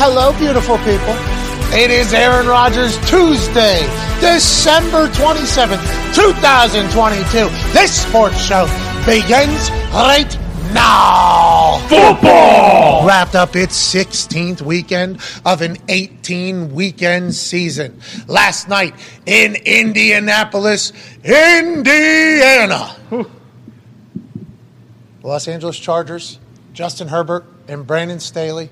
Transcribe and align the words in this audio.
Hello, 0.00 0.30
beautiful 0.38 0.78
people. 0.78 1.16
It 1.76 1.90
is 1.90 2.14
Aaron 2.14 2.46
Rodgers 2.46 2.96
Tuesday, 3.10 3.80
December 4.20 5.08
27th, 5.08 6.14
2022. 6.14 7.72
This 7.72 8.02
sports 8.06 8.40
show 8.40 8.66
begins 9.04 9.70
right 9.92 10.38
now. 10.72 11.78
Football! 11.88 13.08
Wrapped 13.08 13.34
up 13.34 13.56
its 13.56 13.76
16th 13.92 14.62
weekend 14.62 15.20
of 15.44 15.62
an 15.62 15.78
18 15.88 16.72
weekend 16.72 17.34
season. 17.34 18.00
Last 18.28 18.68
night 18.68 18.94
in 19.26 19.56
Indianapolis, 19.56 20.92
Indiana. 21.24 22.94
Los 25.24 25.48
Angeles 25.48 25.76
Chargers, 25.76 26.38
Justin 26.72 27.08
Herbert 27.08 27.44
and 27.66 27.84
Brandon 27.84 28.20
Staley 28.20 28.70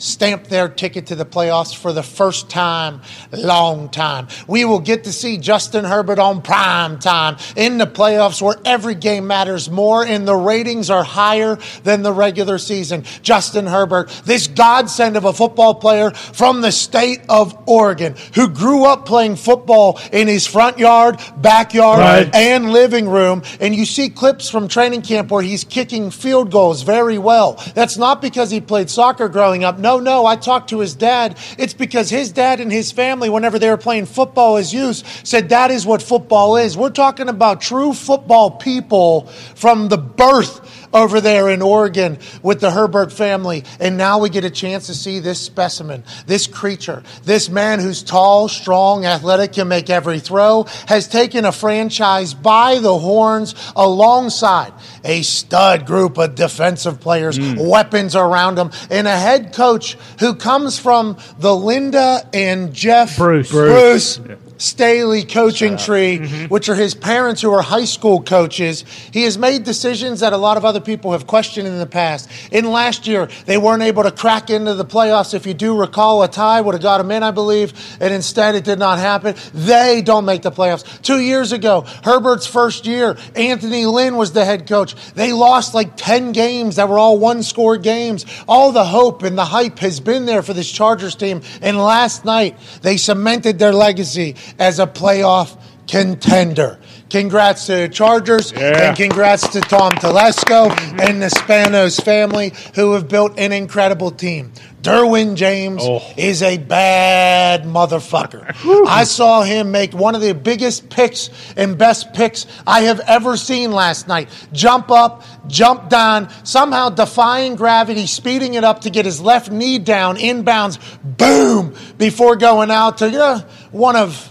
stamped 0.00 0.48
their 0.50 0.68
ticket 0.68 1.06
to 1.06 1.14
the 1.14 1.24
playoffs 1.26 1.76
for 1.76 1.92
the 1.92 2.02
first 2.02 2.48
time, 2.50 3.00
long 3.32 3.88
time. 3.88 4.26
We 4.48 4.64
will 4.64 4.80
get 4.80 5.04
to 5.04 5.12
see 5.12 5.36
Justin 5.38 5.84
Herbert 5.84 6.18
on 6.18 6.42
prime 6.42 6.98
time 6.98 7.36
in 7.54 7.78
the 7.78 7.86
playoffs 7.86 8.42
where 8.42 8.56
every 8.64 8.94
game 8.94 9.26
matters 9.26 9.70
more 9.70 10.04
and 10.04 10.26
the 10.26 10.34
ratings 10.34 10.90
are 10.90 11.04
higher 11.04 11.58
than 11.84 12.02
the 12.02 12.12
regular 12.12 12.58
season. 12.58 13.04
Justin 13.22 13.66
Herbert, 13.66 14.08
this 14.24 14.46
godsend 14.48 15.16
of 15.16 15.24
a 15.24 15.32
football 15.32 15.74
player 15.74 16.10
from 16.10 16.62
the 16.62 16.72
state 16.72 17.20
of 17.28 17.56
Oregon 17.68 18.14
who 18.34 18.48
grew 18.48 18.84
up 18.86 19.04
playing 19.06 19.36
football 19.36 20.00
in 20.12 20.26
his 20.28 20.46
front 20.46 20.78
yard, 20.78 21.20
backyard, 21.36 22.00
Right. 22.00 22.34
and 22.34 22.72
living 22.72 23.08
room. 23.08 23.42
And 23.60 23.74
you 23.76 23.84
see 23.84 24.08
clips 24.08 24.48
from 24.48 24.66
training 24.66 25.02
camp 25.02 25.30
where 25.30 25.42
he's 25.42 25.64
kicking 25.64 26.10
field 26.10 26.50
goals 26.50 26.82
very 26.82 27.18
well. 27.18 27.62
That's 27.74 27.98
not 27.98 28.22
because 28.22 28.50
he 28.50 28.60
played 28.62 28.88
soccer 28.88 29.28
growing 29.28 29.62
up. 29.64 29.78
No, 29.78 29.89
no. 29.98 30.20
no, 30.20 30.26
I 30.26 30.36
talked 30.36 30.70
to 30.70 30.80
his 30.80 30.94
dad. 30.94 31.38
It's 31.58 31.74
because 31.74 32.10
his 32.10 32.32
dad 32.32 32.60
and 32.60 32.70
his 32.70 32.92
family, 32.92 33.28
whenever 33.30 33.58
they 33.58 33.70
were 33.70 33.76
playing 33.76 34.06
football 34.06 34.56
as 34.56 34.72
youth, 34.72 35.26
said 35.26 35.48
that 35.50 35.70
is 35.70 35.86
what 35.86 36.02
football 36.02 36.56
is. 36.56 36.76
We're 36.76 36.90
talking 36.90 37.28
about 37.28 37.60
true 37.60 37.92
football 37.92 38.50
people 38.50 39.26
from 39.54 39.88
the 39.88 39.98
birth 39.98 40.79
over 40.92 41.20
there 41.20 41.48
in 41.48 41.62
Oregon 41.62 42.18
with 42.42 42.60
the 42.60 42.70
Herbert 42.70 43.12
family. 43.12 43.64
And 43.78 43.96
now 43.96 44.18
we 44.18 44.30
get 44.30 44.44
a 44.44 44.50
chance 44.50 44.86
to 44.86 44.94
see 44.94 45.18
this 45.18 45.40
specimen, 45.40 46.04
this 46.26 46.46
creature, 46.46 47.02
this 47.24 47.48
man 47.48 47.80
who's 47.80 48.02
tall, 48.02 48.48
strong, 48.48 49.04
athletic, 49.04 49.52
can 49.52 49.68
make 49.68 49.90
every 49.90 50.20
throw, 50.20 50.64
has 50.86 51.08
taken 51.08 51.44
a 51.44 51.52
franchise 51.52 52.34
by 52.34 52.78
the 52.78 52.98
horns 52.98 53.54
alongside 53.76 54.72
a 55.04 55.22
stud 55.22 55.86
group 55.86 56.18
of 56.18 56.34
defensive 56.34 57.00
players, 57.00 57.38
mm. 57.38 57.68
weapons 57.68 58.16
around 58.16 58.58
him, 58.58 58.70
and 58.90 59.06
a 59.06 59.16
head 59.16 59.52
coach 59.52 59.94
who 60.18 60.34
comes 60.34 60.78
from 60.78 61.16
the 61.38 61.54
Linda 61.54 62.28
and 62.32 62.72
Jeff 62.74 63.16
Bruce. 63.16 63.50
Bruce 63.50 64.20
Staley 64.60 65.24
coaching 65.24 65.78
tree, 65.78 66.18
mm-hmm. 66.18 66.44
which 66.46 66.68
are 66.68 66.74
his 66.74 66.94
parents 66.94 67.40
who 67.40 67.50
are 67.50 67.62
high 67.62 67.86
school 67.86 68.22
coaches. 68.22 68.84
He 69.10 69.22
has 69.22 69.38
made 69.38 69.64
decisions 69.64 70.20
that 70.20 70.34
a 70.34 70.36
lot 70.36 70.58
of 70.58 70.66
other 70.66 70.80
people 70.80 71.12
have 71.12 71.26
questioned 71.26 71.66
in 71.66 71.78
the 71.78 71.86
past. 71.86 72.28
In 72.52 72.70
last 72.70 73.06
year, 73.06 73.30
they 73.46 73.56
weren't 73.56 73.82
able 73.82 74.02
to 74.02 74.10
crack 74.10 74.50
into 74.50 74.74
the 74.74 74.84
playoffs. 74.84 75.32
If 75.32 75.46
you 75.46 75.54
do 75.54 75.78
recall, 75.78 76.22
a 76.22 76.28
tie 76.28 76.60
would 76.60 76.74
have 76.74 76.82
got 76.82 76.98
them 76.98 77.10
in, 77.10 77.22
I 77.22 77.30
believe, 77.30 77.72
and 78.00 78.12
instead 78.12 78.54
it 78.54 78.64
did 78.64 78.78
not 78.78 78.98
happen. 78.98 79.34
They 79.54 80.02
don't 80.02 80.26
make 80.26 80.42
the 80.42 80.52
playoffs. 80.52 81.00
Two 81.00 81.20
years 81.20 81.52
ago, 81.52 81.86
Herbert's 82.04 82.46
first 82.46 82.86
year, 82.86 83.16
Anthony 83.34 83.86
Lynn 83.86 84.16
was 84.16 84.32
the 84.32 84.44
head 84.44 84.68
coach. 84.68 84.94
They 85.12 85.32
lost 85.32 85.72
like 85.72 85.96
10 85.96 86.32
games 86.32 86.76
that 86.76 86.88
were 86.90 86.98
all 86.98 87.18
one 87.18 87.42
score 87.42 87.78
games. 87.78 88.26
All 88.46 88.72
the 88.72 88.84
hope 88.84 89.22
and 89.22 89.38
the 89.38 89.44
hype 89.46 89.78
has 89.78 90.00
been 90.00 90.26
there 90.26 90.42
for 90.42 90.52
this 90.52 90.70
Chargers 90.70 91.14
team. 91.14 91.40
And 91.62 91.78
last 91.78 92.26
night, 92.26 92.58
they 92.82 92.98
cemented 92.98 93.58
their 93.58 93.72
legacy 93.72 94.36
as 94.58 94.78
a 94.78 94.86
playoff 94.86 95.56
contender. 95.88 96.78
Congrats 97.10 97.66
to 97.66 97.72
the 97.72 97.88
Chargers 97.88 98.52
Yeah. 98.52 98.88
and 98.90 98.96
congrats 98.96 99.48
to 99.48 99.60
Tom 99.60 99.90
Telesco 99.92 100.68
mm-hmm. 100.70 101.00
and 101.00 101.20
the 101.20 101.26
Spanos 101.26 102.00
family 102.00 102.52
who 102.76 102.92
have 102.92 103.08
built 103.08 103.36
an 103.38 103.50
incredible 103.50 104.12
team. 104.12 104.52
Derwin 104.82 105.34
James 105.34 105.82
Oh. 105.84 106.00
is 106.16 106.42
a 106.42 106.56
bad 106.58 107.64
motherfucker. 107.64 108.54
I 108.86 109.02
saw 109.04 109.42
him 109.42 109.72
make 109.72 109.92
one 109.92 110.14
of 110.14 110.20
the 110.22 110.32
biggest 110.32 110.88
picks 110.88 111.28
and 111.56 111.76
best 111.76 112.14
picks 112.14 112.46
I 112.66 112.82
have 112.82 113.00
ever 113.00 113.36
seen 113.36 113.72
last 113.72 114.06
night. 114.06 114.28
Jump 114.52 114.90
up, 114.92 115.24
jump 115.48 115.88
down, 115.90 116.28
somehow 116.44 116.90
defying 116.90 117.56
gravity, 117.56 118.06
speeding 118.06 118.54
it 118.54 118.62
up 118.62 118.82
to 118.82 118.90
get 118.90 119.04
his 119.04 119.20
left 119.20 119.50
knee 119.50 119.78
down, 119.80 120.16
inbounds, 120.16 120.78
boom, 121.02 121.74
before 121.98 122.36
going 122.36 122.70
out 122.70 122.98
to 122.98 123.10
you 123.10 123.18
know, 123.18 123.42
one 123.72 123.96
of 123.96 124.29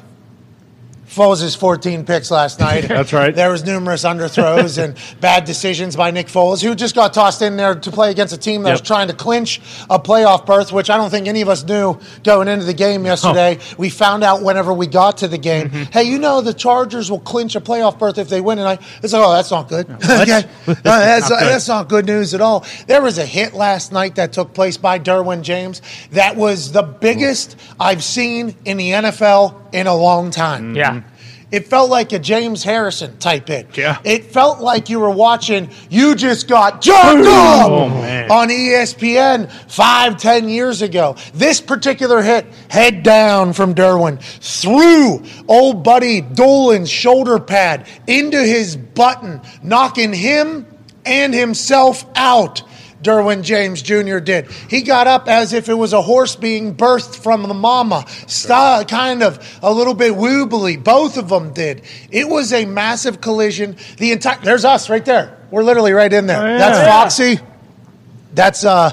Foles' 1.10 1.58
14 1.58 2.06
picks 2.06 2.30
last 2.32 2.60
night. 2.60 2.82
That's 2.88 3.12
right. 3.12 3.34
There 3.34 3.50
was 3.50 3.66
numerous 3.66 4.04
underthrows 4.04 4.82
and 4.82 4.96
bad 5.22 5.46
decisions 5.46 5.96
by 5.96 6.12
Nick 6.12 6.28
Foles, 6.28 6.64
who 6.64 6.76
just 6.76 6.96
got 6.96 7.14
tossed 7.14 7.42
in 7.42 7.58
there 7.58 7.76
to 7.76 7.92
play 7.92 8.12
against 8.12 8.34
a 8.34 8.38
team 8.38 8.64
that 8.64 8.72
was 8.72 8.82
trying 8.82 9.08
to 9.08 9.14
clinch 9.14 9.60
a 9.90 10.00
playoff 10.00 10.46
berth, 10.46 10.72
which 10.72 10.90
I 10.90 10.98
don't 10.98 11.10
think 11.10 11.28
any 11.28 11.42
of 11.42 11.50
us 11.50 11.64
knew 11.64 12.00
going 12.24 12.48
into 12.48 12.66
the 12.66 12.74
game 12.74 13.06
yesterday. 13.06 13.60
We 13.78 13.90
found 13.90 14.24
out 14.24 14.44
whenever 14.44 14.72
we 14.74 14.88
got 14.88 15.18
to 15.18 15.28
the 15.28 15.38
game. 15.38 15.70
Mm-hmm. 15.70 15.92
Hey, 15.92 16.04
you 16.04 16.20
know 16.20 16.42
the 16.42 16.54
Chargers 16.54 17.10
will 17.10 17.20
clinch 17.20 17.56
a 17.56 17.62
playoff 17.62 17.98
berth 17.98 18.18
if 18.18 18.30
they 18.30 18.42
win 18.42 18.58
tonight. 18.58 18.82
It's 19.02 19.14
like, 19.14 19.24
oh, 19.26 19.34
that's 19.34 19.52
not 19.52 19.68
good. 19.68 19.90
okay, 20.04 20.04
uh, 20.08 20.44
No, 20.68 20.74
that's, 20.84 21.30
Not 21.30 21.40
good. 21.40 21.48
that's 21.48 21.68
not 21.68 21.90
good 21.90 22.06
news 22.06 22.34
at 22.34 22.42
all. 22.42 22.66
There 22.88 23.02
was 23.02 23.18
a 23.18 23.26
hit 23.26 23.54
last 23.54 23.92
night 23.92 24.16
that 24.16 24.32
took 24.34 24.54
place 24.54 24.78
by 24.78 25.00
Derwin 25.00 25.42
James 25.42 25.82
that 26.12 26.36
was 26.36 26.72
the 26.72 26.84
biggest 26.84 27.56
I've 27.80 28.04
seen 28.04 28.56
in 28.66 28.78
the 28.78 28.92
NFL 28.92 29.74
in 29.74 29.88
a 29.88 29.96
long 29.96 30.32
time. 30.32 30.74
Mm-hmm. 30.74 30.76
Yeah. 30.76 31.02
It 31.52 31.68
felt 31.68 31.90
like 31.90 32.14
a 32.14 32.20
James 32.20 32.64
Harrison 32.64 33.18
type 33.18 33.48
hit. 33.48 33.76
Yeah. 33.76 33.98
It 34.04 34.26
felt 34.26 34.60
like 34.62 34.90
you 34.90 35.00
were 35.00 35.10
watching, 35.10 35.70
you 35.90 36.14
just 36.14 36.48
got 36.48 36.82
jumped 36.82 37.26
up 37.28 37.72
Oh, 37.72 37.86
on 38.32 38.50
ESPN 38.50 39.52
five, 39.70 40.18
ten 40.18 40.48
years 40.48 40.82
ago. 40.84 41.16
This 41.34 41.60
particular 41.60 42.22
hit, 42.22 42.46
head 42.70 43.02
down 43.02 43.54
from 43.54 43.74
Derwin, 43.74 44.22
through 44.22 45.24
old 45.48 45.84
buddy 45.84 46.22
Dulin's 46.22 46.90
shoulder 46.92 47.40
pad 47.40 47.88
into 48.06 48.38
his 48.44 48.76
button, 48.76 49.42
knocking 49.64 50.14
him 50.14 50.68
and 51.06 51.34
himself 51.34 52.06
out. 52.16 52.62
Derwin 53.02 53.44
James 53.44 53.82
Jr. 53.82 54.20
did. 54.20 54.52
He 54.70 54.82
got 54.82 55.08
up 55.08 55.28
as 55.28 55.54
if 55.54 55.70
it 55.70 55.74
was 55.74 55.94
a 55.94 56.02
horse 56.02 56.36
being 56.36 56.76
birthed 56.76 57.16
from 57.16 57.44
the 57.44 57.54
mama. 57.54 58.06
St- 58.28 58.88
kind 58.88 59.24
of 59.24 59.60
a 59.62 59.72
little 59.72 59.94
bit 59.94 60.14
woobly. 60.14 60.82
Both 60.84 61.18
of 61.18 61.30
them 61.30 61.54
did. 61.54 61.84
It 62.12 62.28
was 62.28 62.52
a 62.52 62.66
massive 62.66 63.22
collision. 63.22 63.78
The 63.98 64.12
entire 64.12 64.40
there's 64.42 64.66
us 64.66 64.90
right 64.90 65.04
there. 65.06 65.38
We're 65.52 65.64
literally 65.64 65.94
right 65.94 66.12
in 66.12 66.28
there. 66.28 66.42
Oh, 66.42 66.46
yeah. 66.46 66.58
That's 66.58 66.88
Foxy. 66.88 67.40
That's 68.34 68.66
uh 68.66 68.92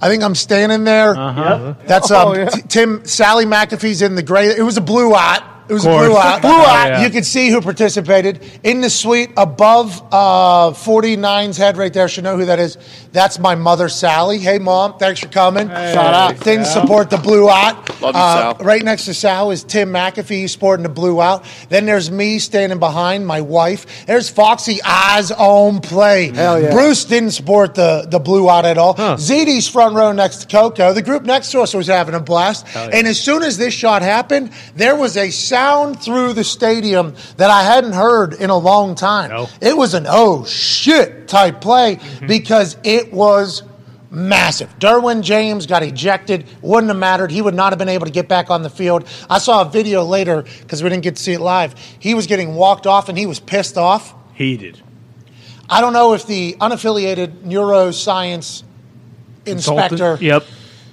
I 0.00 0.08
think 0.08 0.22
I'm 0.22 0.34
standing 0.34 0.84
there. 0.84 1.16
Uh-huh. 1.16 1.74
That's 1.86 2.10
um, 2.10 2.48
T- 2.48 2.62
Tim 2.68 3.06
Sally 3.06 3.46
McAfee's 3.46 4.02
in 4.02 4.14
the 4.14 4.22
gray. 4.22 4.48
It 4.48 4.62
was 4.62 4.76
a 4.76 4.82
blue 4.82 5.14
ot. 5.14 5.42
It 5.68 5.72
was 5.72 5.84
a 5.84 5.88
blue 5.88 6.14
ot. 6.16 6.42
Blue 6.42 6.50
ot. 6.50 6.86
Yeah. 6.88 7.02
You 7.04 7.10
could 7.10 7.24
see 7.26 7.50
who 7.50 7.60
participated 7.60 8.40
in 8.62 8.80
the 8.80 8.90
suite 8.90 9.30
above 9.36 10.00
uh, 10.12 10.70
49's 10.70 11.56
head 11.56 11.76
right 11.76 11.92
there. 11.92 12.08
Should 12.08 12.24
know 12.24 12.36
who 12.36 12.44
that 12.46 12.58
is. 12.58 12.78
That's 13.12 13.38
my 13.38 13.54
mother, 13.54 13.88
Sally. 13.88 14.38
Hey, 14.38 14.58
mom. 14.58 14.98
Thanks 14.98 15.20
for 15.20 15.28
coming. 15.28 15.68
Shout 15.68 16.14
out. 16.14 16.40
Didn't 16.40 16.66
support 16.66 17.10
the 17.10 17.16
blue 17.16 17.48
out. 17.48 17.88
Love 18.00 18.14
you, 18.14 18.20
Uh, 18.20 18.54
Sal. 18.54 18.64
Right 18.66 18.82
next 18.84 19.06
to 19.06 19.14
Sal 19.14 19.50
is 19.50 19.64
Tim 19.64 19.90
McAfee. 19.90 20.28
He's 20.28 20.52
sporting 20.52 20.82
the 20.82 20.88
blue 20.88 21.20
out. 21.20 21.44
Then 21.68 21.86
there's 21.86 22.10
me 22.10 22.38
standing 22.38 22.78
behind 22.78 23.26
my 23.26 23.40
wife. 23.40 24.06
There's 24.06 24.28
Foxy 24.28 24.80
eyes 24.84 25.30
on 25.32 25.80
play. 25.80 26.28
Hell 26.32 26.60
yeah. 26.62 26.70
Bruce 26.72 27.04
didn't 27.06 27.30
support 27.30 27.74
the, 27.74 28.06
the 28.08 28.18
blue 28.18 28.48
out 28.50 28.64
at 28.66 28.76
all. 28.78 28.94
ZD's 28.94 29.68
front 29.68 29.94
row 29.94 30.12
next 30.12 30.36
to 30.42 30.46
Coco. 30.46 30.92
The 30.92 31.02
group 31.02 31.22
next 31.24 31.50
to 31.52 31.60
us 31.60 31.74
was 31.74 31.86
having 31.86 32.14
a 32.14 32.20
blast. 32.20 32.66
And 32.76 33.06
as 33.06 33.18
soon 33.18 33.42
as 33.42 33.56
this 33.58 33.72
shot 33.74 34.02
happened, 34.02 34.52
there 34.74 34.94
was 34.94 35.16
a 35.16 35.30
sound 35.56 35.98
through 35.98 36.34
the 36.34 36.44
stadium 36.44 37.14
that 37.38 37.50
I 37.50 37.62
hadn't 37.62 37.94
heard 37.94 38.34
in 38.34 38.50
a 38.50 38.58
long 38.58 38.94
time. 38.94 39.30
No. 39.30 39.48
It 39.62 39.74
was 39.74 39.94
an 39.94 40.04
oh 40.06 40.44
shit 40.44 41.28
type 41.28 41.62
play 41.62 41.96
mm-hmm. 41.96 42.26
because 42.26 42.76
it 42.84 43.10
was 43.10 43.62
massive. 44.10 44.78
Derwin 44.78 45.22
James 45.22 45.66
got 45.66 45.82
ejected. 45.82 46.44
Wouldn't 46.60 46.90
have 46.90 46.98
mattered. 46.98 47.30
He 47.30 47.40
would 47.40 47.54
not 47.54 47.72
have 47.72 47.78
been 47.78 47.88
able 47.88 48.04
to 48.04 48.12
get 48.12 48.28
back 48.28 48.50
on 48.50 48.62
the 48.62 48.68
field. 48.68 49.08
I 49.30 49.38
saw 49.38 49.62
a 49.62 49.70
video 49.70 50.04
later 50.04 50.44
because 50.60 50.82
we 50.82 50.90
didn't 50.90 51.04
get 51.04 51.16
to 51.16 51.22
see 51.22 51.32
it 51.32 51.40
live. 51.40 51.74
He 51.98 52.12
was 52.12 52.26
getting 52.26 52.54
walked 52.54 52.86
off 52.86 53.08
and 53.08 53.16
he 53.16 53.24
was 53.24 53.40
pissed 53.40 53.78
off. 53.78 54.14
Heated. 54.34 54.82
I 55.70 55.80
don't 55.80 55.94
know 55.94 56.12
if 56.12 56.26
the 56.26 56.56
unaffiliated 56.60 57.44
neuroscience 57.44 58.62
inspector, 59.46 60.18
Yep. 60.20 60.44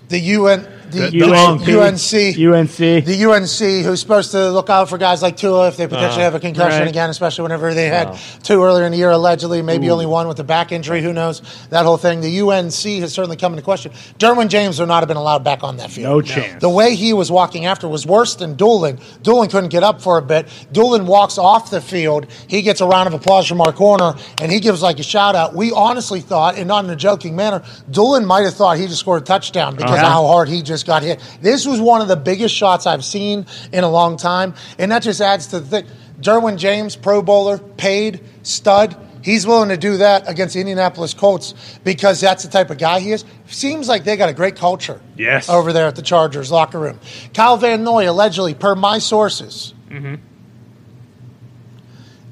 the 0.08 0.20
UN, 0.20 0.68
the, 0.94 1.10
The- 1.10 1.24
UNC. 1.24 1.68
UNC. 1.68 3.06
the 3.06 3.26
UNC, 3.26 3.86
who's 3.86 4.00
supposed 4.00 4.32
to 4.32 4.50
look 4.52 4.70
out 4.70 4.90
for 4.90 4.98
guys 4.98 5.22
like 5.22 5.38
Tua 5.38 5.68
if 5.68 5.78
they 5.78 5.88
potentially 5.88 6.24
have 6.24 6.36
a 6.36 6.40
concussion 6.40 6.80
right. 6.82 6.88
again, 6.88 7.10
especially 7.10 7.44
whenever 7.44 7.74
they 7.74 7.88
had 7.88 8.18
two 8.44 8.64
earlier 8.64 8.86
in 8.86 8.92
the 8.92 8.98
year, 8.98 9.12
allegedly, 9.12 9.62
maybe 9.62 9.90
only 9.90 10.06
one 10.06 10.28
with 10.28 10.40
a 10.40 10.44
back 10.44 10.72
injury, 10.72 11.02
who 11.02 11.14
knows, 11.14 11.42
that 11.70 11.86
whole 11.86 11.98
thing. 11.98 12.22
The 12.22 12.42
UNC 12.42 12.72
has 13.02 13.14
certainly 13.14 13.36
come 13.38 13.54
into 13.54 13.64
question. 13.64 13.92
Derwin 14.20 14.48
James 14.50 14.80
would 14.80 14.88
not 14.88 15.00
have 15.02 15.08
been 15.08 15.18
allowed 15.18 15.44
back 15.44 15.64
on 15.64 15.78
that 15.78 15.92
field. 15.92 16.04
No 16.10 16.22
chance. 16.22 16.62
The 16.62 16.70
way 16.70 16.96
he 16.96 17.14
was 17.14 17.32
walking 17.32 17.66
after 17.66 17.88
was 17.88 18.06
worse 18.06 18.36
than 18.36 18.56
Dulin. 18.56 19.00
Dulin 19.24 19.50
couldn't 19.50 19.70
get 19.70 19.84
up 19.84 20.02
for 20.02 20.18
a 20.18 20.22
bit. 20.22 20.48
Dulin 20.72 21.06
walks 21.06 21.38
off 21.38 21.70
the 21.70 21.82
field. 21.82 22.28
He 22.48 22.62
gets 22.62 22.82
a 22.82 22.86
round 22.88 23.08
of 23.08 23.14
applause 23.14 23.48
from 23.48 23.62
our 23.62 23.72
corner, 23.74 24.14
and 24.42 24.52
he 24.52 24.60
gives 24.60 24.82
like 24.82 25.00
a 25.00 25.04
shout 25.04 25.36
out. 25.36 25.56
We 25.56 25.72
honestly 25.72 26.22
thought, 26.22 26.58
and 26.58 26.68
not 26.68 26.86
in 26.86 26.92
a 26.92 26.96
joking 26.96 27.36
manner, 27.36 27.62
Dulin 27.92 28.26
might 28.26 28.44
have 28.44 28.54
thought 28.54 28.78
he 28.78 28.88
just 28.88 29.00
scored 29.00 29.22
a 29.24 29.26
touchdown 29.26 29.76
because 29.76 29.92
of 29.92 29.98
Uh-huh. 29.98 30.10
how 30.10 30.28
hard 30.28 30.50
he 30.50 30.62
just 30.62 30.83
got 30.84 31.04
hit. 31.04 31.20
This 31.42 31.66
was 31.66 31.80
one 31.80 32.02
of 32.02 32.08
the 32.08 32.16
biggest 32.16 32.54
shots 32.56 32.86
I've 32.86 33.06
seen 33.06 33.46
in 33.72 33.84
a 33.84 33.90
long 33.90 34.18
time, 34.18 34.54
and 34.78 34.92
that 34.92 35.04
just 35.04 35.22
adds 35.22 35.48
to 35.48 35.60
the 35.60 35.66
thing. 35.66 35.86
Derwin 36.20 36.58
James, 36.58 36.96
Pro 36.96 37.22
Bowler, 37.22 37.58
paid, 37.58 38.22
stud. 38.44 38.96
He's 39.22 39.48
willing 39.48 39.70
to 39.70 39.78
do 39.78 39.98
that 39.98 40.30
against 40.30 40.54
the 40.54 40.60
Indianapolis 40.60 41.14
Colts 41.14 41.54
because 41.86 42.20
that's 42.20 42.44
the 42.44 42.50
type 42.50 42.70
of 42.70 42.78
guy 42.78 43.00
he 43.00 43.12
is. 43.14 43.24
Seems 43.48 43.88
like 43.88 44.04
they 44.04 44.18
got 44.18 44.28
a 44.30 44.34
great 44.34 44.58
culture 44.58 45.00
Yes. 45.16 45.48
over 45.50 45.72
there 45.72 45.88
at 45.88 45.96
the 45.96 46.02
Chargers 46.02 46.52
locker 46.52 46.78
room. 46.80 47.00
Kyle 47.34 47.56
Van 47.58 47.84
Noy, 47.84 48.10
allegedly, 48.10 48.54
per 48.54 48.76
my 48.76 49.00
sources, 49.00 49.74
mm-hmm. 49.90 50.16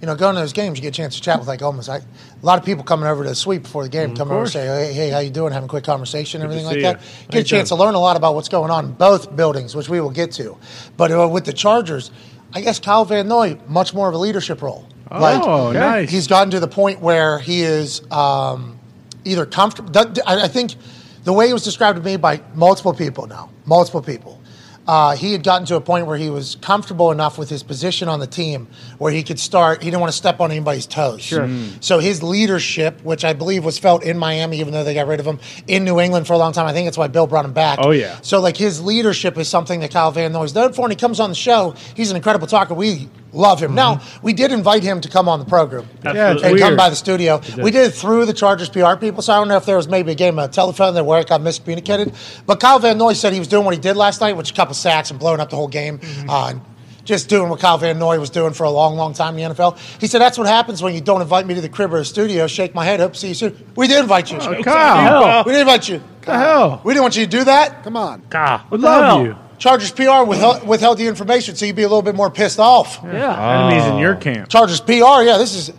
You 0.01 0.07
know, 0.07 0.15
going 0.15 0.33
to 0.33 0.41
those 0.41 0.51
games, 0.53 0.79
you 0.79 0.81
get 0.81 0.89
a 0.89 0.91
chance 0.97 1.15
to 1.15 1.21
chat 1.21 1.37
with 1.37 1.47
like 1.47 1.61
almost 1.61 1.87
like 1.87 2.01
a 2.01 2.45
lot 2.45 2.57
of 2.57 2.65
people 2.65 2.83
coming 2.83 3.07
over 3.07 3.23
to 3.23 3.29
the 3.29 3.35
suite 3.35 3.61
before 3.61 3.83
the 3.83 3.89
game, 3.89 4.15
come 4.15 4.31
over 4.31 4.41
and 4.41 4.49
say, 4.49 4.65
hey, 4.65 4.93
hey, 4.93 5.09
how 5.11 5.19
you 5.19 5.29
doing? 5.29 5.53
Having 5.53 5.67
a 5.67 5.69
quick 5.69 5.83
conversation, 5.83 6.41
everything 6.41 6.65
like 6.65 6.81
that. 6.81 7.01
ya. 7.01 7.07
Get 7.29 7.41
a 7.41 7.43
chance 7.43 7.69
to 7.69 7.75
learn 7.75 7.93
a 7.93 7.99
lot 7.99 8.17
about 8.17 8.33
what's 8.33 8.49
going 8.49 8.71
on 8.71 8.85
in 8.85 8.91
both 8.93 9.35
buildings, 9.35 9.75
which 9.75 9.89
we 9.89 10.01
will 10.01 10.09
get 10.09 10.31
to. 10.33 10.57
But 10.97 11.11
uh, 11.11 11.29
with 11.31 11.45
the 11.45 11.53
Chargers, 11.53 12.09
I 12.53 12.61
guess 12.61 12.79
Kyle 12.79 13.05
Van 13.05 13.27
Noy, 13.27 13.59
much 13.67 13.93
more 13.93 14.09
of 14.09 14.15
a 14.15 14.17
leadership 14.17 14.61
role. 14.63 14.87
Oh, 15.45 15.71
nice. 15.71 16.09
He's 16.09 16.27
gotten 16.27 16.49
to 16.51 16.59
the 16.59 16.67
point 16.67 16.99
where 16.99 17.37
he 17.37 17.61
is 17.61 18.01
um, 18.11 18.79
either 19.23 19.45
comfortable. 19.45 19.91
I 20.25 20.45
I 20.45 20.47
think 20.47 20.73
the 21.25 21.33
way 21.33 21.49
it 21.49 21.53
was 21.53 21.63
described 21.63 21.97
to 21.97 22.03
me 22.03 22.17
by 22.17 22.41
multiple 22.55 22.93
people 22.93 23.27
now, 23.27 23.51
multiple 23.65 24.01
people, 24.01 24.40
uh, 24.87 25.15
he 25.15 25.31
had 25.31 25.43
gotten 25.43 25.65
to 25.67 25.75
a 25.75 25.81
point 25.81 26.07
where 26.07 26.17
he 26.17 26.29
was 26.29 26.55
comfortable 26.55 27.11
enough 27.11 27.37
with 27.37 27.49
his 27.49 27.61
position 27.63 28.07
on 28.07 28.19
the 28.19 28.27
team 28.27 28.67
where 28.97 29.11
he 29.11 29.21
could 29.23 29.39
start. 29.39 29.81
He 29.83 29.89
didn't 29.89 30.01
want 30.01 30.11
to 30.11 30.17
step 30.17 30.39
on 30.39 30.51
anybody's 30.51 30.87
toes. 30.87 31.21
Sure. 31.21 31.47
So 31.81 31.99
his 31.99 32.23
leadership, 32.23 33.01
which 33.03 33.23
I 33.23 33.33
believe 33.33 33.63
was 33.63 33.77
felt 33.77 34.03
in 34.03 34.17
Miami, 34.17 34.59
even 34.59 34.73
though 34.73 34.83
they 34.83 34.93
got 34.93 35.07
rid 35.07 35.19
of 35.19 35.25
him 35.27 35.39
in 35.67 35.83
New 35.83 35.99
England 35.99 36.27
for 36.27 36.33
a 36.33 36.37
long 36.37 36.51
time, 36.51 36.65
I 36.65 36.73
think 36.73 36.87
that's 36.87 36.97
why 36.97 37.07
Bill 37.07 37.27
brought 37.27 37.45
him 37.45 37.53
back. 37.53 37.79
Oh, 37.81 37.91
yeah. 37.91 38.19
So 38.21 38.39
like 38.39 38.57
his 38.57 38.81
leadership 38.81 39.37
is 39.37 39.47
something 39.47 39.79
that 39.81 39.91
Kyle 39.91 40.11
Van 40.11 40.31
Noy 40.31 40.43
is 40.43 40.55
known 40.55 40.73
for. 40.73 40.85
and 40.85 40.91
he 40.91 40.97
comes 40.97 41.19
on 41.19 41.29
the 41.29 41.35
show, 41.35 41.75
he's 41.95 42.09
an 42.09 42.17
incredible 42.17 42.47
talker. 42.47 42.73
We 42.73 43.07
love 43.33 43.61
him. 43.61 43.73
Now 43.75 44.01
we 44.21 44.33
did 44.33 44.51
invite 44.51 44.83
him 44.83 44.99
to 45.01 45.09
come 45.09 45.29
on 45.29 45.39
the 45.39 45.45
program 45.45 45.87
Yeah, 46.03 46.33
it's 46.33 46.43
and 46.43 46.57
come 46.59 46.75
by 46.75 46.89
the 46.89 46.95
studio. 46.95 47.39
We 47.57 47.71
did 47.71 47.87
it 47.87 47.91
through 47.91 48.25
the 48.25 48.33
Chargers 48.33 48.67
PR 48.69 48.95
people, 48.95 49.21
so 49.21 49.31
I 49.33 49.37
don't 49.37 49.47
know 49.47 49.55
if 49.55 49.65
there 49.65 49.77
was 49.77 49.87
maybe 49.87 50.11
a 50.11 50.15
game 50.15 50.37
of 50.37 50.51
telephone 50.51 50.95
that 50.95 51.05
where 51.05 51.21
it 51.21 51.27
got 51.29 51.39
miscommunicated. 51.39 52.13
But 52.45 52.59
Kyle 52.59 52.79
Van 52.79 52.97
Noy 52.97 53.13
said 53.13 53.31
he 53.31 53.39
was 53.39 53.47
doing 53.47 53.63
what 53.63 53.73
he 53.73 53.79
did 53.79 53.95
last 53.95 54.19
night, 54.19 54.35
which 54.35 54.51
a 54.51 54.53
couple 54.53 54.70
sacks 54.73 55.11
and 55.11 55.19
blowing 55.19 55.39
up 55.39 55.49
the 55.49 55.55
whole 55.55 55.67
game. 55.67 55.99
Uh, 56.27 56.49
and 56.51 56.61
just 57.03 57.29
doing 57.29 57.49
what 57.49 57.59
Kyle 57.59 57.77
Van 57.77 57.97
Noy 57.97 58.19
was 58.19 58.29
doing 58.29 58.53
for 58.53 58.63
a 58.63 58.69
long, 58.69 58.95
long 58.95 59.13
time 59.13 59.37
in 59.37 59.49
the 59.49 59.55
NFL. 59.55 59.77
He 59.99 60.07
said, 60.07 60.19
That's 60.19 60.37
what 60.37 60.47
happens 60.47 60.81
when 60.83 60.93
you 60.93 61.01
don't 61.01 61.21
invite 61.21 61.45
me 61.45 61.55
to 61.55 61.61
the 61.61 61.69
crib 61.69 61.93
or 61.93 61.97
the 61.97 62.05
studio, 62.05 62.47
shake 62.47 62.75
my 62.75 62.85
head 62.85 63.01
up, 63.01 63.15
see 63.15 63.29
you 63.29 63.33
soon. 63.33 63.71
We 63.75 63.87
did 63.87 63.99
invite 63.99 64.31
you. 64.31 64.37
Oh, 64.39 64.61
Kyle. 64.63 65.43
We 65.43 65.53
did 65.53 65.61
invite 65.61 65.89
you. 65.89 65.97
What 65.99 66.21
the 66.25 66.37
hell? 66.37 66.81
We 66.83 66.93
didn't 66.93 67.03
want 67.03 67.17
you 67.17 67.25
to 67.25 67.29
do 67.29 67.43
that. 67.45 67.83
Come 67.83 67.97
on. 67.97 68.23
God. 68.29 68.69
Would 68.71 68.81
love 68.81 69.25
you. 69.25 69.35
Chargers 69.57 69.91
PR 69.91 70.23
withheld, 70.25 70.67
withheld 70.67 70.97
the 70.97 71.05
information, 71.05 71.55
so 71.55 71.65
you'd 71.65 71.75
be 71.75 71.83
a 71.83 71.87
little 71.87 72.01
bit 72.01 72.15
more 72.15 72.31
pissed 72.31 72.59
off. 72.59 72.99
Yeah. 73.03 73.67
Enemies 73.67 73.85
in 73.85 73.97
your 73.99 74.15
camp. 74.15 74.49
Chargers 74.49 74.81
PR, 74.81 75.21
yeah, 75.21 75.37
this 75.37 75.53
is 75.55 75.71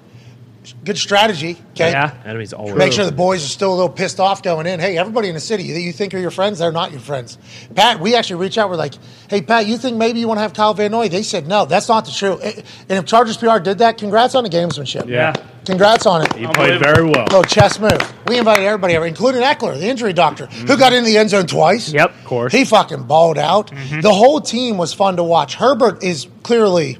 good 0.85 0.99
strategy. 0.99 1.57
Okay. 1.73 1.91
Yeah. 1.91 2.15
Enemies 2.25 2.53
always. 2.53 2.75
Make 2.75 2.93
sure 2.93 3.05
the 3.05 3.13
boys 3.13 3.45
are 3.45 3.49
still 3.49 3.73
a 3.73 3.77
little 3.77 3.89
pissed 3.89 4.21
off 4.21 4.43
going 4.43 4.67
in. 4.67 4.81
Hey, 4.81 4.99
everybody 4.99 5.29
in 5.29 5.35
the 5.35 5.41
city 5.41 5.73
that 5.73 5.81
you 5.81 5.93
think 5.93 6.15
are 6.15 6.19
your 6.19 6.31
friends, 6.31 6.59
they're 6.59 6.73
not 6.73 6.91
your 6.91 7.01
friends. 7.01 7.39
Pat, 7.75 8.01
we 8.01 8.15
actually 8.15 8.37
reach 8.37 8.59
out. 8.59 8.69
We're 8.71 8.77
like, 8.77 8.95
hey, 9.29 9.43
Pat, 9.43 9.67
you 9.67 9.79
think 9.79 9.97
maybe 9.97 10.21
you 10.21 10.29
want 10.29 10.39
to 10.39 10.43
have 10.43 10.55
Kyle 10.55 10.75
Van 10.75 10.91
Noy? 10.91 11.09
They 11.09 11.23
said, 11.23 11.47
no, 11.47 11.65
that's 11.65 11.89
not 11.89 12.05
the 12.05 12.13
truth. 12.13 12.43
And 12.89 12.99
if 12.99 13.07
Chargers 13.07 13.37
PR 13.37 13.59
did 13.59 13.79
that, 13.79 13.99
congrats 13.99 14.35
on 14.35 14.45
the 14.45 14.51
gamesmanship. 14.51 15.09
Yeah. 15.09 15.35
Congrats 15.65 16.07
on 16.07 16.23
it. 16.23 16.39
You 16.39 16.49
played 16.49 16.81
very 16.81 17.05
well. 17.05 17.25
Little 17.25 17.45
chess 17.45 17.79
move. 17.79 18.01
We 18.27 18.39
invited 18.39 18.65
everybody 18.65 18.97
over, 18.97 19.07
including 19.07 19.43
Ekeler, 19.43 19.79
the 19.79 19.89
injury 19.89 20.13
doctor, 20.13 20.47
who 20.47 20.65
mm-hmm. 20.65 20.79
got 20.79 20.93
in 20.93 21.05
the 21.05 21.17
end 21.17 21.31
zone 21.31 21.47
twice. 21.47 21.93
Yep. 21.93 22.11
Of 22.11 22.25
course. 22.25 22.53
He 22.53 22.65
fucking 22.65 23.05
balled 23.05 23.39
out. 23.39 23.71
Mm-hmm. 23.71 24.01
The 24.01 24.13
whole 24.13 24.41
team 24.41 24.77
was 24.77 24.93
fun 24.93 25.17
to 25.17 25.23
watch. 25.23 25.55
Herbert 25.55 26.03
is 26.03 26.27
clearly 26.43 26.99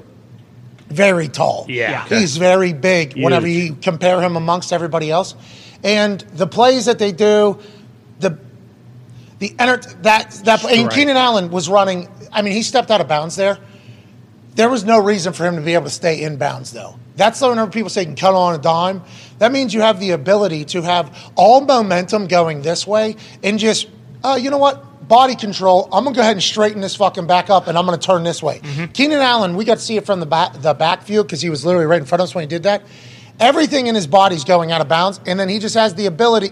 very 0.93 1.27
tall. 1.27 1.65
Yeah. 1.67 2.05
He's 2.07 2.37
very 2.37 2.73
big 2.73 3.15
whenever 3.15 3.47
you 3.47 3.75
compare 3.75 4.21
him 4.21 4.35
amongst 4.35 4.71
everybody 4.71 5.11
else. 5.11 5.35
And 5.83 6.21
the 6.21 6.47
plays 6.47 6.85
that 6.85 6.99
they 6.99 7.11
do, 7.11 7.59
the 8.19 8.37
the 9.39 9.53
enter 9.59 9.77
that 10.03 10.31
that 10.45 10.63
and 10.65 10.89
Keenan 10.89 11.17
Allen 11.17 11.51
was 11.51 11.67
running. 11.67 12.07
I 12.31 12.41
mean, 12.41 12.53
he 12.53 12.63
stepped 12.63 12.89
out 12.91 13.01
of 13.01 13.07
bounds 13.07 13.35
there. 13.35 13.57
There 14.55 14.69
was 14.69 14.83
no 14.83 14.99
reason 14.99 15.33
for 15.33 15.45
him 15.45 15.55
to 15.55 15.61
be 15.61 15.73
able 15.73 15.85
to 15.85 15.89
stay 15.89 16.21
in 16.21 16.37
bounds, 16.37 16.71
though. 16.71 16.97
That's 17.15 17.39
the 17.39 17.49
whenever 17.49 17.71
people 17.71 17.89
say 17.89 18.01
you 18.01 18.07
can 18.07 18.15
cut 18.15 18.33
on 18.33 18.55
a 18.55 18.57
dime. 18.57 19.03
That 19.39 19.51
means 19.51 19.73
you 19.73 19.81
have 19.81 19.99
the 19.99 20.11
ability 20.11 20.65
to 20.65 20.81
have 20.81 21.31
all 21.35 21.61
momentum 21.61 22.27
going 22.27 22.61
this 22.61 22.87
way 22.87 23.17
and 23.43 23.59
just, 23.59 23.87
uh, 24.23 24.37
you 24.41 24.49
know 24.49 24.57
what? 24.57 24.83
Body 25.07 25.35
control. 25.35 25.89
I'm 25.91 26.03
gonna 26.03 26.15
go 26.15 26.21
ahead 26.21 26.33
and 26.33 26.43
straighten 26.43 26.81
this 26.81 26.95
fucking 26.95 27.27
back 27.27 27.49
up, 27.49 27.67
and 27.67 27.77
I'm 27.77 27.85
gonna 27.85 27.97
turn 27.97 28.23
this 28.23 28.41
way. 28.41 28.59
Mm-hmm. 28.59 28.85
Keenan 28.93 29.19
Allen, 29.19 29.55
we 29.55 29.65
got 29.65 29.75
to 29.75 29.83
see 29.83 29.97
it 29.97 30.05
from 30.05 30.19
the 30.19 30.25
back, 30.25 30.53
the 30.61 30.73
back 30.73 31.03
view 31.03 31.23
because 31.23 31.41
he 31.41 31.49
was 31.49 31.65
literally 31.65 31.85
right 31.85 31.99
in 31.99 32.05
front 32.05 32.21
of 32.21 32.25
us 32.25 32.35
when 32.35 32.43
he 32.43 32.47
did 32.47 32.63
that. 32.63 32.83
Everything 33.39 33.87
in 33.87 33.95
his 33.95 34.07
body's 34.07 34.43
going 34.43 34.71
out 34.71 34.79
of 34.79 34.87
bounds, 34.87 35.19
and 35.25 35.39
then 35.39 35.49
he 35.49 35.59
just 35.59 35.75
has 35.75 35.95
the 35.95 36.05
ability. 36.05 36.51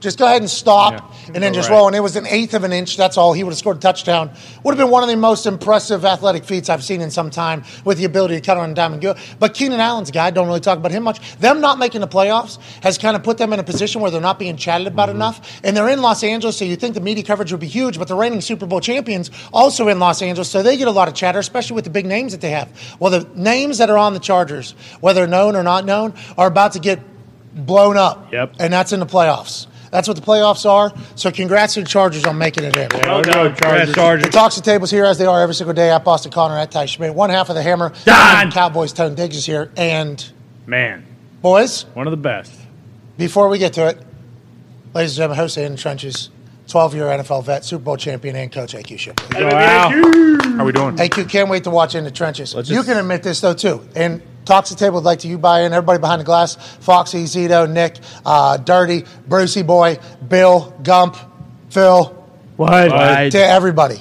Just 0.00 0.18
go 0.18 0.26
ahead 0.26 0.42
and 0.42 0.50
stop, 0.50 0.92
Yeah. 0.92 1.32
and 1.34 1.42
then 1.42 1.52
just 1.52 1.68
Right. 1.68 1.76
roll. 1.76 1.86
And 1.88 1.96
it 1.96 2.00
was 2.00 2.14
an 2.14 2.26
eighth 2.26 2.54
of 2.54 2.62
an 2.64 2.72
inch. 2.72 2.96
That's 2.96 3.16
all. 3.16 3.32
He 3.32 3.42
would 3.42 3.50
have 3.50 3.58
scored 3.58 3.78
a 3.78 3.80
touchdown. 3.80 4.30
Would 4.62 4.72
have 4.72 4.78
been 4.78 4.90
one 4.92 5.02
of 5.02 5.08
the 5.08 5.16
most 5.16 5.44
impressive 5.46 6.04
athletic 6.04 6.44
feats 6.44 6.70
I've 6.70 6.84
seen 6.84 7.00
in 7.00 7.10
some 7.10 7.30
time 7.30 7.64
with 7.84 7.98
the 7.98 8.04
ability 8.04 8.36
to 8.36 8.40
cut 8.40 8.56
on 8.56 8.70
a 8.70 8.74
dime 8.74 8.92
and 8.92 9.02
go. 9.02 9.14
But 9.38 9.54
Keenan 9.54 9.80
Allen's 9.80 10.10
guy. 10.10 10.30
Don't 10.30 10.46
really 10.46 10.60
talk 10.60 10.78
about 10.78 10.92
him 10.92 11.02
much. 11.02 11.20
Them 11.40 11.60
not 11.60 11.78
making 11.78 12.00
the 12.00 12.08
playoffs 12.08 12.58
has 12.82 12.96
kind 12.98 13.16
of 13.16 13.22
put 13.22 13.38
them 13.38 13.52
in 13.52 13.58
a 13.58 13.64
position 13.64 14.00
where 14.00 14.10
they're 14.10 14.20
not 14.20 14.38
being 14.38 14.56
chatted 14.56 14.86
about 14.86 15.08
enough. 15.08 15.40
And 15.64 15.76
they're 15.76 15.88
in 15.88 16.00
Los 16.00 16.22
Angeles, 16.22 16.56
so 16.56 16.64
you 16.64 16.76
think 16.76 16.94
the 16.94 17.00
media 17.00 17.24
coverage 17.24 17.50
would 17.50 17.60
be 17.60 17.66
huge. 17.66 17.98
But 17.98 18.08
the 18.08 18.14
reigning 18.14 18.40
Super 18.40 18.66
Bowl 18.66 18.80
champions 18.80 19.30
also 19.52 19.88
in 19.88 19.98
Los 19.98 20.22
Angeles, 20.22 20.48
so 20.48 20.62
they 20.62 20.76
get 20.76 20.88
a 20.88 20.92
lot 20.92 21.08
of 21.08 21.14
chatter, 21.14 21.38
especially 21.38 21.74
with 21.74 21.84
the 21.84 21.90
big 21.90 22.06
names 22.06 22.32
that 22.32 22.40
they 22.40 22.50
have. 22.50 22.68
Well, 23.00 23.10
the 23.10 23.26
names 23.34 23.78
that 23.78 23.90
are 23.90 23.98
on 23.98 24.14
the 24.14 24.20
Chargers, 24.20 24.74
whether 25.00 25.26
known 25.26 25.56
or 25.56 25.62
not 25.62 25.84
known, 25.84 26.14
are 26.36 26.46
about 26.46 26.72
to 26.72 26.78
get 26.78 27.00
blown 27.66 27.96
up. 27.96 28.32
Yep. 28.32 28.54
And 28.60 28.72
that's 28.72 28.92
in 28.92 29.00
the 29.00 29.06
playoffs. 29.06 29.66
That's 29.90 30.06
what 30.06 30.16
the 30.18 30.22
playoffs 30.22 30.68
are. 30.68 30.92
So 31.14 31.30
congrats 31.30 31.74
to 31.74 31.80
the 31.80 31.86
Chargers 31.86 32.26
on 32.26 32.36
making 32.36 32.64
it 32.64 32.76
in. 32.76 32.88
Well 33.04 33.22
done, 33.22 33.56
Chargers. 33.56 33.94
Chargers. 33.94 34.24
The 34.26 34.30
talks 34.32 34.56
and 34.56 34.64
tables 34.64 34.90
here 34.90 35.04
as 35.06 35.16
they 35.18 35.24
are 35.24 35.40
every 35.40 35.54
single 35.54 35.72
day 35.74 35.90
at 35.90 36.04
Boston 36.04 36.30
Connor 36.30 36.58
at 36.58 36.70
Ty 36.70 36.84
Schmidt. 36.86 37.14
One 37.14 37.30
half 37.30 37.48
of 37.48 37.54
the 37.54 37.62
hammer. 37.62 37.92
Done. 38.04 38.50
Cowboys 38.52 38.92
Tone 38.92 39.14
Digs 39.14 39.36
is 39.36 39.46
here. 39.46 39.70
And 39.78 40.30
Man, 40.66 41.06
boys, 41.40 41.84
one 41.94 42.06
of 42.06 42.10
the 42.10 42.18
best. 42.18 42.52
before 43.16 43.48
we 43.48 43.56
get 43.58 43.72
to 43.74 43.88
it, 43.88 43.98
ladies 44.92 45.12
and 45.12 45.16
gentlemen, 45.16 45.38
Jose 45.38 45.64
in 45.64 45.72
the 45.72 45.78
trenches, 45.78 46.28
12 46.66 46.94
year 46.94 47.04
NFL 47.06 47.44
vet, 47.44 47.64
Super 47.64 47.82
Bowl 47.84 47.96
champion, 47.96 48.36
and 48.36 48.52
coach 48.52 48.74
AQ 48.74 48.98
Shipley. 48.98 49.42
Wow. 49.42 49.88
How 49.88 50.60
are 50.60 50.64
we 50.66 50.72
doing? 50.72 50.96
AQ 50.96 51.30
can't 51.30 51.48
wait 51.48 51.64
to 51.64 51.70
watch 51.70 51.94
in 51.94 52.04
the 52.04 52.10
trenches. 52.10 52.54
Let's 52.54 52.68
you 52.68 52.76
just- 52.76 52.88
can 52.88 52.98
admit 52.98 53.22
this 53.22 53.40
though 53.40 53.54
too. 53.54 53.80
And 53.96 54.20
talks 54.48 54.70
to 54.70 54.74
the 54.74 54.80
table 54.80 54.96
would 54.96 55.04
like 55.04 55.20
to 55.20 55.28
you 55.28 55.38
buy 55.38 55.60
in. 55.62 55.72
Everybody 55.72 56.00
behind 56.00 56.20
the 56.20 56.24
glass: 56.24 56.56
Foxy, 56.80 57.24
Zito, 57.24 57.70
Nick, 57.70 57.98
uh, 58.26 58.56
Dirty, 58.56 59.04
Brucey 59.28 59.62
Boy, 59.62 59.98
Bill, 60.26 60.74
Gump, 60.82 61.16
Phil, 61.70 62.06
What? 62.56 62.90
Right. 62.90 63.30
to 63.30 63.38
everybody. 63.38 64.00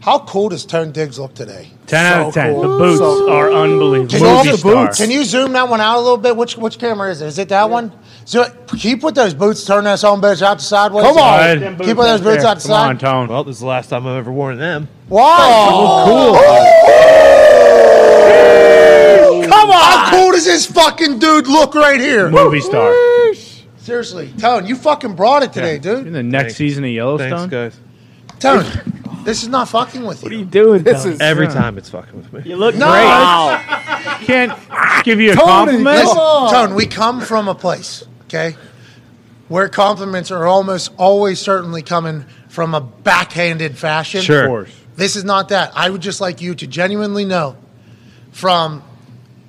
How 0.00 0.18
cool 0.18 0.48
does 0.48 0.66
Tone 0.66 0.90
Diggs 0.90 1.16
look 1.18 1.32
today? 1.32 1.68
10 1.86 2.06
out 2.06 2.26
of 2.28 2.34
10. 2.34 2.52
cool. 2.54 2.62
The 2.62 2.68
boots 2.78 2.98
So 2.98 3.18
cool. 3.20 3.30
are 3.30 3.52
unbelievable. 3.52 4.10
Can 4.10 4.20
you, 4.20 4.26
Movie 4.26 4.50
also- 4.50 4.56
star. 4.56 4.92
can 4.94 5.10
you 5.12 5.24
zoom 5.24 5.52
that 5.52 5.68
one 5.68 5.80
out 5.80 5.96
a 5.98 6.00
little 6.00 6.16
bit? 6.16 6.36
Which 6.36 6.56
which 6.58 6.78
camera 6.78 7.10
is 7.10 7.22
it? 7.22 7.26
Is 7.26 7.38
it 7.38 7.48
that 7.50 7.70
one? 7.70 7.92
So 8.24 8.44
can 8.66 8.78
you 8.80 8.96
put 8.96 9.14
those 9.14 9.32
boots, 9.34 9.64
turn 9.64 9.84
that 9.84 10.00
son 10.00 10.20
bitch 10.20 10.42
out 10.42 10.58
to 10.58 10.64
sideways? 10.64 11.06
Come 11.06 11.18
on. 11.18 11.38
Right. 11.38 11.58
Can 11.60 11.88
you 11.88 11.94
those 11.94 12.20
boots 12.20 12.44
out 12.44 12.58
to 12.60 12.66
Come 12.66 12.76
on, 12.76 12.98
side? 12.98 13.00
Tone. 13.00 13.28
Well, 13.28 13.44
this 13.44 13.56
is 13.56 13.60
the 13.60 13.66
last 13.66 13.90
time 13.90 14.06
I've 14.06 14.16
ever 14.16 14.32
worn 14.32 14.58
them. 14.58 14.88
Wow. 15.08 16.02
cool. 16.04 16.34
Come 16.34 16.44
on. 16.44 17.31
How 20.02 20.10
cool 20.10 20.32
does 20.32 20.44
this 20.44 20.66
fucking 20.66 21.18
dude 21.18 21.46
look 21.46 21.74
right 21.74 22.00
here? 22.00 22.28
Movie 22.30 22.60
star. 22.60 22.92
Seriously, 23.76 24.32
Tone, 24.38 24.66
you 24.66 24.76
fucking 24.76 25.14
brought 25.14 25.42
it 25.42 25.52
today, 25.52 25.78
dude. 25.78 26.06
In 26.06 26.12
the 26.12 26.22
next 26.22 26.42
Thanks. 26.44 26.56
season 26.56 26.84
of 26.84 26.90
Yellowstone. 26.90 27.48
Thanks, 27.50 27.76
guys. 28.38 28.38
Tone, 28.64 29.22
this 29.24 29.42
is 29.42 29.48
not 29.48 29.68
fucking 29.68 30.04
with 30.04 30.22
you. 30.22 30.26
What 30.26 30.32
are 30.32 30.38
you 30.38 30.44
doing? 30.44 30.82
This 30.84 31.02
Tone? 31.04 31.12
is 31.14 31.20
Every 31.20 31.46
uh, 31.48 31.52
time 31.52 31.78
it's 31.78 31.90
fucking 31.90 32.16
with 32.16 32.32
me. 32.32 32.42
You 32.50 32.56
look 32.56 32.74
No. 32.76 32.86
great. 32.88 34.26
Can't 34.26 34.52
give 35.04 35.20
you 35.20 35.32
a 35.32 35.34
Tony, 35.34 35.46
compliment. 35.46 35.96
come 36.08 36.42
Listen. 36.44 36.56
Tone, 36.68 36.74
we 36.76 36.86
come 36.86 37.20
from 37.20 37.48
a 37.48 37.54
place, 37.56 38.04
okay, 38.24 38.56
where 39.48 39.68
compliments 39.68 40.30
are 40.30 40.46
almost 40.46 40.92
always 40.96 41.40
certainly 41.40 41.82
coming 41.82 42.24
from 42.48 42.74
a 42.74 42.80
backhanded 42.80 43.76
fashion. 43.76 44.18
Of 44.20 44.24
Sure. 44.24 44.46
course. 44.46 44.70
This 44.94 45.16
is 45.16 45.24
not 45.24 45.48
that. 45.48 45.72
I 45.74 45.90
would 45.90 46.02
just 46.02 46.20
like 46.20 46.40
you 46.40 46.54
to 46.54 46.66
genuinely 46.68 47.24
know 47.24 47.56
from 48.30 48.82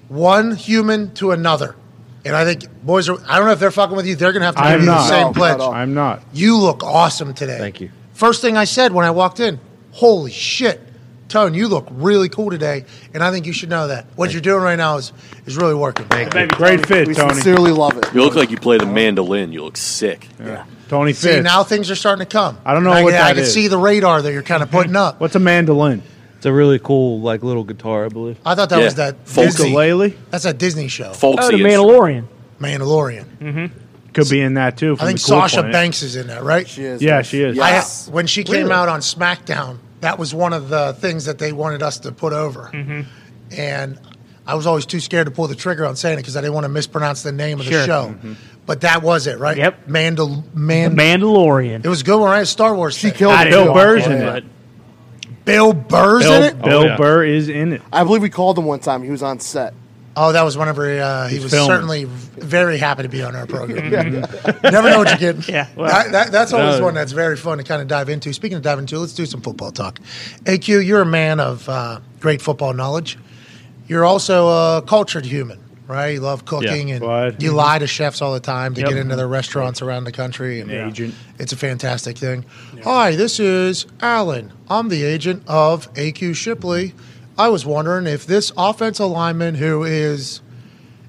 one 0.09 0.55
human 0.55 1.13
to 1.15 1.31
another. 1.31 1.75
And 2.25 2.35
I 2.35 2.45
think 2.45 2.65
boys 2.83 3.09
are 3.09 3.17
I 3.27 3.37
don't 3.37 3.47
know 3.47 3.53
if 3.53 3.59
they're 3.59 3.71
fucking 3.71 3.95
with 3.95 4.05
you, 4.07 4.15
they're 4.15 4.31
gonna 4.33 4.45
have 4.45 4.55
to 4.55 4.61
give 4.61 4.71
I'm 4.71 4.79
you 4.81 4.85
the 4.85 4.91
not. 4.91 5.09
same 5.09 5.19
No, 5.21 5.25
not 5.27 5.35
pledge. 5.35 5.53
at 5.55 5.59
all. 5.61 5.73
I'm 5.73 5.93
not. 5.93 6.21
You 6.33 6.57
look 6.57 6.83
awesome 6.83 7.33
today. 7.33 7.57
Thank 7.57 7.81
you. 7.81 7.89
First 8.13 8.41
thing 8.41 8.55
I 8.57 8.63
said 8.65 8.93
when 8.93 9.05
I 9.05 9.11
walked 9.11 9.39
in, 9.39 9.59
holy 9.91 10.31
shit. 10.31 10.79
Tone, 11.29 11.55
you 11.55 11.67
look 11.67 11.87
really 11.89 12.29
cool 12.29 12.51
today, 12.51 12.85
and 13.13 13.23
I 13.23 13.31
think 13.31 13.47
you 13.47 13.53
should 13.53 13.69
know 13.69 13.87
that. 13.87 14.05
What 14.15 14.31
you're 14.33 14.41
doing 14.41 14.61
right 14.61 14.75
now 14.75 14.97
is, 14.97 15.11
is 15.47 15.57
really 15.57 15.73
working. 15.73 16.05
Great 16.07 16.85
fit, 16.85 17.07
We 17.07 17.15
Tony. 17.15 17.33
sincerely 17.33 17.71
love 17.71 17.97
it. 17.97 18.13
You 18.13 18.21
look 18.23 18.35
like 18.35 18.51
you 18.51 18.57
play 18.57 18.77
the 18.77 18.85
mandolin. 18.85 19.51
You 19.51 19.63
look 19.63 19.75
sick. 19.75 20.27
Tony 20.89 21.13
See, 21.13 21.29
Fitz. 21.29 21.43
now 21.43 21.63
things 21.63 21.89
are 21.89 21.95
starting 21.95 22.23
to 22.23 22.31
come. 22.31 22.59
I 22.63 22.75
don't 22.75 22.83
know 22.83 22.91
I, 22.91 23.01
what 23.01 23.13
can- 23.13 23.21
I 23.21 23.27
that 23.29 23.33
can 23.35 23.43
is. 23.45 23.53
see 23.53 23.67
the 23.67 23.79
radar 23.79 24.21
that 24.21 24.31
you're 24.31 24.43
kind 24.43 24.61
of 24.61 24.69
putting 24.69 24.95
up. 25.07 25.19
What's 25.19 25.33
a 25.33 25.39
mandolin? 25.39 26.03
It's 26.43 26.45
a 26.49 26.51
really 26.51 26.77
cool, 26.77 27.21
like 27.21 27.41
little 27.41 27.63
guitar, 27.63 28.03
I 28.03 28.09
believe. 28.09 28.37
I 28.45 28.53
thought 28.53 28.67
that 28.71 28.79
Yeah. 28.79 28.83
was 28.83 28.95
that 28.95 29.15
Folk 29.25 29.45
Disney. 29.45 29.67
Ukulele 29.69 30.17
That's 30.29 30.43
a 30.43 30.51
Disney 30.53 30.89
show, 30.89 31.13
Folksy. 31.13 31.39
Oh, 31.41 31.57
the 31.57 31.63
instrument. 31.63 32.27
Mandalorian. 32.59 33.27
Mandalorian. 33.39 33.71
could 34.13 34.29
be 34.29 34.41
in 34.41 34.55
that 34.55 34.75
too. 34.75 34.97
I 34.99 35.05
think 35.05 35.19
the 35.21 35.25
Cool 35.25 35.39
Sasha 35.39 35.55
Planet. 35.57 35.71
Banks 35.71 36.03
is 36.03 36.17
in 36.17 36.27
that, 36.27 36.43
right? 36.43 36.67
She 36.67 36.83
is. 36.83 37.01
Yeah, 37.01 37.21
she 37.21 37.41
is. 37.41 37.57
I, 37.57 37.69
Yes. 37.69 38.09
when 38.11 38.27
she 38.27 38.43
came 38.43 38.55
Really? 38.63 38.71
out 38.73 38.89
on 38.89 38.99
SmackDown, 38.99 39.77
that 40.01 40.19
was 40.19 40.33
one 40.35 40.51
of 40.51 40.67
the 40.67 40.93
things 40.99 41.23
that 41.25 41.37
they 41.39 41.53
wanted 41.53 41.81
us 41.81 41.99
to 41.99 42.11
put 42.11 42.33
over. 42.33 42.69
Mm-hmm. 42.73 43.01
And 43.57 43.97
I 44.45 44.55
was 44.55 44.67
always 44.67 44.85
too 44.85 44.99
scared 44.99 45.25
to 45.27 45.31
pull 45.31 45.47
the 45.47 45.55
trigger 45.55 45.85
on 45.85 45.95
saying 45.95 46.15
it 46.19 46.21
because 46.23 46.35
I 46.35 46.41
didn't 46.41 46.55
want 46.55 46.65
to 46.65 46.69
mispronounce 46.69 47.23
the 47.23 47.31
name 47.31 47.59
of 47.61 47.65
the 47.65 47.71
show. 47.85 48.13
Mm-hmm. 48.13 48.33
But 48.65 48.81
that 48.81 49.01
was 49.01 49.27
it, 49.27 49.39
right? 49.39 49.55
Yep. 49.57 49.87
Mandal 49.87 50.43
Man. 50.53 50.95
Mandalorian. 50.95 51.83
it 51.85 51.89
was 51.89 52.01
a 52.01 52.03
good 52.03 52.19
one, 52.19 52.29
right? 52.29 52.45
Star 52.47 52.75
Wars. 52.75 52.95
She 52.95 53.09
thing. 53.09 53.17
killed 53.17 53.33
I 53.33 53.41
it. 53.43 53.45
didn't 53.45 53.59
Bill 53.59 53.65
know 53.67 53.73
Burr's 53.73 54.05
in 54.05 54.11
it. 54.13 54.43
Bill 55.45 55.73
Burr's 55.73 56.25
in 56.25 56.43
it. 56.43 56.61
Bill 56.61 56.85
yeah. 56.85 56.97
Burr 56.97 57.23
is 57.25 57.49
in 57.49 57.73
it. 57.73 57.81
I 57.91 58.03
believe 58.03 58.21
we 58.21 58.29
called 58.29 58.57
him 58.57 58.65
one 58.65 58.79
time. 58.79 59.03
He 59.03 59.09
was 59.11 59.23
on 59.23 59.39
set. 59.39 59.73
Oh, 60.15 60.31
that 60.31 60.43
was 60.43 60.55
whenever 60.55 60.87
uh, 61.01 61.27
he 61.27 61.35
He's 61.35 61.43
was 61.43 61.51
filming. 61.53 61.67
certainly 61.75 62.03
very 62.05 62.77
happy 62.77 63.01
to 63.01 63.09
be 63.09 63.23
on 63.23 63.35
our 63.35 63.47
program. 63.47 63.89
Never 64.63 64.89
know 64.91 64.99
what 64.99 65.09
you're 65.09 65.33
getting. 65.33 65.41
Yeah, 65.51 65.67
well- 65.75 65.89
That- 65.89 66.11
that- 66.11 66.31
that's 66.31 66.53
always 66.53 66.77
No. 66.77 66.85
one 66.85 66.93
that's 66.93 67.13
very 67.13 67.35
fun 67.35 67.57
to 67.57 67.63
kind 67.63 67.81
of 67.81 67.87
dive 67.87 68.09
into. 68.09 68.31
Speaking 68.31 68.55
of 68.57 68.61
diving 68.61 68.83
into, 68.83 68.99
let's 68.99 69.13
do 69.13 69.25
some 69.25 69.41
football 69.41 69.71
talk. 69.71 69.97
AQ, 70.43 70.85
you're 70.85 71.01
a 71.01 71.05
man 71.05 71.39
of 71.39 71.67
uh, 71.67 71.99
great 72.19 72.43
football 72.43 72.73
knowledge. 72.73 73.17
You're 73.87 74.05
also 74.05 74.49
a 74.49 74.81
cultured 74.83 75.25
human, 75.25 75.59
right? 75.93 76.13
You 76.15 76.19
love 76.21 76.45
cooking 76.45 76.89
Yeah. 76.89 76.95
and 76.95 77.05
What? 77.05 77.41
you 77.41 77.51
lie 77.51 77.79
to 77.79 77.87
chefs 77.87 78.21
all 78.21 78.33
the 78.33 78.39
time 78.39 78.73
to 78.73 78.81
Yep. 78.81 78.89
get 78.89 78.97
into 78.97 79.15
their 79.15 79.27
restaurants 79.27 79.81
around 79.81 80.03
the 80.05 80.11
country. 80.11 80.59
And 80.59 80.71
Agent. 80.71 81.13
It's 81.39 81.53
a 81.53 81.55
fantastic 81.55 82.17
thing. 82.17 82.45
Hi, 82.83 83.15
this 83.15 83.39
is 83.39 83.85
Alan. 84.01 84.51
I'm 84.69 84.89
the 84.89 85.03
agent 85.03 85.43
of 85.47 85.87
AQ 85.93 86.33
Shipley. 86.35 86.93
I 87.37 87.49
was 87.49 87.65
wondering 87.65 88.07
if 88.07 88.25
this 88.25 88.51
offensive 88.57 89.07
lineman 89.09 89.55
who 89.55 89.83
is 89.83 90.41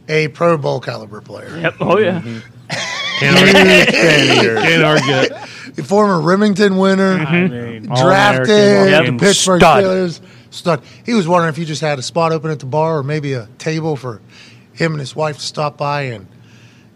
a 0.08 0.28
Pro 0.28 0.56
Bowl 0.58 0.80
caliber 0.80 1.20
player, 1.20 1.58
Yep. 1.60 1.74
Oh 1.80 1.98
yeah. 1.98 2.20
Mm-hmm. 2.20 2.38
Can't 3.20 3.38
argue. 3.38 4.54
Can't 4.62 4.82
argue. 4.82 5.14
it. 5.14 5.78
a 5.78 5.82
former 5.84 6.18
Rimington 6.20 6.78
winner, 6.80 7.12
I 7.18 7.46
mean, 7.46 7.82
drafted 7.86 8.50
All-American, 8.50 9.16
the 9.16 9.24
Pittsburgh 9.24 9.60
Stud. 9.60 9.84
Steelers, 9.84 10.20
stud. 10.50 10.82
He 11.06 11.14
was 11.14 11.26
wondering 11.28 11.50
if 11.52 11.58
you 11.58 11.64
just 11.64 11.80
had 11.80 11.98
a 11.98 12.02
spot 12.02 12.32
open 12.32 12.50
at 12.50 12.58
the 12.60 12.66
bar 12.66 12.98
or 12.98 13.02
maybe 13.02 13.32
a 13.34 13.48
table 13.58 13.96
for 13.96 14.20
him 14.74 14.92
and 14.92 15.00
his 15.00 15.16
wife 15.16 15.38
to 15.38 15.42
stop 15.42 15.76
by 15.76 16.02
and. 16.02 16.26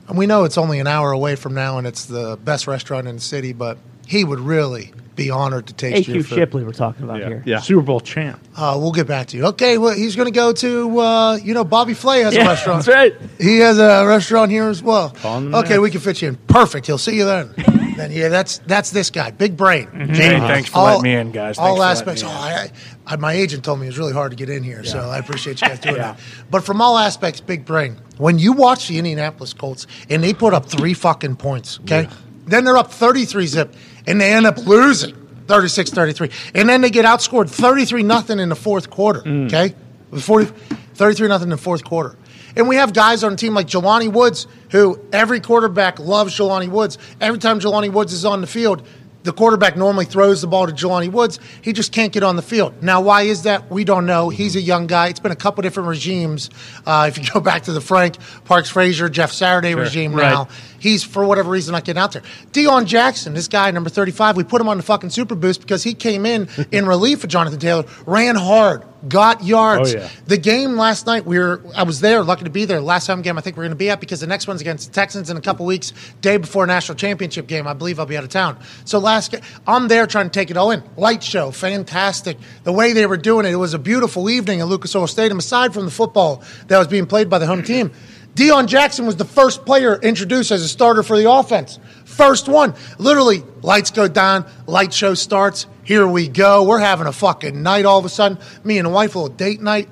And 0.08 0.16
we 0.16 0.24
know 0.24 0.44
it's 0.44 0.56
only 0.56 0.80
an 0.80 0.86
hour 0.86 1.12
away 1.12 1.36
from 1.36 1.52
now, 1.52 1.76
and 1.76 1.86
it's 1.86 2.06
the 2.06 2.38
best 2.42 2.66
restaurant 2.66 3.06
in 3.06 3.16
the 3.16 3.20
city. 3.20 3.52
But 3.52 3.76
he 4.08 4.24
would 4.24 4.40
really 4.40 4.92
be 5.14 5.30
honored 5.30 5.66
to 5.66 5.74
taste 5.74 6.06
your 6.08 6.18
AQ 6.18 6.26
food. 6.26 6.36
Shipley 6.36 6.64
we're 6.64 6.72
talking 6.72 7.02
about 7.04 7.18
Yeah. 7.20 7.26
here. 7.28 7.42
Yeah. 7.44 7.60
Super 7.60 7.82
Bowl 7.82 7.98
champ. 8.00 8.40
Uh, 8.56 8.76
we'll 8.80 8.92
get 8.92 9.06
back 9.08 9.26
to 9.28 9.36
you. 9.36 9.46
Okay, 9.46 9.76
well, 9.76 9.92
he's 9.94 10.14
going 10.16 10.26
to 10.28 10.32
go 10.34 10.52
to, 10.52 10.98
uh, 11.00 11.34
you 11.42 11.54
know, 11.54 11.64
Bobby 11.64 11.92
Flay 11.94 12.20
has 12.22 12.36
a 12.36 12.38
restaurant. 12.38 12.84
that's 12.84 12.96
right. 12.96 13.14
He 13.40 13.58
has 13.58 13.78
a 13.78 14.06
restaurant 14.06 14.50
here 14.52 14.68
as 14.68 14.80
well. 14.82 15.10
Call 15.10 15.38
him 15.38 15.50
the 15.50 15.58
Okay, 15.58 15.70
man. 15.70 15.80
we 15.82 15.90
can 15.90 16.00
fit 16.00 16.22
you 16.22 16.28
in. 16.28 16.36
Perfect. 16.36 16.86
He'll 16.86 16.98
see 16.98 17.16
you 17.16 17.24
then. 17.24 17.52
then 17.96 18.12
yeah, 18.12 18.28
that's 18.28 18.58
that's 18.58 18.90
this 18.92 19.10
guy, 19.10 19.32
big 19.32 19.56
brain. 19.56 19.88
Hey, 19.90 20.38
thanks 20.38 20.70
for 20.70 20.84
letting 20.84 21.02
me 21.02 21.14
in, 21.16 21.32
guys. 21.32 21.56
Thanks 21.56 21.58
All 21.58 21.82
aspects. 21.82 22.22
Oh. 22.24 22.28
I, 22.28 22.70
I, 23.04 23.16
my 23.16 23.32
agent 23.32 23.64
told 23.64 23.80
me 23.80 23.86
it 23.86 23.90
was 23.90 23.98
really 23.98 24.12
hard 24.12 24.30
to 24.30 24.36
get 24.36 24.48
in 24.48 24.62
here, 24.62 24.84
so 24.84 25.00
I 25.00 25.18
appreciate 25.18 25.60
you 25.60 25.66
guys 25.66 25.80
doing 25.80 25.96
that. 26.06 26.20
But 26.48 26.62
from 26.62 26.80
all 26.80 26.96
aspects, 26.96 27.40
big 27.40 27.64
brain. 27.64 27.96
When 28.18 28.38
you 28.38 28.52
watch 28.52 28.86
the 28.86 28.98
Indianapolis 28.98 29.52
Colts 29.52 29.88
and 30.08 30.22
they 30.22 30.32
put 30.32 30.54
up 30.54 30.66
three 30.66 30.94
fucking 30.94 31.36
points, 31.36 31.80
okay, 31.82 32.08
then 32.48 32.64
they're 32.64 32.76
up 32.76 32.92
thirty-three 32.92 33.46
zip, 33.46 33.74
and 34.06 34.20
they 34.20 34.32
end 34.32 34.46
up 34.46 34.58
losing 34.66 35.14
36-33. 35.46 36.30
and 36.54 36.68
then 36.68 36.80
they 36.82 36.90
get 36.90 37.04
outscored 37.04 37.48
thirty-three 37.48 38.02
nothing 38.02 38.38
in 38.38 38.48
the 38.48 38.56
fourth 38.56 38.90
quarter. 38.90 39.20
Mm. 39.22 39.46
Okay, 39.46 39.74
40, 40.20 40.52
33 40.94 41.28
nothing 41.28 41.46
in 41.46 41.50
the 41.50 41.56
fourth 41.56 41.84
quarter. 41.84 42.16
And 42.56 42.68
we 42.68 42.76
have 42.76 42.92
guys 42.92 43.22
on 43.22 43.32
the 43.32 43.36
team 43.36 43.54
like 43.54 43.66
Jelani 43.66 44.10
Woods, 44.12 44.46
who 44.70 44.98
every 45.12 45.40
quarterback 45.40 45.98
loves 46.00 46.36
Jelani 46.36 46.68
Woods. 46.68 46.98
Every 47.20 47.38
time 47.38 47.60
Jelani 47.60 47.92
Woods 47.92 48.12
is 48.12 48.24
on 48.24 48.40
the 48.40 48.46
field, 48.46 48.86
the 49.28 49.34
quarterback 49.34 49.76
normally 49.76 50.06
throws 50.06 50.40
the 50.40 50.46
ball 50.46 50.66
to 50.66 50.72
Jelani 50.72 51.12
Woods. 51.12 51.38
He 51.60 51.74
just 51.74 51.92
can't 51.92 52.14
get 52.14 52.22
on 52.22 52.36
the 52.36 52.42
field. 52.42 52.82
Now, 52.82 53.02
why 53.02 53.22
is 53.22 53.42
that? 53.42 53.70
We 53.70 53.84
don't 53.84 54.06
know. 54.06 54.30
He's 54.30 54.56
a 54.56 54.60
young 54.60 54.86
guy. 54.86 55.08
It's 55.08 55.20
been 55.20 55.32
a 55.32 55.36
couple 55.36 55.60
different 55.60 55.90
regimes. 55.90 56.48
Uh, 56.86 57.04
if 57.08 57.18
you 57.18 57.24
go 57.34 57.40
back 57.40 57.64
to 57.64 57.72
the 57.72 57.80
Frank 57.82 58.16
Parks 58.46 58.70
Frazier, 58.70 59.10
Jeff 59.10 59.30
Saturday 59.32 59.74
regime 59.74 60.14
Right. 60.14 60.30
now, 60.30 60.48
he's 60.78 61.04
for 61.04 61.26
whatever 61.26 61.50
reason 61.50 61.72
not 61.72 61.84
getting 61.84 62.00
out 62.00 62.12
there. 62.12 62.22
Deon 62.52 62.86
Jackson, 62.86 63.34
this 63.34 63.48
guy, 63.48 63.70
number 63.70 63.90
35, 63.90 64.38
we 64.38 64.44
put 64.44 64.62
him 64.62 64.68
on 64.68 64.78
the 64.78 64.82
fucking 64.82 65.10
Super 65.10 65.34
Boost 65.34 65.60
because 65.60 65.82
he 65.84 65.92
came 65.92 66.24
in 66.24 66.48
in 66.72 66.86
relief 66.86 67.22
of 67.22 67.28
Jonathan 67.28 67.58
Taylor, 67.60 67.84
ran 68.06 68.34
hard, 68.34 68.82
got 69.06 69.44
yards. 69.44 69.94
Oh, 69.94 69.98
yeah. 69.98 70.08
The 70.26 70.38
game 70.38 70.76
last 70.76 71.06
night, 71.06 71.24
we 71.24 71.38
were 71.38 71.62
I 71.76 71.84
was 71.84 72.00
there, 72.00 72.22
lucky 72.22 72.44
to 72.44 72.50
be 72.50 72.64
there. 72.64 72.80
Last 72.80 73.06
time 73.06 73.22
game 73.22 73.38
I 73.38 73.40
think 73.40 73.56
we're 73.56 73.64
going 73.64 73.70
to 73.70 73.76
be 73.76 73.90
at 73.90 74.00
because 74.00 74.20
the 74.20 74.26
next 74.26 74.48
one's 74.48 74.60
against 74.60 74.88
the 74.88 74.94
Texans 74.94 75.30
in 75.30 75.36
a 75.36 75.40
couple 75.40 75.66
weeks, 75.66 75.92
day 76.20 76.36
before 76.36 76.66
national 76.66 76.96
championship 76.96 77.46
game. 77.46 77.66
I 77.66 77.74
believe 77.74 78.00
I'll 78.00 78.06
be 78.06 78.16
out 78.16 78.24
of 78.24 78.30
town. 78.30 78.58
So 78.84 78.98
last, 78.98 79.34
I'm 79.66 79.88
there 79.88 80.06
trying 80.06 80.26
to 80.26 80.32
take 80.32 80.50
it 80.50 80.56
all 80.56 80.70
in. 80.70 80.82
Light 80.96 81.22
show, 81.22 81.50
fantastic. 81.50 82.38
The 82.64 82.72
way 82.72 82.92
they 82.92 83.06
were 83.06 83.16
doing 83.16 83.46
it, 83.46 83.52
it 83.52 83.56
was 83.56 83.74
a 83.74 83.78
beautiful 83.78 84.28
evening 84.30 84.60
at 84.60 84.66
Lucas 84.66 84.94
Oil 84.96 85.06
Stadium. 85.06 85.38
Aside 85.38 85.74
from 85.74 85.84
the 85.84 85.90
football 85.90 86.42
that 86.66 86.78
was 86.78 86.88
being 86.88 87.06
played 87.06 87.30
by 87.30 87.38
the 87.38 87.46
home 87.46 87.62
team. 87.62 87.92
Deon 88.38 88.68
Jackson 88.68 89.04
was 89.04 89.16
the 89.16 89.24
first 89.24 89.66
player 89.66 89.96
introduced 89.96 90.52
as 90.52 90.62
a 90.62 90.68
starter 90.68 91.02
for 91.02 91.18
the 91.18 91.28
offense. 91.28 91.80
First 92.04 92.46
one. 92.48 92.72
Literally, 92.96 93.42
lights 93.62 93.90
go 93.90 94.06
down, 94.06 94.48
light 94.68 94.94
show 94.94 95.14
starts. 95.14 95.66
Here 95.82 96.06
we 96.06 96.28
go. 96.28 96.62
We're 96.62 96.78
having 96.78 97.08
a 97.08 97.12
fucking 97.12 97.60
night 97.60 97.84
all 97.84 97.98
of 97.98 98.04
a 98.04 98.08
sudden. 98.08 98.38
Me 98.62 98.78
and 98.78 98.86
the 98.86 98.90
wife, 98.90 99.16
a 99.16 99.18
little 99.18 99.34
date 99.34 99.60
night. 99.60 99.88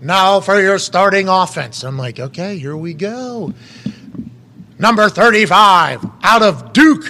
Now 0.00 0.40
for 0.40 0.58
your 0.58 0.78
starting 0.78 1.28
offense. 1.28 1.82
I'm 1.82 1.98
like, 1.98 2.18
okay, 2.18 2.56
here 2.56 2.78
we 2.78 2.94
go. 2.94 3.52
Number 4.78 5.10
35 5.10 6.06
out 6.22 6.42
of 6.42 6.72
Duke, 6.72 7.04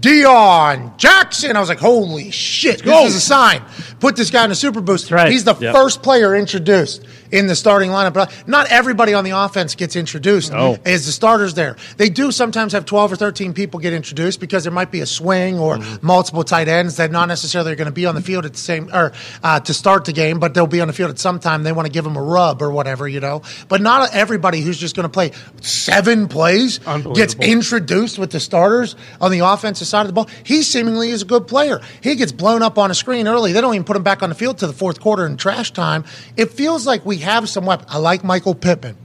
Deon 0.00 0.96
Jackson. 0.96 1.56
I 1.56 1.60
was 1.60 1.68
like, 1.68 1.78
holy 1.78 2.30
shit, 2.32 2.82
this 2.82 3.08
is 3.10 3.16
a 3.16 3.20
sign. 3.20 3.62
Put 4.00 4.16
this 4.16 4.30
guy 4.30 4.44
in 4.44 4.50
a 4.50 4.54
super 4.54 4.80
boost. 4.80 5.10
right. 5.12 5.30
He's 5.30 5.44
the 5.44 5.54
Yep. 5.54 5.74
first 5.74 6.02
player 6.02 6.34
introduced 6.34 7.04
in 7.30 7.46
the 7.46 7.54
starting 7.54 7.90
lineup. 7.90 8.12
But 8.12 8.32
not 8.48 8.66
everybody 8.70 9.14
on 9.14 9.22
the 9.24 9.30
offense 9.30 9.74
gets 9.76 9.94
introduced 9.96 10.52
No. 10.52 10.76
as 10.84 11.06
the 11.06 11.12
starters 11.12 11.54
there. 11.54 11.76
They 11.96 12.08
do 12.08 12.32
sometimes 12.32 12.72
have 12.72 12.84
12 12.84 13.12
or 13.12 13.16
13 13.16 13.52
people 13.52 13.78
get 13.78 13.92
introduced 13.92 14.40
because 14.40 14.64
there 14.64 14.72
might 14.72 14.90
be 14.90 15.00
a 15.00 15.06
swing 15.06 15.58
or 15.58 15.78
multiple 16.02 16.42
tight 16.44 16.66
ends 16.68 16.96
that 16.96 17.12
not 17.12 17.28
necessarily 17.28 17.72
are 17.72 17.76
going 17.76 17.86
to 17.86 17.92
be 17.92 18.06
on 18.06 18.14
the 18.16 18.20
field 18.22 18.44
at 18.44 18.52
the 18.52 18.58
same 18.58 18.90
or 18.92 19.12
uh, 19.44 19.60
to 19.60 19.72
start 19.72 20.04
the 20.04 20.12
game, 20.12 20.40
but 20.40 20.52
they'll 20.54 20.66
be 20.66 20.80
on 20.80 20.88
the 20.88 20.94
field 20.94 21.10
at 21.10 21.18
some 21.20 21.38
time. 21.38 21.62
They 21.62 21.72
want 21.72 21.86
to 21.86 21.92
give 21.92 22.04
them 22.04 22.16
a 22.16 22.22
rub 22.22 22.60
or 22.60 22.70
whatever, 22.72 23.06
you 23.06 23.20
know. 23.20 23.42
But 23.68 23.80
not 23.80 24.12
everybody 24.14 24.60
who's 24.62 24.78
just 24.78 24.96
going 24.96 25.04
to 25.04 25.08
play 25.12 25.30
seven 25.62 26.26
plays 26.28 26.80
gets 27.14 27.34
introduced 27.36 28.18
with 28.18 28.30
the 28.32 28.40
starters 28.40 28.96
on 29.20 29.30
the 29.30 29.40
offensive 29.76 29.88
side 29.88 30.00
of 30.02 30.06
the 30.08 30.12
ball. 30.12 30.28
He 30.44 30.62
seemingly 30.62 31.10
is 31.10 31.22
a 31.22 31.24
good 31.24 31.46
player. 31.46 31.80
He 32.02 32.14
gets 32.16 32.32
blown 32.32 32.62
up 32.62 32.78
on 32.78 32.90
a 32.90 32.94
screen 32.94 33.28
early. 33.28 33.52
They 33.52 33.60
don't 33.60 33.74
even 33.74 33.84
put 33.84 33.96
him 33.96 34.02
back 34.02 34.22
on 34.22 34.28
the 34.30 34.34
field 34.34 34.58
to 34.58 34.66
the 34.66 34.72
fourth 34.72 35.00
quarter 35.00 35.26
in 35.26 35.36
trash 35.36 35.72
time. 35.72 36.04
It 36.36 36.50
feels 36.52 36.86
like 36.86 37.04
we 37.04 37.18
have 37.18 37.48
some 37.48 37.66
weapon. 37.66 37.86
I 37.88 37.98
like 37.98 38.24
Michael 38.24 38.54
Pittman. 38.54 38.96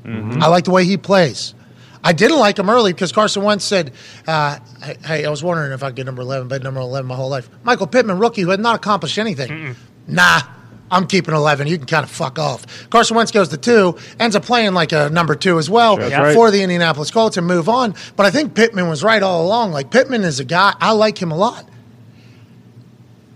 I 0.42 0.48
like 0.48 0.66
the 0.66 0.72
way 0.72 0.86
he 0.86 0.98
plays. 0.98 1.54
I 2.04 2.14
didn't 2.14 2.40
like 2.40 2.58
him 2.58 2.68
early 2.70 2.94
because 2.94 3.12
Carson 3.12 3.44
Wentz 3.44 3.64
said, 3.64 3.94
uh, 4.28 4.58
"Hey, 5.06 5.24
I 5.24 5.30
was 5.30 5.44
wondering 5.44 5.72
if 5.72 5.84
I'd 5.84 5.94
get 5.96 6.08
number 6.08 6.24
eleven, 6.24 6.48
but 6.48 6.64
number 6.64 6.80
eleven 6.80 7.08
my 7.08 7.16
whole 7.16 7.30
life." 7.30 7.48
Michael 7.64 7.86
Pittman, 7.86 8.18
rookie, 8.18 8.42
who 8.42 8.50
had 8.50 8.60
not 8.60 8.76
accomplished 8.78 9.20
anything. 9.20 9.76
Nah, 10.08 10.42
I'm 10.92 11.08
keeping 11.08 11.34
eleven. 11.34 11.68
You 11.68 11.78
can 11.78 11.88
kind 11.88 12.04
of 12.04 12.12
fuck 12.12 12.38
off. 12.38 12.90
Carson 12.90 13.16
Wentz 13.16 13.32
goes 13.32 13.48
to 13.50 13.58
two, 13.58 13.98
ends 14.20 14.36
up 14.36 14.44
playing 14.44 14.74
like 14.74 14.92
a 14.92 15.10
number 15.10 15.34
two 15.36 15.58
as 15.58 15.70
well 15.70 15.96
That's 15.96 16.14
right. 16.14 16.34
for 16.36 16.52
the 16.52 16.62
Indianapolis 16.62 17.10
Colts 17.10 17.38
and 17.38 17.48
move 17.48 17.70
on. 17.70 17.96
But 18.16 18.26
I 18.26 18.32
think 18.32 18.54
Pittman 18.54 18.90
was 18.90 19.04
right 19.04 19.24
all 19.24 19.46
along. 19.46 19.72
Like 19.72 19.90
Pittman 19.90 20.24
is 20.24 20.40
a 20.40 20.46
guy 20.46 20.76
I 20.80 20.92
like 20.92 21.18
him 21.20 21.32
a 21.32 21.38
lot. 21.38 21.68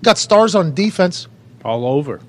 Got 0.03 0.17
stars 0.17 0.53
on 0.53 0.73
defense. 0.75 1.27
All 1.63 1.85
over. 1.85 2.19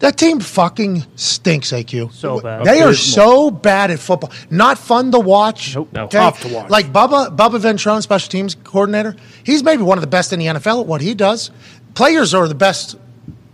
That 0.00 0.18
team 0.18 0.40
fucking 0.40 1.06
stinks, 1.14 1.70
AQ. 1.70 2.12
So 2.12 2.40
bad. 2.40 2.64
They 2.64 2.82
are 2.82 2.94
so 2.94 3.50
bad 3.50 3.90
at 3.90 4.00
football. 4.00 4.32
Not 4.50 4.76
fun 4.76 5.12
to 5.12 5.20
watch. 5.20 5.74
Nope. 5.76 5.92
No. 5.92 6.08
Tough 6.08 6.42
to 6.42 6.48
watch. 6.52 6.68
Like 6.68 6.92
Bubba, 6.92 7.34
Bubba 7.34 7.60
Ventrone, 7.60 8.02
special 8.02 8.28
teams 8.28 8.54
coordinator. 8.54 9.14
He's 9.44 9.62
maybe 9.62 9.82
one 9.82 9.96
of 9.96 10.02
the 10.02 10.08
best 10.08 10.32
in 10.32 10.40
the 10.40 10.46
NFL 10.46 10.80
at 10.82 10.86
what 10.86 11.00
he 11.00 11.14
does. 11.14 11.50
Players 11.94 12.34
are 12.34 12.48
the 12.48 12.56
best 12.56 12.96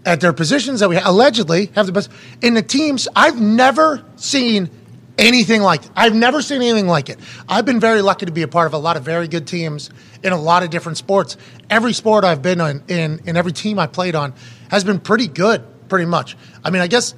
at 0.05 0.21
their 0.21 0.33
positions 0.33 0.81
that 0.81 0.89
we 0.89 0.97
allegedly 0.97 1.67
have 1.75 1.87
the 1.87 1.93
best 1.93 2.11
in 2.41 2.55
the 2.55 2.63
teams. 2.63 3.09
I've 3.15 3.41
never 3.41 4.03
seen 4.17 4.71
anything 5.19 5.61
like 5.61 5.85
it. 5.85 5.91
I've 5.95 6.15
never 6.15 6.41
seen 6.43 6.63
anything 6.63 6.87
like 6.87 7.09
it. 7.09 7.19
I've 7.49 7.65
been 7.65 7.81
very 7.81 8.03
lucky 8.03 8.27
to 8.27 8.33
be 8.33 8.43
a 8.43 8.49
part 8.49 8.67
of 8.67 8.73
a 8.73 8.79
lot 8.79 8.97
of 8.97 9.05
very 9.05 9.29
good 9.29 9.47
teams 9.47 9.91
in 10.23 10.33
a 10.33 10.41
lot 10.41 10.63
of 10.63 10.71
different 10.71 10.99
sports. 10.99 11.37
Every 11.69 11.93
sport 11.93 12.25
I've 12.25 12.43
been 12.43 12.61
on 12.61 12.83
in 12.89 13.21
in 13.27 13.37
every 13.37 13.53
team 13.53 13.79
I 13.79 13.87
played 13.87 14.15
on 14.15 14.33
has 14.71 14.85
been 14.85 14.99
pretty 14.99 15.29
good, 15.29 15.65
pretty 15.89 16.07
much. 16.07 16.37
I 16.65 16.71
mean, 16.71 16.83
I 16.83 16.87
guess 16.87 17.15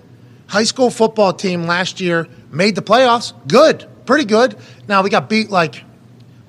high 0.49 0.65
school 0.65 0.91
football 0.91 1.33
team 1.33 1.65
last 1.65 2.01
year 2.01 2.29
made 2.51 2.75
the 2.75 2.83
playoffs. 2.83 3.33
Good, 3.47 3.87
pretty 4.07 4.25
good. 4.25 4.57
Now 4.89 5.03
we 5.03 5.11
got 5.11 5.29
beat 5.29 5.51
like 5.51 5.85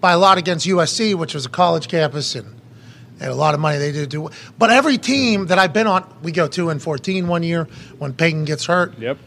by 0.02 0.14
a 0.14 0.18
lot 0.18 0.38
against 0.38 0.68
USC, 0.68 1.16
which 1.16 1.34
was 1.34 1.46
a 1.46 1.50
college 1.50 1.88
campus 1.88 2.36
and 2.36 2.60
they 3.18 3.26
had 3.26 3.32
a 3.32 3.36
lot 3.36 3.54
of 3.54 3.60
money. 3.60 3.78
They 3.78 3.92
did 3.92 4.10
do, 4.10 4.30
but 4.58 4.70
every 4.70 4.98
team 4.98 5.48
that 5.48 5.60
I've 5.60 5.74
been 5.74 5.88
on, 5.88 6.12
we 6.22 6.32
go 6.32 6.48
two 6.48 6.70
and 6.70 6.82
14 6.82 7.28
one 7.28 7.44
year 7.44 7.66
when 8.00 8.14
Peyton 8.14 8.46
gets 8.46 8.66
hurt. 8.66 8.98
Yep. 9.00 9.18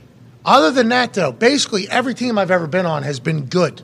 Other 0.44 0.70
than 0.70 0.90
that, 0.90 1.14
though, 1.14 1.32
basically 1.32 1.88
every 1.88 2.14
team 2.14 2.38
I've 2.38 2.50
ever 2.50 2.66
been 2.66 2.86
on 2.86 3.02
has 3.02 3.18
been 3.20 3.46
good. 3.46 3.82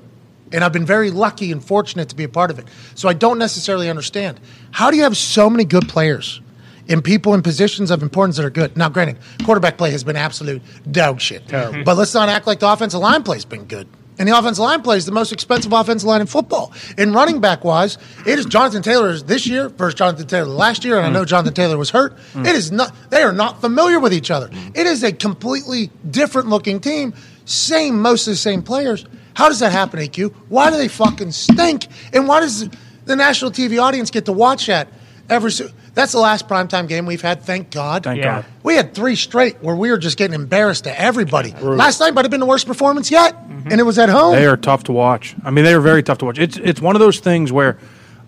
And 0.52 0.62
I've 0.62 0.72
been 0.72 0.84
very 0.84 1.10
lucky 1.10 1.50
and 1.50 1.64
fortunate 1.64 2.10
to 2.10 2.14
be 2.14 2.24
a 2.24 2.28
part 2.28 2.50
of 2.50 2.58
it. 2.58 2.66
So 2.94 3.08
I 3.08 3.14
don't 3.14 3.38
necessarily 3.38 3.88
understand. 3.88 4.38
How 4.70 4.90
do 4.90 4.98
you 4.98 5.04
have 5.04 5.16
so 5.16 5.48
many 5.48 5.64
good 5.64 5.88
players 5.88 6.42
and 6.88 7.02
people 7.02 7.32
in 7.32 7.40
positions 7.42 7.90
of 7.90 8.02
importance 8.02 8.36
that 8.36 8.44
are 8.44 8.50
good? 8.50 8.76
Now, 8.76 8.90
granted, 8.90 9.16
quarterback 9.44 9.78
play 9.78 9.92
has 9.92 10.04
been 10.04 10.14
absolute 10.14 10.60
dog 10.92 11.22
shit. 11.22 11.48
But 11.84 11.96
let's 11.96 12.12
not 12.12 12.28
act 12.28 12.46
like 12.46 12.60
the 12.60 12.70
offensive 12.70 13.00
line 13.00 13.22
play 13.22 13.36
has 13.36 13.46
been 13.46 13.64
good. 13.64 13.88
And 14.18 14.28
the 14.28 14.38
offensive 14.38 14.62
line 14.62 14.82
play 14.82 14.98
is 14.98 15.06
the 15.06 15.12
most 15.12 15.32
expensive 15.32 15.72
offensive 15.72 16.06
line 16.06 16.20
in 16.20 16.26
football. 16.26 16.72
In 16.98 17.12
running 17.12 17.40
back 17.40 17.64
wise, 17.64 17.96
it 18.26 18.38
is 18.38 18.44
Jonathan 18.44 18.82
Taylor 18.82 19.10
is 19.10 19.24
this 19.24 19.46
year 19.46 19.68
versus 19.70 19.94
Jonathan 19.94 20.26
Taylor 20.26 20.48
last 20.48 20.84
year, 20.84 20.98
and 20.98 21.06
I 21.06 21.10
mm. 21.10 21.14
know 21.14 21.24
Jonathan 21.24 21.54
Taylor 21.54 21.78
was 21.78 21.90
hurt. 21.90 22.16
Mm. 22.34 22.46
It 22.46 22.54
is 22.54 22.70
not 22.70 22.94
they 23.10 23.22
are 23.22 23.32
not 23.32 23.60
familiar 23.60 23.98
with 23.98 24.12
each 24.12 24.30
other. 24.30 24.48
Mm. 24.48 24.76
It 24.76 24.86
is 24.86 25.02
a 25.02 25.12
completely 25.12 25.90
different 26.08 26.48
looking 26.48 26.78
team, 26.78 27.14
same 27.46 28.00
most 28.00 28.26
of 28.26 28.32
the 28.32 28.36
same 28.36 28.62
players. 28.62 29.06
How 29.34 29.48
does 29.48 29.60
that 29.60 29.72
happen, 29.72 29.98
AQ? 29.98 30.34
Why 30.48 30.70
do 30.70 30.76
they 30.76 30.88
fucking 30.88 31.32
stink? 31.32 31.86
And 32.12 32.28
why 32.28 32.40
does 32.40 32.68
the 33.06 33.16
national 33.16 33.50
TV 33.50 33.82
audience 33.82 34.10
get 34.10 34.26
to 34.26 34.32
watch 34.32 34.66
that 34.66 34.88
every? 35.30 35.50
so- 35.50 35.70
That's 35.94 36.12
the 36.12 36.18
last 36.18 36.48
primetime 36.48 36.88
game 36.88 37.04
we've 37.04 37.20
had. 37.20 37.42
Thank 37.42 37.70
God. 37.70 38.04
Thank 38.04 38.18
Yeah. 38.18 38.36
God. 38.36 38.44
We 38.62 38.76
had 38.76 38.94
three 38.94 39.14
straight 39.14 39.62
where 39.62 39.76
we 39.76 39.90
were 39.90 39.98
just 39.98 40.16
getting 40.16 40.34
embarrassed 40.34 40.84
to 40.84 41.00
everybody. 41.00 41.52
Last 41.60 42.00
night 42.00 42.14
might 42.14 42.24
have 42.24 42.30
been 42.30 42.40
the 42.40 42.46
worst 42.46 42.66
performance 42.66 43.10
yet, 43.10 43.34
mm-hmm. 43.34 43.70
and 43.70 43.80
it 43.80 43.84
was 43.84 43.98
at 43.98 44.08
home. 44.08 44.34
They 44.34 44.46
are 44.46 44.56
tough 44.56 44.84
to 44.84 44.92
watch. 44.92 45.36
I 45.44 45.50
mean, 45.50 45.64
they 45.64 45.74
are 45.74 45.80
very 45.80 46.02
tough 46.02 46.18
to 46.18 46.24
watch. 46.24 46.38
It's 46.38 46.56
it's 46.56 46.80
one 46.80 46.96
of 46.96 47.00
those 47.00 47.20
things 47.20 47.52
where 47.52 47.78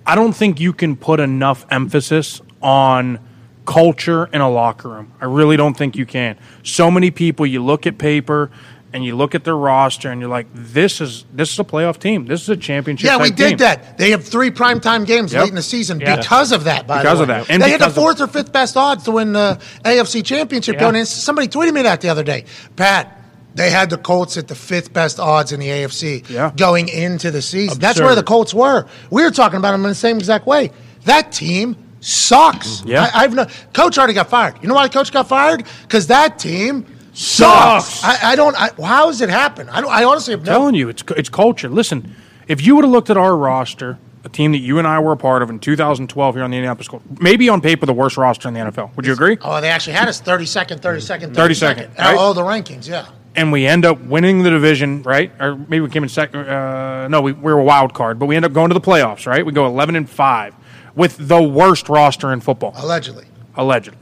I 0.06 0.14
don't 0.14 0.35
think 0.35 0.61
you 0.61 0.73
can 0.73 0.97
put 0.97 1.21
enough 1.21 1.64
emphasis 1.71 2.42
on 2.61 3.18
culture 3.66 4.26
in 4.26 4.42
a 4.42 4.50
locker 4.50 4.88
room. 4.90 5.12
I 5.21 5.25
really 5.25 5.56
don't 5.56 5.75
think 5.75 5.97
you 5.97 6.04
can. 6.04 6.37
So 6.62 6.90
many 6.90 7.11
people, 7.11 7.47
you 7.47 7.64
look 7.64 7.87
at 7.87 7.97
paper 7.97 8.50
and 8.94 9.04
you 9.04 9.16
look 9.16 9.34
at 9.34 9.42
their 9.44 9.56
roster 9.56 10.10
and 10.10 10.20
you're 10.20 10.30
like, 10.30 10.46
this 10.54 11.00
is 11.00 11.24
this 11.34 11.52
is 11.52 11.58
a 11.58 11.64
playoff 11.64 11.98
team. 11.98 12.26
This 12.26 12.42
is 12.42 12.48
a 12.48 12.56
championship. 12.56 13.06
Yeah, 13.06 13.18
we 13.20 13.30
did 13.30 13.48
team. 13.50 13.58
that. 13.58 13.98
They 13.98 14.12
have 14.12 14.24
three 14.24 14.50
primetime 14.50 15.04
games 15.04 15.32
Yep. 15.32 15.40
late 15.42 15.48
in 15.50 15.56
the 15.56 15.62
season 15.62 16.00
Yeah. 16.00 16.16
because 16.16 16.52
of 16.52 16.64
that. 16.64 16.86
By 16.86 17.02
Because 17.02 17.20
of 17.20 17.26
that. 17.26 17.50
And 17.50 17.60
they 17.60 17.70
had 17.70 17.80
the 17.80 17.90
fourth 17.90 18.20
or 18.20 18.28
fifth 18.28 18.52
best 18.52 18.76
odds 18.76 19.04
to 19.04 19.10
win 19.10 19.32
the 19.32 19.58
AFC 19.84 20.22
Championship 20.24 20.76
Yeah. 20.76 20.80
going 20.80 20.94
in. 20.94 21.04
Somebody 21.06 21.48
tweeted 21.48 21.74
me 21.74 21.82
that 21.82 22.00
the 22.00 22.08
other 22.08 22.22
day. 22.22 22.44
Pat, 22.76 23.20
they 23.56 23.70
had 23.70 23.90
the 23.90 23.98
Colts 23.98 24.36
at 24.36 24.46
the 24.48 24.54
fifth 24.54 24.92
best 24.92 25.18
odds 25.18 25.50
in 25.50 25.58
the 25.58 25.68
AFC 25.70 26.22
Yeah. 26.28 26.52
going 26.56 26.88
into 26.88 27.32
the 27.32 27.42
season. 27.42 27.80
That's 27.80 28.00
where 28.00 28.14
the 28.14 28.22
Colts 28.22 28.54
were. 28.54 28.86
We 29.10 29.22
were 29.24 29.30
talking 29.32 29.58
about 29.58 29.72
them 29.72 29.82
in 29.84 29.88
the 29.90 29.94
same 29.96 30.18
exact 30.18 30.46
way. 30.46 30.70
That 31.04 31.32
team 31.32 31.76
sucks. 31.98 32.82
Yeah. 32.86 33.10
I, 33.12 33.24
I've 33.24 33.34
no, 33.34 33.46
coach 33.72 33.98
already 33.98 34.14
got 34.14 34.30
fired. 34.30 34.54
You 34.62 34.68
know 34.68 34.74
why 34.74 34.86
the 34.86 34.92
coach 34.94 35.10
got 35.12 35.28
fired? 35.28 35.64
Because 35.82 36.06
that 36.06 36.38
team. 36.38 36.86
Sucks. 37.14 38.02
I, 38.04 38.33
I 38.33 38.37
don't. 38.37 38.54
I, 38.61 38.71
how 38.83 39.06
does 39.06 39.21
it 39.21 39.30
happen? 39.30 39.68
I, 39.68 39.80
don't, 39.80 39.90
I 39.90 40.04
honestly 40.04 40.33
have 40.33 40.44
no. 40.44 40.52
telling 40.52 40.75
you, 40.75 40.88
it's 40.88 41.02
it's 41.16 41.28
culture. 41.28 41.68
Listen, 41.68 42.14
if 42.49 42.64
you 42.64 42.75
would 42.76 42.85
have 42.85 42.90
looked 42.92 43.09
at 43.09 43.16
our 43.16 43.37
roster, 43.37 43.99
a 44.25 44.28
team 44.28 44.52
that 44.52 44.59
you 44.59 44.78
and 44.78 44.87
I 44.87 44.99
were 44.99 45.12
a 45.12 45.16
part 45.16 45.42
of 45.42 45.49
in 45.50 45.59
2012 45.61 46.35
here 46.35 46.42
on 46.44 46.50
the 46.50 46.56
Indianapolis 46.56 46.88
Colts, 46.88 47.04
maybe 47.21 47.49
on 47.49 47.61
paper 47.61 47.87
the 47.87 47.92
worst 47.92 48.16
roster 48.16 48.49
in 48.49 48.54
the 48.54 48.61
NFL. 48.61 48.94
Would 48.97 49.06
you 49.06 49.12
agree? 49.12 49.38
Oh, 49.42 49.61
they 49.61 49.68
actually 49.71 49.92
had 49.94 50.09
us 50.09 50.21
30 50.21 50.44
second, 50.47 50.83
30 50.83 51.00
second, 51.00 51.35
30 51.37 51.54
second, 51.54 51.91
Oh, 51.99 52.02
right? 52.02 52.17
Oh, 52.19 52.32
the 52.32 52.43
rankings, 52.43 52.88
yeah. 52.88 53.06
and 53.36 53.52
we 53.52 53.65
end 53.67 53.84
up 53.84 54.00
winning 54.00 54.43
the 54.43 54.50
division, 54.50 55.02
right? 55.02 55.30
Or 55.41 55.54
maybe 55.56 55.80
we 55.80 55.91
came 55.91 56.02
in 56.02 56.08
second. 56.08 56.49
Uh, 56.49 57.06
no, 57.08 57.21
we, 57.21 57.32
we 57.32 57.52
were 57.52 57.60
a 57.60 57.65
wild 57.65 57.95
card, 57.95 58.19
but 58.19 58.26
we 58.26 58.34
end 58.34 58.45
up 58.45 58.52
going 58.52 58.71
to 58.71 58.75
the 58.75 58.80
playoffs, 58.80 59.26
right? 59.26 59.45
We 59.47 59.52
go 59.52 59.67
11 59.67 59.95
and 59.95 60.10
5 60.10 60.54
with 60.97 61.17
the 61.28 61.41
worst 61.43 61.88
roster 61.88 62.32
in 62.32 62.41
football, 62.41 62.73
Allegedly. 62.76 63.26
allegedly. 63.56 63.99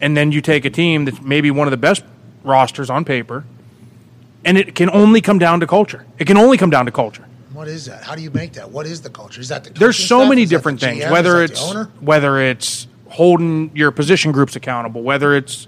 And 0.00 0.16
then 0.16 0.32
you 0.32 0.40
take 0.40 0.64
a 0.64 0.70
team 0.70 1.04
that's 1.04 1.20
maybe 1.20 1.50
one 1.50 1.66
of 1.66 1.70
the 1.72 1.76
best 1.76 2.02
rosters 2.44 2.90
on 2.90 3.04
paper, 3.04 3.44
and 4.44 4.56
it 4.58 4.74
can 4.74 4.90
only 4.90 5.20
come 5.20 5.38
down 5.38 5.60
to 5.60 5.66
culture. 5.66 6.04
It 6.18 6.26
can 6.26 6.36
only 6.36 6.56
come 6.56 6.70
down 6.70 6.86
to 6.86 6.92
culture. 6.92 7.24
What 7.52 7.68
is 7.68 7.86
that? 7.86 8.04
How 8.04 8.14
do 8.14 8.22
you 8.22 8.30
make 8.30 8.52
that? 8.54 8.70
What 8.70 8.86
is 8.86 9.02
the 9.02 9.10
culture? 9.10 9.40
Is 9.40 9.48
that 9.48 9.64
the 9.64 9.70
There's 9.70 9.96
so 9.98 10.20
staff? 10.20 10.28
many 10.28 10.42
Is 10.42 10.50
different 10.50 10.80
things. 10.80 11.02
GM? 11.04 11.10
Whether 11.10 11.42
Is 11.42 11.50
that 11.50 11.56
the 11.74 11.80
it's 11.82 12.00
whether 12.00 12.38
it's 12.40 12.86
holding 13.08 13.70
your 13.74 13.90
position 13.90 14.30
groups 14.32 14.54
accountable, 14.56 15.02
whether 15.02 15.34
it's 15.34 15.66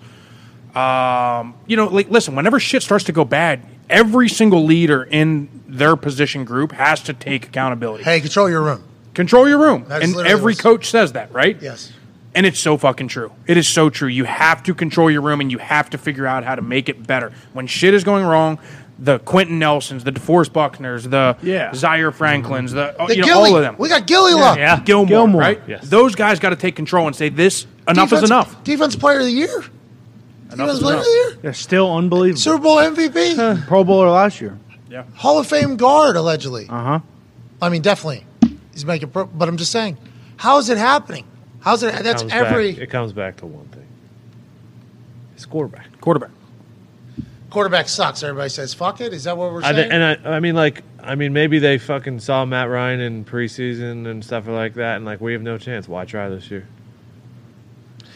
um, 0.75 1.55
you 1.67 1.77
know, 1.77 1.87
like 1.89 2.09
listen, 2.11 2.35
whenever 2.35 2.59
shit 2.61 2.83
starts 2.83 3.05
to 3.05 3.13
go 3.13 3.25
bad, 3.25 3.61
every 3.91 4.29
single 4.29 4.65
leader 4.65 5.03
in 5.03 5.49
their 5.67 5.97
position 5.97 6.45
group 6.45 6.73
has 6.73 7.03
to 7.03 7.13
take 7.13 7.47
accountability. 7.47 8.05
Hey, 8.05 8.21
control 8.21 8.49
your 8.49 8.63
room. 8.63 8.83
Control 9.13 9.47
your 9.47 9.59
room, 9.59 9.85
That's 9.89 10.05
and 10.05 10.17
every 10.27 10.53
what's- 10.53 10.61
coach 10.63 10.89
says 10.89 11.13
that, 11.13 11.31
right? 11.35 11.59
Yes. 11.61 11.93
And 12.35 12.47
it's 12.47 12.59
so 12.59 12.77
fucking 12.79 13.09
true. 13.09 13.31
It 13.47 13.57
is 13.59 13.69
so 13.69 13.91
true. 13.91 14.09
You 14.09 14.25
have 14.25 14.63
to 14.63 14.75
control 14.75 15.11
your 15.11 15.21
room, 15.21 15.41
and 15.41 15.53
you 15.53 15.59
have 15.59 15.91
to 15.91 15.99
figure 15.99 16.27
out 16.27 16.45
how 16.45 16.55
to 16.55 16.63
make 16.63 16.89
it 16.89 17.07
better. 17.07 17.31
When 17.53 17.67
shit 17.67 17.93
is 17.93 18.05
going 18.05 18.25
wrong, 18.25 18.59
the 18.99 19.19
Quenton 19.19 19.59
Nelsons, 19.59 20.05
the 20.05 20.13
DeForest 20.13 20.51
Buckners, 20.51 21.11
the 21.11 21.37
Yeah. 21.43 21.73
Zaire 21.75 22.11
Franklins, 22.11 22.73
the, 22.73 22.95
The 23.07 23.17
you 23.17 23.27
know, 23.27 23.41
all 23.41 23.57
of 23.57 23.63
them. 23.63 23.75
We 23.79 23.89
got 23.91 24.07
Gilly 24.07 24.33
Lock. 24.33 24.57
Yeah. 24.57 24.81
Gilmore, 24.81 25.09
Gilmore, 25.09 25.41
right? 25.41 25.61
yes. 25.67 25.87
Those 25.89 26.15
guys 26.15 26.39
got 26.39 26.51
to 26.51 26.57
take 26.57 26.75
control 26.77 27.07
and 27.07 27.15
say 27.15 27.29
this 27.29 27.67
enough 27.89 28.09
Defense- 28.11 28.25
is 28.25 28.31
enough. 28.31 28.65
Defense 28.65 28.97
player 28.97 29.19
of 29.19 29.25
the 29.27 29.33
year. 29.33 29.65
Defense 30.51 30.79
player 30.81 30.95
enough. 30.95 31.01
of 31.01 31.05
the 31.05 31.11
year. 31.11 31.39
They're 31.43 31.53
still 31.55 31.95
unbelievable. 31.97 32.41
Super 32.41 32.59
Bowl 32.63 32.77
MVP. 32.77 33.67
Pro 33.67 33.85
Bowler 33.85 34.09
last 34.11 34.41
year. 34.41 34.59
Yeah. 34.89 35.05
Hall 35.15 35.39
of 35.39 35.47
Fame 35.47 35.77
guard, 35.77 36.17
allegedly. 36.17 36.67
Uh 36.69 36.83
huh. 36.83 37.01
I 37.61 37.69
mean, 37.69 37.83
definitely. 37.83 38.25
He's 38.73 38.85
making 38.87 39.11
pro, 39.11 39.27
but 39.27 39.49
I'm 39.49 39.57
just 39.57 39.73
saying, 39.73 39.97
how 40.37 40.59
is 40.59 40.69
it 40.71 40.79
happening? 40.79 41.25
How's 41.63 41.83
it? 41.83 42.03
That's 42.03 42.25
every 42.25 42.73
Back, 42.73 42.83
it 42.83 42.91
comes 42.91 43.13
back 43.13 43.37
to 43.39 43.47
one 43.47 43.67
thing. 43.69 43.87
It's 45.35 45.47
quarterback. 45.47 46.01
Quarterback. 46.01 46.31
quarterback 47.51 47.89
sucks. 47.89 48.23
Everybody 48.23 48.49
says, 48.49 48.75
fuck 48.75 49.01
it. 49.01 49.13
Is 49.13 49.25
that 49.25 49.37
what 49.37 49.53
we're 49.53 49.63
I, 49.63 49.73
saying? 49.73 49.91
and 49.93 50.27
I, 50.27 50.37
I 50.37 50.41
mean, 50.41 50.55
like, 50.55 50.83
I 51.01 51.15
mean, 51.15 51.33
maybe 51.33 51.59
they 51.59 51.79
fucking 51.79 52.21
saw 52.21 52.45
Matt 52.45 52.69
Ryan 52.69 53.01
in 53.01 53.25
preseason 53.25 54.07
and 54.07 54.25
stuff 54.25 54.47
like 54.49 54.75
that, 54.75 54.97
and 54.97 55.05
like, 55.05 55.21
we 55.21 55.33
have 55.33 55.43
no 55.43 55.59
chance. 55.59 55.89
Why 55.89 56.05
try 56.05 56.29
this 56.29 56.51
year? 56.51 56.67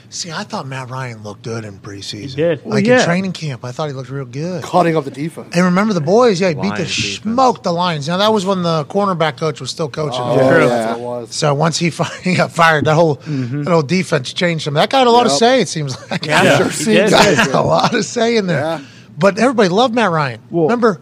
See, 0.08 0.30
I 0.30 0.44
thought 0.44 0.66
Matt 0.66 0.88
Ryan 0.90 1.22
looked 1.22 1.42
good 1.42 1.64
in 1.64 1.78
preseason. 1.78 2.28
He 2.30 2.34
did. 2.36 2.58
Like 2.58 2.66
Well, 2.66 2.78
yeah. 2.80 2.98
in 3.00 3.04
training 3.04 3.32
camp, 3.32 3.64
I 3.64 3.72
thought 3.72 3.88
he 3.88 3.92
looked 3.92 4.08
real 4.10 4.24
good. 4.24 4.62
Cutting 4.62 4.96
up 4.96 5.04
the 5.04 5.10
defense. 5.10 5.54
And 5.54 5.64
remember 5.64 5.92
the 5.94 6.00
boys? 6.00 6.40
Yeah, 6.40 6.48
he 6.48 6.54
beat 6.54 6.62
the 6.62 6.68
Lions 6.68 6.96
defense. 6.96 7.16
smoked 7.22 7.62
the 7.64 7.72
Lions. 7.72 8.08
Now 8.08 8.16
that 8.18 8.32
was 8.32 8.46
when 8.46 8.62
the 8.62 8.84
cornerback 8.86 9.36
coach 9.38 9.60
was 9.60 9.70
still 9.70 9.88
coaching. 9.88 10.20
Oh, 10.22 10.36
yeah, 10.36 10.48
True. 10.50 10.68
that's 10.68 11.00
was. 11.00 11.34
So 11.34 11.54
once 11.54 11.78
he, 11.78 11.90
fi- 11.90 12.04
he 12.22 12.34
got 12.34 12.52
fired, 12.52 12.84
that 12.86 12.94
whole 12.94 13.16
mm-hmm. 13.16 13.62
that 13.64 13.70
whole 13.70 13.82
defense 13.82 14.32
changed 14.32 14.66
him. 14.66 14.74
That 14.74 14.90
guy 14.90 14.98
had 14.98 15.06
a 15.06 15.10
lot 15.10 15.24
to 15.24 15.30
Yep. 15.30 15.38
say. 15.38 15.60
It 15.60 15.68
seems 15.68 16.10
like 16.10 16.24
Yeah, 16.26 16.56
Sure 16.58 16.66
he 16.68 16.72
seems 16.72 17.10
did. 17.10 17.12
like 17.12 17.36
Got 17.36 17.54
a 17.64 17.66
lot 17.66 17.94
of 17.94 18.04
say 18.04 18.36
in 18.36 18.46
there. 18.46 18.60
Yeah. 18.60 18.84
But 19.18 19.38
everybody 19.38 19.68
loved 19.68 19.94
Matt 19.94 20.10
Ryan. 20.10 20.40
Well- 20.50 20.64
Remember, 20.64 21.00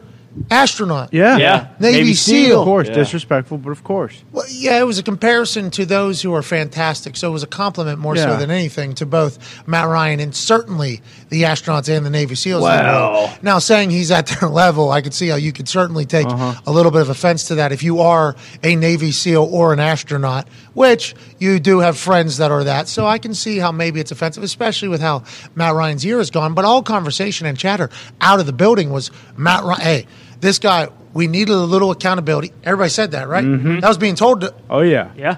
astronaut. 0.51 1.11
Yeah. 1.13 1.37
Yeah. 1.37 1.67
Navy, 1.79 1.99
Navy 1.99 2.15
SEAL. 2.15 2.61
Of 2.61 2.65
course, 2.67 2.89
Yeah. 2.89 2.95
disrespectful, 2.95 3.59
but 3.59 3.71
of 3.71 3.85
course. 3.85 4.15
Well, 4.33 4.45
yeah, 4.51 4.79
it 4.81 4.87
was 4.87 4.99
a 4.99 5.03
comparison 5.03 5.71
to 5.73 5.87
those 5.87 6.23
who 6.23 6.35
are 6.35 6.43
fantastic. 6.43 7.17
So 7.17 7.29
it 7.29 7.33
was 7.33 7.43
a 7.43 7.47
compliment 7.49 7.99
more 7.99 8.17
so 8.17 8.37
than 8.37 8.51
anything 8.51 8.95
to 8.97 9.07
both 9.07 9.39
Matt 9.67 9.89
Ryan 9.89 10.21
and 10.21 10.35
certainly 10.35 11.01
the 11.29 11.43
astronauts 11.43 11.95
and 11.95 12.05
the 12.05 12.11
Navy 12.11 12.35
SEAls. 12.35 12.55
in 12.57 12.61
the 12.61 12.63
Well. 12.63 13.13
world. 13.13 13.31
Now, 13.43 13.59
saying 13.59 13.91
he's 13.91 14.11
at 14.11 14.27
their 14.27 14.49
level, 14.65 14.91
I 14.91 15.01
could 15.03 15.15
see 15.15 15.29
how 15.29 15.37
you 15.37 15.53
could 15.53 15.69
certainly 15.69 16.05
take 16.05 16.27
Uh-huh. 16.27 16.55
a 16.67 16.73
little 16.73 16.91
bit 16.93 17.03
of 17.03 17.11
offense 17.11 17.45
to 17.45 17.57
that 17.57 17.73
if 17.73 17.83
you 17.83 18.01
are 18.01 18.35
a 18.63 18.77
Navy 18.77 19.13
SEAL 19.13 19.49
or 19.51 19.73
an 19.73 19.81
astronaut, 19.81 20.49
which 20.75 21.15
you 21.39 21.61
do 21.61 21.79
have 21.81 21.97
friends 21.97 22.39
that 22.39 22.51
are 22.51 22.65
that. 22.65 22.89
So 22.89 23.07
I 23.07 23.19
can 23.19 23.35
see 23.35 23.59
how 23.59 23.71
maybe 23.71 24.01
it's 24.01 24.11
offensive, 24.11 24.43
especially 24.43 24.89
with 24.89 25.01
how 25.01 25.23
Matt 25.55 25.75
Ryan's 25.75 26.05
year 26.05 26.19
has 26.19 26.31
gone. 26.31 26.55
But 26.55 26.65
all 26.65 26.83
conversation 26.83 27.47
and 27.47 27.57
chatter 27.57 27.91
out 28.21 28.41
of 28.41 28.47
the 28.47 28.53
building 28.53 28.91
was 28.91 29.11
Matt 29.37 29.63
Ryan. 29.63 29.81
Hey, 29.81 30.07
this 30.45 30.59
guy. 30.59 30.89
We 31.13 31.27
needed 31.29 31.53
a 31.53 31.59
little 31.59 31.91
accountability. 31.93 32.53
Everybody 32.65 32.91
said 32.91 33.13
that, 33.13 33.29
right? 33.29 33.45
Mm-hmm. 33.45 33.81
That 33.81 33.89
was 33.89 33.99
being 33.99 34.17
told 34.17 34.41
to, 34.43 34.55
Oh 34.69 34.81
yeah. 34.81 35.13
Yeah. 35.17 35.37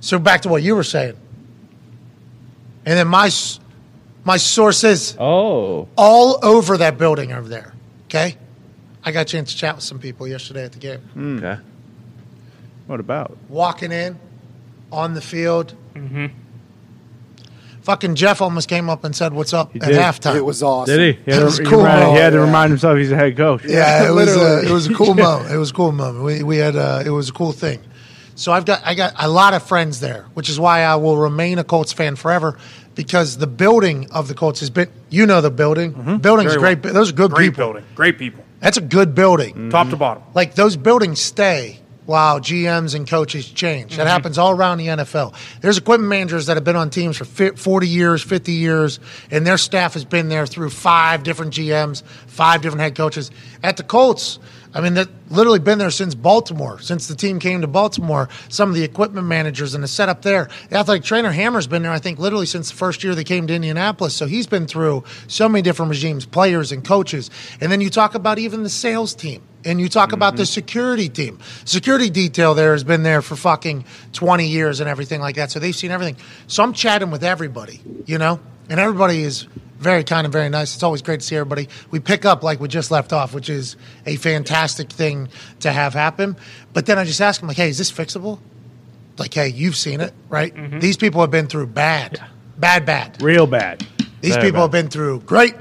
so 0.00 0.18
back 0.18 0.42
to 0.42 0.48
what 0.48 0.62
you 0.62 0.76
were 0.76 0.84
saying. 0.84 1.16
And 2.84 2.96
then 2.98 3.08
my 3.08 3.30
My 4.24 4.36
sources 4.38 5.16
Oh, 5.18 5.88
all 5.96 6.38
over 6.44 6.76
that 6.78 6.98
building 6.98 7.32
over 7.32 7.48
there. 7.48 7.74
Okay, 8.04 8.36
I 9.04 9.10
got 9.12 9.22
a 9.22 9.24
chance 9.24 9.52
to 9.52 9.58
chat 9.58 9.74
with 9.74 9.84
some 9.84 9.98
people 9.98 10.26
yesterday 10.28 10.64
at 10.64 10.72
the 10.72 10.78
game. 10.78 11.00
okay. 11.42 11.60
What 12.86 13.00
about? 13.00 13.36
Walking 13.48 13.90
in 13.90 14.18
on 14.92 15.14
the 15.14 15.20
field. 15.20 15.74
Fucking 17.86 18.16
Jeff 18.16 18.42
almost 18.42 18.68
came 18.68 18.90
up 18.90 19.04
and 19.04 19.14
said, 19.14 19.32
"What's 19.32 19.52
up?" 19.54 19.74
at 19.76 19.82
did. 19.82 19.96
halftime. 19.96 20.34
It 20.34 20.44
was 20.44 20.60
awesome. 20.60 20.96
Did 20.96 21.16
he? 21.16 21.22
He 21.24 21.30
had, 21.30 21.36
It 21.36 21.38
to, 21.38 21.44
was 21.44 21.58
he 21.58 21.64
cool, 21.64 21.78
reminded- 21.78 22.08
he 22.10 22.16
had 22.16 22.30
to 22.30 22.40
remind 22.40 22.70
himself 22.70 22.98
he's 22.98 23.12
a 23.12 23.16
head 23.16 23.36
coach. 23.36 23.64
Yeah, 23.64 24.08
it 24.08 24.12
was 24.12 24.34
a, 24.36 24.66
it 24.66 24.70
was 24.72 24.88
a 24.88 24.94
cool 24.94 25.14
moment. 25.14 25.52
It 25.52 25.56
was 25.56 25.70
a 25.70 25.74
cool 25.74 25.92
moment. 25.92 26.24
We, 26.24 26.42
we 26.42 26.56
had 26.56 26.74
uh, 26.74 27.04
it 27.06 27.10
was 27.10 27.28
a 27.28 27.32
cool 27.32 27.52
thing. 27.52 27.80
So 28.34 28.50
I've 28.52 28.64
got 28.64 28.82
I 28.84 28.94
got 28.94 29.14
a 29.18 29.28
lot 29.28 29.54
of 29.54 29.62
friends 29.62 30.00
there, 30.00 30.26
which 30.34 30.48
is 30.48 30.58
why 30.58 30.80
I 30.82 30.96
will 30.96 31.16
remain 31.16 31.58
a 31.60 31.64
Colts 31.64 31.92
fan 31.92 32.16
forever 32.16 32.58
because 32.96 33.38
the 33.38 33.46
building 33.46 34.10
of 34.10 34.26
the 34.26 34.34
Colts 34.34 34.58
has 34.60 34.68
been 34.70 34.88
you 35.08 35.24
know 35.24 35.40
the 35.40 35.50
building. 35.52 36.18
Building's 36.18 36.54
Very 36.56 36.74
great. 36.74 36.92
Those 36.92 37.10
are 37.10 37.14
good 37.14 37.30
Great 37.30 37.50
people. 37.52 37.66
building. 37.66 37.84
Great 37.94 38.18
people. 38.18 38.44
That's 38.58 38.78
a 38.78 38.82
good 38.82 39.14
building. 39.14 39.70
Top 39.70 39.90
to 39.90 39.96
bottom. 39.96 40.24
Like 40.34 40.54
those 40.56 40.76
buildings 40.76 41.20
stay 41.20 41.78
while 42.06 42.40
GMs 42.40 42.94
and 42.94 43.06
coaches 43.06 43.48
change. 43.48 43.96
That 43.96 44.02
mm-hmm. 44.02 44.10
happens 44.10 44.38
all 44.38 44.52
around 44.52 44.78
the 44.78 44.86
NFL. 44.86 45.34
There's 45.60 45.76
equipment 45.76 46.08
managers 46.08 46.46
that 46.46 46.56
have 46.56 46.64
been 46.64 46.76
on 46.76 46.90
teams 46.90 47.16
for 47.16 47.24
40 47.24 47.88
years, 47.88 48.22
50 48.22 48.52
years, 48.52 49.00
and 49.30 49.46
their 49.46 49.58
staff 49.58 49.94
has 49.94 50.04
been 50.04 50.28
there 50.28 50.46
through 50.46 50.70
five 50.70 51.24
different 51.24 51.52
GMs, 51.52 52.02
five 52.26 52.62
different 52.62 52.80
head 52.80 52.94
coaches. 52.94 53.30
At 53.62 53.76
the 53.76 53.82
Colts, 53.82 54.38
I 54.76 54.82
mean, 54.82 54.92
they've 54.92 55.08
literally 55.30 55.58
been 55.58 55.78
there 55.78 55.90
since 55.90 56.14
Baltimore, 56.14 56.78
since 56.80 57.08
the 57.08 57.14
team 57.14 57.38
came 57.38 57.62
to 57.62 57.66
Baltimore. 57.66 58.28
Some 58.50 58.68
of 58.68 58.74
the 58.74 58.84
equipment 58.84 59.26
managers 59.26 59.72
and 59.72 59.82
the 59.82 59.88
setup 59.88 60.20
there. 60.20 60.50
The 60.68 60.76
athletic 60.76 61.02
trainer 61.02 61.30
Hammer's 61.30 61.66
been 61.66 61.82
there, 61.82 61.92
I 61.92 61.98
think, 61.98 62.18
literally 62.18 62.44
since 62.44 62.70
the 62.70 62.76
first 62.76 63.02
year 63.02 63.14
they 63.14 63.24
came 63.24 63.46
to 63.46 63.54
Indianapolis. 63.54 64.14
So 64.14 64.26
he's 64.26 64.46
been 64.46 64.66
through 64.66 65.04
so 65.28 65.48
many 65.48 65.62
different 65.62 65.88
regimes, 65.88 66.26
players 66.26 66.72
and 66.72 66.84
coaches. 66.84 67.30
And 67.58 67.72
then 67.72 67.80
you 67.80 67.88
talk 67.88 68.14
about 68.14 68.38
even 68.38 68.64
the 68.64 68.68
sales 68.68 69.14
team. 69.14 69.42
And 69.64 69.80
you 69.80 69.88
talk 69.88 70.12
about 70.12 70.36
the 70.36 70.42
mm-hmm. 70.42 70.52
security 70.52 71.08
team. 71.08 71.40
Security 71.64 72.10
detail 72.10 72.52
there 72.52 72.72
has 72.72 72.84
been 72.84 73.02
there 73.02 73.22
for 73.22 73.34
fucking 73.34 73.86
20 74.12 74.46
years 74.46 74.80
and 74.80 74.90
everything 74.90 75.22
like 75.22 75.36
that. 75.36 75.50
So 75.50 75.58
they've 75.58 75.74
seen 75.74 75.90
everything. 75.90 76.16
So 76.48 76.62
I'm 76.62 76.74
chatting 76.74 77.10
with 77.10 77.24
everybody, 77.24 77.80
you 78.04 78.18
know? 78.18 78.40
And 78.68 78.78
everybody 78.78 79.22
is 79.22 79.46
very 79.78 80.04
kind 80.04 80.24
and 80.24 80.32
very 80.32 80.48
nice. 80.48 80.74
It's 80.74 80.82
always 80.82 81.02
great 81.02 81.20
to 81.20 81.26
see 81.26 81.36
everybody. 81.36 81.68
We 81.90 82.00
pick 82.00 82.24
up 82.24 82.42
like 82.42 82.60
we 82.60 82.68
just 82.68 82.90
left 82.90 83.12
off, 83.12 83.34
which 83.34 83.48
is 83.50 83.76
a 84.06 84.16
fantastic 84.16 84.90
thing 84.90 85.28
to 85.60 85.70
have 85.72 85.94
happen. 85.94 86.36
But 86.72 86.86
then 86.86 86.98
I 86.98 87.04
just 87.04 87.20
ask 87.20 87.40
them, 87.40 87.48
like, 87.48 87.56
hey, 87.56 87.68
is 87.68 87.78
this 87.78 87.92
fixable? 87.92 88.38
Like, 89.18 89.32
hey, 89.32 89.48
you've 89.48 89.76
seen 89.76 90.00
it, 90.00 90.12
right? 90.28 90.54
Mm-hmm. 90.54 90.78
These 90.78 90.96
people 90.96 91.20
have 91.20 91.30
been 91.30 91.46
through 91.46 91.68
bad, 91.68 92.22
bad, 92.58 92.84
bad. 92.84 93.22
Real 93.22 93.46
bad. 93.46 93.86
These 94.20 94.34
Very 94.34 94.48
people 94.48 94.58
bad. 94.58 94.62
have 94.62 94.70
been 94.72 94.88
through 94.88 95.20
great, 95.20 95.54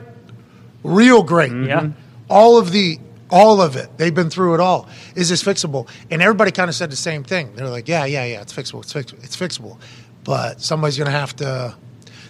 real 0.84 1.24
great. 1.24 1.52
Mm-hmm. 1.52 1.68
Yeah. 1.68 1.90
All 2.30 2.58
of 2.58 2.72
the, 2.72 3.00
all 3.30 3.62
of 3.62 3.76
it. 3.76 3.98
They've 3.98 4.14
been 4.14 4.30
through 4.30 4.56
it 4.56 4.60
all. 4.60 4.90
Is 5.16 5.30
this 5.30 5.44
fixable? 5.44 5.90
And 6.10 6.22
everybody 6.22 6.52
kind 6.52 6.70
of 6.70 6.76
said 6.76 6.92
the 6.92 6.96
same 6.96 7.24
thing. 7.24 7.54
They're 7.56 7.70
like, 7.70 7.88
yeah, 7.88 8.06
yeah, 8.06 8.26
yeah, 8.26 8.42
it's 8.42 8.54
fixable. 8.54 8.82
It's 8.82 8.94
fixable. 8.94 9.24
It's 9.24 9.38
fixable. 9.38 9.78
But 10.24 10.62
somebody's 10.62 10.98
going 10.98 11.12
to 11.12 11.18
have 11.18 11.36
to, 11.38 11.76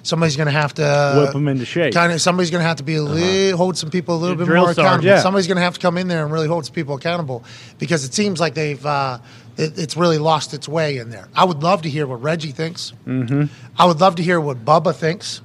somebody's 0.06 0.38
going 0.38 0.46
to 0.48 0.52
have 0.52 0.74
to 0.76 1.16
whip 1.20 1.34
them 1.34 1.48
into 1.48 1.66
shape. 1.66 1.94
Kind 1.94 2.14
of, 2.14 2.22
somebody's 2.22 2.52
going 2.52 2.62
to 2.62 2.68
have 2.68 2.78
to 2.78 2.84
be 2.84 2.96
a 2.96 3.02
li- 3.04 3.52
hold 3.52 3.78
some 3.78 3.90
people 3.90 4.16
a 4.16 4.20
little 4.20 4.36
bit 4.36 4.48
more 4.48 4.58
sergeant. 4.74 4.78
accountable. 4.80 5.08
Yeah. 5.08 5.20
Somebody's 5.20 5.48
going 5.48 5.58
to 5.58 5.64
have 5.64 5.74
to 5.76 5.80
come 5.80 5.98
in 5.98 6.08
there 6.08 6.24
and 6.24 6.32
really 6.32 6.48
hold 6.48 6.66
some 6.66 6.76
people 6.76 6.96
accountable 6.96 7.44
because 7.80 8.06
it 8.06 8.14
seems 8.14 8.40
like 8.40 8.54
they've, 8.54 8.86
uh, 8.86 9.18
it, 9.58 9.78
it's 9.78 9.98
really 9.98 10.18
lost 10.18 10.54
its 10.54 10.68
way 10.68 10.98
in 10.98 11.10
there. 11.10 11.28
I 11.36 11.44
would 11.46 11.64
love 11.64 11.82
to 11.84 11.90
hear 11.90 12.08
what 12.08 12.22
Reggie 12.22 12.52
thinks. 12.52 12.94
Mm-hmm. 13.06 13.46
I 13.78 13.86
would 13.86 14.00
love 14.00 14.16
to 14.16 14.24
hear 14.24 14.40
what 14.40 14.64
Bubba 14.64 14.96
thinks. 14.96 15.42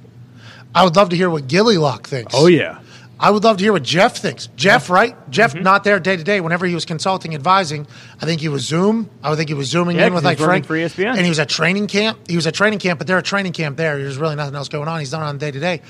I 0.73 0.83
would 0.85 0.95
love 0.95 1.09
to 1.09 1.15
hear 1.17 1.29
what 1.29 1.47
Gilly 1.47 1.77
Lock 1.77 2.07
thinks. 2.07 2.33
Oh 2.35 2.47
yeah. 2.47 2.79
I 3.21 3.29
would 3.29 3.43
love 3.43 3.57
to 3.57 3.63
hear 3.63 3.71
what 3.71 3.83
Jeff 3.83 4.17
thinks. 4.17 4.47
Jeff, 4.55 4.89
right? 4.89 5.15
Jeff, 5.29 5.53
mm-hmm. 5.53 5.61
not 5.61 5.83
there 5.83 5.99
day 5.99 6.17
to 6.17 6.23
day. 6.23 6.41
Whenever 6.41 6.65
he 6.65 6.73
was 6.73 6.85
consulting, 6.85 7.35
advising, 7.35 7.85
I 8.19 8.25
think 8.25 8.41
he 8.41 8.49
was 8.49 8.65
Zoom. 8.65 9.11
I 9.23 9.29
would 9.29 9.35
think 9.35 9.47
he 9.47 9.53
was 9.53 9.67
zooming 9.67 9.97
Yeah, 9.97 10.07
in 10.07 10.15
with 10.15 10.25
like 10.25 10.39
Frank. 10.39 10.65
for 10.65 10.73
ESPN. 10.73 11.11
And 11.15 11.21
he 11.21 11.29
was 11.29 11.37
at 11.37 11.47
training 11.47 11.85
camp. 11.85 12.17
He 12.27 12.35
was 12.35 12.47
at 12.47 12.55
training 12.55 12.79
camp, 12.79 12.97
but 12.97 13.05
they're 13.05 13.19
at 13.19 13.25
training 13.25 13.53
camp 13.53 13.77
there. 13.77 13.99
There's 13.99 14.17
really 14.17 14.35
nothing 14.35 14.55
else 14.55 14.69
going 14.69 14.87
on. 14.87 14.99
He's 14.99 15.11
not 15.11 15.21
on 15.21 15.37
day 15.37 15.51
to 15.51 15.59
day. 15.59 15.81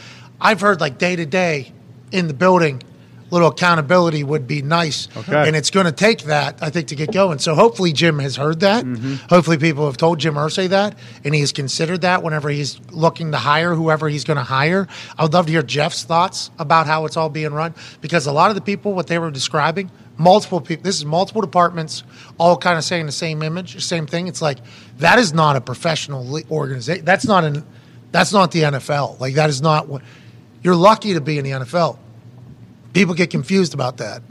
I've 0.41 0.59
heard 0.59 0.81
like 0.81 0.97
day 0.97 1.15
to 1.15 1.25
day 1.25 1.71
in 2.11 2.27
the 2.27 2.33
building, 2.33 2.83
little 3.31 3.47
accountability 3.47 4.23
would 4.23 4.45
be 4.45 4.61
nice. 4.61 5.07
Okay. 5.15 5.47
And 5.47 5.55
it's 5.55 5.71
going 5.71 5.85
to 5.85 5.91
take 5.91 6.23
that, 6.23 6.61
I 6.61 6.69
think, 6.69 6.89
to 6.89 6.95
get 6.95 7.11
going. 7.11 7.39
So 7.39 7.55
hopefully 7.55 7.93
Jim 7.93 8.19
has 8.19 8.35
heard 8.35 8.59
that. 8.59 8.85
Mm-hmm. 8.85 9.15
Hopefully 9.29 9.57
people 9.57 9.85
have 9.85 9.97
told 9.97 10.19
Jim 10.19 10.35
Irsay 10.35 10.69
that, 10.69 10.97
and 11.23 11.33
he 11.33 11.39
has 11.39 11.51
considered 11.51 12.01
that 12.01 12.21
whenever 12.21 12.49
he's 12.49 12.79
looking 12.91 13.31
to 13.31 13.37
hire 13.37 13.73
whoever 13.73 14.09
he's 14.09 14.25
going 14.25 14.37
to 14.37 14.43
hire. 14.43 14.87
I 15.17 15.23
would 15.23 15.33
love 15.33 15.45
to 15.47 15.51
hear 15.51 15.63
Jeff's 15.63 16.03
thoughts 16.03 16.51
about 16.59 16.85
how 16.85 17.05
it's 17.05 17.17
all 17.17 17.29
being 17.29 17.53
run 17.53 17.73
because 18.01 18.27
a 18.27 18.31
lot 18.31 18.51
of 18.51 18.55
the 18.55 18.61
people, 18.61 18.93
what 18.93 19.07
they 19.07 19.17
were 19.17 19.31
describing, 19.31 19.89
multiple 20.17 20.61
people, 20.61 20.83
this 20.83 20.97
is 20.97 21.05
multiple 21.05 21.41
departments, 21.41 22.03
all 22.37 22.57
kind 22.57 22.77
of 22.77 22.83
saying 22.83 23.05
the 23.05 23.11
same 23.11 23.41
image, 23.41 23.83
same 23.83 24.05
thing. 24.05 24.27
It's 24.27 24.41
like 24.41 24.59
that 24.97 25.19
is 25.19 25.33
not 25.33 25.55
a 25.55 25.61
professional 25.61 26.41
organization. 26.51 27.05
That's 27.05 27.25
not 27.25 27.43
an, 27.43 27.65
that's 28.11 28.33
not 28.33 28.51
the 28.51 28.63
NFL. 28.63 29.19
Like 29.19 29.35
that 29.35 29.49
is 29.49 29.61
not 29.61 29.87
what. 29.87 30.01
You're 30.63 30.75
lucky 30.75 31.15
to 31.15 31.21
be 31.21 31.39
in 31.39 31.43
the 31.43 31.51
NFL 31.51 31.97
people 32.93 33.13
get 33.13 33.29
confused 33.29 33.73
about 33.73 33.97
that 33.97 34.21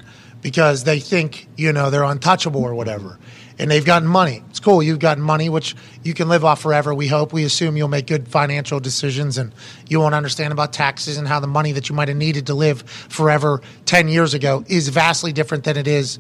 because 0.43 0.85
they 0.85 1.01
think 1.01 1.49
you 1.57 1.73
know 1.73 1.91
they're 1.91 2.05
untouchable 2.05 2.63
or 2.63 2.75
whatever. 2.75 3.19
And 3.59 3.71
they've 3.71 3.85
gotten 3.85 4.09
money. 4.09 4.43
It's 4.49 4.59
cool 4.59 4.83
you've 4.83 5.01
gotten 5.01 5.23
money 5.23 5.51
which 5.51 5.77
you 6.03 6.15
can 6.15 6.31
live 6.31 6.47
off 6.47 6.63
forever 6.63 6.95
we 6.95 7.09
hope. 7.09 7.33
We 7.33 7.45
assume 7.45 7.77
you'll 7.77 7.89
make 7.89 8.07
good 8.07 8.27
financial 8.27 8.81
decisions 8.81 9.37
and 9.37 9.53
you 9.87 10.01
won't 10.01 10.15
understand 10.15 10.53
about 10.53 10.73
taxes 10.73 11.19
and 11.19 11.29
how 11.29 11.41
the 11.41 11.47
money 11.47 11.73
that 11.73 11.89
you 11.91 11.95
might 11.95 12.09
have 12.09 12.17
needed 12.17 12.47
to 12.47 12.55
live 12.55 12.83
forever 12.83 13.61
10 13.85 14.09
years 14.09 14.33
ago 14.33 14.65
is 14.67 14.89
vastly 14.89 15.33
different 15.35 15.65
than 15.65 15.77
it 15.77 15.87
is 15.87 16.19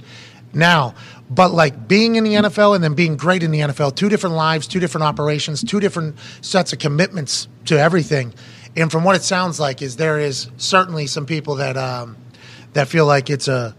now. 0.52 0.94
But 1.30 1.52
like 1.52 1.88
being 1.88 2.16
in 2.16 2.24
the 2.24 2.34
NFL 2.34 2.74
and 2.74 2.84
then 2.84 2.92
being 2.92 3.16
great 3.16 3.42
in 3.42 3.52
the 3.52 3.60
NFL 3.60 3.96
two 3.96 4.10
different 4.10 4.36
lives 4.36 4.66
two 4.66 4.80
different 4.80 5.04
operations 5.04 5.64
two 5.64 5.80
different 5.80 6.16
sets 6.42 6.74
of 6.74 6.78
commitments 6.78 7.48
to 7.66 7.78
everything. 7.78 8.34
And 8.76 8.92
from 8.92 9.02
what 9.02 9.16
it 9.16 9.22
sounds 9.22 9.58
like 9.58 9.80
is 9.80 9.96
there 9.96 10.18
is 10.18 10.50
certainly 10.58 11.06
some 11.06 11.24
people 11.24 11.56
that 11.56 11.78
um, 11.78 12.16
that 12.72 12.88
feel 12.88 13.06
like 13.06 13.30
it's 13.30 13.48
a 13.48 13.74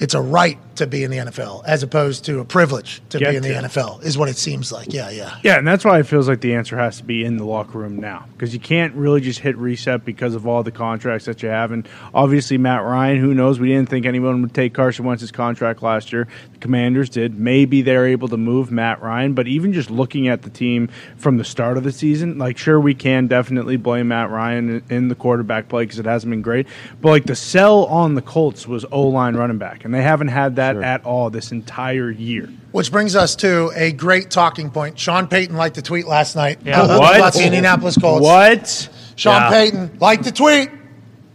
it's 0.00 0.14
a 0.14 0.20
right 0.20 0.58
to 0.76 0.86
be 0.86 1.04
in 1.04 1.10
the 1.10 1.18
NFL 1.18 1.62
as 1.66 1.82
opposed 1.82 2.24
to 2.24 2.40
a 2.40 2.44
privilege 2.44 3.02
to 3.10 3.18
Get 3.18 3.30
be 3.30 3.36
in 3.36 3.42
the 3.42 3.50
to. 3.50 3.54
NFL 3.68 4.02
is 4.02 4.16
what 4.16 4.28
it 4.30 4.36
seems 4.38 4.72
like. 4.72 4.92
Yeah, 4.92 5.10
yeah. 5.10 5.36
Yeah, 5.42 5.58
and 5.58 5.68
that's 5.68 5.84
why 5.84 5.98
it 6.00 6.04
feels 6.06 6.26
like 6.26 6.40
the 6.40 6.54
answer 6.54 6.78
has 6.78 6.96
to 6.98 7.04
be 7.04 7.22
in 7.24 7.36
the 7.36 7.44
locker 7.44 7.78
room 7.78 7.98
now 8.00 8.24
because 8.32 8.54
you 8.54 8.60
can't 8.60 8.94
really 8.94 9.20
just 9.20 9.40
hit 9.40 9.56
reset 9.58 10.04
because 10.06 10.34
of 10.34 10.46
all 10.46 10.62
the 10.62 10.70
contracts 10.72 11.26
that 11.26 11.42
you 11.42 11.50
have. 11.50 11.70
And 11.70 11.86
obviously, 12.14 12.56
Matt 12.56 12.82
Ryan, 12.82 13.18
who 13.20 13.34
knows? 13.34 13.60
We 13.60 13.68
didn't 13.68 13.90
think 13.90 14.06
anyone 14.06 14.40
would 14.40 14.54
take 14.54 14.72
Carson 14.72 15.04
Wentz's 15.04 15.30
contract 15.30 15.82
last 15.82 16.12
year. 16.14 16.26
The 16.54 16.58
Commanders 16.60 17.10
did. 17.10 17.38
Maybe 17.38 17.82
they're 17.82 18.06
able 18.06 18.28
to 18.28 18.38
move 18.38 18.70
Matt 18.72 19.02
Ryan, 19.02 19.34
but 19.34 19.46
even 19.48 19.74
just 19.74 19.90
looking 19.90 20.28
at 20.28 20.40
the 20.42 20.50
team 20.50 20.88
from 21.18 21.36
the 21.36 21.44
start 21.44 21.76
of 21.76 21.84
the 21.84 21.92
season, 21.92 22.38
like, 22.38 22.56
sure, 22.56 22.80
we 22.80 22.94
can 22.94 23.26
definitely 23.26 23.76
blame 23.76 24.08
Matt 24.08 24.30
Ryan 24.30 24.70
in- 24.70 24.82
in 24.88 25.08
the 25.08 25.14
quarterback 25.14 25.68
play 25.68 25.82
because 25.82 25.98
it 25.98 26.06
hasn't 26.06 26.30
been 26.30 26.40
great. 26.42 26.66
But, 27.02 27.10
like, 27.10 27.26
the 27.26 27.36
sell 27.36 27.84
on 27.84 28.14
the 28.14 28.22
Colts 28.22 28.66
was 28.66 28.86
O 28.90 29.02
line 29.08 29.36
running 29.36 29.58
back, 29.58 29.84
and 29.84 29.89
they 29.94 30.02
haven't 30.02 30.28
had 30.28 30.56
that 30.56 30.76
at 30.76 31.04
all 31.04 31.30
this 31.30 31.52
entire 31.52 32.10
year. 32.10 32.48
Which 32.72 32.90
brings 32.92 33.16
us 33.16 33.36
to 33.36 33.70
a 33.74 33.92
great 33.92 34.30
talking 34.30 34.70
point. 34.70 34.98
Sean 34.98 35.26
Payton 35.28 35.56
liked 35.56 35.76
the 35.76 35.82
tweet 35.82 36.06
last 36.06 36.36
night 36.36 36.58
Yeah. 36.64 36.84
about 36.84 37.32
the 37.34 37.44
Indianapolis 37.44 37.96
Colts. 37.96 38.22
What? 38.24 38.88
Sean 39.16 39.42
Yeah. 39.42 39.50
Payton 39.50 39.98
liked 40.00 40.24
the 40.24 40.32
tweet. 40.32 40.70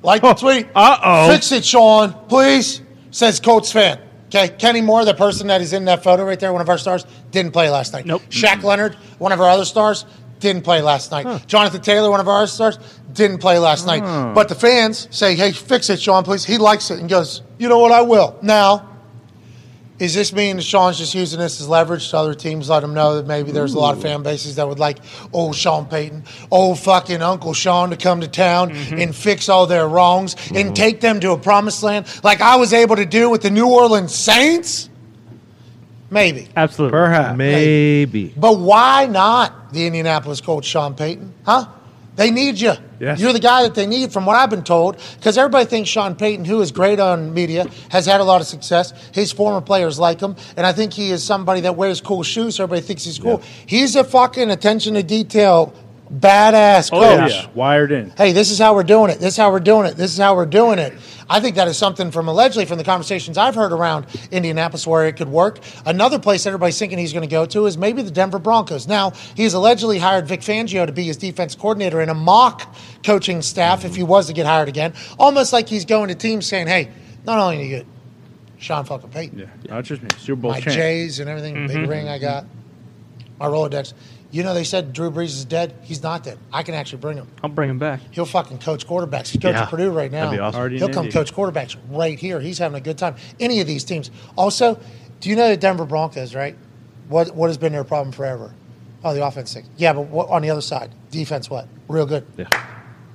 Like 0.02 0.22
the 0.22 0.30
oh, 0.30 0.34
tweet. 0.34 0.68
uh-oh. 0.76 1.30
Fix 1.32 1.52
it, 1.52 1.66
Sean, 1.66 2.14
please. 2.28 2.82
Says 3.12 3.40
Colts 3.40 3.72
fan. 3.72 4.00
Okay, 4.28 4.50
Kenny 4.50 4.82
Moore, 4.82 5.06
the 5.06 5.14
person 5.14 5.48
that 5.48 5.62
is 5.62 5.72
in 5.74 5.86
that 5.86 6.04
photo 6.04 6.26
right 6.26 6.40
there, 6.40 6.52
one 6.52 6.62
of 6.62 6.70
our 6.70 6.78
stars, 6.78 7.06
didn't 7.32 7.52
play 7.54 7.70
last 7.70 7.94
night. 7.94 8.06
Nope. 8.06 8.22
Shaq 8.30 8.64
Leonard, 8.64 8.96
one 9.18 9.32
of 9.32 9.40
our 9.40 9.50
other 9.50 9.66
stars, 9.66 10.06
didn't 10.40 10.64
play 10.64 10.82
last 10.82 11.12
night. 11.12 11.48
Jonathan 11.48 11.82
Taylor, 11.82 12.12
one 12.12 12.20
of 12.20 12.28
our 12.28 12.46
stars, 12.46 12.78
didn't 13.16 13.40
play 13.40 13.58
last 13.58 13.88
night. 13.88 14.04
Oh. 14.06 14.34
But 14.34 14.50
the 14.50 14.56
fans 14.56 15.08
say, 15.12 15.36
"Hey, 15.36 15.52
fix 15.52 15.90
it, 15.90 16.02
Sean, 16.02 16.24
please." 16.24 16.46
He 16.46 16.58
likes 16.58 16.92
it 16.92 17.00
and 17.00 17.10
goes, 17.10 17.42
"You 17.58 17.70
know 17.70 17.80
what? 17.80 17.92
I 17.92 18.02
will." 18.02 18.38
Now, 18.42 18.96
is 19.98 20.14
this 20.14 20.34
mean 20.34 20.58
that 20.58 20.64
Sean's 20.64 20.98
just 20.98 21.16
using 21.16 21.40
this 21.40 21.62
as 21.62 21.70
leverage 21.70 22.10
to 22.10 22.18
other 22.18 22.34
teams? 22.34 22.70
Let 22.70 22.82
them 22.82 22.94
know 22.94 23.16
that 23.16 23.28
maybe 23.28 23.52
there's 23.52 23.74
a 23.74 23.80
lot 23.80 23.96
of 23.96 24.02
fan 24.02 24.24
bases 24.24 24.58
that 24.58 24.68
would 24.68 24.80
like 24.80 24.98
old 25.32 25.56
Sean 25.56 25.86
Payton, 25.86 26.26
old 26.52 26.80
fucking 26.80 27.22
Uncle 27.22 27.54
Sean 27.54 27.92
to 27.92 27.98
come 27.98 28.20
to 28.20 28.28
town 28.28 28.72
mm-hmm. 28.72 29.00
and 29.00 29.16
fix 29.16 29.48
all 29.48 29.68
their 29.68 29.88
wrongs 29.88 30.36
and 30.50 30.58
mm-hmm. 30.58 30.74
take 30.74 31.00
them 31.00 31.22
to 31.22 31.32
a 31.32 31.38
promised 31.38 31.82
land 31.82 32.08
like 32.24 32.42
I 32.42 32.58
was 32.58 32.74
able 32.74 32.98
to 32.98 33.06
do 33.06 33.30
with 33.30 33.42
the 33.42 33.50
New 33.50 33.68
Orleans 33.68 34.14
Saints? 34.14 34.90
Maybe. 36.10 36.50
Absolutely. 36.56 36.92
Perhaps. 36.92 37.38
Maybe. 37.38 38.34
But 38.36 38.60
why 38.60 39.06
not 39.06 39.72
the 39.74 39.88
Indianapolis 39.88 40.42
coach 40.42 40.66
Sean 40.66 40.94
Payton? 40.96 41.34
Huh? 41.46 41.68
They 42.16 42.32
need 42.32 42.60
you. 42.60 42.74
Yes. 43.00 43.20
You're 43.20 43.34
the 43.34 43.40
guy 43.40 43.64
that 43.64 43.76
they 43.76 43.86
need, 43.86 44.14
from 44.14 44.26
what 44.26 44.36
I've 44.36 44.50
been 44.50 44.64
told. 44.64 45.02
Because 45.16 45.38
everybody 45.38 45.66
thinks 45.66 45.90
Sean 45.90 46.16
Payton, 46.16 46.46
who 46.46 46.62
is 46.62 46.72
great 46.72 47.00
on 47.00 47.34
media, 47.34 47.68
has 47.90 48.06
had 48.06 48.22
a 48.22 48.24
lot 48.24 48.40
of 48.42 48.48
success. 48.48 48.94
His 49.14 49.32
former 49.32 49.62
players 49.62 50.00
like 50.00 50.22
him, 50.22 50.36
and 50.56 50.66
I 50.66 50.72
think 50.72 50.94
he 50.94 51.12
is 51.12 51.24
somebody 51.24 51.62
that 51.62 51.76
wears 51.76 52.00
cool 52.02 52.24
shoes. 52.24 52.56
So 52.56 52.64
everybody 52.64 52.86
thinks 52.86 53.04
he's 53.04 53.20
cool. 53.20 53.42
He's 53.66 53.96
a 53.96 54.04
fucking 54.04 54.50
attention 54.50 54.94
to 54.94 55.04
detail 55.04 55.74
badass 56.12 56.90
Oh, 56.94 57.00
coach. 57.02 57.32
yeah. 57.32 57.48
Wired 57.54 57.92
in. 57.92 58.12
Hey, 58.12 58.32
this 58.32 58.52
is 58.52 58.60
how 58.60 58.76
we're 58.76 58.84
doing 58.84 59.10
it. 59.10 59.20
This 59.20 59.34
is 59.34 59.38
how 59.38 59.52
we're 59.52 59.60
doing 59.60 59.88
it. 59.88 59.96
This 59.96 60.12
is 60.12 60.18
how 60.18 60.36
we're 60.36 60.46
doing 60.46 60.80
it. 60.80 60.94
I 61.28 61.40
think 61.40 61.56
that 61.56 61.68
is 61.68 61.78
something 61.78 62.12
from 62.12 62.28
allegedly 62.28 62.66
from 62.66 62.78
the 62.78 62.84
conversations 62.84 63.38
I've 63.38 63.56
heard 63.56 63.72
around 63.72 64.06
Indianapolis 64.32 64.86
where 64.86 65.08
it 65.08 65.18
could 65.18 65.30
work. 65.30 65.60
Another 65.86 66.20
place 66.20 66.46
everybody's 66.46 66.78
thinking 66.78 67.00
he's 67.00 67.14
going 67.14 67.28
to 67.28 67.32
go 67.32 67.46
to 67.48 67.66
is 67.66 67.78
maybe 67.78 68.04
the 68.04 68.12
Denver 68.12 68.38
Broncos. 68.38 68.88
Now, 68.88 69.12
he's 69.36 69.56
allegedly 69.56 69.98
hired 69.98 70.28
Vic 70.28 70.42
Fangio 70.42 70.86
to 70.86 70.92
be 70.92 71.04
his 71.06 71.18
defense 71.18 71.56
coordinator 71.56 72.00
in 72.02 72.10
a 72.10 72.14
mock 72.14 72.76
coaching 73.04 73.42
staff 73.42 73.86
if 73.86 73.96
he 73.96 74.04
was 74.04 74.28
to 74.28 74.34
get 74.34 74.46
hired 74.46 74.68
again. 74.70 74.94
Almost 75.18 75.52
like 75.54 75.68
he's 75.68 75.86
going 75.86 76.10
to 76.10 76.16
teams 76.16 76.46
saying, 76.46 76.68
hey, 76.68 76.92
not 77.26 77.40
only 77.40 77.58
do 77.58 77.64
you 77.64 77.70
get 77.70 77.88
Sean 78.60 78.86
fucking 78.86 79.10
Payton, 79.10 79.40
Yeah, 79.40 79.46
not 79.68 79.84
just 79.84 80.04
me. 80.04 80.10
Super 80.20 80.42
Bowl 80.44 80.52
my 80.52 80.60
champ. 80.60 80.76
J's 80.76 81.20
and 81.20 81.28
everything, 81.30 81.68
big 81.68 81.78
mm-hmm. 81.78 81.90
ring 81.90 82.08
I 82.08 82.20
got, 82.20 82.46
my 83.40 83.48
Rolodex. 83.48 83.94
You 84.36 84.44
know, 84.44 84.54
they 84.54 84.66
said 84.66 84.92
Drew 84.92 85.10
Brees 85.10 85.28
is 85.28 85.46
dead. 85.46 85.74
He's 85.84 86.04
not 86.04 86.26
dead. 86.26 86.38
I 86.52 86.62
can 86.62 86.76
actually 86.76 86.98
bring 87.00 87.16
him. 87.16 87.26
I'll 87.42 87.50
bring 87.50 87.70
him 87.70 87.80
back. 87.80 88.02
He'll 88.12 88.26
fucking 88.26 88.58
coach 88.58 88.86
quarterbacks. 88.86 89.30
He's 89.30 89.42
coaching 89.42 89.62
Yeah. 89.62 89.66
Purdue 89.68 89.92
right 89.92 90.12
now. 90.12 90.26
That'd 90.26 90.38
be 90.38 90.42
awesome. 90.42 90.60
Already 90.60 90.78
He'll 90.78 90.90
come 90.90 91.06
Indy. 91.06 91.14
coach 91.14 91.34
quarterbacks 91.34 91.78
right 91.90 92.20
here. 92.20 92.42
He's 92.42 92.58
having 92.58 92.76
a 92.76 92.82
good 92.82 92.98
time. 92.98 93.16
Any 93.40 93.62
of 93.62 93.68
these 93.68 93.86
teams. 93.86 94.12
Also, 94.36 94.78
do 95.22 95.30
you 95.30 95.38
know 95.38 95.48
the 95.48 95.56
Denver 95.56 95.86
Broncos, 95.86 96.36
right? 96.36 96.58
What 97.08 97.34
what 97.34 97.48
has 97.48 97.58
been 97.58 97.72
their 97.72 97.86
problem 97.86 98.12
forever? 98.12 98.54
Oh, 99.06 99.14
the 99.14 99.26
offense 99.26 99.54
thing. 99.54 99.68
Yeah, 99.78 99.94
but 99.94 100.08
what, 100.08 100.28
on 100.28 100.42
the 100.42 100.50
other 100.50 100.60
side, 100.60 100.92
defense 101.12 101.50
what? 101.50 101.70
Real 101.88 102.06
good. 102.06 102.28
Yeah. 102.36 102.50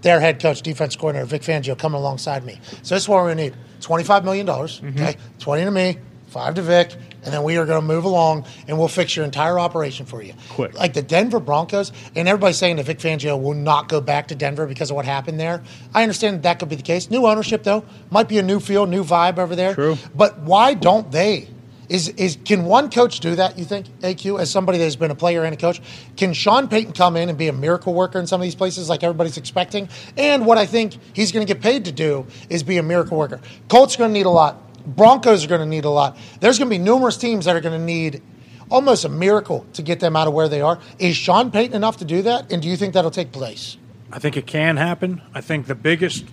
Their 0.00 0.20
head 0.20 0.40
coach, 0.40 0.62
defense 0.62 0.96
coordinator, 0.96 1.26
Vic 1.26 1.42
Fangio, 1.42 1.76
coming 1.76 1.98
alongside 1.98 2.46
me. 2.46 2.58
So 2.82 2.94
this 2.94 3.02
is 3.02 3.08
what 3.10 3.16
we're 3.16 3.34
going 3.34 3.36
to 3.36 3.42
need. 3.42 3.54
$25 3.82 4.24
million, 4.24 4.46
mm-hmm. 4.46 4.88
okay? 4.88 5.16
20 5.38 5.64
to 5.64 5.70
me, 5.70 5.98
5 6.28 6.54
to 6.54 6.62
Vic, 6.62 6.96
and 7.24 7.32
then 7.32 7.42
we 7.42 7.56
are 7.56 7.66
going 7.66 7.80
to 7.80 7.86
move 7.86 8.04
along 8.04 8.46
and 8.68 8.78
we'll 8.78 8.88
fix 8.88 9.16
your 9.16 9.24
entire 9.24 9.58
operation 9.58 10.06
for 10.06 10.22
you. 10.22 10.34
Quick. 10.50 10.74
Like 10.74 10.94
the 10.94 11.02
Denver 11.02 11.40
Broncos, 11.40 11.92
and 12.14 12.28
everybody's 12.28 12.58
saying 12.58 12.76
that 12.76 12.86
Vic 12.86 12.98
Fangio 12.98 13.40
will 13.40 13.54
not 13.54 13.88
go 13.88 14.00
back 14.00 14.28
to 14.28 14.34
Denver 14.34 14.66
because 14.66 14.90
of 14.90 14.96
what 14.96 15.04
happened 15.04 15.38
there. 15.38 15.62
I 15.94 16.02
understand 16.02 16.36
that, 16.36 16.42
that 16.42 16.58
could 16.58 16.68
be 16.68 16.76
the 16.76 16.82
case. 16.82 17.10
New 17.10 17.26
ownership, 17.26 17.62
though, 17.62 17.84
might 18.10 18.28
be 18.28 18.38
a 18.38 18.42
new 18.42 18.60
feel, 18.60 18.86
new 18.86 19.04
vibe 19.04 19.38
over 19.38 19.56
there. 19.56 19.74
True. 19.74 19.96
But 20.14 20.40
why 20.40 20.74
don't 20.74 21.10
they? 21.10 21.48
Is 21.90 22.08
is 22.10 22.38
can 22.44 22.66
one 22.66 22.88
coach 22.88 23.18
do 23.18 23.34
that? 23.34 23.58
You 23.58 23.64
think 23.64 23.86
AQ 23.98 24.40
as 24.40 24.48
somebody 24.48 24.78
that's 24.78 24.94
been 24.94 25.10
a 25.10 25.16
player 25.16 25.42
and 25.42 25.52
a 25.52 25.56
coach? 25.56 25.82
Can 26.16 26.32
Sean 26.32 26.68
Payton 26.68 26.92
come 26.92 27.16
in 27.16 27.28
and 27.28 27.36
be 27.36 27.48
a 27.48 27.52
miracle 27.52 27.94
worker 27.94 28.20
in 28.20 28.28
some 28.28 28.40
of 28.40 28.44
these 28.44 28.54
places 28.54 28.88
like 28.88 29.02
everybody's 29.02 29.36
expecting? 29.36 29.88
And 30.16 30.46
what 30.46 30.56
I 30.56 30.66
think 30.66 30.96
he's 31.12 31.32
going 31.32 31.44
to 31.44 31.52
get 31.52 31.60
paid 31.60 31.86
to 31.86 31.92
do 31.92 32.26
is 32.48 32.62
be 32.62 32.78
a 32.78 32.82
miracle 32.84 33.18
worker. 33.18 33.40
Colts 33.68 33.96
are 33.96 33.98
going 33.98 34.10
to 34.10 34.14
need 34.14 34.26
a 34.26 34.30
lot. 34.30 34.69
Broncos 34.86 35.44
are 35.44 35.48
going 35.48 35.60
to 35.60 35.66
need 35.66 35.84
a 35.84 35.90
lot. 35.90 36.16
There's 36.40 36.58
going 36.58 36.70
to 36.70 36.74
be 36.76 36.82
numerous 36.82 37.16
teams 37.16 37.44
that 37.44 37.56
are 37.56 37.60
going 37.60 37.78
to 37.78 37.84
need 37.84 38.22
almost 38.70 39.04
a 39.04 39.08
miracle 39.08 39.66
to 39.74 39.82
get 39.82 40.00
them 40.00 40.14
out 40.16 40.26
of 40.28 40.32
where 40.34 40.48
they 40.48 40.60
are. 40.60 40.78
Is 40.98 41.16
Sean 41.16 41.50
Payton 41.50 41.74
enough 41.74 41.98
to 41.98 42.04
do 42.04 42.22
that? 42.22 42.52
And 42.52 42.62
do 42.62 42.68
you 42.68 42.76
think 42.76 42.94
that'll 42.94 43.10
take 43.10 43.32
place? 43.32 43.76
I 44.12 44.18
think 44.18 44.36
it 44.36 44.46
can 44.46 44.76
happen. 44.76 45.22
I 45.34 45.40
think 45.40 45.66
the 45.66 45.74
biggest 45.74 46.24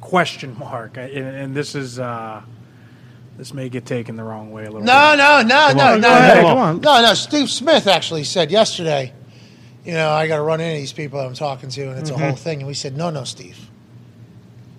question 0.00 0.56
mark, 0.58 0.96
and, 0.96 1.10
and 1.12 1.54
this 1.54 1.74
is 1.74 1.98
uh, 1.98 2.42
this 3.38 3.54
may 3.54 3.68
get 3.68 3.86
taken 3.86 4.16
the 4.16 4.22
wrong 4.24 4.50
way 4.52 4.62
a 4.64 4.66
little. 4.70 4.82
No, 4.82 5.10
bit. 5.12 5.18
no, 5.18 5.42
no, 5.42 5.72
no, 5.72 5.92
on, 5.94 6.00
no, 6.00 6.08
go 6.08 6.34
no. 6.34 6.42
come 6.48 6.58
on. 6.58 6.80
No, 6.80 7.02
no. 7.02 7.14
Steve 7.14 7.50
Smith 7.50 7.86
actually 7.86 8.24
said 8.24 8.50
yesterday, 8.50 9.12
you 9.84 9.92
know, 9.92 10.10
I 10.10 10.26
got 10.28 10.36
to 10.36 10.42
run 10.42 10.60
into 10.60 10.78
these 10.78 10.92
people 10.92 11.18
I'm 11.20 11.34
talking 11.34 11.68
to, 11.70 11.88
and 11.90 11.98
it's 11.98 12.10
Mm-hmm. 12.10 12.22
a 12.22 12.26
whole 12.26 12.36
thing. 12.36 12.58
And 12.60 12.66
we 12.68 12.74
said, 12.74 12.96
no, 12.96 13.10
no, 13.10 13.24
Steve. 13.24 13.58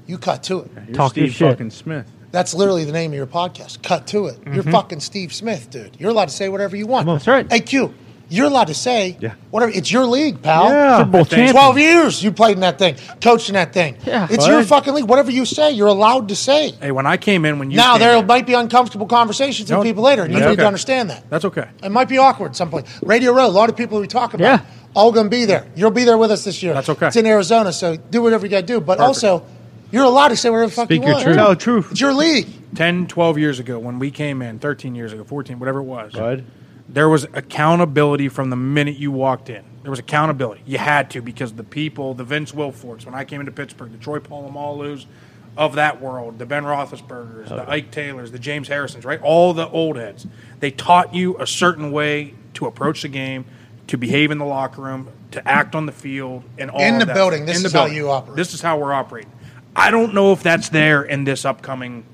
You 0.08 0.18
cut 0.18 0.44
to 0.44 0.60
it. 0.62 0.72
You're 0.88 0.96
Talk 0.96 1.16
your 1.18 1.28
Steve 1.28 1.36
shit. 1.36 1.50
fucking 1.52 1.70
Smith. 1.72 2.06
That's 2.32 2.54
literally 2.54 2.84
the 2.86 2.92
name 2.92 3.12
of 3.12 3.16
your 3.18 3.28
podcast. 3.28 3.82
Cut 3.84 4.08
to 4.08 4.28
it. 4.28 4.38
You're 4.46 4.64
Mm-hmm. 4.64 4.72
fucking 4.72 5.00
Steve 5.00 5.34
Smith, 5.34 5.70
dude. 5.70 5.96
You're 6.00 6.12
allowed 6.12 6.30
to 6.30 6.34
say 6.36 6.50
whatever 6.50 6.76
you 6.76 6.88
want. 6.88 7.08
That's 7.08 7.28
right. 7.28 7.50
Hey, 7.52 7.62
Q, 7.62 7.94
you're 8.28 8.48
allowed 8.48 8.68
to 8.68 8.74
say 8.74 9.18
Yeah. 9.22 9.34
whatever. 9.52 9.72
It's 9.72 9.92
your 9.92 10.06
league, 10.06 10.42
pal. 10.42 10.66
Yeah. 10.70 10.98
Super 11.00 11.10
Bowl 11.12 11.22
I 11.22 11.24
champion. 11.26 11.52
12 11.54 11.78
years 11.80 12.24
you 12.24 12.32
played 12.32 12.56
in 12.56 12.62
that 12.62 12.78
thing, 12.80 12.96
coached 13.22 13.50
in 13.50 13.54
that 13.56 13.72
thing. 13.72 13.98
Yeah. 14.06 14.28
It's 14.30 14.48
your 14.48 14.64
fucking 14.64 14.94
league. 14.96 15.06
Whatever 15.06 15.32
you 15.32 15.46
say, 15.46 15.72
you're 15.72 15.88
allowed 15.88 16.28
to 16.30 16.36
say. 16.36 16.72
Hey, 16.82 16.92
when 16.92 17.06
I 17.06 17.18
came 17.18 17.46
in, 17.46 17.60
when 17.60 17.72
you 17.72 17.78
now, 17.78 17.94
came 17.94 18.00
there 18.02 18.18
in- 18.18 18.26
might 18.28 18.46
be 18.48 18.54
uncomfortable 18.54 19.06
conversations 19.06 19.70
with 19.70 19.78
No, 19.78 19.84
people 19.84 20.04
later, 20.04 20.24
and 20.24 20.34
you 20.34 20.40
that's 20.40 20.50
need 20.50 20.58
to 20.58 20.66
understand 20.68 21.10
that. 21.12 21.30
That's 21.30 21.46
okay. 21.46 21.68
It 21.84 21.92
might 21.92 22.10
be 22.10 22.18
awkward 22.18 22.50
at 22.52 22.56
some 22.56 22.70
point. 22.72 22.88
Radio 23.04 23.32
Row, 23.32 23.46
a 23.46 23.48
lot 23.48 23.70
of 23.70 23.78
people 23.78 24.00
we 24.02 24.08
talk 24.08 24.34
about, 24.34 24.44
Yeah. 24.44 24.60
all 24.96 25.12
going 25.12 25.28
to 25.28 25.30
be 25.30 25.46
there. 25.46 25.68
You'll 25.76 25.92
be 25.92 26.04
there 26.04 26.18
with 26.18 26.32
us 26.32 26.44
this 26.44 26.64
year. 26.64 26.74
That's 26.74 26.90
okay. 26.90 27.08
It's 27.08 27.16
in 27.16 27.26
Arizona, 27.28 27.72
so 27.72 27.96
do 27.96 28.22
whatever 28.24 28.46
you 28.46 28.50
got 28.50 28.62
to 28.62 28.66
do. 28.68 28.82
But 28.82 29.00
also, 29.00 29.44
you're 29.96 30.04
allowed 30.04 30.28
to 30.30 30.36
say 30.36 30.50
whatever 30.50 30.68
the 30.68 30.74
fuck 30.76 30.88
Speak 30.88 31.02
you 31.02 31.08
your 31.08 31.14
want. 31.14 31.24
truth. 31.24 31.36
Tell 31.38 31.50
the 31.50 31.56
truth. 31.56 31.92
It's 31.92 32.02
your 32.02 32.14
league. 32.14 32.48
10, 32.76 33.08
12 33.08 33.38
years 33.38 33.60
ago, 33.60 33.80
when 33.80 33.98
we 33.98 34.12
came 34.12 34.42
in, 34.42 34.60
13 34.60 34.94
years 34.96 35.14
ago, 35.14 35.24
14, 35.24 35.58
whatever 35.60 35.80
it 35.80 35.84
was, 35.84 36.12
Bud. 36.14 36.44
there 36.90 37.08
was 37.08 37.24
accountability 37.34 38.28
from 38.28 38.50
the 38.50 38.56
minute 38.58 38.98
you 38.98 39.12
walked 39.12 39.50
in. 39.50 39.64
There 39.82 39.92
was 39.92 40.00
accountability. 40.00 40.62
You 40.66 40.78
had 40.80 41.10
to 41.12 41.22
because 41.22 41.54
the 41.54 41.64
people, 41.64 42.14
the 42.14 42.24
Vince 42.26 42.52
Wilforks, 42.52 43.06
when 43.06 43.16
I 43.16 43.24
came 43.24 43.40
into 43.40 43.52
Pittsburgh, 43.54 43.92
the 43.92 43.98
Troy 43.98 44.20
Polamalu's 44.20 45.06
of 45.58 45.76
that 45.76 46.02
world, 46.02 46.38
the 46.38 46.46
Ben 46.46 46.64
Roethlisbergers, 46.66 47.48
the 47.48 47.70
Ike 47.70 47.90
Taylors, 47.92 48.32
the 48.32 48.40
James 48.40 48.68
Harrisons, 48.68 49.06
right? 49.06 49.22
All 49.22 49.54
the 49.54 49.70
old 49.70 49.96
heads. 49.96 50.28
They 50.60 50.72
taught 50.72 51.14
you 51.16 51.38
a 51.40 51.48
certain 51.48 51.94
way 51.94 52.34
to 52.56 52.66
approach 52.66 53.04
the 53.04 53.08
game, 53.08 53.46
to 53.88 53.98
behave 53.98 54.32
in 54.32 54.38
the 54.38 54.46
locker 54.46 54.82
room, 54.82 55.08
to 55.32 55.48
act 55.48 55.74
on 55.76 55.86
the 55.86 55.92
field, 55.94 56.44
and 56.58 56.70
all 56.70 56.82
In 56.82 56.96
of 56.96 57.00
the 57.00 57.06
that 57.06 57.14
building, 57.14 57.46
this 57.46 57.58
In 57.58 57.64
the 57.64 57.68
is 57.68 57.74
how 57.74 57.86
you 57.86 58.10
operate. 58.10 58.36
This 58.36 58.54
is 58.54 58.62
how 58.62 58.78
we're 58.78 58.92
operating. 58.94 59.32
I 59.76 59.92
don't 59.92 60.14
know 60.14 60.32
if 60.32 60.42
that's 60.42 60.70
there 60.70 61.04
in 61.04 61.24
this 61.24 61.46
upcoming 61.46 62.06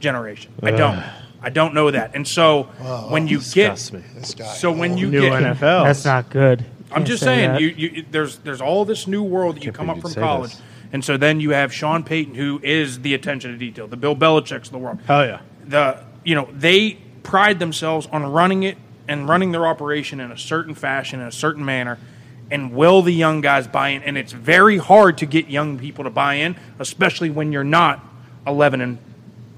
generation. 0.00 0.52
I 0.62 0.70
don't. 0.72 1.02
I 1.42 1.50
don't 1.50 1.74
know 1.74 1.90
that. 1.90 2.14
And 2.14 2.26
so 2.26 2.64
when 3.08 3.28
you 3.28 3.38
get 3.38 3.70
Disgusts 3.70 3.92
me. 3.92 4.02
This 4.14 4.34
guy. 4.34 4.52
so 4.54 4.72
when 4.72 4.98
you 4.98 5.08
New 5.10 5.20
get 5.20 5.32
NFL. 5.32 5.84
That's 5.84 6.04
not 6.04 6.28
good. 6.28 6.64
I'm 6.90 6.98
Can't 6.98 7.06
just 7.06 7.22
say 7.22 7.26
saying 7.26 7.52
that. 7.52 7.60
you, 7.60 7.68
you 7.68 8.04
there's 8.10 8.38
there's 8.38 8.60
all 8.60 8.84
this 8.84 9.06
new 9.06 9.22
world 9.22 9.56
that 9.56 9.64
you 9.64 9.72
come 9.72 9.86
believe 9.86 9.98
up 9.98 10.02
from 10.02 10.10
you'd 10.10 10.14
say 10.14 10.20
college. 10.20 10.50
this. 10.52 10.62
And 10.92 11.04
so 11.04 11.16
then 11.16 11.40
you 11.40 11.50
have 11.50 11.72
Sean 11.72 12.04
Payton 12.04 12.34
who 12.34 12.60
is 12.62 13.00
the 13.00 13.14
attention 13.14 13.52
to 13.52 13.58
detail, 13.58 13.86
the 13.86 13.96
Bill 13.96 14.16
Belichick's 14.16 14.68
of 14.68 14.72
the 14.72 14.78
world. 14.78 15.00
Hell 15.06 15.26
yeah. 15.26 15.40
The 15.66 16.04
you 16.24 16.34
know, 16.34 16.48
they 16.52 16.98
pride 17.22 17.58
themselves 17.58 18.08
on 18.10 18.24
running 18.24 18.62
it 18.62 18.78
and 19.08 19.28
running 19.28 19.52
their 19.52 19.66
operation 19.66 20.20
in 20.20 20.32
a 20.32 20.38
certain 20.38 20.74
fashion, 20.74 21.20
in 21.20 21.26
a 21.26 21.32
certain 21.32 21.64
manner. 21.64 21.98
And 22.50 22.72
will 22.72 23.02
the 23.02 23.12
young 23.12 23.40
guys 23.40 23.66
buy 23.66 23.88
in? 23.88 24.02
And 24.02 24.16
it's 24.16 24.32
very 24.32 24.78
hard 24.78 25.18
to 25.18 25.26
get 25.26 25.48
young 25.48 25.78
people 25.78 26.04
to 26.04 26.10
buy 26.10 26.34
in, 26.34 26.56
especially 26.78 27.30
when 27.30 27.50
you're 27.52 27.64
not 27.64 28.04
11 28.46 28.80
and 28.80 28.98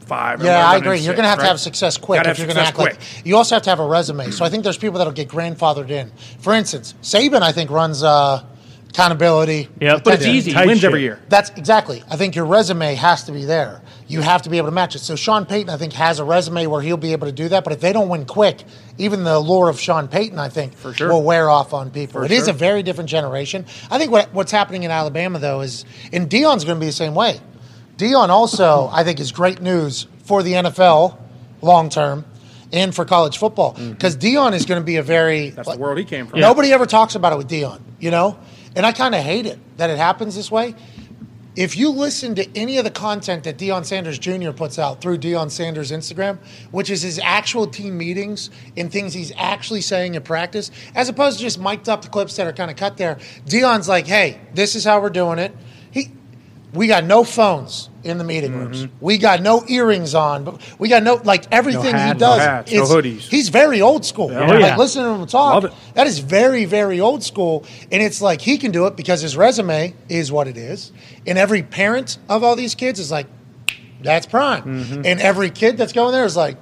five. 0.01 0.42
Yeah, 0.42 0.61
11 0.61 0.74
I 0.74 0.77
agree. 0.77 0.98
You're 1.05 1.14
going 1.14 1.24
to 1.24 1.29
have 1.29 1.38
right? 1.38 1.44
to 1.44 1.48
have 1.48 1.61
success 1.61 1.96
quick 1.96 2.18
Gotta 2.18 2.31
if 2.31 2.38
you're 2.38 2.46
going 2.46 2.57
to 2.57 2.62
act 2.62 2.77
success 2.77 3.16
like. 3.16 3.27
You 3.27 3.37
also 3.37 3.55
have 3.55 3.62
to 3.64 3.70
have 3.70 3.81
a 3.81 3.87
resume. 3.87 4.31
So 4.31 4.44
I 4.44 4.48
think 4.48 4.64
there's 4.64 4.79
people 4.79 4.98
that'll 4.98 5.12
get 5.12 5.29
grandfathered 5.29 5.90
in. 5.90 6.11
For 6.40 6.55
instance, 6.55 6.94
Saban, 7.03 7.42
I 7.42 7.53
think, 7.53 7.70
runs 7.70 8.03
uh, 8.03 8.44
accountability. 8.90 9.68
Yeah, 9.81 10.01
But 10.03 10.14
it's 10.14 10.27
easy. 10.27 10.51
He 10.51 10.55
Tight 10.55 10.66
wins 10.66 10.81
shit. 10.81 10.88
every 10.88 11.03
year. 11.03 11.20
That's 11.29 11.51
exactly. 11.51 12.03
I 12.11 12.16
think 12.16 12.35
your 12.35 12.46
resume 12.46 12.94
has 12.94 13.24
to 13.24 13.33
be 13.33 13.44
there. 13.44 13.83
You 14.07 14.22
have 14.22 14.42
to 14.42 14.51
be 14.51 14.57
able 14.57 14.68
to 14.68 14.74
match 14.74 14.94
it. 14.94 15.01
So 15.01 15.16
Sean 15.16 15.44
Payton, 15.44 15.68
I 15.68 15.77
think, 15.77 15.92
has 15.92 16.18
a 16.18 16.24
resume 16.24 16.66
where 16.66 16.81
he'll 16.81 16.96
be 16.96 17.12
able 17.12 17.27
to 17.27 17.33
do 17.33 17.48
that. 17.51 17.64
But 17.64 17.74
if 17.74 17.81
they 17.81 17.92
don't 17.92 18.09
win 18.09 18.24
quick, 18.24 18.64
even 18.96 19.24
the 19.24 19.37
allure 19.37 19.68
of 19.68 19.79
Sean 19.79 20.09
Payton, 20.09 20.38
I 20.38 20.48
think, 20.48 20.72
sure. 20.94 21.09
will 21.09 21.22
wear 21.22 21.51
off 21.51 21.74
on 21.74 21.90
people. 21.90 22.22
It 22.22 22.31
is 22.31 22.44
sure. 22.44 22.55
a 22.55 22.57
very 22.57 22.83
different 22.83 23.11
generation. 23.11 23.66
I 23.90 23.98
think 23.98 24.11
what, 24.11 24.33
what's 24.33 24.53
happening 24.53 24.85
in 24.85 24.90
Alabama 24.90 25.38
though 25.38 25.61
is, 25.61 25.85
and 26.12 26.29
Deion's 26.29 26.64
going 26.64 26.77
to 26.77 26.81
be 26.81 26.87
the 26.87 26.92
same 26.92 27.14
way. 27.14 27.40
Deion 27.98 28.29
also, 28.29 28.88
I 28.92 29.05
think, 29.05 29.20
is 29.20 29.33
great 29.33 29.61
news 29.61 30.07
for 30.24 30.42
the 30.42 30.53
NFL 30.53 31.18
long 31.61 31.90
term. 31.90 32.24
And 32.70 32.94
for 32.94 33.07
college 33.07 33.38
football, 33.38 33.72
mm-hmm. 33.72 33.92
because 33.92 34.14
Deion 34.14 34.53
is 34.53 34.66
going 34.66 34.79
to 34.79 34.85
be 34.85 34.96
a 34.96 35.03
very 35.03 35.48
That's 35.48 35.72
the 35.72 35.79
world 35.79 35.96
he 35.96 36.05
came 36.05 36.27
from. 36.27 36.40
Nobody 36.40 36.70
ever 36.74 36.85
talks 36.85 37.14
about 37.14 37.33
it 37.33 37.37
with 37.37 37.48
Deion, 37.48 37.81
you 37.98 38.11
know? 38.11 38.38
And 38.79 38.87
I 38.87 38.93
kind 38.93 39.12
of 39.12 39.23
hate 39.23 39.45
it 39.45 39.59
that 39.77 39.91
it 39.91 39.99
happens 39.99 40.37
this 40.37 40.53
way. 40.53 40.77
If 41.57 41.77
you 41.77 41.91
listen 41.91 42.37
to 42.37 42.49
any 42.57 42.79
of 42.79 42.85
the 42.85 42.93
content 42.93 43.43
that 43.43 43.59
Deion 43.59 43.85
Sanders 43.85 44.21
Jr. 44.21 44.53
puts 44.53 44.79
out 44.79 45.01
through 45.01 45.19
Deion 45.19 45.51
Sanders 45.51 45.91
Instagram, 45.91 46.38
which 46.71 46.88
is 46.88 47.03
his 47.03 47.19
actual 47.19 47.67
team 47.67 47.99
meetings 47.99 48.51
and 48.77 48.93
things 48.93 49.12
he's 49.14 49.33
actually 49.37 49.81
saying 49.81 50.14
in 50.14 50.23
practice, 50.23 50.71
as 50.95 51.09
opposed 51.09 51.38
to 51.38 51.43
just 51.43 51.59
mic'd 51.59 51.88
up 51.88 52.09
clips 52.12 52.37
that 52.37 52.47
are 52.47 52.53
kind 52.53 52.71
of 52.71 52.77
cut 52.77 52.97
there, 52.97 53.17
Deion's 53.47 53.88
like, 53.88 54.07
hey, 54.07 54.41
this 54.55 54.77
is 54.77 54.85
how 54.85 55.01
we're 55.01 55.11
doing 55.11 55.41
it. 55.41 55.53
He, 55.91 56.12
we 56.73 56.87
got 56.87 57.03
no 57.03 57.25
phones 57.25 57.91
in 58.09 58.18
the 58.18 58.25
meeting 58.25 58.55
rooms. 58.55 58.87
We 59.01 59.18
got 59.18 59.42
no 59.42 59.64
earrings 59.68 60.14
on. 60.14 60.44
But 60.44 60.61
we 60.79 60.88
got 60.88 61.03
no 61.03 61.21
like 61.25 61.44
everything 61.53 61.94
he 61.97 62.14
does. 62.14 62.21
no 62.21 62.38
hats, 62.38 62.73
no 62.73 62.85
hoodies. 62.85 63.29
He's 63.29 63.49
very 63.49 63.81
old 63.81 64.05
school. 64.05 64.31
Oh, 64.31 64.47
Like 64.47 64.61
yeah. 64.61 64.77
listening 64.77 65.05
to 65.05 65.21
him 65.21 65.27
talk, 65.27 65.73
that 65.94 66.07
is 66.07 66.18
very, 66.18 66.64
very 66.64 67.01
old 67.01 67.23
school. 67.23 67.64
And 67.92 68.03
it's 68.03 68.21
like 68.21 68.40
he 68.40 68.59
can 68.59 68.71
do 68.73 68.87
it 68.87 68.97
because 68.97 69.21
his 69.21 69.37
resume 69.37 69.94
is 70.09 70.33
what 70.33 70.49
it 70.49 70.57
is. 70.57 70.92
And 71.27 71.38
every 71.38 71.62
parent 71.62 72.18
of 72.29 72.42
all 72.42 72.57
these 72.57 72.75
kids 72.75 72.99
is 73.01 73.11
like, 73.11 73.27
that's 74.03 74.27
prime. 74.27 74.62
Mm-hmm. 74.62 75.03
And 75.05 75.21
every 75.21 75.51
kid 75.51 75.77
that's 75.77 75.92
going 75.92 76.12
there 76.12 76.25
is 76.25 76.37
like, 76.37 76.57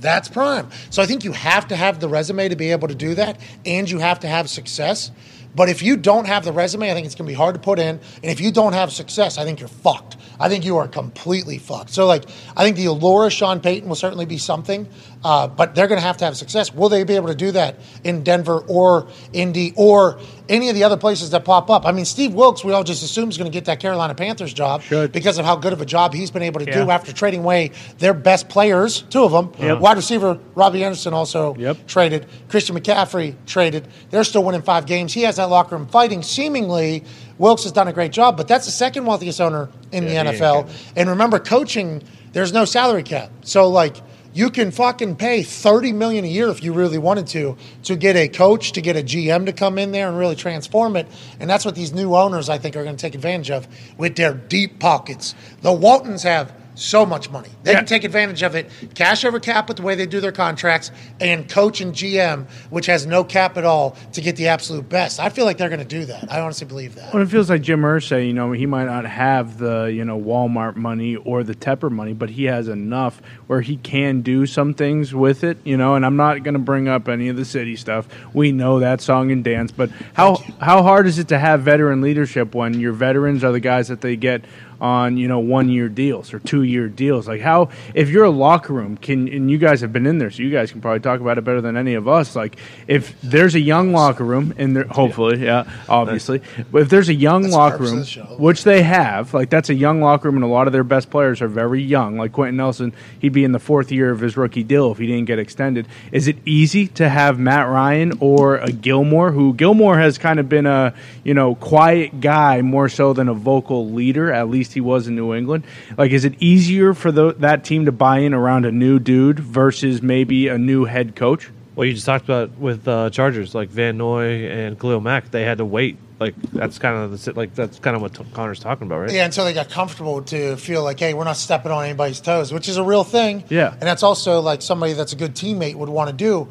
that's 0.00 0.28
prime. 0.28 0.70
So 0.88 1.02
I 1.02 1.06
think 1.06 1.24
you 1.24 1.32
have 1.32 1.68
to 1.68 1.76
have 1.76 2.00
the 2.00 2.08
resume 2.08 2.48
to 2.48 2.56
be 2.56 2.70
able 2.70 2.88
to 2.88 2.94
do 2.94 3.14
that, 3.16 3.38
and 3.66 3.90
you 3.90 3.98
have 3.98 4.20
to 4.20 4.28
have 4.28 4.48
success. 4.48 5.10
But 5.54 5.68
if 5.68 5.82
you 5.82 5.96
don't 5.96 6.26
have 6.26 6.44
the 6.44 6.52
resume, 6.52 6.90
I 6.90 6.94
think 6.94 7.06
it's 7.06 7.14
going 7.14 7.26
to 7.26 7.30
be 7.30 7.34
hard 7.34 7.54
to 7.54 7.60
put 7.60 7.78
in. 7.78 7.98
And 7.98 8.24
if 8.24 8.40
you 8.40 8.52
don't 8.52 8.72
have 8.72 8.92
success, 8.92 9.38
I 9.38 9.44
think 9.44 9.60
you're 9.60 9.68
fucked. 9.68 10.16
I 10.38 10.48
think 10.48 10.64
you 10.64 10.76
are 10.76 10.88
completely 10.88 11.58
fucked. 11.58 11.90
So, 11.90 12.06
like, 12.06 12.24
I 12.56 12.62
think 12.62 12.76
the 12.76 12.86
allure 12.86 13.26
of 13.26 13.32
Sean 13.32 13.60
Payton 13.60 13.88
will 13.88 13.96
certainly 13.96 14.26
be 14.26 14.38
something 14.38 14.88
Uh, 15.22 15.46
but 15.46 15.74
they're 15.74 15.86
going 15.86 16.00
to 16.00 16.06
have 16.06 16.16
to 16.16 16.24
have 16.24 16.34
success. 16.34 16.72
Will 16.72 16.88
they 16.88 17.04
be 17.04 17.14
able 17.14 17.28
to 17.28 17.34
do 17.34 17.52
that 17.52 17.76
in 18.04 18.22
Denver 18.24 18.60
or 18.66 19.06
Indy 19.34 19.74
or 19.76 20.18
any 20.48 20.70
of 20.70 20.74
the 20.74 20.84
other 20.84 20.96
places 20.96 21.28
that 21.30 21.44
pop 21.44 21.68
up? 21.68 21.84
I 21.84 21.92
mean, 21.92 22.06
Steve 22.06 22.32
Wilks, 22.32 22.64
we 22.64 22.72
all 22.72 22.84
just 22.84 23.02
assume 23.02 23.28
is 23.28 23.36
going 23.36 23.50
to 23.50 23.54
get 23.54 23.66
that 23.66 23.80
Carolina 23.80 24.14
Panthers 24.14 24.54
job 24.54 24.80
Should. 24.80 25.12
because 25.12 25.36
of 25.36 25.44
how 25.44 25.56
good 25.56 25.74
of 25.74 25.80
a 25.82 25.84
job 25.84 26.14
he's 26.14 26.30
been 26.30 26.42
able 26.42 26.60
to 26.60 26.72
do 26.72 26.90
after 26.90 27.12
trading 27.12 27.40
away 27.40 27.72
their 27.98 28.14
best 28.14 28.48
players, 28.48 29.02
two 29.02 29.22
of 29.22 29.30
them. 29.32 29.52
Yep. 29.58 29.80
Wide 29.80 29.98
receiver 29.98 30.38
Robbie 30.54 30.84
Anderson 30.84 31.12
also 31.12 31.54
Yep. 31.56 31.86
traded. 31.86 32.26
Christian 32.48 32.74
McCaffrey 32.74 33.34
traded. 33.44 33.88
They're 34.08 34.24
still 34.24 34.42
winning 34.42 34.62
five 34.62 34.86
games. 34.86 35.12
He 35.12 35.20
has 35.24 35.36
that 35.36 35.50
locker 35.50 35.76
room 35.76 35.86
fighting. 35.86 36.22
Seemingly, 36.22 37.04
Wilkes 37.36 37.64
has 37.64 37.72
done 37.72 37.88
a 37.88 37.92
great 37.92 38.12
job, 38.12 38.38
but 38.38 38.48
that's 38.48 38.64
the 38.64 38.72
second 38.72 39.04
wealthiest 39.04 39.38
owner 39.38 39.68
in 39.92 40.04
Yeah, 40.04 40.24
the 40.24 40.30
NFL. 40.32 40.70
And 40.96 41.10
remember, 41.10 41.38
coaching, 41.38 42.02
there's 42.32 42.54
no 42.54 42.64
salary 42.64 43.02
cap. 43.02 43.30
So, 43.42 43.68
like, 43.68 43.96
you 44.32 44.50
can 44.50 44.70
fucking 44.70 45.16
pay 45.16 45.42
30 45.42 45.92
million 45.92 46.24
a 46.24 46.28
year 46.28 46.48
if 46.48 46.62
you 46.62 46.72
really 46.72 46.98
wanted 46.98 47.26
to 47.28 47.56
to 47.84 47.96
get 47.96 48.16
a 48.16 48.28
coach 48.28 48.72
to 48.72 48.80
get 48.80 48.96
a 48.96 49.02
gm 49.02 49.46
to 49.46 49.52
come 49.52 49.78
in 49.78 49.92
there 49.92 50.08
and 50.08 50.18
really 50.18 50.36
transform 50.36 50.96
it. 50.96 51.06
And 51.40 51.48
that's 51.48 51.64
what 51.64 51.74
these 51.74 51.92
new 51.92 52.14
owners 52.14 52.48
i 52.48 52.58
think 52.58 52.76
are 52.76 52.84
going 52.84 52.96
to 52.96 53.00
take 53.00 53.14
advantage 53.14 53.50
of 53.50 53.66
with 53.96 54.16
their 54.16 54.34
deep 54.34 54.78
pockets. 54.78 55.34
The 55.62 55.72
waltons 55.72 56.22
have 56.22 56.52
so 56.80 57.04
much 57.04 57.30
money. 57.30 57.50
They 57.62 57.72
Yeah. 57.72 57.78
can 57.78 57.86
take 57.86 58.04
advantage 58.04 58.42
of 58.42 58.54
it 58.54 58.70
cash 58.94 59.24
over 59.24 59.38
cap 59.38 59.68
with 59.68 59.76
the 59.76 59.82
way 59.82 59.94
they 59.94 60.06
do 60.06 60.18
their 60.20 60.32
contracts 60.32 60.90
and 61.20 61.46
coach 61.46 61.80
and 61.82 61.92
gm 61.92 62.46
which 62.70 62.86
has 62.86 63.06
no 63.06 63.22
cap 63.22 63.58
at 63.58 63.64
all 63.64 63.96
to 64.12 64.20
get 64.22 64.36
the 64.36 64.48
absolute 64.48 64.88
best. 64.88 65.20
I 65.20 65.28
feel 65.28 65.44
like 65.44 65.58
they're 65.58 65.68
going 65.68 65.80
to 65.80 65.84
do 65.84 66.06
that. 66.06 66.32
I 66.32 66.40
honestly 66.40 66.66
believe 66.66 66.94
that. 66.94 67.12
Well, 67.12 67.22
it 67.22 67.28
feels 67.28 67.50
like 67.50 67.60
Jim 67.60 67.82
Irsay, 67.82 68.26
you 68.26 68.32
know, 68.32 68.52
he 68.52 68.64
might 68.64 68.86
not 68.86 69.04
have 69.04 69.58
the, 69.58 69.84
you 69.92 70.04
know, 70.04 70.18
Walmart 70.18 70.76
money 70.76 71.16
or 71.16 71.42
the 71.42 71.54
Tepper 71.54 71.90
money, 71.90 72.14
but 72.14 72.30
he 72.30 72.44
has 72.44 72.68
enough 72.68 73.20
where 73.46 73.60
he 73.60 73.76
can 73.76 74.22
do 74.22 74.46
some 74.46 74.72
things 74.72 75.14
with 75.14 75.44
it, 75.44 75.58
you 75.64 75.76
know, 75.76 75.96
and 75.96 76.06
I'm 76.06 76.16
not 76.16 76.42
going 76.42 76.54
to 76.54 76.60
bring 76.60 76.88
up 76.88 77.08
any 77.08 77.28
of 77.28 77.36
the 77.36 77.44
city 77.44 77.76
stuff. 77.76 78.08
We 78.32 78.52
know 78.52 78.78
that 78.80 79.00
song 79.02 79.30
and 79.30 79.44
dance, 79.44 79.70
but 79.70 79.90
how 80.14 80.36
how 80.60 80.82
hard 80.82 81.06
is 81.06 81.18
it 81.18 81.28
to 81.28 81.38
have 81.38 81.60
veteran 81.60 82.00
leadership 82.00 82.54
when 82.54 82.80
your 82.80 82.92
veterans 82.92 83.44
are 83.44 83.52
the 83.52 83.60
guys 83.60 83.88
that 83.88 84.00
they 84.00 84.16
get 84.16 84.42
on, 84.80 85.16
you 85.16 85.28
know, 85.28 85.38
one 85.38 85.68
year 85.68 85.88
deals 85.88 86.32
or 86.32 86.38
two 86.38 86.62
year 86.62 86.88
deals? 86.88 87.28
Like 87.28 87.40
how 87.40 87.70
if 87.94 88.08
you're 88.08 88.24
a 88.24 88.30
locker 88.30 88.72
room, 88.72 88.96
can 88.96 89.28
and 89.28 89.50
you 89.50 89.58
guys 89.58 89.80
have 89.80 89.92
been 89.92 90.06
in 90.06 90.18
there, 90.18 90.30
so 90.30 90.42
you 90.42 90.50
guys 90.50 90.72
can 90.72 90.80
probably 90.80 91.00
talk 91.00 91.20
about 91.20 91.38
it 91.38 91.44
better 91.44 91.60
than 91.60 91.76
any 91.76 91.94
of 91.94 92.08
us. 92.08 92.34
Like 92.36 92.56
if 92.86 93.20
there's 93.20 93.54
a 93.54 93.60
young 93.60 93.92
locker 93.92 94.24
room 94.24 94.54
and 94.58 94.76
there 94.76 94.84
hopefully, 94.84 95.44
yeah, 95.44 95.70
obviously. 95.88 96.42
But 96.70 96.82
if 96.82 96.88
there's 96.88 97.08
a 97.08 97.14
young 97.14 97.42
That's 97.42 97.54
locker 97.54 97.82
room, 97.84 98.00
the 98.00 98.36
which 98.38 98.64
they 98.64 98.82
have, 98.82 99.34
like 99.34 99.50
that's 99.50 99.70
a 99.70 99.74
young 99.74 100.00
locker 100.00 100.28
room, 100.28 100.36
and 100.36 100.44
a 100.44 100.48
lot 100.48 100.66
of 100.66 100.72
their 100.72 100.84
best 100.84 101.10
players 101.10 101.42
are 101.42 101.48
very 101.48 101.82
young. 101.82 102.16
Like 102.16 102.32
Quenton 102.32 102.56
Nelson, 102.56 102.92
he'd 103.20 103.32
be 103.32 103.44
in 103.44 103.52
the 103.52 103.58
fourth 103.58 103.92
year 103.92 104.10
of 104.10 104.20
his 104.20 104.36
rookie 104.36 104.64
deal 104.64 104.92
if 104.92 104.98
he 104.98 105.06
didn't 105.06 105.26
get 105.26 105.38
extended. 105.38 105.86
Is 106.12 106.28
it 106.28 106.36
easy 106.44 106.86
to 106.88 107.08
have 107.08 107.38
Matt 107.38 107.68
Ryan 107.68 108.18
or 108.20 108.56
a 108.56 108.72
Gilmore, 108.72 109.32
who 109.32 109.54
Gilmore 109.54 109.98
has 109.98 110.18
kind 110.18 110.40
of 110.40 110.48
been 110.48 110.66
a 110.66 110.94
you 111.24 111.34
know 111.34 111.54
quiet 111.54 112.20
guy 112.20 112.62
more 112.62 112.88
so 112.88 113.12
than 113.12 113.28
a 113.28 113.34
vocal 113.34 113.90
leader? 113.90 114.32
At 114.32 114.48
least 114.48 114.69
he 114.72 114.80
was 114.80 115.08
in 115.08 115.14
New 115.14 115.34
England. 115.34 115.64
Like, 115.96 116.12
is 116.12 116.24
it 116.24 116.34
easier 116.40 116.94
for 116.94 117.12
the, 117.12 117.34
that 117.34 117.64
team 117.64 117.86
to 117.86 117.92
buy 117.92 118.18
in 118.18 118.34
around 118.34 118.64
a 118.64 118.72
new 118.72 118.98
dude 118.98 119.38
versus 119.38 120.02
maybe 120.02 120.48
a 120.48 120.58
new 120.58 120.84
head 120.84 121.16
coach? 121.16 121.50
Well, 121.74 121.86
you 121.86 121.94
just 121.94 122.06
talked 122.06 122.24
about 122.24 122.58
with 122.58 122.86
uh, 122.86 123.10
Chargers, 123.10 123.54
like 123.54 123.68
Van 123.68 123.96
Noy 123.96 124.48
and 124.48 124.78
Khalil 124.78 125.00
Mack, 125.00 125.30
they 125.30 125.44
had 125.44 125.58
to 125.58 125.64
wait. 125.64 125.98
Like 126.18 126.34
that's 126.52 126.78
kind 126.78 126.96
of 126.96 127.24
the 127.24 127.32
like 127.32 127.54
that's 127.54 127.78
kind 127.78 127.96
of 127.96 128.02
what 128.02 128.14
t- 128.14 128.26
Connor's 128.34 128.60
talking 128.60 128.86
about, 128.86 128.98
right? 128.98 129.10
Yeah, 129.10 129.24
until 129.24 129.46
they 129.46 129.54
got 129.54 129.70
comfortable 129.70 130.20
to 130.24 130.56
feel 130.56 130.84
like, 130.84 131.00
hey, 131.00 131.14
we're 131.14 131.24
not 131.24 131.38
stepping 131.38 131.72
on 131.72 131.82
anybody's 131.82 132.20
toes, 132.20 132.52
which 132.52 132.68
is 132.68 132.76
a 132.76 132.82
real 132.82 133.04
thing. 133.04 133.44
Yeah. 133.48 133.72
and 133.72 133.80
that's 133.80 134.02
also 134.02 134.40
like 134.40 134.60
somebody 134.60 134.92
that's 134.92 135.14
a 135.14 135.16
good 135.16 135.34
teammate 135.34 135.76
would 135.76 135.88
want 135.88 136.10
to 136.10 136.14
do. 136.14 136.48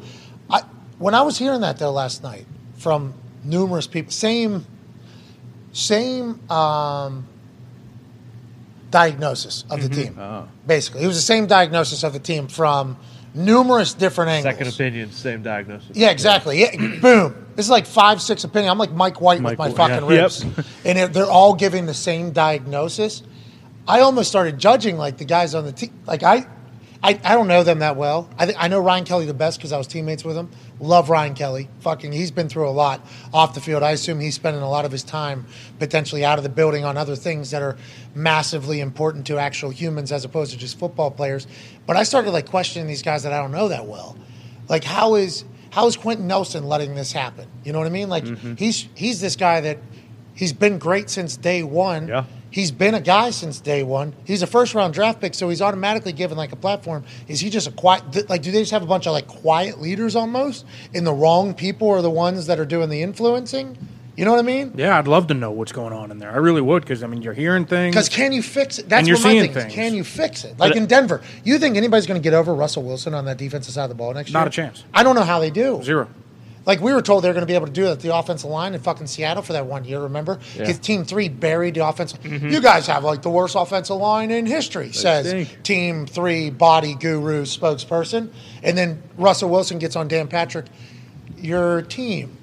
I 0.50 0.62
when 0.98 1.14
I 1.14 1.22
was 1.22 1.38
hearing 1.38 1.60
that 1.60 1.78
though 1.78 1.92
last 1.92 2.24
night 2.24 2.46
from 2.78 3.14
numerous 3.44 3.86
people, 3.86 4.10
same, 4.10 4.66
same 5.72 6.40
um, 6.50 7.26
diagnosis 8.90 9.64
of 9.70 9.82
the 9.82 9.88
mm-hmm. 9.88 10.02
team. 10.02 10.18
Oh. 10.18 10.48
Basically, 10.66 11.02
it 11.02 11.06
was 11.06 11.16
the 11.16 11.22
same 11.22 11.46
diagnosis 11.46 12.02
of 12.02 12.12
the 12.12 12.18
team 12.18 12.48
from 12.48 12.96
numerous 13.34 13.94
different 13.94 14.30
angles. 14.30 14.54
Second 14.54 14.74
opinion, 14.74 15.12
same 15.12 15.42
diagnosis. 15.42 15.96
Yeah, 15.96 16.10
exactly. 16.10 16.60
Yeah, 16.60 16.76
boom. 17.00 17.46
This 17.56 17.66
is 17.66 17.70
like 17.70 17.86
five, 17.86 18.20
six 18.20 18.44
opinion. 18.44 18.70
I'm 18.70 18.78
like 18.78 18.92
Mike 18.92 19.20
White 19.20 19.40
Mike 19.40 19.52
with 19.52 19.58
my 19.58 19.68
White, 19.68 19.76
fucking 19.76 20.10
yeah. 20.10 20.20
ribs, 20.22 20.44
Yep. 20.44 20.66
and 20.84 20.98
it, 20.98 21.12
they're 21.12 21.24
all 21.30 21.54
giving 21.54 21.86
the 21.86 21.94
same 21.94 22.32
diagnosis. 22.32 23.22
I 23.86 24.00
almost 24.00 24.28
started 24.28 24.58
judging 24.58 24.96
like 24.96 25.16
the 25.16 25.24
guys 25.24 25.54
on 25.54 25.64
the 25.64 25.72
team. 25.72 25.92
Like 26.06 26.22
I, 26.22 26.46
I, 27.02 27.18
I 27.24 27.34
don't 27.34 27.48
know 27.48 27.62
them 27.62 27.80
that 27.80 27.96
well. 27.96 28.28
I 28.38 28.46
think 28.46 28.58
I 28.60 28.68
know 28.68 28.80
Ryan 28.80 29.04
Kelly 29.04 29.26
the 29.26 29.34
best 29.34 29.58
because 29.58 29.72
I 29.72 29.78
was 29.78 29.86
teammates 29.86 30.24
with 30.24 30.36
him. 30.36 30.50
Love 30.80 31.10
Ryan 31.10 31.34
Kelly. 31.34 31.68
Fucking, 31.80 32.10
he's 32.10 32.30
been 32.30 32.48
through 32.48 32.68
a 32.68 32.70
lot 32.70 33.06
off 33.34 33.54
the 33.54 33.60
field. 33.60 33.82
I 33.82 33.90
assume 33.90 34.18
he's 34.18 34.34
spending 34.34 34.62
a 34.62 34.68
lot 34.70 34.84
of 34.86 34.92
his 34.92 35.02
time 35.02 35.44
potentially 35.78 36.24
out 36.24 36.38
of 36.38 36.42
the 36.42 36.48
building 36.48 36.84
on 36.84 36.96
other 36.96 37.16
things 37.16 37.50
that 37.50 37.60
are 37.62 37.76
massively 38.14 38.80
important 38.80 39.26
to 39.26 39.38
actual 39.38 39.70
humans 39.70 40.10
as 40.12 40.24
opposed 40.24 40.52
to 40.52 40.58
just 40.58 40.78
football 40.78 41.10
players. 41.10 41.46
But 41.86 41.96
I 41.96 42.02
started 42.02 42.30
like 42.30 42.46
questioning 42.48 42.88
these 42.88 43.02
guys 43.02 43.22
that 43.24 43.32
I 43.32 43.38
don't 43.38 43.52
know 43.52 43.68
that 43.68 43.86
well. 43.86 44.16
Like 44.68 44.84
how 44.84 45.16
is 45.16 45.44
how 45.70 45.86
is 45.86 45.96
Quenton 45.96 46.26
Nelson 46.26 46.64
letting 46.64 46.94
this 46.94 47.12
happen? 47.12 47.46
You 47.64 47.72
know 47.72 47.78
what 47.78 47.86
I 47.86 47.90
mean? 47.90 48.08
Like 48.08 48.24
Mm-hmm. 48.24 48.54
he's 48.56 48.88
he's 48.94 49.20
this 49.20 49.36
guy 49.36 49.60
that 49.60 49.78
he's 50.34 50.52
been 50.52 50.78
great 50.78 51.10
since 51.10 51.36
day 51.36 51.62
one. 51.62 52.08
Yeah. 52.08 52.24
He's 52.50 52.72
been 52.72 52.94
a 52.94 53.00
guy 53.00 53.30
since 53.30 53.60
day 53.60 53.82
one. 53.82 54.12
He's 54.24 54.42
a 54.42 54.46
first 54.46 54.74
round 54.74 54.92
draft 54.92 55.20
pick, 55.20 55.34
so 55.34 55.48
he's 55.48 55.62
automatically 55.62 56.12
given 56.12 56.36
like 56.36 56.52
a 56.52 56.56
platform. 56.56 57.04
Is 57.28 57.40
he 57.40 57.48
just 57.50 57.68
a 57.68 57.70
quiet? 57.70 58.02
th- 58.12 58.28
Like, 58.28 58.42
do 58.42 58.50
they 58.50 58.60
just 58.60 58.72
have 58.72 58.82
a 58.82 58.86
bunch 58.86 59.06
of 59.06 59.12
like 59.12 59.28
quiet 59.28 59.80
leaders 59.80 60.16
almost, 60.16 60.64
and 60.94 61.06
the 61.06 61.12
wrong 61.12 61.54
people 61.54 61.88
are 61.90 62.02
the 62.02 62.10
ones 62.10 62.46
that 62.46 62.58
are 62.58 62.64
doing 62.66 62.88
the 62.90 63.02
influencing? 63.02 63.78
You 64.16 64.24
know 64.26 64.32
what 64.32 64.40
I 64.40 64.42
mean? 64.42 64.72
Yeah, 64.76 64.98
I'd 64.98 65.08
love 65.08 65.28
to 65.28 65.34
know 65.34 65.50
what's 65.52 65.72
going 65.72 65.92
on 65.94 66.10
in 66.10 66.18
there. 66.18 66.30
I 66.30 66.36
really 66.36 66.60
would 66.60 66.82
because 66.82 67.02
I 67.02 67.06
mean 67.06 67.22
you're 67.22 67.32
hearing 67.32 67.64
things. 67.64 67.94
Because 67.94 68.08
can 68.08 68.32
you 68.32 68.42
fix 68.42 68.78
it? 68.78 68.88
That's 68.88 68.98
And 69.00 69.08
you're 69.08 69.16
what 69.16 69.24
my 69.24 69.30
seeing 69.30 69.42
thing 69.42 69.50
is. 69.56 69.62
things. 69.62 69.74
Can 69.74 69.94
you 69.94 70.04
fix 70.04 70.44
it? 70.44 70.58
Like 70.58 70.76
in 70.76 70.86
Denver, 70.86 71.22
you 71.44 71.58
think 71.58 71.76
anybody's 71.76 72.06
going 72.06 72.20
to 72.20 72.22
get 72.22 72.34
over 72.34 72.52
Russell 72.54 72.82
Wilson 72.82 73.14
on 73.14 73.24
that 73.26 73.38
defensive 73.38 73.72
side 73.72 73.84
of 73.84 73.88
the 73.90 73.94
ball 73.94 74.12
next 74.12 74.30
year? 74.30 74.38
Not 74.38 74.48
a 74.48 74.50
chance. 74.50 74.84
I 74.92 75.04
don't 75.04 75.14
know 75.14 75.22
how 75.22 75.38
they 75.38 75.50
do. 75.50 75.80
Zero. 75.82 76.08
Like 76.66 76.80
we 76.80 76.92
were 76.92 77.02
told 77.02 77.24
they're 77.24 77.32
going 77.32 77.42
to 77.42 77.46
be 77.46 77.54
able 77.54 77.66
to 77.66 77.72
do 77.72 77.86
it 77.86 77.90
at 77.92 78.00
the 78.00 78.14
offensive 78.14 78.50
line 78.50 78.74
in 78.74 78.80
fucking 78.80 79.06
Seattle 79.06 79.42
for 79.42 79.54
that 79.54 79.66
one 79.66 79.84
year. 79.84 80.00
Remember, 80.00 80.38
his 80.52 80.78
team 80.78 81.04
three 81.04 81.28
buried 81.28 81.74
the 81.74 81.86
offensive. 81.86 82.20
Mm-hmm. 82.22 82.48
You 82.48 82.60
guys 82.60 82.86
have 82.86 83.02
like 83.04 83.22
the 83.22 83.30
worst 83.30 83.56
offensive 83.56 83.96
line 83.96 84.30
in 84.30 84.46
history, 84.46 84.92
says 84.92 85.28
stink. 85.28 85.62
team 85.62 86.06
three 86.06 86.50
body 86.50 86.94
guru 86.94 87.44
spokesperson. 87.44 88.30
And 88.62 88.76
then 88.76 89.02
Russell 89.16 89.48
Wilson 89.48 89.78
gets 89.78 89.96
on 89.96 90.08
Dan 90.08 90.28
Patrick. 90.28 90.66
Your 91.38 91.82
team 91.82 92.36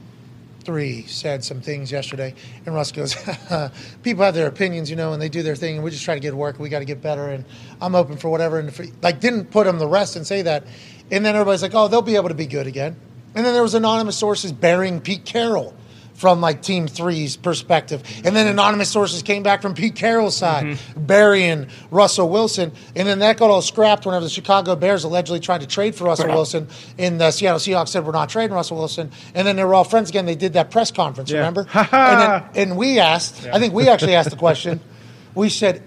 three 0.68 1.04
said 1.04 1.46
some 1.46 1.62
things 1.62 1.92
yesterday, 1.94 2.34
and 2.66 2.76
Russ 2.76 2.92
goes, 2.92 3.16
"People 4.04 4.26
have 4.26 4.34
their 4.34 4.48
opinions, 4.48 4.90
you 4.90 4.98
know, 4.98 5.14
and 5.14 5.22
they 5.22 5.30
do 5.30 5.42
their 5.44 5.56
thing, 5.56 5.76
and 5.76 5.84
we 5.84 5.92
just 5.92 6.04
try 6.04 6.16
to 6.16 6.20
get 6.20 6.34
work. 6.34 6.60
We 6.60 6.68
got 6.68 6.80
to 6.80 6.86
get 6.86 7.02
better, 7.02 7.30
and 7.30 7.46
I'm 7.80 7.96
open 7.96 8.18
for 8.18 8.30
whatever." 8.30 8.60
And 8.60 8.68
if, 8.68 8.82
like, 9.02 9.22
didn't 9.22 9.46
put 9.52 9.66
him 9.66 9.80
the 9.80 9.88
rest 9.88 10.18
and 10.18 10.28
say 10.28 10.42
that, 10.42 10.66
and 11.10 11.26
then 11.26 11.36
everybody's 11.36 11.62
like, 11.62 11.74
"Oh, 11.74 11.88
they'll 11.88 12.02
be 12.02 12.18
able 12.18 12.30
to 12.30 12.36
be 12.36 12.48
good 12.48 12.68
again." 12.68 12.98
And 13.38 13.46
then 13.46 13.54
there 13.54 13.62
was 13.62 13.76
anonymous 13.76 14.18
sources 14.18 14.52
burying 14.52 15.00
Pete 15.00 15.24
Carroll 15.24 15.76
from 16.16 16.42
like 16.42 16.64
Team 16.64 16.88
Three's 16.88 17.38
perspective, 17.38 18.02
and 18.26 18.36
then 18.36 18.48
anonymous 18.48 18.90
sources 18.90 19.22
came 19.22 19.44
back 19.44 19.62
from 19.62 19.76
Pete 19.76 19.94
Carroll's 19.94 20.36
side 20.36 20.66
mm-hmm. 20.66 21.06
burying 21.06 21.68
Russell 21.92 22.30
Wilson, 22.30 22.72
and 22.96 23.08
then 23.08 23.20
that 23.20 23.38
got 23.38 23.52
all 23.52 23.62
scrapped 23.62 24.08
whenever 24.08 24.26
the 24.26 24.32
Chicago 24.32 24.76
Bears 24.76 25.04
allegedly 25.04 25.40
tried 25.40 25.62
to 25.62 25.68
trade 25.68 25.94
for 25.94 26.06
Russell 26.06 26.30
Wilson, 26.30 26.68
and 26.98 27.22
the 27.22 27.30
Seattle 27.30 27.60
Seahawks 27.60 27.90
said 27.90 28.08
we're 28.08 28.12
not 28.12 28.30
trading 28.30 28.56
Russell 28.56 28.78
Wilson, 28.78 29.12
and 29.36 29.48
then 29.48 29.56
they 29.56 29.64
were 29.64 29.76
all 29.76 29.84
friends 29.84 30.10
again. 30.10 30.26
They 30.26 30.34
did 30.34 30.54
that 30.54 30.72
press 30.72 30.90
conference, 30.90 31.30
Yeah. 31.30 31.38
remember? 31.38 31.68
and, 31.74 31.92
then, 31.92 32.44
and 32.56 32.76
we 32.76 32.98
asked, 32.98 33.46
I 33.46 33.60
think 33.60 33.76
we 33.76 33.88
actually 33.88 34.16
asked 34.16 34.32
the 34.32 34.36
question. 34.36 34.80
We 35.36 35.50
said, 35.50 35.84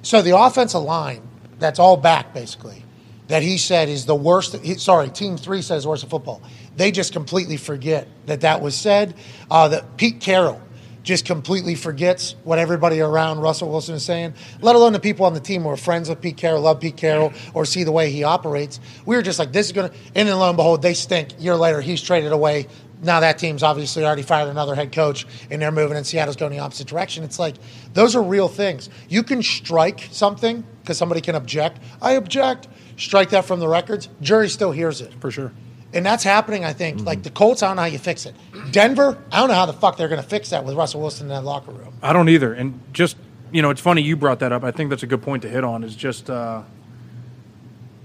so 0.00 0.22
the 0.22 0.34
offensive 0.38 0.80
line 0.80 1.20
that's 1.58 1.78
all 1.78 1.98
back 1.98 2.32
basically 2.32 2.84
that 3.28 3.42
he 3.42 3.58
said 3.58 3.88
is 3.88 4.06
the 4.06 4.14
worst. 4.14 4.56
He, 4.58 4.74
sorry, 4.74 5.08
Team 5.08 5.36
Three 5.36 5.62
says 5.62 5.86
worst 5.86 6.04
in 6.04 6.10
football. 6.10 6.42
They 6.76 6.90
just 6.90 7.12
completely 7.12 7.56
forget 7.56 8.08
that 8.26 8.40
that 8.42 8.60
was 8.60 8.74
said. 8.74 9.14
Uh, 9.50 9.68
that 9.68 9.96
Pete 9.96 10.20
Carroll 10.20 10.60
just 11.04 11.26
completely 11.26 11.74
forgets 11.74 12.34
what 12.44 12.58
everybody 12.58 13.00
around 13.00 13.40
Russell 13.40 13.70
Wilson 13.70 13.94
is 13.94 14.04
saying, 14.04 14.34
let 14.60 14.74
alone 14.74 14.94
the 14.94 15.00
people 15.00 15.26
on 15.26 15.34
the 15.34 15.40
team 15.40 15.62
who 15.62 15.68
are 15.68 15.76
friends 15.76 16.08
with 16.08 16.20
Pete 16.20 16.38
Carroll, 16.38 16.62
love 16.62 16.80
Pete 16.80 16.96
Carroll, 16.96 17.32
or 17.52 17.66
see 17.66 17.84
the 17.84 17.92
way 17.92 18.10
he 18.10 18.24
operates. 18.24 18.80
We 19.04 19.14
were 19.14 19.22
just 19.22 19.38
like, 19.38 19.52
this 19.52 19.66
is 19.66 19.72
going 19.72 19.90
to, 19.90 19.96
and 20.14 20.26
then 20.26 20.38
lo 20.38 20.48
and 20.48 20.56
behold, 20.56 20.82
they 20.82 20.94
stink. 20.94 21.38
year 21.38 21.56
later, 21.56 21.80
he's 21.80 22.00
traded 22.00 22.32
away. 22.32 22.66
Now 23.02 23.20
that 23.20 23.38
team's 23.38 23.62
obviously 23.62 24.02
already 24.02 24.22
fired 24.22 24.48
another 24.48 24.74
head 24.74 24.92
coach, 24.92 25.26
and 25.50 25.60
they're 25.60 25.70
moving, 25.70 25.98
and 25.98 26.06
Seattle's 26.06 26.36
going 26.36 26.52
the 26.52 26.60
opposite 26.60 26.86
direction. 26.86 27.22
It's 27.22 27.38
like, 27.38 27.56
those 27.92 28.16
are 28.16 28.22
real 28.22 28.48
things. 28.48 28.88
You 29.10 29.22
can 29.22 29.42
strike 29.42 30.08
something 30.10 30.64
because 30.80 30.96
somebody 30.96 31.20
can 31.20 31.34
object. 31.34 31.80
I 32.00 32.12
object. 32.12 32.66
Strike 32.96 33.30
that 33.30 33.44
from 33.44 33.60
the 33.60 33.68
records. 33.68 34.08
Jury 34.22 34.48
still 34.48 34.72
hears 34.72 35.02
it. 35.02 35.12
For 35.20 35.30
sure. 35.30 35.52
And 35.94 36.04
that's 36.04 36.24
happening, 36.24 36.64
I 36.64 36.72
think. 36.72 37.04
Like 37.04 37.22
the 37.22 37.30
Colts, 37.30 37.62
I 37.62 37.68
don't 37.68 37.76
know 37.76 37.82
how 37.82 37.88
you 37.88 37.98
fix 37.98 38.26
it. 38.26 38.34
Denver, 38.72 39.16
I 39.30 39.38
don't 39.38 39.48
know 39.48 39.54
how 39.54 39.66
the 39.66 39.72
fuck 39.72 39.96
they're 39.96 40.08
going 40.08 40.20
to 40.20 40.28
fix 40.28 40.50
that 40.50 40.64
with 40.64 40.74
Russell 40.74 41.00
Wilson 41.00 41.26
in 41.26 41.28
that 41.28 41.44
locker 41.44 41.70
room. 41.70 41.94
I 42.02 42.12
don't 42.12 42.28
either. 42.28 42.52
And 42.52 42.80
just 42.92 43.16
you 43.54 43.62
know, 43.62 43.70
it's 43.70 43.80
funny 43.80 44.02
you 44.02 44.16
brought 44.16 44.40
that 44.40 44.50
up. 44.50 44.64
I 44.64 44.72
think 44.72 44.90
that's 44.90 45.04
a 45.04 45.06
good 45.06 45.22
point 45.22 45.42
to 45.42 45.48
hit 45.48 45.62
on. 45.62 45.84
Is 45.84 45.94
just 45.94 46.28
uh, 46.28 46.62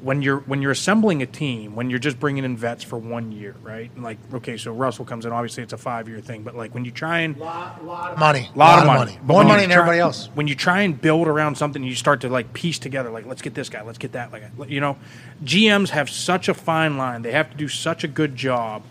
when 0.01 0.21
you're 0.21 0.39
when 0.39 0.61
you're 0.61 0.71
assembling 0.71 1.21
a 1.21 1.25
team, 1.25 1.75
when 1.75 1.89
you're 1.89 1.99
just 1.99 2.19
bringing 2.19 2.45
in 2.45 2.55
vets 2.55 2.83
for 2.83 2.97
one 2.97 3.31
year, 3.31 3.55
right? 3.61 3.91
And 3.95 4.03
like, 4.03 4.17
okay, 4.33 4.55
so 4.55 4.71
Russell 4.71 5.05
comes 5.05 5.25
in. 5.25 5.31
Obviously, 5.31 5.63
it's 5.63 5.73
a 5.73 5.77
five 5.77 6.07
year 6.07 6.21
thing, 6.21 6.43
but 6.43 6.55
like 6.55 6.73
when 6.73 6.85
you 6.85 6.91
try 6.91 7.19
and 7.19 7.37
lot 7.37 7.79
of 7.81 8.17
Money. 8.19 8.49
a 8.53 8.57
lot, 8.57 8.79
of 8.79 8.85
money, 8.85 9.17
But 9.21 9.33
More 9.33 9.43
money 9.43 9.61
than 9.61 9.71
try- 9.71 9.79
everybody 9.79 9.99
else. 9.99 10.29
When 10.33 10.47
you 10.47 10.55
try 10.55 10.81
and 10.81 10.99
build 10.99 11.27
around 11.27 11.55
something, 11.55 11.83
you 11.83 11.95
start 11.95 12.21
to 12.21 12.29
like 12.29 12.53
piece 12.53 12.79
together. 12.79 13.09
Like, 13.09 13.25
let's 13.25 13.41
get 13.41 13.53
this 13.55 13.69
guy, 13.69 13.81
let's 13.83 13.97
get 13.97 14.13
that. 14.13 14.31
Like, 14.31 14.43
you 14.67 14.79
know, 14.79 14.97
GMs 15.43 15.89
have 15.89 16.09
such 16.09 16.47
a 16.47 16.53
fine 16.53 16.97
line. 16.97 17.21
They 17.21 17.31
have 17.33 17.51
to 17.51 17.57
do 17.57 17.67
such 17.67 18.03
a 18.03 18.07
good 18.07 18.35
job 18.35 18.83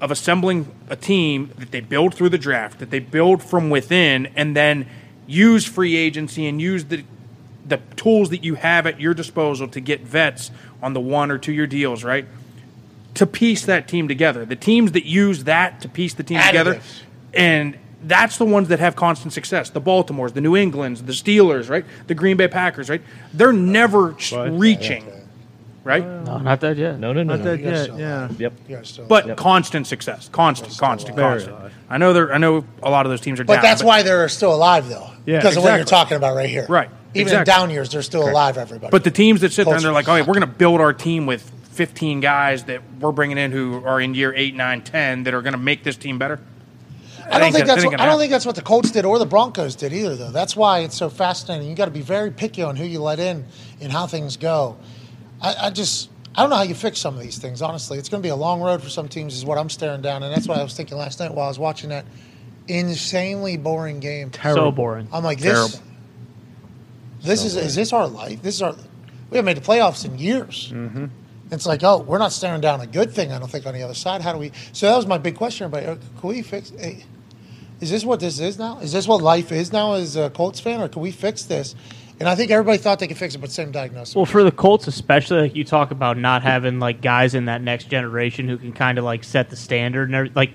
of 0.00 0.10
assembling 0.10 0.74
a 0.90 0.96
team 0.96 1.50
that 1.58 1.70
they 1.70 1.80
build 1.80 2.14
through 2.14 2.28
the 2.28 2.38
draft, 2.38 2.78
that 2.80 2.90
they 2.90 2.98
build 2.98 3.42
from 3.42 3.70
within, 3.70 4.26
and 4.36 4.56
then 4.56 4.86
use 5.26 5.64
free 5.64 5.96
agency 5.96 6.46
and 6.46 6.60
use 6.60 6.84
the 6.86 7.04
the 7.66 7.78
tools 7.96 8.30
that 8.30 8.44
you 8.44 8.54
have 8.56 8.86
at 8.86 9.00
your 9.00 9.14
disposal 9.14 9.68
to 9.68 9.80
get 9.80 10.00
vets 10.02 10.50
on 10.82 10.92
the 10.92 11.00
one 11.00 11.30
or 11.30 11.38
two 11.38 11.52
year 11.52 11.66
deals, 11.66 12.04
right? 12.04 12.26
To 13.14 13.26
piece 13.26 13.64
that 13.66 13.88
team 13.88 14.08
together. 14.08 14.44
The 14.44 14.56
teams 14.56 14.92
that 14.92 15.06
use 15.06 15.44
that 15.44 15.80
to 15.82 15.88
piece 15.88 16.14
the 16.14 16.22
team 16.24 16.40
together, 16.40 16.80
and 17.32 17.78
that's 18.02 18.36
the 18.38 18.44
ones 18.44 18.68
that 18.68 18.80
have 18.80 18.96
constant 18.96 19.32
success. 19.32 19.70
The 19.70 19.80
Baltimores, 19.80 20.34
the 20.34 20.40
New 20.40 20.56
Englands, 20.56 21.02
the 21.04 21.12
Steelers, 21.12 21.70
right? 21.70 21.84
The 22.06 22.14
Green 22.14 22.36
Bay 22.36 22.48
Packers, 22.48 22.90
right? 22.90 23.00
They're 23.32 23.52
never 23.52 24.14
sh- 24.18 24.32
reaching, 24.34 25.06
right? 25.84 26.04
No, 26.04 26.38
not 26.38 26.60
that 26.60 26.76
yet. 26.76 26.98
No, 26.98 27.12
no, 27.12 27.22
no. 27.22 27.36
Not 27.36 27.44
no. 27.44 27.56
that 27.56 27.60
yet, 27.60 27.96
yeah. 27.96 28.28
Yep. 28.36 28.52
You 28.68 28.76
guys 28.76 28.88
still- 28.88 29.06
But 29.06 29.36
constant 29.36 29.86
success, 29.86 30.28
constant, 30.30 30.76
constant, 30.76 31.16
Very 31.16 31.28
constant. 31.40 31.56
high. 31.56 31.70
I 31.88 31.98
know 31.98 32.12
there. 32.12 32.34
I 32.34 32.38
know 32.38 32.64
a 32.82 32.90
lot 32.90 33.06
of 33.06 33.10
those 33.10 33.20
teams 33.20 33.38
are. 33.40 33.44
But 33.44 33.54
down, 33.54 33.62
that's 33.62 33.82
why 33.82 34.02
they're 34.02 34.28
still 34.28 34.54
alive, 34.54 34.88
though. 34.88 35.08
Yeah, 35.24 35.38
because 35.38 35.56
of 35.56 35.62
what 35.62 35.76
you're 35.76 35.84
talking 35.84 36.16
about 36.16 36.34
right 36.36 36.50
here. 36.50 36.66
Right, 36.68 36.90
Even 37.14 37.22
exactly. 37.22 37.38
in 37.38 37.44
down 37.44 37.70
years, 37.70 37.90
they're 37.90 38.02
still 38.02 38.28
alive. 38.28 38.58
Everybody. 38.58 38.90
But 38.90 39.04
the 39.04 39.10
teams 39.10 39.40
that 39.42 39.52
sit 39.52 39.66
there 39.66 39.74
and 39.74 39.84
they're 39.84 39.92
like, 39.92 40.06
Culture. 40.06 40.22
"Oh, 40.22 40.26
we're 40.26 40.34
going 40.34 40.48
to 40.48 40.58
build 40.58 40.80
our 40.80 40.92
team 40.92 41.26
with 41.26 41.48
15 41.72 42.20
guys 42.20 42.64
that 42.64 42.82
we're 43.00 43.12
bringing 43.12 43.38
in 43.38 43.52
who 43.52 43.84
are 43.84 44.00
in 44.00 44.14
year 44.14 44.32
8, 44.34 44.54
9, 44.54 44.82
10 44.82 45.24
that 45.24 45.34
are 45.34 45.42
going 45.42 45.52
to 45.52 45.58
make 45.58 45.84
this 45.84 45.96
team 45.96 46.18
better." 46.18 46.40
I 47.30 47.38
don't 47.38 47.52
think 47.52 47.66
gonna- 47.66 47.80
that's. 47.80 47.84
What, 47.84 48.00
I 48.00 48.06
don't 48.06 48.18
think 48.18 48.30
that's 48.30 48.46
what 48.46 48.54
the 48.54 48.62
Colts 48.62 48.90
did 48.90 49.04
or 49.04 49.18
the 49.18 49.26
Broncos 49.26 49.76
did 49.76 49.92
either, 49.92 50.14
though. 50.16 50.30
That's 50.30 50.54
why 50.56 50.80
it's 50.80 50.96
so 50.96 51.08
fascinating. 51.08 51.68
You 51.68 51.74
got 51.74 51.86
to 51.86 51.90
be 51.90 52.02
very 52.02 52.30
picky 52.30 52.62
on 52.62 52.76
who 52.76 52.84
you 52.84 53.00
let 53.00 53.18
in 53.18 53.46
and 53.80 53.90
how 53.90 54.06
things 54.06 54.36
go. 54.36 54.76
I, 55.40 55.54
I 55.62 55.70
just. 55.70 56.10
I 56.36 56.40
don't 56.40 56.50
know 56.50 56.56
how 56.56 56.62
you 56.62 56.74
fix 56.74 56.98
some 56.98 57.14
of 57.14 57.22
these 57.22 57.38
things. 57.38 57.62
Honestly, 57.62 57.96
it's 57.96 58.08
going 58.08 58.20
to 58.20 58.26
be 58.26 58.30
a 58.30 58.36
long 58.36 58.60
road 58.60 58.82
for 58.82 58.88
some 58.88 59.08
teams. 59.08 59.36
Is 59.36 59.44
what 59.44 59.56
I'm 59.56 59.70
staring 59.70 60.02
down, 60.02 60.24
and 60.24 60.34
that's 60.34 60.48
what 60.48 60.58
I 60.58 60.64
was 60.64 60.74
thinking 60.74 60.98
last 60.98 61.20
night 61.20 61.32
while 61.32 61.46
I 61.46 61.48
was 61.48 61.60
watching 61.60 61.90
that 61.90 62.04
insanely 62.66 63.56
boring 63.56 64.00
game. 64.00 64.32
So 64.32 64.72
boring. 64.72 65.08
I'm 65.12 65.22
like 65.22 65.38
this. 65.38 65.52
Terrible. 65.52 65.93
This 67.24 67.44
is 67.44 67.56
is 67.56 67.74
this 67.74 67.92
our 67.92 68.06
life? 68.06 68.42
This 68.42 68.56
is 68.56 68.62
our. 68.62 68.74
We 69.30 69.38
haven't 69.38 69.46
made 69.46 69.56
the 69.56 69.66
playoffs 69.66 70.04
in 70.04 70.18
years. 70.18 70.70
Mm-hmm. 70.72 71.06
It's 71.50 71.66
like, 71.66 71.82
oh, 71.82 71.98
we're 71.98 72.18
not 72.18 72.32
staring 72.32 72.60
down 72.60 72.80
a 72.80 72.86
good 72.86 73.12
thing. 73.12 73.32
I 73.32 73.38
don't 73.38 73.50
think 73.50 73.66
on 73.66 73.74
the 73.74 73.82
other 73.82 73.94
side. 73.94 74.20
How 74.20 74.32
do 74.32 74.38
we? 74.38 74.52
So 74.72 74.86
that 74.86 74.96
was 74.96 75.06
my 75.06 75.18
big 75.18 75.36
question. 75.36 75.70
But 75.70 75.84
uh, 75.84 75.96
can 76.20 76.28
we 76.28 76.42
fix? 76.42 76.70
Hey, 76.70 77.04
is 77.80 77.90
this 77.90 78.04
what 78.04 78.20
this 78.20 78.38
is 78.40 78.58
now? 78.58 78.78
Is 78.78 78.92
this 78.92 79.08
what 79.08 79.22
life 79.22 79.52
is 79.52 79.72
now 79.72 79.94
as 79.94 80.16
a 80.16 80.30
Colts 80.30 80.60
fan, 80.60 80.80
or 80.80 80.88
can 80.88 81.02
we 81.02 81.10
fix 81.10 81.44
this? 81.44 81.74
And 82.20 82.28
I 82.28 82.36
think 82.36 82.50
everybody 82.52 82.78
thought 82.78 83.00
they 83.00 83.08
could 83.08 83.18
fix 83.18 83.34
it, 83.34 83.38
but 83.38 83.50
same 83.50 83.72
diagnosis. 83.72 84.14
Well, 84.14 84.26
for 84.26 84.44
the 84.44 84.52
Colts 84.52 84.86
especially, 84.86 85.40
like 85.40 85.56
you 85.56 85.64
talk 85.64 85.90
about 85.90 86.16
not 86.16 86.42
having 86.42 86.78
like 86.78 87.00
guys 87.00 87.34
in 87.34 87.46
that 87.46 87.60
next 87.60 87.88
generation 87.88 88.46
who 88.48 88.56
can 88.56 88.72
kind 88.72 88.98
of 88.98 89.04
like 89.04 89.24
set 89.24 89.50
the 89.50 89.56
standard 89.56 90.08
and 90.08 90.14
every, 90.14 90.30
like. 90.34 90.52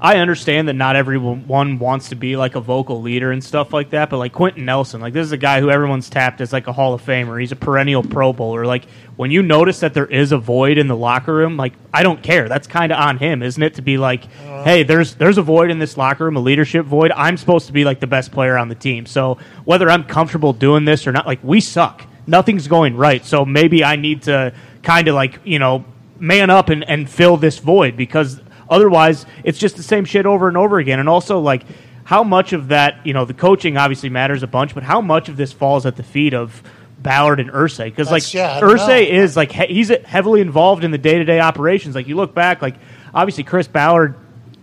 I 0.00 0.18
understand 0.18 0.68
that 0.68 0.74
not 0.74 0.94
everyone 0.94 1.78
wants 1.78 2.10
to 2.10 2.14
be 2.14 2.36
like 2.36 2.54
a 2.54 2.60
vocal 2.60 3.02
leader 3.02 3.32
and 3.32 3.42
stuff 3.42 3.72
like 3.72 3.90
that, 3.90 4.10
but 4.10 4.18
like 4.18 4.32
Quenton 4.32 4.64
Nelson, 4.64 5.00
like 5.00 5.12
this 5.12 5.24
is 5.24 5.32
a 5.32 5.36
guy 5.36 5.60
who 5.60 5.70
everyone's 5.70 6.08
tapped 6.08 6.40
as 6.40 6.52
like 6.52 6.68
a 6.68 6.72
Hall 6.72 6.94
of 6.94 7.04
Famer. 7.04 7.40
He's 7.40 7.50
a 7.50 7.56
perennial 7.56 8.04
Pro 8.04 8.32
Bowler. 8.32 8.64
Like 8.64 8.84
when 9.16 9.32
you 9.32 9.42
notice 9.42 9.80
that 9.80 9.94
there 9.94 10.06
is 10.06 10.30
a 10.30 10.38
void 10.38 10.78
in 10.78 10.86
the 10.86 10.96
locker 10.96 11.34
room, 11.34 11.56
like 11.56 11.72
I 11.92 12.04
don't 12.04 12.22
care. 12.22 12.48
That's 12.48 12.68
kind 12.68 12.92
of 12.92 12.98
on 12.98 13.18
him, 13.18 13.42
isn't 13.42 13.62
it? 13.62 13.74
To 13.74 13.82
be 13.82 13.98
like, 13.98 14.24
hey, 14.62 14.84
there's 14.84 15.16
there's 15.16 15.36
a 15.36 15.42
void 15.42 15.70
in 15.70 15.80
this 15.80 15.96
locker 15.96 16.24
room, 16.24 16.36
a 16.36 16.40
leadership 16.40 16.86
void. 16.86 17.10
I'm 17.10 17.36
supposed 17.36 17.66
to 17.66 17.72
be 17.72 17.84
like 17.84 17.98
the 17.98 18.06
best 18.06 18.30
player 18.30 18.56
on 18.56 18.68
the 18.68 18.76
team. 18.76 19.04
So 19.04 19.38
whether 19.64 19.90
I'm 19.90 20.04
comfortable 20.04 20.52
doing 20.52 20.84
this 20.84 21.08
or 21.08 21.12
not, 21.12 21.26
like 21.26 21.42
we 21.42 21.60
suck. 21.60 22.06
Nothing's 22.28 22.68
going 22.68 22.94
right. 22.94 23.24
So 23.24 23.44
maybe 23.44 23.82
I 23.82 23.96
need 23.96 24.22
to 24.24 24.52
kind 24.82 25.08
of 25.08 25.16
like 25.16 25.40
you 25.44 25.58
know 25.58 25.84
man 26.20 26.50
up 26.50 26.68
and, 26.68 26.88
and 26.88 27.10
fill 27.10 27.36
this 27.36 27.58
void 27.58 27.96
because 27.96 28.40
otherwise 28.70 29.26
it's 29.44 29.58
just 29.58 29.76
the 29.76 29.82
same 29.82 30.04
shit 30.04 30.26
over 30.26 30.48
and 30.48 30.56
over 30.56 30.78
again. 30.78 30.98
And 31.00 31.08
also 31.08 31.40
like 31.40 31.64
how 32.04 32.24
much 32.24 32.52
of 32.52 32.68
that 32.68 33.06
you 33.06 33.12
know 33.12 33.24
the 33.24 33.34
coaching 33.34 33.76
obviously 33.76 34.08
matters 34.08 34.42
a 34.42 34.46
bunch, 34.46 34.74
but 34.74 34.82
how 34.82 35.00
much 35.00 35.28
of 35.28 35.36
this 35.36 35.52
falls 35.52 35.86
at 35.86 35.96
the 35.96 36.02
feet 36.02 36.34
of 36.34 36.62
Ballard 36.98 37.38
and 37.40 37.50
Irsay 37.50 37.84
because 37.84 38.10
like 38.10 38.34
yeah, 38.34 38.60
Irsay 38.60 39.08
know. 39.10 39.22
is 39.22 39.36
like 39.36 39.52
he- 39.52 39.74
he's 39.74 39.88
heavily 40.04 40.40
involved 40.40 40.84
in 40.84 40.90
the 40.90 40.98
day 40.98 41.18
to 41.18 41.24
day 41.24 41.40
operations. 41.40 41.94
Like 41.94 42.08
you 42.08 42.16
look 42.16 42.34
back, 42.34 42.60
like 42.62 42.74
obviously 43.14 43.44
Chris 43.44 43.68
Ballard 43.68 44.16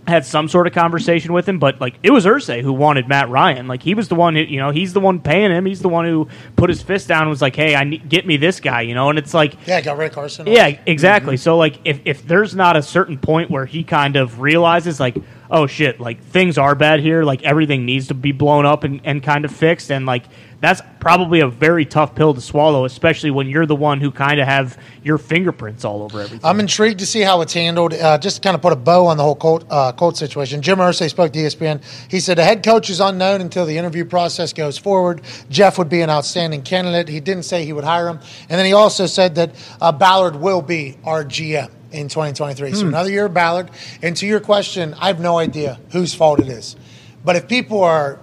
had 0.07 0.25
some 0.25 0.47
sort 0.47 0.67
of 0.67 0.73
conversation 0.73 1.33
with 1.33 1.47
him, 1.47 1.59
but 1.59 1.81
like 1.81 1.95
it 2.03 2.11
was 2.11 2.25
Irsay 2.25 2.61
who 2.61 2.73
wanted 2.73 3.07
Matt 3.07 3.29
Ryan. 3.29 3.67
Like 3.67 3.81
he 3.81 3.93
was 3.93 4.07
the 4.07 4.15
one, 4.15 4.35
who, 4.35 4.41
you 4.41 4.59
know, 4.59 4.69
he's 4.71 4.93
the 4.93 4.99
one 4.99 5.19
paying 5.19 5.51
him. 5.51 5.65
He's 5.65 5.81
the 5.81 5.89
one 5.89 6.05
who 6.05 6.27
put 6.55 6.69
his 6.69 6.81
fist 6.81 7.07
down 7.07 7.23
and 7.23 7.29
was 7.29 7.41
like, 7.41 7.55
"Hey, 7.55 7.75
I 7.75 7.83
need, 7.83 8.07
get 8.07 8.25
me 8.25 8.37
this 8.37 8.59
guy," 8.59 8.81
you 8.81 8.93
know. 8.93 9.09
And 9.09 9.17
it's 9.17 9.33
like, 9.33 9.55
yeah, 9.65 9.81
got 9.81 9.97
rid 9.97 10.07
of 10.07 10.13
Carson. 10.13 10.47
yeah, 10.47 10.79
exactly. 10.85 11.35
Mm-hmm. 11.35 11.41
So 11.41 11.57
like 11.57 11.79
if 11.85 12.01
if 12.05 12.27
there's 12.27 12.55
not 12.55 12.77
a 12.77 12.81
certain 12.81 13.17
point 13.17 13.49
where 13.49 13.65
he 13.65 13.83
kind 13.83 14.15
of 14.15 14.39
realizes 14.39 14.99
like, 14.99 15.17
oh 15.49 15.67
shit, 15.67 15.99
like 15.99 16.21
things 16.21 16.57
are 16.57 16.75
bad 16.75 16.99
here, 16.99 17.23
like 17.23 17.43
everything 17.43 17.85
needs 17.85 18.07
to 18.07 18.13
be 18.13 18.31
blown 18.31 18.65
up 18.65 18.83
and, 18.83 19.01
and 19.03 19.23
kind 19.23 19.45
of 19.45 19.51
fixed 19.51 19.91
and 19.91 20.05
like 20.05 20.23
that's 20.65 20.81
probably 20.99 21.41
a 21.41 21.47
very 21.47 21.85
tough 21.85 22.15
pill 22.15 22.33
to 22.33 22.41
swallow, 22.41 22.85
especially 22.85 23.29
when 23.29 23.47
you're 23.47 23.65
the 23.65 23.75
one 23.75 24.01
who 24.01 24.11
kind 24.11 24.39
of 24.39 24.47
have 24.47 24.79
your 25.03 25.19
fingerprints 25.19 25.85
all 25.85 26.01
over 26.01 26.21
everything. 26.21 26.39
I'm 26.43 26.59
intrigued 26.59 26.99
to 26.99 27.05
see 27.05 27.21
how 27.21 27.41
it's 27.41 27.53
handled. 27.53 27.93
Uh, 27.93 28.17
just 28.17 28.37
to 28.37 28.41
kind 28.41 28.55
of 28.55 28.61
put 28.61 28.73
a 28.73 28.75
bow 28.75 29.05
on 29.05 29.17
the 29.17 29.23
whole 29.23 29.35
Colt, 29.35 29.65
uh, 29.69 29.91
Colt 29.91 30.17
situation. 30.17 30.63
Jim 30.63 30.79
Irsay 30.79 31.09
spoke 31.09 31.33
to 31.33 31.39
ESPN. 31.39 31.83
He 32.09 32.19
said 32.19 32.37
the 32.37 32.43
head 32.43 32.63
coach 32.63 32.89
is 32.89 32.99
unknown 32.99 33.41
until 33.41 33.65
the 33.65 33.77
interview 33.77 34.05
process 34.05 34.53
goes 34.53 34.77
forward. 34.77 35.21
Jeff 35.49 35.77
would 35.77 35.89
be 35.89 36.01
an 36.01 36.09
outstanding 36.09 36.63
candidate. 36.63 37.09
He 37.09 37.19
didn't 37.19 37.43
say 37.43 37.65
he 37.65 37.73
would 37.73 37.83
hire 37.83 38.07
him, 38.07 38.19
and 38.49 38.57
then 38.57 38.65
he 38.65 38.73
also 38.73 39.05
said 39.05 39.35
that 39.35 39.51
uh, 39.79 39.91
Ballard 39.91 40.35
will 40.35 40.61
be 40.61 40.97
our 41.03 41.23
GM 41.23 41.69
in 41.91 42.07
2023. 42.07 42.73
So 42.73 42.81
hmm. 42.81 42.87
another 42.87 43.09
year 43.09 43.25
of 43.25 43.33
Ballard. 43.33 43.71
And 44.01 44.15
to 44.17 44.25
your 44.25 44.39
question, 44.39 44.93
I 44.95 45.07
have 45.07 45.19
no 45.19 45.37
idea 45.37 45.79
whose 45.91 46.13
fault 46.13 46.39
it 46.39 46.47
is, 46.47 46.75
but 47.23 47.35
if 47.35 47.47
people 47.47 47.83
are 47.83 48.19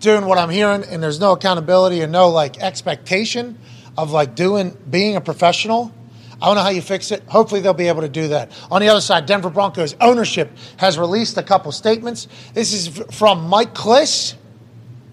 doing 0.00 0.26
what 0.26 0.38
I'm 0.38 0.50
hearing 0.50 0.84
and 0.84 1.02
there's 1.02 1.20
no 1.20 1.32
accountability 1.32 2.00
and 2.02 2.12
no 2.12 2.28
like 2.28 2.58
expectation 2.58 3.58
of 3.96 4.12
like 4.12 4.34
doing 4.34 4.76
being 4.88 5.16
a 5.16 5.20
professional. 5.20 5.92
I 6.40 6.46
don't 6.46 6.54
know 6.54 6.62
how 6.62 6.68
you 6.68 6.82
fix 6.82 7.10
it. 7.10 7.24
Hopefully 7.24 7.60
they'll 7.60 7.74
be 7.74 7.88
able 7.88 8.02
to 8.02 8.08
do 8.08 8.28
that. 8.28 8.52
On 8.70 8.80
the 8.80 8.88
other 8.88 9.00
side, 9.00 9.26
Denver 9.26 9.50
Broncos 9.50 9.96
ownership 10.00 10.50
has 10.76 10.96
released 10.96 11.36
a 11.36 11.42
couple 11.42 11.72
statements. 11.72 12.28
This 12.54 12.72
is 12.72 12.96
from 13.12 13.48
Mike 13.48 13.74
Klis. 13.74 14.34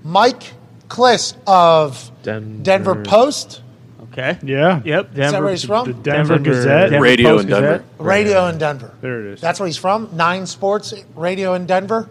Mike 0.03 0.53
Klis 0.87 1.35
of 1.47 2.11
Denver. 2.21 2.63
Denver 2.63 3.03
Post, 3.03 3.61
okay. 4.17 4.39
Yeah. 4.43 4.81
Yep. 4.83 5.09
Is 5.09 5.15
that 5.15 5.31
Denver. 5.31 5.41
where 5.43 5.51
he's 5.51 5.63
from? 5.65 5.87
The 5.87 5.93
Denver, 5.93 6.39
Gazette. 6.39 6.89
Denver 6.91 7.03
Radio 7.03 7.29
Post 7.29 7.43
in 7.43 7.49
Denver. 7.49 7.77
Gazette. 7.77 7.85
Radio 7.99 8.47
in 8.47 8.57
Denver. 8.57 8.93
There 9.01 9.19
it 9.21 9.33
is. 9.33 9.41
That's 9.41 9.59
where 9.59 9.67
he's 9.67 9.77
from. 9.77 10.09
Nine 10.13 10.45
Sports 10.45 10.93
Radio 11.15 11.53
in 11.53 11.65
Denver. 11.65 12.09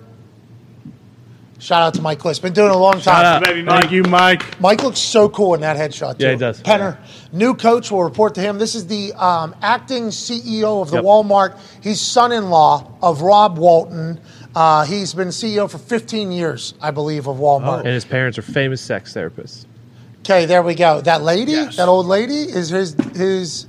Shout 1.61 1.81
out 1.83 1.95
to 1.95 2.03
Mike 2.03 2.19
Klis. 2.19 2.43
Been 2.43 2.53
doing 2.53 2.69
it 2.71 2.75
a 2.75 2.79
long 2.79 3.01
time. 3.01 3.25
out. 3.25 3.45
Baby 3.45 3.65
Thank 3.65 3.91
you, 3.91 4.03
Mike. 4.03 4.61
Mike 4.61 4.83
looks 4.83 4.99
so 4.99 5.31
cool 5.31 5.55
in 5.55 5.63
that 5.63 5.79
headshot. 5.79 6.19
Too. 6.19 6.25
Yeah, 6.27 6.33
he 6.33 6.37
does. 6.37 6.61
Penner, 6.63 6.99
new 7.33 7.55
coach 7.55 7.91
will 7.91 8.03
report 8.03 8.35
to 8.35 8.43
him. 8.43 8.59
This 8.59 8.75
is 8.75 8.87
the 8.87 9.15
um, 9.15 9.55
acting 9.63 10.09
CEO 10.09 10.83
of 10.83 10.91
the 10.91 10.97
Yep. 10.97 11.05
Walmart. 11.05 11.59
He's 11.83 12.03
son-in-law 12.03 12.99
of 13.01 13.23
Rob 13.23 13.57
Walton. 13.57 14.21
Uh, 14.55 14.85
he's 14.85 15.15
been 15.15 15.29
CEO 15.29 15.71
for 15.71 15.79
15 15.79 16.33
years, 16.33 16.75
I 16.83 16.91
believe, 16.91 17.27
of 17.29 17.39
Walmart. 17.39 17.79
And 17.81 17.89
his 17.89 18.05
parents 18.05 18.37
are 18.37 18.43
famous 18.43 18.83
sex 18.83 19.15
therapists. 19.15 19.65
Okay, 20.25 20.47
there 20.47 20.63
we 20.63 20.75
go. 20.75 21.01
That 21.03 21.23
lady, 21.23 21.53
Yes. 21.53 21.77
that 21.77 21.87
old 21.89 22.07
lady, 22.07 22.35
is 22.43 22.71
his 22.71 22.97
his. 23.15 23.67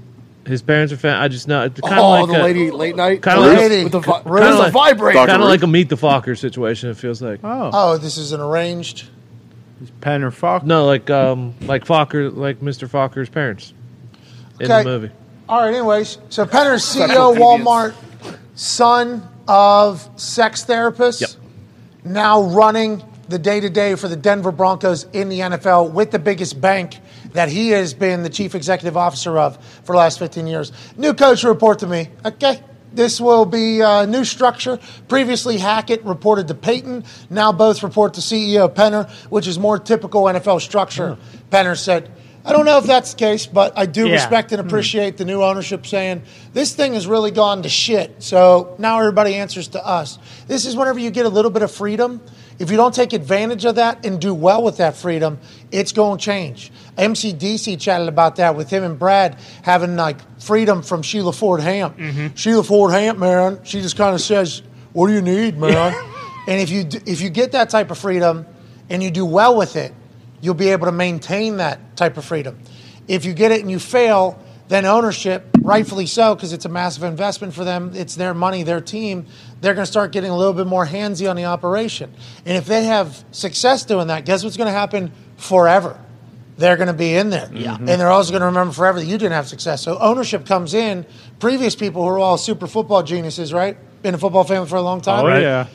His 0.48 0.62
parents 0.62 0.94
are 0.94 0.98
fam- 0.98 1.20
I 1.22 1.28
just 1.28 1.48
know 1.48 1.68
kind 1.70 1.94
of 1.94 2.00
Oh, 2.00 2.10
like 2.12 2.28
the 2.28 2.42
a, 2.42 2.44
lady 2.44 2.72
late 2.72 2.96
night. 2.96 3.22
Kinda 3.24 3.42
like- 3.42 3.58
with 3.84 3.92
the, 3.92 4.00
vi- 4.00 4.22
Ruth. 4.26 4.42
with 4.44 4.52
the 4.54 4.58
like- 4.60 4.74
vibrator. 4.74 5.26
Kind 5.26 5.42
of 5.42 5.50
like 5.50 5.64
a 5.64 5.68
meet 5.68 5.90
the 5.90 5.96
Focker 5.98 6.38
situation. 6.38 6.90
It 6.90 6.98
feels 6.98 7.20
like 7.22 7.40
Oh, 7.44 7.72
Oh, 7.74 7.98
this 7.98 8.18
is 8.18 8.32
an 8.32 8.40
arranged. 8.42 9.06
Penn 10.02 10.24
or 10.24 10.30
Falk. 10.32 10.64
no, 10.64 10.86
like 10.86 11.10
um, 11.10 11.54
like 11.62 11.84
Focker, 11.84 12.34
like 12.36 12.62
Mr. 12.62 12.88
Focker's 12.88 13.28
parents 13.28 13.74
in 14.60 14.68
Okay. 14.72 14.84
the 14.84 14.90
movie. 14.90 15.12
All 15.50 15.62
right. 15.62 15.74
Anyways, 15.74 16.20
so 16.30 16.46
Penner's 16.46 16.84
CEO 16.86 17.36
Walmart, 17.36 17.94
son 18.54 19.28
of 19.48 20.08
sex 20.16 20.64
therapist, 20.64 21.22
Yep. 21.22 21.30
now 22.06 22.42
running 22.44 23.04
the 23.28 23.40
day 23.40 23.60
to 23.60 23.70
day 23.70 23.96
for 23.96 24.08
the 24.08 24.16
Denver 24.16 24.52
Broncos 24.52 25.06
in 25.14 25.30
the 25.30 25.40
NFL 25.40 25.92
with 25.92 26.12
the 26.12 26.20
biggest 26.20 26.60
bank 26.60 27.00
that 27.34 27.50
he 27.50 27.70
has 27.70 27.94
been 27.94 28.24
the 28.24 28.30
chief 28.30 28.56
executive 28.56 28.96
officer 28.98 29.38
of 29.38 29.58
for 29.84 29.94
the 29.94 29.98
last 29.98 30.20
15 30.20 30.48
years. 30.48 30.72
New 30.98 31.14
coach 31.14 31.44
report 31.44 31.80
to 31.80 31.88
me. 31.88 32.10
Okay. 32.24 32.62
This 32.94 33.20
will 33.20 33.46
be 33.46 33.82
a 33.82 34.08
new 34.08 34.24
structure. 34.24 34.80
Previously, 35.10 35.58
Hackett 35.58 36.04
reported 36.06 36.48
to 36.48 36.54
Peyton. 36.54 37.04
Now 37.30 37.52
both 37.52 37.84
report 37.84 38.14
to 38.14 38.22
CEO 38.22 38.74
Penner, 38.74 39.10
which 39.30 39.48
is 39.48 39.60
more 39.60 39.78
typical 39.78 40.24
NFL 40.24 40.62
structure. 40.62 41.16
Hmm. 41.16 41.38
Penner 41.50 41.78
said, 41.78 42.10
I 42.46 42.54
don't 42.54 42.66
know 42.66 42.78
if 42.78 42.86
that's 42.86 43.14
the 43.14 43.18
case, 43.18 43.48
but 43.48 43.74
I 43.76 43.86
do 43.86 44.08
Yeah. 44.08 44.14
respect 44.14 44.54
and 44.54 44.62
hmm. 44.62 44.68
appreciate 44.68 45.18
the 45.18 45.26
new 45.26 45.44
ownership 45.44 45.86
saying 45.86 46.22
this 46.54 46.74
thing 46.74 46.94
has 46.94 47.06
really 47.06 47.32
gone 47.32 47.64
to 47.64 47.70
shit. 47.70 48.16
So 48.20 48.76
now 48.78 49.00
everybody 49.00 49.36
answers 49.36 49.68
to 49.70 49.86
us. 49.86 50.18
This 50.48 50.66
is 50.66 50.78
whenever 50.78 51.00
you 51.00 51.10
get 51.12 51.26
a 51.26 51.30
little 51.30 51.52
bit 51.52 51.64
of 51.64 51.72
freedom. 51.72 52.22
If 52.58 52.72
you 52.72 52.78
don't 52.78 52.94
take 52.94 53.12
advantage 53.12 53.66
of 53.66 53.76
that 53.76 54.06
and 54.06 54.20
do 54.20 54.34
well 54.34 54.64
with 54.64 54.78
that 54.78 54.96
freedom, 54.96 55.40
it's 55.72 55.92
going 55.92 56.18
to 56.18 56.24
change. 56.24 56.72
MCDC 56.98 57.80
chatted 57.80 58.08
about 58.08 58.38
that 58.38 58.56
with 58.56 58.70
him 58.70 58.84
and 58.84 58.98
Brad 58.98 59.38
having 59.64 59.98
like 59.98 60.18
freedom 60.40 60.82
from 60.82 61.02
Sheila 61.02 61.34
Ford 61.34 61.60
Hamp. 61.60 61.98
Mm-hmm. 61.98 62.36
Sheila 62.36 62.64
Ford 62.64 62.92
Hamp, 62.92 63.20
man, 63.20 63.60
she 63.64 63.82
just 63.82 63.98
kind 63.98 64.16
of 64.16 64.22
says, 64.22 64.62
"What 64.94 65.08
do 65.08 65.14
you 65.14 65.22
need, 65.22 65.58
man?" 65.60 65.94
and 66.48 66.62
if 66.62 66.70
you 66.70 66.88
if 67.06 67.20
you 67.20 67.30
get 67.30 67.52
that 67.52 67.70
type 67.70 67.92
of 67.92 67.98
freedom 67.98 68.46
and 68.90 69.04
you 69.04 69.12
do 69.12 69.26
well 69.26 69.58
with 69.58 69.76
it, 69.76 69.94
you'll 70.40 70.54
be 70.54 70.70
able 70.70 70.86
to 70.86 70.94
maintain 70.94 71.58
that 71.58 71.98
type 71.98 72.16
of 72.18 72.24
freedom. 72.24 72.58
If 73.08 73.26
you 73.26 73.34
get 73.34 73.52
it 73.52 73.62
and 73.62 73.70
you 73.70 73.80
fail, 73.80 74.40
then 74.68 74.86
ownership, 74.86 75.46
rightfully 75.62 76.08
so, 76.08 76.34
because 76.34 76.54
it's 76.54 76.66
a 76.66 76.70
massive 76.70 77.04
investment 77.04 77.54
for 77.54 77.64
them, 77.64 77.92
it's 77.94 78.16
their 78.16 78.34
money, 78.34 78.64
their 78.64 78.82
team, 78.82 79.28
they're 79.66 79.74
going 79.74 79.86
to 79.86 79.92
start 79.92 80.12
getting 80.12 80.30
a 80.30 80.38
little 80.38 80.54
bit 80.54 80.68
more 80.68 80.86
handsy 80.86 81.28
on 81.28 81.36
the 81.36 81.46
operation. 81.46 82.14
And 82.46 82.56
if 82.56 82.68
they 82.68 82.84
have 82.84 83.26
success 83.32 83.84
doing 83.84 84.08
that, 84.08 84.24
guess 84.24 84.44
what's 84.44 84.58
going 84.58 84.68
to 84.68 84.72
happen 84.72 85.12
forever? 85.38 86.00
They're 86.58 86.78
going 86.78 86.88
to 86.88 86.94
be 86.94 87.16
in 87.16 87.32
there. 87.32 87.50
Yeah. 87.52 87.76
And 87.76 87.88
they're 87.88 88.12
also 88.12 88.30
going 88.30 88.42
to 88.42 88.46
remember 88.46 88.74
forever 88.74 89.00
that 89.00 89.08
you 89.08 89.18
didn't 89.18 89.32
have 89.32 89.48
success. 89.48 89.82
So 89.82 89.98
ownership 89.98 90.46
comes 90.46 90.76
in. 90.76 91.04
Previous 91.40 91.76
people 91.76 92.04
who 92.04 92.10
are 92.10 92.20
all 92.20 92.38
super 92.38 92.68
football 92.68 93.02
geniuses, 93.02 93.52
right? 93.52 93.76
Been 94.04 94.14
a 94.14 94.20
football 94.20 94.44
family 94.44 94.70
for 94.70 94.76
a 94.76 94.82
long 94.82 95.02
time 95.02 95.26
Oh 95.26 95.28
Right. 95.30 95.42
yeah. 95.42 95.66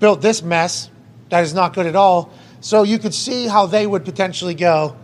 built 0.00 0.20
this 0.20 0.42
mess 0.42 0.90
that 1.28 1.44
is 1.44 1.54
not 1.54 1.72
good 1.72 1.86
at 1.86 1.94
all. 1.94 2.32
So 2.60 2.82
you 2.82 2.98
could 2.98 3.14
see 3.14 3.46
how 3.46 3.66
they 3.66 3.86
would 3.86 4.04
potentially 4.04 4.54
go. 4.54 4.96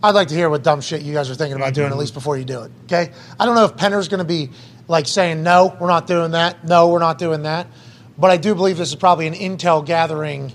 I'd 0.00 0.14
like 0.14 0.28
to 0.28 0.34
hear 0.34 0.48
what 0.48 0.62
dumb 0.62 0.80
shit 0.80 1.02
you 1.02 1.12
guys 1.12 1.28
are 1.28 1.34
thinking 1.34 1.56
about 1.56 1.74
doing 1.74 1.86
at 1.86 1.90
mm-hmm. 1.90 2.00
least 2.00 2.14
before 2.14 2.36
you 2.36 2.44
do 2.44 2.62
it. 2.62 2.72
Okay. 2.84 3.10
I 3.38 3.46
don't 3.46 3.56
know 3.56 3.64
if 3.64 3.76
Penner's 3.76 4.06
going 4.06 4.18
to 4.18 4.24
be 4.24 4.50
like 4.88 5.06
saying 5.06 5.42
no, 5.42 5.76
we're 5.80 5.88
not 5.88 6.06
doing 6.06 6.32
that. 6.32 6.64
No, 6.64 6.88
we're 6.88 6.98
not 6.98 7.18
doing 7.18 7.42
that. 7.42 7.66
But 8.18 8.30
I 8.30 8.36
do 8.36 8.54
believe 8.54 8.76
this 8.76 8.90
is 8.90 8.94
probably 8.94 9.26
an 9.26 9.34
intel 9.34 9.84
gathering 9.84 10.52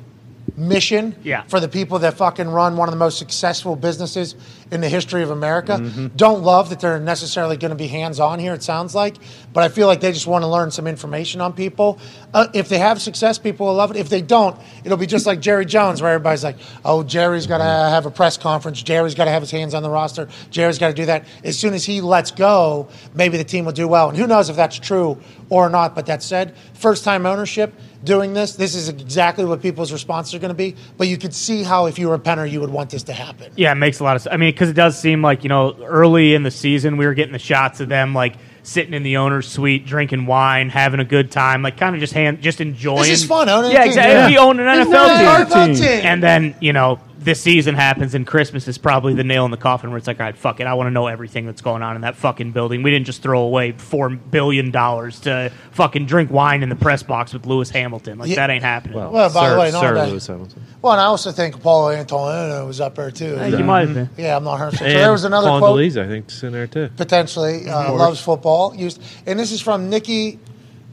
mission 0.57 1.15
Yeah. 1.23 1.43
for 1.47 1.59
the 1.59 1.67
people 1.67 1.99
that 1.99 2.15
fucking 2.15 2.49
run 2.49 2.75
one 2.77 2.87
of 2.89 2.91
the 2.91 2.97
most 2.97 3.19
successful 3.19 3.75
businesses 3.75 4.35
in 4.71 4.81
the 4.81 4.89
history 4.89 5.21
of 5.21 5.29
America. 5.29 5.79
Don't 6.15 6.41
love 6.43 6.71
that 6.71 6.79
they're 6.79 6.99
necessarily 6.99 7.55
going 7.55 7.69
to 7.69 7.75
be 7.75 7.87
hands 7.87 8.19
on 8.19 8.39
here, 8.39 8.53
it 8.53 8.63
sounds 8.63 8.95
like, 8.95 9.15
but 9.53 9.63
I 9.63 9.69
feel 9.69 9.85
like 9.87 10.01
they 10.01 10.11
just 10.11 10.27
want 10.27 10.43
to 10.43 10.47
learn 10.47 10.71
some 10.71 10.87
information 10.87 11.39
on 11.41 11.53
people. 11.53 11.99
Uh, 12.33 12.47
if 12.53 12.67
they 12.67 12.79
have 12.79 12.99
success, 13.01 13.37
people 13.37 13.67
will 13.67 13.75
love 13.75 13.91
it. 13.91 13.97
If 13.97 14.09
they 14.09 14.21
don't, 14.21 14.59
it'll 14.83 14.97
be 14.97 15.05
just 15.05 15.25
like 15.27 15.39
Jerry 15.39 15.65
Jones, 15.65 16.01
where 16.01 16.11
everybody's 16.11 16.43
like, 16.43 16.57
oh, 16.83 17.03
Jerry's 17.03 17.45
got 17.47 17.59
to 17.59 17.63
have 17.63 18.05
a 18.07 18.11
press 18.11 18.35
conference. 18.35 18.81
Jerry's 18.81 19.15
got 19.15 19.25
to 19.25 19.31
have 19.31 19.43
his 19.43 19.51
hands 19.51 19.73
on 19.75 19.83
the 19.83 19.89
roster. 19.89 20.27
Jerry's 20.49 20.79
got 20.79 20.87
to 20.87 20.93
do 20.93 21.05
that. 21.05 21.25
As 21.43 21.57
soon 21.57 21.73
as 21.75 21.85
he 21.85 22.01
lets 22.01 22.31
go, 22.31 22.89
maybe 23.13 23.37
the 23.37 23.43
team 23.43 23.63
will 23.63 23.71
do 23.73 23.87
well. 23.87 24.09
And 24.09 24.17
who 24.17 24.25
knows 24.27 24.49
if 24.49 24.55
that's 24.55 24.77
true 24.79 25.17
or 25.49 25.69
not. 25.69 25.93
But 25.95 26.07
that 26.07 26.23
said, 26.23 26.55
first 26.73 27.03
time 27.03 27.25
ownership 27.25 27.73
doing 28.03 28.33
this, 28.33 28.55
this 28.55 28.75
is 28.75 28.89
exactly 28.89 29.45
what 29.45 29.61
people's 29.61 29.91
responses 29.91 30.33
are 30.35 30.39
going 30.39 30.49
to 30.49 30.55
be. 30.55 30.75
But 30.97 31.07
you 31.07 31.17
could 31.17 31.33
see 31.33 31.63
how, 31.63 31.85
if 31.87 31.97
you 31.99 32.07
were 32.07 32.15
a 32.15 32.19
penner, 32.19 32.49
you 32.49 32.59
would 32.61 32.69
want 32.69 32.89
this 32.89 33.03
to 33.03 33.13
happen. 33.13 33.51
Yeah, 33.55 33.71
it 33.71 33.75
makes 33.75 33.99
a 33.99 34.03
lot 34.03 34.15
of 34.15 34.21
sense. 34.21 34.33
I 34.33 34.37
mean, 34.37 34.51
because 34.51 34.69
it 34.69 34.73
does 34.75 34.99
seem 34.99 35.21
like 35.21 35.43
you 35.43 35.49
know, 35.49 35.75
early 35.83 36.33
in 36.33 36.43
the 36.43 36.51
season, 36.51 36.97
we 36.97 37.05
were 37.05 37.13
getting 37.13 37.33
the 37.33 37.39
shots 37.39 37.79
of 37.79 37.89
them 37.89 38.13
like 38.13 38.35
sitting 38.63 38.93
in 38.93 39.03
the 39.03 39.17
owner's 39.17 39.47
suite, 39.47 39.85
drinking 39.85 40.25
wine, 40.25 40.69
having 40.69 40.99
a 40.99 41.05
good 41.05 41.31
time, 41.31 41.61
like 41.61 41.77
kind 41.77 41.95
of 41.95 42.01
just 42.01 42.13
hand, 42.13 42.41
just 42.41 42.59
enjoying. 42.59 43.03
This 43.03 43.21
is 43.21 43.25
fun, 43.25 43.47
owning 43.47 43.71
Yeah, 43.71 43.79
team, 43.83 43.87
exactly. 43.89 44.13
yeah. 44.13 44.27
We 44.27 44.37
own 44.37 44.59
an 44.59 44.65
NFL 44.65 44.85
team. 44.85 45.27
an 45.27 45.45
NFL 45.45 45.77
team. 45.79 46.05
And 46.05 46.21
then 46.23 46.55
you 46.59 46.73
know, 46.73 46.99
this 47.19 47.41
season 47.41 47.75
happens, 47.75 48.13
and 48.13 48.25
Christmas 48.27 48.67
is 48.67 48.77
probably 48.77 49.13
the 49.13 49.23
nail 49.23 49.43
in 49.45 49.51
the 49.51 49.57
coffin 49.57 49.89
where 49.89 49.97
it's 49.97 50.07
like, 50.07 50.19
all 50.19 50.25
right, 50.25 50.37
fuck 50.37 50.59
it, 50.59 50.67
I 50.67 50.73
want 50.75 50.87
to 50.87 50.91
know 50.91 51.07
everything 51.07 51.45
that's 51.45 51.61
going 51.61 51.81
on 51.81 51.95
in 51.95 52.01
that 52.03 52.15
fucking 52.15 52.51
building. 52.51 52.83
We 52.83 52.91
didn't 52.91 53.05
just 53.07 53.21
throw 53.23 53.41
away 53.41 53.71
four 53.71 54.09
billion 54.09 54.71
dollars 54.71 55.19
to 55.21 55.51
fucking 55.71 56.05
drink 56.05 56.31
wine 56.31 56.63
in 56.63 56.69
the 56.69 56.75
press 56.75 57.03
box 57.03 57.33
with 57.33 57.45
Lewis 57.45 57.69
Hamilton. 57.69 58.17
Like 58.19 58.29
Yeah. 58.29 58.35
that 58.35 58.49
ain't 58.51 58.63
happening. 58.63 58.97
Well, 58.97 59.11
Well, 59.11 59.33
by 59.33 59.49
the 59.49 59.59
way, 59.59 59.71
not 59.71 59.81
Sir 59.81 59.93
that- 59.95 60.09
Lewis 60.09 60.27
Hamilton. 60.27 60.63
Well, 60.81 60.93
and 60.93 61.01
I 61.01 61.05
also 61.05 61.31
think 61.31 61.61
Paulo 61.61 61.89
Antonino 61.89 62.65
was 62.67 62.79
up 62.79 62.95
there 62.95 63.11
too. 63.11 63.35
Hey, 63.35 63.49
you 63.49 63.63
might 63.63 63.87
have 63.87 63.93
been. 63.93 64.09
Yeah, 64.17 64.37
I'm 64.37 64.43
not 64.43 64.57
hurt. 64.59 64.75
So 64.75 64.85
And 64.85 64.95
there 64.95 65.11
was 65.11 65.23
another 65.23 65.47
quote. 65.49 65.63
Condoleezza, 65.63 66.05
I 66.05 66.07
think, 66.07 66.29
is 66.29 66.43
in 66.43 66.53
there 66.53 66.67
too. 66.67 66.89
potentially 66.97 67.67
uh, 67.69 67.93
loves 67.93 68.21
football. 68.21 68.75
Used, 68.75 69.01
and 69.25 69.39
this 69.39 69.51
is 69.51 69.59
from 69.59 69.89
Nicki 69.89 70.39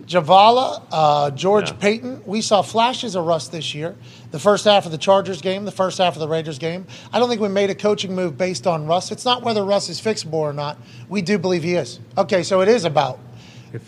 Jhabvala, 0.06 0.82
uh, 0.92 1.30
George 1.30 1.70
Yeah. 1.70 1.76
Paton. 1.76 2.22
We 2.26 2.40
saw 2.42 2.62
flashes 2.62 3.14
of 3.14 3.24
rust 3.24 3.52
this 3.52 3.74
year. 3.74 3.94
The 4.34 4.40
first 4.40 4.64
half 4.64 4.84
of 4.84 4.90
the 4.90 4.98
Chargers 4.98 5.40
game, 5.40 5.64
the 5.64 5.70
first 5.70 5.96
half 5.98 6.14
of 6.14 6.18
the 6.18 6.26
Raiders 6.26 6.58
game. 6.58 6.88
I 7.12 7.20
don't 7.20 7.28
think 7.28 7.40
we 7.40 7.46
made 7.46 7.70
a 7.70 7.74
coaching 7.76 8.16
move 8.16 8.36
based 8.36 8.66
on 8.66 8.84
Russ. 8.84 9.12
It's 9.12 9.24
not 9.24 9.42
whether 9.42 9.64
Russ 9.64 9.88
is 9.88 10.00
fixable 10.00 10.32
or 10.32 10.52
not. 10.52 10.76
We 11.08 11.22
do 11.22 11.38
believe 11.38 11.62
he 11.62 11.74
is. 11.76 12.00
Okay, 12.18 12.42
so 12.42 12.60
it 12.60 12.66
is 12.66 12.84
about 12.84 13.20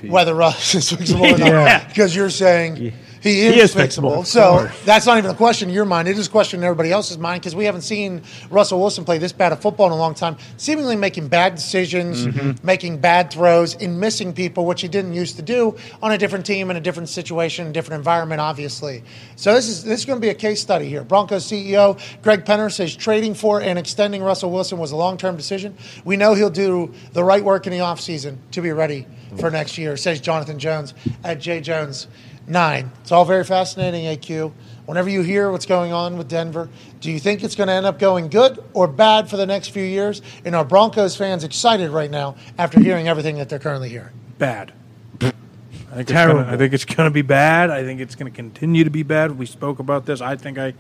he- 0.00 0.08
whether 0.08 0.36
Russ 0.36 0.72
is 0.76 0.92
fixable 0.92 1.34
or 1.34 1.38
not. 1.38 1.40
Yeah. 1.48 1.88
Because 1.88 2.14
you're 2.14 2.30
saying 2.30 2.92
he 3.34 3.46
is, 3.46 3.74
is 3.74 3.74
fixable. 3.74 4.18
fixable, 4.18 4.26
So 4.26 4.68
that's 4.84 5.06
not 5.06 5.18
even 5.18 5.30
a 5.30 5.34
question 5.34 5.68
in 5.68 5.74
your 5.74 5.84
mind. 5.84 6.08
It 6.08 6.18
is 6.18 6.26
a 6.26 6.30
question 6.30 6.60
in 6.60 6.64
everybody 6.64 6.92
else's 6.92 7.18
mind 7.18 7.42
because 7.42 7.54
we 7.54 7.64
haven't 7.64 7.82
seen 7.82 8.22
Russell 8.50 8.78
Wilson 8.80 9.04
play 9.04 9.18
this 9.18 9.32
bad 9.32 9.52
of 9.52 9.60
football 9.60 9.86
in 9.86 9.92
a 9.92 9.96
long 9.96 10.14
time, 10.14 10.36
seemingly 10.56 10.96
making 10.96 11.28
bad 11.28 11.54
decisions, 11.54 12.26
Mm-hmm. 12.26 12.66
making 12.66 12.98
bad 12.98 13.30
throws, 13.30 13.74
and 13.76 14.00
missing 14.00 14.32
people, 14.32 14.66
which 14.66 14.80
he 14.82 14.88
didn't 14.88 15.14
used 15.14 15.36
to 15.36 15.42
do 15.42 15.76
on 16.02 16.12
a 16.12 16.18
different 16.18 16.44
team 16.46 16.70
in 16.70 16.76
a 16.76 16.80
different 16.80 17.08
situation, 17.08 17.66
a 17.68 17.72
different 17.72 17.98
environment, 18.00 18.40
obviously. 18.40 19.02
So 19.36 19.54
this 19.54 19.68
is 19.68 19.84
this 19.84 20.00
is 20.00 20.06
going 20.06 20.18
to 20.18 20.20
be 20.20 20.30
a 20.30 20.34
case 20.34 20.60
study 20.60 20.88
here. 20.88 21.02
Broncos 21.04 21.44
CEO 21.46 21.98
Greg 22.22 22.44
Penner 22.44 22.72
says 22.72 22.94
trading 22.96 23.34
for 23.34 23.60
and 23.60 23.78
extending 23.78 24.22
Russell 24.22 24.50
Wilson 24.50 24.78
was 24.78 24.92
a 24.92 24.96
long-term 24.96 25.36
decision. 25.36 25.74
We 26.04 26.16
know 26.16 26.34
he'll 26.34 26.50
do 26.50 26.92
the 27.12 27.22
right 27.24 27.42
work 27.44 27.66
in 27.66 27.72
the 27.72 27.78
offseason 27.80 28.38
to 28.52 28.60
be 28.62 28.72
ready 28.72 29.06
for 29.38 29.50
next 29.50 29.76
year, 29.78 29.96
says 29.96 30.20
Jonathan 30.20 30.58
Jones 30.58 30.94
at 31.24 31.40
J 31.40 31.60
Jones 31.60 32.06
nine. 32.48 32.90
It's 33.02 33.12
all 33.12 33.24
very 33.24 33.44
fascinating, 33.44 34.04
AQ. 34.04 34.52
Whenever 34.86 35.08
you 35.08 35.22
hear 35.22 35.50
what's 35.50 35.66
going 35.66 35.92
on 35.92 36.16
with 36.16 36.28
Denver, 36.28 36.68
do 37.00 37.10
you 37.10 37.18
think 37.18 37.42
it's 37.42 37.56
going 37.56 37.66
to 37.66 37.72
end 37.72 37.86
up 37.86 37.98
going 37.98 38.28
good 38.28 38.62
or 38.72 38.86
bad 38.86 39.28
for 39.28 39.36
the 39.36 39.46
next 39.46 39.68
few 39.68 39.82
years? 39.82 40.22
And 40.44 40.54
are 40.54 40.64
Broncos 40.64 41.16
fans 41.16 41.42
excited 41.42 41.90
right 41.90 42.10
now 42.10 42.36
after 42.56 42.78
hearing 42.78 43.08
everything 43.08 43.36
that 43.36 43.48
they're 43.48 43.58
currently 43.58 43.88
hearing? 43.88 44.12
bad. 44.38 44.72
I 45.22 46.02
think, 46.02 46.10
it's 46.10 46.12
gonna, 46.12 46.46
I 46.46 46.56
think 46.56 46.72
it's 46.72 46.84
going 46.84 47.06
to 47.06 47.12
be 47.12 47.22
bad. 47.22 47.70
I 47.70 47.82
think 47.82 48.00
it's 48.00 48.14
going 48.14 48.30
to 48.30 48.34
continue 48.34 48.84
to 48.84 48.90
be 48.90 49.02
bad. 49.02 49.38
We 49.38 49.46
spoke 49.46 49.78
about 49.78 50.06
this. 50.06 50.20
I 50.20 50.36
think 50.36 50.58
I 50.58 50.74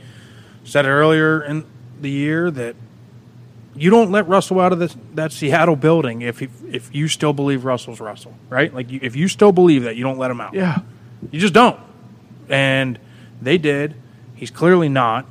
said 0.64 0.84
it 0.84 0.90
earlier 0.90 1.42
in 1.42 1.64
the 2.00 2.10
year 2.10 2.50
that 2.50 2.76
you 3.74 3.90
don't 3.90 4.10
let 4.10 4.26
Russell 4.28 4.60
out 4.60 4.72
of 4.72 4.78
this, 4.78 4.96
that 5.14 5.32
Seattle 5.32 5.76
building 5.76 6.22
if 6.22 6.40
he, 6.40 6.48
if 6.70 6.94
you 6.94 7.08
still 7.08 7.32
believe 7.32 7.64
Russell's 7.64 8.00
Russell, 8.00 8.34
right? 8.48 8.72
Like 8.72 8.90
you, 8.90 9.00
if 9.02 9.16
you 9.16 9.28
still 9.28 9.52
believe 9.52 9.84
that, 9.84 9.96
you 9.96 10.02
don't 10.02 10.18
let 10.18 10.30
him 10.30 10.40
out. 10.40 10.54
Yeah. 10.54 10.80
You 11.30 11.40
just 11.40 11.54
don't. 11.54 11.78
And 12.48 12.98
they 13.40 13.58
did. 13.58 13.94
He's 14.34 14.50
clearly 14.50 14.88
not. 14.88 15.26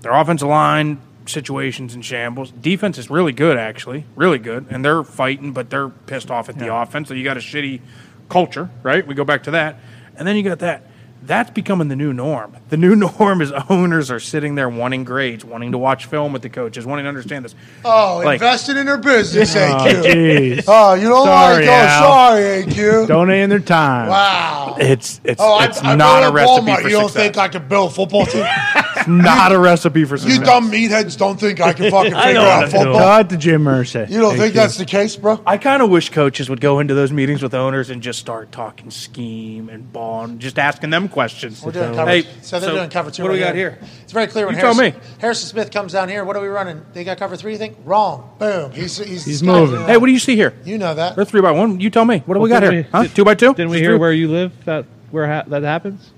Their 0.00 0.12
offensive 0.12 0.48
line 0.48 1.00
situations 1.26 1.94
in 1.94 2.02
shambles. 2.02 2.50
Defense 2.50 2.98
is 2.98 3.10
really 3.10 3.32
good, 3.32 3.56
actually, 3.56 4.04
really 4.14 4.38
good, 4.38 4.66
and 4.70 4.84
they're 4.84 5.02
fighting, 5.02 5.52
but 5.52 5.70
they're 5.70 5.88
pissed 5.88 6.30
off 6.30 6.48
at 6.48 6.58
the 6.58 6.74
offense. 6.74 7.08
So 7.08 7.14
you 7.14 7.24
got 7.24 7.36
a 7.36 7.40
shitty 7.40 7.80
culture, 8.28 8.70
right? 8.82 9.06
We 9.06 9.14
go 9.14 9.24
back 9.24 9.42
to 9.44 9.50
that, 9.52 9.80
and 10.16 10.26
then 10.26 10.36
you 10.36 10.42
got 10.42 10.60
that. 10.60 10.84
That's 11.26 11.50
becoming 11.50 11.88
the 11.88 11.96
new 11.96 12.12
norm. 12.12 12.56
The 12.68 12.76
new 12.76 12.94
norm 13.18 13.40
is 13.42 13.52
owners 13.68 14.10
are 14.10 14.20
sitting 14.20 14.54
there 14.54 14.68
wanting 14.68 15.04
grades, 15.04 15.44
wanting 15.44 15.72
to 15.72 15.78
watch 15.78 16.06
film 16.06 16.32
with 16.32 16.42
the 16.42 16.48
coaches, 16.48 16.86
wanting 16.86 17.04
to 17.04 17.08
understand 17.08 17.44
this. 17.44 17.54
Oh, 17.84 18.22
Like- 18.24 18.34
invested 18.40 18.76
in 18.76 18.86
their 18.86 18.98
business, 18.98 19.54
Oh, 19.56 19.58
AQ. 19.58 20.02
jeez. 20.04 20.64
Oh, 20.68 20.94
you 20.94 21.08
don't 21.08 21.26
Sorry, 21.26 21.66
like? 21.66 21.68
Oh, 21.68 21.72
Al. 21.72 22.02
sorry, 22.02 22.42
AQ. 22.64 23.06
Donating 23.08 23.48
their 23.48 23.58
time. 23.60 24.08
Wow. 24.08 24.76
It's 24.78 25.20
it's 25.24 25.40
Oh, 25.42 25.62
it's 25.62 25.82
I, 25.82 25.92
I 25.92 25.96
not 25.96 26.20
bought 26.22 26.30
a 26.30 26.32
recipe 26.32 26.66
Walmart. 26.66 26.82
for 26.82 26.88
You 26.88 26.96
don't 26.96 27.04
success. 27.08 27.22
think 27.22 27.38
I 27.38 27.48
can 27.48 27.66
build 27.68 27.90
a 27.90 27.94
football 27.94 28.26
team? 28.26 28.46
It's 28.98 29.06
not 29.08 29.52
a 29.52 29.58
recipe 29.58 30.04
for 30.06 30.16
success. 30.16 30.38
you 30.38 30.44
dumb 30.44 30.70
meatheads 30.70 31.18
don't 31.18 31.38
think 31.38 31.60
I 31.60 31.74
can 31.74 31.90
fucking 31.90 32.14
figure 32.14 32.40
out 32.40 32.62
what 32.62 32.64
to 32.64 32.70
do. 32.72 32.76
football? 32.78 32.94
God 32.98 33.28
to 33.28 33.36
Jim 33.36 33.62
Mercer. 33.62 34.06
You 34.08 34.20
don't 34.20 34.30
think 34.30 34.40
Thank 34.40 34.54
that's 34.54 34.78
the 34.78 34.86
case, 34.86 35.16
bro? 35.16 35.38
I 35.46 35.58
kind 35.58 35.82
of 35.82 35.90
wish 35.90 36.08
coaches 36.10 36.48
would 36.48 36.62
go 36.62 36.78
into 36.80 36.94
those 36.94 37.12
meetings 37.12 37.42
with 37.42 37.52
owners 37.54 37.90
and 37.90 38.02
just 38.02 38.18
start 38.18 38.50
talking 38.52 38.90
scheme 38.90 39.68
and 39.68 39.92
ball 39.92 40.24
and 40.24 40.40
just 40.40 40.58
asking 40.58 40.90
them 40.90 41.08
questions. 41.16 41.62
We're 41.62 41.72
doing 41.72 41.94
cover. 41.94 42.10
Hey, 42.10 42.24
so 42.42 42.60
they're 42.60 42.72
doing 42.74 42.90
cover 42.90 43.10
two. 43.10 43.22
What 43.22 43.30
do 43.30 43.32
we 43.32 43.38
got 43.38 43.54
here? 43.54 43.78
It's 44.02 44.12
very 44.12 44.26
clear 44.26 44.44
when 44.44 44.54
You 44.54 44.60
tell 44.60 44.74
Harrison, 44.74 45.00
me. 45.00 45.06
Harrison 45.18 45.48
Smith 45.48 45.70
comes 45.70 45.94
down 45.94 46.10
here. 46.10 46.26
What 46.26 46.36
are 46.36 46.42
we 46.42 46.48
running? 46.48 46.84
They 46.92 47.04
got 47.04 47.16
cover 47.16 47.36
three. 47.38 47.52
You 47.52 47.58
think 47.58 47.78
wrong? 47.86 48.36
Boom. 48.38 48.70
He's 48.72 48.98
he's, 48.98 49.24
He's 49.24 49.42
moving. 49.42 49.80
Hey, 49.86 49.96
what 49.96 50.08
do 50.08 50.12
you 50.12 50.18
see 50.18 50.36
here? 50.36 50.52
You 50.66 50.76
know 50.76 50.92
that. 50.94 51.16
We're 51.16 51.24
three 51.24 51.40
by 51.40 51.52
one. 51.52 51.80
You 51.80 51.88
tell 51.88 52.04
me. 52.04 52.18
What 52.26 52.34
do 52.34 52.40
we 52.40 52.50
got 52.50 52.62
here? 52.62 52.72
we- 52.72 52.82
huh? 52.82 53.04
did- 53.04 53.16
two 53.16 53.24
by 53.24 53.34
two? 53.34 53.54
Didn't 53.54 53.70
we 53.70 53.78
hear 53.78 53.92
three? 53.92 53.98
where 53.98 54.12
you 54.12 54.28
live 54.30 54.52
that 54.66 54.84
where 55.10 55.26
ha- 55.26 55.44
that 55.48 55.62
happens? 55.62 56.10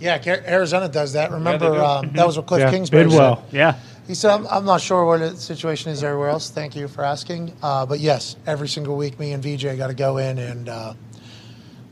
Yeah, 0.00 0.22
Arizona 0.46 0.88
does 0.88 1.14
that. 1.14 1.32
Remember, 1.32 1.74
do. 1.74 1.84
um, 1.84 2.12
that 2.12 2.24
was 2.24 2.36
what 2.36 2.46
Cliff 2.46 2.60
Yeah, 2.60 2.70
Kingsbury 2.70 3.06
Bidwell. 3.06 3.42
said. 3.50 3.52
Yeah. 3.52 3.74
He 4.06 4.14
said, 4.14 4.30
I'm, 4.30 4.46
I'm 4.46 4.64
not 4.64 4.80
sure 4.80 5.04
what 5.04 5.18
the 5.18 5.36
situation 5.36 5.90
is 5.90 6.04
everywhere 6.04 6.28
else. 6.28 6.50
Thank 6.50 6.76
you 6.76 6.86
for 6.86 7.02
asking. 7.04 7.52
Uh, 7.60 7.84
but 7.84 7.98
yes, 7.98 8.36
every 8.46 8.68
single 8.68 8.96
week, 8.96 9.18
me 9.18 9.32
and 9.32 9.42
VJ 9.42 9.76
got 9.76 9.88
to 9.88 9.94
go 9.94 10.18
in 10.18 10.38
and 10.38 10.68
uh, 10.68 10.94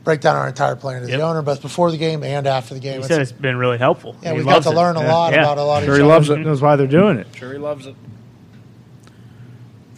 break 0.07 0.21
down 0.21 0.37
our 0.37 0.47
entire 0.47 0.77
plan 0.77 1.01
to 1.01 1.09
Yep. 1.09 1.19
the 1.19 1.25
owner, 1.25 1.41
both 1.41 1.61
before 1.61 1.91
the 1.91 1.97
game 1.97 2.23
and 2.23 2.47
after 2.47 2.73
the 2.73 2.79
game. 2.79 2.93
He 2.93 2.97
It's- 2.99 3.09
said 3.09 3.19
it's 3.21 3.33
been 3.33 3.57
really 3.57 3.77
helpful. 3.77 4.15
yeah, 4.21 4.31
He 4.31 4.37
we've 4.37 4.45
got 4.45 4.53
loves 4.53 4.65
to 4.67 4.71
it. 4.71 4.75
learn 4.75 4.95
a 4.95 5.01
lot 5.05 5.33
Yeah. 5.33 5.41
about 5.41 5.57
a 5.57 5.63
lot 5.63 5.83
of 5.83 5.87
Sure, 5.87 5.97
he 5.97 6.01
loves 6.01 6.29
it. 6.29 6.39
Knows 6.39 6.61
why 6.61 6.77
they're 6.77 6.87
doing 6.87 7.17
it. 7.19 7.27
Sure, 7.35 7.51
he 7.51 7.57
loves 7.59 7.87
it. 7.87 7.95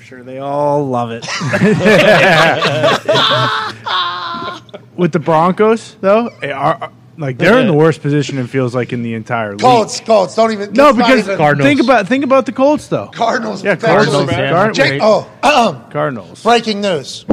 sure 0.01 0.24
they 0.24 0.39
all 0.39 0.88
love 0.88 1.12
it. 1.12 1.28
With 4.97 5.12
the 5.12 5.20
Broncos, 5.20 5.95
though, 6.01 6.30
eh, 6.41 6.49
are, 6.51 6.78
are- 6.82 6.91
like 7.20 7.38
they're 7.38 7.60
in 7.60 7.68
the 7.68 7.74
worst 7.74 8.01
position 8.01 8.39
it 8.39 8.49
feels 8.49 8.74
like 8.74 8.91
in 8.93 9.03
the 9.03 9.14
entire 9.14 9.51
league. 9.51 9.60
Colts, 9.62 9.99
Colts, 9.99 10.34
don't 10.36 10.51
even. 10.53 10.74
No, 10.74 10.91
because 10.93 11.20
even- 11.20 11.38
Cardinals. 11.38 11.68
think 11.70 11.82
about 11.84 12.07
think 12.07 12.24
about 12.24 12.45
the 12.47 12.51
Colts 12.53 12.88
though. 12.88 13.12
Cardinals. 13.14 13.64
Yeah, 13.64 13.76
potentially. 13.76 14.26
Cardinals. 14.26 14.32
yeah. 14.32 14.51
Card- 14.51 14.74
Jake, 14.74 14.99
oh, 15.03 15.28
ahem. 15.43 15.82
Cardinals. 15.91 16.41
breaking 16.41 16.82
news. 16.82 17.26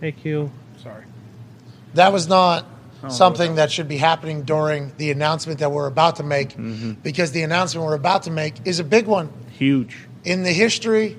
Hey 0.00 0.10
Q. 0.12 0.40
Sorry. 0.40 0.50
That 1.96 2.12
was 2.12 2.28
not 2.28 2.64
something 3.08 3.56
that 3.56 3.70
should 3.70 3.86
be 3.88 3.98
happening 3.98 4.42
during 4.42 4.92
the 4.96 5.10
announcement 5.10 5.60
that 5.60 5.70
we're 5.70 5.86
about 5.86 6.16
to 6.16 6.22
make, 6.22 6.50
Mm-hmm. 6.50 6.92
because 7.02 7.30
the 7.32 7.42
announcement 7.42 7.86
we're 7.86 7.94
about 7.94 8.22
to 8.24 8.30
make 8.30 8.54
is 8.66 8.80
a 8.80 8.84
big 8.84 9.06
one 9.06 9.30
Huge. 9.50 9.96
in 10.24 10.42
the 10.42 10.52
history 10.52 11.16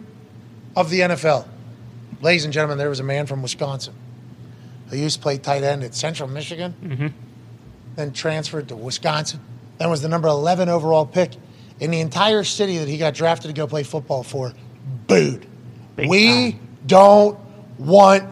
of 0.75 0.89
the 0.89 1.01
NFL. 1.01 1.47
Ladies 2.21 2.43
and 2.45 2.53
gentlemen, 2.53 2.78
there 2.78 2.89
was 2.89 2.99
a 2.99 3.03
man 3.03 3.25
from 3.25 3.41
Wisconsin 3.41 3.93
who 4.89 4.97
used 4.97 5.17
to 5.17 5.21
play 5.21 5.38
tight 5.38 5.63
end 5.63 5.84
at 5.84 5.93
Central 5.95 6.28
Michigan, 6.30 7.13
then 7.95 8.11
transferred 8.13 8.67
to 8.69 8.75
Wisconsin, 8.75 9.39
then 9.78 9.89
was 9.89 10.01
the 10.01 10.09
number 10.09 10.28
11 10.28 10.67
overall 10.69 11.05
pick 11.05 11.32
in 11.80 11.91
the 11.91 11.99
entire 11.99 12.43
city 12.43 12.78
that 12.80 12.88
he 12.88 12.97
got 12.97 13.13
drafted 13.13 13.49
to 13.49 13.53
go 13.53 13.67
play 13.67 13.84
football 13.84 14.23
for. 14.23 14.51
Booed. 15.07 15.45
Big 15.95 16.09
we 16.09 16.51
time. 16.53 16.67
don't 16.88 17.39
want 17.78 18.23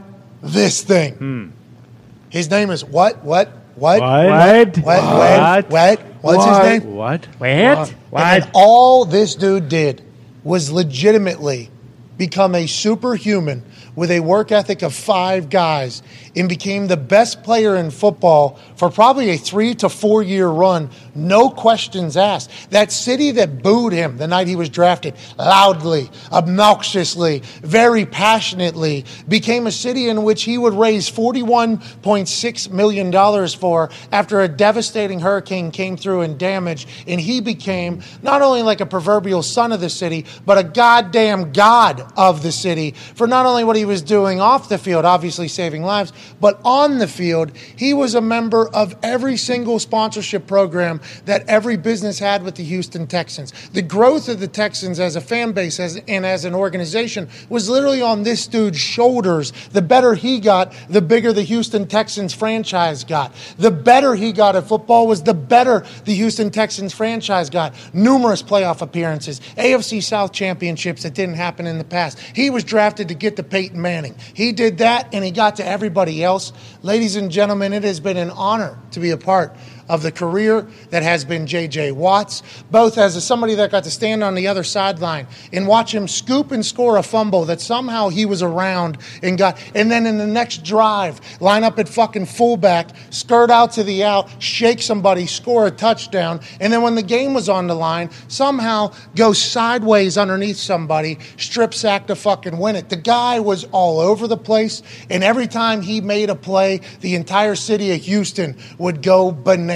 this 0.42 0.82
thing. 0.84 1.54
His 2.36 2.50
name 2.52 2.70
is 2.70 2.84
what? 2.84 3.24
What? 3.24 3.48
What? 3.76 4.02
What? 4.02 4.78
What? 4.80 5.04
What? 5.04 5.70
What? 5.70 6.02
What's 6.22 6.46
his 6.46 6.84
name? 6.84 6.94
What? 6.94 7.30
What? 8.10 8.24
And 8.24 8.52
all 8.54 9.06
this 9.06 9.36
dude 9.36 9.70
did 9.70 10.04
was 10.44 10.70
legitimately 10.70 11.70
become 12.18 12.54
a 12.54 12.68
superhuman 12.68 13.64
with 13.96 14.12
a 14.12 14.20
work 14.20 14.52
ethic 14.52 14.82
of 14.82 14.94
five 14.94 15.50
guys 15.50 16.02
and 16.36 16.50
became 16.50 16.88
the 16.88 16.98
best 16.98 17.44
player 17.44 17.76
in 17.76 17.92
football 17.92 18.60
for 18.76 18.90
probably 18.90 19.30
a 19.30 19.38
three 19.38 19.74
to 19.76 19.90
four 19.90 20.22
year 20.22 20.48
run, 20.48 20.90
no 21.14 21.50
questions 21.50 22.18
asked. 22.18 22.52
That 22.72 22.92
city 22.92 23.32
that 23.32 23.64
booed 23.64 23.94
him 23.94 24.18
the 24.18 24.28
night 24.28 24.48
he 24.48 24.56
was 24.56 24.70
drafted 24.70 25.16
loudly, 25.38 26.10
obnoxiously, 26.32 27.42
very 27.62 28.06
passionately 28.06 29.06
became 29.28 29.68
a 29.68 29.72
city 29.72 30.10
in 30.10 30.24
which 30.24 30.44
he 30.44 30.58
would 30.58 30.74
raise 30.74 31.10
$41.6 31.10 32.72
million 32.72 33.48
for 33.50 33.90
after 34.12 34.42
a 34.42 34.48
devastating 34.48 35.20
hurricane 35.20 35.72
came 35.72 35.96
through 35.96 36.22
and 36.22 36.38
damaged. 36.38 36.90
And 37.08 37.22
he 37.22 37.40
became 37.40 38.02
not 38.22 38.42
only 38.42 38.62
like 38.62 38.82
a 38.82 38.86
proverbial 38.86 39.44
son 39.44 39.72
of 39.72 39.80
the 39.80 39.90
city, 39.90 40.26
but 40.46 40.58
a 40.58 40.64
goddamn 40.64 41.54
god 41.54 42.12
of 42.18 42.44
the 42.44 42.52
city 42.52 42.92
for 42.92 43.28
not 43.28 43.46
only 43.46 43.64
what 43.64 43.76
he 43.76 43.85
was 43.86 44.02
doing 44.02 44.42
off 44.42 44.70
the 44.70 44.78
field, 44.78 45.06
obviously 45.06 45.48
saving 45.48 45.84
lives, 45.84 46.12
but 46.42 46.60
on 46.64 46.98
the 46.98 47.08
field, 47.08 47.56
he 47.56 47.94
was 47.94 48.16
a 48.16 48.22
member 48.22 48.68
of 48.70 48.96
every 49.04 49.38
single 49.38 49.80
sponsorship 49.80 50.48
program 50.48 51.02
that 51.26 51.48
every 51.48 51.78
business 51.78 52.20
had 52.20 52.44
with 52.44 52.56
the 52.56 52.64
Houston 52.64 53.08
Texans. 53.08 53.54
The 53.70 53.82
growth 53.82 54.28
of 54.30 54.40
the 54.40 54.48
Texans 54.48 55.00
as 55.00 55.16
a 55.16 55.22
fan 55.22 55.52
base 55.52 55.80
as, 55.80 56.02
and 56.08 56.26
as 56.26 56.46
an 56.46 56.54
organization 56.54 57.30
was 57.50 57.70
literally 57.70 58.02
on 58.02 58.24
this 58.24 58.48
dude's 58.48 58.80
shoulders. 58.80 59.54
The 59.72 59.82
better 59.82 60.16
he 60.16 60.40
got, 60.40 60.74
the 60.90 61.02
bigger 61.02 61.34
the 61.34 61.44
Houston 61.44 61.88
Texans 61.88 62.34
franchise 62.34 63.04
got. 63.04 63.34
The 63.58 63.72
better 63.72 64.16
he 64.16 64.32
got 64.32 64.56
at 64.56 64.68
football 64.68 65.08
was 65.08 65.24
the 65.24 65.34
better 65.34 65.86
the 66.06 66.16
Houston 66.16 66.50
Texans 66.50 66.94
franchise 66.94 67.50
got. 67.50 67.74
Numerous 67.94 68.42
playoff 68.44 68.82
appearances, 68.82 69.40
AFC 69.58 70.02
South 70.02 70.32
championships 70.32 71.04
that 71.04 71.14
didn't 71.14 71.36
happen 71.36 71.68
in 71.68 71.78
the 71.78 71.84
past. 71.84 72.20
He 72.20 72.50
was 72.50 72.64
drafted 72.64 73.08
to 73.10 73.14
get 73.14 73.36
the 73.36 73.44
Peyton 73.44 73.75
Manning. 73.78 74.16
He 74.34 74.52
did 74.52 74.80
that 74.80 75.14
and 75.14 75.24
he 75.24 75.32
got 75.32 75.58
to 75.58 75.66
everybody 75.66 76.24
else. 76.24 76.54
Ladies 76.82 77.16
and 77.16 77.32
gentlemen, 77.32 77.74
it 77.74 77.84
has 77.84 78.00
been 78.00 78.18
an 78.18 78.30
honor 78.32 78.78
to 78.92 79.00
be 79.00 79.12
a 79.12 79.18
part 79.18 79.56
of 79.88 80.02
the 80.02 80.12
career 80.12 80.68
that 80.90 81.04
has 81.04 81.24
been 81.24 81.46
J.J. 81.46 81.92
Watts, 81.92 82.42
both 82.72 82.98
as 82.98 83.16
a, 83.16 83.22
somebody 83.22 83.56
that 83.56 83.72
got 83.72 83.84
to 83.84 83.92
stand 83.92 84.24
on 84.24 84.36
the 84.36 84.48
other 84.48 84.64
sideline 84.64 85.28
and 85.54 85.68
watch 85.68 85.94
him 85.94 86.08
scoop 86.08 86.52
and 86.52 86.66
score 86.66 86.98
a 86.98 87.04
fumble 87.04 87.46
that 87.46 87.62
somehow 87.62 88.10
he 88.10 88.26
was 88.26 88.42
around 88.42 88.98
and 89.22 89.38
got, 89.38 89.62
and 89.76 89.92
then 89.92 90.06
in 90.06 90.18
the 90.18 90.28
next 90.28 90.64
drive, 90.64 91.20
line 91.40 91.64
up 91.64 91.78
at 91.78 91.88
fucking 91.88 92.26
fullback, 92.26 92.90
skirt 93.12 93.52
out 93.52 93.74
to 93.74 93.84
the 93.84 94.04
out, 94.04 94.30
shake 94.42 94.82
somebody, 94.82 95.28
score 95.28 95.68
a 95.68 95.72
touchdown, 95.72 96.40
and 96.60 96.74
then 96.74 96.82
when 96.82 96.96
the 96.96 97.04
game 97.04 97.34
was 97.34 97.50
on 97.50 97.68
the 97.68 97.76
line, 97.76 98.10
somehow 98.28 98.92
go 99.16 99.34
sideways 99.34 100.18
underneath 100.18 100.58
somebody, 100.58 101.20
strip 101.38 101.74
sack 101.74 102.08
to 102.08 102.16
fucking 102.16 102.58
win 102.58 102.76
it. 102.76 102.90
The 102.90 102.96
guy 102.96 103.40
was 103.40 103.66
all 103.66 104.00
over 104.00 104.28
the 104.28 104.38
place, 104.38 104.82
and 105.10 105.24
every 105.24 105.48
time 105.48 105.82
he 105.82 106.02
made 106.02 106.30
a 106.30 106.36
play, 106.36 106.82
the 107.02 107.16
entire 107.16 107.56
city 107.56 107.92
of 107.92 108.02
Houston 108.02 108.58
would 108.78 109.02
go 109.02 109.32
bananas. 109.32 109.75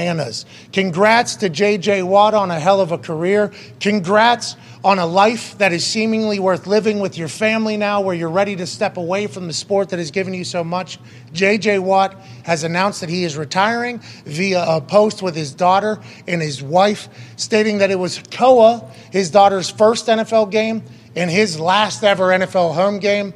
Congrats 0.72 1.36
to 1.38 1.50
JJ 1.50 2.04
Watt 2.04 2.34
on 2.34 2.52
a 2.52 2.60
hell 2.60 2.82
of 2.82 2.92
a 2.92 2.98
career. 2.98 3.52
Congrats 3.80 4.56
on 4.84 4.98
a 4.98 5.06
life 5.06 5.58
that 5.58 5.74
is 5.74 5.86
seemingly 5.86 6.40
worth 6.40 6.66
living 6.66 7.00
with 7.00 7.18
your 7.18 7.28
family 7.28 7.76
now, 7.76 8.00
where 8.00 8.16
you're 8.16 8.30
ready 8.30 8.56
to 8.56 8.66
step 8.66 8.98
away 8.98 9.28
from 9.28 9.48
the 9.48 9.54
sport 9.54 9.90
that 9.90 10.00
has 10.00 10.10
given 10.12 10.34
you 10.34 10.46
so 10.46 10.64
much. 10.64 11.00
JJ 11.34 11.80
Watt 11.80 12.16
has 12.44 12.64
announced 12.64 13.02
that 13.02 13.10
he 13.10 13.26
is 13.26 13.36
retiring 13.36 14.00
via 14.26 14.64
a 14.64 14.80
post 14.80 15.22
with 15.22 15.36
his 15.36 15.54
daughter 15.54 16.00
and 16.28 16.42
his 16.42 16.64
wife, 16.64 17.10
stating 17.36 17.80
that 17.80 17.92
it 17.92 18.00
was 18.00 18.22
Koa, 18.32 18.90
his 19.12 19.30
daughter's 19.30 19.70
first 19.70 20.08
NFL 20.08 20.50
game, 20.52 20.84
and 21.16 21.30
his 21.30 21.60
last 21.60 22.04
ever 22.04 22.30
NFL 22.30 22.74
home 22.74 23.00
game. 23.00 23.34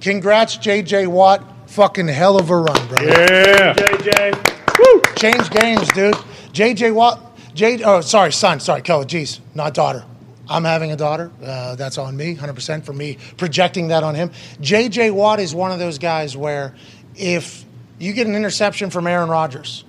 Congrats, 0.00 0.56
JJ 0.58 1.08
Watt. 1.08 1.50
Fucking 1.66 2.06
hell 2.06 2.38
of 2.38 2.50
a 2.50 2.56
run, 2.56 2.88
bro. 4.74 5.14
Change 5.16 5.50
games, 5.50 5.88
dude. 5.92 6.14
JJ 6.52 6.94
Watt. 6.94 7.20
J. 7.54 7.82
Oh, 7.84 8.00
sorry, 8.00 8.32
son. 8.32 8.60
Sorry, 8.60 8.82
Koa. 8.82 9.04
Jeez, 9.04 9.40
not 9.54 9.74
daughter. 9.74 10.04
I'm 10.48 10.64
having 10.64 10.92
a 10.92 10.96
daughter. 10.96 11.30
Uh, 11.42 11.74
that's 11.76 11.98
on 11.98 12.16
me, 12.16 12.34
100% 12.34 12.84
for 12.84 12.92
me 12.92 13.18
projecting 13.36 13.88
that 13.88 14.02
on 14.02 14.14
him. 14.14 14.30
JJ 14.60 15.12
Watt 15.12 15.40
is 15.40 15.54
one 15.54 15.72
of 15.72 15.78
those 15.78 15.98
guys 15.98 16.36
where 16.36 16.74
if 17.16 17.64
you 17.98 18.12
get 18.12 18.26
an 18.26 18.34
interception 18.34 18.90
from 18.90 19.06
Aaron 19.06 19.30
Rodgers, 19.30 19.84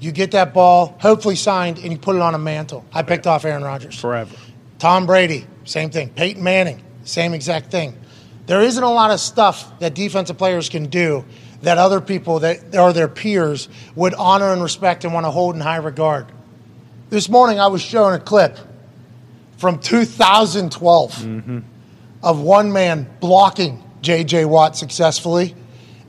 you 0.00 0.12
get 0.12 0.32
that 0.32 0.52
ball, 0.52 0.96
hopefully 1.00 1.36
signed, 1.36 1.78
and 1.78 1.92
you 1.92 1.98
put 1.98 2.16
it 2.16 2.22
on 2.22 2.34
a 2.34 2.38
mantle. 2.38 2.84
I 2.92 3.02
picked 3.02 3.26
off 3.26 3.44
Aaron 3.44 3.62
Rodgers. 3.62 3.98
Forever. 3.98 4.34
Tom 4.78 5.06
Brady, 5.06 5.46
same 5.64 5.90
thing. 5.90 6.10
Peyton 6.10 6.42
Manning, 6.42 6.82
same 7.04 7.32
exact 7.32 7.70
thing. 7.70 7.98
There 8.46 8.60
isn't 8.60 8.82
a 8.82 8.92
lot 8.92 9.10
of 9.10 9.20
stuff 9.20 9.78
that 9.78 9.94
defensive 9.94 10.36
players 10.36 10.68
can 10.68 10.86
do 10.86 11.24
that 11.64 11.78
other 11.78 12.00
people 12.00 12.40
that 12.40 12.74
are 12.74 12.92
their 12.92 13.08
peers 13.08 13.68
would 13.94 14.14
honor 14.14 14.52
and 14.52 14.62
respect 14.62 15.04
and 15.04 15.12
want 15.12 15.26
to 15.26 15.30
hold 15.30 15.54
in 15.54 15.60
high 15.60 15.76
regard. 15.76 16.26
This 17.10 17.28
morning 17.28 17.60
I 17.60 17.66
was 17.66 17.82
shown 17.82 18.12
a 18.12 18.18
clip 18.18 18.58
from 19.58 19.78
2012 19.78 21.12
mm-hmm. 21.12 21.58
of 22.22 22.40
one 22.40 22.72
man 22.72 23.08
blocking 23.20 23.82
J.J. 24.00 24.44
Watt 24.44 24.76
successfully, 24.76 25.54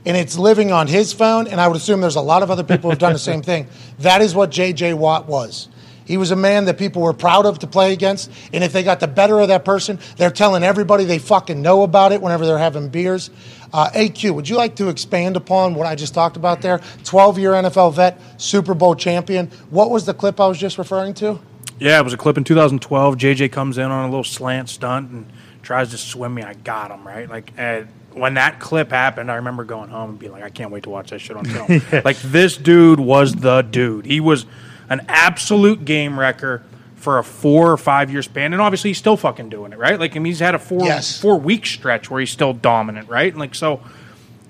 and 0.04 0.16
it's 0.16 0.36
living 0.36 0.72
on 0.72 0.86
his 0.86 1.12
phone. 1.12 1.46
And 1.46 1.60
I 1.60 1.68
would 1.68 1.76
assume 1.76 2.00
there's 2.00 2.16
a 2.16 2.20
lot 2.20 2.42
of 2.42 2.50
other 2.50 2.64
people 2.64 2.90
who've 2.90 2.98
done 2.98 3.12
the 3.12 3.18
same 3.18 3.42
thing. 3.50 3.68
That 4.00 4.22
is 4.22 4.34
what 4.34 4.50
J.J. 4.50 4.94
Watt 4.94 5.26
was. 5.26 5.68
He 6.06 6.16
was 6.16 6.30
a 6.30 6.36
man 6.36 6.66
that 6.66 6.78
people 6.78 7.02
were 7.02 7.12
proud 7.12 7.46
of 7.46 7.58
to 7.60 7.66
play 7.66 7.92
against, 7.92 8.30
and 8.52 8.62
if 8.62 8.72
they 8.72 8.84
got 8.84 9.00
the 9.00 9.08
better 9.08 9.40
of 9.40 9.48
that 9.48 9.64
person, 9.64 9.98
they're 10.16 10.30
telling 10.30 10.62
everybody 10.62 11.04
they 11.04 11.18
fucking 11.18 11.60
know 11.60 11.82
about 11.82 12.12
it 12.12 12.22
whenever 12.22 12.46
they're 12.46 12.58
having 12.58 12.88
beers. 12.88 13.28
Uh, 13.72 13.90
AQ, 13.90 14.34
would 14.34 14.48
you 14.48 14.56
like 14.56 14.76
to 14.76 14.88
expand 14.88 15.36
upon 15.36 15.74
what 15.74 15.86
I 15.86 15.94
just 15.94 16.14
talked 16.14 16.36
about 16.36 16.62
there? 16.62 16.80
12 17.04 17.38
year 17.38 17.52
NFL 17.52 17.94
vet, 17.94 18.20
Super 18.36 18.74
Bowl 18.74 18.94
champion. 18.94 19.50
What 19.70 19.90
was 19.90 20.06
the 20.06 20.14
clip 20.14 20.40
I 20.40 20.46
was 20.46 20.58
just 20.58 20.78
referring 20.78 21.14
to? 21.14 21.38
Yeah, 21.78 22.00
it 22.00 22.04
was 22.04 22.12
a 22.12 22.16
clip 22.16 22.38
in 22.38 22.44
2012. 22.44 23.16
JJ 23.16 23.52
comes 23.52 23.78
in 23.78 23.84
on 23.84 24.04
a 24.04 24.08
little 24.08 24.24
slant 24.24 24.68
stunt 24.68 25.10
and 25.10 25.26
tries 25.62 25.90
to 25.90 25.98
swim 25.98 26.34
me. 26.34 26.42
I 26.42 26.54
got 26.54 26.90
him 26.90 27.06
right. 27.06 27.28
Like 27.28 27.52
uh, 27.58 27.82
when 28.12 28.34
that 28.34 28.60
clip 28.60 28.90
happened, 28.90 29.30
I 29.30 29.36
remember 29.36 29.64
going 29.64 29.90
home 29.90 30.10
and 30.10 30.18
being 30.18 30.32
like, 30.32 30.42
I 30.42 30.50
can't 30.50 30.70
wait 30.70 30.84
to 30.84 30.90
watch 30.90 31.10
that 31.10 31.18
shit 31.20 31.36
on 31.36 31.44
film. 31.44 31.82
like 32.04 32.16
this 32.18 32.56
dude 32.56 33.00
was 33.00 33.34
the 33.34 33.62
dude. 33.62 34.06
He 34.06 34.20
was 34.20 34.46
an 34.88 35.04
absolute 35.08 35.84
game 35.84 36.18
wrecker 36.18 36.62
for 37.06 37.18
a 37.18 37.22
four 37.22 37.70
or 37.70 37.76
five 37.76 38.10
year 38.10 38.20
span, 38.20 38.52
and 38.52 38.60
obviously 38.60 38.90
he's 38.90 38.98
still 38.98 39.16
fucking 39.16 39.48
doing 39.48 39.72
it, 39.72 39.78
right? 39.78 40.00
Like 40.00 40.16
I 40.16 40.18
mean, 40.18 40.32
he's 40.32 40.40
had 40.40 40.56
a 40.56 40.58
four 40.58 40.84
Yes. 40.84 41.20
four 41.20 41.38
week 41.38 41.64
stretch 41.64 42.10
where 42.10 42.18
he's 42.18 42.32
still 42.32 42.52
dominant, 42.52 43.08
right? 43.08 43.32
And 43.32 43.38
like 43.38 43.54
so, 43.54 43.80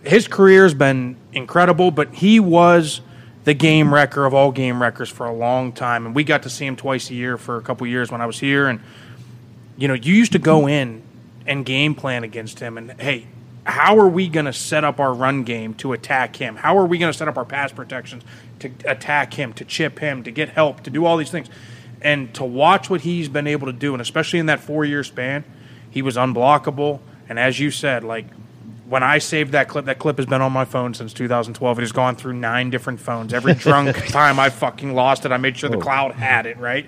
his 0.02 0.26
career's 0.26 0.72
been 0.72 1.16
incredible, 1.34 1.90
but 1.90 2.14
he 2.14 2.40
was 2.40 3.02
the 3.44 3.52
game 3.52 3.92
wrecker 3.92 4.24
of 4.24 4.32
all 4.32 4.52
game 4.52 4.80
wreckers 4.80 5.10
for 5.10 5.26
a 5.26 5.34
long 5.34 5.70
time, 5.70 6.06
and 6.06 6.14
we 6.14 6.24
got 6.24 6.44
to 6.44 6.48
see 6.48 6.64
him 6.64 6.76
twice 6.76 7.10
a 7.10 7.14
year 7.14 7.36
for 7.36 7.58
a 7.58 7.60
couple 7.60 7.86
years 7.86 8.10
when 8.10 8.22
I 8.22 8.26
was 8.26 8.38
here. 8.38 8.68
And 8.68 8.80
you 9.76 9.86
know, 9.86 9.92
you 9.94 10.14
used 10.14 10.32
to 10.32 10.38
go 10.38 10.66
in 10.66 11.02
and 11.46 11.62
game 11.66 11.94
plan 11.94 12.24
against 12.24 12.58
him, 12.60 12.78
and 12.78 12.98
hey, 12.98 13.26
how 13.64 13.98
are 13.98 14.08
we 14.08 14.28
going 14.28 14.46
to 14.46 14.52
set 14.54 14.82
up 14.82 14.98
our 14.98 15.12
run 15.12 15.44
game 15.44 15.74
to 15.74 15.92
attack 15.92 16.36
him? 16.36 16.56
How 16.56 16.78
are 16.78 16.86
we 16.86 16.96
going 16.96 17.12
to 17.12 17.18
set 17.18 17.28
up 17.28 17.36
our 17.36 17.44
pass 17.44 17.70
protections 17.70 18.22
to 18.60 18.70
attack 18.86 19.34
him, 19.34 19.52
to 19.52 19.64
chip 19.66 19.98
him, 19.98 20.22
to 20.22 20.30
get 20.30 20.48
help, 20.48 20.82
to 20.84 20.90
do 20.90 21.04
all 21.04 21.18
these 21.18 21.30
things? 21.30 21.48
And 22.02 22.32
to 22.34 22.44
watch 22.44 22.90
what 22.90 23.02
he's 23.02 23.28
been 23.28 23.46
able 23.46 23.66
to 23.66 23.72
do, 23.72 23.92
and 23.92 24.02
especially 24.02 24.38
in 24.38 24.46
that 24.46 24.60
four 24.60 24.84
year 24.84 25.02
span, 25.02 25.44
He 25.90 26.02
was 26.02 26.16
unblockable, 26.16 27.00
and 27.28 27.38
as 27.38 27.58
you 27.58 27.70
said, 27.70 28.04
like 28.04 28.26
when 28.88 29.02
I 29.02 29.18
saved 29.18 29.52
that 29.52 29.68
clip, 29.68 29.86
that 29.86 29.98
clip 29.98 30.18
has 30.18 30.26
been 30.26 30.42
on 30.42 30.52
my 30.52 30.64
phone 30.64 30.94
since 30.94 31.12
2012. 31.12 31.78
It 31.78 31.82
has 31.82 31.92
gone 31.92 32.14
through 32.14 32.34
nine 32.34 32.70
different 32.70 33.00
phones. 33.00 33.32
Every 33.32 33.54
drunk 33.66 33.96
time 34.08 34.38
I 34.38 34.50
fucking 34.50 34.94
lost 34.94 35.24
it, 35.24 35.32
I 35.32 35.38
made 35.38 35.56
sure 35.56 35.70
the 35.70 35.78
oh. 35.78 35.80
cloud 35.80 36.12
had 36.12 36.46
it 36.46 36.58
right, 36.58 36.86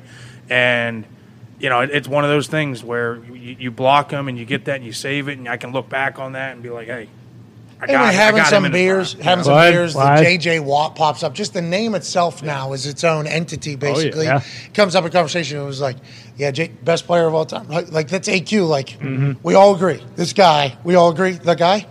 and 0.49 1.05
you 1.59 1.69
know, 1.69 1.81
it, 1.81 1.91
it's 1.91 2.07
one 2.07 2.25
of 2.25 2.31
those 2.31 2.47
things 2.47 2.85
where 2.85 3.17
you, 3.25 3.57
you 3.59 3.71
block 3.71 4.11
them 4.11 4.29
and 4.29 4.39
you 4.39 4.45
get 4.45 4.67
that 4.67 4.77
and 4.77 4.85
you 4.85 4.93
save 4.93 5.29
it, 5.29 5.39
and 5.39 5.49
I 5.49 5.57
can 5.57 5.73
look 5.73 5.89
back 5.89 6.19
on 6.19 6.33
that 6.33 6.53
and 6.53 6.63
be 6.63 6.71
like, 6.71 6.87
hey, 6.87 7.09
I 7.81 7.85
Anyway, 7.85 7.99
got, 7.99 8.05
it. 8.05 8.09
I 8.09 8.13
having 8.13 8.41
got 8.43 8.51
some 8.51 8.65
in 8.65 8.73
beers, 8.73 9.13
front, 9.13 9.25
having 9.25 9.39
you 9.41 9.45
some 9.45 9.53
know? 9.53 9.57
Why? 9.57 9.71
beers, 9.71 9.93
the 9.93 9.99
Why? 10.01 10.25
JJ 10.25 10.61
Watt 10.65 10.97
pops 10.97 11.23
up. 11.23 11.33
Just 11.35 11.53
the 11.55 11.63
name 11.63 11.95
itself 11.95 12.43
now 12.43 12.73
is 12.73 12.87
its 12.87 13.05
own 13.05 13.27
entity, 13.27 13.77
basically. 13.77 14.25
yeah. 14.25 14.43
Comes 14.75 14.97
up 14.97 15.05
in 15.05 15.13
conversation. 15.13 15.61
It 15.61 15.65
was 15.65 15.81
like, 15.81 15.97
yeah, 16.37 16.51
J- 16.51 16.69
best 16.83 17.07
player 17.07 17.27
of 17.27 17.35
all 17.35 17.47
time. 17.47 17.69
Like, 17.69 17.93
like, 17.93 18.09
that's 18.09 18.29
AQ. 18.29 18.69
Like, 18.69 18.89
Mm-hmm. 18.99 19.33
we 19.45 19.55
all 19.55 19.75
agree. 19.77 20.03
This 20.17 20.33
guy, 20.33 20.77
we 20.85 20.97
all 20.97 21.11
agree. 21.11 21.33
The 21.33 21.55
guy. 21.55 21.87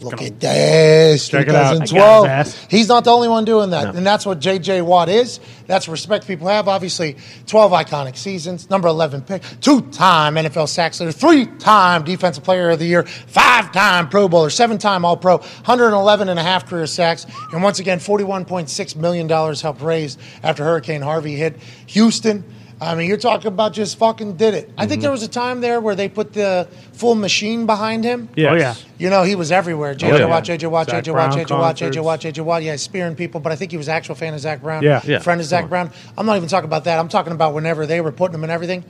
Look 0.00 0.22
at 0.22 0.38
this. 0.40 1.28
Check 1.28 1.48
it 1.48 1.54
out. 1.54 1.74
I 1.74 1.78
got 1.78 1.80
his 1.82 1.90
2012. 1.90 2.66
He's 2.70 2.88
not 2.88 3.04
the 3.04 3.10
only 3.10 3.28
one 3.28 3.44
doing 3.44 3.70
that. 3.70 3.94
And 3.96 4.06
that's 4.06 4.24
what 4.24 4.38
JJ 4.40 4.82
Watt 4.84 5.08
is. 5.08 5.40
That's 5.66 5.88
respect 5.88 6.26
people 6.26 6.46
have. 6.48 6.68
Obviously, 6.68 7.16
12 7.46 7.72
iconic 7.72 8.16
seasons, 8.16 8.70
number 8.70 8.88
11 8.88 9.22
pick, 9.22 9.42
two 9.60 9.82
time 9.90 10.34
NFL 10.36 10.68
sacks 10.68 11.00
leader, 11.00 11.12
three 11.12 11.46
time 11.46 12.04
defensive 12.04 12.44
player 12.44 12.70
of 12.70 12.78
the 12.78 12.86
year, 12.86 13.02
five 13.04 13.72
time 13.72 14.08
Pro 14.08 14.28
Bowler, 14.28 14.50
seven 14.50 14.78
time 14.78 15.04
All 15.04 15.16
Pro, 15.16 15.38
111 15.38 16.28
and 16.28 16.38
a 16.38 16.42
half 16.42 16.66
career 16.66 16.86
sacks. 16.86 17.26
And 17.52 17.62
once 17.62 17.80
again, 17.80 17.98
$41.6 17.98 18.96
million 18.96 19.28
helped 19.28 19.80
raise 19.82 20.16
after 20.42 20.64
Hurricane 20.64 21.02
Harvey 21.02 21.34
hit 21.34 21.56
Houston. 21.86 22.44
I 22.80 22.94
mean, 22.94 23.08
you're 23.08 23.16
talking 23.16 23.48
about 23.48 23.72
just 23.72 23.98
fucking 23.98 24.36
did 24.36 24.54
it. 24.54 24.70
I 24.78 24.86
think 24.86 25.00
mhm. 25.00 25.02
there 25.02 25.10
was 25.10 25.22
a 25.24 25.28
time 25.28 25.60
there 25.60 25.80
where 25.80 25.96
they 25.96 26.08
put 26.08 26.32
the 26.32 26.68
full 26.92 27.16
machine 27.16 27.66
behind 27.66 28.04
him. 28.04 28.28
Yes. 28.36 28.52
Oh, 28.52 28.56
yeah. 28.56 28.74
You 28.98 29.10
know, 29.10 29.24
he 29.24 29.34
was 29.34 29.50
everywhere. 29.50 29.94
JJ 29.94 30.20
yeah. 30.20 30.24
Watt, 30.26 30.44
JJ 30.44 30.70
Watt, 30.70 30.86
Zach 30.88 31.02
JJ 31.02 31.12
Watt, 31.12 31.30
Brown 31.30 31.30
JJ 31.32 31.58
Watt, 31.58 31.76
JJ 31.76 31.80
concerts. 31.80 31.98
Watt, 31.98 32.20
JJ 32.20 32.44
Watt. 32.44 32.62
Yeah, 32.62 32.76
spearing 32.76 33.16
people, 33.16 33.40
but 33.40 33.50
I 33.50 33.56
think 33.56 33.72
he 33.72 33.76
was 33.76 33.88
an 33.88 33.94
actual 33.94 34.14
fan 34.14 34.32
of 34.32 34.40
Zach 34.40 34.62
Brown. 34.62 34.82
Yeah. 34.82 35.00
Yeah. 35.04 35.18
Friend 35.18 35.40
of 35.40 35.46
Zach 35.46 35.68
Brown. 35.68 35.90
I'm 36.16 36.26
not 36.26 36.36
even 36.36 36.48
talking 36.48 36.66
about 36.66 36.84
that. 36.84 36.98
I'm 36.98 37.08
talking 37.08 37.32
about 37.32 37.52
whenever 37.54 37.84
they 37.84 38.00
were 38.00 38.12
putting 38.12 38.34
him 38.34 38.44
in 38.44 38.50
everything. 38.50 38.84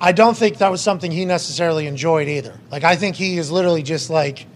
I 0.00 0.12
don't 0.12 0.36
think 0.36 0.58
that 0.58 0.70
was 0.70 0.80
something 0.80 1.10
he 1.10 1.24
necessarily 1.24 1.86
enjoyed 1.86 2.28
either. 2.28 2.58
Like, 2.70 2.84
I 2.84 2.96
think 2.96 3.16
he 3.16 3.36
is 3.36 3.50
literally 3.50 3.82
just 3.82 4.10
like 4.10 4.46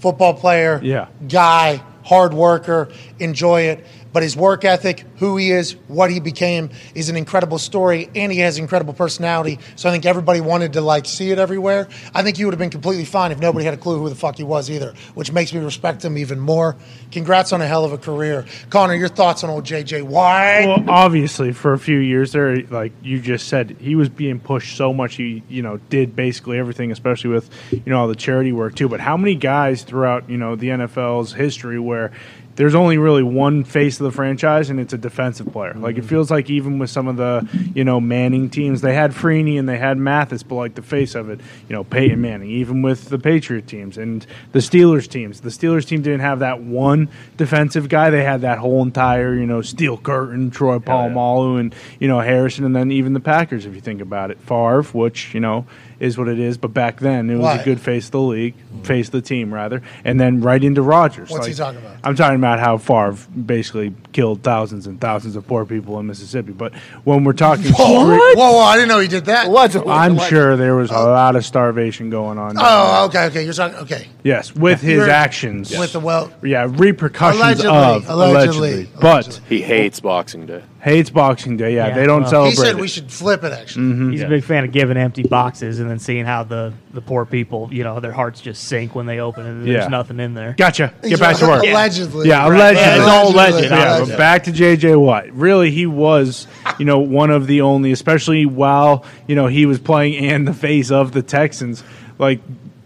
football 0.00 0.34
player, 0.34 0.80
Yeah. 0.82 1.06
guy, 1.28 1.82
hard 2.04 2.34
worker, 2.34 2.88
enjoy 3.18 3.62
it. 3.62 3.86
But 4.12 4.22
his 4.22 4.36
work 4.36 4.64
ethic, 4.64 5.04
who 5.16 5.36
he 5.36 5.50
is, 5.50 5.72
what 5.86 6.10
he 6.10 6.20
became, 6.20 6.70
is 6.94 7.08
an 7.08 7.16
incredible 7.16 7.58
story, 7.58 8.08
and 8.14 8.32
he 8.32 8.38
has 8.38 8.58
incredible 8.58 8.94
personality. 8.94 9.58
So 9.76 9.88
I 9.88 9.92
think 9.92 10.06
everybody 10.06 10.40
wanted 10.40 10.72
to 10.74 10.80
like 10.80 11.06
see 11.06 11.30
it 11.30 11.38
everywhere. 11.38 11.88
I 12.14 12.22
think 12.22 12.36
he 12.36 12.44
would 12.44 12.54
have 12.54 12.58
been 12.58 12.70
completely 12.70 13.04
fine 13.04 13.32
if 13.32 13.38
nobody 13.38 13.64
had 13.64 13.74
a 13.74 13.78
clue 13.78 13.98
who 13.98 14.08
the 14.08 14.14
fuck 14.14 14.36
he 14.36 14.44
was 14.44 14.70
either, 14.70 14.94
which 15.14 15.32
makes 15.32 15.52
me 15.52 15.60
respect 15.60 16.04
him 16.04 16.16
even 16.16 16.40
more. 16.40 16.76
Congrats 17.12 17.52
on 17.52 17.60
a 17.60 17.66
hell 17.66 17.84
of 17.84 17.92
a 17.92 17.98
career, 17.98 18.46
Connor. 18.70 18.94
Your 18.94 19.08
thoughts 19.08 19.44
on 19.44 19.50
old 19.50 19.64
JJ 19.64 20.02
Why? 20.02 20.66
Well, 20.66 20.84
obviously, 20.88 21.52
for 21.52 21.72
a 21.72 21.78
few 21.78 21.98
years 21.98 22.32
there, 22.32 22.62
like 22.62 22.92
you 23.02 23.20
just 23.20 23.48
said, 23.48 23.76
he 23.78 23.94
was 23.94 24.08
being 24.08 24.40
pushed 24.40 24.76
so 24.76 24.92
much. 24.94 25.16
He, 25.16 25.42
you 25.48 25.62
know, 25.62 25.78
did 25.90 26.16
basically 26.16 26.58
everything, 26.58 26.90
especially 26.92 27.30
with, 27.30 27.50
you 27.70 27.82
know, 27.86 28.00
all 28.00 28.08
the 28.08 28.16
charity 28.16 28.52
work 28.52 28.74
too. 28.74 28.88
But 28.88 29.00
how 29.00 29.16
many 29.16 29.34
guys 29.34 29.82
throughout, 29.82 30.28
you 30.30 30.38
know, 30.38 30.56
the 30.56 30.68
NFL's 30.68 31.32
history 31.32 31.78
where 31.78 32.12
there's 32.58 32.74
only 32.74 32.98
really 32.98 33.22
one 33.22 33.62
face 33.62 34.00
of 34.00 34.04
the 34.04 34.10
franchise, 34.10 34.68
and 34.68 34.80
it's 34.80 34.92
a 34.92 34.98
defensive 34.98 35.52
player. 35.52 35.74
Like 35.74 35.94
it 35.94 36.00
mm-hmm. 36.00 36.08
feels 36.08 36.28
like 36.28 36.50
even 36.50 36.80
with 36.80 36.90
some 36.90 37.06
of 37.06 37.16
the, 37.16 37.48
you 37.72 37.84
know, 37.84 38.00
Manning 38.00 38.50
teams, 38.50 38.80
they 38.80 38.94
had 38.94 39.12
Freeney 39.12 39.60
and 39.60 39.68
they 39.68 39.78
had 39.78 39.96
Mathis, 39.96 40.42
but 40.42 40.56
like 40.56 40.74
the 40.74 40.82
face 40.82 41.14
of 41.14 41.30
it, 41.30 41.40
you 41.68 41.76
know, 41.76 41.84
Peyton 41.84 42.20
Manning. 42.20 42.50
Even 42.50 42.82
with 42.82 43.10
the 43.10 43.18
Patriot 43.18 43.68
teams 43.68 43.96
and 43.96 44.26
the 44.50 44.58
Steelers 44.58 45.08
teams, 45.08 45.40
the 45.40 45.50
Steelers 45.50 45.86
team 45.86 46.02
didn't 46.02 46.18
have 46.18 46.40
that 46.40 46.60
one 46.60 47.08
defensive 47.36 47.88
guy. 47.88 48.10
They 48.10 48.24
had 48.24 48.40
that 48.40 48.58
whole 48.58 48.82
entire, 48.82 49.34
you 49.34 49.46
know, 49.46 49.62
steel 49.62 49.96
curtain, 49.96 50.50
Troy 50.50 50.80
Polamalu, 50.80 51.60
and 51.60 51.74
you 52.00 52.08
know 52.08 52.18
Harrison, 52.18 52.64
and 52.64 52.74
then 52.74 52.90
even 52.90 53.12
the 53.12 53.20
Packers. 53.20 53.66
If 53.66 53.76
you 53.76 53.80
think 53.80 54.00
about 54.00 54.32
it, 54.32 54.40
Favre, 54.40 54.82
which 54.82 55.32
you 55.32 55.38
know 55.38 55.64
is 56.00 56.16
what 56.16 56.28
it 56.28 56.38
is, 56.38 56.56
but 56.58 56.72
back 56.72 57.00
then 57.00 57.28
it 57.30 57.34
was 57.34 57.44
Why? 57.44 57.56
a 57.56 57.64
good 57.64 57.80
face 57.80 58.06
of 58.06 58.12
the 58.12 58.20
league, 58.20 58.54
face 58.84 59.06
of 59.08 59.12
the 59.12 59.20
team 59.22 59.52
rather, 59.52 59.82
and 60.04 60.20
then 60.20 60.40
right 60.40 60.62
into 60.62 60.82
Rodgers. 60.82 61.30
What's 61.30 61.46
he 61.46 61.54
talking 61.54 61.80
about? 61.80 61.96
I'm 62.04 62.14
talking 62.14 62.36
about 62.36 62.60
how 62.60 62.78
Favre 62.78 63.16
basically 63.30 63.94
killed 64.12 64.42
thousands 64.42 64.86
and 64.86 65.00
thousands 65.00 65.36
of 65.36 65.46
poor 65.46 65.64
people 65.64 65.98
in 65.98 66.06
Mississippi. 66.06 66.52
But 66.52 66.74
when 67.04 67.24
we're 67.24 67.32
talking, 67.32 67.72
Whoa, 67.72 68.04
street- 68.04 68.36
whoa, 68.38 68.52
whoa, 68.52 68.58
I 68.60 68.76
didn't 68.76 68.88
know 68.88 69.00
he 69.00 69.08
did 69.08 69.24
that. 69.26 69.48
Allegedly. 69.48 69.90
I'm 69.90 70.12
Allegedly. 70.12 70.28
sure 70.28 70.56
there 70.56 70.76
was 70.76 70.90
a 70.90 70.96
oh. 70.96 71.06
lot 71.06 71.36
of 71.36 71.44
starvation 71.44 72.10
going 72.10 72.38
on. 72.38 72.56
Oh, 72.58 73.08
there. 73.10 73.24
okay, 73.24 73.26
okay. 73.26 73.44
You're 73.44 73.54
talking, 73.54 73.78
okay. 73.78 74.08
yes, 74.22 74.54
with 74.54 74.80
his 74.80 74.98
You're- 74.98 75.10
actions, 75.10 75.76
With 75.76 75.92
the 75.92 76.00
well, 76.00 76.32
yeah, 76.42 76.66
repercussions 76.68 77.40
Allegedly, 77.40 77.68
of 77.70 78.08
allegedly, 78.08 78.70
allegedly, 78.70 78.88
but. 79.00 79.40
He 79.48 79.62
hates 79.62 80.00
Boxing 80.00 80.46
Day. 80.46 80.62
Hates 80.88 81.10
Boxing 81.10 81.56
Day. 81.56 81.74
Yeah, 81.74 81.88
Yeah, 81.88 81.94
they 81.94 82.06
don't 82.06 82.22
well- 82.22 82.30
celebrate. 82.30 82.50
he 82.50 82.56
said 82.56 82.76
it. 82.76 82.80
we 82.80 82.88
should 82.88 83.10
flip 83.10 83.44
it, 83.44 83.52
actually. 83.52 83.84
Mm-hmm. 83.84 84.10
He's 84.10 84.22
a 84.22 84.28
big 84.28 84.44
fan 84.44 84.64
of 84.64 84.72
giving 84.72 84.96
empty 84.96 85.22
boxes 85.22 85.78
and 85.80 85.88
then 85.90 85.98
seeing 85.98 86.24
how 86.24 86.44
the, 86.44 86.72
the 86.92 87.00
poor 87.00 87.24
people, 87.24 87.68
you 87.72 87.84
know, 87.84 88.00
their 88.00 88.12
hearts 88.12 88.40
just 88.40 88.64
sink 88.64 88.94
when 88.94 89.06
they 89.06 89.20
open 89.20 89.46
it 89.46 89.50
and 89.50 89.66
there's 89.66 89.84
Yeah. 89.84 89.88
nothing 89.88 90.20
in 90.20 90.34
there. 90.34 90.54
Gotcha. 90.58 90.92
Get 91.02 91.20
back 91.20 91.36
to 91.38 91.46
work. 91.46 91.62
Allegedly. 91.64 92.28
Yeah, 92.28 92.48
Right. 92.48 92.56
allegedly. 92.56 92.82
Yeah, 92.82 92.96
it's 92.98 93.06
all 93.06 93.28
alleged, 93.32 93.64
Yeah, 93.64 93.88
Allegedly. 93.88 94.10
but 94.12 94.18
back 94.18 94.42
to 94.44 94.52
JJ 94.52 94.96
Watt. 95.00 95.32
Really, 95.32 95.70
he 95.70 95.86
was, 95.86 96.46
you 96.78 96.84
know, 96.84 96.98
one 96.98 97.30
of 97.30 97.46
the 97.46 97.60
only, 97.62 97.92
especially 97.92 98.46
while 98.46 99.04
you 99.26 99.34
know 99.36 99.46
he 99.46 99.66
was 99.66 99.78
playing 99.78 100.16
and 100.26 100.46
the 100.48 100.52
face 100.54 100.90
of 100.90 101.12
the 101.12 101.22
Texans. 101.22 101.82
Like 102.18 102.40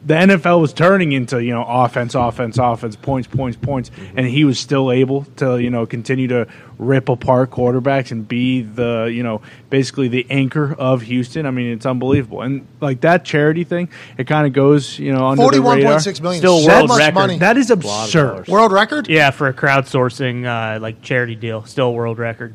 the 0.05 0.14
NFL 0.14 0.61
was 0.61 0.72
turning 0.72 1.12
into 1.12 1.42
you 1.42 1.53
know 1.55 1.64
offense, 1.66 2.14
offense, 2.14 2.59
offense, 2.59 2.96
points, 2.96 3.28
points, 3.28 3.57
points, 3.57 3.90
and 4.16 4.26
he 4.26 4.44
was 4.44 4.59
still 4.59 4.90
able 4.90 5.24
to 5.36 5.59
you 5.59 5.70
know 5.70 5.86
continue 5.86 6.26
to 6.28 6.48
rip 6.78 7.09
apart 7.09 7.50
quarterbacks 7.50 8.11
and 8.11 8.26
be 8.26 8.62
the 8.62 9.05
you 9.12 9.22
know 9.22 9.40
basically 9.70 10.09
the 10.09 10.26
anchor 10.28 10.74
of 10.74 11.03
Houston. 11.03 11.46
I 11.46 11.50
mean, 11.53 11.72
it's 11.72 11.86
unbelievable. 11.86 12.42
And 12.42 12.66
like 12.80 13.00
that 13.03 13.24
charity 13.24 13.64
thing, 13.64 13.88
it 14.18 14.26
kind 14.26 14.46
of 14.46 14.53
goes 14.53 14.98
you 14.98 15.12
know 15.12 15.26
under 15.28 15.48
the 15.50 15.62
radar. 15.62 15.92
point 15.92 16.03
six 16.03 16.20
million. 16.20 16.40
Still 16.40 16.61
so 16.61 16.68
world 16.68 16.88
much 16.88 16.98
record. 16.98 17.14
money. 17.14 17.38
That 17.38 17.57
is 17.57 17.70
absurd. 17.70 18.48
world 18.48 18.72
record. 18.72 19.09
Yeah, 19.09 19.30
for 19.30 19.46
a 19.46 19.55
crowdsourcing 19.55 20.46
uh, 20.46 20.80
like 20.80 21.03
charity 21.03 21.36
deal, 21.36 21.64
still 21.64 21.94
world 21.94 22.18
record. 22.18 22.55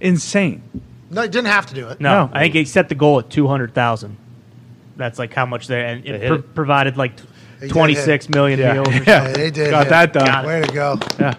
Insane. 0.00 0.62
No, 1.10 1.22
he 1.22 1.28
didn't 1.28 1.48
have 1.48 1.66
to 1.66 1.74
do 1.74 1.88
it. 1.88 2.00
No, 2.00 2.26
No. 2.26 2.30
I 2.32 2.42
think 2.42 2.54
he 2.54 2.64
set 2.64 2.88
the 2.88 2.94
goal 2.94 3.18
at 3.18 3.30
two 3.30 3.46
hundred 3.48 3.74
thousand. 3.74 4.16
That's 5.00 5.18
like 5.18 5.34
how 5.34 5.46
much 5.46 5.66
they 5.66 5.82
and 5.84 6.04
They 6.04 6.10
it 6.10 6.20
hit 6.20 6.28
pro- 6.28 6.36
it. 6.38 6.54
provided 6.54 6.96
like 6.96 7.16
They 7.58 7.66
did 7.66 7.72
twenty 7.72 7.94
six 7.94 8.28
million 8.28 8.58
Yeah. 8.60 8.74
deals. 8.74 8.88
or 8.88 8.92
Yeah. 8.92 9.02
Yeah, 9.06 9.32
they 9.32 9.50
did. 9.50 9.70
Got 9.70 9.84
hit. 9.84 9.90
that 9.90 10.12
done. 10.12 10.26
Got 10.26 10.44
it. 10.44 10.46
Way 10.48 10.62
to 10.62 10.72
go. 10.72 10.98
Yeah. 11.18 11.34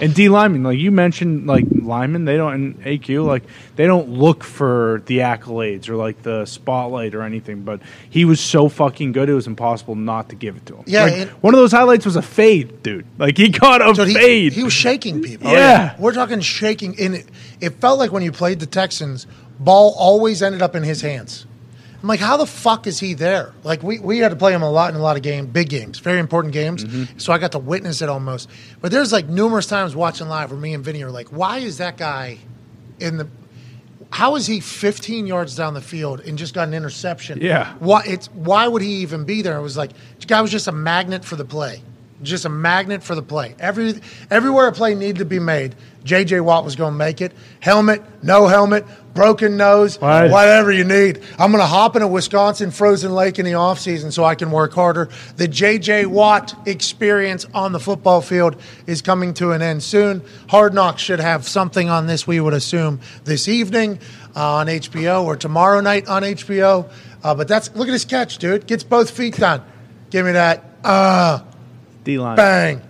And 0.00 0.12
D 0.12 0.28
Lyman, 0.28 0.64
like 0.64 0.78
you 0.80 0.90
mentioned, 0.90 1.46
like 1.46 1.64
Lyman, 1.70 2.24
they 2.24 2.36
don't 2.36 2.54
in 2.54 2.74
AQ, 2.82 3.24
like 3.24 3.44
they 3.76 3.86
don't 3.86 4.08
look 4.08 4.42
for 4.42 5.00
the 5.06 5.18
accolades 5.18 5.88
or 5.88 5.94
like 5.94 6.20
the 6.22 6.44
spotlight 6.44 7.14
or 7.14 7.22
anything. 7.22 7.62
But 7.62 7.82
he 8.10 8.24
was 8.24 8.40
so 8.40 8.68
fucking 8.68 9.12
good, 9.12 9.28
it 9.28 9.34
was 9.34 9.46
impossible 9.46 9.94
not 9.94 10.30
to 10.30 10.34
give 10.34 10.56
it 10.56 10.66
to 10.66 10.76
him. 10.78 10.84
Yeah, 10.88 11.04
Like, 11.04 11.12
and- 11.14 11.30
one 11.40 11.54
of 11.54 11.60
those 11.60 11.70
highlights 11.70 12.04
was 12.04 12.16
a 12.16 12.22
fade, 12.22 12.82
dude. 12.82 13.04
Like 13.16 13.36
he 13.38 13.52
caught 13.52 13.80
a 13.80 13.94
So 13.94 14.04
he, 14.04 14.14
fade. 14.14 14.54
he 14.54 14.64
was 14.64 14.72
shaking 14.72 15.22
people. 15.22 15.52
Yeah. 15.52 15.94
We're 16.00 16.14
talking 16.14 16.40
shaking. 16.40 16.94
In 16.94 17.14
it, 17.14 17.26
it 17.60 17.74
felt 17.80 18.00
like 18.00 18.10
when 18.10 18.24
you 18.24 18.32
played 18.32 18.58
the 18.58 18.66
Texans, 18.66 19.28
ball 19.60 19.94
always 19.96 20.42
ended 20.42 20.62
up 20.62 20.74
in 20.74 20.82
his 20.82 21.02
hands. 21.02 21.46
I'm 22.02 22.08
like, 22.08 22.20
how 22.20 22.36
the 22.36 22.46
fuck 22.46 22.88
is 22.88 22.98
he 22.98 23.14
there? 23.14 23.54
Like 23.62 23.84
we, 23.84 24.00
we 24.00 24.18
had 24.18 24.30
to 24.30 24.36
play 24.36 24.52
him 24.52 24.62
a 24.62 24.70
lot 24.70 24.90
in 24.90 24.96
a 24.96 25.02
lot 25.02 25.16
of 25.16 25.22
games, 25.22 25.46
big 25.48 25.68
games, 25.68 26.00
very 26.00 26.18
important 26.18 26.52
games. 26.52 26.84
Mm-hmm. 26.84 27.18
So 27.18 27.32
I 27.32 27.38
got 27.38 27.52
to 27.52 27.60
witness 27.60 28.02
it 28.02 28.08
almost. 28.08 28.50
But 28.80 28.90
there's 28.90 29.12
like 29.12 29.28
numerous 29.28 29.66
times 29.66 29.94
watching 29.94 30.26
live 30.26 30.50
where 30.50 30.58
me 30.58 30.74
and 30.74 30.84
Vinny 30.84 31.04
are 31.04 31.12
like, 31.12 31.28
why 31.28 31.58
is 31.58 31.78
that 31.78 31.96
guy 31.96 32.38
in 32.98 33.18
the 33.18 33.28
how 34.10 34.36
is 34.36 34.46
he 34.46 34.60
15 34.60 35.26
yards 35.26 35.56
down 35.56 35.72
the 35.72 35.80
field 35.80 36.20
and 36.20 36.36
just 36.36 36.54
got 36.54 36.68
an 36.68 36.74
interception? 36.74 37.40
Yeah. 37.40 37.72
Why 37.78 38.02
it's 38.04 38.26
why 38.28 38.66
would 38.68 38.82
he 38.82 38.96
even 38.96 39.24
be 39.24 39.40
there? 39.40 39.56
It 39.56 39.62
was 39.62 39.76
like 39.76 39.92
the 40.18 40.26
guy 40.26 40.42
was 40.42 40.50
just 40.50 40.66
a 40.66 40.72
magnet 40.72 41.24
for 41.24 41.36
the 41.36 41.44
play. 41.44 41.82
Just 42.22 42.44
a 42.44 42.48
magnet 42.48 43.02
for 43.02 43.14
the 43.14 43.22
play. 43.22 43.54
Every 43.58 43.94
everywhere 44.30 44.68
a 44.68 44.72
play 44.72 44.94
needed 44.94 45.18
to 45.18 45.24
be 45.24 45.38
made, 45.40 45.74
JJ 46.04 46.40
Watt 46.42 46.64
was 46.64 46.76
going 46.76 46.92
to 46.92 46.96
make 46.98 47.20
it. 47.20 47.32
Helmet, 47.60 48.02
no 48.22 48.46
helmet, 48.46 48.84
broken 49.12 49.56
nose, 49.56 50.00
Right. 50.00 50.30
whatever 50.30 50.70
you 50.70 50.84
need. 50.84 51.20
I'm 51.38 51.50
going 51.50 51.62
to 51.62 51.66
hop 51.66 51.96
in 51.96 52.02
a 52.02 52.06
Wisconsin 52.08 52.70
frozen 52.70 53.12
lake 53.12 53.38
in 53.38 53.44
the 53.44 53.52
offseason 53.52 54.12
so 54.12 54.24
I 54.24 54.34
can 54.36 54.50
work 54.52 54.72
harder. 54.72 55.08
The 55.36 55.48
JJ 55.48 56.06
Watt 56.06 56.54
experience 56.66 57.44
on 57.54 57.72
the 57.72 57.80
football 57.80 58.20
field 58.20 58.56
is 58.86 59.02
coming 59.02 59.34
to 59.34 59.50
an 59.52 59.60
end 59.62 59.82
soon. 59.82 60.22
Hard 60.48 60.74
Knocks 60.74 61.02
should 61.02 61.20
have 61.20 61.46
something 61.46 61.90
on 61.90 62.06
this, 62.06 62.26
we 62.26 62.38
would 62.40 62.54
assume, 62.54 63.00
this 63.24 63.48
evening 63.48 63.98
uh, 64.36 64.54
on 64.56 64.66
HBO 64.68 65.24
or 65.24 65.36
tomorrow 65.36 65.80
night 65.80 66.06
on 66.08 66.22
HBO. 66.22 66.88
Uh, 67.24 67.34
but 67.34 67.48
that's 67.48 67.74
look 67.74 67.88
at 67.88 67.92
his 67.92 68.04
catch, 68.04 68.38
dude. 68.38 68.66
Gets 68.66 68.84
both 68.84 69.10
feet 69.10 69.36
down. 69.36 69.64
Give 70.10 70.24
me 70.26 70.32
that. 70.32 70.64
Uh, 70.84 71.40
D 72.04 72.18
Lyman. 72.18 72.36
bang. 72.36 72.82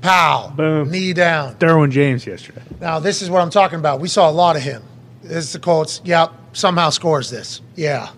Pow. 0.00 0.52
Boom. 0.54 0.90
Knee 0.90 1.14
down. 1.14 1.54
Derwin 1.54 1.90
James 1.90 2.26
yesterday. 2.26 2.62
Now, 2.80 2.98
this 2.98 3.22
is 3.22 3.30
what 3.30 3.40
I'm 3.40 3.50
talking 3.50 3.78
about. 3.78 4.00
We 4.00 4.08
saw 4.08 4.28
a 4.28 4.32
lot 4.32 4.54
of 4.56 4.62
him. 4.62 4.82
This 5.22 5.44
is 5.44 5.52
the 5.54 5.58
Colts. 5.58 6.02
Yep. 6.04 6.30
Somehow 6.52 6.90
scores 6.90 7.30
this. 7.30 7.62
Yeah. 7.74 8.10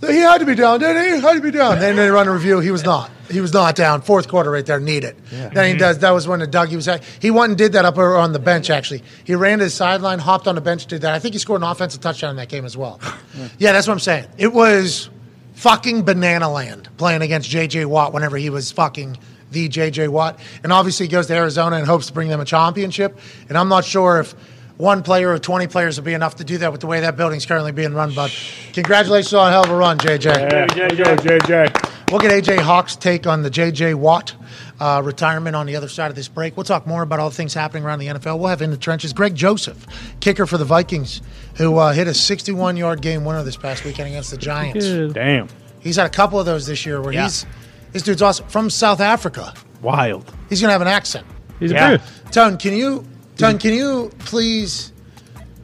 He 0.00 0.18
had 0.18 0.38
to 0.38 0.46
be 0.46 0.54
down, 0.54 0.80
didn't 0.80 1.04
he? 1.04 1.14
He 1.14 1.20
had 1.20 1.34
to 1.34 1.40
be 1.40 1.50
down. 1.50 1.78
Then 1.78 1.96
they 1.96 2.10
run 2.10 2.28
a 2.28 2.32
review. 2.32 2.60
He 2.60 2.70
was 2.70 2.84
not. 2.84 3.10
He 3.30 3.40
was 3.40 3.52
not 3.52 3.76
down. 3.76 4.02
Fourth 4.02 4.28
quarter 4.28 4.50
right 4.50 4.64
there. 4.64 4.78
Need 4.78 5.04
it. 5.04 5.16
Yeah. 5.32 5.48
Then 5.48 5.64
he 5.64 5.70
mm-hmm. 5.72 5.78
does. 5.78 5.98
That 6.00 6.10
was 6.10 6.28
when 6.28 6.40
the 6.40 6.46
Doug. 6.46 6.68
He 6.68 6.76
was. 6.76 6.88
He 7.20 7.30
went 7.30 7.50
and 7.50 7.58
did 7.58 7.72
that 7.72 7.84
up 7.84 7.96
on 7.96 8.32
the 8.32 8.38
bench. 8.38 8.68
Actually, 8.68 9.02
he 9.24 9.34
ran 9.34 9.58
to 9.58 9.64
the 9.64 9.70
sideline, 9.70 10.18
hopped 10.18 10.46
on 10.46 10.54
the 10.54 10.60
bench, 10.60 10.86
did 10.86 11.02
that. 11.02 11.14
I 11.14 11.18
think 11.18 11.34
he 11.34 11.38
scored 11.38 11.62
an 11.62 11.68
offensive 11.68 12.00
touchdown 12.00 12.30
in 12.30 12.36
that 12.36 12.48
game 12.48 12.64
as 12.64 12.76
well. 12.76 13.00
yeah, 13.58 13.72
that's 13.72 13.86
what 13.86 13.94
I'm 13.94 14.00
saying. 14.00 14.26
It 14.38 14.52
was 14.52 15.08
fucking 15.54 16.02
banana 16.02 16.50
land 16.50 16.88
playing 16.98 17.22
against 17.22 17.48
J.J. 17.48 17.86
Watt 17.86 18.12
whenever 18.12 18.36
he 18.36 18.50
was 18.50 18.70
fucking 18.72 19.16
the 19.50 19.68
J.J. 19.68 20.08
Watt. 20.08 20.38
And 20.62 20.72
obviously 20.72 21.06
he 21.06 21.10
goes 21.12 21.26
to 21.28 21.34
Arizona 21.34 21.76
and 21.76 21.86
hopes 21.86 22.06
to 22.08 22.12
bring 22.12 22.28
them 22.28 22.40
a 22.40 22.44
championship. 22.44 23.18
And 23.48 23.56
I'm 23.56 23.68
not 23.68 23.84
sure 23.84 24.20
if 24.20 24.34
one 24.76 25.02
player 25.02 25.30
or 25.32 25.38
20 25.38 25.68
players 25.68 25.96
would 25.96 26.04
be 26.04 26.12
enough 26.14 26.36
to 26.36 26.44
do 26.44 26.58
that 26.58 26.70
with 26.72 26.80
the 26.80 26.86
way 26.86 27.00
that 27.00 27.16
building's 27.16 27.46
currently 27.46 27.72
being 27.72 27.94
run. 27.94 28.12
But 28.14 28.36
congratulations 28.72 29.32
on 29.34 29.48
a 29.48 29.50
hell 29.50 29.64
of 29.64 29.70
a 29.70 29.76
run, 29.76 29.98
J.J. 29.98 30.30
Yeah, 30.30 30.66
JJ. 30.66 30.96
Go, 30.98 31.16
JJ. 31.16 31.92
We'll 32.10 32.20
get 32.20 32.30
AJ 32.30 32.58
Hawk's 32.60 32.94
take 32.94 33.26
on 33.26 33.42
the 33.42 33.50
J.J. 33.50 33.94
Watt 33.94 34.32
uh, 34.78 35.02
retirement 35.04 35.56
on 35.56 35.66
the 35.66 35.74
other 35.74 35.88
side 35.88 36.08
of 36.08 36.14
this 36.14 36.28
break. 36.28 36.56
We'll 36.56 36.62
talk 36.62 36.86
more 36.86 37.02
about 37.02 37.18
all 37.18 37.30
the 37.30 37.34
things 37.34 37.52
happening 37.52 37.82
around 37.84 37.98
the 37.98 38.06
NFL. 38.06 38.38
We'll 38.38 38.46
have 38.48 38.62
in 38.62 38.70
the 38.70 38.76
trenches 38.76 39.12
Greg 39.12 39.34
Joseph, 39.34 39.84
kicker 40.20 40.46
for 40.46 40.56
the 40.56 40.64
Vikings, 40.64 41.20
who 41.56 41.78
uh, 41.78 41.92
hit 41.92 42.06
a 42.06 42.14
61 42.14 42.76
yard 42.76 43.00
game 43.02 43.24
winner 43.24 43.42
this 43.42 43.56
past 43.56 43.84
weekend 43.84 44.08
against 44.10 44.30
the 44.30 44.36
Giants. 44.36 44.86
Damn. 45.14 45.48
He's 45.80 45.96
had 45.96 46.06
a 46.06 46.10
couple 46.10 46.38
of 46.38 46.46
those 46.46 46.64
this 46.66 46.86
year 46.86 47.00
where 47.00 47.12
Yeah. 47.12 47.24
he's 47.24 47.44
this 47.92 48.02
dude's 48.02 48.22
awesome 48.22 48.46
from 48.48 48.70
South 48.70 49.00
Africa. 49.00 49.54
Wild. 49.82 50.30
He's 50.48 50.60
gonna 50.60 50.72
have 50.72 50.82
an 50.82 50.88
accent. 50.88 51.26
He's 51.60 51.72
Yeah. 51.72 51.86
a 51.92 51.98
Brit. 51.98 52.32
Tone, 52.32 52.56
can 52.56 52.72
you 52.74 53.04
Tone, 53.36 53.58
can 53.58 53.74
you 53.74 54.10
please 54.20 54.92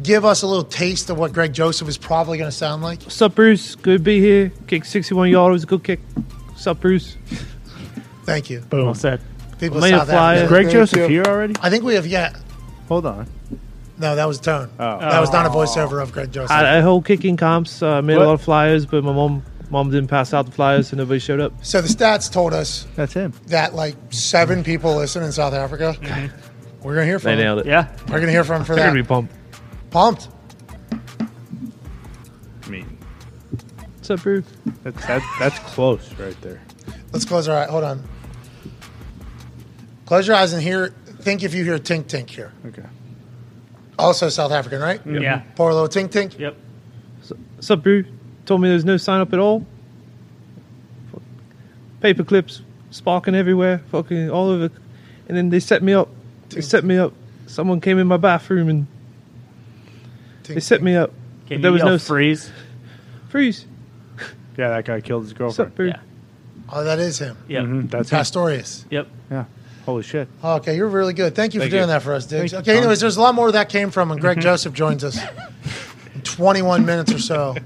give 0.02 0.24
us 0.24 0.42
a 0.42 0.46
little 0.46 0.64
taste 0.64 1.08
of 1.10 1.18
what 1.18 1.32
Greg 1.32 1.52
Joseph 1.52 1.88
is 1.88 1.96
probably 1.96 2.36
gonna 2.38 2.52
sound 2.52 2.82
like? 2.82 3.02
What's 3.02 3.20
up, 3.22 3.34
Bruce? 3.34 3.74
Good 3.76 3.98
to 3.98 4.02
be 4.02 4.20
here. 4.20 4.52
Kick 4.66 4.84
61 4.84 5.30
yard. 5.30 5.50
It 5.50 5.52
was 5.54 5.62
a 5.64 5.66
good 5.66 5.82
kick. 5.84 6.00
What's 6.48 6.66
up, 6.66 6.80
Bruce? 6.80 7.16
Thank 8.24 8.50
you. 8.50 8.62
Well 8.70 8.94
said. 8.94 9.20
People 9.58 9.80
Made 9.80 9.94
a 9.94 9.98
South. 10.00 10.10
Africa. 10.10 10.48
Greg 10.48 10.64
Thank 10.66 10.72
Joseph 10.74 10.98
you. 10.98 11.06
here 11.08 11.24
already? 11.24 11.54
I 11.62 11.70
think 11.70 11.84
we 11.84 11.94
have 11.94 12.06
yet. 12.06 12.36
Hold 12.88 13.06
on. 13.06 13.26
No, 13.98 14.16
that 14.16 14.26
was 14.26 14.40
Tone. 14.40 14.68
Oh. 14.80 14.98
That 14.98 15.20
was 15.20 15.32
not 15.32 15.46
a 15.46 15.50
voiceover 15.50 16.02
of 16.02 16.12
Greg 16.12 16.32
Joseph. 16.32 16.50
I, 16.50 16.78
I 16.78 16.80
hold 16.80 17.04
kicking 17.06 17.36
comps. 17.36 17.80
Uh, 17.82 18.02
made 18.02 18.16
What? 18.16 18.24
a 18.24 18.28
lot 18.28 18.34
of 18.34 18.42
flyers, 18.42 18.84
but 18.86 19.04
my 19.04 19.12
mom 19.12 19.42
mom 19.72 19.90
didn't 19.90 20.08
pass 20.08 20.32
out 20.34 20.46
the 20.46 20.52
flyers, 20.52 20.88
so 20.88 20.96
nobody 20.96 21.18
showed 21.18 21.40
up. 21.40 21.52
so 21.64 21.80
the 21.80 21.88
stats 21.88 22.30
told 22.30 22.52
us 22.52 22.86
That's 22.94 23.14
him. 23.14 23.32
that 23.46 23.74
like 23.74 23.96
seven 24.10 24.62
people 24.62 24.94
listen 24.96 25.22
in 25.24 25.32
South 25.32 25.54
Africa. 25.54 25.96
We're 26.82 26.94
gonna 26.94 27.06
hear 27.06 27.18
from 27.18 27.28
They 27.28 27.32
him. 27.32 27.38
nailed 27.40 27.58
it. 27.60 27.66
Yeah. 27.66 27.88
We're 28.08 28.20
gonna 28.20 28.30
hear 28.32 28.44
from 28.44 28.60
him 28.60 28.64
for 28.66 28.74
They're 28.76 28.86
gonna 28.86 29.02
be 29.02 29.06
pumped. 29.06 29.34
Pumped. 29.90 30.28
I 32.64 32.68
mean, 32.68 32.98
What's 33.96 34.10
up, 34.10 34.22
Bruce? 34.22 34.44
that's, 34.82 35.06
that, 35.06 35.22
that's 35.38 35.58
close 35.60 36.12
right 36.18 36.38
there. 36.42 36.60
Let's 37.12 37.24
close 37.24 37.48
our 37.48 37.56
eyes. 37.56 37.70
Hold 37.70 37.84
on. 37.84 38.02
Close 40.06 40.26
your 40.26 40.36
eyes 40.36 40.52
and 40.52 40.62
hear. 40.62 40.88
Think 41.20 41.42
if 41.44 41.54
you 41.54 41.64
hear 41.64 41.78
tink 41.78 42.04
tink 42.04 42.28
here. 42.28 42.52
Okay. 42.66 42.82
Also 43.98 44.28
South 44.28 44.50
African, 44.50 44.80
right? 44.80 45.00
Yeah. 45.06 45.42
Pour 45.54 45.70
a 45.70 45.74
little 45.74 45.88
tink 45.88 46.08
tink. 46.10 46.38
Yep. 46.38 46.56
What's 47.56 47.70
up, 47.70 47.82
Bruce? 47.82 48.06
Told 48.46 48.60
me 48.60 48.68
there's 48.68 48.84
no 48.84 48.96
sign 48.96 49.20
up 49.20 49.32
at 49.32 49.38
all. 49.38 49.64
Paper 52.00 52.24
clips 52.24 52.62
sparking 52.90 53.34
everywhere, 53.34 53.78
fucking 53.90 54.30
all 54.30 54.48
over. 54.48 54.70
And 55.28 55.36
then 55.36 55.50
they 55.50 55.60
set 55.60 55.82
me 55.82 55.92
up. 55.94 56.08
They 56.50 56.60
set 56.60 56.84
me 56.84 56.98
up. 56.98 57.12
Someone 57.46 57.80
came 57.80 57.98
in 57.98 58.06
my 58.06 58.16
bathroom 58.16 58.68
and 58.68 58.86
Tink, 60.42 60.54
they 60.54 60.60
set 60.60 60.82
me 60.82 60.96
up. 60.96 61.10
Can 61.46 61.58
But 61.58 61.62
there 61.62 61.72
was 61.72 61.80
yell 61.80 61.88
no 61.90 61.98
freeze? 61.98 62.50
freeze. 63.28 63.66
Yeah, 64.56 64.68
that 64.70 64.84
guy 64.84 65.00
killed 65.00 65.24
his 65.24 65.38
What's 65.38 65.58
up, 65.58 65.68
girlfriend. 65.76 65.98
Yeah. 66.02 66.72
Oh, 66.74 66.84
that 66.84 66.98
is 66.98 67.18
him. 67.18 67.36
Yep. 67.48 67.64
Mhm, 67.64 67.90
That's 67.90 68.10
him. 68.10 68.18
Pistorius. 68.18 68.84
Yep. 68.90 69.08
Yeah. 69.30 69.44
Holy 69.86 70.02
shit. 70.02 70.28
Oh, 70.42 70.56
okay, 70.56 70.76
you're 70.76 70.88
really 70.88 71.12
good. 71.14 71.34
Thank 71.34 71.54
you 71.54 71.60
Thank 71.60 71.70
for 71.70 71.76
doing 71.76 71.88
you. 71.88 71.94
that 71.94 72.02
for 72.02 72.14
us, 72.14 72.26
Diggs. 72.26 72.52
Thank 72.52 72.68
Okay, 72.68 72.76
anyways, 72.78 73.00
there's 73.00 73.16
a 73.16 73.20
lot 73.20 73.34
more 73.34 73.46
where 73.46 73.52
that 73.52 73.68
came 73.68 73.90
from 73.90 74.10
when 74.10 74.18
Greg 74.18 74.40
Joseph 74.40 74.72
joins 74.72 75.02
us 75.04 75.18
in 76.14 76.20
21 76.22 76.84
minutes 76.86 77.12
or 77.12 77.18
so. 77.18 77.56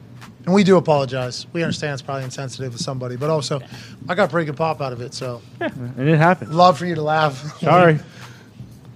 And 0.46 0.54
we 0.54 0.62
do 0.62 0.76
apologize. 0.76 1.44
We 1.52 1.62
understand 1.62 1.94
it's 1.94 2.02
probably 2.02 2.24
insensitive 2.24 2.72
to 2.72 2.78
somebody, 2.82 3.16
but 3.16 3.30
also 3.30 3.60
I 4.08 4.14
got 4.14 4.28
a 4.28 4.30
pretty 4.30 4.46
good 4.46 4.56
pop 4.56 4.80
out 4.80 4.92
of 4.92 5.00
it. 5.00 5.12
So 5.12 5.42
And 5.60 6.08
it 6.08 6.16
happens. 6.18 6.54
love 6.54 6.78
for 6.78 6.86
you 6.86 6.94
to 6.94 7.02
laugh. 7.02 7.58
Sorry. 7.60 7.98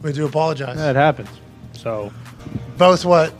We 0.02 0.14
do 0.14 0.24
apologize. 0.24 0.78
That 0.78 0.96
happens. 0.96 1.28
So, 1.74 2.10
Both 2.78 3.04
what 3.04 3.34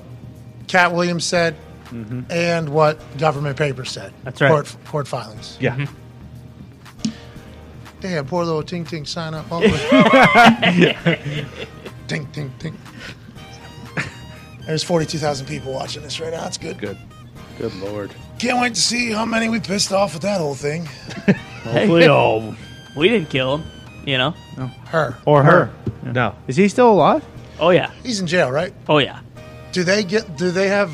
Katt 0.69 0.93
Williams 0.93 1.25
said 1.25 1.57
mm-hmm. 1.87 2.31
and 2.31 2.69
what 2.69 3.01
government 3.17 3.57
papers 3.57 3.91
said. 3.91 4.13
That's 4.25 4.43
right. 4.43 4.51
Court, 4.51 4.77
court 4.85 5.09
filings. 5.09 5.57
Yeah. 5.59 5.77
Mm-hmm. 5.77 7.11
Damn, 8.01 8.27
poor 8.27 8.45
little 8.45 8.63
Ting 8.63 8.85
Ting 8.85 9.07
sign 9.07 9.33
up. 9.33 9.51
all 9.51 9.61
the 9.61 9.69
way. 9.71 11.47
tink 12.09 12.31
Tink 12.33 12.51
Tink. 12.59 12.75
There's 14.67 14.85
42,000 14.85 15.47
people 15.47 15.73
watching 15.73 16.03
this 16.03 16.21
right 16.21 16.31
now. 16.33 16.43
That's 16.43 16.59
good. 16.59 16.79
good. 16.79 16.99
Good 17.61 17.75
lord. 17.75 18.11
Can't 18.39 18.59
wait 18.59 18.75
to 18.75 18.81
see 18.81 19.13
how 19.13 19.27
many 19.27 19.51
we 19.51 19.61
pissed 19.61 19.93
off 19.93 20.15
with 20.15 20.23
that 20.23 20.41
whole 20.41 20.55
thing. 20.55 20.87
Hopefully 21.65 22.07
all 22.07 22.49
of. 22.49 22.59
We 22.97 23.11
didn't 23.11 23.29
kill 23.29 23.59
him. 23.59 23.71
You 24.07 24.17
know. 24.17 24.31
Her. 24.87 25.19
Or 25.27 25.43
her. 25.43 25.71
No. 26.03 26.35
Is 26.49 26.57
he 26.57 26.69
still 26.69 26.91
alive? 26.91 27.23
Oh 27.59 27.69
yeah. 27.69 27.91
He's 28.03 28.19
in 28.19 28.27
jail, 28.27 28.51
right? 28.51 28.73
Oh 28.89 28.97
yeah. 28.97 29.21
Do 29.73 29.85
they 29.85 30.05
get? 30.05 30.39
Do 30.39 30.51
they 30.51 30.69
have? 30.69 30.91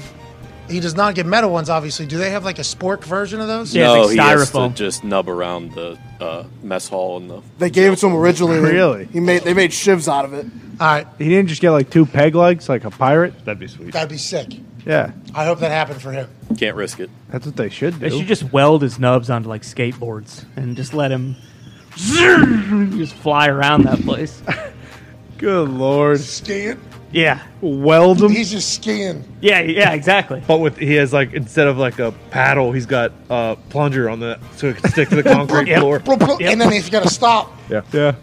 He 0.69 0.81
does 0.81 0.97
not 0.97 1.15
get 1.15 1.25
metal 1.25 1.51
ones, 1.51 1.71
obviously. 1.71 2.05
Do 2.07 2.19
they 2.19 2.31
have 2.31 2.45
like 2.45 2.59
a 2.59 2.63
spork 2.63 3.05
version 3.05 3.41
of 3.41 3.47
those? 3.47 3.73
Yeah. 3.73 3.85
no, 3.85 4.03
it's 4.03 4.13
he 4.13 4.19
has 4.19 4.51
to 4.51 4.57
styrofoam. 4.59 4.75
just 4.75 5.05
nub 5.05 5.29
around 5.29 5.71
the 5.73 5.97
uh, 6.21 6.45
mess 6.63 6.89
hall 6.89 7.17
and 7.19 7.31
the. 7.31 7.43
They 7.59 7.71
gave 7.71 7.93
it 7.93 7.97
to 7.97 8.07
him 8.07 8.15
originally. 8.17 8.59
Really? 8.59 9.07
He 9.07 9.21
made 9.21 9.43
they 9.43 9.55
made 9.55 9.71
shivs 9.71 10.09
out 10.13 10.25
of 10.25 10.33
it. 10.35 10.47
All 10.79 10.87
right, 10.87 11.07
He 11.19 11.29
didn't 11.31 11.49
just 11.49 11.63
get 11.63 11.71
like 11.71 11.89
two 11.91 12.05
peg 12.05 12.35
legs 12.35 12.69
like 12.69 12.85
a 12.85 12.91
pirate? 12.91 13.45
That'd 13.47 13.59
be 13.59 13.67
sweet. 13.67 13.93
that'd 13.93 14.11
be 14.11 14.19
sick. 14.19 14.49
Yeah. 14.85 15.13
I 15.35 15.47
hope 15.47 15.61
that 15.61 15.71
happened 15.71 16.01
for 16.03 16.13
him. 16.13 16.29
Can't 16.59 16.77
risk 16.77 17.01
it. 17.01 17.09
That's 17.31 17.47
what 17.47 17.57
they 17.57 17.71
should 17.71 17.95
do. 17.95 17.99
They 18.01 18.11
should 18.11 18.27
just 18.29 18.53
weld 18.53 18.83
his 18.83 18.99
nubs 18.99 19.31
onto 19.31 19.49
like 19.49 19.63
skateboards 19.63 20.45
and 20.55 20.77
just 20.77 20.93
let 20.95 21.11
him 21.11 21.35
just 21.97 23.15
fly 23.15 23.49
around 23.49 23.85
that 23.85 24.01
place. 24.03 24.43
Good 25.39 25.69
lord. 25.71 26.21
Skiing? 26.21 26.81
Yeah. 27.17 27.41
Weld 27.63 28.19
them. 28.19 28.31
He's 28.31 28.51
just 28.51 28.75
skiing. 28.75 29.25
Yeah. 29.41 29.61
Yeah. 29.61 29.93
Exactly. 29.95 30.43
But 30.47 30.59
with 30.59 30.77
he 30.77 30.95
has 30.95 31.13
like 31.13 31.33
instead 31.33 31.67
of 31.67 31.79
like 31.79 31.99
a 31.99 32.13
paddle, 32.31 32.73
he's 32.73 32.87
got 32.87 33.11
a 33.31 33.57
plunger 33.71 34.09
on 34.11 34.21
the 34.21 34.39
so 34.57 34.69
it 34.69 34.77
can 34.77 34.91
stick 34.91 35.09
to 35.09 35.17
the 35.17 35.23
concrete 35.35 35.69
Yep. 35.69 35.81
floor. 35.81 36.01
Bloop, 36.01 36.19
bloop, 36.19 36.41
Yep. 36.41 36.53
And 36.53 36.61
then 36.61 36.71
he's 36.71 36.91
got 36.91 37.03
to 37.05 37.09
stop. 37.11 37.51
Yeah. 37.71 37.81
Yeah. 37.93 38.15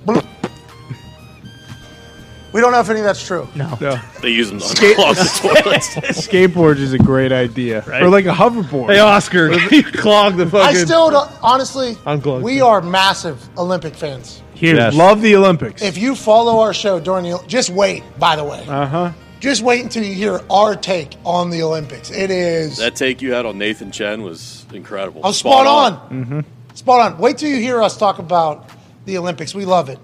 We 2.53 2.61
don't 2.61 2.71
know 2.71 2.79
if 2.81 2.89
any 2.91 2.99
of 2.99 3.05
that's 3.05 3.25
true. 3.25 3.47
No. 3.55 3.75
No. 3.81 3.99
They 4.21 4.29
use 4.29 4.49
them 4.49 4.59
to 4.59 4.65
unclog 4.65 5.15
the 5.15 5.23
toilets. 5.63 5.95
Skateboards 6.27 6.77
is 6.77 6.93
a 6.93 6.99
great 6.99 7.31
idea. 7.31 7.81
Right? 7.87 8.03
Or 8.03 8.09
like 8.09 8.25
a 8.27 8.31
hoverboard. 8.31 8.93
Hey 8.93 8.99
Oscar, 8.99 9.51
you 9.73 9.81
clog 9.93 10.37
the 10.37 10.45
fucking. 10.45 10.77
I 10.77 10.79
still 10.79 11.09
don't, 11.09 11.31
honestly, 11.41 11.97
Unclogged. 12.05 12.43
we 12.43 12.61
are 12.61 12.79
massive 12.79 13.41
Olympic 13.57 13.95
fans. 13.95 14.42
Huge. 14.55 14.77
Yes. 14.77 14.93
Love 14.95 15.21
the 15.21 15.35
Olympics. 15.35 15.81
If 15.81 15.97
you 15.97 16.15
follow 16.15 16.59
our 16.59 16.73
show 16.73 16.99
during 16.99 17.25
the, 17.25 17.43
just 17.47 17.69
wait, 17.69 18.03
by 18.19 18.35
the 18.35 18.43
way. 18.43 18.63
uh 18.67 18.85
huh. 18.85 19.11
Just 19.39 19.61
wait 19.61 19.83
until 19.83 20.03
you 20.05 20.13
hear 20.13 20.39
our 20.49 20.73
take 20.73 21.15
on 21.25 21.49
the 21.49 21.63
Olympics. 21.63 22.09
It 22.11 22.31
is 22.31 22.77
that 22.77 22.95
take 22.95 23.21
you 23.21 23.33
had 23.33 23.45
on 23.45 23.57
Nathan 23.57 23.91
Chen 23.91 24.21
was 24.23 24.65
incredible. 24.73 25.19
oh, 25.23 25.31
spot, 25.33 25.67
on. 25.67 26.09
mhm 26.09 26.45
Spot 26.75 27.11
on. 27.13 27.17
Wait 27.19 27.37
till 27.39 27.49
you 27.49 27.57
hear 27.57 27.81
us 27.83 27.97
talk 27.97 28.19
about 28.19 28.69
the 29.05 29.17
Olympics. 29.17 29.53
We 29.53 29.65
love 29.65 29.89
it. 29.89 29.99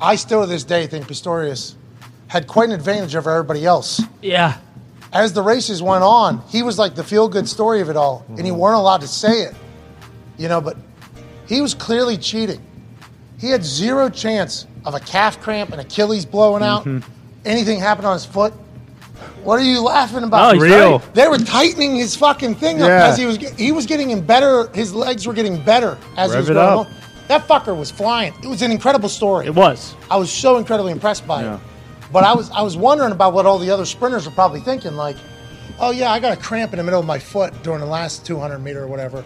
I 0.00 0.16
still 0.16 0.42
to 0.42 0.46
this 0.46 0.62
day 0.62 0.86
think 0.86 1.06
Pistorius 1.06 1.74
had 2.28 2.46
quite 2.46 2.68
an 2.68 2.74
advantage 2.74 3.16
over 3.16 3.30
everybody 3.30 3.64
else. 3.64 4.02
Yeah. 4.20 4.58
As 5.10 5.32
the 5.32 5.40
races 5.42 5.80
went 5.80 6.04
on, 6.04 6.42
he 6.48 6.62
was 6.62 6.78
like 6.78 6.94
the 6.96 7.04
feel 7.04 7.28
good 7.28 7.48
story 7.48 7.80
of 7.80 7.88
it 7.88 7.96
all, 7.96 8.26
and 8.28 8.44
he 8.44 8.52
weren't 8.52 8.76
allowed 8.76 9.00
to 9.00 9.08
say 9.08 9.42
it. 9.42 9.54
You 10.36 10.48
know, 10.48 10.60
but 10.60 10.76
he 11.48 11.62
was 11.62 11.72
clearly 11.72 12.18
cheating. 12.18 12.60
He 13.38 13.50
had 13.50 13.64
zero 13.64 14.08
chance 14.08 14.66
of 14.84 14.94
a 14.94 15.00
calf 15.00 15.40
cramp, 15.40 15.72
an 15.72 15.78
Achilles 15.80 16.24
blowing 16.24 16.62
out, 16.62 16.84
mm-hmm. 16.84 17.08
anything 17.44 17.78
happened 17.80 18.06
on 18.06 18.14
his 18.14 18.24
foot. 18.24 18.52
What 19.44 19.60
are 19.60 19.64
you 19.64 19.80
laughing 19.80 20.24
about? 20.24 20.54
Oh, 20.56 20.58
Real. 20.58 20.98
right. 20.98 21.14
They 21.14 21.28
were 21.28 21.38
tightening 21.38 21.96
his 21.96 22.16
fucking 22.16 22.56
thing 22.56 22.82
up 22.82 22.88
Yeah. 22.88 23.06
as 23.08 23.16
he 23.16 23.26
was 23.26 23.36
he 23.36 23.72
was 23.72 23.86
getting 23.86 24.10
in 24.10 24.20
better. 24.24 24.68
His 24.74 24.92
legs 24.94 25.26
were 25.26 25.32
getting 25.32 25.62
better 25.62 25.96
as 26.16 26.30
he 26.30 26.36
Rev 26.36 26.42
was 26.42 26.50
it 26.50 26.54
going 26.54 26.66
up. 26.80 26.86
on. 26.86 26.94
That 27.28 27.48
fucker 27.48 27.76
was 27.76 27.90
flying. 27.90 28.34
It 28.42 28.46
was 28.48 28.62
an 28.62 28.70
incredible 28.70 29.08
story. 29.08 29.46
It 29.46 29.54
was. 29.54 29.94
I 30.10 30.16
was 30.16 30.30
so 30.32 30.58
incredibly 30.58 30.92
impressed 30.92 31.26
by 31.26 31.42
Yeah. 31.42 31.54
it. 31.56 31.60
But 32.12 32.24
I 32.24 32.34
was 32.34 32.50
I 32.50 32.62
was 32.62 32.76
wondering 32.76 33.12
about 33.12 33.32
what 33.32 33.46
all 33.46 33.58
the 33.58 33.70
other 33.70 33.84
sprinters 33.84 34.26
were 34.26 34.32
probably 34.32 34.60
thinking. 34.60 34.96
Like, 34.96 35.16
oh 35.80 35.90
yeah, 35.92 36.12
I 36.12 36.18
got 36.20 36.36
a 36.36 36.40
cramp 36.40 36.72
in 36.72 36.78
the 36.78 36.84
middle 36.84 37.00
of 37.00 37.06
my 37.06 37.18
foot 37.18 37.52
during 37.62 37.80
the 37.80 37.86
last 37.86 38.24
200 38.26 38.58
meter 38.58 38.82
or 38.84 38.86
whatever. 38.88 39.24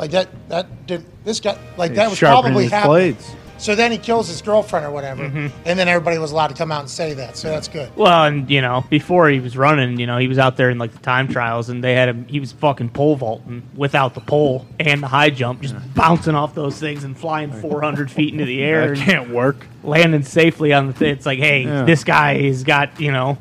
Like 0.00 0.12
that 0.12 0.28
that 0.48 0.86
did 0.86 1.04
this 1.24 1.40
guy 1.40 1.58
like 1.76 1.94
that 1.94 2.08
was 2.08 2.18
probably 2.18 2.62
his 2.64 2.72
happening. 2.72 2.90
blades. 3.12 3.30
So 3.58 3.74
then 3.74 3.92
he 3.92 3.98
kills 3.98 4.26
his 4.26 4.40
girlfriend 4.40 4.86
or 4.86 4.90
whatever, 4.90 5.24
Mm-hmm. 5.24 5.48
and 5.66 5.78
then 5.78 5.86
everybody 5.86 6.16
was 6.16 6.32
allowed 6.32 6.46
to 6.46 6.54
come 6.54 6.72
out 6.72 6.80
and 6.80 6.88
say 6.88 7.12
that. 7.12 7.36
So 7.36 7.50
that's 7.50 7.68
good. 7.68 7.94
Well, 7.94 8.24
and 8.24 8.48
you 8.50 8.62
know, 8.62 8.82
before 8.88 9.28
he 9.28 9.38
was 9.38 9.54
running, 9.54 10.00
you 10.00 10.06
know, 10.06 10.16
he 10.16 10.28
was 10.28 10.38
out 10.38 10.56
there 10.56 10.70
in 10.70 10.78
like 10.78 10.92
the 10.92 10.98
time 11.00 11.28
trials, 11.28 11.68
and 11.68 11.84
they 11.84 11.92
had 11.94 12.08
him. 12.08 12.26
He 12.26 12.40
was 12.40 12.52
fucking 12.52 12.88
pole 12.88 13.16
vaulting 13.16 13.62
without 13.76 14.14
the 14.14 14.22
pole 14.22 14.66
and 14.80 15.02
the 15.02 15.08
high 15.08 15.28
jump, 15.28 15.60
just 15.60 15.74
bouncing 15.94 16.34
off 16.34 16.54
those 16.54 16.78
things 16.80 17.04
and 17.04 17.14
flying 17.18 17.52
400 17.60 18.10
feet 18.10 18.32
into 18.32 18.46
the 18.46 18.62
air, 18.62 18.80
That 18.80 18.96
and 18.96 18.98
can't 19.02 19.28
work. 19.30 19.66
landing 19.84 20.22
safely 20.22 20.72
on 20.72 20.86
the 20.86 20.94
thing. 20.94 21.10
It's 21.10 21.26
like, 21.26 21.38
hey, 21.38 21.64
Yeah. 21.64 21.82
this 21.84 22.02
guy 22.02 22.40
has 22.46 22.64
got 22.64 22.98
you 22.98 23.12
know, 23.12 23.36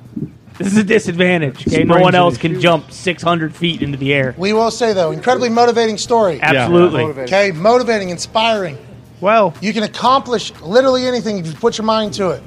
this 0.59 0.67
is 0.67 0.77
a 0.77 0.83
disadvantage. 0.83 1.67
Okay, 1.67 1.83
no 1.83 1.99
one 1.99 2.13
else 2.13 2.37
can 2.37 2.59
jump 2.61 2.91
600 2.91 3.55
feet 3.55 3.81
into 3.81 3.97
the 3.97 4.13
air. 4.13 4.35
We 4.37 4.53
will 4.53 4.69
say 4.69 4.93
though, 4.93 5.09
incredibly 5.11 5.49
motivating 5.49 5.97
story. 5.97 6.39
Absolutely. 6.41 7.01
Motivating. 7.01 7.33
Okay, 7.33 7.51
motivating, 7.51 8.09
inspiring. 8.09 8.77
Well, 9.21 9.53
You 9.61 9.73
can 9.73 9.83
accomplish 9.83 10.53
literally 10.61 11.05
anything 11.07 11.39
if 11.39 11.47
you 11.47 11.53
put 11.53 11.77
your 11.77 11.85
mind 11.85 12.13
to 12.13 12.29
it 12.29 12.43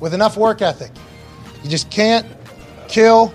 with 0.00 0.14
enough 0.14 0.36
work 0.36 0.62
ethic. 0.62 0.90
You 1.62 1.68
just 1.70 1.90
can't 1.90 2.26
kill 2.88 3.32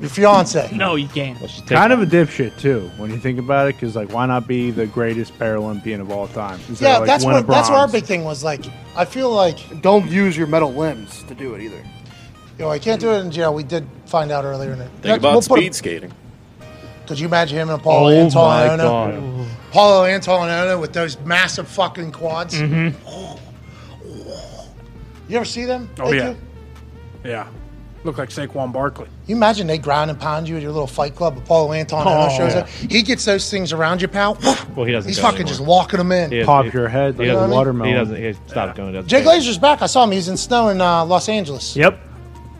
your 0.00 0.10
fiance. 0.10 0.70
No, 0.74 0.96
you 0.96 1.08
can't. 1.08 1.38
kind 1.66 1.92
of 1.92 2.02
a 2.02 2.06
dipshit 2.06 2.58
too 2.58 2.90
when 2.96 3.10
you 3.10 3.18
think 3.18 3.38
about 3.38 3.68
it, 3.68 3.74
because 3.76 3.96
like, 3.96 4.12
why 4.12 4.26
not 4.26 4.46
be 4.46 4.70
the 4.70 4.86
greatest 4.86 5.36
Paralympian 5.38 6.00
of 6.00 6.10
all 6.10 6.28
time? 6.28 6.60
Instead 6.68 6.86
Yeah, 6.86 6.94
of, 6.94 7.00
like, 7.00 7.06
that's 7.08 7.24
win 7.24 7.34
a 7.34 7.38
what 7.38 7.46
that's 7.46 7.68
what 7.70 7.76
our 7.78 7.86
bronze? 7.86 7.92
big 7.92 8.04
thing 8.04 8.24
was. 8.24 8.44
Like, 8.44 8.64
I 8.96 9.04
feel 9.04 9.30
like 9.30 9.82
Don't 9.82 10.08
use 10.10 10.36
your 10.36 10.46
metal 10.46 10.72
limbs 10.72 11.22
to 11.24 11.34
do 11.34 11.54
it 11.54 11.62
either. 11.62 11.82
You 12.58 12.64
know 12.64 12.70
I 12.70 12.78
can't 12.78 13.00
do 13.00 13.10
it 13.12 13.18
in 13.20 13.30
jail. 13.30 13.52
We 13.54 13.62
did 13.64 13.86
find 14.06 14.30
out 14.30 14.44
earlier 14.44 14.72
in 14.72 14.80
it. 14.80 14.90
Think 15.02 15.18
about 15.18 15.42
speed 15.44 15.74
skating. 15.74 16.12
Could 17.06 17.18
you 17.20 17.26
imagine 17.26 17.58
him 17.58 17.68
and 17.70 17.82
Paulo 17.82 18.10
Oh 18.10 18.14
my 18.14 18.64
Antonio? 18.68 18.76
god! 18.76 19.48
Paulo 19.72 20.04
Antonio 20.06 20.80
with 20.80 20.92
those 20.94 21.18
massive 21.20 21.68
fucking 21.68 22.12
quads. 22.12 22.54
Mm-hmm. 22.54 22.96
You 25.28 25.36
ever 25.36 25.44
see 25.44 25.64
them? 25.64 25.88
Oh, 25.98 26.10
They 26.10 26.16
yeah. 26.18 26.32
do? 27.22 27.28
Yeah. 27.28 27.48
Look 28.04 28.18
like 28.18 28.28
Saquon 28.28 28.70
Barkley. 28.70 29.08
You 29.26 29.34
imagine 29.34 29.66
they 29.66 29.78
grind 29.78 30.10
and 30.10 30.20
pound 30.20 30.46
you 30.46 30.56
at 30.56 30.62
your 30.62 30.72
little 30.72 30.86
fight 30.86 31.14
club, 31.16 31.36
but 31.36 31.46
Paulo 31.46 31.72
Antonio 31.72 32.12
Oh, 32.14 32.28
shows 32.36 32.52
yeah. 32.52 32.60
up. 32.60 32.68
He 32.68 33.02
gets 33.02 33.24
those 33.24 33.50
things 33.50 33.72
around 33.72 34.02
you, 34.02 34.08
pal. 34.08 34.36
Well, 34.76 34.84
he 34.84 34.92
doesn't. 34.92 35.08
He's 35.08 35.18
fucking 35.18 35.36
anymore. 35.40 35.48
just 35.48 35.60
walking 35.60 35.96
them 35.98 36.12
in. 36.12 36.30
He 36.30 36.38
doesn't- 36.40 36.46
Pop 36.46 36.66
he- 36.66 36.70
your 36.72 36.88
head 36.88 37.14
He 37.14 37.20
like 37.20 37.28
know 37.28 37.32
a 37.32 37.36
what 37.36 37.42
I 37.44 37.46
mean? 37.46 37.56
watermelon. 37.56 37.88
He 37.92 37.94
doesn't. 37.98 38.22
He 38.22 38.32
stopped 38.50 38.76
going. 38.76 38.92
Doesn't 38.92 39.08
Jay. 39.08 39.22
Glazer's 39.22 39.56
back. 39.58 39.80
I 39.80 39.86
saw 39.86 40.04
him. 40.04 40.10
He's 40.10 40.28
in 40.28 40.36
snow 40.36 40.68
in 40.68 40.82
uh, 40.82 41.04
Los 41.06 41.30
Angeles. 41.30 41.74
Yep. 41.74 41.98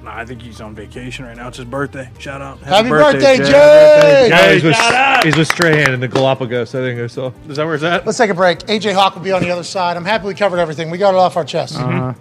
Nah, 0.05 0.19
I 0.19 0.27
think 0.27 0.43
he's 0.43 0.61
on 0.61 0.75
vacation 0.75 1.25
right 1.25 1.35
now. 1.35 1.49
It's 1.49 1.57
his 1.57 1.65
birthday. 1.65 2.11
Shout 2.19 2.43
out. 2.43 2.59
Happy 2.59 2.91
birthday, 2.91 3.39
Jay! 3.39 3.45
Jay. 3.45 4.27
Yeah, 4.29 4.53
he's 4.53 4.63
with, 4.63 5.25
he's 5.25 5.37
with 5.37 5.49
Strahan 5.49 5.95
in 5.95 6.01
the 6.01 6.09
Galapagos. 6.09 6.75
I 6.75 6.81
think 6.81 7.01
I 7.01 7.07
saw. 7.07 7.33
Is 7.49 7.57
that 7.57 7.65
where 7.65 7.75
it's 7.75 7.85
at? 7.85 8.05
Let's 8.05 8.19
take 8.19 8.29
a 8.29 8.35
break. 8.35 8.59
AJ 8.61 8.93
Hawk 8.93 9.15
will 9.15 9.23
be 9.23 9.33
on 9.33 9.41
the 9.41 9.51
other 9.51 9.63
side. 9.63 9.97
I'm 9.97 10.05
happy 10.05 10.27
we 10.27 10.35
covered 10.35 10.59
everything. 10.59 10.91
We 10.91 10.99
got 10.99 11.15
it 11.15 11.17
off 11.17 11.39
our 11.39 11.45
chest. 11.45 11.81
Uh-huh. 11.81 12.13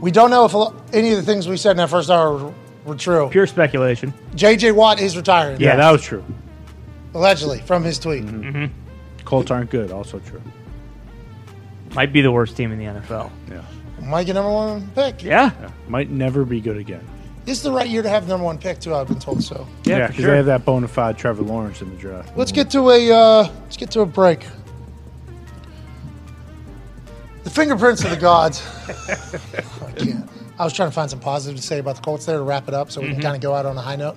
We 0.00 0.10
don't 0.10 0.30
know 0.30 0.46
if 0.46 0.54
a 0.54 0.58
lo- 0.58 0.82
any 0.94 1.10
of 1.10 1.18
the 1.18 1.22
things 1.22 1.46
we 1.46 1.58
said 1.58 1.72
in 1.72 1.76
that 1.76 1.90
first 1.90 2.08
hour 2.08 2.32
were, 2.32 2.54
were 2.86 2.94
true. 2.94 3.28
Pure 3.30 3.48
speculation. 3.48 4.14
JJ 4.34 4.74
Watt 4.74 4.98
is 4.98 5.14
retiring. 5.14 5.60
Yeah, 5.60 5.76
that 5.76 5.90
was 5.90 6.00
true. 6.02 6.24
Allegedly, 7.12 7.60
from 7.60 7.84
his 7.84 7.98
tweet. 7.98 8.24
Mm-hmm. 8.24 8.66
Colts 9.26 9.50
aren't 9.50 9.68
good. 9.68 9.90
Also 9.90 10.20
true. 10.20 10.42
Might 11.94 12.14
be 12.14 12.22
the 12.22 12.32
worst 12.32 12.56
team 12.56 12.72
in 12.72 12.78
the 12.78 12.86
NFL. 12.86 13.30
Yeah. 13.50 13.62
Might 14.00 14.24
get 14.24 14.34
number 14.34 14.50
one 14.50 14.90
pick. 14.94 15.22
Yeah. 15.22 15.50
yeah. 15.60 15.70
Might 15.88 16.10
never 16.10 16.46
be 16.46 16.62
good 16.62 16.78
again. 16.78 17.06
This 17.46 17.58
is 17.58 17.62
the 17.62 17.70
right 17.72 17.88
year 17.88 18.02
to 18.02 18.08
have 18.08 18.26
number 18.28 18.44
one 18.44 18.58
pick, 18.58 18.80
too. 18.80 18.92
I've 18.94 19.06
been 19.06 19.20
told 19.20 19.42
so. 19.42 19.66
Yeah, 19.84 19.98
Yeah, 19.98 20.06
because 20.08 20.22
sure. 20.22 20.30
they 20.32 20.36
have 20.38 20.46
that 20.46 20.64
bona 20.64 20.88
fide 20.88 21.16
Trevor 21.16 21.42
Lawrence 21.44 21.80
in 21.80 21.88
the 21.90 21.96
draft. 21.96 22.36
Let's 22.36 22.50
get 22.52 22.68
to 22.72 22.90
a 22.90 23.10
uh, 23.12 23.48
let's 23.62 23.76
get 23.76 23.90
to 23.92 24.00
a 24.00 24.06
break. 24.06 24.44
The 27.44 27.50
fingerprints 27.50 28.02
of 28.04 28.10
the 28.10 28.16
gods. 28.16 28.60
I 29.86 29.92
can't. 29.92 30.28
I 30.58 30.64
was 30.64 30.72
trying 30.72 30.88
to 30.88 30.94
find 30.94 31.08
some 31.08 31.20
positive 31.20 31.56
to 31.60 31.62
say 31.64 31.78
about 31.78 31.94
the 31.96 32.02
Colts 32.02 32.26
there 32.26 32.38
to 32.38 32.42
wrap 32.42 32.66
it 32.66 32.74
up, 32.74 32.90
so 32.90 33.00
we 33.00 33.08
can 33.12 33.20
kind 33.20 33.36
of 33.36 33.40
go 33.42 33.54
out 33.54 33.64
on 33.66 33.76
a 33.78 33.80
high 33.80 33.94
note. 33.96 34.16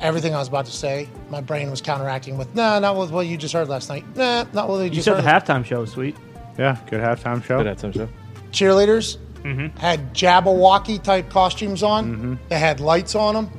Everything 0.00 0.34
I 0.34 0.38
was 0.38 0.48
about 0.48 0.66
to 0.66 0.72
say, 0.72 1.08
my 1.30 1.40
brain 1.40 1.70
was 1.70 1.80
counteracting 1.80 2.36
with, 2.36 2.52
"Nah, 2.54 2.80
not 2.80 2.96
with 2.96 3.12
what 3.12 3.28
you 3.28 3.36
just 3.36 3.54
heard 3.54 3.68
last 3.68 3.88
night. 3.88 4.04
Nah, 4.16 4.44
not 4.52 4.68
what 4.68 4.78
you 4.78 4.84
You 4.84 4.90
just 4.90 5.04
said 5.04 5.20
heard." 5.20 5.24
the 5.24 5.28
halftime 5.52 5.64
show 5.64 5.80
was 5.80 5.92
sweet. 5.92 6.16
Yeah, 6.58 6.78
good 6.90 7.00
halftime 7.00 7.44
show. 7.44 7.62
Good 7.62 7.76
halftime 7.76 7.94
show. 7.94 8.08
Cheerleaders 8.50 9.18
Mm-hmm. 9.44 9.76
had 9.76 10.14
Jabberwocky 10.14 11.02
type 11.02 11.28
costumes 11.28 11.82
on. 11.82 12.06
Mm-hmm. 12.06 12.34
They 12.48 12.58
had 12.58 12.80
lights 12.80 13.14
on 13.14 13.34
them, 13.34 13.50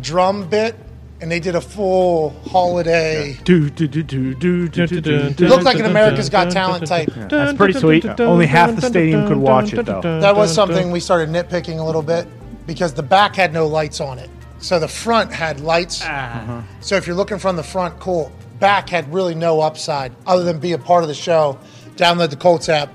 drum 0.00 0.48
bit, 0.48 0.76
and 1.20 1.30
they 1.30 1.40
did 1.40 1.56
a 1.56 1.60
full 1.60 2.30
holiday. 2.48 3.36
It 3.44 5.40
looked 5.40 5.64
like 5.64 5.78
an 5.78 5.86
America's 5.86 6.30
Got 6.30 6.50
Talent 6.52 6.86
type. 6.86 7.10
That's 7.14 7.56
pretty 7.56 7.78
sweet. 7.78 8.06
Only 8.20 8.46
half 8.46 8.76
the 8.76 8.82
stadium 8.82 9.26
could 9.26 9.36
watch 9.36 9.72
it, 9.72 9.84
though. 9.84 10.00
That 10.00 10.36
was 10.36 10.54
something 10.54 10.90
we 10.90 11.00
started 11.00 11.28
nitpicking 11.28 11.78
a 11.78 11.84
little 11.84 12.02
bit 12.02 12.26
because 12.66 12.94
the 12.94 13.02
back 13.02 13.34
had 13.34 13.52
no 13.52 13.66
lights 13.66 14.00
on 14.00 14.18
it. 14.18 14.30
So 14.60 14.78
the 14.78 14.88
front 14.88 15.32
had 15.32 15.60
lights. 15.60 16.02
Ah. 16.04 16.42
Uh-huh. 16.42 16.62
So 16.80 16.96
if 16.96 17.06
you're 17.06 17.16
looking 17.16 17.38
from 17.38 17.56
the 17.56 17.62
front, 17.62 17.98
cool. 17.98 18.30
Back 18.58 18.90
had 18.90 19.12
really 19.12 19.34
no 19.34 19.60
upside 19.60 20.12
other 20.26 20.44
than 20.44 20.58
be 20.58 20.72
a 20.72 20.78
part 20.78 21.02
of 21.02 21.08
the 21.08 21.14
show. 21.14 21.58
Download 21.96 22.28
the 22.30 22.36
Colts 22.36 22.68
app, 22.68 22.92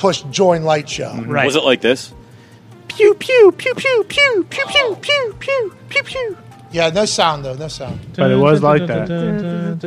push 0.00 0.22
join 0.30 0.64
light 0.64 0.88
show. 0.88 1.14
Right. 1.14 1.44
Was 1.44 1.54
it 1.54 1.62
like 1.62 1.82
this? 1.82 2.12
pew 2.88 3.14
pew 3.14 3.52
pew 3.56 3.72
pew 3.74 4.04
pew 4.08 4.46
pew 4.50 4.66
pew 4.66 4.96
pew 5.00 5.34
pew 5.38 5.74
pew 5.88 6.02
pew? 6.02 6.36
Yeah, 6.72 6.90
no 6.90 7.04
sound 7.04 7.44
though, 7.44 7.54
no 7.54 7.68
sound. 7.68 8.00
But 8.16 8.30
it 8.30 8.36
was 8.36 8.62
like 8.62 8.86
that. 8.86 9.10
And 9.10 9.80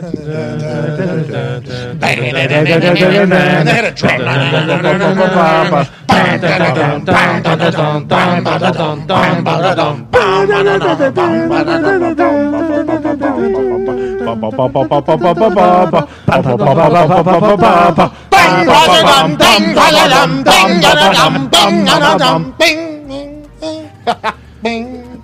they 3.67 3.71
had 3.71 3.85
a 3.85 3.91
drum. 3.91 4.21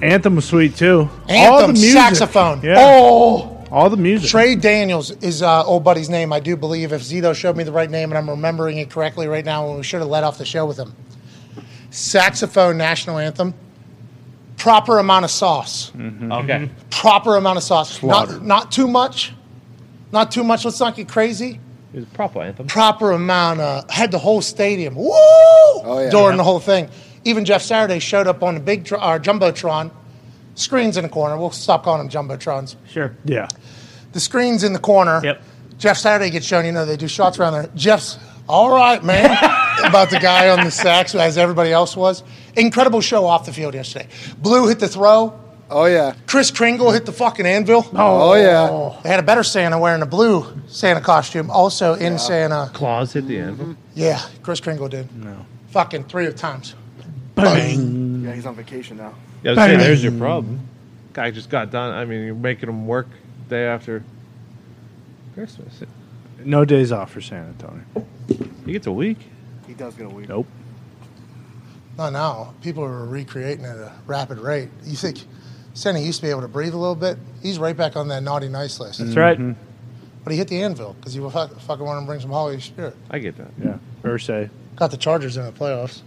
Anthem 0.01 0.35
was 0.35 0.45
sweet 0.45 0.75
too. 0.75 1.09
All 1.11 1.27
the 1.27 1.33
Anthem, 1.33 1.71
music. 1.73 1.91
saxophone. 1.93 2.61
Yeah. 2.61 2.75
Oh, 2.77 3.65
All 3.71 3.89
the 3.89 3.97
music. 3.97 4.29
Trey 4.29 4.55
Daniels 4.55 5.11
is 5.11 5.41
uh, 5.41 5.63
old 5.65 5.83
buddy's 5.83 6.09
name, 6.09 6.31
I 6.33 6.39
do 6.39 6.55
believe. 6.55 6.93
If 6.93 7.01
Zito 7.01 7.35
showed 7.35 7.55
me 7.57 7.63
the 7.63 7.71
right 7.71 7.89
name 7.89 8.11
and 8.11 8.17
I'm 8.17 8.29
remembering 8.29 8.77
it 8.77 8.89
correctly 8.89 9.27
right 9.27 9.45
now, 9.45 9.67
when 9.67 9.77
we 9.77 9.83
should 9.83 9.99
have 9.99 10.09
let 10.09 10.23
off 10.23 10.37
the 10.37 10.45
show 10.45 10.65
with 10.65 10.77
him. 10.77 10.93
Saxophone 11.91 12.77
national 12.77 13.17
anthem. 13.17 13.53
Proper 14.57 14.99
amount 14.99 15.25
of 15.25 15.31
sauce. 15.31 15.91
Okay. 15.97 16.69
Proper 16.89 17.37
amount 17.37 17.57
of 17.57 17.63
sauce. 17.63 18.01
Not, 18.03 18.27
Slaughtered. 18.27 18.43
not 18.45 18.71
too 18.71 18.87
much. 18.87 19.33
Not 20.11 20.31
too 20.31 20.43
much. 20.43 20.65
Let's 20.65 20.79
not 20.79 20.95
get 20.95 21.07
crazy. 21.07 21.59
It 21.93 21.97
was 21.97 22.05
a 22.05 22.07
proper 22.07 22.41
anthem. 22.41 22.67
Proper 22.67 23.11
amount 23.11 23.61
of 23.61 23.89
had 23.89 24.11
the 24.11 24.19
whole 24.19 24.41
stadium. 24.41 24.95
Woo! 24.95 25.05
oh, 25.11 26.01
yeah. 26.03 26.09
During 26.09 26.37
the 26.37 26.43
whole 26.43 26.59
thing. 26.59 26.89
Even 27.25 27.45
Jeff 27.45 27.61
Saturday 27.61 27.99
showed 27.99 28.27
up 28.27 28.43
on 28.43 28.53
the 28.53 28.59
big 28.59 28.85
tr- 28.85 28.95
uh, 28.95 29.19
jumbotron. 29.19 29.91
Screens 30.55 30.97
in 30.97 31.03
the 31.03 31.09
corner. 31.09 31.37
We'll 31.37 31.51
stop 31.51 31.83
calling 31.83 32.07
them 32.07 32.27
jumbotrons. 32.27 32.75
Sure. 32.87 33.15
Yeah. 33.25 33.47
the 34.13 34.19
screen's 34.19 34.63
in 34.63 34.73
the 34.73 34.79
corner. 34.79 35.21
Yep. 35.23 35.41
Jeff 35.77 35.97
Saturday 35.97 36.29
gets 36.29 36.45
shown. 36.45 36.65
You 36.65 36.71
know 36.73 36.85
they 36.85 36.97
do 36.97 37.07
shots 37.07 37.39
around 37.39 37.53
there. 37.53 37.69
Jeff's 37.75 38.19
all 38.49 38.71
right, 38.71 39.03
man, 39.03 39.25
about 39.85 40.09
the 40.09 40.19
guy 40.19 40.49
on 40.49 40.65
the 40.65 40.71
sax 40.71 41.13
as 41.15 41.37
everybody 41.37 41.71
else 41.71 41.95
was. 41.95 42.23
Incredible 42.57 42.99
show 42.99 43.25
off 43.25 43.45
the 43.45 43.53
field 43.53 43.75
yesterday. 43.75 44.07
Blue 44.39 44.67
hit 44.67 44.79
the 44.79 44.87
throw. 44.87 45.39
Oh 45.69 45.85
yeah. 45.85 46.15
Chris 46.27 46.51
Kringle 46.51 46.91
hit 46.91 47.05
the 47.05 47.11
fucking 47.11 47.45
anvil. 47.45 47.85
Oh, 47.93 47.97
oh. 47.97 48.31
oh, 48.31 48.35
yeah. 48.35 49.01
They 49.03 49.09
had 49.09 49.19
a 49.19 49.23
better 49.23 49.43
Santa 49.43 49.77
wearing 49.77 50.01
a 50.01 50.07
blue 50.07 50.45
Santa 50.67 51.01
costume, 51.01 51.49
also 51.49 51.93
in 51.93 52.17
Santa. 52.17 52.71
Claws 52.73 53.13
hit 53.13 53.27
the 53.27 53.39
anvil. 53.39 53.75
Yeah, 53.93 54.21
Chris 54.41 54.59
Kringle 54.59 54.89
did. 54.89 55.15
No. 55.15 55.45
Fucking 55.69 56.05
three 56.05 56.31
times. 56.33 56.75
Bang. 57.35 58.23
Yeah, 58.23 58.33
he's 58.33 58.45
on 58.45 58.55
vacation 58.55 58.97
now. 58.97 59.13
Yeah, 59.43 59.51
I 59.51 59.53
was 59.53 59.63
saying, 59.63 59.79
there's 59.79 60.03
your 60.03 60.13
problem. 60.13 60.59
Guy 61.13 61.31
just 61.31 61.49
got 61.49 61.71
done. 61.71 61.93
I 61.93 62.05
mean, 62.05 62.25
you're 62.25 62.35
making 62.35 62.69
him 62.69 62.87
work 62.87 63.07
day 63.47 63.65
after 63.65 64.03
Christmas. 65.33 65.83
No 66.43 66.65
days 66.65 66.91
off 66.91 67.11
for 67.11 67.21
San 67.21 67.45
Antonio. 67.45 68.07
He 68.65 68.73
gets 68.73 68.87
a 68.87 68.91
week. 68.91 69.17
He 69.67 69.73
does 69.73 69.93
get 69.95 70.05
a 70.05 70.09
week. 70.09 70.29
Nope. 70.29 70.47
Not 71.97 72.13
now. 72.13 72.53
People 72.61 72.83
are 72.83 73.05
recreating 73.05 73.65
at 73.65 73.75
a 73.75 73.91
rapid 74.05 74.37
rate. 74.37 74.69
You 74.83 74.95
think 74.95 75.25
Santa 75.73 75.99
used 75.99 76.19
to 76.19 76.25
be 76.25 76.29
able 76.29 76.41
to 76.41 76.47
breathe 76.47 76.73
a 76.73 76.77
little 76.77 76.95
bit? 76.95 77.17
He's 77.41 77.59
right 77.59 77.75
back 77.75 77.95
on 77.95 78.07
that 78.09 78.23
naughty 78.23 78.49
nice 78.49 78.79
list. 78.79 78.99
That's 78.99 79.15
right. 79.15 79.37
Mm-hmm. 79.37 79.59
But 80.23 80.31
he 80.31 80.37
hit 80.37 80.47
the 80.47 80.61
anvil 80.61 80.93
because 80.93 81.13
he 81.13 81.21
fuck, 81.29 81.57
fucking 81.61 81.85
wanted 81.85 82.01
to 82.01 82.05
bring 82.05 82.19
some 82.19 82.31
Holy 82.31 82.59
Spirit. 82.59 82.95
I 83.09 83.19
get 83.19 83.37
that. 83.37 83.51
Yeah. 83.63 83.77
Ursay. 84.03 84.49
Got 84.75 84.91
the 84.91 84.97
Chargers 84.97 85.37
in 85.37 85.45
the 85.45 85.51
playoffs. 85.51 86.01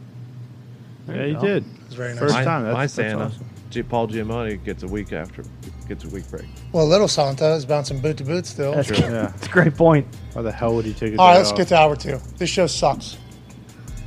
Yeah, 1.08 1.26
he 1.26 1.34
did. 1.34 1.64
It's 1.86 1.94
very 1.94 2.10
nice. 2.10 2.20
First 2.20 2.34
my, 2.34 2.44
time. 2.44 2.62
That's, 2.62 2.74
my 2.74 2.82
that's 2.82 2.94
Santa, 2.94 3.24
awesome. 3.24 3.46
G- 3.70 3.82
Paul 3.82 4.08
Giamatti 4.08 4.62
gets 4.62 4.82
a 4.82 4.86
week 4.86 5.12
after 5.12 5.42
gets 5.88 6.04
a 6.04 6.08
week 6.08 6.28
break. 6.30 6.46
Well, 6.72 6.86
little 6.86 7.08
Santa 7.08 7.52
is 7.54 7.66
bouncing 7.66 8.00
boot 8.00 8.18
to 8.18 8.24
boot 8.24 8.46
still. 8.46 8.72
That's, 8.72 8.90
Yeah. 8.90 9.08
that's 9.10 9.46
a 9.46 9.50
great 9.50 9.74
point. 9.74 10.06
Why 10.34 10.42
the 10.42 10.52
hell 10.52 10.74
would 10.74 10.84
he 10.84 10.92
take 10.92 11.14
it? 11.14 11.18
All 11.18 11.28
right, 11.28 11.38
let's 11.38 11.50
off? 11.50 11.56
get 11.56 11.68
to 11.68 11.76
hour 11.76 11.96
two. 11.96 12.18
This 12.36 12.50
show 12.50 12.66
sucks. 12.66 13.16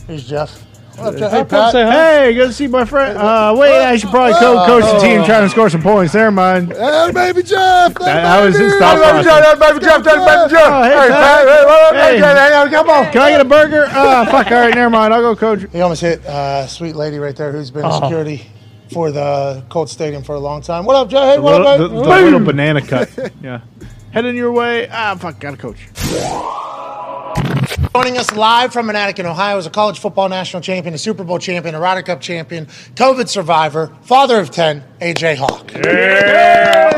Here's 0.08 0.28
Jeff. 0.28 0.64
What 0.98 1.08
up, 1.14 1.20
Jeff? 1.20 1.32
Hey, 1.32 1.38
Hey, 1.40 1.44
Pat. 1.44 1.74
Hey, 1.76 2.34
good 2.34 2.48
to 2.48 2.54
see 2.54 2.68
my 2.68 2.86
friend. 2.86 3.18
Uh, 3.18 3.54
wait, 3.58 3.82
I 3.84 3.98
should 3.98 4.10
probably 4.10 4.34
co- 4.36 4.66
coach 4.66 4.84
the 4.84 5.00
team 5.00 5.24
trying 5.26 5.44
to 5.44 5.50
score 5.50 5.70
some 5.70 5.82
points. 5.82 6.14
Never 6.14 6.32
mind. 6.32 6.72
Hey, 6.72 7.12
baby 7.14 7.44
Jeff. 7.44 7.94
That, 7.96 8.26
how 8.26 8.44
is 8.46 8.58
his 8.58 8.74
thought 8.78 8.96
Hey, 8.98 9.12
baby 9.12 9.24
process? 9.26 9.26
Jeff, 9.26 9.60
hey, 9.60 9.74
baby 9.74 9.86
Jeff, 9.86 9.98
hey, 10.06 10.16
baby 10.16 10.52
Jeff. 10.52 10.72
Oh, 10.72 10.84
hey, 10.84 10.90
Hey, 10.90 10.96
Pat. 10.96 11.10
Pat, 11.10 11.48
hey, 11.48 11.66
what 11.66 11.84
up, 11.84 11.94
Hey. 11.96 12.14
hey, 12.14 12.20
Jeff, 12.20 12.64
hey, 12.66 12.70
come 12.72 12.90
on. 12.90 13.12
Can 13.12 13.22
I 13.22 13.30
get 13.32 13.42
a 13.42 13.46
burger? 13.46 13.86
Oh, 13.90 14.26
fuck. 14.26 14.48
All 14.48 14.54
right, 14.54 14.74
never 14.74 14.90
mind. 14.90 15.14
I'll 15.14 15.22
go 15.22 15.36
coach. 15.36 15.70
He 15.72 15.82
almost 15.82 16.02
hit 16.02 16.26
uh, 16.26 16.66
sweet 16.68 16.96
lady 16.96 17.18
right 17.20 17.36
there 17.36 17.52
who's 17.52 17.72
been 17.72 17.84
Oh. 17.86 18.00
security 18.02 18.48
for 18.94 19.12
the 19.12 19.64
Colts 19.70 19.92
Stadium 19.92 20.24
for 20.24 20.36
a 20.36 20.40
long 20.40 20.62
time. 20.62 20.86
What 20.86 20.96
up, 20.96 21.10
Jeff? 21.10 21.24
Hey, 21.26 21.36
The 21.36 21.42
what 21.42 21.62
little, 21.62 21.68
up, 21.68 21.78
the, 21.78 21.88
baby? 21.90 22.02
the 22.06 22.24
little 22.24 22.40
banana 22.40 22.82
cut. 22.82 23.10
Yeah. 23.42 23.62
Heading 24.12 24.38
your 24.38 24.54
way. 24.54 24.88
Ah, 24.90 25.16
fuck. 25.20 25.40
Got 25.40 25.52
to 25.52 25.58
coach. 25.58 25.90
Joining 27.96 28.18
us 28.18 28.36
live 28.36 28.74
from 28.74 28.88
Manatee, 28.88 29.24
Ohio, 29.24 29.58
is 29.58 29.68
a 29.68 29.70
college 29.70 30.00
football 30.00 30.28
national 30.28 30.62
champion, 30.62 30.94
a 30.94 30.98
Super 30.98 31.24
Bowl 31.24 31.40
champion, 31.40 31.76
a 31.76 31.80
Ryder 31.80 32.02
Cup 32.02 32.20
champion, 32.20 32.66
COVID 32.66 33.30
survivor, 33.30 33.96
father 34.02 34.38
of 34.38 34.52
10, 34.52 34.84
AJ 35.00 35.38
Hawk. 35.38 35.72
Yeah. 35.74 36.92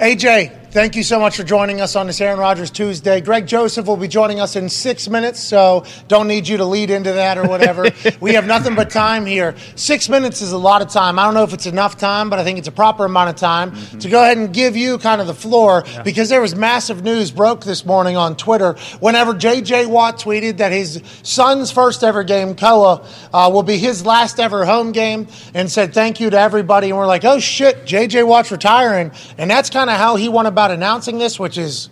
AJ, 0.00 0.67
thank 0.70 0.96
you 0.96 1.02
so 1.02 1.18
much 1.18 1.36
for 1.36 1.44
joining 1.44 1.80
us 1.80 1.96
on 1.96 2.06
this 2.06 2.20
Aaron 2.20 2.38
Rodgers 2.38 2.70
Tuesday. 2.70 3.20
Greg 3.20 3.46
Joseph 3.46 3.86
will 3.86 3.96
be 3.96 4.08
joining 4.08 4.38
us 4.38 4.54
in 4.54 4.68
six 4.68 5.08
minutes, 5.08 5.40
so 5.40 5.84
don't 6.08 6.28
need 6.28 6.46
you 6.46 6.58
to 6.58 6.64
lead 6.64 6.90
into 6.90 7.12
that 7.12 7.38
or 7.38 7.48
whatever. 7.48 7.90
we 8.20 8.34
have 8.34 8.46
nothing 8.46 8.74
but 8.74 8.90
time 8.90 9.24
here. 9.24 9.54
Six 9.76 10.08
minutes 10.08 10.42
is 10.42 10.52
a 10.52 10.58
lot 10.58 10.82
of 10.82 10.88
time. 10.88 11.18
I 11.18 11.24
don't 11.24 11.34
know 11.34 11.42
if 11.42 11.54
it's 11.54 11.66
enough 11.66 11.96
time, 11.96 12.28
but 12.28 12.38
I 12.38 12.44
think 12.44 12.58
it's 12.58 12.68
a 12.68 12.72
proper 12.72 13.06
amount 13.06 13.30
of 13.30 13.36
time 13.36 13.74
to 14.00 14.08
go 14.10 14.22
ahead 14.22 14.36
and 14.36 14.52
give 14.52 14.76
you 14.76 14.98
kind 14.98 15.20
of 15.20 15.26
the 15.26 15.34
floor 15.34 15.84
because 16.04 16.28
there 16.28 16.40
was 16.40 16.54
massive 16.54 17.02
news 17.02 17.30
broke 17.30 17.64
this 17.64 17.86
morning 17.86 18.16
on 18.16 18.36
Twitter 18.36 18.74
whenever 19.00 19.34
J.J. 19.34 19.86
Watt 19.86 20.18
tweeted 20.18 20.58
that 20.58 20.72
his 20.72 21.02
son's 21.22 21.70
first 21.70 22.04
ever 22.04 22.22
game, 22.24 22.54
Koa, 22.54 23.06
uh, 23.32 23.50
will 23.52 23.62
be 23.62 23.78
his 23.78 24.04
last 24.04 24.38
ever 24.38 24.66
home 24.66 24.92
game 24.92 25.28
and 25.54 25.70
said 25.70 25.94
thank 25.94 26.20
you 26.20 26.28
to 26.30 26.38
everybody. 26.38 26.88
And 26.90 26.98
we're 26.98 27.06
like, 27.06 27.24
oh 27.24 27.38
shit, 27.38 27.86
J.J. 27.86 28.24
Watt's 28.24 28.50
retiring. 28.50 29.12
And 29.38 29.50
that's 29.50 29.70
kind 29.70 29.88
of 29.88 29.96
how 29.96 30.16
he 30.16 30.28
went 30.28 30.48
about 30.48 30.57
announcing 30.70 31.18
this, 31.18 31.38
which 31.38 31.56
is. 31.58 31.88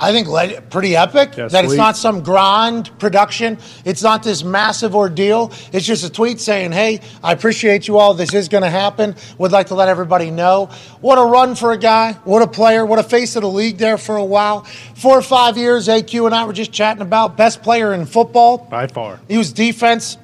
I 0.00 0.12
think 0.12 0.28
le- 0.28 0.60
pretty 0.60 0.94
epic. 0.94 1.36
Yeah, 1.36 1.48
that 1.48 1.64
it's 1.64 1.74
not 1.74 1.96
some 1.96 2.22
grand 2.22 2.96
production. 3.00 3.58
It's 3.84 4.00
not 4.00 4.22
this 4.22 4.44
massive 4.44 4.94
ordeal. 4.94 5.50
It's 5.72 5.84
just 5.84 6.04
a 6.04 6.08
tweet 6.08 6.38
saying, 6.38 6.70
"Hey, 6.70 7.00
I 7.20 7.32
appreciate 7.32 7.88
you 7.88 7.98
all. 7.98 8.14
This 8.14 8.32
is 8.32 8.46
going 8.48 8.62
to 8.62 8.70
happen. 8.70 9.16
Would 9.38 9.50
like 9.50 9.66
to 9.68 9.74
let 9.74 9.88
everybody 9.88 10.30
know. 10.30 10.66
What 11.00 11.16
a 11.18 11.24
run 11.24 11.56
for 11.56 11.72
a 11.72 11.76
guy. 11.76 12.12
What 12.22 12.42
a 12.42 12.46
player. 12.46 12.86
What 12.86 13.00
a 13.00 13.02
face 13.02 13.34
of 13.34 13.42
the 13.42 13.48
league 13.50 13.78
there 13.78 13.98
for 13.98 14.14
a 14.16 14.24
while. 14.24 14.62
Four 14.94 15.18
or 15.18 15.22
five 15.22 15.58
years. 15.58 15.88
AQ 15.88 16.26
and 16.26 16.34
I 16.34 16.44
were 16.44 16.52
just 16.52 16.70
chatting 16.70 17.02
about 17.02 17.36
best 17.36 17.64
player 17.64 17.92
in 17.92 18.06
football. 18.06 18.58
By 18.58 18.86
far. 18.86 19.18
He 19.26 19.36
was 19.36 19.52
defense, 19.52 20.16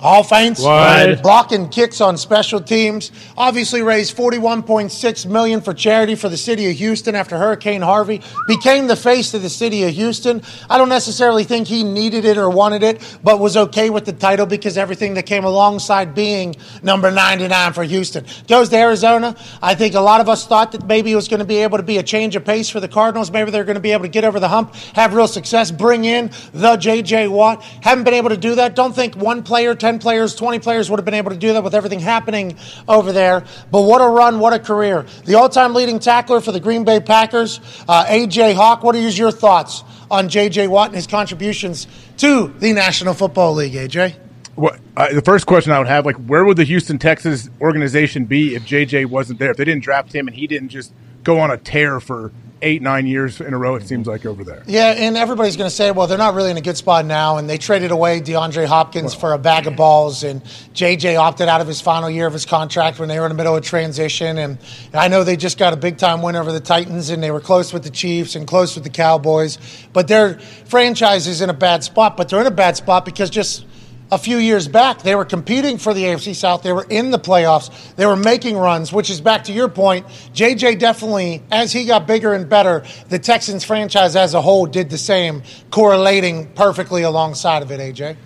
offense, 0.00 0.60
What? 0.60 1.22
blocking 1.22 1.68
kicks 1.68 2.00
on 2.00 2.16
special 2.16 2.60
teams. 2.60 3.10
Obviously 3.36 3.82
raised 3.82 4.16
41.6 4.16 5.26
million 5.26 5.60
for 5.60 5.74
charity 5.74 6.14
for 6.14 6.28
the 6.28 6.36
city 6.36 6.70
of 6.70 6.76
Houston 6.76 7.14
after 7.14 7.36
Hurricane 7.38 7.82
Harvey. 7.82 8.20
Became 8.46 8.86
the 8.86 8.96
face 8.96 9.34
of 9.34 9.42
the 9.42 9.48
city 9.48 9.84
of 9.84 9.94
Houston. 9.94 10.42
I 10.70 10.78
don't 10.78 10.88
necessarily 10.88 11.44
think 11.44 11.66
he 11.68 11.82
needed 11.84 12.24
it 12.24 12.36
or 12.36 12.48
wanted 12.50 12.82
it, 12.82 13.00
but 13.22 13.38
was 13.40 13.56
okay 13.56 13.90
with 13.90 14.04
the 14.04 14.12
title 14.12 14.46
because 14.46 14.78
everything 14.78 15.14
that 15.14 15.26
came 15.26 15.44
alongside 15.44 16.14
being 16.14 16.56
number 16.82 17.10
99 17.10 17.72
for 17.72 17.84
Houston. 17.84 18.24
Goes 18.46 18.68
to 18.70 18.76
Arizona. 18.76 19.36
I 19.62 19.74
think 19.74 19.94
a 19.94 20.00
lot 20.00 20.20
of 20.20 20.28
us 20.28 20.46
thought 20.46 20.72
that 20.72 20.86
maybe 20.86 21.12
it 21.12 21.16
was 21.16 21.28
going 21.28 21.40
to 21.40 21.46
be 21.46 21.58
able 21.58 21.78
to 21.78 21.82
be 21.84 21.98
a 21.98 22.02
change 22.02 22.36
of 22.36 22.44
pace 22.44 22.68
for 22.68 22.80
the 22.80 22.88
Cardinals. 22.88 23.30
Maybe 23.30 23.50
they're 23.50 23.64
going 23.64 23.74
to 23.74 23.80
be 23.80 23.92
able 23.92 24.04
to 24.04 24.08
get 24.08 24.24
over 24.24 24.38
the 24.40 24.48
hump, 24.48 24.74
have 24.94 25.14
real 25.14 25.28
success, 25.28 25.70
bring 25.70 26.04
in 26.04 26.30
the 26.52 26.76
J.J. 26.76 27.28
Watt. 27.28 27.62
Haven't 27.82 28.04
been 28.04 28.14
able 28.14 28.30
to 28.30 28.36
do 28.36 28.54
that. 28.56 28.74
Don't 28.74 28.94
think 28.94 29.14
one 29.16 29.42
player, 29.42 29.74
10 29.88 30.00
players, 30.00 30.34
20 30.34 30.58
players 30.58 30.90
would 30.90 30.98
have 30.98 31.06
been 31.06 31.14
able 31.14 31.30
to 31.30 31.36
do 31.38 31.54
that 31.54 31.64
with 31.64 31.74
everything 31.74 31.98
happening 31.98 32.58
over 32.86 33.10
there. 33.10 33.42
But 33.70 33.82
what 33.84 34.02
a 34.02 34.06
run, 34.06 34.38
what 34.38 34.52
a 34.52 34.58
career. 34.58 35.06
The 35.24 35.36
all 35.36 35.48
time 35.48 35.72
leading 35.72 35.98
tackler 35.98 36.42
for 36.42 36.52
the 36.52 36.60
Green 36.60 36.84
Bay 36.84 37.00
Packers, 37.00 37.58
uh, 37.88 38.04
A.J. 38.06 38.52
Hawk. 38.52 38.82
What 38.82 38.94
are 38.94 39.00
your 39.00 39.30
thoughts 39.30 39.84
on 40.10 40.28
J.J. 40.28 40.68
Watt 40.68 40.88
and 40.88 40.96
his 40.96 41.06
contributions 41.06 41.86
to 42.18 42.48
the 42.58 42.74
National 42.74 43.14
Football 43.14 43.54
League, 43.54 43.74
A.J.? 43.76 44.14
Uh, 44.58 45.14
the 45.14 45.22
first 45.22 45.46
question 45.46 45.72
I 45.72 45.78
would 45.78 45.88
have, 45.88 46.04
like, 46.04 46.16
where 46.16 46.44
would 46.44 46.58
the 46.58 46.64
Houston 46.64 46.98
Texas 46.98 47.48
organization 47.58 48.26
be 48.26 48.56
if 48.56 48.64
JJ 48.64 49.06
wasn't 49.06 49.38
there? 49.38 49.52
If 49.52 49.56
they 49.56 49.64
didn't 49.64 49.84
draft 49.84 50.14
him 50.14 50.26
and 50.26 50.36
he 50.36 50.46
didn't 50.46 50.68
just 50.68 50.92
go 51.28 51.40
on 51.40 51.50
a 51.50 51.58
tear 51.58 52.00
for 52.00 52.32
eight, 52.62 52.80
nine 52.80 53.06
years 53.06 53.38
in 53.38 53.52
a 53.52 53.58
row, 53.58 53.74
it 53.74 53.86
seems 53.86 54.06
like 54.06 54.24
over 54.24 54.42
there. 54.42 54.62
Yeah, 54.66 54.94
and 54.96 55.14
everybody's 55.14 55.58
going 55.58 55.68
to 55.68 55.76
say, 55.76 55.90
well, 55.90 56.06
they're 56.06 56.16
not 56.16 56.34
really 56.34 56.50
in 56.50 56.56
a 56.56 56.62
good 56.62 56.78
spot 56.78 57.04
now, 57.04 57.36
and 57.36 57.50
they 57.50 57.58
traded 57.58 57.90
away 57.90 58.22
DeAndre 58.22 58.64
Hopkins 58.64 59.14
for 59.14 59.34
a 59.34 59.38
bag 59.38 59.66
of 59.66 59.76
balls, 59.76 60.24
and 60.24 60.42
JJ 60.72 61.18
opted 61.18 61.46
out 61.46 61.60
of 61.60 61.66
his 61.66 61.82
final 61.82 62.08
year 62.08 62.26
of 62.26 62.32
his 62.32 62.46
contract 62.46 62.98
when 62.98 63.10
they 63.10 63.20
were 63.20 63.26
in 63.26 63.28
the 63.28 63.36
middle 63.36 63.54
of 63.54 63.62
transition, 63.62 64.38
and 64.38 64.56
I 64.94 65.08
know 65.08 65.22
they 65.22 65.36
just 65.36 65.58
got 65.58 65.74
a 65.74 65.76
big 65.76 65.98
time 65.98 66.22
win 66.22 66.34
over 66.34 66.50
the 66.50 66.60
Titans, 66.60 67.10
and 67.10 67.22
they 67.22 67.30
were 67.30 67.42
close 67.42 67.74
with 67.74 67.82
the 67.82 67.90
Chiefs 67.90 68.34
and 68.34 68.46
close 68.46 68.74
with 68.74 68.84
the 68.84 68.90
Cowboys, 68.90 69.58
but 69.92 70.08
their 70.08 70.38
franchise 70.64 71.26
is 71.26 71.42
in 71.42 71.50
a 71.50 71.54
bad 71.54 71.84
spot, 71.84 72.16
but 72.16 72.30
they're 72.30 72.40
in 72.40 72.46
a 72.46 72.50
bad 72.50 72.78
spot 72.78 73.04
because 73.04 73.28
just 73.28 73.66
a 74.10 74.18
few 74.18 74.38
years 74.38 74.68
back, 74.68 75.02
they 75.02 75.14
were 75.14 75.24
competing 75.24 75.78
for 75.78 75.92
the 75.92 76.04
AFC 76.04 76.34
South. 76.34 76.62
They 76.62 76.72
were 76.72 76.86
in 76.88 77.10
the 77.10 77.18
playoffs. 77.18 77.94
They 77.96 78.06
were 78.06 78.16
making 78.16 78.56
runs, 78.56 78.92
which 78.92 79.10
is 79.10 79.20
back 79.20 79.44
to 79.44 79.52
your 79.52 79.68
point. 79.68 80.06
JJ 80.34 80.78
definitely, 80.78 81.42
as 81.50 81.72
he 81.72 81.84
got 81.84 82.06
bigger 82.06 82.32
and 82.32 82.48
better, 82.48 82.84
the 83.08 83.18
Texans 83.18 83.64
franchise 83.64 84.16
as 84.16 84.34
a 84.34 84.40
whole 84.40 84.66
did 84.66 84.90
the 84.90 84.98
same, 84.98 85.42
correlating 85.70 86.46
perfectly 86.54 87.02
alongside 87.02 87.62
of 87.62 87.70
it, 87.70 87.80
AJ. 87.80 88.16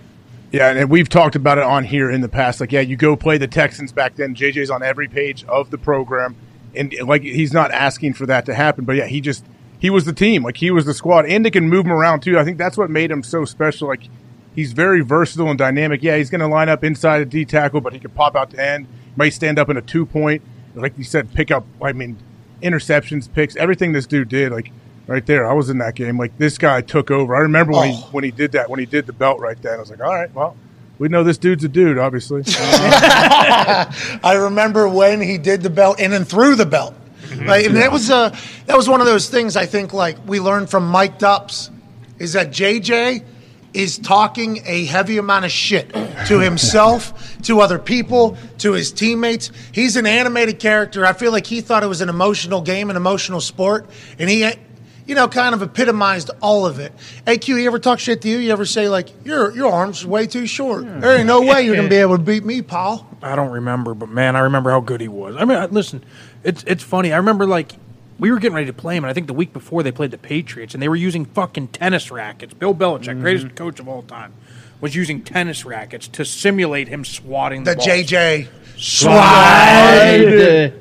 Yeah, 0.53 0.71
and 0.71 0.91
we've 0.91 1.09
talked 1.09 1.35
about 1.35 1.59
it 1.59 1.65
on 1.65 1.85
here 1.85 2.11
in 2.11 2.21
the 2.21 2.29
past. 2.29 2.61
Like, 2.61 2.73
yeah, 2.73 2.81
you 2.81 2.95
go 2.95 3.17
play 3.17 3.39
the 3.39 3.49
Texans 3.49 3.91
back 3.91 4.17
then. 4.17 4.35
JJ's 4.35 4.71
on 4.71 4.83
every 4.83 5.09
page 5.09 5.45
of 5.47 5.71
the 5.71 5.79
program, 5.79 6.37
and 6.77 6.95
like 7.05 7.23
he's 7.23 7.55
not 7.55 7.71
asking 7.73 8.15
for 8.15 8.27
that 8.27 8.47
to 8.47 8.55
happen. 8.55 8.85
But 8.85 8.97
yeah, 8.97 9.07
he 9.07 9.23
just 9.23 9.47
he 9.79 9.89
was 9.89 10.05
the 10.05 10.13
team. 10.13 10.45
Like 10.45 10.59
he 10.59 10.71
was 10.71 10.85
the 10.85 10.93
squad, 10.93 11.25
and 11.25 11.43
they 11.45 11.51
can 11.51 11.71
move 11.71 11.87
him 11.87 11.93
around 11.93 12.21
too. 12.21 12.39
I 12.39 12.45
think 12.45 12.59
that's 12.59 12.77
what 12.77 12.91
made 12.91 13.11
him 13.11 13.23
so 13.23 13.47
special. 13.47 13.89
Like 13.89 14.03
he's 14.55 14.73
very 14.73 15.01
versatile 15.01 15.49
and 15.51 15.59
dynamic. 15.59 16.03
Yeah, 16.03 16.17
he's 16.17 16.31
going 16.31 16.41
to 16.41 16.47
line 16.47 16.69
up 16.69 16.85
inside 16.85 17.23
a 17.23 17.25
D 17.25 17.45
tackle, 17.45 17.81
but 17.81 17.93
he 17.93 17.99
can 17.99 18.11
pop 18.11 18.37
out 18.37 18.51
to 18.51 18.65
end. 18.65 18.87
Might 19.17 19.31
stand 19.35 19.59
up 19.59 19.69
in 19.69 19.77
a 19.77 19.83
two 19.83 20.07
point. 20.07 20.43
Like 20.75 20.97
you 20.97 21.05
said, 21.05 21.33
pick 21.35 21.51
up. 21.51 21.67
I 21.83 21.93
mean, 21.93 22.17
interceptions, 22.63 23.33
picks, 23.33 23.57
everything 23.57 23.93
this 23.93 24.07
dude 24.07 24.29
did. 24.29 24.53
Like 24.53 24.71
right 25.07 25.25
there, 25.27 25.49
I 25.49 25.53
was 25.53 25.69
in 25.69 25.79
that 25.79 25.95
game. 25.95 26.17
Like 26.19 26.37
this 26.39 26.57
guy 26.59 26.81
took 26.81 27.11
over. 27.11 27.35
I 27.37 27.41
remember 27.41 27.73
when 27.73 27.91
he 27.91 27.97
Oh. 28.03 28.09
when 28.13 28.25
he 28.25 28.31
did 28.31 28.53
that 28.53 28.71
when 28.71 28.81
he 28.81 28.87
did 28.87 29.07
the 29.07 29.13
belt 29.13 29.41
right 29.41 29.61
then. 29.61 29.75
I 29.75 29.81
was 29.81 29.91
like, 29.91 30.01
all 30.01 30.15
right, 30.15 30.33
well, 30.35 30.57
we 30.99 31.09
know 31.09 31.23
this 31.25 31.37
dude's 31.39 31.63
a 31.65 31.69
dude, 31.69 31.99
obviously. 31.99 32.43
I 32.47 34.35
remember 34.41 34.89
when 34.89 35.21
he 35.21 35.39
did 35.39 35.63
the 35.63 35.71
belt 35.71 36.01
in 36.01 36.13
and 36.13 36.27
through 36.27 36.55
the 36.57 36.67
belt. 36.67 36.95
Like, 37.45 37.65
and 37.67 37.77
that 37.77 37.91
was 37.91 38.11
uh, 38.11 38.37
that 38.67 38.77
was 38.77 38.89
one 38.89 39.01
of 39.01 39.07
those 39.07 39.29
things 39.29 39.57
I 39.57 39.67
think 39.67 39.93
like 39.93 40.17
we 40.27 40.39
learned 40.41 40.69
from 40.71 40.87
Mike 40.89 41.19
Dupps 41.19 41.71
is 42.19 42.35
that 42.35 42.49
JJ 42.51 43.25
is 43.75 43.99
talking 43.99 44.63
a 44.67 44.85
heavy 44.85 45.19
amount 45.19 45.45
of 45.45 45.51
shit 45.51 45.93
to 46.27 46.39
himself, 46.39 47.41
to 47.43 47.61
other 47.61 47.79
people, 47.79 48.37
to 48.59 48.73
his 48.73 48.93
teammates. 48.93 49.51
He's 49.73 49.97
an 49.97 50.07
animated 50.07 50.59
character. 50.59 51.07
I 51.07 51.13
feel 51.13 51.33
like 51.33 51.47
he 51.47 51.61
thought 51.61 51.83
it 51.83 51.89
was 51.89 52.01
an 52.01 52.09
emotional 52.09 52.61
game, 52.61 52.91
an 52.91 52.97
emotional 52.97 53.41
sport, 53.41 53.89
and 54.19 54.29
he 54.29 54.45
you 55.07 55.15
know, 55.15 55.29
kind 55.29 55.55
of 55.55 55.63
epitomized 55.63 56.31
all 56.41 56.65
of 56.65 56.79
it. 56.79 56.93
AQ, 57.27 57.49
you 57.61 57.67
ever 57.67 57.79
talk 57.79 57.99
shit 57.99 58.23
to 58.23 58.29
you? 58.29 58.39
You 58.39 58.53
ever 58.53 58.65
say 58.65 58.89
like, 58.89 59.09
"Your 59.25 59.53
your 59.55 59.73
arms 59.73 60.07
way 60.07 60.27
too 60.27 60.47
short"? 60.47 60.85
There 60.85 61.19
ain't 61.19 61.27
no 61.27 61.43
way 61.43 61.63
you're 61.63 61.77
gonna 61.77 61.89
be 61.89 61.97
able 62.07 62.17
to 62.17 62.23
beat 62.23 62.45
me, 62.45 62.63
Paul." 62.63 63.07
I 63.23 63.37
don't 63.37 63.51
remember, 63.51 63.95
but 63.95 64.09
man, 64.09 64.37
I 64.37 64.41
remember 64.41 64.71
how 64.71 64.81
good 64.81 65.01
he 65.01 65.09
was. 65.09 65.37
I 65.37 65.45
mean, 65.45 65.71
listen, 65.71 66.05
it's 66.45 66.63
it's 66.67 66.83
funny. 66.83 67.13
I 67.13 67.17
remember 67.17 67.47
like 67.47 67.73
we 68.19 68.31
were 68.31 68.39
getting 68.39 68.55
ready 68.55 68.67
to 68.67 68.73
play 68.73 68.97
him, 68.97 69.05
and 69.05 69.11
I 69.11 69.15
think 69.15 69.27
the 69.27 69.33
week 69.35 69.53
before 69.53 69.83
they 69.83 69.93
played 69.93 70.11
the 70.11 70.19
Patriots, 70.19 70.75
and 70.75 70.83
they 70.83 70.89
were 70.89 70.97
using 70.97 71.25
fucking 71.25 71.69
tennis 71.69 72.11
rackets. 72.11 72.55
Bill 72.55 72.75
Belichick, 72.75 73.21
greatest 73.21 73.55
coach 73.55 73.81
of 73.81 73.89
all 73.89 74.03
time, 74.03 74.33
was 74.81 74.95
using 74.95 75.23
tennis 75.23 75.65
rackets 75.65 76.09
to 76.09 76.25
simulate 76.25 76.89
him 76.89 77.05
swatting 77.05 77.65
the, 77.65 77.73
The 77.73 77.77
balls. 77.77 77.89
JJ 77.89 78.49
Slide. 78.77 80.73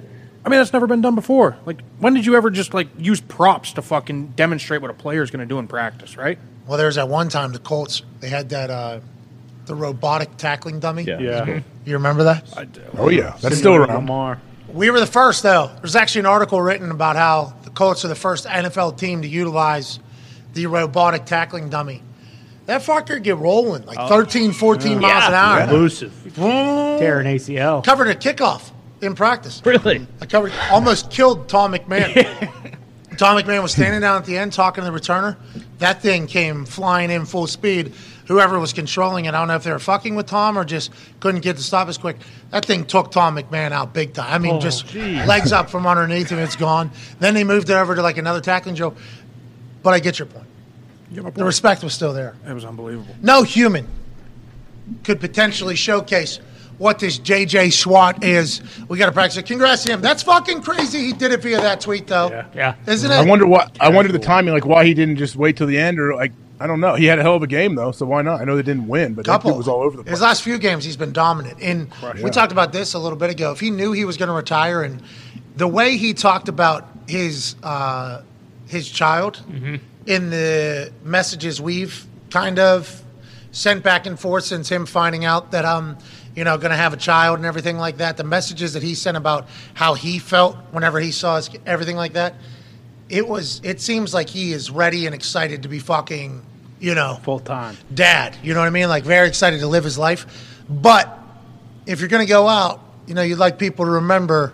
I 0.43 0.49
mean, 0.49 0.59
that's 0.59 0.73
never 0.73 0.87
been 0.87 1.01
done 1.01 1.13
before. 1.15 1.55
Like, 1.65 1.81
when 1.99 2.15
did 2.15 2.25
you 2.25 2.35
ever 2.35 2.49
just 2.49 2.73
like 2.73 2.87
use 2.97 3.21
props 3.21 3.73
to 3.73 3.81
fucking 3.81 4.29
demonstrate 4.29 4.81
what 4.81 4.89
a 4.89 4.93
player 4.95 5.21
is 5.21 5.29
going 5.29 5.41
to 5.41 5.45
do 5.45 5.59
in 5.59 5.67
practice? 5.67 6.17
Right? 6.17 6.39
Well, 6.67 6.77
there 6.77 6.87
was 6.87 6.95
that 6.95 7.09
one 7.09 7.29
time 7.29 7.51
the 7.51 7.59
Colts 7.59 8.01
they 8.21 8.29
had 8.29 8.49
that 8.49 8.69
uh, 8.71 8.99
the 9.65 9.75
robotic 9.75 10.37
tackling 10.37 10.79
dummy. 10.79 11.03
Yeah. 11.03 11.19
Yeah. 11.19 11.59
You 11.85 11.93
remember 11.93 12.23
that? 12.25 12.43
oh 12.97 13.09
yeah, 13.09 13.37
that's 13.41 13.57
still 13.57 13.75
around. 13.75 13.95
Lamar. 13.95 14.39
We 14.73 14.89
were 14.89 14.99
the 14.99 15.06
first 15.07 15.43
though. 15.43 15.72
There's 15.80 15.95
actually 15.95 16.22
an 16.22 16.26
article 16.27 16.61
written 16.61 16.91
about 16.91 17.15
how 17.15 17.53
the 17.64 17.69
Colts 17.69 18.06
are 18.06 18.07
the 18.07 18.15
first 18.15 18.45
NFL 18.45 18.98
team 18.98 19.22
to 19.22 19.27
utilize 19.27 19.99
the 20.53 20.68
robotic 20.68 21.26
tackling 21.26 21.69
dummy. 21.69 22.03
That 22.68 22.81
fucker 22.81 23.22
get 23.22 23.38
rolling 23.38 23.85
like 23.85 23.98
13, 24.07 24.53
14 24.53 24.99
miles 24.99 25.26
an 25.26 25.34
hour. 25.34 25.61
Elusive. 25.61 26.14
Tear 26.35 27.19
an 27.19 27.26
ACL. 27.26 27.84
Covered 27.84 28.07
a 28.07 28.15
kickoff. 28.15 28.72
in 29.02 29.15
practice. 29.15 29.61
Really? 29.65 30.06
I 30.22 30.26
covered, 30.26 30.53
almost 30.69 31.10
killed 31.10 31.49
Tom 31.49 31.73
McMahon. 31.73 32.14
Tom 33.18 33.38
McMahon 33.38 33.61
was 33.64 33.72
standing 33.72 34.02
down 34.02 34.18
at 34.18 34.26
the 34.26 34.38
end 34.38 34.53
talking 34.53 34.84
to 34.84 34.89
the 34.91 34.98
returner. 34.98 35.38
That 35.80 36.02
thing 36.02 36.27
came 36.27 36.65
flying 36.65 37.10
in 37.11 37.26
full 37.26 37.48
speed. 37.48 37.93
Whoever 38.31 38.57
was 38.61 38.71
controlling 38.71 39.25
it, 39.25 39.33
I 39.33 39.39
don't 39.39 39.49
know 39.49 39.55
if 39.55 39.63
they 39.65 39.71
were 39.73 39.77
fucking 39.77 40.15
with 40.15 40.25
Tom 40.25 40.57
or 40.57 40.63
just 40.63 40.89
couldn't 41.19 41.41
get 41.41 41.57
to 41.57 41.63
stop 41.63 41.89
as 41.89 41.97
quick. 41.97 42.15
That 42.51 42.63
thing 42.63 42.85
took 42.85 43.11
Tom 43.11 43.35
McMahon 43.35 43.73
out 43.73 43.93
big 43.93 44.13
time. 44.13 44.31
I 44.31 44.37
mean, 44.37 44.55
Oh, 44.55 44.59
just 44.61 44.87
geez. 44.87 45.27
legs 45.27 45.51
up 45.51 45.69
from 45.69 45.85
underneath 45.85 46.29
him, 46.29 46.39
it's 46.39 46.55
gone. 46.55 46.91
Then 47.19 47.33
they 47.33 47.43
moved 47.43 47.69
it 47.69 47.73
over 47.73 47.93
to 47.93 48.01
like 48.01 48.17
another 48.17 48.39
tackling 48.39 48.75
Joe. 48.75 48.95
But 49.83 49.93
I 49.93 49.99
get 49.99 50.17
your 50.17 50.27
point. 50.27 50.45
Get 51.13 51.25
my 51.25 51.29
The 51.31 51.43
respect 51.43 51.83
was 51.83 51.93
still 51.93 52.13
there. 52.13 52.35
It 52.47 52.53
was 52.53 52.63
unbelievable. 52.63 53.13
No 53.21 53.43
human 53.43 53.85
could 55.03 55.19
potentially 55.19 55.75
showcase 55.75 56.39
what 56.77 56.99
this 56.99 57.19
JJ 57.19 57.73
SWAT 57.73 58.23
is. 58.23 58.61
We 58.87 58.97
got 58.97 59.07
to 59.07 59.11
practice 59.11 59.35
it. 59.37 59.45
Congrats 59.45 59.83
to 59.83 59.91
him. 59.91 59.99
That's 60.01 60.23
fucking 60.23 60.61
crazy. 60.61 60.99
He 60.99 61.11
did 61.13 61.33
it 61.33 61.41
via 61.41 61.59
that 61.59 61.81
tweet, 61.81 62.07
though. 62.07 62.29
Yeah. 62.29 62.45
Yeah. 62.55 62.75
Isn't 62.87 63.11
it? 63.11 63.15
I 63.15 63.25
wonder 63.25 63.45
what 63.45 63.75
I 63.81 63.89
wonder 63.89 64.09
the 64.09 64.19
timing, 64.19 64.53
like 64.53 64.65
why 64.65 64.85
he 64.85 64.93
didn't 64.93 65.17
just 65.17 65.35
wait 65.35 65.57
till 65.57 65.67
the 65.67 65.77
end, 65.77 65.99
or 65.99 66.15
like 66.15 66.31
I 66.61 66.67
don't 66.67 66.79
know. 66.79 66.95
He 66.95 67.05
had 67.05 67.19
a 67.19 67.21
hell 67.23 67.35
of 67.35 67.43
a 67.43 67.47
game 67.47 67.75
though, 67.75 67.91
so 67.91 68.05
why 68.05 68.21
not? 68.21 68.39
I 68.41 68.43
know 68.45 68.55
they 68.55 68.61
didn't 68.63 68.88
win, 68.88 69.13
but 69.15 69.25
that 69.25 69.31
couple 69.31 69.57
was 69.57 69.67
all 69.67 69.81
over 69.81 69.97
the 69.97 70.03
place. 70.03 70.11
His 70.11 70.21
last 70.21 70.43
few 70.43 70.57
games, 70.57 70.85
he's 70.85 70.97
been 70.97 71.11
dominant. 71.13 71.57
And 71.61 71.89
we 72.15 72.21
Yeah. 72.21 72.29
talked 72.29 72.51
about 72.51 72.71
this 72.71 72.93
a 72.93 72.99
little 72.99 73.17
bit 73.17 73.29
ago. 73.29 73.51
If 73.51 73.59
he 73.59 73.71
knew 73.71 73.91
he 73.91 74.05
was 74.05 74.17
going 74.17 74.27
to 74.29 74.33
retire, 74.35 74.83
and 74.83 75.01
the 75.57 75.67
way 75.67 75.97
he 75.97 76.13
talked 76.13 76.47
about 76.49 76.88
his 77.07 77.55
uh, 77.63 78.21
his 78.67 78.89
child 78.89 79.41
Mm-hmm. 79.51 79.75
in 80.05 80.29
the 80.29 80.91
messages 81.03 81.59
we've 81.61 82.05
kind 82.29 82.57
of 82.59 83.03
sent 83.51 83.83
back 83.83 84.05
and 84.05 84.17
forth 84.19 84.45
since 84.45 84.69
him 84.69 84.85
finding 84.85 85.25
out 85.25 85.51
that 85.51 85.65
I'm, 85.65 85.97
you 86.38 86.45
know, 86.45 86.57
going 86.57 86.71
to 86.71 86.77
have 86.77 86.93
a 86.93 86.97
child 86.97 87.38
and 87.38 87.45
everything 87.45 87.77
like 87.77 87.97
that. 87.97 88.15
The 88.15 88.23
messages 88.23 88.71
that 88.73 88.83
he 88.83 88.95
sent 88.95 89.17
about 89.17 89.49
how 89.73 89.93
he 89.95 90.19
felt 90.19 90.55
whenever 90.71 91.01
he 91.01 91.11
saw 91.11 91.35
his, 91.35 91.49
everything 91.65 91.97
like 91.97 92.13
that. 92.13 92.35
It 93.09 93.27
was. 93.27 93.59
It 93.61 93.81
seems 93.81 94.13
like 94.13 94.29
he 94.29 94.53
is 94.53 94.71
ready 94.71 95.05
and 95.05 95.13
excited 95.13 95.63
to 95.63 95.67
be 95.67 95.79
fucking, 95.79 96.43
you 96.81 96.93
know, 96.95 97.17
Full 97.23 97.39
time. 97.39 97.77
dad. 97.93 98.35
You 98.43 98.53
know 98.53 98.59
what 98.59 98.67
I 98.67 98.71
mean? 98.71 98.89
Like 98.89 99.03
very 99.05 99.27
excited 99.29 99.61
to 99.61 99.67
live 99.67 99.83
his 99.85 99.97
life. 99.97 100.25
But 100.69 101.17
if 101.85 101.99
you're 101.99 102.09
going 102.09 102.25
to 102.25 102.29
go 102.29 102.47
out, 102.47 102.81
you 103.07 103.13
know, 103.13 103.21
you'd 103.21 103.37
like 103.39 103.57
people 103.57 103.85
to 103.85 103.91
remember, 103.91 104.53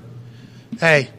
hey, 0.79 1.09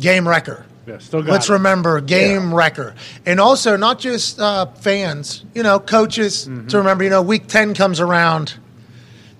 game 0.00 0.26
wrecker. 0.26 0.64
Yeah, 0.86 0.98
still 0.98 1.22
got 1.22 1.32
Let's 1.32 1.50
it. 1.50 1.52
remember 1.54 2.00
game 2.00 2.54
wrecker, 2.54 2.94
and 3.26 3.38
also 3.40 3.76
not 3.76 3.98
just 3.98 4.40
uh, 4.40 4.66
fans. 4.66 5.44
You 5.54 5.62
know, 5.62 5.78
coaches 5.80 6.46
Mm-hmm. 6.48 6.68
to 6.68 6.78
remember. 6.78 7.04
You 7.04 7.10
know, 7.10 7.20
week 7.22 7.46
ten 7.46 7.74
comes 7.74 8.00
around 8.00 8.54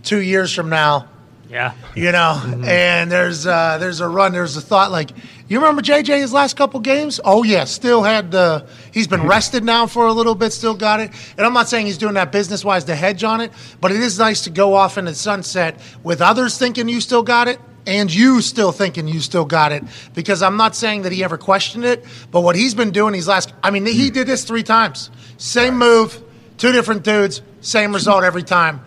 two 0.02 0.20
years 0.20 0.52
from 0.54 0.68
now. 0.68 1.08
Yeah. 1.48 1.72
You 1.94 2.12
know, 2.12 2.38
and 2.66 3.10
there's 3.10 3.46
uh, 3.46 3.78
there's 3.78 4.00
a 4.00 4.08
run. 4.08 4.32
There's 4.32 4.58
a 4.58 4.60
thought 4.60 4.90
like, 4.90 5.10
you 5.48 5.58
remember 5.58 5.80
JJ 5.80 6.18
his 6.20 6.34
last 6.34 6.54
couple 6.58 6.80
games? 6.80 7.18
Oh 7.24 7.42
yeah, 7.44 7.64
still 7.64 8.02
had 8.02 8.30
the. 8.30 8.66
He's 8.92 9.06
been 9.06 9.26
rested 9.26 9.64
now 9.64 9.86
for 9.86 10.06
a 10.06 10.12
little 10.12 10.34
bit. 10.34 10.52
Still 10.52 10.74
got 10.74 11.00
it. 11.00 11.10
And 11.36 11.46
I'm 11.46 11.52
not 11.52 11.68
saying 11.68 11.86
he's 11.86 11.98
doing 11.98 12.14
that 12.14 12.32
business 12.32 12.64
wise 12.64 12.84
to 12.84 12.94
hedge 12.94 13.24
on 13.24 13.40
it, 13.40 13.52
but 13.80 13.92
it 13.92 14.00
is 14.00 14.18
nice 14.18 14.42
to 14.44 14.50
go 14.50 14.74
off 14.74 14.98
in 14.98 15.04
the 15.04 15.14
sunset 15.14 15.80
with 16.02 16.20
others 16.20 16.58
thinking 16.58 16.88
you 16.88 17.00
still 17.00 17.22
got 17.22 17.48
it. 17.48 17.60
And 17.86 18.12
you 18.12 18.42
still 18.42 18.70
thinking 18.70 19.08
you 19.08 19.20
still 19.20 19.46
got 19.46 19.72
it 19.72 19.82
because 20.12 20.42
I'm 20.42 20.58
not 20.58 20.76
saying 20.76 21.02
that 21.02 21.12
he 21.12 21.24
ever 21.24 21.38
questioned 21.38 21.86
it, 21.86 22.04
but 22.30 22.42
what 22.42 22.54
he's 22.54 22.74
been 22.74 22.90
doing 22.90 23.14
these 23.14 23.26
last, 23.26 23.54
I 23.62 23.70
mean, 23.70 23.86
he 23.86 24.08
hmm. 24.08 24.12
did 24.12 24.26
this 24.26 24.44
three 24.44 24.62
times. 24.62 25.10
Same 25.38 25.78
move, 25.78 26.22
two 26.58 26.70
different 26.70 27.02
dudes, 27.02 27.40
same 27.62 27.94
result 27.94 28.24
every 28.24 28.42
time. 28.42 28.82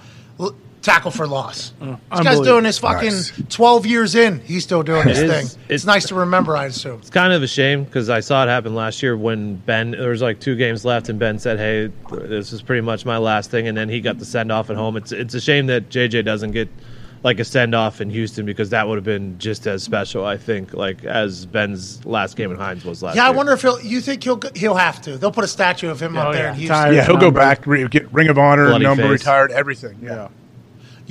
L- 0.82 0.94
tackle 0.94 1.12
for 1.12 1.28
loss. 1.28 1.74
this 1.82 2.20
guy's 2.22 2.40
doing 2.42 2.64
this 2.64 2.78
fucking 2.80 3.10
Nice. 3.12 3.32
12 3.50 3.86
years 3.86 4.16
in. 4.16 4.40
He's 4.42 4.64
still 4.64 4.84
doing 4.84 5.06
this 5.08 5.20
It 5.20 5.26
is- 5.26 5.32
thing. 5.32 5.46
It's, 5.46 5.56
it's- 5.84 5.86
nice 5.86 6.08
to 6.08 6.16
remember, 6.16 6.56
I 6.58 6.66
assume. 6.66 7.00
It's 7.00 7.10
kind 7.10 7.34
of 7.34 7.44
a 7.44 7.48
shame 7.48 7.84
because 7.84 8.10
I 8.10 8.20
saw 8.20 8.44
it 8.44 8.48
happen 8.48 8.74
last 8.76 9.02
year 9.04 9.16
when 9.16 9.56
Ben. 9.56 9.92
There 9.92 10.10
was 10.10 10.22
like 10.22 10.40
two 10.40 10.56
games 10.56 10.84
left, 10.86 11.10
and 11.10 11.18
Ben 11.20 11.40
said, 11.40 11.58
"Hey, 11.60 11.92
this 12.28 12.52
is 12.54 12.62
pretty 12.62 12.82
much 12.82 13.06
my 13.06 13.18
last 13.18 13.52
thing," 13.52 13.68
and 13.68 13.78
then 13.78 13.90
he 13.90 14.02
got 14.02 14.18
the 14.20 14.26
send 14.26 14.52
off 14.52 14.70
at 14.70 14.76
home. 14.76 14.98
It's 14.98 15.12
it's 15.12 15.34
a 15.34 15.42
shame 15.42 15.68
that 15.68 15.90
JJ 15.90 16.26
doesn't 16.26 16.52
get 16.52 16.70
like 17.24 17.40
a 17.40 17.46
send 17.46 17.76
off 17.76 18.02
in 18.02 18.10
Houston 18.10 18.48
because 18.48 18.72
that 18.72 18.88
would 18.88 18.96
have 18.96 19.04
been 19.06 19.38
just 19.38 19.68
as 19.68 19.84
special, 19.84 20.26
I 20.26 20.38
think, 20.38 20.74
like 20.74 21.04
as 21.04 21.46
Ben's 21.46 22.04
last 22.04 22.36
game 22.36 22.50
in 22.50 22.58
Heinz 22.58 22.84
was 22.84 23.04
last. 23.04 23.16
Yeah, 23.16 23.26
I 23.26 23.28
year. 23.28 23.38
wonder 23.38 23.52
if 23.54 23.62
he'll. 23.62 23.80
You 23.82 24.02
think 24.02 24.24
he'll 24.24 24.40
he'll 24.56 24.74
have 24.74 25.02
to? 25.04 25.18
They'll 25.20 25.32
put 25.32 25.44
a 25.44 25.48
statue 25.48 25.90
of 25.90 26.02
him 26.02 26.18
up 26.18 26.30
Oh, 26.30 26.34
there 26.34 26.46
yeah. 26.46 26.50
in 26.50 26.56
Houston. 26.56 26.76
Tired. 26.76 26.96
yeah, 26.96 27.06
he'll 27.06 27.18
go 27.18 27.30
back, 27.30 27.68
re- 27.68 27.88
get 27.88 28.12
Ring 28.12 28.28
of 28.30 28.40
Honor 28.40 28.70
Bloody 28.70 28.86
number, 28.86 29.04
face. 29.04 29.12
retired, 29.12 29.52
everything. 29.52 30.00
Yeah, 30.02 30.30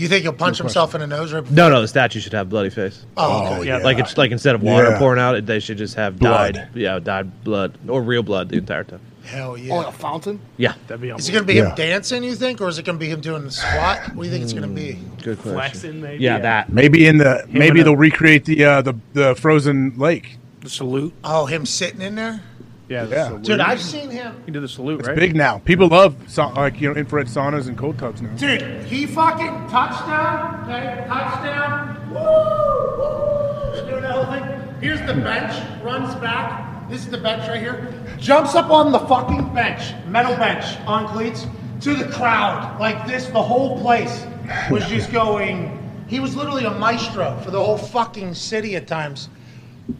You 0.01 0.09
think 0.09 0.22
he'll 0.22 0.32
punch 0.32 0.59
himself 0.59 0.94
in 0.94 1.01
the 1.01 1.06
nose? 1.06 1.32
Right 1.32 1.48
No, 1.51 1.68
no, 1.68 1.81
the 1.82 1.89
statue 1.89 2.20
should 2.20 2.32
have 2.32 2.48
bloody 2.48 2.70
face. 2.70 3.05
Oh, 3.16 3.43
okay. 3.44 3.55
Oh, 3.59 3.62
Yeah, 3.62 3.78
yeah. 3.78 3.85
Like 3.85 3.98
it's 3.98 4.16
like 4.16 4.31
instead 4.31 4.55
of 4.55 4.62
water 4.62 4.90
Yeah. 4.90 4.98
pouring 4.98 5.20
out, 5.20 5.44
they 5.47 5.60
should 5.60 5.78
just 5.78 5.94
have 5.97 6.18
Blood. 6.18 6.55
died. 6.55 6.68
Yeah, 6.74 6.98
died 6.98 7.44
blood 7.44 7.78
or 7.89 8.02
real 8.02 8.22
blood 8.22 8.48
the 8.48 8.56
entire 8.59 8.85
time. 8.85 9.01
Hell 9.22 9.56
yeah! 9.56 9.74
Oh, 9.74 9.77
like 9.77 9.86
a 9.89 9.93
fountain? 9.93 10.40
Yeah, 10.56 10.72
That'd 10.89 11.02
be 11.02 11.10
Is 11.10 11.28
it 11.28 11.32
going 11.32 11.44
to 11.44 11.47
be 11.47 11.59
him 11.59 11.74
dancing? 11.77 12.24
You 12.24 12.35
think, 12.35 12.60
or 12.60 12.68
is 12.68 12.78
it 12.78 12.85
going 12.86 12.98
to 12.98 13.01
be 13.01 13.10
him 13.10 13.20
doing 13.20 13.44
the 13.44 13.51
squat? 13.51 14.14
What 14.14 14.22
do 14.24 14.28
you 14.28 14.31
think 14.32 14.43
it's 14.44 14.55
going 14.55 14.68
to 14.68 14.74
be? 14.74 14.94
good 15.22 15.39
question. 15.39 15.52
Flexing, 15.52 16.01
maybe. 16.01 16.24
Yeah, 16.24 16.39
that. 16.39 16.72
maybe 16.72 17.06
in 17.06 17.18
the 17.18 17.44
maybe 17.48 17.82
they'll 17.82 17.94
recreate 17.97 18.47
the 18.47 18.64
uh, 18.64 18.82
the 18.82 18.94
the 19.12 19.35
frozen 19.35 19.98
lake. 19.98 20.39
The 20.62 20.70
salute. 20.70 21.12
Oh, 21.22 21.44
him 21.47 21.66
sitting 21.66 22.01
in 22.01 22.14
there, 22.14 22.43
Yeah, 22.90 23.06
Yeah. 23.08 23.38
dude. 23.40 23.60
I've 23.60 23.80
seen 23.80 24.10
him. 24.10 24.34
He 24.44 24.50
did 24.50 24.62
the 24.62 24.68
salute, 24.68 24.98
It's 24.98 25.08
right? 25.08 25.16
big 25.16 25.36
now. 25.36 25.58
People 25.64 25.86
love 25.86 26.16
sa- 26.26 26.48
like 26.48 26.80
you 26.80 26.88
know 26.92 26.96
infrared 26.98 27.28
saunas 27.28 27.68
and 27.68 27.78
cold 27.78 27.96
tubs 27.98 28.20
now. 28.20 28.30
Dude, 28.36 28.62
he 28.84 29.06
fucking 29.06 29.68
touchdown, 29.70 30.64
okay, 30.68 31.04
touchdown. 31.06 31.96
Woo! 32.10 33.88
Doing 33.88 34.02
that 34.02 34.10
whole 34.10 34.24
thing. 34.24 34.44
Here's 34.80 35.00
the 35.06 35.14
bench, 35.14 35.52
runs 35.84 36.14
back. 36.16 36.88
This 36.90 37.02
is 37.02 37.10
the 37.10 37.18
bench 37.18 37.48
right 37.48 37.60
here. 37.60 37.94
Jumps 38.18 38.56
up 38.56 38.70
on 38.70 38.90
the 38.90 38.98
fucking 39.00 39.54
bench, 39.54 39.94
metal 40.08 40.34
bench 40.36 40.64
on 40.86 41.06
cleats, 41.06 41.46
to 41.82 41.94
the 41.94 42.06
crowd 42.12 42.78
like 42.80 43.06
this. 43.06 43.26
The 43.26 43.40
whole 43.42 43.80
place 43.80 44.26
was 44.68 44.84
just 44.88 45.12
going. 45.20 45.76
He 46.08 46.18
was 46.18 46.34
literally 46.34 46.64
a 46.64 46.72
maestro 46.72 47.38
for 47.44 47.52
the 47.52 47.62
whole 47.62 47.78
fucking 47.78 48.34
city 48.34 48.74
at 48.74 48.88
times. 48.88 49.28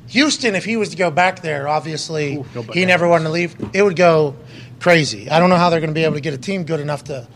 Houston, 0.09 0.55
if 0.55 0.65
he 0.65 0.77
was 0.77 0.91
to 0.91 0.97
go 0.97 1.11
back 1.11 1.43
there, 1.43 1.69
obviously 1.69 2.45
he 2.73 2.85
never 2.85 3.09
wanted 3.09 3.25
to 3.25 3.31
leave. 3.31 3.57
It 3.73 3.83
would 3.83 3.97
go 3.97 4.37
crazy. 4.81 5.31
I 5.31 5.39
don't 5.39 5.51
know 5.51 5.57
how 5.57 5.71
they're 5.71 5.81
going 5.81 5.91
to 5.91 5.95
be 5.95 6.05
able 6.05 6.15
to 6.15 6.21
get 6.21 6.35
a 6.35 6.39
team 6.39 6.65
good 6.65 6.81
enough 6.81 7.05
to, 7.05 7.27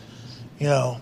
you 0.59 0.67
know, 0.67 0.99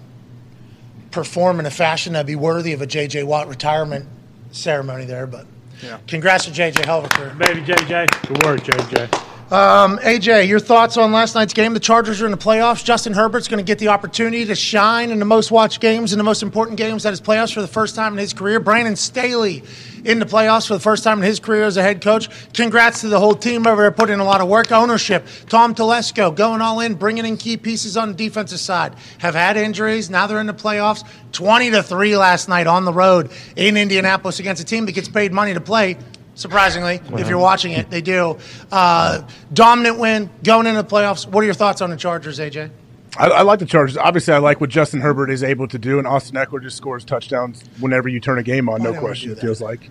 perform 1.12 1.60
in 1.60 1.66
a 1.66 1.72
fashion 1.72 2.14
that'd 2.14 2.28
be 2.28 2.36
worthy 2.36 2.74
of 2.74 2.82
a 2.82 2.88
J.J. 2.88 3.24
Watt 3.24 3.48
retirement 3.48 4.08
ceremony 4.52 5.06
there. 5.06 5.28
But 5.28 5.46
yeah. 5.82 6.00
congrats 6.08 6.46
to 6.46 6.52
J.J. 6.52 6.86
hell 6.86 7.00
of 7.00 7.06
a 7.06 7.10
career. 7.10 7.36
Baby 7.38 7.62
JJ. 7.62 8.28
Good 8.28 8.46
work, 8.46 8.62
JJ. 8.62 9.33
Um, 9.54 10.00
AJ, 10.00 10.48
your 10.48 10.60
thoughts 10.60 10.98
on 10.98 11.12
last 11.12 11.36
night's 11.36 11.54
game? 11.54 11.76
The 11.76 11.80
Chargers 11.80 12.24
are 12.24 12.26
in 12.26 12.32
the 12.32 12.40
playoffs. 12.40 12.84
Justin 12.84 13.14
Herbert's 13.14 13.48
going 13.48 13.64
to 13.64 13.64
get 13.64 13.78
the 13.78 13.90
opportunity 13.90 14.46
to 14.46 14.56
shine 14.56 15.12
in 15.12 15.20
the 15.20 15.26
most 15.26 15.52
watched 15.52 15.80
games 15.80 16.12
and 16.12 16.20
the 16.20 16.24
most 16.24 16.42
important 16.42 16.80
games 16.80 17.06
at 17.06 17.12
his 17.12 17.22
playoffs 17.22 17.54
for 17.54 17.62
the 17.62 17.68
first 17.68 17.94
time 17.96 18.14
in 18.14 18.18
his 18.18 18.34
career. 18.34 18.60
Brandon 18.60 18.96
Staley 18.96 19.62
in 20.06 20.18
the 20.18 20.26
playoffs 20.26 20.68
for 20.68 20.74
the 20.74 20.80
first 20.80 21.04
time 21.04 21.20
in 21.20 21.26
his 21.26 21.40
career 21.40 21.66
as 21.66 21.78
a 21.78 21.84
head 21.84 22.02
coach. 22.02 22.30
Congrats 22.54 23.02
to 23.02 23.10
the 23.10 23.20
whole 23.20 23.36
team 23.36 23.68
over 23.68 23.84
there, 23.84 23.92
putting 23.92 24.16
in 24.16 24.20
a 24.22 24.26
lot 24.26 24.42
of 24.42 24.48
work. 24.48 24.72
Ownership, 24.72 25.24
Tom 25.50 25.76
Telesco 25.76 26.36
going 26.36 26.60
all 26.60 26.80
in, 26.80 26.96
bringing 26.96 27.24
in 27.24 27.38
key 27.38 27.56
pieces 27.56 27.96
on 27.96 28.08
the 28.08 28.16
defensive 28.16 28.60
side. 28.60 28.96
Have 29.20 29.36
had 29.36 29.56
injuries. 29.56 30.10
Now 30.10 30.26
they're 30.26 30.42
in 30.42 30.48
the 30.48 30.54
playoffs. 30.56 31.08
20 31.32 31.70
to 31.72 31.84
3 31.84 32.18
last 32.18 32.50
night 32.50 32.66
on 32.66 32.86
the 32.86 32.94
road 32.94 33.30
in 33.56 33.78
Indianapolis 33.78 34.40
against 34.40 34.64
a 34.64 34.66
team 34.66 34.88
that 34.88 34.94
gets 34.94 35.10
paid 35.10 35.32
money 35.32 35.54
to 35.54 35.62
play. 35.62 35.98
Surprisingly, 36.36 37.00
if 37.14 37.30
you're 37.30 37.38
watching 37.38 37.74
it, 37.74 37.90
they 37.90 38.02
do. 38.02 38.38
Uh, 38.72 39.22
dominant 39.54 40.00
win, 40.00 40.30
going 40.44 40.66
into 40.66 40.82
the 40.82 40.88
playoffs. 40.88 41.28
What 41.28 41.42
are 41.42 41.46
your 41.46 41.54
thoughts 41.54 41.82
on 41.82 41.92
the 41.92 41.96
Chargers, 41.96 42.40
AJ? 42.40 42.72
I, 43.18 43.28
I 43.28 43.42
like 43.44 43.60
the 43.60 43.68
Chargers. 43.68 43.98
Obviously, 43.98 44.34
I 44.34 44.40
like 44.40 44.60
what 44.60 44.72
Justin 44.72 45.02
Herbert 45.02 45.30
is 45.30 45.44
able 45.44 45.68
to 45.68 45.78
do, 45.78 46.00
and 46.00 46.08
Austin 46.08 46.36
Ekeler 46.36 46.62
just 46.62 46.78
scores 46.78 47.06
touchdowns 47.06 47.64
whenever 47.80 48.10
you 48.10 48.20
turn 48.20 48.40
a 48.40 48.44
game 48.44 48.68
on. 48.68 48.82
Why 48.82 48.92
No 48.92 49.00
question. 49.00 49.32
It 49.32 49.40
feels 49.40 49.62
like. 49.62 49.90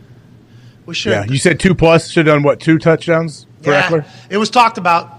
We 0.85 0.95
should. 0.95 1.13
Yeah, 1.13 1.25
you 1.25 1.39
said 1.39 1.61
two 1.61 1.77
plus. 1.77 2.11
Should 2.11 2.27
have 2.27 2.35
done 2.35 2.43
what? 2.43 2.59
Two 2.59 2.79
touchdowns 2.79 3.47
for 3.63 3.71
Yeah, 3.71 3.89
Ekeler. 3.89 4.07
It 4.29 4.39
was 4.39 4.51
talked 4.51 4.79
about, 4.79 5.17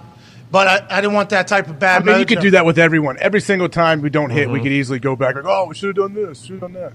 but 0.53 0.67
I, 0.67 0.97
I 0.97 1.01
didn't 1.01 1.15
want 1.15 1.31
that 1.31 1.47
type 1.47 1.67
of 1.67 1.79
bad. 1.79 2.03
I 2.03 2.05
mean, 2.05 2.19
you 2.19 2.27
could 2.27 2.39
do 2.41 2.51
that 2.51 2.63
with 2.63 2.77
everyone. 2.77 3.17
Every 3.19 3.41
single 3.41 3.67
time 3.67 4.01
we 4.01 4.11
don't 4.11 4.29
hit, 4.29 4.47
we 4.47 4.53
Mm-hmm. 4.59 4.63
could 4.63 4.71
easily 4.71 4.99
go 4.99 5.15
back 5.15 5.33
like, 5.33 5.45
oh, 5.47 5.65
we 5.65 5.73
should 5.73 5.87
have 5.97 6.05
done 6.05 6.13
this, 6.13 6.43
should 6.43 6.61
have 6.61 6.71
done 6.71 6.73
that. 6.73 6.93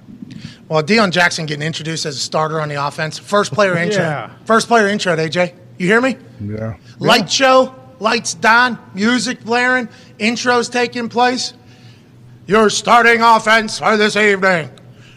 Well, 0.69 0.81
Deon 0.83 1.11
Jackson 1.11 1.45
getting 1.45 1.67
introduced 1.67 2.07
as 2.07 2.15
a 2.17 2.21
starter 2.21 2.61
on 2.61 2.69
the 2.69 2.77
offense. 2.87 3.19
First 3.19 3.53
player 3.53 3.77
intro. 3.87 4.01
Yeah. 4.03 4.31
First 4.45 4.69
player 4.69 4.87
intro, 4.89 5.17
AJ. 5.17 5.55
You 5.77 5.87
hear 5.89 6.01
me? 6.01 6.17
Yeah. 6.41 6.77
Light 7.01 7.29
show, 7.31 7.75
lights 7.99 8.35
down, 8.35 8.79
music 8.95 9.43
blaring, 9.45 9.89
intros 10.21 10.71
taking 10.71 11.09
place. 11.09 11.53
Your 12.47 12.71
starting 12.71 13.23
offense 13.23 13.81
for 13.81 13.97
this 13.97 14.15
evening, 14.17 14.71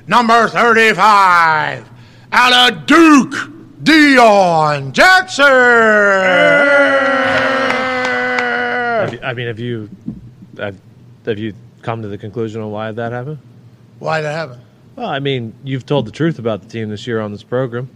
number 0.07 0.47
35, 0.47 1.87
out 2.31 2.71
of 2.73 2.85
Duke, 2.87 3.33
Deon 3.83 4.91
Jackson. 4.93 5.45
Have 9.21 9.23
you- 9.23 9.27
I 9.27 9.33
mean, 9.33 9.47
have 9.47 9.59
you 9.59 9.89
have, 10.57 10.75
have 11.25 11.39
you 11.39 11.53
come 11.81 12.01
to 12.01 12.07
the 12.07 12.17
conclusion 12.17 12.61
on 12.61 12.71
why 12.71 12.91
that 12.91 13.11
happened? 13.11 13.39
Why 13.99 14.17
did 14.19 14.25
that 14.25 14.33
happen? 14.33 14.59
Well, 14.95 15.07
I 15.07 15.19
mean, 15.19 15.53
you've 15.63 15.85
told 15.85 16.05
the 16.07 16.11
truth 16.11 16.39
about 16.39 16.61
the 16.61 16.67
team 16.67 16.89
this 16.89 17.07
year 17.07 17.19
on 17.21 17.31
this 17.31 17.43
program. 17.43 17.89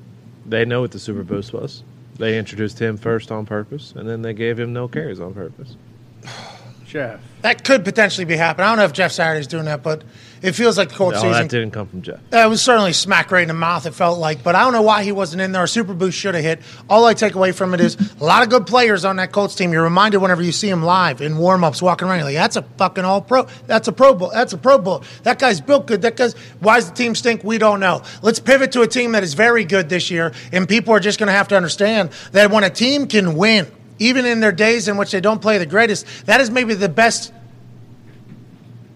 They 0.46 0.64
know 0.66 0.82
what 0.82 0.92
the 0.92 1.00
Super 1.00 1.24
Boost 1.24 1.52
was. 1.54 1.84
They 2.18 2.38
introduced 2.38 2.80
him 2.80 2.98
first 2.98 3.32
on 3.32 3.46
purpose, 3.46 3.94
and 3.96 4.08
then 4.08 4.22
they 4.22 4.34
gave 4.34 4.60
him 4.60 4.72
no 4.72 4.88
carries 4.88 5.20
on 5.20 5.34
purpose. 5.34 5.76
Jeff. 6.86 7.20
That 7.42 7.64
could 7.66 7.84
potentially 7.84 8.26
be 8.26 8.38
happening. 8.38 8.66
I 8.66 8.70
don't 8.70 8.78
know 8.78 8.86
if 8.86 8.94
Jeff 8.94 9.12
Saturday's 9.12 9.48
doing 9.48 9.66
that, 9.66 9.84
but 9.84 10.04
it 10.46 10.54
feels 10.56 10.78
like 10.78 10.90
the 10.90 10.96
Colts 10.96 11.16
No, 11.16 11.22
season. 11.22 11.32
that 11.44 11.50
didn't 11.50 11.72
come 11.72 11.88
from 11.88 12.02
Jeff. 12.02 12.20
It 12.32 12.50
was 12.50 12.62
certainly 12.62 12.94
smack 12.94 13.32
right 13.32 13.42
in 13.42 13.48
the 13.48 13.54
mouth, 13.54 13.86
it 13.86 13.92
felt 13.94 14.20
like. 14.20 14.44
But 14.44 14.56
I 14.56 14.64
don't 14.64 14.74
know 14.74 14.82
why 14.82 15.04
he 15.04 15.12
wasn't 15.12 15.42
in 15.42 15.52
there. 15.52 15.64
A 15.64 15.68
Super 15.68 15.94
Boost 15.94 16.18
should 16.18 16.36
have 16.36 16.44
hit. 16.44 16.60
All 16.90 17.06
I 17.06 17.14
take 17.14 17.36
away 17.36 17.52
from 17.52 17.74
it 17.74 17.82
is 17.82 17.98
a 18.20 18.24
lot 18.24 18.44
of 18.44 18.50
good 18.50 18.68
players 18.68 19.06
on 19.06 19.16
that 19.18 19.32
Colts 19.32 19.56
team. 19.56 19.74
You're 19.74 19.84
reminded 19.84 20.20
whenever 20.20 20.42
you 20.42 20.52
see 20.52 20.70
him 20.70 20.84
live 20.84 21.22
in 21.22 21.38
warm 21.38 21.64
ups, 21.64 21.82
walking 21.82 22.08
around, 22.08 22.18
you're 22.20 22.26
like, 22.28 22.36
that's 22.36 22.56
a 22.56 22.62
fucking 22.78 23.04
all 23.06 23.22
pro. 23.22 23.48
That's 23.68 23.88
a 23.88 23.92
pro 23.92 24.14
bowl. 24.14 24.30
That's 24.32 24.54
a 24.54 24.58
pro 24.58 24.78
bowl. 24.78 25.04
That 25.24 25.40
guy's 25.40 25.60
built 25.62 25.88
good. 25.88 26.04
That 26.04 26.16
guy's, 26.16 26.34
why 26.60 26.76
does 26.76 26.90
the 26.90 26.96
team 26.96 27.16
stink? 27.16 27.44
We 27.44 27.58
don't 27.58 27.80
know. 27.80 28.04
Let's 28.22 28.40
pivot 28.40 28.72
to 28.74 28.82
a 28.82 28.88
team 28.88 29.14
that 29.14 29.24
is 29.24 29.34
very 29.34 29.66
good 29.66 29.90
this 29.90 30.12
year. 30.12 30.32
And 30.52 30.68
people 30.70 30.94
are 30.94 31.00
just 31.00 31.20
going 31.20 31.28
to 31.28 31.34
have 31.34 31.48
to 31.50 31.58
understand 31.58 32.12
that 32.32 32.52
when 32.52 32.64
a 32.64 32.70
team 32.70 33.08
can 33.08 33.36
win, 33.36 33.68
even 33.98 34.26
in 34.26 34.42
their 34.42 34.52
days 34.52 34.88
in 34.88 34.98
which 34.98 35.12
they 35.12 35.22
don't 35.22 35.42
play 35.42 35.58
the 35.58 35.66
greatest, 35.66 36.06
that 36.26 36.42
is 36.42 36.50
maybe 36.52 36.74
the 36.74 36.90
best 36.90 37.32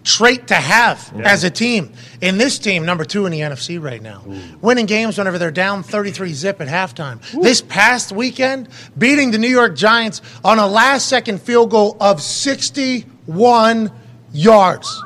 trait 0.04 0.48
to 0.48 0.54
have 0.54 1.12
as 1.24 1.44
a 1.44 1.50
team. 1.50 1.92
In 2.20 2.38
this 2.38 2.58
team, 2.58 2.84
number 2.84 3.04
two 3.04 3.26
in 3.26 3.32
the 3.32 3.40
NFC 3.40 3.80
right 3.82 4.02
now, 4.02 4.22
winning 4.60 4.86
games 4.86 5.18
whenever 5.18 5.38
they're 5.38 5.50
down 5.50 5.82
33 5.82 6.32
zip 6.32 6.60
at 6.60 6.68
halftime. 6.68 7.20
This 7.42 7.60
past 7.60 8.12
weekend, 8.12 8.68
beating 8.96 9.30
the 9.30 9.38
New 9.38 9.48
York 9.48 9.76
Giants 9.76 10.22
on 10.44 10.58
a 10.58 10.66
last 10.66 11.06
second 11.06 11.40
field 11.42 11.70
goal 11.70 11.96
of 12.00 12.22
61 12.22 13.90
yards. 14.32 15.02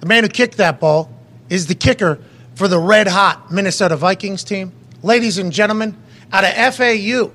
The 0.00 0.06
man 0.06 0.24
who 0.24 0.28
kicked 0.28 0.56
that 0.58 0.80
ball 0.80 1.10
is 1.48 1.66
the 1.66 1.74
kicker 1.74 2.18
for 2.54 2.68
the 2.68 2.78
red 2.78 3.08
hot 3.08 3.50
Minnesota 3.50 3.96
Vikings 3.96 4.44
team. 4.44 4.72
Ladies 5.02 5.38
and 5.38 5.52
gentlemen, 5.52 5.96
out 6.32 6.44
of 6.44 6.74
FAU, 6.74 7.32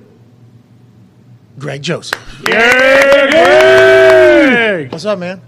Greg 1.58 1.82
Joseph. 1.82 2.18
What's 4.90 5.04
up, 5.04 5.18
man? 5.18 5.40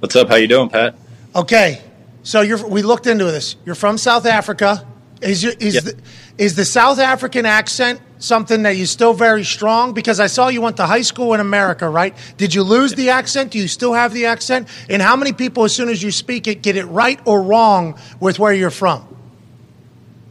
What's 0.00 0.14
up? 0.16 0.28
How 0.28 0.36
you 0.36 0.48
doing, 0.48 0.68
Pat? 0.68 0.94
Okay, 1.34 1.80
so 2.22 2.40
you're. 2.42 2.64
We 2.66 2.82
looked 2.82 3.06
into 3.06 3.24
this. 3.24 3.56
You're 3.64 3.74
from 3.74 3.98
South 3.98 4.26
Africa. 4.26 4.86
Is 5.22 5.42
your, 5.42 5.54
is 5.58 5.74
Yep. 5.76 5.84
the, 5.84 5.96
is 6.36 6.56
the 6.56 6.64
South 6.66 6.98
African 6.98 7.46
accent 7.46 8.00
something 8.18 8.64
that 8.64 8.76
you 8.76 8.84
still 8.84 9.14
very 9.14 9.44
strong? 9.44 9.94
Because 9.94 10.20
I 10.20 10.26
saw 10.26 10.48
you 10.48 10.60
went 10.60 10.76
to 10.76 10.84
high 10.84 11.00
school 11.00 11.32
in 11.32 11.40
America, 11.40 11.88
right? 11.88 12.14
Did 12.36 12.54
you 12.54 12.62
lose 12.62 12.92
the 12.94 13.08
accent? 13.10 13.52
Do 13.52 13.58
you 13.58 13.68
still 13.68 13.94
have 13.94 14.12
the 14.12 14.26
accent? 14.26 14.68
And 14.90 15.00
how 15.00 15.16
many 15.16 15.32
people, 15.32 15.64
as 15.64 15.74
soon 15.74 15.88
as 15.88 16.02
you 16.02 16.10
speak 16.10 16.46
it, 16.46 16.60
get 16.60 16.76
it 16.76 16.84
right 16.84 17.18
or 17.24 17.40
wrong 17.42 17.98
with 18.20 18.38
where 18.38 18.52
you're 18.52 18.70
from? 18.70 19.08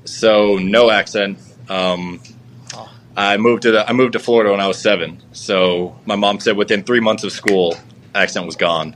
So 0.06 0.58
no 0.58 0.92
accent. 0.92 1.40
Um, 1.68 2.22
I 3.18 3.38
moved 3.38 3.64
to 3.64 3.72
the, 3.72 3.90
I 3.90 3.94
moved 3.94 4.14
to 4.14 4.20
Florida 4.20 4.52
when 4.52 4.60
I 4.62 4.68
was 4.68 4.78
seven. 4.78 5.20
So 5.32 5.98
my 6.06 6.16
mom 6.16 6.40
said 6.40 6.56
within 6.58 6.84
three 6.84 7.00
months 7.00 7.24
of 7.24 7.32
school, 7.32 7.76
accent 8.14 8.46
was 8.46 8.56
gone. 8.56 8.96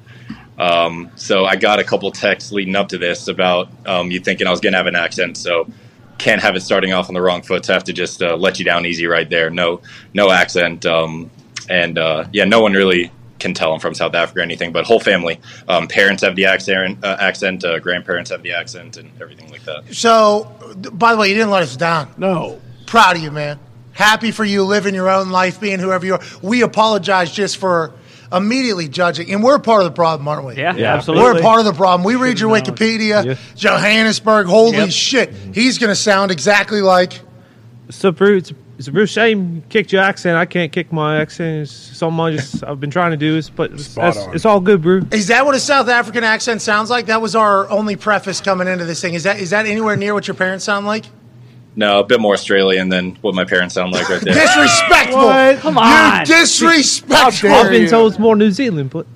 Um, 0.60 1.10
so 1.15 1.45
I 1.45 1.56
got 1.56 1.80
a 1.80 1.84
couple 1.84 2.11
texts 2.11 2.52
leading 2.52 2.76
up 2.76 2.90
to 2.90 2.98
this 2.98 3.27
about 3.27 3.69
um, 3.88 4.11
you 4.11 4.19
thinking 4.19 4.45
I 4.45 4.52
was 4.52 4.60
going 4.60 4.73
to 4.73 4.77
have 4.77 4.88
an 4.88 4.95
accent. 4.95 5.38
So 5.38 5.68
can't 6.18 6.41
have 6.41 6.56
it 6.56 6.61
starting 6.61 6.94
off 6.94 7.07
on 7.07 7.14
the 7.14 7.22
wrong 7.22 7.41
foot. 7.41 7.65
So 7.65 7.73
I 7.73 7.76
have 7.76 7.86
to 7.86 7.94
just 7.94 8.22
uh, 8.22 8.36
let 8.36 8.60
you 8.60 8.65
down 8.65 8.86
easy 8.86 9.07
right 9.07 9.30
there. 9.30 9.49
No, 9.49 9.81
no 10.14 10.30
accent. 10.31 10.86
Um, 10.86 11.31
and 11.69 11.98
uh, 11.98 12.26
yeah, 12.34 12.44
no 12.44 12.61
one 12.61 12.73
really 12.73 13.11
can 13.40 13.53
tell 13.53 13.73
I'm 13.73 13.80
from 13.80 13.94
South 13.94 14.14
Africa 14.14 14.41
or 14.41 14.44
anything. 14.44 14.72
But 14.72 14.86
whole 14.86 14.99
family, 14.99 15.40
um, 15.68 15.88
parents 15.88 16.22
have 16.23 16.36
the 16.36 16.45
accent, 16.45 17.03
uh, 17.03 17.18
accent, 17.19 17.64
uh, 17.64 17.80
grandparents 17.80 18.30
have 18.31 18.44
the 18.44 18.53
accent, 18.53 18.98
and 18.98 19.10
everything 19.22 19.49
like 19.49 19.64
that. 19.64 19.94
So, 19.94 20.44
by 20.94 21.14
the 21.14 21.18
way, 21.18 21.30
you 21.30 21.36
didn't 21.36 21.52
let 21.52 21.64
us 21.64 21.76
down. 21.77 22.14
No. 22.18 22.60
Proud 22.86 23.15
of 23.15 23.23
you, 23.23 23.31
man. 23.31 23.60
Happy 23.94 24.31
for 24.31 24.44
you 24.44 24.64
living 24.64 24.94
your 24.94 25.10
own 25.10 25.30
life, 25.30 25.60
being 25.60 25.80
whoever 25.80 26.06
you 26.06 26.15
are. 26.15 26.22
We 26.41 26.61
apologize 26.64 27.31
just 27.31 27.57
for 27.57 27.94
immediately 28.31 28.88
judging, 28.88 29.31
and 29.31 29.43
we're 29.43 29.60
part 29.60 29.81
of 29.81 29.85
the 29.85 29.91
problem, 29.95 30.27
aren't 30.27 30.45
we? 30.45 30.56
Yeah, 30.56 30.76
Yeah. 30.76 30.95
absolutely. 30.95 31.23
We're 31.34 31.41
part 31.41 31.60
of 31.60 31.65
the 31.65 31.73
problem. 31.73 32.03
We 32.06 32.15
read 32.15 32.39
your 32.39 32.49
Wikipedia, 32.51 33.26
Yeah. 33.26 33.35
Johannesburg. 33.56 34.47
Holy 34.47 34.77
Yep. 34.77 34.89
shit, 34.91 35.34
he's 35.53 35.77
going 35.77 35.89
to 35.89 35.95
sound 35.95 36.31
exactly 36.31 36.81
like. 36.81 37.22
So, 37.89 38.11
Bruce, 38.11 38.51
it's 38.77 38.88
a 38.88 38.91
real 38.91 39.07
shame 39.07 39.56
you 39.56 39.61
kicked 39.69 39.91
your 39.91 40.03
accent. 40.03 40.38
I 40.38 40.45
can't 40.45 40.72
kick 40.72 40.93
my 40.93 41.19
accent. 41.19 41.64
It's 41.64 41.72
something 41.72 42.19
I 42.19 42.31
just 42.35 42.64
I've 42.64 42.80
been 42.80 42.91
trying 42.91 43.11
to 43.11 43.18
do. 43.18 43.35
Is 43.35 43.49
but 43.49 43.72
it's, 43.72 43.85
Spot 43.88 44.14
that's- 44.14 44.27
on. 44.27 44.35
it's 44.35 44.45
all 44.45 44.60
good, 44.60 44.81
bro. 44.84 45.01
Is 45.11 45.27
that 45.27 45.45
what 45.45 45.56
a 45.56 45.60
South 45.60 45.89
African 45.89 46.23
accent 46.23 46.61
sounds 46.61 46.89
like? 46.89 47.07
That 47.07 47.22
was 47.22 47.35
our 47.35 47.69
only 47.72 47.95
preface 47.95 48.41
coming 48.41 48.68
into 48.68 48.85
this 48.85 49.01
thing. 49.01 49.15
Is 49.15 49.23
that 49.23 49.39
is 49.39 49.49
that 49.49 49.65
anywhere 49.65 49.95
near 49.95 50.14
what 50.14 50.27
your 50.27 50.35
parents 50.35 50.65
sound 50.65 50.85
like? 50.85 51.06
No, 51.75 51.99
a 51.99 52.03
bit 52.03 52.19
more 52.19 52.33
Australian 52.33 52.89
than 52.89 53.15
what 53.21 53.35
my 53.35 53.45
parents 53.45 53.75
sound 53.75 53.93
like 53.93 54.09
right 54.09 54.21
there. 54.21 54.33
Disrespectful. 54.45 55.19
What? 55.19 55.59
Come 55.59 55.77
on. 55.77 56.17
You're 56.27 56.39
disrespectful. 56.39 57.51
I've 57.51 57.71
been 57.71 57.89
told 57.89 58.11
it's 58.11 58.19
more 58.19 58.35
New 58.35 58.51
Zealand, 58.51 58.89
but 58.89 59.05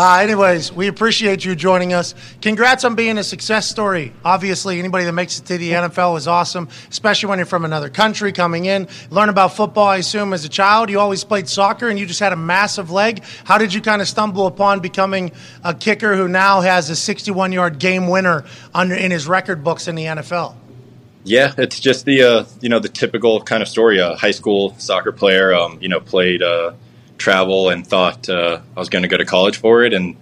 Uh, 0.00 0.16
anyways, 0.16 0.72
we 0.72 0.86
appreciate 0.86 1.44
you 1.44 1.54
joining 1.54 1.92
us. 1.92 2.14
Congrats 2.40 2.84
on 2.84 2.94
being 2.94 3.18
a 3.18 3.22
success 3.22 3.68
story. 3.68 4.14
Obviously, 4.24 4.78
anybody 4.78 5.04
that 5.04 5.12
makes 5.12 5.38
it 5.38 5.44
to 5.44 5.58
the 5.58 5.72
NFL 5.72 6.16
is 6.16 6.26
awesome, 6.26 6.70
especially 6.88 7.28
when 7.28 7.38
you're 7.38 7.44
from 7.44 7.66
another 7.66 7.90
country 7.90 8.32
coming 8.32 8.64
in. 8.64 8.88
Learn 9.10 9.28
about 9.28 9.54
football, 9.54 9.88
I 9.88 9.98
assume, 9.98 10.32
as 10.32 10.42
a 10.46 10.48
child. 10.48 10.88
You 10.88 10.98
always 10.98 11.22
played 11.22 11.50
soccer 11.50 11.90
and 11.90 11.98
you 11.98 12.06
just 12.06 12.18
had 12.18 12.32
a 12.32 12.36
massive 12.36 12.90
leg. 12.90 13.22
How 13.44 13.58
did 13.58 13.74
you 13.74 13.82
kind 13.82 14.00
of 14.00 14.08
stumble 14.08 14.46
upon 14.46 14.80
becoming 14.80 15.32
a 15.64 15.74
kicker 15.74 16.16
who 16.16 16.28
now 16.28 16.62
has 16.62 16.88
a 16.88 16.96
61 16.96 17.52
yard 17.52 17.78
game 17.78 18.08
winner 18.08 18.46
under, 18.72 18.94
in 18.94 19.10
his 19.10 19.28
record 19.28 19.62
books 19.62 19.86
in 19.86 19.96
the 19.96 20.04
NFL? 20.04 20.54
Yeah, 21.24 21.52
it's 21.58 21.78
just 21.78 22.06
the 22.06 22.22
uh, 22.22 22.44
you 22.62 22.70
know 22.70 22.78
the 22.78 22.88
typical 22.88 23.42
kind 23.42 23.62
of 23.62 23.68
story. 23.68 23.98
A 23.98 24.14
high 24.14 24.30
school 24.30 24.74
soccer 24.78 25.12
player, 25.12 25.52
um, 25.52 25.76
you 25.82 25.90
know, 25.90 26.00
played 26.00 26.40
uh, 26.40 26.72
travel 27.20 27.68
and 27.68 27.86
thought 27.86 28.28
uh, 28.28 28.60
I 28.76 28.80
was 28.80 28.88
going 28.88 29.02
to 29.02 29.08
go 29.08 29.16
to 29.16 29.24
college 29.24 29.58
for 29.58 29.84
it. 29.84 29.92
And 29.92 30.16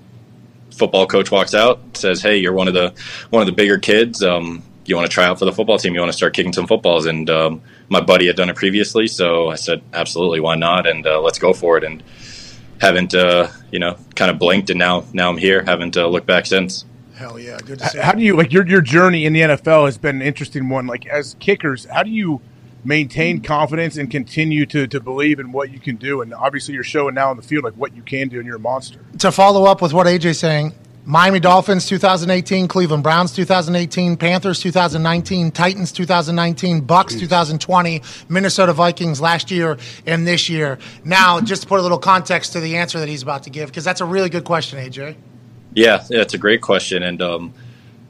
football 0.70 1.06
coach 1.06 1.30
walks 1.30 1.54
out, 1.54 1.80
says, 1.96 2.20
"Hey, 2.20 2.36
you're 2.36 2.52
one 2.52 2.68
of 2.68 2.74
the 2.74 2.92
one 3.30 3.40
of 3.40 3.46
the 3.46 3.52
bigger 3.52 3.78
kids. 3.78 4.22
Um, 4.22 4.62
you 4.84 4.96
want 4.96 5.06
to 5.08 5.12
try 5.12 5.26
out 5.26 5.38
for 5.38 5.44
the 5.44 5.52
football 5.52 5.78
team? 5.78 5.94
You 5.94 6.00
want 6.00 6.12
to 6.12 6.16
start 6.16 6.34
kicking 6.34 6.52
some 6.52 6.66
footballs?" 6.66 7.06
And 7.06 7.30
um, 7.30 7.62
my 7.88 8.00
buddy 8.00 8.26
had 8.26 8.36
done 8.36 8.50
it 8.50 8.56
previously, 8.56 9.06
so 9.06 9.48
I 9.48 9.54
said, 9.54 9.82
"Absolutely, 9.94 10.40
why 10.40 10.56
not?" 10.56 10.86
And 10.86 11.06
uh, 11.06 11.20
let's 11.20 11.38
go 11.38 11.52
for 11.54 11.78
it. 11.78 11.84
And 11.84 12.02
haven't 12.80 13.14
uh, 13.14 13.48
you 13.70 13.78
know 13.78 13.96
kind 14.14 14.30
of 14.30 14.38
blinked, 14.38 14.70
and 14.70 14.78
now 14.78 15.04
now 15.12 15.30
I'm 15.30 15.38
here. 15.38 15.64
Haven't 15.64 15.96
uh, 15.96 16.06
looked 16.08 16.26
back 16.26 16.46
since. 16.46 16.84
Hell 17.14 17.38
yeah, 17.38 17.58
good 17.58 17.80
to 17.80 17.88
see. 17.88 17.98
How 17.98 18.12
do 18.12 18.22
you 18.22 18.36
like 18.36 18.52
your 18.52 18.66
your 18.66 18.80
journey 18.80 19.24
in 19.24 19.32
the 19.32 19.40
NFL 19.40 19.86
has 19.86 19.98
been 19.98 20.16
an 20.16 20.22
interesting 20.22 20.68
one. 20.68 20.86
Like 20.86 21.06
as 21.06 21.34
kickers, 21.40 21.84
how 21.86 22.02
do 22.02 22.10
you 22.10 22.40
maintain 22.84 23.40
confidence 23.40 23.96
and 23.96 24.10
continue 24.10 24.66
to 24.66 24.86
to 24.86 25.00
believe 25.00 25.38
in 25.38 25.52
what 25.52 25.70
you 25.70 25.80
can 25.80 25.96
do? 25.96 26.20
And 26.22 26.32
obviously, 26.34 26.74
you're 26.74 26.84
showing 26.84 27.14
now 27.14 27.30
in 27.30 27.36
the 27.36 27.42
field 27.42 27.64
like 27.64 27.74
what 27.74 27.94
you 27.94 28.02
can 28.02 28.28
do, 28.28 28.38
and 28.38 28.46
you're 28.46 28.56
a 28.56 28.60
monster. 28.60 29.00
to 29.18 29.32
follow 29.32 29.64
up 29.64 29.82
with 29.82 29.92
what 29.92 30.06
AJ's 30.06 30.38
saying, 30.38 30.74
Miami 31.08 31.40
Dolphins 31.40 31.86
2018, 31.86 32.68
Cleveland 32.68 33.02
Browns 33.02 33.32
2018, 33.32 34.18
Panthers 34.18 34.60
2019, 34.60 35.50
Titans 35.52 35.90
2019, 35.90 36.82
Bucks 36.82 37.14
2020, 37.14 38.02
Minnesota 38.28 38.74
Vikings 38.74 39.18
last 39.18 39.50
year 39.50 39.78
and 40.04 40.26
this 40.26 40.50
year. 40.50 40.78
Now, 41.04 41.40
just 41.40 41.62
to 41.62 41.68
put 41.68 41.80
a 41.80 41.82
little 41.82 41.98
context 41.98 42.52
to 42.52 42.60
the 42.60 42.76
answer 42.76 42.98
that 43.00 43.08
he's 43.08 43.22
about 43.22 43.44
to 43.44 43.50
give, 43.50 43.70
because 43.70 43.84
that's 43.84 44.02
a 44.02 44.04
really 44.04 44.28
good 44.28 44.44
question, 44.44 44.78
AJ. 44.78 45.16
Yeah, 45.72 46.04
yeah, 46.10 46.20
it's 46.20 46.34
a 46.34 46.38
great 46.38 46.60
question, 46.60 47.02
and 47.02 47.22
um, 47.22 47.54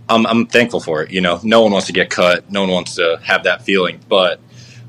I'm 0.09 0.27
I'm 0.27 0.47
thankful 0.47 0.81
for 0.81 1.05
it. 1.05 1.13
You 1.13 1.21
know, 1.21 1.39
no 1.45 1.63
one 1.63 1.71
wants 1.71 1.87
to 1.87 1.93
get 1.93 2.11
cut, 2.11 2.51
no 2.51 2.63
one 2.63 2.71
wants 2.71 2.97
to 2.97 3.21
have 3.23 3.45
that 3.45 3.63
feeling, 3.63 4.01
but 4.09 4.41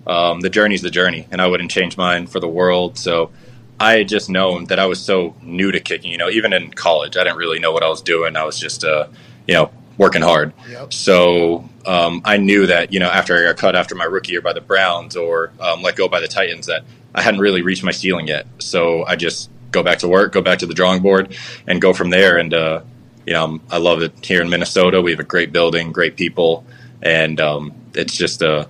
um, 0.09 0.39
the 0.39 0.49
journey's 0.49 0.81
the 0.81 0.89
journey, 0.89 1.27
and 1.31 1.39
I 1.39 1.47
wouldn't 1.47 1.69
change 1.69 1.95
mine 1.95 2.25
for 2.25 2.39
the 2.39 2.47
world. 2.47 2.97
So 2.97 3.31
I 3.79 3.97
had 3.97 4.07
just 4.07 4.29
known 4.29 4.65
that 4.65 4.79
I 4.79 4.87
was 4.87 4.99
so 4.99 5.35
new 5.43 5.71
to 5.71 5.79
kicking. 5.79 6.11
You 6.11 6.17
know, 6.17 6.29
even 6.29 6.51
in 6.51 6.71
college, 6.73 7.15
I 7.15 7.23
didn't 7.23 7.37
really 7.37 7.59
know 7.59 7.71
what 7.71 7.83
I 7.83 7.89
was 7.89 8.01
doing. 8.01 8.35
I 8.35 8.43
was 8.43 8.59
just, 8.59 8.83
uh, 8.83 9.07
you 9.47 9.53
know, 9.53 9.71
working 9.99 10.23
hard. 10.23 10.53
Yep. 10.67 10.93
So 10.93 11.69
um, 11.85 12.23
I 12.25 12.37
knew 12.37 12.65
that 12.65 12.91
you 12.91 12.99
know 12.99 13.09
after 13.09 13.37
I 13.37 13.43
got 13.43 13.57
cut 13.57 13.75
after 13.75 13.93
my 13.93 14.05
rookie 14.05 14.31
year 14.31 14.41
by 14.41 14.53
the 14.53 14.61
Browns 14.61 15.15
or 15.15 15.51
um, 15.59 15.83
let 15.83 15.95
go 15.95 16.07
by 16.07 16.21
the 16.21 16.27
Titans 16.27 16.65
that 16.65 16.85
I 17.13 17.21
hadn't 17.21 17.41
really 17.41 17.61
reached 17.61 17.83
my 17.83 17.91
ceiling 17.91 18.25
yet. 18.25 18.47
So 18.57 19.05
I 19.05 19.15
just 19.15 19.51
go 19.69 19.83
back 19.83 19.99
to 19.99 20.07
work, 20.07 20.31
go 20.31 20.41
back 20.41 20.59
to 20.59 20.65
the 20.65 20.73
drawing 20.73 21.03
board, 21.03 21.35
and 21.67 21.79
go 21.79 21.93
from 21.93 22.09
there. 22.09 22.37
And 22.37 22.51
uh, 22.51 22.81
you 23.27 23.33
know, 23.33 23.59
I 23.69 23.77
love 23.77 24.01
it 24.01 24.25
here 24.25 24.41
in 24.41 24.49
Minnesota. 24.49 25.03
We 25.03 25.11
have 25.11 25.19
a 25.19 25.23
great 25.23 25.51
building, 25.51 25.91
great 25.91 26.15
people, 26.15 26.65
and 27.03 27.39
um, 27.39 27.73
it's 27.93 28.17
just 28.17 28.41
uh, 28.41 28.65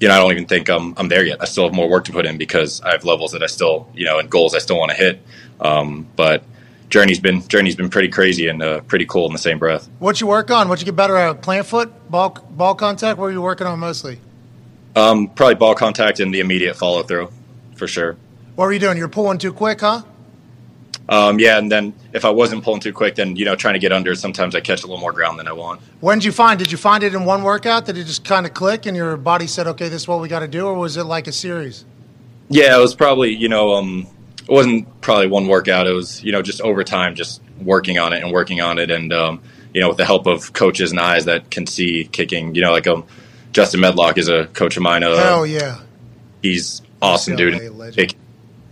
you 0.00 0.08
know 0.08 0.14
I 0.14 0.18
don't 0.18 0.32
even 0.32 0.46
think 0.46 0.68
I'm 0.68 0.94
I'm 0.96 1.08
there 1.08 1.24
yet. 1.24 1.38
I 1.40 1.44
still 1.44 1.64
have 1.64 1.74
more 1.74 1.88
work 1.88 2.04
to 2.06 2.12
put 2.12 2.26
in 2.26 2.38
because 2.38 2.80
I 2.82 2.92
have 2.92 3.04
levels 3.04 3.32
that 3.32 3.42
I 3.42 3.46
still 3.46 3.88
you 3.94 4.04
know 4.04 4.18
and 4.18 4.30
goals 4.30 4.54
I 4.54 4.58
still 4.58 4.78
want 4.78 4.90
to 4.90 4.96
hit. 4.96 5.22
Um, 5.60 6.06
but 6.16 6.44
journey's 6.88 7.20
been 7.20 7.46
journey's 7.48 7.76
been 7.76 7.90
pretty 7.90 8.08
crazy 8.08 8.48
and 8.48 8.62
uh, 8.62 8.80
pretty 8.82 9.06
cool 9.06 9.26
in 9.26 9.32
the 9.32 9.38
same 9.38 9.58
breath. 9.58 9.88
What 9.98 10.20
you 10.20 10.26
work 10.26 10.50
on? 10.50 10.68
What 10.68 10.80
you 10.80 10.84
get 10.84 10.96
better 10.96 11.16
at? 11.16 11.42
Plant 11.42 11.66
foot, 11.66 12.10
ball, 12.10 12.30
ball 12.50 12.74
contact. 12.74 13.18
What 13.18 13.26
are 13.26 13.32
you 13.32 13.42
working 13.42 13.66
on 13.66 13.78
mostly? 13.78 14.20
Um, 14.94 15.28
probably 15.28 15.56
ball 15.56 15.74
contact 15.74 16.20
and 16.20 16.32
the 16.32 16.40
immediate 16.40 16.74
follow 16.74 17.02
through, 17.02 17.30
for 17.74 17.86
sure. 17.86 18.16
What 18.54 18.64
were 18.64 18.72
you 18.72 18.78
doing? 18.78 18.96
You're 18.96 19.08
pulling 19.08 19.36
too 19.36 19.52
quick, 19.52 19.80
huh? 19.80 20.02
Um, 21.08 21.38
yeah, 21.38 21.58
and 21.58 21.70
then 21.70 21.94
if 22.12 22.24
I 22.24 22.30
wasn't 22.30 22.64
pulling 22.64 22.80
too 22.80 22.92
quick, 22.92 23.14
then 23.14 23.36
you 23.36 23.44
know, 23.44 23.54
trying 23.54 23.74
to 23.74 23.80
get 23.80 23.92
under. 23.92 24.14
Sometimes 24.14 24.54
I 24.54 24.60
catch 24.60 24.82
a 24.82 24.86
little 24.86 25.00
more 25.00 25.12
ground 25.12 25.38
than 25.38 25.46
I 25.46 25.52
want. 25.52 25.80
When 26.00 26.18
did 26.18 26.24
you 26.24 26.32
find? 26.32 26.58
Did 26.58 26.72
you 26.72 26.78
find 26.78 27.04
it 27.04 27.14
in 27.14 27.24
one 27.24 27.42
workout? 27.42 27.86
Did 27.86 27.96
it 27.96 28.04
just 28.04 28.24
kind 28.24 28.44
of 28.44 28.54
click 28.54 28.86
and 28.86 28.96
your 28.96 29.16
body 29.16 29.46
said, 29.46 29.66
"Okay, 29.68 29.88
this 29.88 30.02
is 30.02 30.08
what 30.08 30.20
we 30.20 30.28
got 30.28 30.40
to 30.40 30.48
do," 30.48 30.66
or 30.66 30.74
was 30.74 30.96
it 30.96 31.04
like 31.04 31.28
a 31.28 31.32
series? 31.32 31.84
Yeah, 32.48 32.76
it 32.76 32.80
was 32.80 32.94
probably 32.94 33.34
you 33.34 33.48
know, 33.48 33.74
um, 33.74 34.06
it 34.40 34.50
wasn't 34.50 35.00
probably 35.00 35.28
one 35.28 35.46
workout. 35.46 35.86
It 35.86 35.92
was 35.92 36.22
you 36.24 36.32
know 36.32 36.42
just 36.42 36.60
over 36.60 36.82
time, 36.82 37.14
just 37.14 37.40
working 37.60 37.98
on 37.98 38.12
it 38.12 38.22
and 38.22 38.32
working 38.32 38.60
on 38.60 38.78
it, 38.78 38.90
and 38.90 39.12
um, 39.12 39.40
you 39.72 39.80
know, 39.80 39.88
with 39.88 39.98
the 39.98 40.04
help 40.04 40.26
of 40.26 40.52
coaches 40.54 40.90
and 40.90 40.98
eyes 40.98 41.26
that 41.26 41.50
can 41.50 41.66
see 41.66 42.08
kicking. 42.10 42.54
You 42.56 42.62
know, 42.62 42.72
like 42.72 42.88
um, 42.88 43.04
Justin 43.52 43.80
Medlock 43.80 44.18
is 44.18 44.28
a 44.28 44.46
coach 44.46 44.76
of 44.76 44.82
mine. 44.82 45.04
Uh, 45.04 45.16
Hell 45.16 45.46
yeah! 45.46 45.78
he's 46.42 46.82
awesome, 47.00 47.36
dude. 47.36 47.54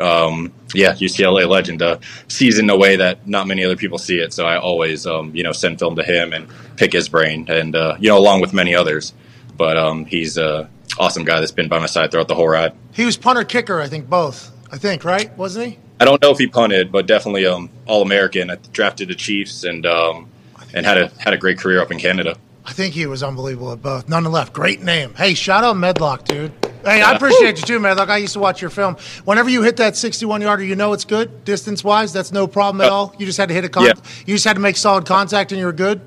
Um, 0.01 0.53
yeah, 0.75 0.93
UCLA 0.95 1.49
legend. 1.49 1.83
Uh, 1.83 1.99
sees 2.29 2.59
in 2.59 2.69
a 2.69 2.77
way 2.77 2.97
that 2.97 3.27
not 3.29 3.47
many 3.47 3.65
other 3.65 3.77
people 3.77 3.99
see 3.99 4.19
it. 4.19 4.33
So 4.33 4.47
I 4.47 4.59
always, 4.59 5.07
um, 5.07 5.35
you 5.35 5.43
know, 5.43 5.53
send 5.53 5.79
film 5.79 5.97
to 5.97 6.03
him 6.03 6.33
and 6.33 6.49
pick 6.77 6.93
his 6.93 7.09
brain, 7.09 7.47
and 7.49 7.75
uh, 7.75 7.97
you 8.01 8.09
know, 8.09 8.19
along 8.19 8.41
with 8.41 8.53
many 8.53 8.75
others. 8.75 9.12
But 9.57 9.77
um, 9.77 10.05
he's 10.05 10.37
a 10.37 10.69
awesome 10.99 11.25
guy 11.25 11.41
that's 11.41 11.53
been 11.53 11.69
by 11.69 11.79
my 11.79 11.87
side 11.87 12.11
throughout 12.11 12.29
the 12.29 12.35
whole 12.35 12.49
ride. 12.49 12.73
He 12.93 13.05
was 13.05 13.16
punter 13.16 13.45
kicker, 13.45 13.81
I 13.81 13.89
think 13.89 14.09
both. 14.09 14.51
I 14.73 14.79
think 14.79 15.05
right, 15.05 15.37
wasn't 15.37 15.69
he? 15.69 15.79
I 16.01 16.05
don't 16.05 16.21
know 16.21 16.33
if 16.33 16.39
he 16.39 16.49
punted, 16.49 16.91
but 16.91 17.07
definitely 17.07 17.47
um, 17.47 17.71
all 17.87 18.03
American. 18.03 18.51
I 18.51 18.57
drafted 18.73 19.09
the 19.09 19.15
Chiefs 19.15 19.62
and 19.65 19.87
um, 19.87 20.29
and 20.73 20.85
had 20.85 20.99
a 20.99 21.09
had 21.19 21.35
a 21.35 21.39
great 21.39 21.59
career 21.59 21.81
up 21.81 21.93
in 21.93 21.99
Canada. 21.99 22.37
I 22.66 22.73
think 22.73 22.95
he 22.95 23.07
was 23.07 23.23
unbelievable 23.23 23.73
at 23.73 23.82
both. 23.82 24.09
Nonetheless, 24.09 24.49
great 24.51 24.82
name. 24.82 25.12
Hey, 25.15 25.35
shout 25.35 25.65
out 25.65 25.77
Medlock, 25.77 26.24
dude. 26.24 26.53
Hey, 26.85 27.03
I 27.03 27.12
appreciate 27.12 27.59
you 27.59 27.62
too, 27.66 27.78
Medlock. 27.81 28.09
I 28.09 28.19
used 28.19 28.32
to 28.35 28.41
watch 28.41 28.61
your 28.61 28.70
film. 28.70 28.97
Whenever 29.24 29.49
you 29.51 29.62
hit 29.62 29.77
that 29.78 29.97
61 29.97 30.41
yarder, 30.43 30.65
you 30.65 30.74
know 30.77 30.93
it's 30.93 31.05
good 31.05 31.45
distance 31.45 31.82
wise. 31.85 32.12
That's 32.12 32.32
no 32.32 32.47
problem 32.47 32.81
at 32.81 32.91
Uh, 32.91 32.95
all. 32.95 33.15
You 33.19 33.27
just 33.27 33.39
had 33.39 33.49
to 33.49 33.55
hit 33.55 33.65
a 33.65 33.69
con- 33.69 33.85
yeah. 33.85 33.93
You 34.27 34.35
just 34.35 34.45
had 34.45 34.55
to 34.55 34.61
make 34.61 34.77
solid 34.77 35.07
contact, 35.07 35.53
and 35.53 35.59
you 35.59 35.66
were 35.66 35.73
good. 35.73 36.01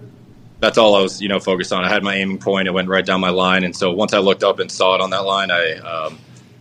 That's 0.59 0.77
all 0.79 0.95
I 0.95 1.01
was, 1.01 1.21
you 1.21 1.29
know, 1.29 1.39
focused 1.39 1.71
on. 1.71 1.84
I 1.85 1.89
had 1.89 2.03
my 2.03 2.15
aiming 2.15 2.39
point. 2.39 2.67
It 2.67 2.71
went 2.71 2.89
right 2.89 3.05
down 3.05 3.21
my 3.21 3.29
line, 3.29 3.63
and 3.63 3.75
so 3.75 3.91
once 3.91 4.13
I 4.13 4.17
looked 4.19 4.43
up 4.43 4.59
and 4.59 4.71
saw 4.71 4.95
it 4.95 5.01
on 5.01 5.11
that 5.11 5.25
line, 5.25 5.51
I, 5.51 5.73
um, 5.77 6.17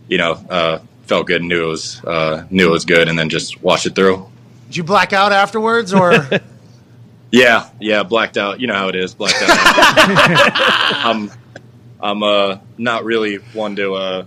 you 0.07 0.19
know, 0.19 0.33
uh, 0.49 0.79
felt 1.07 1.25
good, 1.25 1.41
and 1.41 1.49
knew 1.49 1.63
it 1.63 1.67
was 1.67 2.03
uh, 2.05 2.45
knew 2.51 2.67
it 2.67 2.71
was 2.71 2.85
good, 2.85 3.07
and 3.09 3.17
then 3.17 3.29
just 3.29 3.61
watched 3.63 3.87
it 3.87 3.95
through. 3.95 4.27
Did 4.67 4.77
you 4.77 4.83
black 4.83 5.13
out 5.13 5.31
afterwards, 5.31 5.93
or 5.93 6.27
Yeah, 7.31 7.69
yeah, 7.79 8.03
blacked 8.03 8.37
out. 8.37 8.59
You 8.59 8.67
know 8.67 8.75
how 8.75 8.87
it 8.87 8.95
is, 8.95 9.13
blacked 9.13 9.41
out. 9.41 9.49
I'm, 11.05 11.31
I'm 11.99 12.23
uh, 12.23 12.59
not 12.77 13.03
really 13.03 13.35
one 13.53 13.75
to 13.75 13.93
uh, 13.95 14.25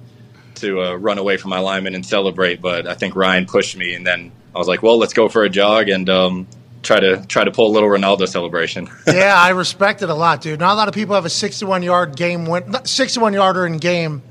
to 0.57 0.83
uh, 0.83 0.95
run 0.95 1.19
away 1.19 1.37
from 1.37 1.51
my 1.51 1.61
lineman 1.61 1.95
and 1.95 2.05
celebrate, 2.05 2.61
but 2.61 2.87
I 2.87 2.95
think 2.95 3.17
Ryan 3.17 3.47
pushed 3.47 3.77
me, 3.77 3.95
and 3.95 4.07
then 4.07 4.33
I 4.55 4.59
was 4.59 4.69
like, 4.69 4.83
well, 4.83 4.99
let's 4.99 5.13
go 5.13 5.29
for 5.29 5.45
a 5.45 5.49
jog 5.49 5.89
and 5.89 6.09
um, 6.09 6.47
try 6.83 7.01
to 7.01 7.25
try 7.27 7.45
to 7.45 7.51
pull 7.51 7.69
a 7.69 7.73
little 7.73 7.89
Ronaldo 7.89 8.29
celebration. 8.29 8.89
yeah, 9.07 9.35
I 9.37 9.51
respect 9.51 10.03
it 10.03 10.11
a 10.11 10.15
lot, 10.15 10.41
dude. 10.41 10.61
Not 10.61 10.75
a 10.75 10.77
lot 10.77 10.89
of 10.89 10.95
people 10.95 11.15
have 11.15 11.25
a 11.25 11.31
61 11.31 11.83
yard 11.83 12.17
game 12.17 12.47
win, 12.47 12.75
61 12.85 13.33
yarder 13.33 13.67
in 13.67 13.79
game 13.79 14.23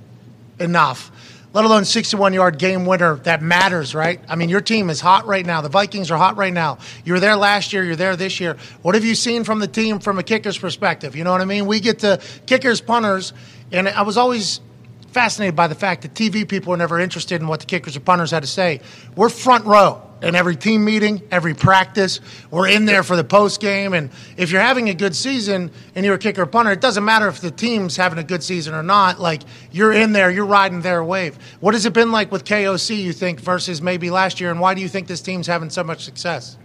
enough, 0.59 1.11
let 1.53 1.65
alone 1.65 1.85
61 1.85 2.33
yard 2.33 2.59
game 2.59 2.85
winner 2.85 3.15
that 3.17 3.41
matters, 3.41 3.95
right? 3.95 4.21
I 4.27 4.35
mean, 4.35 4.49
your 4.49 4.61
team 4.61 4.89
is 4.89 5.01
hot 5.01 5.25
right 5.25 5.45
now. 5.45 5.61
The 5.61 5.69
Vikings 5.69 6.11
are 6.11 6.17
hot 6.17 6.37
right 6.37 6.53
now. 6.53 6.77
You 7.03 7.13
were 7.13 7.19
there 7.19 7.35
last 7.35 7.73
year. 7.73 7.83
You're 7.83 7.95
there 7.95 8.15
this 8.15 8.39
year. 8.39 8.57
What 8.81 8.95
have 8.95 9.03
you 9.03 9.15
seen 9.15 9.43
from 9.43 9.59
the 9.59 9.67
team 9.67 9.99
from 9.99 10.19
a 10.19 10.23
kicker's 10.23 10.57
perspective? 10.57 11.15
You 11.15 11.23
know 11.23 11.31
what 11.31 11.41
I 11.41 11.45
mean? 11.45 11.65
We 11.65 11.79
get 11.79 11.99
to 11.99 12.21
kickers, 12.45 12.81
punters, 12.81 13.33
and 13.71 13.87
I 13.87 14.03
was 14.03 14.17
always 14.17 14.61
fascinated 15.09 15.55
by 15.55 15.67
the 15.67 15.75
fact 15.75 16.03
that 16.03 16.13
TV 16.13 16.47
people 16.47 16.73
are 16.73 16.77
never 16.77 16.99
interested 16.99 17.41
in 17.41 17.47
what 17.47 17.59
the 17.59 17.65
kickers 17.65 17.97
or 17.97 17.99
punters 17.99 18.31
had 18.31 18.43
to 18.43 18.47
say. 18.47 18.81
We're 19.15 19.29
front 19.29 19.65
row 19.65 20.01
in 20.21 20.35
every 20.35 20.55
team 20.55 20.83
meeting, 20.83 21.21
every 21.31 21.53
practice. 21.53 22.19
We're 22.51 22.67
in 22.67 22.85
there 22.85 23.03
for 23.03 23.15
the 23.15 23.23
post 23.23 23.61
game. 23.61 23.93
And 23.93 24.09
if 24.37 24.51
you're 24.51 24.61
having 24.61 24.89
a 24.89 24.93
good 24.93 25.15
season 25.15 25.71
and 25.95 26.05
you're 26.05 26.15
a 26.15 26.19
kicker 26.19 26.41
or 26.41 26.45
punter, 26.45 26.71
it 26.71 26.81
doesn't 26.81 27.05
matter 27.05 27.27
if 27.27 27.41
the 27.41 27.51
team's 27.51 27.95
having 27.95 28.19
a 28.19 28.23
good 28.23 28.43
season 28.43 28.73
or 28.73 28.83
not. 28.83 29.19
Like 29.19 29.43
you're 29.71 29.93
in 29.93 30.11
there, 30.11 30.29
you're 30.29 30.45
riding 30.45 30.81
their 30.81 31.03
wave. 31.03 31.37
What 31.59 31.73
has 31.73 31.85
it 31.85 31.93
been 31.93 32.11
like 32.11 32.31
with 32.31 32.43
KOC, 32.43 32.97
you 32.97 33.13
think, 33.13 33.39
versus 33.39 33.81
maybe 33.81 34.09
last 34.09 34.39
year? 34.39 34.51
And 34.51 34.59
why 34.59 34.73
do 34.73 34.81
you 34.81 34.89
think 34.89 35.07
this 35.07 35.21
team's 35.21 35.47
having 35.47 35.69
so 35.69 35.83
much 35.83 36.03
success? 36.03 36.57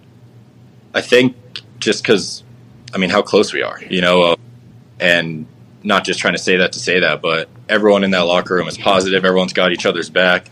I 0.93 1.01
think 1.01 1.37
just 1.79 2.03
because, 2.03 2.43
I 2.93 2.99
mean, 2.99 3.11
how 3.11 3.23
close 3.23 3.53
we 3.53 3.63
are, 3.63 3.81
you 3.89 4.01
know, 4.01 4.23
uh, 4.23 4.37
and 5.01 5.47
not 5.85 6.05
just 6.05 6.19
trying 6.19 6.35
to 6.35 6.39
say 6.39 6.57
that 6.57 6.73
to 6.73 6.81
say 6.81 7.01
that, 7.01 7.23
but 7.23 7.49
everyone 7.69 8.03
in 8.03 8.11
that 8.13 8.23
locker 8.23 8.55
room 8.55 8.67
is 8.67 8.79
positive. 8.79 9.25
Everyone's 9.25 9.53
got 9.53 9.73
each 9.73 9.87
other's 9.87 10.11
back, 10.11 10.49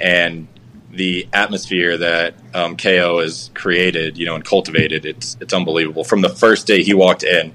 and 0.00 0.48
the 0.90 1.28
atmosphere 1.32 1.98
that 1.98 2.34
um, 2.54 2.76
KO 2.76 3.20
has 3.20 3.50
created, 3.52 4.16
you 4.16 4.24
know, 4.24 4.34
and 4.34 4.44
cultivated, 4.44 5.04
it's 5.04 5.36
it's 5.40 5.52
unbelievable. 5.52 6.04
From 6.04 6.22
the 6.22 6.30
first 6.30 6.66
day 6.66 6.82
he 6.82 6.94
walked 6.94 7.24
in, 7.24 7.52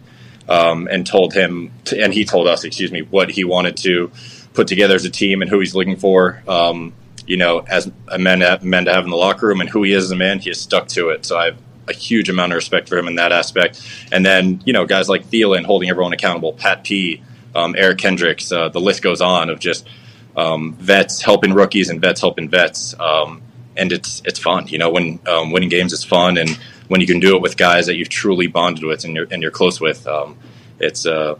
um, 0.48 0.88
and 0.91 1.08
told 1.08 1.34
him, 1.34 1.72
to, 1.86 2.02
and 2.02 2.14
he 2.14 2.26
told 2.26 2.48
us, 2.48 2.64
excuse 2.64 2.91
me, 2.91 3.02
what 3.02 3.32
he 3.32 3.44
wanted 3.44 3.78
to 3.78 4.12
put 4.53 4.68
together 4.68 4.95
as 4.95 5.06
a 5.06 5.10
team 5.10 5.41
and 5.41 5.49
who 5.49 5.60
he's 5.60 5.74
looking 5.74 5.95
for. 5.95 6.44
Um, 6.48 6.94
you 7.26 7.38
know, 7.38 7.60
as 7.60 7.90
a 8.10 8.20
man, 8.20 8.40
men 8.62 8.86
to 8.86 8.94
have 8.94 9.06
in 9.06 9.10
the 9.10 9.16
locker 9.16 9.48
room, 9.48 9.62
and 9.62 9.70
who 9.70 9.84
he 9.84 9.94
is 9.94 10.06
as 10.06 10.12
a 10.12 10.16
man, 10.16 10.40
he 10.40 10.49
has 10.49 10.60
stuck 10.60 10.88
to 10.90 11.10
it. 11.10 11.26
So 11.26 11.38
I 11.38 11.45
have 11.45 11.58
a 11.88 11.94
huge 11.94 12.30
amount 12.30 12.52
of 12.52 12.56
respect 12.56 12.88
for 12.90 12.98
him 12.98 13.08
in 13.08 13.16
that 13.16 13.32
aspect. 13.32 13.82
And 14.12 14.26
then 14.26 14.62
you 14.66 14.74
know, 14.74 14.86
guys 14.86 15.10
like 15.10 15.26
Thielen 15.26 15.66
holding 15.66 15.90
everyone 15.90 16.14
accountable, 16.14 16.53
Pat 16.53 16.84
P, 16.84 17.22
um, 17.56 17.76
Eric 17.78 17.98
Kendricks, 17.98 18.52
uh, 18.52 18.70
the 18.70 18.82
list 18.82 19.02
goes 19.02 19.22
on 19.22 19.49
of 19.49 19.60
just 19.60 19.88
um, 20.36 20.74
vets 20.74 21.22
helping 21.22 21.53
rookies 21.53 21.90
and 21.90 21.99
vets 21.99 22.22
helping 22.22 22.49
vets. 22.49 22.98
Um, 22.99 23.41
and 23.78 23.91
it's 23.91 24.22
it's 24.26 24.40
fun, 24.40 24.68
you 24.68 24.78
know. 24.78 24.90
When 24.90 25.20
um, 25.28 25.52
winning 25.52 25.70
games 25.70 25.94
is 25.94 26.03
fun, 26.03 26.38
and 26.38 26.49
when 26.88 27.02
you 27.02 27.08
can 27.08 27.20
do 27.20 27.36
it 27.36 27.41
with 27.41 27.58
guys 27.58 27.86
that 27.86 27.95
you've 27.95 28.10
truly 28.10 28.48
bonded 28.48 28.84
with 28.84 29.06
and 29.06 29.16
you're 29.16 29.28
and 29.32 29.41
you're 29.41 29.52
close 29.52 29.80
with, 29.80 30.06
um, 30.08 30.38
it's 30.80 31.06
uh, 31.06 31.36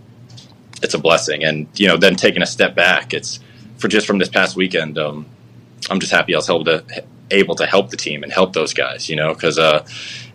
it's 0.82 0.94
a 0.94 0.98
blessing. 0.98 1.44
And 1.44 1.68
you 1.76 1.88
know, 1.88 1.98
then 1.98 2.16
taking 2.16 2.42
a 2.42 2.46
step 2.46 2.74
back, 2.74 3.14
it's 3.14 3.40
for 3.78 3.88
just 3.88 4.08
from 4.08 4.18
this 4.18 4.30
past 4.30 4.56
weekend. 4.56 4.98
Um, 4.98 5.26
I'm 5.90 6.00
just 6.00 6.12
happy 6.12 6.34
I 6.34 6.38
was 6.38 6.50
able 6.50 6.66
to 6.66 7.04
able 7.32 7.56
to 7.56 7.66
help 7.66 7.90
the 7.90 7.98
team 7.98 8.24
and 8.24 8.32
help 8.32 8.54
those 8.54 8.74
guys, 8.74 9.10
you 9.10 9.16
know, 9.16 9.34
because 9.34 9.58
uh, 9.58 9.86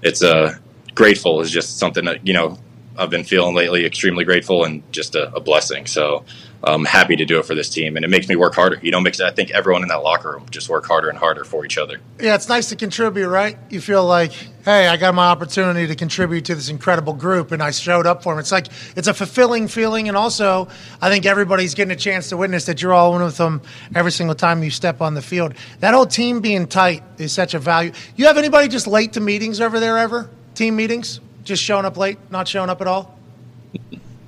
it's 0.07 0.23
uh, 0.23 0.57
grateful 0.95 1.41
is 1.43 1.51
just 1.51 1.78
something 1.78 2.07
that 2.07 2.27
you 2.27 2.35
know 2.35 2.59
I've 2.99 3.11
been 3.11 3.24
feeling 3.24 3.55
lately. 3.57 3.87
Extremely 3.87 4.24
grateful 4.24 4.65
and 4.65 4.83
just 4.93 5.16
a, 5.16 5.35
a 5.35 5.41
blessing. 5.41 5.87
So 5.87 6.24
I'm 6.66 6.84
happy 6.84 7.14
to 7.14 7.24
do 7.24 7.38
it 7.38 7.47
for 7.47 7.55
this 7.55 7.68
team, 7.68 7.94
and 7.94 8.05
it 8.05 8.09
makes 8.09 8.28
me 8.28 8.34
work 8.34 8.55
harder. 8.55 8.80
You 8.82 8.90
know, 8.90 9.01
makes 9.01 9.20
I 9.20 9.30
think 9.30 9.52
everyone 9.52 9.82
in 9.82 9.88
that 9.88 10.02
locker 10.02 10.32
room 10.32 10.47
just 10.51 10.68
work 10.68 10.84
harder 10.84 11.09
and 11.09 11.16
harder 11.16 11.44
for 11.44 11.64
each 11.64 11.78
other. 11.78 12.01
Yeah, 12.20 12.34
it's 12.34 12.48
nice 12.48 12.70
to 12.70 12.76
contribute, 12.76 13.28
right? 13.28 13.56
You 13.70 13.80
feel 13.80 14.05
like, 14.05 14.32
hey, 14.64 14.88
I 14.88 14.97
got 14.97 15.14
my 15.14 15.26
opportunity 15.26 15.86
to 15.86 15.94
contribute 15.94 16.47
to 16.47 16.56
this 16.56 16.68
incredible 16.68 17.12
group, 17.12 17.52
and 17.52 17.62
I 17.62 17.70
showed 17.70 18.05
up 18.05 18.24
for 18.24 18.32
them. 18.32 18.40
It's 18.40 18.51
like 18.51 18.66
it's 18.97 19.06
a 19.06 19.14
fulfilling 19.14 19.68
feeling, 19.68 20.09
and 20.09 20.16
also 20.16 20.66
I 21.01 21.09
think 21.09 21.24
everybody's 21.24 21.74
getting 21.74 21.93
a 21.93 21.97
chance 21.97 22.30
to 22.30 22.36
witness 22.36 22.66
that 22.66 22.82
you're 22.82 22.93
all 22.93 23.14
in 23.14 23.22
with 23.22 23.36
them 23.36 23.62
every 23.94 24.10
single 24.10 24.34
time 24.34 24.64
you 24.64 24.70
step 24.70 25.01
on 25.01 25.14
the 25.14 25.22
field. 25.22 25.55
That 25.80 25.94
whole 25.94 26.06
team 26.06 26.40
being 26.40 26.66
tight 26.66 27.05
is 27.16 27.30
such 27.30 27.55
a 27.55 27.60
value. 27.60 27.93
You 28.16 28.26
have 28.26 28.38
anybody 28.38 28.66
just 28.66 28.88
late 28.88 29.12
to 29.12 29.20
meetings 29.20 29.60
over 29.60 29.78
there 29.78 29.98
ever? 29.98 30.28
Team 30.56 30.74
meetings, 30.74 31.20
just 31.44 31.62
showing 31.62 31.84
up 31.84 31.97
late, 31.97 32.18
not 32.32 32.48
showing 32.48 32.70
up 32.70 32.80
at 32.80 32.88
all? 32.88 33.16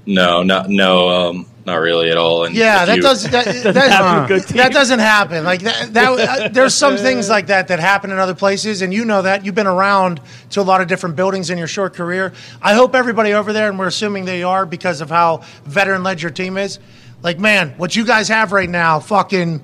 No, 0.06 0.43
not 0.43 0.70
no, 0.70 1.09
um, 1.10 1.47
not 1.69 1.77
really 1.77 2.11
at 2.11 2.16
all. 2.16 2.45
And 2.45 2.55
Yeah, 2.55 2.85
that 2.86 2.97
you- 2.97 3.03
does 3.03 3.23
that, 3.24 3.45
that, 3.74 4.47
that 4.55 4.73
doesn't 4.73 4.99
happen. 4.99 5.45
Like 5.45 5.61
that, 5.61 5.93
that 5.95 6.09
uh, 6.45 6.49
there's 6.49 6.74
some 6.74 6.97
things 7.09 7.28
like 7.28 7.47
that 7.49 7.69
that 7.69 7.78
happen 7.78 8.11
in 8.11 8.19
other 8.19 8.35
places, 8.35 8.82
and 8.82 8.93
you 8.93 9.05
know 9.05 9.23
that 9.23 9.45
you've 9.45 9.55
been 9.55 9.66
around 9.66 10.20
to 10.51 10.61
a 10.61 10.62
lot 10.62 10.81
of 10.81 10.89
different 10.89 11.15
buildings 11.16 11.51
in 11.51 11.59
your 11.59 11.69
short 11.69 11.95
career. 11.95 12.32
I 12.62 12.74
hope 12.74 12.95
everybody 12.95 13.32
over 13.35 13.53
there, 13.53 13.69
and 13.69 13.78
we're 13.78 13.86
assuming 13.86 14.24
they 14.24 14.43
are 14.43 14.66
because 14.66 15.01
of 15.01 15.11
how 15.11 15.43
veteran 15.65 16.03
led 16.03 16.23
your 16.23 16.31
team 16.31 16.57
is. 16.57 16.78
Like, 17.23 17.39
man, 17.39 17.70
what 17.77 17.95
you 17.97 18.05
guys 18.05 18.28
have 18.28 18.53
right 18.53 18.70
now, 18.70 19.01
fucking 19.01 19.62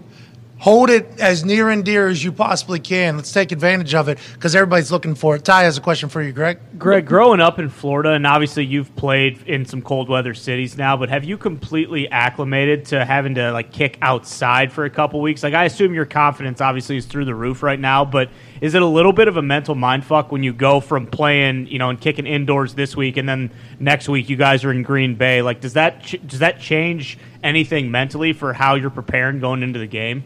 hold 0.65 0.89
it 0.89 1.21
as 1.21 1.45
near 1.45 1.69
and 1.69 1.85
dear 1.85 2.09
as 2.09 2.25
you 2.25 2.33
possibly 2.33 2.81
can. 2.81 3.17
Let's 3.17 3.31
take 3.31 3.53
advantage 3.53 3.95
of 3.95 4.09
it 4.09 4.19
because 4.33 4.57
everybody's 4.57 4.91
looking 4.91 5.15
for 5.15 5.37
it. 5.37 5.45
Ty 5.45 5.65
has 5.65 5.77
a 5.77 5.81
question 5.83 6.09
for 6.09 6.23
you, 6.23 6.33
Greg. 6.33 6.59
Greg, 6.79 7.05
growing 7.05 7.39
up 7.39 7.59
in 7.59 7.69
Florida, 7.69 8.13
and 8.13 8.27
obviously 8.27 8.65
you've 8.65 8.97
played 8.97 9.43
in 9.47 9.67
some 9.67 9.83
cold 9.83 10.09
weather 10.09 10.33
cities 10.33 10.79
now, 10.79 10.97
but 10.97 11.11
have 11.11 11.23
you 11.23 11.37
completely 11.37 12.09
acclimated 12.09 12.87
to 12.87 13.05
having 13.05 13.35
to 13.35 13.53
like 13.53 13.73
kick 13.73 13.99
outside 14.01 14.73
for 14.73 14.87
a 14.87 14.91
couple 14.91 15.21
weeks? 15.21 15.43
Like, 15.43 15.53
I 15.53 15.65
assume 15.65 15.93
your 15.93 16.07
confidence 16.07 16.63
obviously 16.63 16.97
is 16.97 17.05
through 17.05 17.27
the 17.27 17.35
roof 17.35 17.63
right 17.63 17.79
now, 17.79 18.07
but 18.07 18.31
is 18.63 18.75
it 18.75 18.81
a 18.81 18.87
little 18.87 19.13
bit 19.13 19.29
of 19.29 19.37
a 19.37 19.43
mental 19.43 19.75
mind 19.75 20.03
fuck 20.07 20.33
when 20.33 20.43
you 20.43 20.55
go 20.55 20.81
from 20.81 21.07
playing, 21.07 21.67
you 21.67 21.79
know, 21.79 21.91
and 21.91 22.01
kicking 22.01 22.27
indoors 22.27 22.73
this 22.73 22.97
week, 22.97 23.19
and 23.19 23.29
then 23.29 23.51
next 23.79 24.09
week 24.09 24.31
you 24.31 24.37
guys 24.37 24.65
are 24.65 24.71
in 24.71 24.83
Green 24.83 25.15
Bay? 25.15 25.43
Like, 25.43 25.61
does 25.61 25.75
that 25.75 26.03
ch- 26.03 26.27
does 26.27 26.39
that 26.39 26.59
change 26.59 27.19
anything 27.43 27.91
mentally 27.91 28.33
for 28.33 28.55
how 28.55 28.77
you're 28.77 28.89
preparing 28.89 29.41
going 29.41 29.63
into 29.63 29.79
the 29.79 29.87
game? 29.87 30.25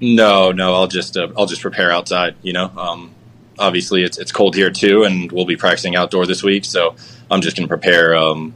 No, 0.00 0.50
no, 0.52 0.74
I'll 0.74 0.86
just 0.86 1.16
uh, 1.16 1.28
I'll 1.36 1.46
just 1.46 1.62
prepare 1.62 1.90
outside. 1.92 2.34
You 2.42 2.52
know, 2.52 2.66
um, 2.76 3.10
obviously 3.58 4.02
it's 4.02 4.18
it's 4.18 4.32
cold 4.32 4.54
here 4.54 4.70
too, 4.70 5.04
and 5.04 5.30
we'll 5.30 5.44
be 5.46 5.56
practicing 5.56 5.96
outdoor 5.96 6.26
this 6.26 6.42
week. 6.42 6.64
So 6.64 6.96
I'm 7.30 7.40
just 7.42 7.56
going 7.56 7.68
to 7.68 7.72
prepare 7.72 8.16
um, 8.16 8.54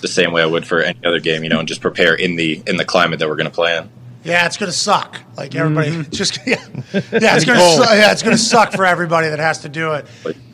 the 0.00 0.08
same 0.08 0.32
way 0.32 0.42
I 0.42 0.46
would 0.46 0.66
for 0.66 0.82
any 0.82 0.98
other 1.04 1.20
game. 1.20 1.42
You 1.44 1.48
know, 1.50 1.58
and 1.60 1.68
just 1.68 1.80
prepare 1.80 2.14
in 2.14 2.36
the 2.36 2.62
in 2.66 2.76
the 2.76 2.84
climate 2.84 3.18
that 3.20 3.28
we're 3.28 3.36
going 3.36 3.48
to 3.50 3.54
play 3.54 3.76
in. 3.76 3.88
Yeah, 4.22 4.44
it's 4.44 4.58
gonna 4.58 4.70
suck. 4.70 5.18
Like 5.38 5.54
everybody, 5.54 5.90
Mm-hmm. 5.92 6.10
just 6.10 6.40
yeah, 6.46 6.62
yeah, 6.92 7.36
it's 7.36 7.46
gonna 7.46 7.58
su- 7.60 7.96
yeah, 7.96 8.12
it's 8.12 8.22
gonna 8.22 8.36
suck 8.36 8.72
for 8.72 8.84
everybody 8.84 9.30
that 9.30 9.38
has 9.38 9.60
to 9.60 9.70
do 9.70 9.92
it. 9.94 10.06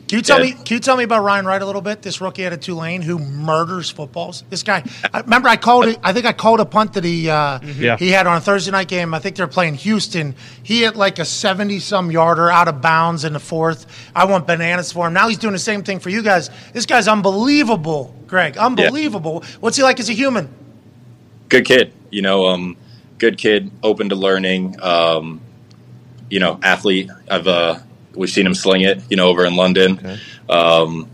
Can 0.07 0.19
you 0.19 0.21
tell 0.21 0.39
yeah. 0.43 0.55
me? 0.55 0.63
Can 0.63 0.75
you 0.75 0.79
tell 0.79 0.95
me 0.95 1.03
about 1.03 1.21
Ryan 1.23 1.45
Wright 1.45 1.61
a 1.61 1.65
little 1.65 1.81
bit? 1.81 2.01
This 2.01 2.21
rookie 2.21 2.45
out 2.45 2.53
of 2.53 2.61
Tulane 2.61 3.01
who 3.01 3.19
murders 3.19 3.89
footballs. 3.89 4.45
This 4.49 4.63
guy. 4.63 4.83
I 5.13 5.19
remember 5.19 5.49
I 5.49 5.57
called 5.57 5.85
it. 5.85 5.99
I 6.01 6.13
think 6.13 6.25
I 6.25 6.31
called 6.31 6.61
a 6.61 6.65
punt 6.65 6.93
that 6.93 7.03
he 7.03 7.29
uh, 7.29 7.59
Yeah. 7.61 7.97
he 7.97 8.09
had 8.09 8.25
on 8.25 8.37
a 8.37 8.39
Thursday 8.39 8.71
night 8.71 8.87
game. 8.87 9.13
I 9.13 9.19
think 9.19 9.35
they're 9.35 9.47
playing 9.47 9.75
Houston. 9.75 10.35
He 10.63 10.83
hit 10.83 10.95
like 10.95 11.19
a 11.19 11.25
seventy 11.25 11.79
some 11.79 12.09
yarder 12.09 12.49
out 12.49 12.69
of 12.69 12.81
bounds 12.81 13.25
in 13.25 13.33
the 13.33 13.39
fourth. 13.39 13.85
I 14.15 14.23
want 14.25 14.47
bananas 14.47 14.93
for 14.93 15.07
him. 15.07 15.13
Now 15.13 15.27
he's 15.27 15.37
doing 15.39 15.53
the 15.53 15.59
same 15.59 15.83
thing 15.83 15.99
for 15.99 16.09
you 16.09 16.21
guys. 16.23 16.49
This 16.71 16.85
guy's 16.85 17.09
unbelievable, 17.09 18.15
Greg. 18.27 18.57
Unbelievable. 18.57 19.43
What's 19.59 19.75
he 19.75 19.83
like 19.83 19.99
as 19.99 20.09
a 20.09 20.13
human? 20.13 20.49
good 21.49 21.65
kid. 21.65 21.93
You 22.11 22.21
know, 22.21 22.47
um, 22.47 22.77
good 23.17 23.37
kid, 23.37 23.71
open 23.83 24.09
to 24.09 24.15
learning. 24.15 24.81
Um, 24.81 25.41
you 26.29 26.39
know, 26.39 26.59
athlete. 26.63 27.09
I've 27.29 27.47
uh, 27.47 27.79
we've 28.17 28.29
seen 28.29 28.45
him 28.45 28.53
sling 28.53 28.81
it. 28.81 29.01
You 29.09 29.17
know, 29.17 29.27
over 29.27 29.45
in 29.45 29.55
London. 29.55 30.19
Um, 30.49 31.09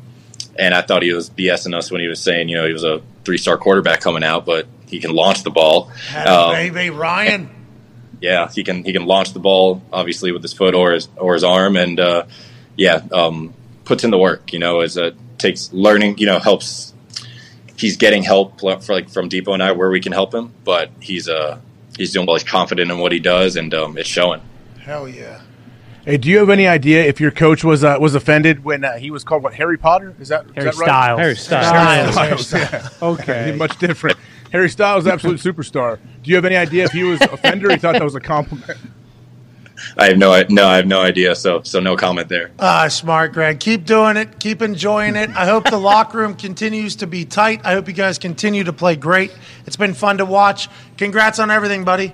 and 0.58 0.74
I 0.74 0.82
thought 0.82 1.02
he 1.02 1.14
was 1.14 1.30
BSing 1.30 1.76
us 1.76 1.92
when 1.92 2.02
he 2.02 2.08
was 2.08 2.20
saying, 2.20 2.50
you 2.50 2.58
know, 2.58 2.68
he 2.68 2.74
was 2.74 2.84
a 2.84 3.02
three 3.26 3.38
star 3.38 3.58
quarterback 3.58 4.02
coming 4.02 4.24
out, 4.24 4.46
but 4.46 4.68
he 4.88 5.00
can 5.00 5.12
launch 5.12 5.44
the 5.44 5.50
ball. 5.50 5.92
Um, 6.16 6.54
baby, 6.54 6.90
Ryan. 6.90 7.50
yeah, 8.22 8.50
he 8.50 8.64
can 8.64 8.84
he 8.84 8.94
can 8.94 9.06
launch 9.06 9.34
the 9.34 9.40
ball 9.40 9.82
obviously 9.92 10.32
with 10.32 10.42
his 10.42 10.54
foot 10.54 10.76
or 10.76 10.92
his 10.92 11.10
or 11.18 11.34
his 11.34 11.44
arm, 11.44 11.76
and 11.76 12.00
uh, 12.00 12.26
yeah, 12.76 13.02
um, 13.12 13.54
puts 13.86 14.04
in 14.04 14.12
the 14.12 14.18
work. 14.18 14.54
You 14.54 14.60
know, 14.60 14.82
as 14.82 14.98
a 14.98 15.14
takes 15.38 15.72
learning. 15.74 16.18
You 16.20 16.28
know, 16.28 16.40
helps. 16.40 16.94
He's 17.76 17.98
getting 17.98 18.24
help 18.24 18.62
for 18.62 18.78
like 18.90 19.10
from 19.10 19.28
Depot 19.28 19.54
and 19.54 19.62
I 19.62 19.72
where 19.72 19.90
we 19.90 20.00
can 20.00 20.14
help 20.14 20.34
him, 20.34 20.54
but 20.64 20.92
he's 21.02 21.28
uh 21.28 21.60
he's 21.98 22.14
doing 22.14 22.26
well. 22.28 22.36
He's 22.36 22.48
confident 22.48 22.92
in 22.92 23.00
what 23.00 23.12
he 23.12 23.20
does, 23.20 23.56
and 23.56 23.74
um, 23.74 23.98
it's 23.98 24.08
showing. 24.08 24.42
Hell 24.80 25.08
yeah. 25.08 25.42
Hey, 26.06 26.18
do 26.18 26.28
you 26.30 26.40
have 26.40 26.50
any 26.50 26.68
idea 26.68 27.06
if 27.06 27.22
your 27.22 27.32
coach 27.32 27.64
was 27.64 27.84
uh, 27.84 27.98
was 28.00 28.14
offended 28.14 28.66
when 28.66 28.84
uh, 28.84 28.98
he 28.98 29.10
was 29.10 29.24
called 29.24 29.42
what 29.42 29.54
Harry 29.54 29.78
Potter? 29.78 30.14
Is 30.20 30.28
that 30.28 30.46
is 30.48 30.52
Harry 30.56 30.66
that 30.66 30.76
right? 30.76 30.86
Styles. 30.86 31.20
Harry 31.20 31.36
Styles. 31.36 32.14
Styles. 32.14 32.48
Styles, 32.48 32.72
yeah. 32.74 32.90
Okay. 33.08 33.56
much 33.56 33.78
different. 33.80 34.18
Harry 34.52 34.70
Styles, 34.70 35.08
absolute 35.08 35.40
superstar. 35.40 36.00
Do 36.22 36.30
you 36.30 36.36
have 36.36 36.44
any 36.44 36.58
idea 36.58 36.84
if 36.84 36.92
he 36.92 37.04
was 37.04 37.22
offended 37.22 37.66
or 37.66 37.72
he 37.72 37.78
thought 37.78 37.94
that 37.94 38.04
was 38.04 38.16
a 38.16 38.20
compliment? 38.20 38.78
I 39.98 40.08
have 40.10 40.18
no 40.18 40.44
no 40.50 40.68
I 40.68 40.76
have 40.76 40.88
no 40.88 41.02
idea. 41.02 41.36
So 41.36 41.62
so 41.64 41.80
no 41.80 41.96
comment 41.96 42.28
there. 42.28 42.52
Ah, 42.60 42.90
smart, 42.90 43.32
Greg. 43.32 43.62
Keep 43.62 43.86
doing 43.86 44.18
it. 44.18 44.40
Keep 44.40 44.62
enjoying 44.62 45.16
it. 45.16 45.30
I 45.30 45.46
hope 45.46 45.70
the 45.70 45.78
locker 45.92 46.18
room 46.18 46.36
continues 46.36 46.98
to 46.98 47.08
be 47.08 47.24
tight. 47.24 47.62
I 47.64 47.74
hope 47.74 47.88
you 47.88 47.94
guys 47.94 48.18
continue 48.18 48.66
to 48.66 48.74
play 48.74 48.98
great. 48.98 49.34
It's 49.66 49.78
been 49.78 49.94
fun 49.94 50.18
to 50.18 50.26
watch. 50.26 50.68
Congrats 50.98 51.40
on 51.40 51.50
everything, 51.50 51.86
buddy. 51.86 52.14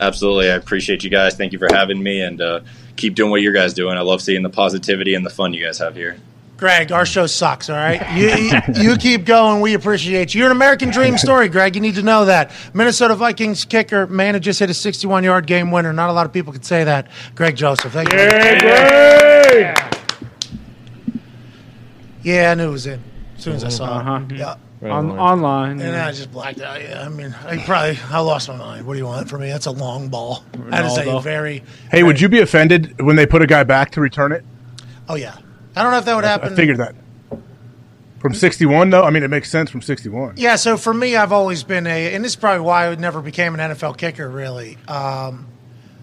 Absolutely, 0.00 0.50
I 0.50 0.54
appreciate 0.54 1.04
you 1.04 1.10
guys. 1.10 1.36
Thank 1.36 1.52
you 1.52 1.58
for 1.58 1.68
having 1.70 2.02
me, 2.02 2.22
and 2.22 2.40
uh, 2.40 2.60
keep 3.00 3.14
doing 3.14 3.30
what 3.30 3.40
you 3.42 3.52
guys 3.52 3.74
doing. 3.74 3.96
I 3.96 4.02
love 4.02 4.20
seeing 4.22 4.42
the 4.42 4.50
positivity 4.50 5.14
and 5.14 5.24
the 5.26 5.30
fun 5.30 5.52
you 5.54 5.64
guys 5.64 5.78
have 5.78 5.94
here. 5.96 6.16
Greg, 6.56 6.92
our 6.92 7.06
show 7.06 7.26
sucks, 7.26 7.70
all 7.70 7.76
right? 7.76 8.02
You, 8.14 8.28
you, 8.36 8.90
you 8.90 8.96
keep 8.98 9.24
going. 9.24 9.62
We 9.62 9.72
appreciate 9.72 10.34
you. 10.34 10.40
You're 10.40 10.50
an 10.50 10.56
American 10.56 10.90
dream 10.90 11.16
story, 11.16 11.48
Greg. 11.48 11.74
You 11.74 11.80
need 11.80 11.94
to 11.94 12.02
know 12.02 12.26
that. 12.26 12.50
Minnesota 12.74 13.14
Vikings 13.14 13.64
kicker, 13.64 14.06
man, 14.06 14.34
it 14.34 14.40
just 14.40 14.60
hit 14.60 14.68
a 14.68 14.74
61 14.74 15.24
yard 15.24 15.46
game 15.46 15.70
winner. 15.70 15.90
Not 15.94 16.10
a 16.10 16.12
lot 16.12 16.26
of 16.26 16.34
people 16.34 16.52
could 16.52 16.66
say 16.66 16.84
that. 16.84 17.08
Greg 17.34 17.56
Joseph. 17.56 17.92
Thank 17.94 18.12
you. 18.12 18.18
Yeah, 22.22 22.50
I 22.50 22.54
knew 22.54 22.68
it 22.68 22.72
was 22.72 22.86
in 22.86 23.02
as 23.38 23.42
soon 23.42 23.54
as 23.54 23.64
I 23.64 23.68
saw 23.70 23.96
Uh-huh. 23.98 24.20
it. 24.28 24.36
Yeah. 24.36 24.54
Right 24.80 24.92
On, 24.92 25.10
on. 25.10 25.18
online. 25.18 25.70
And 25.72 25.80
then 25.80 25.94
I 25.94 26.10
just 26.10 26.32
blacked 26.32 26.60
out. 26.60 26.80
Yeah, 26.80 27.04
I 27.04 27.08
mean, 27.10 27.34
I 27.44 27.58
probably 27.58 27.98
I 28.08 28.20
lost 28.20 28.48
my 28.48 28.56
mind. 28.56 28.86
What 28.86 28.94
do 28.94 28.98
you 28.98 29.04
want 29.04 29.28
from 29.28 29.42
me? 29.42 29.48
That's 29.48 29.66
a 29.66 29.70
long 29.70 30.08
ball. 30.08 30.42
That 30.70 30.86
is 30.86 30.96
a 30.96 31.20
very. 31.20 31.62
Hey, 31.90 32.02
would 32.02 32.18
you 32.20 32.30
be 32.30 32.40
offended 32.40 33.00
when 33.00 33.16
they 33.16 33.26
put 33.26 33.42
a 33.42 33.46
guy 33.46 33.62
back 33.62 33.90
to 33.92 34.00
return 34.00 34.32
it? 34.32 34.42
Oh 35.08 35.16
yeah, 35.16 35.36
I 35.76 35.82
don't 35.82 35.92
know 35.92 35.98
if 35.98 36.06
that 36.06 36.14
would 36.14 36.24
happen. 36.24 36.54
I 36.54 36.56
figured 36.56 36.78
that. 36.78 36.94
From 38.20 38.34
61, 38.34 38.90
though? 38.90 39.02
I 39.02 39.10
mean, 39.10 39.22
it 39.22 39.28
makes 39.28 39.50
sense 39.50 39.70
from 39.70 39.80
61. 39.80 40.34
Yeah, 40.36 40.56
so 40.56 40.76
for 40.76 40.92
me, 40.92 41.16
I've 41.16 41.32
always 41.32 41.62
been 41.62 41.86
a, 41.86 42.14
and 42.14 42.22
this 42.22 42.32
is 42.32 42.36
probably 42.36 42.60
why 42.60 42.86
I 42.88 42.94
never 42.94 43.22
became 43.22 43.58
an 43.58 43.70
NFL 43.72 43.96
kicker. 43.96 44.28
Really, 44.28 44.76
um, 44.88 45.46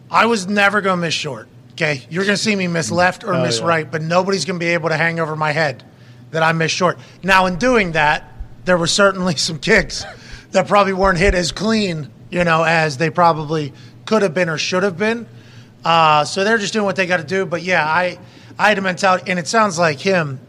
I 0.10 0.26
was 0.26 0.48
never 0.48 0.82
going 0.82 0.98
to 0.98 1.02
miss 1.02 1.14
short. 1.14 1.48
Okay, 1.74 2.06
you're 2.10 2.26
going 2.26 2.36
to 2.36 2.42
see 2.42 2.56
me 2.56 2.68
miss 2.68 2.90
left 2.90 3.24
or 3.24 3.34
miss 3.34 3.62
right, 3.62 3.90
but 3.90 4.02
nobody's 4.02 4.46
going 4.46 4.60
to 4.60 4.64
be 4.64 4.72
able 4.72 4.90
to 4.90 4.98
hang 4.98 5.20
over 5.20 5.36
my 5.36 5.52
head 5.52 5.84
that 6.32 6.42
I 6.42 6.52
miss 6.54 6.72
short. 6.72 6.98
Now, 7.22 7.46
in 7.46 7.58
doing 7.58 7.92
that, 7.92 8.34
there 8.68 8.78
were 8.78 8.86
certainly 8.86 9.36
some 9.38 9.58
kicks 9.58 10.06
that 10.52 10.68
probably 10.68 10.94
weren't 10.94 11.18
hit 11.18 11.34
as 11.34 11.52
clean, 11.52 12.10
you 12.30 12.44
know, 12.44 12.64
as 12.64 12.98
they 12.98 13.10
probably 13.10 13.74
could 14.06 14.22
have 14.22 14.34
been 14.34 14.50
or 14.50 14.58
should 14.58 14.84
have 14.84 14.98
been. 14.98 15.28
Uh, 15.84 16.26
so 16.26 16.44
they're 16.44 16.58
just 16.58 16.74
doing 16.74 16.86
what 16.86 16.96
they 16.96 17.08
got 17.08 17.18
to 17.18 17.24
do. 17.24 17.46
But 17.46 17.64
yeah, 17.64 17.86
I, 17.86 18.20
I 18.60 18.70
had 18.70 18.78
a 18.78 18.82
mentality, 18.82 19.30
and 19.32 19.40
it 19.40 19.48
sounds 19.48 19.80
like 19.80 20.00
him. 20.00 20.40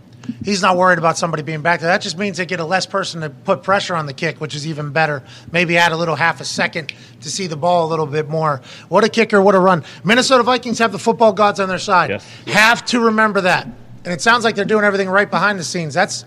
He's 0.45 0.61
not 0.61 0.77
worried 0.77 0.99
about 0.99 1.17
somebody 1.17 1.43
being 1.43 1.63
back 1.63 1.81
there. 1.81 1.89
That 1.89 2.03
just 2.03 2.19
means 2.19 2.37
they 2.37 2.45
get 2.45 2.61
a 2.61 2.65
less 2.65 2.85
person 2.85 3.23
to 3.23 3.31
put 3.31 3.63
pressure 3.63 3.95
on 3.97 4.05
the 4.05 4.13
kick, 4.13 4.43
which 4.43 4.55
is 4.55 4.67
even 4.67 4.91
better. 4.91 5.23
Maybe 5.53 5.79
add 5.79 5.93
a 5.93 5.97
little 5.97 6.17
half 6.17 6.41
a 6.43 6.45
second 6.45 6.93
to 7.23 7.31
see 7.31 7.47
the 7.47 7.57
ball 7.57 7.87
a 7.87 7.89
little 7.89 8.07
bit 8.07 8.29
more. 8.29 8.61
What 8.89 9.05
a 9.05 9.09
kicker! 9.09 9.41
What 9.41 9.55
a 9.55 9.59
run! 9.59 9.85
Minnesota 10.05 10.43
Vikings 10.43 10.81
have 10.81 10.93
the 10.93 10.99
football 10.99 11.33
gods 11.33 11.61
on 11.61 11.69
their 11.71 11.79
side. 11.79 12.11
Yes. 12.11 12.31
Have 12.47 12.85
to 12.87 13.01
remember 13.01 13.41
that. 13.43 13.65
And 14.05 14.13
it 14.13 14.21
sounds 14.21 14.45
like 14.45 14.55
they're 14.55 14.67
doing 14.67 14.85
everything 14.85 15.09
right 15.09 15.31
behind 15.31 15.59
the 15.59 15.65
scenes. 15.65 15.95
That's 15.95 16.27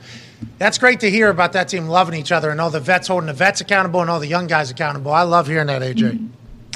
that's 0.58 0.78
great 0.78 1.00
to 1.02 1.10
hear 1.10 1.30
about 1.30 1.54
that 1.54 1.68
team 1.70 1.88
loving 1.88 2.20
each 2.20 2.32
other 2.32 2.50
and 2.50 2.62
all 2.62 2.70
the 2.70 2.80
vets 2.80 3.08
holding 3.08 3.28
the 3.28 3.34
vets 3.34 3.62
accountable 3.62 4.02
and 4.02 4.10
all 4.10 4.20
the 4.20 4.28
young 4.28 4.48
guys 4.48 4.70
accountable. 4.72 5.12
I 5.12 5.24
love 5.24 5.48
hearing 5.48 5.68
that, 5.68 5.82
AJ. 5.82 6.30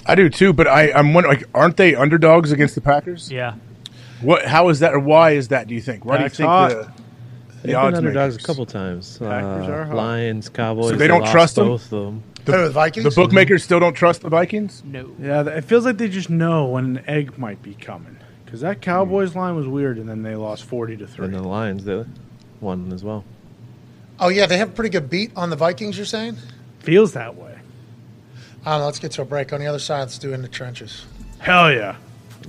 I 0.06 0.16
do 0.16 0.30
too, 0.30 0.54
but 0.54 0.68
I, 0.68 0.92
I'm 0.92 1.14
wondering, 1.14 1.38
like, 1.38 1.48
aren't 1.54 1.78
they 1.78 1.96
underdogs 1.96 2.52
against 2.52 2.76
the 2.76 2.82
Packers? 2.82 3.32
Yeah. 3.32 3.56
What? 4.22 4.46
How 4.46 4.70
is 4.70 4.80
that, 4.80 4.94
or 4.94 5.00
why 5.00 5.32
is 5.32 5.48
that? 5.50 5.68
Do 5.68 5.74
you 5.76 5.82
think? 5.82 6.06
Why 6.06 6.18
Packs 6.18 6.38
do 6.38 6.44
you 6.44 6.50
hot. 6.50 6.72
think 6.72 6.82
the, 6.82 6.88
the 6.88 7.68
They've 7.68 7.76
been 7.76 7.96
underdogs 7.96 8.36
makers? 8.36 8.44
a 8.44 8.48
couple 8.48 8.66
times. 8.66 9.18
Packers 9.18 9.68
Uh, 9.68 9.72
are 9.72 9.86
hot. 9.86 9.96
Lions, 9.96 10.50
Cowboys. 10.50 10.90
So 10.92 10.96
they 10.96 11.08
don't 11.08 11.22
lost 11.22 11.32
trust 11.32 11.56
them? 11.56 11.68
both 11.68 11.84
of 11.86 11.90
them. 11.90 12.24
Who, 12.46 12.52
the 12.52 12.70
Vikings? 12.70 13.04
The 13.04 13.10
bookmakers 13.22 13.64
still 13.64 13.80
don't 13.80 13.96
trust 13.96 14.22
the 14.22 14.30
Vikings. 14.30 14.84
No. 14.86 15.10
Yeah, 15.20 15.42
it 15.48 15.66
feels 15.66 15.84
like 15.86 15.98
they 15.98 16.08
just 16.08 16.30
know 16.30 16.66
when 16.66 16.98
an 16.98 17.04
egg 17.08 17.40
might 17.40 17.62
be 17.64 17.74
coming. 17.74 18.18
Because 18.46 18.62
that 18.62 18.82
Cowboys 18.82 19.36
line 19.36 19.56
was 19.56 19.68
weird, 19.68 19.98
and 19.98 20.08
then 20.08 20.22
they 20.22 20.36
lost 20.36 20.64
40 20.66 20.98
to 20.98 21.08
3. 21.08 21.26
And 21.26 21.34
the 21.34 21.42
Lions, 21.42 21.84
they 21.86 22.06
won 22.62 22.94
as 22.94 23.04
well. 23.04 23.26
Oh 24.20 24.30
yeah, 24.30 24.46
they 24.46 24.58
have 24.58 24.70
a 24.70 24.74
pretty 24.74 24.90
good 24.90 25.10
beat 25.10 25.32
on 25.36 25.50
the 25.50 25.56
Vikings. 25.56 25.98
You're 25.98 26.06
saying? 26.06 26.38
Feels 26.80 27.14
that 27.14 27.36
way. 27.36 27.58
I. 28.66 28.78
Let's 28.78 29.00
get 29.00 29.12
to 29.14 29.22
a 29.22 29.26
break. 29.26 29.54
On 29.54 29.60
the 29.60 29.68
other 29.68 29.80
side, 29.80 30.02
let's 30.02 30.18
do 30.18 30.34
in 30.34 30.42
the 30.42 30.48
trenches. 30.48 31.06
Hell 31.40 31.72
yeah. 31.72 31.96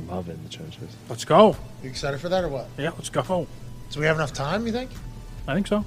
Love 0.08 0.28
it 0.28 0.32
in 0.32 0.42
the 0.42 0.48
trenches. 0.48 0.94
Let's 1.08 1.24
go. 1.24 1.56
You 1.82 1.88
excited 1.90 2.20
for 2.20 2.28
that 2.28 2.44
or 2.44 2.48
what? 2.48 2.68
Yeah, 2.76 2.90
let's 2.90 3.08
go. 3.08 3.46
Do 3.90 4.00
we 4.00 4.06
have 4.06 4.16
enough 4.16 4.32
time? 4.32 4.66
You 4.66 4.72
think? 4.72 4.90
I 5.46 5.54
think 5.54 5.66
so. 5.66 5.84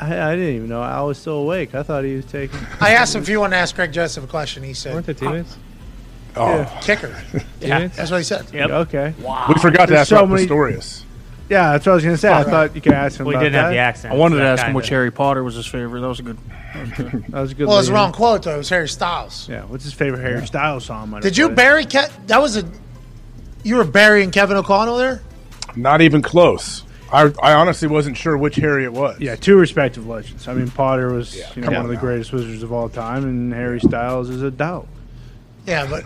I, 0.00 0.30
I 0.30 0.36
didn't 0.36 0.54
even 0.54 0.68
know 0.68 0.80
I 0.80 1.00
was 1.02 1.18
still 1.18 1.38
awake. 1.38 1.74
I 1.74 1.82
thought 1.82 2.04
he 2.04 2.16
was 2.16 2.24
taking. 2.26 2.58
I 2.80 2.94
asked 2.94 3.14
him 3.14 3.22
if 3.22 3.28
you 3.28 3.40
want 3.40 3.52
to 3.52 3.56
ask 3.56 3.74
Greg 3.74 3.92
Joseph 3.92 4.24
a 4.24 4.26
question. 4.26 4.62
He 4.62 4.74
said, 4.74 4.94
Weren't 4.94 5.06
the 5.06 5.14
they 5.14 5.26
teammates? 5.26 5.56
Oh, 6.36 6.78
"Kicker." 6.82 7.14
Teammates? 7.60 7.96
That's 7.96 8.10
what 8.10 8.18
he 8.18 8.24
said. 8.24 8.46
Yep. 8.52 8.70
Okay. 8.70 9.14
Wow. 9.20 9.46
we 9.48 9.60
forgot 9.60 9.86
to 9.88 9.98
ask 9.98 10.10
so 10.10 10.18
about 10.18 10.30
many- 10.30 10.46
Pistorius. 10.46 11.02
Yeah, 11.50 11.72
that's 11.72 11.84
what 11.84 11.92
I 11.92 11.94
was 11.96 12.04
going 12.04 12.14
to 12.14 12.20
say. 12.20 12.32
I 12.32 12.44
thought 12.44 12.74
you 12.76 12.80
could 12.80 12.92
ask 12.92 13.18
him 13.18 13.26
We 13.26 13.34
about 13.34 13.40
didn't 13.42 13.54
that. 13.54 13.62
have 13.64 13.72
the 13.72 13.78
accent. 13.78 14.14
I 14.14 14.16
wanted 14.16 14.36
so 14.36 14.38
to 14.40 14.46
ask 14.46 14.60
him 14.60 14.66
kinda- 14.68 14.76
which 14.76 14.88
Harry 14.88 15.10
Potter 15.10 15.42
was 15.42 15.56
his 15.56 15.66
favorite. 15.66 16.00
That 16.00 16.06
was 16.08 16.20
a 16.20 16.22
good. 16.22 16.38
That 17.30 17.40
was 17.40 17.50
a 17.50 17.54
good. 17.56 17.66
Well, 17.68 17.78
it's 17.80 17.88
lead-in. 17.88 17.94
wrong 17.94 18.12
quote 18.12 18.44
though. 18.44 18.54
It 18.54 18.58
was 18.58 18.68
Harry 18.70 18.88
Styles. 18.88 19.48
Yeah, 19.48 19.64
what's 19.64 19.82
his 19.84 19.92
favorite 19.92 20.20
Harry 20.22 20.46
Styles 20.46 20.84
song? 20.84 21.10
might 21.10 21.22
Did 21.22 21.32
have 21.32 21.38
you 21.38 21.46
played? 21.48 21.56
bury 21.56 21.84
Ke- 21.84 22.10
That 22.28 22.40
was 22.40 22.56
a. 22.56 22.64
You 23.64 23.76
were 23.76 23.84
burying 23.84 24.30
Kevin 24.30 24.56
O'Connell 24.56 24.96
there. 24.96 25.20
Not 25.76 26.00
even 26.00 26.22
close. 26.22 26.84
I, 27.12 27.32
I 27.42 27.54
honestly 27.54 27.88
wasn't 27.88 28.16
sure 28.16 28.36
which 28.38 28.54
Harry 28.54 28.84
it 28.84 28.92
was. 28.92 29.18
Yeah, 29.18 29.34
two 29.34 29.56
respective 29.56 30.06
legends. 30.06 30.46
I 30.46 30.54
mean, 30.54 30.70
Potter 30.70 31.12
was 31.12 31.34
you 31.34 31.62
know 31.62 31.64
come 31.64 31.64
one 31.64 31.76
on 31.76 31.82
of 31.82 31.88
the 31.88 31.94
now. 31.94 32.00
greatest 32.00 32.32
wizards 32.32 32.62
of 32.62 32.72
all 32.72 32.88
time, 32.88 33.24
and 33.24 33.52
Harry 33.52 33.80
Styles 33.80 34.30
is 34.30 34.42
a 34.42 34.50
doubt. 34.52 34.86
Yeah, 35.66 35.86
but 35.90 36.04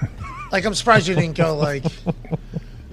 like 0.51 0.65
I'm 0.65 0.73
surprised 0.75 1.07
you 1.07 1.15
didn't 1.15 1.37
go 1.37 1.55
like. 1.57 1.85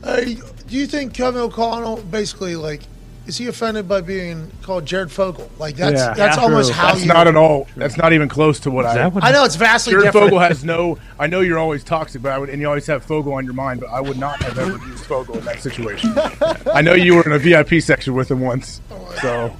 Hey, 0.03 0.37
do 0.72 0.77
you 0.77 0.88
think 0.88 1.14
Kevin 1.14 1.41
O'Connell 1.41 1.98
basically 1.98 2.56
like? 2.56 2.81
Is 3.27 3.38
he 3.38 3.45
offended 3.48 3.88
by 3.88 4.02
being 4.02 4.49
called 4.64 4.84
Jared 4.85 5.11
Fogle? 5.11 5.49
Like 5.60 5.76
that's 5.76 5.93
Yeah. 5.99 6.14
that's 6.15 6.38
Yeah. 6.38 6.43
almost 6.43 6.72
True. 6.72 6.80
how 6.81 6.88
That's 6.88 7.02
you. 7.02 7.07
not 7.14 7.27
at 7.27 7.35
all. 7.35 7.68
That's 7.77 7.95
not 7.95 8.14
even 8.14 8.27
close 8.27 8.60
to 8.61 8.72
what 8.72 8.85
I. 8.88 8.95
that 8.95 9.14
what- 9.14 9.23
I 9.23 9.31
know 9.31 9.43
it's 9.45 9.56
vastly 9.56 9.91
different. 9.91 10.06
Jared 10.14 10.14
different. 10.14 10.31
Fogle 10.31 10.39
has 10.39 10.64
no. 10.65 10.98
I 11.19 11.27
know 11.27 11.41
you're 11.41 11.60
always 11.60 11.84
toxic, 11.84 12.23
but 12.23 12.31
I 12.31 12.39
would, 12.39 12.49
and 12.49 12.60
you 12.60 12.68
always 12.68 12.88
have 12.88 13.03
Fogle 13.03 13.34
on 13.34 13.45
your 13.45 13.53
mind. 13.53 13.80
But 13.81 13.89
I 13.91 14.02
would 14.02 14.18
not 14.18 14.41
have 14.41 14.57
ever 14.57 14.72
used 14.88 15.06
Fogle 15.06 15.38
in 15.38 15.45
that 15.45 15.61
situation. 15.61 16.14
I 16.73 16.81
know 16.81 16.93
you 16.93 17.14
were 17.15 17.22
in 17.23 17.31
a 17.34 17.38
VIP 17.38 17.80
section 17.80 18.15
with 18.15 18.31
him 18.31 18.39
once. 18.39 18.81
Oh, 18.91 19.14
so 19.22 19.53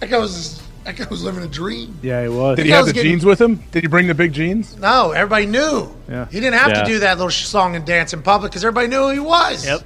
that 0.00 0.10
guy 0.10 0.18
was 0.18 0.60
that 0.84 0.96
guy 0.96 1.06
was 1.08 1.22
living 1.22 1.44
a 1.44 1.48
dream. 1.48 1.96
Yeah, 2.02 2.22
he 2.24 2.28
was. 2.28 2.56
did 2.56 2.66
he 2.66 2.72
have 2.72 2.86
the 2.86 2.92
getting- 2.92 3.12
jeans 3.12 3.24
with 3.24 3.40
him? 3.40 3.62
Did 3.70 3.82
he 3.84 3.86
bring 3.88 4.08
the 4.08 4.14
big 4.14 4.32
jeans? 4.32 4.76
No, 4.76 5.12
everybody 5.12 5.46
knew. 5.46 5.94
Yeah. 6.10 6.26
He 6.32 6.40
didn't 6.40 6.58
have 6.58 6.70
Yeah. 6.70 6.80
to 6.82 6.84
do 6.86 6.98
that 6.98 7.16
little 7.18 7.30
song 7.30 7.76
and 7.76 7.84
dance 7.84 8.12
in 8.12 8.22
public 8.22 8.50
because 8.50 8.64
everybody 8.64 8.88
knew 8.88 9.02
who 9.04 9.10
he 9.10 9.18
was. 9.20 9.64
Yep. 9.64 9.82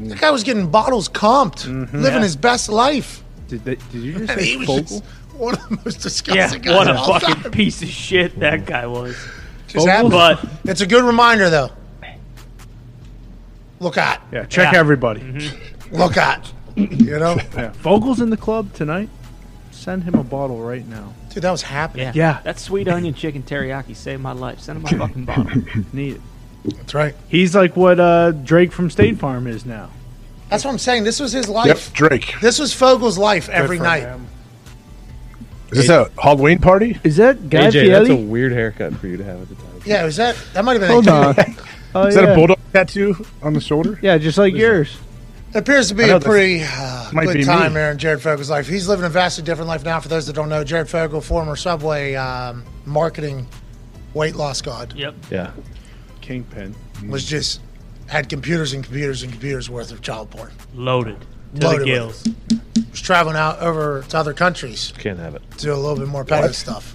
That 0.00 0.20
guy 0.20 0.30
was 0.30 0.44
getting 0.44 0.70
bottles 0.70 1.08
comped, 1.08 1.66
Mm-hmm. 1.66 1.98
living 2.00 2.22
his 2.22 2.36
best 2.36 2.68
life. 2.68 3.22
Did, 3.48 3.64
they, 3.64 3.74
did 3.76 3.94
you 4.02 4.12
just 4.18 4.30
And 4.32 4.40
say 4.40 4.46
he 4.46 4.56
was 4.58 4.66
Fogle? 4.66 4.82
just 4.82 5.04
one 5.34 5.54
of 5.54 5.68
the 5.68 5.76
most 5.84 5.96
Yeah. 5.96 6.02
disgusting 6.02 6.62
guys 6.62 6.74
What 6.74 6.88
a 6.88 6.90
of 6.92 6.96
all 6.98 7.18
fucking 7.20 7.42
time. 7.42 7.52
piece 7.52 7.82
of 7.82 7.88
shit 7.88 8.38
that 8.40 8.66
guy 8.66 8.86
was. 8.86 9.16
Just 9.68 9.86
happened. 9.86 10.10
But 10.12 10.44
it's 10.64 10.80
a 10.80 10.86
good 10.86 11.04
reminder, 11.04 11.50
though. 11.50 11.70
Look 13.80 13.96
at, 13.96 14.20
Yeah, 14.32 14.44
check 14.46 14.72
Yeah. 14.72 14.78
everybody. 14.80 15.50
look 15.92 16.16
at. 16.16 16.52
You 16.76 17.18
know, 17.18 17.36
Yeah. 17.56 17.70
Fogle's 17.72 18.20
in 18.20 18.30
the 18.30 18.36
club 18.36 18.72
tonight. 18.74 19.08
Send 19.70 20.02
him 20.04 20.14
a 20.14 20.24
bottle 20.24 20.60
right 20.60 20.86
now. 20.86 21.12
dude, 21.32 21.42
that 21.44 21.50
was 21.52 21.62
happening. 21.62 22.06
yeah, 22.06 22.12
Yeah. 22.14 22.38
that 22.44 22.58
sweet 22.58 22.88
onion 22.88 23.14
chicken 23.14 23.42
teriyaki 23.42 23.94
saved 23.94 24.20
my 24.22 24.32
life. 24.32 24.60
Send 24.60 24.78
him 24.78 24.82
my 24.98 25.06
fucking 25.06 25.24
bottle. 25.24 25.62
Need 25.92 26.14
it. 26.16 26.20
That's 26.70 26.94
right. 26.94 27.14
He's 27.28 27.54
like 27.54 27.76
what 27.76 27.98
uh, 28.00 28.32
Drake 28.32 28.72
from 28.72 28.90
State 28.90 29.18
Farm 29.18 29.46
is 29.46 29.64
now. 29.66 29.90
That's 30.48 30.64
what 30.64 30.70
I'm 30.70 30.78
saying. 30.78 31.04
This 31.04 31.20
was 31.20 31.32
his 31.32 31.48
life. 31.48 31.66
Yep, 31.66 31.78
Drake. 31.94 32.34
This 32.40 32.58
was 32.58 32.72
Fogle's 32.72 33.18
life 33.18 33.48
every 33.48 33.78
night. 33.78 34.00
him. 34.02 34.26
Is 35.70 35.78
this 35.78 35.88
a 35.90 36.10
Halloween 36.20 36.58
party? 36.58 36.98
Is 37.04 37.16
that 37.18 37.50
Guy 37.50 37.68
AJ, 37.68 37.88
that's 37.90 38.08
a 38.08 38.16
weird 38.16 38.52
haircut 38.52 38.94
for 38.94 39.06
you 39.06 39.18
to 39.18 39.24
have 39.24 39.42
at 39.42 39.48
the 39.50 39.54
time. 39.56 39.82
Yeah, 39.84 40.04
was 40.04 40.16
that? 40.16 40.36
That 40.54 40.64
might 40.64 40.72
have 40.72 40.80
been. 40.80 40.90
Hold 40.90 41.08
on. 41.08 41.34
Oh, 41.94 42.06
Is 42.06 42.16
that 42.16 42.28
a 42.30 42.34
bulldog 42.34 42.58
tattoo 42.74 43.24
on 43.42 43.54
the 43.54 43.62
shoulder? 43.62 43.98
Yeah, 44.02 44.18
just 44.18 44.36
like 44.36 44.54
yours. 44.54 44.94
It 45.54 45.56
appears 45.56 45.88
to 45.88 45.94
be 45.94 46.08
a 46.10 46.20
pretty 46.20 46.62
uh, 46.62 47.08
might 47.14 47.24
good 47.24 47.36
be 47.38 47.44
time 47.44 47.72
me. 47.72 47.74
there 47.76 47.90
in 47.90 47.96
Jared 47.96 48.20
Fogle's 48.20 48.50
life. 48.50 48.68
He's 48.68 48.86
living 48.86 49.06
a 49.06 49.08
vastly 49.08 49.42
different 49.42 49.68
life 49.68 49.84
now. 49.84 49.98
For 49.98 50.08
those 50.08 50.26
that 50.26 50.34
don't 50.34 50.50
know, 50.50 50.62
Jared 50.64 50.90
Fogle, 50.90 51.22
former 51.22 51.56
Subway 51.56 52.14
um, 52.14 52.62
marketing 52.84 53.46
weight 54.12 54.36
loss 54.36 54.60
god, 54.60 54.92
Yep. 54.92 55.14
Yeah. 55.30 55.50
Kingpin. 56.28 56.74
was 57.08 57.24
just 57.24 57.60
had 58.06 58.28
computers 58.28 58.74
and 58.74 58.84
computers 58.84 59.22
and 59.22 59.32
computers 59.32 59.70
worth 59.70 59.90
of 59.90 60.02
child 60.02 60.30
porn. 60.30 60.52
Loaded 60.74 61.16
to 61.58 61.66
Loaded 61.66 61.80
the 61.80 61.84
gills. 61.86 62.28
Was 62.90 63.00
traveling 63.00 63.36
out 63.36 63.60
over 63.60 64.04
to 64.10 64.18
other 64.18 64.34
countries 64.34 64.92
Can't 64.98 65.18
have 65.18 65.34
it. 65.34 65.42
to 65.52 65.58
do 65.58 65.72
a 65.72 65.76
little 65.76 65.96
bit 65.96 66.06
more 66.08 66.26
petty 66.26 66.52
stuff. 66.52 66.94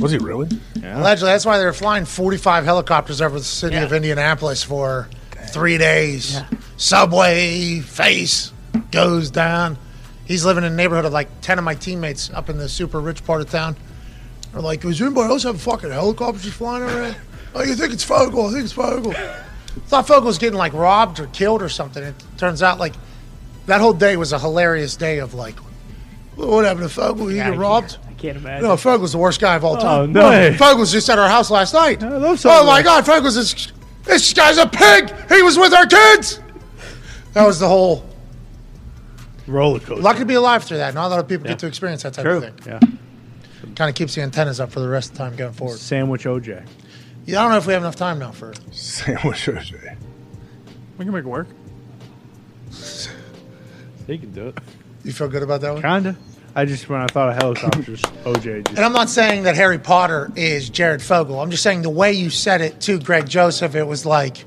Was 0.00 0.12
he 0.12 0.18
really? 0.18 0.48
Allegedly, 0.82 1.30
that's 1.30 1.44
why 1.44 1.58
they 1.58 1.64
were 1.66 1.74
flying 1.74 2.06
45 2.06 2.64
helicopters 2.64 3.20
over 3.20 3.38
the 3.38 3.44
city 3.44 3.74
Yeah. 3.76 3.82
of 3.82 3.92
Indianapolis 3.92 4.62
for 4.62 5.10
three 5.48 5.76
days. 5.76 6.40
Subway 6.78 7.80
face 7.80 8.50
goes 8.90 9.30
down. 9.30 9.76
He's 10.24 10.44
living 10.46 10.64
in 10.64 10.72
a 10.72 10.76
neighborhood 10.76 11.04
of 11.04 11.12
like 11.12 11.28
10 11.42 11.58
of 11.58 11.64
my 11.64 11.74
teammates 11.74 12.30
up 12.32 12.48
in 12.48 12.56
the 12.56 12.68
super 12.68 12.98
rich 12.98 13.24
part 13.26 13.42
of 13.42 13.50
town. 13.50 13.76
Are 14.54 14.60
like, 14.62 14.80
does 14.80 15.00
anybody 15.02 15.28
else 15.30 15.42
have 15.42 15.60
fucking 15.60 15.90
helicopters 15.90 16.50
flying 16.52 16.82
around? 16.84 17.16
Oh, 17.54 17.62
you 17.62 17.74
think 17.74 17.92
it's 17.92 18.04
Fogle? 18.04 18.46
I 18.46 18.52
think 18.52 18.64
it's 18.64 18.72
Fogle. 18.72 19.12
Thought 19.86 20.06
Fogle 20.06 20.26
was 20.26 20.38
getting 20.38 20.58
like 20.58 20.72
robbed 20.72 21.20
or 21.20 21.26
killed 21.28 21.62
or 21.62 21.68
something. 21.68 22.02
It 22.02 22.14
turns 22.36 22.62
out 22.62 22.78
like 22.78 22.94
that 23.66 23.80
whole 23.80 23.92
day 23.92 24.16
was 24.16 24.32
a 24.32 24.38
hilarious 24.38 24.96
day 24.96 25.18
of 25.18 25.34
like, 25.34 25.56
what 26.36 26.64
happened 26.64 26.88
to 26.88 26.94
Fogle? 26.94 27.28
He 27.28 27.40
I 27.40 27.44
get 27.44 27.50
can't- 27.50 27.60
robbed? 27.60 27.98
I 28.08 28.12
can't 28.14 28.36
imagine. 28.36 28.64
No, 28.68 28.76
Fogle's 28.76 29.12
the 29.12 29.18
worst 29.18 29.40
guy 29.40 29.54
of 29.56 29.64
all 29.64 29.76
oh, 29.76 29.80
time. 29.80 30.12
no. 30.12 30.28
Way. 30.28 30.56
Fogle's 30.56 30.92
just 30.92 31.08
at 31.08 31.18
our 31.18 31.28
house 31.28 31.50
last 31.50 31.72
night. 31.74 32.02
I 32.02 32.08
love 32.08 32.22
oh 32.32 32.36
Subway. 32.36 32.66
my 32.66 32.82
God, 32.82 33.06
Fogle's 33.06 33.34
this, 33.34 33.72
this 34.04 34.32
guy's 34.32 34.58
a 34.58 34.66
pig. 34.66 35.10
He 35.28 35.42
was 35.42 35.56
with 35.56 35.72
our 35.72 35.86
kids. 35.86 36.40
That 37.32 37.46
was 37.46 37.58
the 37.58 37.68
whole. 37.68 38.04
Roller 39.46 39.80
coaster. 39.80 40.02
Lucky 40.02 40.20
to 40.20 40.24
be 40.26 40.34
alive 40.34 40.64
through 40.64 40.78
that. 40.78 40.94
Not 40.94 41.06
a 41.06 41.10
lot 41.10 41.18
of 41.20 41.28
people 41.28 41.46
get 41.46 41.58
to 41.60 41.66
experience 41.66 42.02
that 42.02 42.14
type 42.14 42.24
True. 42.24 42.36
of 42.38 42.42
thing. 42.42 42.54
Yeah. 42.66 42.80
Kind 43.74 43.88
of 43.88 43.94
keeps 43.94 44.14
the 44.14 44.22
antennas 44.22 44.60
up 44.60 44.70
for 44.70 44.80
the 44.80 44.88
rest 44.88 45.12
of 45.12 45.18
the 45.18 45.24
time 45.24 45.36
going 45.36 45.52
forward. 45.52 45.78
Sandwich 45.78 46.24
OJ. 46.24 46.66
Yeah, 47.30 47.40
I 47.40 47.42
don't 47.42 47.52
know 47.52 47.58
if 47.58 47.66
we 47.66 47.72
have 47.72 47.82
enough 47.82 47.96
time 47.96 48.18
now 48.18 48.32
for. 48.32 48.52
Sandwich 48.72 49.46
OJ. 49.46 49.96
We 50.98 51.04
can 51.04 51.14
make 51.14 51.24
it 51.24 51.28
work. 51.28 51.48
He 54.06 54.18
can 54.18 54.32
do 54.32 54.48
it. 54.48 54.58
You 55.04 55.12
feel 55.12 55.28
good 55.28 55.42
about 55.44 55.60
that 55.60 55.72
one? 55.72 55.82
Kinda. 55.82 56.16
I 56.56 56.64
just 56.64 56.88
when 56.88 57.00
I 57.00 57.06
thought 57.06 57.28
of 57.28 57.36
helicopters, 57.36 58.02
OJ. 58.24 58.64
Just, 58.66 58.68
And 58.76 58.80
I'm 58.80 58.92
not 58.92 59.08
saying 59.08 59.44
that 59.44 59.54
Harry 59.54 59.78
Potter 59.78 60.32
is 60.34 60.68
Jared 60.68 61.00
Fogle. 61.00 61.40
I'm 61.40 61.50
just 61.52 61.62
saying 61.62 61.82
the 61.82 61.90
way 61.90 62.12
you 62.12 62.28
said 62.28 62.60
it 62.60 62.80
to 62.82 62.98
Greg 62.98 63.28
Joseph, 63.28 63.76
it 63.76 63.84
was 63.84 64.04
like, 64.04 64.38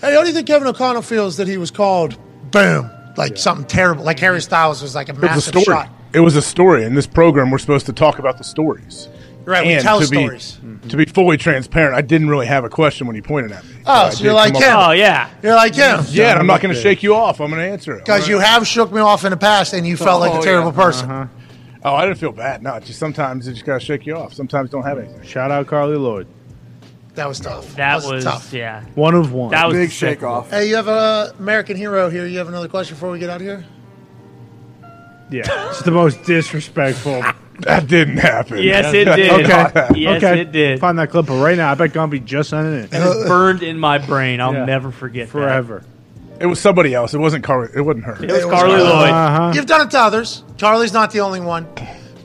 hey, 0.00 0.12
how 0.14 0.20
do 0.20 0.28
you 0.28 0.34
think 0.34 0.46
Kevin 0.46 0.68
O'Connell 0.68 1.00
feels 1.00 1.38
that 1.38 1.48
he 1.48 1.56
was 1.56 1.70
called? 1.70 2.18
Boom. 2.50 2.90
Like 3.16 3.38
something 3.38 3.66
terrible. 3.66 4.04
Like 4.04 4.18
Harry 4.18 4.42
Styles 4.42 4.82
was 4.82 4.94
like 4.94 5.08
a 5.08 5.12
It 5.12 5.16
was 5.16 5.22
a 5.22 5.26
massive 5.26 5.52
story. 5.62 5.64
shot. 5.64 5.88
It 6.12 6.20
was 6.20 6.36
a 6.36 6.42
story. 6.42 6.84
In 6.84 6.94
this 6.94 7.06
program, 7.06 7.50
we're 7.50 7.58
supposed 7.58 7.86
to 7.86 7.94
talk 7.94 8.18
about 8.18 8.36
the 8.36 8.44
stories. 8.44 9.08
Right, 9.44 9.66
we 9.66 9.72
And 9.74 9.82
tell 9.82 10.00
to 10.00 10.08
be- 10.08 10.16
stories. 10.18 10.58
To 10.88 10.96
be 10.96 11.04
fully 11.04 11.36
transparent, 11.36 11.94
I 11.94 12.00
didn't 12.02 12.28
really 12.28 12.46
have 12.46 12.64
a 12.64 12.68
question 12.68 13.06
when 13.06 13.16
you 13.16 13.22
pointed 13.22 13.52
at 13.52 13.64
me. 13.64 13.70
Oh, 13.86 13.92
I 14.06 14.10
so 14.10 14.24
you're 14.24 14.32
like 14.34 14.54
him. 14.54 14.62
Oh 14.64 14.90
yeah. 14.92 15.30
You're 15.42 15.54
like 15.54 15.74
him. 15.74 16.00
Yeah, 16.10 16.30
and 16.32 16.40
I'm 16.40 16.46
not 16.46 16.60
going 16.60 16.74
to 16.74 16.80
shake 16.80 17.02
you 17.02 17.14
off. 17.14 17.40
I'm 17.40 17.50
going 17.50 17.60
to 17.62 17.68
answer 17.68 17.94
it. 17.96 18.00
Because 18.04 18.28
you 18.28 18.38
have 18.38 18.66
shook 18.66 18.92
me 18.92 19.00
off 19.00 19.24
in 19.24 19.30
the 19.30 19.36
past 19.36 19.72
and 19.74 19.86
you 19.86 19.96
felt 19.96 20.20
like 20.20 20.32
Oh, 20.32 20.40
a 20.40 20.42
terrible 20.42 20.70
yeah. 20.72 20.76
person. 20.84 21.10
Uh-huh. 21.10 21.26
Oh, 21.84 21.94
I 21.94 22.04
didn't 22.06 22.18
feel 22.18 22.30
bad. 22.32 22.62
No, 22.62 22.78
just 22.80 22.98
sometimes 23.00 23.48
it 23.48 23.54
just 23.54 23.64
got 23.64 23.80
to 23.80 23.84
shake 23.84 24.06
you 24.06 24.16
off. 24.16 24.32
Sometimes 24.34 24.70
don't 24.70 24.84
have 24.84 24.98
anything. 24.98 25.22
Shout 25.22 25.50
out 25.50 25.66
Carly 25.66 25.96
Lloyd. 25.96 26.28
That 27.14 27.26
was 27.28 27.40
tough. 27.40 27.74
That 27.76 28.02
was 28.04 28.24
tough. 28.24 28.52
yeah. 28.52 28.84
One 28.94 29.14
of 29.14 29.32
one. 29.32 29.50
That 29.50 29.66
was 29.68 29.76
Big 29.76 29.90
shake 29.90 30.22
off. 30.22 30.50
Hey, 30.50 30.68
you 30.68 30.76
have 30.76 30.88
a 30.88 31.34
American 31.38 31.76
hero 31.76 32.08
here. 32.08 32.26
You 32.26 32.38
have 32.38 32.48
another 32.48 32.68
question 32.68 32.94
before 32.96 33.10
we 33.10 33.18
get 33.18 33.28
out 33.30 33.36
of 33.40 33.42
here? 33.46 33.64
yeah. 35.30 35.70
It's 35.70 35.82
the 35.82 35.90
most 35.90 36.22
disrespectful. 36.24 37.22
That 37.60 37.86
didn't 37.86 38.16
happen. 38.16 38.58
Yes, 38.62 38.92
it 38.94 39.04
did. 39.16 39.30
Okay. 39.30 39.88
Yes, 40.00 40.22
okay. 40.22 40.40
it 40.40 40.52
did. 40.52 40.80
Find 40.80 40.98
that 40.98 41.10
clip 41.10 41.26
But 41.26 41.42
right 41.42 41.56
now. 41.56 41.70
I 41.70 41.74
bet 41.74 41.92
Gumby 41.92 42.24
just 42.24 42.50
sent 42.50 42.66
it 42.66 42.92
in. 42.94 43.02
It's 43.02 43.28
burned 43.28 43.62
in 43.62 43.78
my 43.78 43.98
brain. 43.98 44.40
I'll 44.40 44.52
Yeah. 44.54 44.64
never 44.64 44.90
forget 44.90 45.26
that. 45.28 45.32
Forever. 45.32 45.84
It 46.40 46.46
was 46.46 46.58
somebody 46.60 46.92
else. 46.94 47.14
It 47.14 47.18
wasn't 47.18 47.44
Carly. 47.44 47.68
It 47.74 47.82
wasn't 47.82 48.04
her. 48.06 48.14
It 48.14 48.20
was 48.22 48.30
It 48.42 48.46
was 48.46 48.54
Carly 48.54 48.70
Carly. 48.78 48.82
Lloyd. 48.84 49.10
Uh-huh. 49.10 49.52
You've 49.54 49.66
done 49.66 49.86
it 49.86 49.90
to 49.92 50.00
others. 50.00 50.42
Carly's 50.58 50.92
not 50.92 51.12
the 51.12 51.20
only 51.20 51.40
one. 51.40 51.68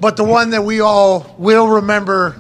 But 0.02 0.18
the 0.18 0.24
one 0.24 0.52
that 0.52 0.64
we 0.64 0.80
all 0.80 1.36
will 1.38 1.68
remember 1.68 2.36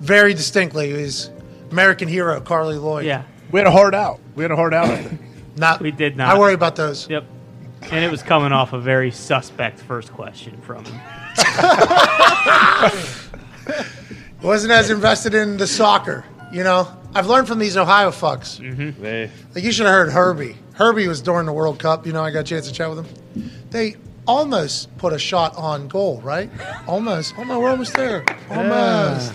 very 0.00 0.32
distinctly 0.32 0.90
is 0.90 1.30
American 1.70 2.08
hero, 2.08 2.40
Carly 2.40 2.76
Lloyd. 2.78 3.04
Yeah, 3.04 3.22
We 3.50 3.60
had 3.60 3.66
a 3.66 3.70
hard 3.70 3.94
out. 3.94 4.20
We 4.36 4.42
had 4.44 4.50
a 4.52 4.56
hard 4.56 4.72
out. 4.74 4.98
Not, 5.56 5.80
we 5.80 5.90
did 5.92 6.16
not. 6.16 6.34
I 6.34 6.38
worry 6.38 6.52
about 6.54 6.74
those. 6.76 7.08
Yep. 7.08 7.24
And 7.92 8.04
it 8.04 8.10
was 8.10 8.22
coming 8.24 8.50
off 8.50 8.72
a 8.72 8.78
very 8.80 9.10
suspect 9.12 9.78
first 9.80 10.12
question 10.12 10.60
from 10.62 10.84
him. 10.84 11.00
Wasn't 14.42 14.72
as 14.72 14.90
invested 14.90 15.34
in 15.34 15.56
the 15.56 15.66
soccer. 15.66 16.24
You 16.52 16.64
know, 16.64 16.88
I've 17.14 17.26
learned 17.26 17.48
from 17.48 17.58
these 17.58 17.76
Ohio 17.76 18.10
fucks. 18.10 18.60
Mm-hmm. 18.60 19.02
They, 19.02 19.30
Like 19.54 19.64
you 19.64 19.72
should 19.72 19.86
have 19.86 19.94
heard 19.94 20.12
Herbie. 20.12 20.56
Herbie 20.74 21.08
was 21.08 21.22
during 21.22 21.46
the 21.46 21.52
World 21.52 21.78
Cup. 21.78 22.06
You 22.06 22.12
know, 22.12 22.22
I 22.22 22.30
got 22.30 22.40
a 22.40 22.44
chance 22.44 22.68
to 22.68 22.74
chat 22.74 22.90
with 22.90 23.06
him. 23.06 23.50
They 23.70 23.96
almost 24.26 24.94
put 24.98 25.12
a 25.12 25.18
shot 25.18 25.56
on 25.56 25.88
goal, 25.88 26.20
right? 26.20 26.50
Almost. 26.86 27.34
Oh 27.38 27.44
no, 27.44 27.60
we're 27.60 27.70
almost 27.70 27.94
there. 27.94 28.24
Almost. 28.50 29.32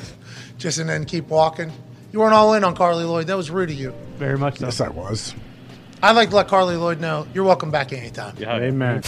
Just 0.58 0.78
and 0.78 0.90
then 0.90 1.06
keep 1.06 1.28
walking. 1.28 1.72
You 2.12 2.20
weren't 2.20 2.34
all 2.34 2.54
in 2.54 2.64
on 2.64 2.76
Carly 2.76 3.06
Lloyd. 3.06 3.28
That 3.28 3.38
was 3.38 3.50
rude 3.50 3.70
of 3.70 3.78
you. 3.78 3.94
Very 4.18 4.38
much 4.38 4.60
so. 4.60 4.66
yes, 4.66 4.82
I 4.82 4.90
was. 4.90 5.34
I'd 6.02 6.16
like 6.16 6.30
to 6.30 6.36
let 6.36 6.48
Carly 6.48 6.76
Lloyd 6.76 7.02
know 7.02 7.28
you're 7.34 7.44
welcome 7.44 7.72
back 7.72 7.94
anytime. 7.94 8.36
Yeah. 8.38 8.56
Amen. 8.58 9.02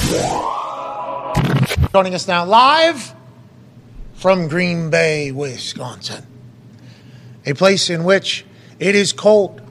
Joining 1.90 2.16
us 2.16 2.26
now 2.26 2.45
live 2.45 3.14
from 4.14 4.48
Green 4.48 4.90
Bay, 4.90 5.34
Wisconsin, 5.34 6.26
a 7.45 7.53
place 7.53 7.90
in 7.90 8.06
which 8.06 8.45
it 8.80 8.95
is 8.95 9.12
cold. 9.12 9.62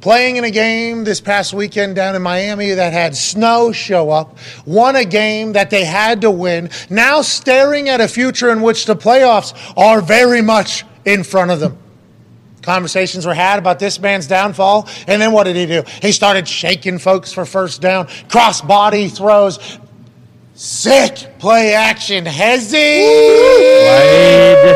Playing 0.00 0.36
in 0.36 0.44
a 0.44 0.50
game 0.52 1.02
this 1.02 1.20
past 1.20 1.52
weekend 1.52 1.96
down 1.96 2.14
in 2.14 2.22
Miami 2.22 2.70
that 2.70 2.92
had 2.92 3.16
snow 3.16 3.72
show 3.72 4.10
up, 4.10 4.38
won 4.64 4.94
a 4.94 5.04
game 5.04 5.54
that 5.54 5.70
they 5.70 5.84
had 5.84 6.20
to 6.20 6.30
win, 6.30 6.70
now 6.88 7.20
staring 7.20 7.88
at 7.88 8.00
a 8.00 8.06
future 8.06 8.50
in 8.50 8.62
which 8.62 8.86
the 8.86 8.94
playoffs 8.94 9.54
are 9.76 10.00
very 10.00 10.40
much 10.40 10.84
in 11.04 11.24
front 11.24 11.50
of 11.50 11.58
them. 11.58 11.76
Conversations 12.62 13.26
were 13.26 13.34
had 13.34 13.58
about 13.58 13.80
this 13.80 13.98
man's 13.98 14.28
downfall, 14.28 14.88
and 15.08 15.20
then 15.20 15.32
what 15.32 15.44
did 15.44 15.56
he 15.56 15.66
do? 15.66 15.82
He 16.00 16.12
started 16.12 16.46
shaking 16.46 17.00
folks 17.00 17.32
for 17.32 17.44
first 17.44 17.80
down, 17.80 18.06
cross 18.28 18.60
body 18.60 19.08
throws, 19.08 19.78
sick 20.56 21.38
play 21.38 21.74
action. 21.74 22.24
Hezzy! 22.24 23.02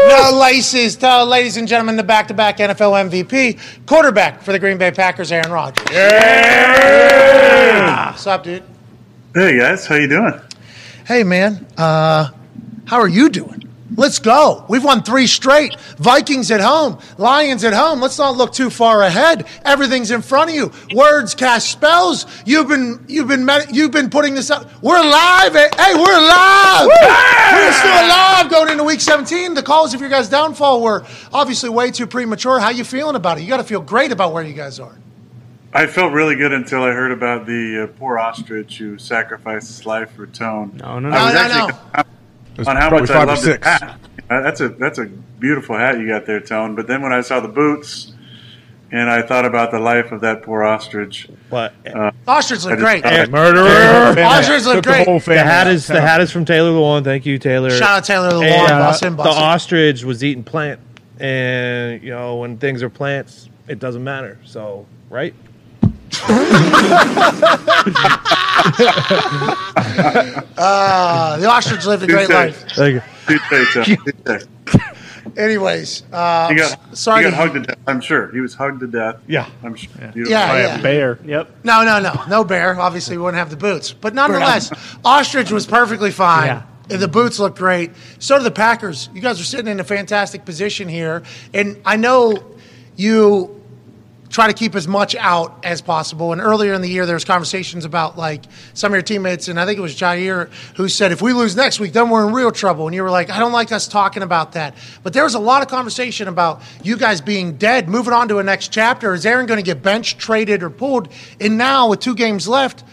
No 0.09 0.39
laces. 0.39 0.97
To, 0.97 1.25
ladies 1.25 1.57
and 1.57 1.67
gentlemen, 1.67 1.97
the 1.97 2.05
back 2.05 2.29
to 2.29 2.35
back 2.35 2.59
NFL 2.59 3.11
MVP, 3.11 3.59
quarterback 3.87 4.43
for 4.43 4.53
the 4.53 4.59
Green 4.59 4.79
Bay 4.79 4.91
Packers, 4.91 5.33
Aaron 5.33 5.51
Rodgers. 5.51 5.85
Yeah! 5.91 7.31
What's 8.11 8.27
up, 8.27 8.45
dude? 8.45 8.63
Hey 9.35 9.59
guys, 9.59 9.87
how 9.87 9.95
you 9.97 10.09
doing? 10.09 10.41
Hey, 11.07 11.25
man. 11.25 11.67
Uh, 11.77 12.31
how 12.85 12.99
are 12.99 13.09
you 13.09 13.29
doing? 13.31 13.70
Let's 13.97 14.19
go. 14.21 14.65
We've 14.69 14.85
won 14.85 15.03
three 15.03 15.27
straight. 15.27 15.79
Vikings 15.99 16.51
at 16.51 16.61
home, 16.61 16.99
Lions 17.19 17.65
at 17.65 17.73
home. 17.73 18.01
Let's 18.01 18.19
not 18.19 18.37
look 18.37 18.53
too 18.53 18.71
far 18.71 19.03
ahead. 19.03 19.47
Everything's 19.65 20.11
in 20.11 20.23
front 20.23 20.51
of 20.51 20.57
you. 20.57 20.73
Words 20.95 21.35
cast 21.35 21.71
spells. 21.71 22.27
You've 22.47 22.69
been 22.69 23.05
you've 23.09 23.29
been 23.29 23.49
you've 23.73 23.91
been 23.91 24.09
putting 24.09 24.35
this 24.35 24.51
up. 24.51 24.71
We're 24.83 25.03
live. 25.03 25.57
eh? 25.57 25.69
Hey, 25.77 25.95
we're 25.95 26.29
live. 26.29 26.89
We're 27.53 27.73
still 27.73 28.07
alive 28.07 28.51
going 28.51 28.69
into 28.71 28.85
week 28.85 29.01
17. 29.01 29.55
The 29.55 29.63
calls 29.63 29.93
of 29.93 30.01
your 30.01 30.09
guys' 30.11 30.29
downfall 30.29 30.83
were 30.83 31.05
obviously 31.33 31.69
way 31.69 31.91
too 31.91 32.07
premature. 32.07 32.61
How 32.61 32.71
you 32.71 32.85
feeling 32.85 33.17
about 33.17 33.39
it? 33.39 33.43
You 33.43 33.49
got 33.49 33.57
to 33.57 33.65
feel 33.65 33.81
great 33.81 34.13
about 34.13 34.33
where 34.33 34.45
you 34.45 34.55
guys 34.55 34.79
are. 34.79 34.97
I 35.73 35.87
felt 35.87 36.13
really 36.13 36.35
good 36.37 36.53
until 36.53 36.83
I 36.83 36.91
heard 36.93 37.13
about 37.13 37.47
the 37.47 37.85
uh, 37.85 37.99
poor 37.99 38.19
ostrich 38.19 38.79
who 38.79 38.99
sacrificed 38.99 39.69
his 39.69 39.87
life 39.87 40.11
for 40.13 40.27
tone. 40.27 40.73
No, 40.77 40.99
no, 40.99 41.11
I 41.11 41.13
no. 41.13 41.25
was 41.25 41.35
No, 41.35 41.41
no, 41.41 41.69
actually, 41.69 41.79
no. 41.97 42.03
It's 42.61 42.69
on 42.69 42.77
how 42.77 42.91
much 42.91 43.11
I 43.11 43.15
five 43.15 43.23
or 43.25 43.27
love 43.27 43.43
the 43.43 43.59
hat. 43.63 43.99
Uh, 44.29 44.41
That's 44.43 44.61
a 44.61 44.69
that's 44.69 44.99
a 44.99 45.07
beautiful 45.07 45.77
hat 45.77 45.99
you 45.99 46.07
got 46.07 46.27
there, 46.27 46.41
Tone. 46.41 46.75
But 46.77 46.87
then 46.87 47.03
when 47.03 47.13
I 47.13 47.21
saw 47.21 47.41
the 47.41 47.49
boots, 47.49 48.13
and 48.93 49.11
I 49.11 49.23
thought 49.23 49.45
about 49.45 49.71
the 49.73 49.79
life 49.81 50.13
of 50.13 50.21
that 50.21 50.43
poor 50.43 50.63
ostrich. 50.63 51.29
What? 51.49 51.73
Uh, 51.87 52.11
Ostrich 52.29 52.65
look 52.65 52.79
great. 52.79 53.03
thought- 53.03 53.29
Murderer. 53.31 54.23
Ostrich 54.23 54.65
look 54.65 54.85
great. 54.85 55.05
The 55.07 55.43
hat 55.45 55.67
is 55.67 55.87
the 55.87 56.01
hat 56.01 56.21
is 56.21 56.31
from 56.31 56.45
Taylor 56.45 56.71
Lewan. 56.71 57.03
Thank 57.05 57.27
you, 57.27 57.39
Taylor. 57.39 57.71
Shout 57.71 57.89
out 57.99 58.05
Taylor 58.05 58.31
Lewan, 58.31 58.51
And, 58.51 58.73
uh, 58.73 58.79
boss 58.79 59.03
in, 59.03 59.17
the 59.17 59.23
boss 59.23 59.37
ostrich 59.37 60.05
was 60.05 60.23
eating 60.23 60.45
plant, 60.45 60.79
and 61.19 62.03
you 62.03 62.11
know 62.11 62.37
when 62.37 62.57
things 62.59 62.83
are 62.83 62.91
plants, 62.91 63.49
it 63.69 63.79
doesn't 63.79 64.05
matter. 64.05 64.39
So 64.45 64.87
right. 65.09 65.35
Uh, 70.57 71.37
the 71.39 71.47
ostrich 71.49 71.85
lived 71.87 72.03
a 72.03 72.07
great 72.07 72.27
Touche. 72.27 72.35
life. 72.35 72.65
Thank 72.75 72.95
you. 72.95 73.39
Touche, 73.49 73.73
Tone. 73.75 73.99
Touche. 74.25 74.47
Anyways, 75.37 76.03
uh, 76.13 76.49
He 76.49 76.57
got, 76.57 76.97
sorry. 76.97 77.25
he 77.25 77.31
got 77.31 77.37
to- 77.37 77.37
hugged 77.37 77.55
to 77.55 77.61
death. 77.61 77.79
I'm 77.87 78.01
sure 78.01 78.31
he 78.33 78.41
was 78.41 78.55
hugged 78.55 78.81
to 78.81 78.87
death. 78.87 79.17
Yeah, 79.29 79.47
I'm 79.63 79.75
sure. 79.77 79.91
Yeah, 80.15 80.49
By 80.49 80.61
yeah. 80.63 80.79
a 80.79 80.83
bear. 80.83 81.19
Yep. 81.25 81.51
No, 81.65 81.85
no, 81.85 82.01
no, 82.01 82.21
no 82.29 82.43
bear. 82.45 82.79
Obviously, 82.81 83.17
we 83.17 83.23
wouldn't 83.23 83.39
have 83.39 83.51
the 83.51 83.57
boots, 83.57 83.93
but 83.93 84.15
nonetheless, 84.15 84.73
ostrich 85.05 85.51
was 85.53 85.67
perfectly 85.67 86.11
fine. 86.11 86.47
Yeah. 86.47 86.63
And 86.91 87.01
the 87.01 87.07
boots 87.09 87.39
looked 87.39 87.59
great. 87.59 87.93
So 88.19 88.39
do 88.39 88.45
the 88.45 88.51
Packers. 88.51 89.09
You 89.15 89.21
guys 89.21 89.41
are 89.41 89.45
sitting 89.45 89.69
in 89.69 89.79
a 89.79 89.85
fantastic 89.85 90.45
position 90.45 90.89
here, 90.89 91.23
and 91.55 91.81
I 91.85 91.95
know 91.97 92.37
you 92.97 93.60
try 94.31 94.47
to 94.47 94.55
keep 94.55 94.75
as 94.77 94.87
much 94.87 95.15
out 95.17 95.59
as 95.65 95.83
possible. 95.83 96.33
And 96.33 96.41
earlier 96.41 96.73
in 96.73 96.81
the 96.81 96.89
year, 96.89 97.05
there 97.05 97.17
was 97.17 97.25
conversations 97.25 97.85
about 97.85 98.17
like 98.17 98.45
some 98.75 98.93
of 98.93 98.95
your 98.95 99.03
teammates, 99.03 99.49
and 99.49 99.61
I 99.61 99.67
think 99.67 99.79
it 99.79 99.83
was 99.83 99.97
Jair 99.97 100.49
who 100.77 100.89
said, 100.89 101.13
"If 101.13 101.21
we 101.21 101.33
lose 101.33 101.57
next 101.57 101.81
week, 101.81 101.93
then 101.93 102.09
we're 102.09 102.27
in 102.27 102.33
real 102.33 102.53
trouble." 102.53 102.87
And 102.87 102.95
you 102.95 103.03
were 103.03 103.11
like, 103.11 103.29
"I 103.29 103.39
don't 103.39 103.53
like 103.53 103.73
us 103.73 103.89
talking 103.89 104.23
about 104.23 104.53
that." 104.53 104.75
But 105.03 105.13
there 105.13 105.25
was 105.25 105.35
a 105.35 105.41
lot 105.41 105.63
of 105.63 105.69
conversation 105.69 106.29
about 106.29 106.63
you 106.83 106.97
guys 106.97 107.21
being 107.21 107.57
dead, 107.57 107.89
moving 107.89 108.15
on 108.15 108.29
to 108.29 108.39
a 108.39 108.43
next 108.43 108.69
chapter. 108.69 109.13
Is 109.15 109.27
Aaron 109.27 109.47
going 109.47 109.59
to 109.59 109.65
get 109.65 109.83
benched, 109.83 110.19
traded, 110.19 110.63
or 110.63 110.71
pulled? 110.71 111.09
And 111.41 111.59
now 111.59 111.89
with 111.89 112.01
two 112.01 112.15
games 112.15 112.49
left. 112.49 112.85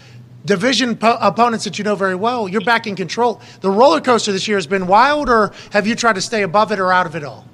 Division 0.45 0.95
po- 0.95 1.17
opponents 1.19 1.65
that 1.65 1.77
you 1.77 1.83
know 1.83 1.95
very 1.95 2.15
well, 2.15 2.47
you're 2.47 2.61
back 2.61 2.87
in 2.87 2.95
control. 2.95 3.41
The 3.59 3.69
roller 3.69 3.99
coaster 3.99 4.31
this 4.31 4.47
year 4.47 4.55
has 4.55 4.65
been 4.65 4.87
wild, 4.87 5.27
or 5.27 5.51
have 5.71 5.85
you 5.85 5.93
tried 5.93 6.15
to 6.15 6.21
stay 6.21 6.41
above 6.41 6.71
it 6.71 6.79
or 6.79 6.89
out 6.89 7.05
of 7.05 7.17
it 7.17 7.23
all? 7.25 7.45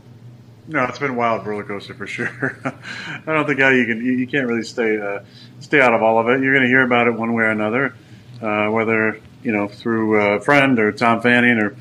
No, 0.68 0.85
it's 0.85 0.99
been 0.99 1.15
wild 1.15 1.45
roller 1.45 1.64
coaster 1.64 1.94
for 1.94 2.07
sure. 2.07 2.57
I 2.64 3.34
don't 3.34 3.45
think 3.45 3.60
how 3.60 3.69
you 3.69 3.85
can 3.85 4.03
you, 4.03 4.27
can't 4.27 4.48
really 4.48 4.64
stay 4.64 4.98
uh, 4.98 5.19
stay 5.60 5.81
out 5.81 5.94
of 5.94 6.02
all 6.02 6.19
of 6.19 6.27
it. 6.27 6.44
You're 6.44 6.53
going 6.53 6.64
to 6.64 6.69
hear 6.69 6.84
about 6.84 7.07
it 7.07 7.11
one 7.11 7.34
way 7.34 7.44
or 7.44 7.49
another, 7.49 7.95
uh, 8.41 8.68
whether 8.68 9.19
you 9.44 9.52
know 9.52 9.68
through 9.68 10.22
a 10.22 10.41
friend 10.41 10.80
or 10.80 10.91
Tom 10.91 11.22
Fanning 11.22 11.60
or 11.60 11.76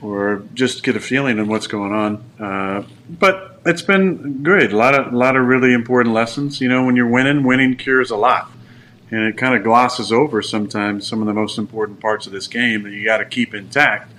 or 0.00 0.44
just 0.54 0.84
get 0.84 0.94
a 0.96 1.00
feeling 1.00 1.38
of 1.38 1.48
what's 1.48 1.66
going 1.66 1.92
on. 1.92 2.24
Uh, 2.38 2.86
but 3.08 3.60
it's 3.64 3.82
been 3.82 4.42
great. 4.42 4.72
A 4.72 4.76
lot 4.76 4.94
of 4.94 5.12
a 5.12 5.16
lot 5.16 5.36
of 5.36 5.46
really 5.46 5.72
important 5.72 6.14
lessons. 6.14 6.60
You 6.60 6.68
know, 6.68 6.84
when 6.84 6.96
you're 6.96 7.08
winning, 7.08 7.44
winning 7.44 7.76
cures 7.76 8.10
a 8.10 8.16
lot, 8.16 8.50
and 9.10 9.22
it 9.22 9.36
kind 9.36 9.54
of 9.56 9.64
glosses 9.64 10.12
over 10.12 10.42
sometimes 10.42 11.06
some 11.06 11.20
of 11.20 11.26
the 11.26 11.34
most 11.34 11.58
important 11.58 12.00
parts 12.00 12.26
of 12.26 12.32
this 12.32 12.46
game 12.46 12.82
that 12.82 12.90
you 12.90 13.04
got 13.04 13.18
to 13.18 13.24
keep 13.24 13.54
intact. 13.54 14.12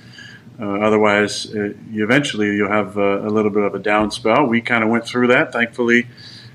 Uh, 0.60 0.80
otherwise, 0.80 1.54
uh, 1.56 1.74
eventually 1.94 2.48
you'll 2.48 2.70
have 2.70 2.98
uh, 2.98 3.22
a 3.22 3.30
little 3.30 3.52
bit 3.52 3.64
of 3.64 3.74
a 3.76 3.80
down 3.80 4.12
spell. 4.12 4.46
We 4.46 4.60
kind 4.60 4.84
of 4.84 4.90
went 4.90 5.06
through 5.06 5.28
that. 5.28 5.54
Thankfully, 5.54 6.08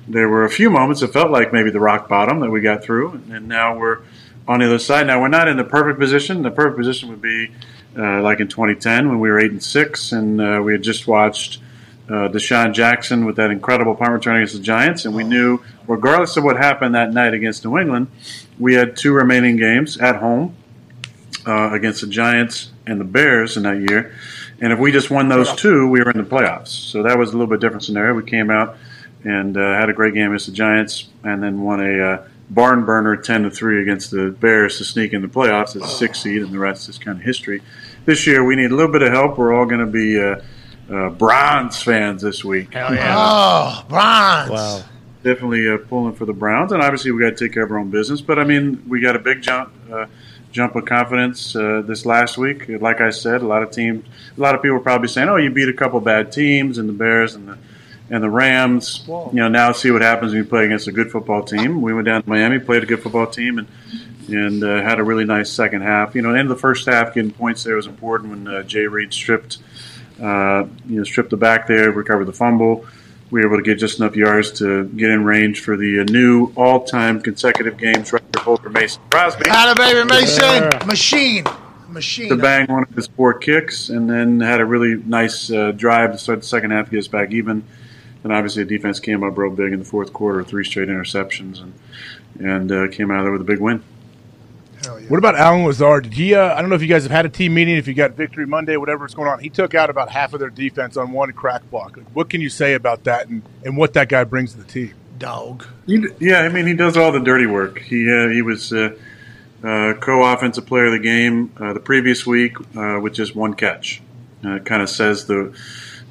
there 0.07 0.29
were 0.29 0.45
a 0.45 0.51
few 0.51 0.69
moments 0.69 1.01
that 1.01 1.13
felt 1.13 1.31
like 1.31 1.53
maybe 1.53 1.71
the 1.71 1.81
rock 1.81 2.09
bottom 2.09 2.41
that 2.41 2.51
we 2.51 2.61
got 2.61 2.85
through, 2.85 3.23
and 3.31 3.49
now 3.49 3.79
we're 3.79 4.01
on 4.47 4.61
the 4.61 4.67
other 4.67 4.79
side. 4.79 5.07
Now 5.07 5.23
we're 5.23 5.29
not 5.29 5.49
in 5.49 5.57
the 5.57 5.65
perfect 5.65 5.99
position. 5.99 6.43
The 6.43 6.51
perfect 6.51 6.77
position 6.77 7.09
would 7.09 7.23
be 7.23 7.51
uh, 7.97 8.21
like 8.21 8.41
in 8.41 8.49
2010 8.49 9.09
when 9.09 9.21
we 9.21 9.31
were 9.31 9.39
eight 9.39 9.51
and 9.51 9.63
six, 9.63 10.13
and 10.13 10.39
uh, 10.41 10.61
we 10.63 10.73
had 10.73 10.83
just 10.83 11.07
watched 11.07 11.61
uh, 12.09 12.29
DeSean 12.29 12.75
Jackson 12.75 13.25
with 13.25 13.37
that 13.37 13.51
incredible 13.51 13.95
punt 13.95 14.11
return 14.11 14.37
against 14.37 14.55
the 14.55 14.61
Giants, 14.61 15.07
and 15.07 15.15
we 15.15 15.25
knew, 15.25 15.61
regardless 15.87 16.37
of 16.37 16.45
what 16.45 16.59
happened 16.59 16.95
that 16.95 17.15
night 17.15 17.33
against 17.33 17.65
New 17.65 17.79
England, 17.79 18.09
we 18.59 18.75
had 18.75 18.99
two 18.99 19.15
remaining 19.15 19.57
games 19.57 19.97
at 19.97 20.17
home 20.17 20.55
uh, 21.47 21.71
against 21.73 22.03
the 22.03 22.07
Giants 22.07 22.71
and 22.87 23.01
the 23.01 23.05
Bears 23.05 23.57
in 23.57 23.63
that 23.65 23.79
year. 23.79 24.15
And 24.61 24.73
if 24.73 24.79
we 24.79 24.93
just 24.93 25.11
won 25.11 25.29
those 25.29 25.55
two, 25.55 25.89
we 25.89 26.01
were 26.01 26.11
in 26.11 26.19
the 26.19 26.25
playoffs. 26.25 26.69
So 26.69 27.03
that 27.03 27.19
was 27.19 27.31
a 27.31 27.33
little 27.33 27.47
bit 27.47 27.61
different 27.61 27.83
scenario. 27.83 28.15
We 28.15 28.25
came 28.25 28.51
out 28.51 28.77
and 29.25 29.57
uh, 29.57 29.79
had 29.79 29.89
a 29.89 29.93
great 29.93 30.15
game 30.15 30.31
against 30.31 30.47
the 30.47 30.53
Giants, 30.53 31.09
and 31.23 31.43
then 31.43 31.63
won 31.63 31.81
a 31.81 32.13
uh, 32.13 32.29
barn 32.51 32.85
burner 32.85 33.17
ten 33.17 33.43
to 33.45 33.51
three 33.51 33.81
against 33.81 34.11
the 34.11 34.31
Bears 34.31 34.79
to 34.79 34.85
sneak 34.85 35.13
in 35.13 35.23
the 35.23 35.29
playoffs 35.29 35.77
as 35.77 35.83
a 35.83 35.89
six 35.89 36.21
seed, 36.21 36.43
and 36.43 36.53
the 36.53 36.59
rest 36.59 36.89
is 36.89 36.99
kind 36.99 37.19
of 37.19 37.25
history. 37.25 37.63
This 38.05 38.27
year, 38.27 38.45
we 38.45 38.55
need 38.55 38.71
a 38.71 38.75
little 38.75 38.93
bit 38.93 39.03
of 39.03 39.13
help. 39.13 39.39
We're 39.39 39.55
all 39.55 39.65
going 39.65 39.81
to 39.81 39.87
be 39.87 40.21
uh, 40.21 40.43
uh, 40.93 41.09
Browns 41.09 41.83
fans 41.83 42.21
this 42.21 42.45
week. 42.45 42.75
Hell 42.75 42.95
yeah. 42.95 43.15
Oh, 43.17 43.85
bronze. 43.89 44.51
Wow. 44.51 44.85
Definitely 45.23 45.71
uh, 45.71 45.79
pulling 45.89 46.15
for 46.15 46.27
the 46.27 46.35
Browns, 46.35 46.71
and 46.73 46.83
obviously 46.83 47.11
we 47.11 47.23
got 47.23 47.31
to 47.31 47.45
take 47.45 47.55
care 47.55 47.65
of 47.65 47.71
our 47.71 47.79
own 47.79 47.91
business. 47.91 48.21
But 48.21 48.39
I 48.39 48.45
mean, 48.45 48.85
we 48.87 49.01
got 49.01 49.17
a 49.17 49.21
big 49.21 49.41
jump, 49.41 49.73
uh, 49.91 50.05
jump 50.55 50.77
of 50.77 50.85
confidence 50.87 51.55
uh, 51.57 51.83
this 51.85 52.07
last 52.07 52.39
week. 52.39 52.69
Like 52.69 53.01
I 53.01 53.11
said, 53.11 53.43
a 53.43 53.47
lot 53.47 53.63
of 53.63 53.73
teams, 53.73 54.07
a 54.37 54.41
lot 54.41 54.55
of 54.55 54.63
people 54.63 54.77
are 54.79 54.81
probably 54.81 55.09
saying, 55.09 55.29
"Oh, 55.29 55.37
you 55.37 55.51
beat 55.51 55.69
a 55.69 55.75
couple 55.75 56.01
bad 56.01 56.33
teams, 56.33 56.79
and 56.79 56.89
the 56.89 56.93
Bears 56.93 57.35
and 57.35 57.49
the 57.49 57.59
and 58.09 58.23
the 58.23 58.31
Rams." 58.31 59.05
You 59.07 59.31
know, 59.33 59.49
now 59.49 59.73
see 59.73 59.91
what 59.91 60.01
happens 60.01 60.33
when 60.33 60.43
you 60.43 60.49
play 60.49 60.65
against 60.65 60.87
a 60.87 60.93
good 60.93 61.11
football 61.11 61.43
team. 61.43 61.83
We 61.83 61.93
went 61.93 62.07
down 62.07 62.23
to 62.23 62.29
Miami, 62.29 62.61
played 62.61 62.85
a 62.85 62.87
good 62.87 63.03
football 63.03 63.27
team, 63.27 63.59
and 63.59 63.69
and 64.29 64.63
uh, 64.63 64.81
had 64.81 65.01
a 65.01 65.05
really 65.05 65.25
nice 65.25 65.51
second 65.51 65.83
half. 65.83 66.15
You 66.15 66.23
know, 66.23 66.31
end 66.31 66.51
of 66.51 66.57
the 66.57 66.61
first 66.61 66.87
half, 66.87 67.15
getting 67.15 67.33
points 67.33 67.65
there 67.65 67.77
was 67.77 67.87
important 67.87 68.31
when 68.31 68.49
uh, 68.49 68.63
Jay 68.63 68.87
Reed 68.87 69.13
stripped, 69.13 69.59
uh, 70.23 70.65
you 70.87 70.99
know, 70.99 71.05
stripped 71.05 71.31
the 71.31 71.37
back 71.37 71.67
there, 71.67 71.91
recovered 71.91 72.27
the 72.27 72.33
fumble. 72.33 72.87
We 73.31 73.41
were 73.41 73.49
able 73.49 73.57
to 73.57 73.65
get 73.65 73.81
just 73.81 73.99
enough 73.99 74.15
yards 74.15 74.53
to 74.61 74.85
get 74.85 75.11
in 75.11 75.25
range 75.25 75.61
for 75.61 75.77
the 75.77 76.01
uh, 76.01 76.05
new 76.05 76.53
all-time 76.55 77.21
consecutive 77.21 77.77
games 77.77 78.13
record 78.13 78.34
holder 78.45 78.71
Mason 78.71 79.03
Crosby 79.11 79.45
Atta 79.49 79.75
baby 79.75 80.05
Mason, 80.09 80.87
machine, 80.87 81.45
machine. 81.89 82.29
to 82.29 82.37
bang 82.37 82.67
one 82.67 82.83
of 82.83 82.91
his 82.91 83.09
four 83.09 83.35
kicks, 83.35 83.89
and 83.89 84.09
then 84.09 84.41
had 84.41 84.61
a 84.61 84.65
really 84.65 84.97
nice 84.97 85.51
uh, 85.51 85.73
drive 85.73 86.13
to 86.13 86.19
start 86.19 86.41
the 86.41 86.47
second 86.47 86.71
half, 86.71 86.91
get 86.91 86.99
us 86.99 87.09
back 87.09 87.33
even. 87.33 87.65
And 88.23 88.33
obviously, 88.33 88.65
the 88.65 88.77
defense 88.77 89.01
came 89.01 89.23
up 89.23 89.37
real 89.37 89.51
big 89.51 89.73
in 89.73 89.79
the 89.79 89.85
fourth 89.85 90.13
quarter, 90.13 90.43
three 90.43 90.65
straight 90.65 90.89
interceptions, 90.89 91.61
and 91.61 91.75
and 92.39 92.73
uh, 92.73 92.89
came 92.89 93.11
out 93.11 93.19
of 93.19 93.25
there 93.25 93.33
with 93.33 93.43
a 93.43 93.45
big 93.45 93.61
win. 93.61 93.83
Yeah. 94.83 95.09
What 95.09 95.19
about 95.19 95.37
Allen 95.37 95.65
Lazard? 95.65 96.05
Did 96.05 96.15
he? 96.15 96.35
Uh, 96.35 96.55
I 96.55 96.61
don't 96.61 96.69
know 96.69 96.77
if 96.77 96.83
you 96.83 96.89
guys 96.89 97.05
have 97.05 97.13
had 97.13 97.27
a 97.27 97.29
team 97.29 97.55
meeting. 97.55 97.77
If 97.77 97.87
you 97.87 97.95
got 97.95 98.13
Victory 98.13 98.47
Monday, 98.47 98.77
whatever's 98.77 99.15
going 99.15 99.29
on, 99.29 99.41
he 99.41 99.49
took 99.49 99.75
out 99.75 99.91
about 99.91 100.11
half 100.11 100.35
of 100.35 100.41
their 100.41 100.51
defense 100.51 100.97
on 100.97 101.13
one 101.13 101.33
crack 101.33 101.69
block. 101.71 101.97
Like, 101.97 102.07
what 102.15 102.29
can 102.29 102.41
you 102.41 102.51
say 102.51 102.75
about 102.75 103.05
that 103.05 103.29
and, 103.29 103.43
and 103.65 103.77
what 103.77 103.95
that 103.95 104.09
guy 104.09 104.25
brings 104.25 104.53
to 104.53 104.59
the 104.59 104.65
team? 104.65 104.95
Dog. 105.19 105.67
Yeah, 105.87 106.41
I 106.41 106.49
mean, 106.49 106.67
he 106.67 106.75
does 106.75 106.97
all 106.97 107.13
the 107.13 107.21
dirty 107.21 107.47
work. 107.47 107.79
He 107.79 108.11
uh, 108.11 108.29
he 108.29 108.43
was 108.43 108.73
uh, 108.73 108.97
uh, 109.63 109.95
co-offensive 110.01 110.67
player 110.67 110.87
of 110.87 110.93
the 110.93 110.99
game 110.99 111.53
uh, 111.59 111.73
the 111.73 111.81
previous 111.81 112.27
week 112.27 112.57
uh, 112.77 112.99
with 113.01 113.15
just 113.15 113.35
one 113.37 113.55
catch. 113.55 114.03
Uh, 114.45 114.57
it 114.57 114.65
kind 114.65 114.83
of 114.83 114.91
says 114.91 115.27
the 115.27 115.55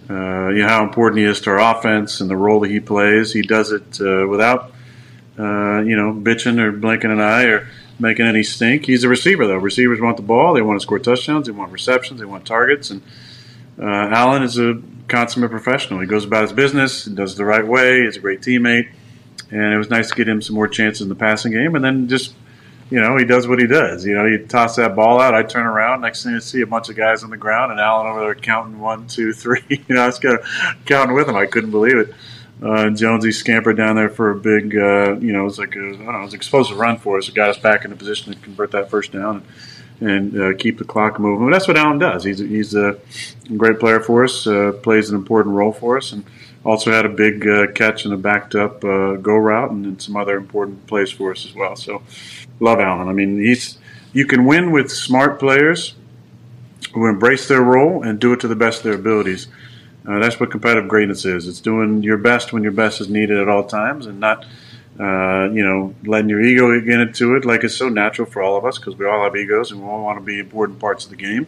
you 0.10 0.60
know 0.62 0.68
how 0.68 0.84
important 0.84 1.20
he 1.20 1.26
is 1.26 1.42
to 1.42 1.50
our 1.50 1.78
offense 1.78 2.22
and 2.22 2.30
the 2.30 2.38
role 2.38 2.60
that 2.62 2.72
he 2.72 2.80
plays. 2.80 3.34
He 3.34 3.42
does 3.42 3.72
it 3.72 4.00
without 4.28 4.74
you 5.38 5.96
know 5.96 6.14
bitching 6.14 6.60
or 6.60 6.72
blinking 6.72 7.12
an 7.12 7.20
eye 7.20 7.46
or 7.46 7.68
making 8.00 8.26
any 8.26 8.44
stink. 8.44 8.86
He's 8.86 9.04
a 9.04 9.10
receiver 9.10 9.48
though. 9.48 9.58
Receivers 9.58 10.00
want 10.00 10.18
the 10.18 10.24
ball. 10.24 10.54
They 10.54 10.62
want 10.62 10.80
to 10.80 10.84
score 10.84 11.00
touchdowns. 11.00 11.48
They 11.48 11.52
want 11.54 11.72
receptions. 11.72 12.20
They 12.20 12.26
want 12.26 12.46
targets. 12.46 12.90
And 12.90 13.02
uh, 13.80 13.86
Allen 13.86 14.44
is 14.44 14.58
a 14.58 14.82
consummate 15.08 15.52
professional. 15.52 16.00
He 16.00 16.08
goes 16.08 16.26
about 16.26 16.44
his 16.44 16.54
business. 16.54 17.06
Does 17.06 17.36
the 17.36 17.46
right 17.46 17.66
way. 17.66 18.04
He's 18.04 18.18
a 18.18 18.20
great 18.20 18.42
teammate 18.42 18.90
and 19.54 19.74
it 19.74 19.78
was 19.78 19.90
nice 19.90 20.10
to 20.10 20.16
get 20.16 20.28
him 20.28 20.42
some 20.42 20.56
more 20.56 20.68
chances 20.68 21.02
in 21.02 21.10
the 21.10 21.16
passing 21.16 21.52
game. 21.52 21.76
And 21.76 21.86
then 21.86 22.08
just, 22.08 22.34
you 22.90 23.00
know, 23.00 23.16
he 23.18 23.24
does 23.24 23.48
what 23.48 23.60
he 23.60 23.68
does. 23.68 24.04
You 24.04 24.16
know, 24.16 24.26
he 24.26 24.44
toss 24.46 24.76
that 24.78 24.96
ball 24.96 25.22
out. 25.22 25.36
I 25.36 25.44
turn 25.44 25.68
around. 25.68 26.02
Next 26.02 26.24
thing 26.24 26.34
I 26.34 26.40
see 26.40 26.62
a 26.62 26.68
bunch 26.68 26.90
of 26.90 26.96
guys 26.96 27.24
on 27.24 27.30
the 27.30 27.38
ground, 27.38 27.72
and 27.72 27.80
Allen 27.80 28.08
over 28.08 28.22
there 28.22 28.36
counting 28.36 28.80
one, 28.80 29.08
two, 29.08 29.32
three. 29.32 29.62
You 29.70 29.96
know, 29.96 30.02
I 30.02 30.06
was 30.08 30.18
kind 30.18 30.40
of 30.40 30.48
counting 30.86 31.16
with 31.16 31.30
him. 31.30 31.36
I 31.36 31.46
couldn't 31.46 31.72
believe 31.72 31.98
it. 31.98 32.14
Uh, 32.64 32.90
Jonesy 32.92 33.32
scampered 33.32 33.78
down 33.78 33.96
there 33.96 34.10
for 34.10 34.32
a 34.32 34.36
big, 34.36 34.76
uh, 34.76 35.18
you 35.20 35.34
know, 35.34 35.42
it 35.42 35.46
was 35.46 35.60
like 35.60 35.76
a, 35.76 35.80
I 35.80 35.92
don't 35.92 36.06
know, 36.06 36.20
it 36.20 36.24
was 36.24 36.34
an 36.34 36.38
explosive 36.38 36.78
run 36.78 36.98
for 36.98 37.18
us. 37.18 37.28
It 37.28 37.36
got 37.36 37.50
us 37.50 37.58
back 37.58 37.84
in 37.86 37.92
a 37.92 37.96
position 37.96 38.34
to 38.34 38.40
convert 38.40 38.72
that 38.72 38.90
first 38.90 39.12
down 39.12 39.38
and, 39.38 39.46
and 40.04 40.40
uh, 40.40 40.54
keep 40.58 40.78
the 40.78 40.84
clock 40.84 41.20
moving. 41.20 41.48
But 41.48 41.54
that's 41.54 41.68
what 41.68 41.78
Allen 41.78 42.00
does. 42.00 42.24
He's 42.24 42.40
he's 42.40 42.76
a 42.76 43.00
great 43.58 43.80
player 43.80 44.00
for 44.00 44.24
us. 44.24 44.46
Uh, 44.46 44.74
plays 44.82 45.10
an 45.10 45.16
important 45.16 45.56
role 45.56 45.72
for 45.72 45.98
us, 45.98 46.12
and 46.12 46.24
also 46.66 46.92
had 46.92 47.06
a 47.06 47.10
big 47.10 47.48
uh, 47.48 47.68
catch 47.74 48.06
and 48.06 48.14
a 48.14 48.18
backed 48.18 48.56
up 48.56 48.84
uh, 48.84 49.16
go 49.16 49.36
route, 49.36 49.72
and 49.72 49.86
then 49.86 50.00
some 50.00 50.16
other 50.16 50.38
important 50.38 50.86
plays 50.88 51.12
for 51.12 51.32
us 51.32 51.46
as 51.46 51.54
well. 51.54 51.76
So, 51.76 52.02
love 52.60 52.80
Allen. 52.80 53.08
I 53.08 53.14
mean, 53.14 53.40
he's 53.40 53.78
you 54.12 54.26
can 54.26 54.46
win 54.46 54.72
with 54.72 54.92
smart 54.92 55.40
players 55.40 55.96
who 56.94 57.08
embrace 57.08 57.48
their 57.48 57.62
role 57.62 58.04
and 58.04 58.20
do 58.20 58.34
it 58.34 58.40
to 58.42 58.48
the 58.48 58.56
best 58.56 58.80
of 58.80 58.84
their 58.84 58.94
abilities. 58.94 59.48
Uh, 60.08 60.20
that's 60.20 60.40
what 60.40 60.52
competitive 60.52 60.90
greatness 60.90 61.26
is. 61.26 61.48
It's 61.48 61.62
doing 61.62 62.04
your 62.04 62.18
best 62.18 62.52
when 62.52 62.62
your 62.62 62.74
best 62.74 63.00
is 63.00 63.10
needed 63.10 63.38
at 63.38 63.48
all 63.48 63.64
times, 63.64 64.06
and 64.06 64.20
not, 64.20 64.46
uh, 65.00 65.50
you 65.52 65.64
know, 65.66 65.94
letting 66.06 66.30
your 66.30 66.42
ego 66.42 66.80
get 66.82 67.00
into 67.00 67.36
it. 67.36 67.46
Like 67.46 67.64
it's 67.64 67.76
so 67.76 67.90
natural 67.90 68.30
for 68.30 68.42
all 68.42 68.58
of 68.58 68.66
us 68.66 68.78
because 68.78 68.96
we 68.96 69.06
all 69.06 69.24
have 69.24 69.36
egos 69.36 69.72
and 69.72 69.82
we 69.82 69.88
all 69.88 70.04
want 70.04 70.20
to 70.20 70.24
be 70.24 70.40
important 70.40 70.80
parts 70.80 71.06
of 71.06 71.10
the 71.10 71.18
game. 71.18 71.48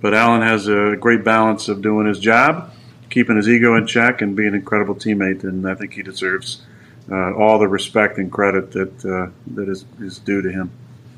but 0.00 0.14
Allen 0.14 0.42
has 0.42 0.68
a 0.68 0.96
great 0.98 1.24
balance 1.24 1.68
of 1.68 1.82
doing 1.82 2.06
his 2.06 2.20
job, 2.20 2.70
keeping 3.10 3.36
his 3.36 3.48
ego 3.48 3.74
in 3.76 3.86
check, 3.86 4.22
and 4.22 4.36
being 4.36 4.48
an 4.50 4.54
incredible 4.54 4.94
teammate. 4.94 5.42
And 5.42 5.68
I 5.68 5.74
think 5.74 5.94
he 5.94 6.02
deserves 6.02 6.62
uh, 7.10 7.34
all 7.34 7.58
the 7.58 7.68
respect 7.68 8.18
and 8.18 8.30
credit 8.30 8.72
that 8.72 9.04
uh, 9.04 9.30
that 9.54 9.68
is, 9.68 9.84
is 10.00 10.18
due 10.18 10.42
to 10.42 10.50
him. 10.50 10.70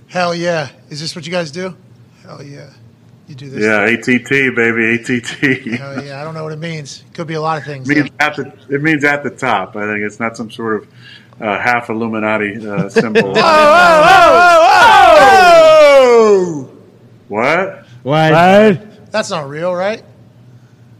Hell 0.06 0.34
yeah! 0.34 0.70
Is 0.88 1.00
this 1.00 1.14
what 1.14 1.26
you 1.26 1.32
guys 1.32 1.50
do? 1.50 1.76
Hell 2.22 2.42
yeah! 2.42 2.70
You 3.26 3.34
do 3.34 3.50
this. 3.50 3.62
Yeah, 3.62 3.84
ATT 3.84 4.56
baby, 4.56 4.94
ATT. 4.94 5.78
Hell 5.78 6.02
yeah! 6.02 6.20
I 6.20 6.24
don't 6.24 6.32
know 6.32 6.44
what 6.44 6.52
it 6.52 6.58
means. 6.58 7.04
Could 7.12 7.26
be 7.26 7.34
a 7.34 7.40
lot 7.42 7.58
of 7.58 7.64
things. 7.64 7.90
It 7.90 7.94
means 7.94 8.10
at 8.18 8.36
the 8.36 8.52
it 8.70 8.82
means 8.82 9.04
at 9.04 9.22
the 9.22 9.30
top. 9.30 9.76
I 9.76 9.82
think 9.82 10.00
it's 10.00 10.18
not 10.18 10.36
some 10.36 10.50
sort 10.50 10.82
of 10.82 10.88
uh, 11.40 11.58
half 11.58 11.88
Illuminati 11.90 12.66
uh, 12.66 12.88
symbol. 12.88 13.34
Oh! 16.00 16.70
what? 17.28 17.84
What? 18.02 19.10
That's 19.10 19.30
not 19.30 19.48
real, 19.48 19.74
right? 19.74 20.02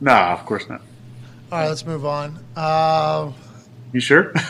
Nah, 0.01 0.33
of 0.35 0.45
course 0.47 0.69
not. 0.69 0.81
All 1.51 1.59
right, 1.59 1.69
let's 1.69 1.85
move 1.87 2.05
on. 2.07 2.39
Uh, 2.57 3.33
You 3.93 4.01
sure? 4.01 4.33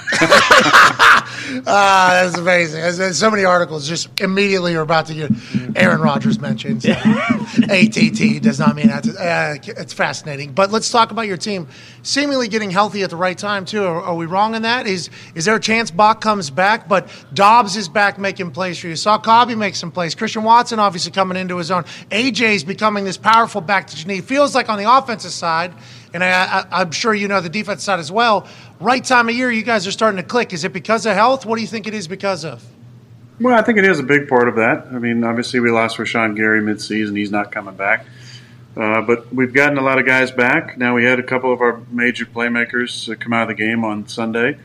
Ah, 1.66 2.20
that's 2.22 2.38
amazing. 2.38 2.80
There's, 2.80 3.18
so 3.18 3.30
many 3.30 3.44
articles 3.44 3.88
just 3.88 4.20
immediately 4.20 4.74
are 4.74 4.82
about 4.82 5.06
to 5.06 5.14
get 5.14 5.30
Aaron 5.76 6.00
Rodgers 6.00 6.38
mentioned. 6.38 6.82
So. 6.82 6.92
ATT 6.92 8.42
does 8.42 8.58
not 8.58 8.76
mean 8.76 8.88
that. 8.88 9.06
Uh, 9.06 9.70
it's 9.80 9.92
fascinating. 9.92 10.52
But 10.52 10.70
let's 10.70 10.90
talk 10.90 11.10
about 11.10 11.26
your 11.26 11.36
team 11.36 11.68
seemingly 12.02 12.48
getting 12.48 12.70
healthy 12.70 13.02
at 13.02 13.10
the 13.10 13.16
right 13.16 13.36
time 13.36 13.64
too. 13.64 13.84
Are, 13.84 14.02
are 14.02 14.14
we 14.14 14.26
wrong 14.26 14.54
in 14.54 14.62
that? 14.62 14.86
Is 14.86 15.10
is 15.34 15.44
there 15.44 15.56
a 15.56 15.60
chance 15.60 15.90
Bak 15.90 16.20
comes 16.20 16.50
back? 16.50 16.88
But 16.88 17.08
Doubs 17.32 17.76
is 17.76 17.88
back 17.88 18.18
making 18.18 18.50
plays 18.52 18.78
for 18.78 18.88
you. 18.88 18.96
Saw 18.96 19.18
Cobby 19.18 19.54
make 19.54 19.74
some 19.74 19.90
plays. 19.90 20.14
Christian 20.14 20.44
Watson 20.44 20.78
obviously 20.78 21.12
coming 21.12 21.36
into 21.36 21.56
his 21.56 21.70
own. 21.70 21.84
AJ's 22.10 22.64
becoming 22.64 23.04
this 23.04 23.16
powerful 23.16 23.60
back 23.60 23.86
to 23.88 24.08
knee. 24.08 24.20
Feels 24.20 24.54
like 24.54 24.68
on 24.68 24.78
the 24.78 24.90
offensive 24.90 25.32
side, 25.32 25.72
and 26.14 26.24
I, 26.24 26.60
I, 26.60 26.66
I'm 26.80 26.90
sure 26.90 27.14
you 27.14 27.28
know 27.28 27.40
the 27.40 27.48
defense 27.48 27.82
side 27.82 28.01
as 28.01 28.10
well. 28.10 28.47
Right 28.80 29.05
time 29.05 29.28
of 29.28 29.35
year, 29.35 29.51
you 29.51 29.62
guys 29.62 29.86
are 29.86 29.93
starting 29.93 30.16
to 30.16 30.22
click. 30.22 30.52
Is 30.52 30.64
it 30.64 30.72
because 30.72 31.06
of 31.06 31.14
health? 31.14 31.44
What 31.47 31.56
do 31.56 31.62
you 31.62 31.68
think 31.68 31.86
it 31.86 31.94
is 31.94 32.09
because 32.09 32.44
of? 32.44 32.64
Well, 33.40 33.55
I 33.55 33.62
think 33.62 33.78
it 33.78 33.85
is 33.85 34.01
a 34.01 34.05
big 34.05 34.28
part 34.28 34.48
of 34.48 34.56
that. 34.56 34.86
I 34.86 34.98
mean, 34.98 35.22
obviously 35.22 35.60
we 35.60 35.70
lost 35.70 35.97
Rashan 35.98 36.36
Gary 36.36 36.60
midseason; 36.60 37.16
he's 37.16 37.30
not 37.30 37.52
coming 37.52 37.74
back. 37.74 38.06
Uh, 38.76 39.02
but 39.02 39.32
we've 39.35 39.52
gotten 39.52 39.76
a 39.78 39.82
lot 39.82 39.98
of 39.98 40.06
guys 40.06 40.30
back. 40.30 40.78
Now 40.78 40.94
we 40.94 41.05
had 41.05 41.18
a 41.18 41.22
couple 41.22 41.52
of 41.52 41.60
our 41.60 41.80
major 41.90 42.26
playmakers 42.26 43.10
uh, 43.10 43.16
come 43.16 43.32
out 43.32 43.43
of 43.43 43.48
the 43.48 43.55
game 43.55 43.85
on 43.85 44.06
Sunday. 44.06 44.56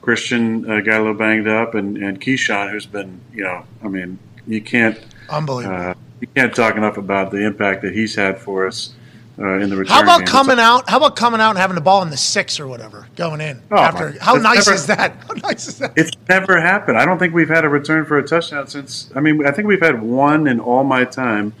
Christian 0.00 0.70
uh, 0.70 0.80
got 0.80 0.98
a 0.98 1.02
little 1.02 1.14
banged 1.14 1.48
up, 1.48 1.74
and 1.74 1.98
and 1.98 2.20
Keisean, 2.20 2.70
who's 2.70 2.86
been, 2.86 3.20
you 3.32 3.42
know, 3.44 3.64
I 3.82 3.88
mean, 3.88 4.18
you 4.46 4.62
can't 4.62 4.98
Unbelievable. 5.28 5.76
uh, 5.76 5.94
you 6.20 6.28
can't 6.28 6.54
talk 6.54 6.76
enough 6.76 6.96
about 6.96 7.30
the 7.30 7.44
impact 7.44 7.82
that 7.82 7.92
he's 7.94 8.14
had 8.14 8.38
for 8.38 8.66
us 8.66 8.94
uh, 9.38 9.58
in 9.58 9.70
the 9.70 9.76
return. 9.76 9.94
How 9.94 10.02
about 10.02 10.18
game. 10.20 10.26
coming 10.26 10.58
out? 10.58 10.88
How 10.88 10.96
about 10.96 11.14
coming 11.16 11.40
out 11.40 11.50
and 11.50 11.58
having 11.58 11.74
the 11.76 11.80
ball 11.80 12.02
in 12.02 12.10
the 12.10 12.16
six 12.16 12.58
or 12.58 12.66
whatever 12.66 13.06
going 13.16 13.40
in 13.40 13.62
Oh, 13.70 13.76
after? 13.76 14.10
my- 14.10 14.16
How 14.20 14.34
nice 14.34 14.66
never- 14.66 14.74
is 14.76 14.86
that? 14.86 15.14
How 15.28 15.34
nice 15.34 15.68
is 15.68 15.78
that? 15.78 15.92
It's 15.96 16.10
never 16.28 16.60
happened. 16.60 16.98
I 16.98 17.04
don't 17.04 17.18
think 17.18 17.34
we've 17.34 17.48
had 17.48 17.64
a 17.64 17.68
return 17.68 18.04
for 18.04 18.18
a 18.18 18.26
touchdown 18.26 18.66
since. 18.66 19.10
I 19.14 19.20
mean, 19.20 19.46
I 19.46 19.50
think 19.52 19.68
we've 19.68 19.80
had 19.82 20.02
one 20.02 20.46
in 20.48 20.58
all 20.60 20.82
my 20.84 21.04
time, 21.04 21.52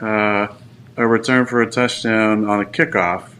uh, 0.00 0.48
a 0.96 1.06
return 1.06 1.46
for 1.46 1.62
a 1.62 1.70
touchdown 1.70 2.44
on 2.48 2.60
a 2.60 2.64
kickoff, 2.64 3.30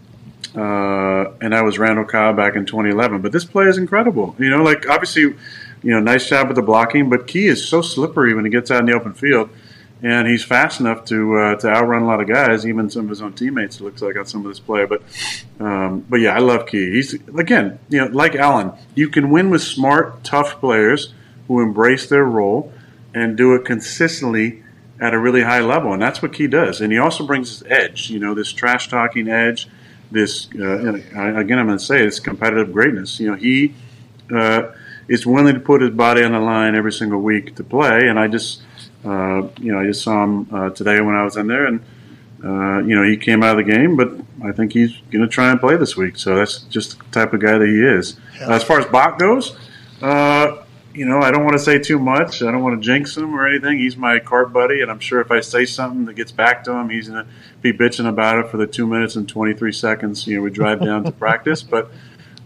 uh, 0.56 1.32
and 1.40 1.52
that 1.52 1.64
was 1.64 1.78
Randall 1.78 2.04
Cobb 2.04 2.36
back 2.36 2.56
in 2.56 2.64
2011. 2.66 3.20
But 3.22 3.32
this 3.32 3.44
play 3.44 3.66
is 3.66 3.78
incredible. 3.78 4.34
You 4.38 4.50
know, 4.50 4.62
like 4.62 4.88
obviously, 4.88 5.22
you 5.22 5.90
know, 5.90 6.00
nice 6.00 6.28
job 6.28 6.48
with 6.48 6.56
the 6.56 6.62
blocking, 6.62 7.10
but 7.10 7.26
Key 7.26 7.46
is 7.48 7.66
so 7.66 7.82
slippery 7.82 8.34
when 8.34 8.44
he 8.44 8.50
gets 8.50 8.70
out 8.70 8.80
in 8.80 8.86
the 8.86 8.92
open 8.92 9.12
field. 9.14 9.50
And 10.04 10.28
he's 10.28 10.44
fast 10.44 10.80
enough 10.80 11.06
to 11.06 11.34
uh, 11.38 11.54
to 11.56 11.68
outrun 11.68 12.02
a 12.02 12.06
lot 12.06 12.20
of 12.20 12.28
guys, 12.28 12.66
even 12.66 12.90
some 12.90 13.04
of 13.04 13.08
his 13.08 13.22
own 13.22 13.32
teammates. 13.32 13.80
It 13.80 13.84
looks 13.84 14.02
like 14.02 14.18
on 14.18 14.26
some 14.26 14.44
of 14.44 14.48
this 14.48 14.60
play, 14.60 14.84
but 14.84 15.02
um, 15.58 16.04
but 16.10 16.20
yeah, 16.20 16.36
I 16.36 16.40
love 16.40 16.66
Key. 16.66 16.90
He's 16.90 17.14
again, 17.14 17.78
you 17.88 18.02
know, 18.02 18.08
like 18.08 18.34
Allen. 18.34 18.72
You 18.94 19.08
can 19.08 19.30
win 19.30 19.48
with 19.48 19.62
smart, 19.62 20.22
tough 20.22 20.60
players 20.60 21.14
who 21.48 21.62
embrace 21.62 22.06
their 22.06 22.24
role 22.24 22.70
and 23.14 23.34
do 23.34 23.54
it 23.54 23.64
consistently 23.64 24.62
at 25.00 25.14
a 25.14 25.18
really 25.18 25.40
high 25.40 25.60
level, 25.60 25.94
and 25.94 26.02
that's 26.02 26.20
what 26.20 26.34
Key 26.34 26.48
does. 26.48 26.82
And 26.82 26.92
he 26.92 26.98
also 26.98 27.26
brings 27.26 27.48
his 27.48 27.62
edge. 27.70 28.10
You 28.10 28.18
know, 28.18 28.34
this 28.34 28.52
trash 28.52 28.88
talking 28.88 29.26
edge. 29.26 29.68
This 30.10 30.48
uh, 30.54 30.80
again, 30.80 31.58
I'm 31.58 31.66
going 31.66 31.78
to 31.78 31.84
say 31.84 32.04
it's 32.04 32.20
competitive 32.20 32.74
greatness. 32.74 33.18
You 33.20 33.30
know, 33.30 33.36
he 33.36 33.74
uh, 34.30 34.72
is 35.08 35.24
willing 35.24 35.54
to 35.54 35.60
put 35.60 35.80
his 35.80 35.92
body 35.92 36.22
on 36.22 36.32
the 36.32 36.40
line 36.40 36.74
every 36.74 36.92
single 36.92 37.22
week 37.22 37.56
to 37.56 37.64
play, 37.64 38.06
and 38.06 38.18
I 38.18 38.28
just. 38.28 38.60
Uh, 39.04 39.48
you 39.58 39.72
know, 39.72 39.80
I 39.80 39.86
just 39.86 40.02
saw 40.02 40.24
him 40.24 40.48
uh, 40.52 40.70
today 40.70 41.00
when 41.00 41.14
I 41.14 41.24
was 41.24 41.36
in 41.36 41.46
there, 41.46 41.66
and 41.66 41.80
uh, 42.42 42.78
you 42.86 42.94
know 42.94 43.02
he 43.02 43.16
came 43.16 43.42
out 43.42 43.58
of 43.58 43.64
the 43.64 43.70
game, 43.70 43.96
but 43.96 44.12
I 44.44 44.52
think 44.52 44.72
he's 44.72 44.96
going 45.10 45.22
to 45.22 45.28
try 45.28 45.50
and 45.50 45.60
play 45.60 45.76
this 45.76 45.96
week. 45.96 46.16
So 46.16 46.36
that's 46.36 46.60
just 46.60 46.98
the 46.98 47.04
type 47.10 47.32
of 47.32 47.40
guy 47.40 47.58
that 47.58 47.66
he 47.66 47.82
is. 47.82 48.16
as 48.40 48.62
far 48.64 48.78
as 48.78 48.86
Bak 48.86 49.18
goes, 49.18 49.56
uh, 50.02 50.64
you 50.94 51.04
know, 51.04 51.20
I 51.20 51.30
don't 51.30 51.44
want 51.44 51.54
to 51.54 51.62
say 51.62 51.78
too 51.78 51.98
much. 51.98 52.40
I 52.42 52.50
don't 52.52 52.62
want 52.62 52.80
to 52.80 52.84
jinx 52.84 53.16
him 53.16 53.34
or 53.34 53.48
anything. 53.48 53.78
He's 53.78 53.96
my 53.96 54.20
cart 54.20 54.52
buddy, 54.52 54.80
and 54.80 54.90
I'm 54.90 55.00
sure 55.00 55.20
if 55.20 55.30
I 55.30 55.40
say 55.40 55.64
something 55.64 56.04
that 56.04 56.14
gets 56.14 56.30
back 56.30 56.62
to 56.64 56.72
him, 56.72 56.88
he's 56.88 57.08
going 57.08 57.24
to 57.24 57.30
be 57.60 57.72
bitching 57.72 58.08
about 58.08 58.38
it 58.38 58.50
for 58.50 58.56
the 58.58 58.66
two 58.66 58.86
minutes 58.86 59.16
and 59.16 59.28
23 59.28 59.72
seconds. 59.72 60.26
You 60.26 60.36
know, 60.36 60.42
we 60.42 60.50
drive 60.50 60.80
down 60.80 61.04
to 61.04 61.12
practice, 61.24 61.62
but 61.62 61.90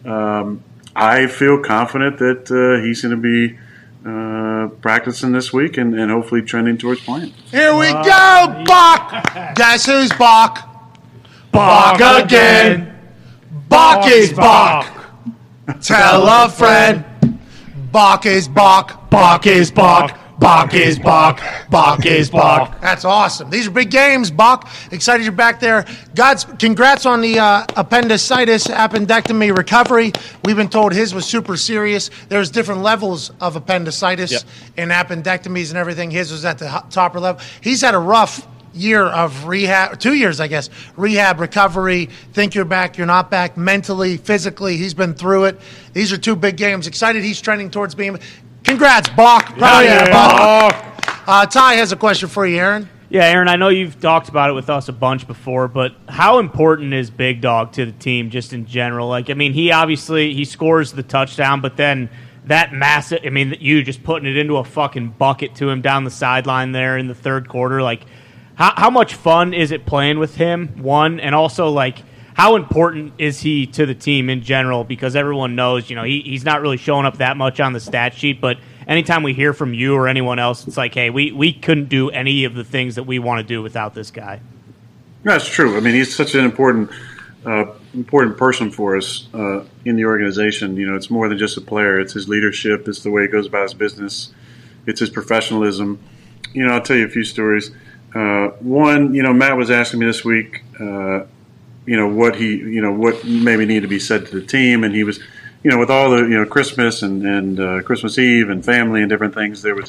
um, 0.05 0.64
I 0.97 1.26
feel 1.26 1.62
confident 1.62 2.18
that 2.18 2.51
uh, 2.51 2.82
he's 2.82 3.02
going 3.02 3.14
to 3.14 3.20
be 3.20 3.59
uh, 4.07 4.69
practicing 4.81 5.33
this 5.33 5.53
week 5.53 5.77
and, 5.77 5.99
and 5.99 6.11
hopefully 6.11 6.43
trending 6.43 6.79
towards 6.79 7.01
playing. 7.01 7.33
Here 7.51 7.75
we 7.77 7.91
go, 7.93 8.65
Bach. 8.66 9.55
Guess 9.55 9.87
who's 9.87 10.11
Bach? 10.12 10.65
Bach 11.53 12.25
again. 12.25 12.95
Bach 13.69 14.07
is 14.07 14.33
Bach. 14.33 14.95
Tell 15.81 16.27
a 16.27 16.49
friend. 16.49 17.05
Bach 17.93 18.27
is 18.27 18.49
Bach. 18.49 19.11
Bach 19.11 19.47
is 19.47 19.70
Bach. 19.70 20.19
Bach 20.39 20.73
is 20.73 20.98
Bach. 21.01 21.40
Bach 21.69 22.06
is 22.06 22.31
Bach. 22.31 22.81
That's 22.81 23.05
awesome. 23.05 23.51
These 23.51 23.66
are 23.66 23.73
big 23.73 23.90
games, 23.90 24.31
Bach. 24.31 24.69
Excited 24.93 25.24
you're 25.24 25.32
back 25.32 25.59
there. 25.59 25.85
God's 26.15 26.44
congrats 26.44 27.06
on 27.06 27.20
the 27.20 27.40
uh, 27.40 27.66
appendicitis 27.77 28.69
appendectomy 28.69 29.56
recovery. 29.56 30.12
We've 30.44 30.55
been 30.56 30.69
told 30.69 30.93
his 30.93 31.12
was 31.12 31.27
super 31.27 31.56
serious. 31.56 32.10
There's 32.28 32.51
different 32.51 32.82
levels 32.82 33.32
of 33.40 33.56
appendicitis 33.56 34.31
Yep. 34.31 34.43
and 34.77 34.90
appendectomies 34.93 35.70
and 35.70 35.78
everything. 35.78 36.10
His 36.10 36.31
was 36.31 36.44
at 36.44 36.59
the 36.59 36.85
topper 36.90 37.19
level. 37.19 37.43
He's 37.60 37.81
had 37.81 37.94
a 37.94 37.98
rough 37.98 38.47
year 38.74 39.06
of 39.06 39.47
rehab, 39.47 39.98
two 39.98 40.15
years, 40.15 40.39
I 40.39 40.47
guess, 40.47 40.70
rehab, 40.97 41.40
recovery. 41.40 42.06
Think 42.32 42.55
you're 42.55 42.65
back, 42.65 42.97
you're 42.97 43.06
not 43.09 43.28
back 43.28 43.56
mentally, 43.56 44.19
physically. 44.19 44.77
He's 44.77 44.94
been 44.94 45.15
through 45.15 45.47
it. 45.47 45.60
These 45.94 46.12
are 46.12 46.19
two 46.19 46.36
big 46.36 46.56
games. 46.56 46.86
Excited 46.86 47.24
he's 47.24 47.40
trending 47.40 47.70
towards 47.70 47.97
being. 47.97 48.19
Congrats, 48.69 49.09
Bach. 49.09 49.47
Hell 49.55 49.82
yeah, 49.82 50.11
Bach. 50.11 50.85
Uh, 51.27 51.47
Ty 51.47 51.74
has 51.77 51.90
a 51.90 51.97
question 51.97 52.28
for 52.28 52.47
you, 52.47 52.59
Aaron. 52.59 52.86
Yeah, 53.09 53.24
Aaron, 53.24 53.49
I 53.49 53.57
know 53.57 53.70
you've 53.70 53.99
talked 53.99 54.28
about 54.28 54.51
it 54.51 54.53
with 54.53 54.69
us 54.69 54.90
a 54.90 54.93
bunch 54.93 55.27
before, 55.27 55.69
but 55.69 55.95
how 56.07 56.39
important 56.39 56.93
is 56.93 57.11
Big 57.11 57.40
Dog 57.40 57.73
to 57.73 57.86
the 57.86 57.93
team 57.93 58.28
just 58.28 58.53
in 58.53 58.66
general? 58.66 59.09
Like, 59.09 59.31
I 59.31 59.35
mean, 59.35 59.55
he 59.55 59.73
obviously 59.73 60.35
he 60.35 60.45
scores 60.45 60.93
the 60.93 61.03
touchdown, 61.03 61.62
but 61.62 61.78
then 61.78 62.11
that 62.45 62.74
massive, 62.74 63.20
I 63.24 63.31
mean, 63.31 63.57
you 63.59 63.82
just 63.82 64.03
putting 64.03 64.28
it 64.28 64.36
into 64.36 64.59
a 64.59 64.65
fucking 64.65 65.15
bucket 65.19 65.55
to 65.57 65.70
him 65.70 65.81
down 65.81 66.05
the 66.05 66.11
sideline 66.11 66.73
there 66.73 66.99
in 66.99 67.07
the 67.07 67.15
third 67.15 67.49
quarter, 67.49 67.81
like 67.81 68.05
how 68.57 68.74
how 68.77 68.90
much 68.90 69.15
fun 69.15 69.55
is 69.55 69.70
it 69.70 69.86
playing 69.86 70.19
with 70.19 70.35
him? 70.35 70.82
One, 70.82 71.20
and 71.20 71.35
also 71.35 71.70
like 71.70 72.03
how 72.39 72.55
important 72.55 73.15
is 73.19 73.40
he 73.40 73.66
to 73.66 73.85
the 73.85 73.97
team 73.97 74.31
in 74.31 74.43
general? 74.43 74.85
Because 74.85 75.16
everyone 75.16 75.56
knows, 75.56 75.90
you 75.90 75.97
know, 75.97 76.05
he, 76.05 76.20
he's 76.20 76.44
not 76.44 76.62
really 76.62 76.77
showing 76.77 77.05
up 77.05 77.19
that 77.19 77.36
much 77.36 77.59
on 77.59 77.73
the 77.73 77.81
stat 77.81 78.15
sheet, 78.15 78.40
but 78.40 78.59
anytime 78.86 79.24
we 79.24 79.35
hear 79.35 79.52
from 79.52 79.74
you 79.74 79.97
or 79.97 80.06
anyone 80.06 80.39
else, 80.39 80.65
it's 80.69 80.77
like, 80.77 80.94
hey, 80.94 81.10
we, 81.10 81.32
we 81.32 81.52
couldn't 81.52 81.89
do 81.89 82.10
any 82.10 82.44
of 82.44 82.55
the 82.55 82.62
things 82.62 82.94
that 82.94 83.02
we 83.02 83.19
want 83.19 83.40
to 83.40 83.43
do 83.43 83.60
without 83.60 83.93
this 83.93 84.12
guy. 84.12 84.40
That's 85.24 85.48
true. 85.48 85.77
I 85.77 85.81
mean, 85.81 85.94
he's 85.94 86.15
such 86.15 86.36
an 86.36 86.44
important, 86.44 86.93
uh, 87.44 87.73
important 87.93 88.39
person 88.39 88.70
for 88.70 88.97
us 88.97 89.27
uh, 89.35 89.65
in 89.85 89.97
the 89.97 90.05
organization. 90.05 90.77
You 90.77 90.86
know, 90.86 90.94
it's 90.94 91.10
more 91.10 91.28
than 91.28 91.39
just 91.39 91.56
a 91.56 91.60
player. 91.60 91.98
It's 91.98 92.12
his 92.12 92.28
leadership. 92.28 92.86
It's 92.86 93.02
the 93.02 93.10
way 93.10 93.23
he 93.23 93.28
goes 93.28 93.48
about 93.48 93.65
his 93.65 93.74
business. 93.74 94.32
It's 94.86 95.01
his 95.01 95.10
professionalism. 95.10 95.98
You 96.52 96.66
know, 96.66 96.74
I'll 96.74 96.82
tell 96.82 96.97
you 96.97 97.05
a 97.05 97.10
few 97.10 97.24
stories. 97.24 97.73
Uh, 98.15 98.51
one, 98.60 99.12
you 99.12 99.24
know, 99.24 99.32
Matt 99.32 99.56
was 99.56 99.73
asking 99.73 99.98
me 99.98 100.06
this 100.06 100.24
week, 100.24 100.62
uh, 100.81 101.23
you 101.89 101.97
know, 101.97 102.06
what 102.06 102.36
he, 102.36 102.56
you 102.56 102.82
know, 102.82 102.93
what 102.93 103.24
maybe 103.24 103.65
needed 103.65 103.81
to 103.81 103.89
be 103.89 103.98
said 103.98 104.27
to 104.27 104.40
the 104.40 104.47
team, 104.47 104.85
and 104.85 104.94
he 104.94 105.05
was, 105.05 105.19
you 105.62 105.70
know, 105.70 105.78
with 105.78 105.90
all 105.90 106.10
the, 106.10 106.19
you 106.19 106.39
know, 106.39 106.44
Christmas 106.44 107.02
and 107.02 107.24
and 107.24 107.59
uh, 107.59 107.82
Christmas 107.82 108.19
Eve 108.19 108.51
and 108.51 108.62
family 108.62 109.01
and 109.01 109.09
different 109.09 109.35
things, 109.35 109.62
there 109.62 109.74
was, 109.74 109.89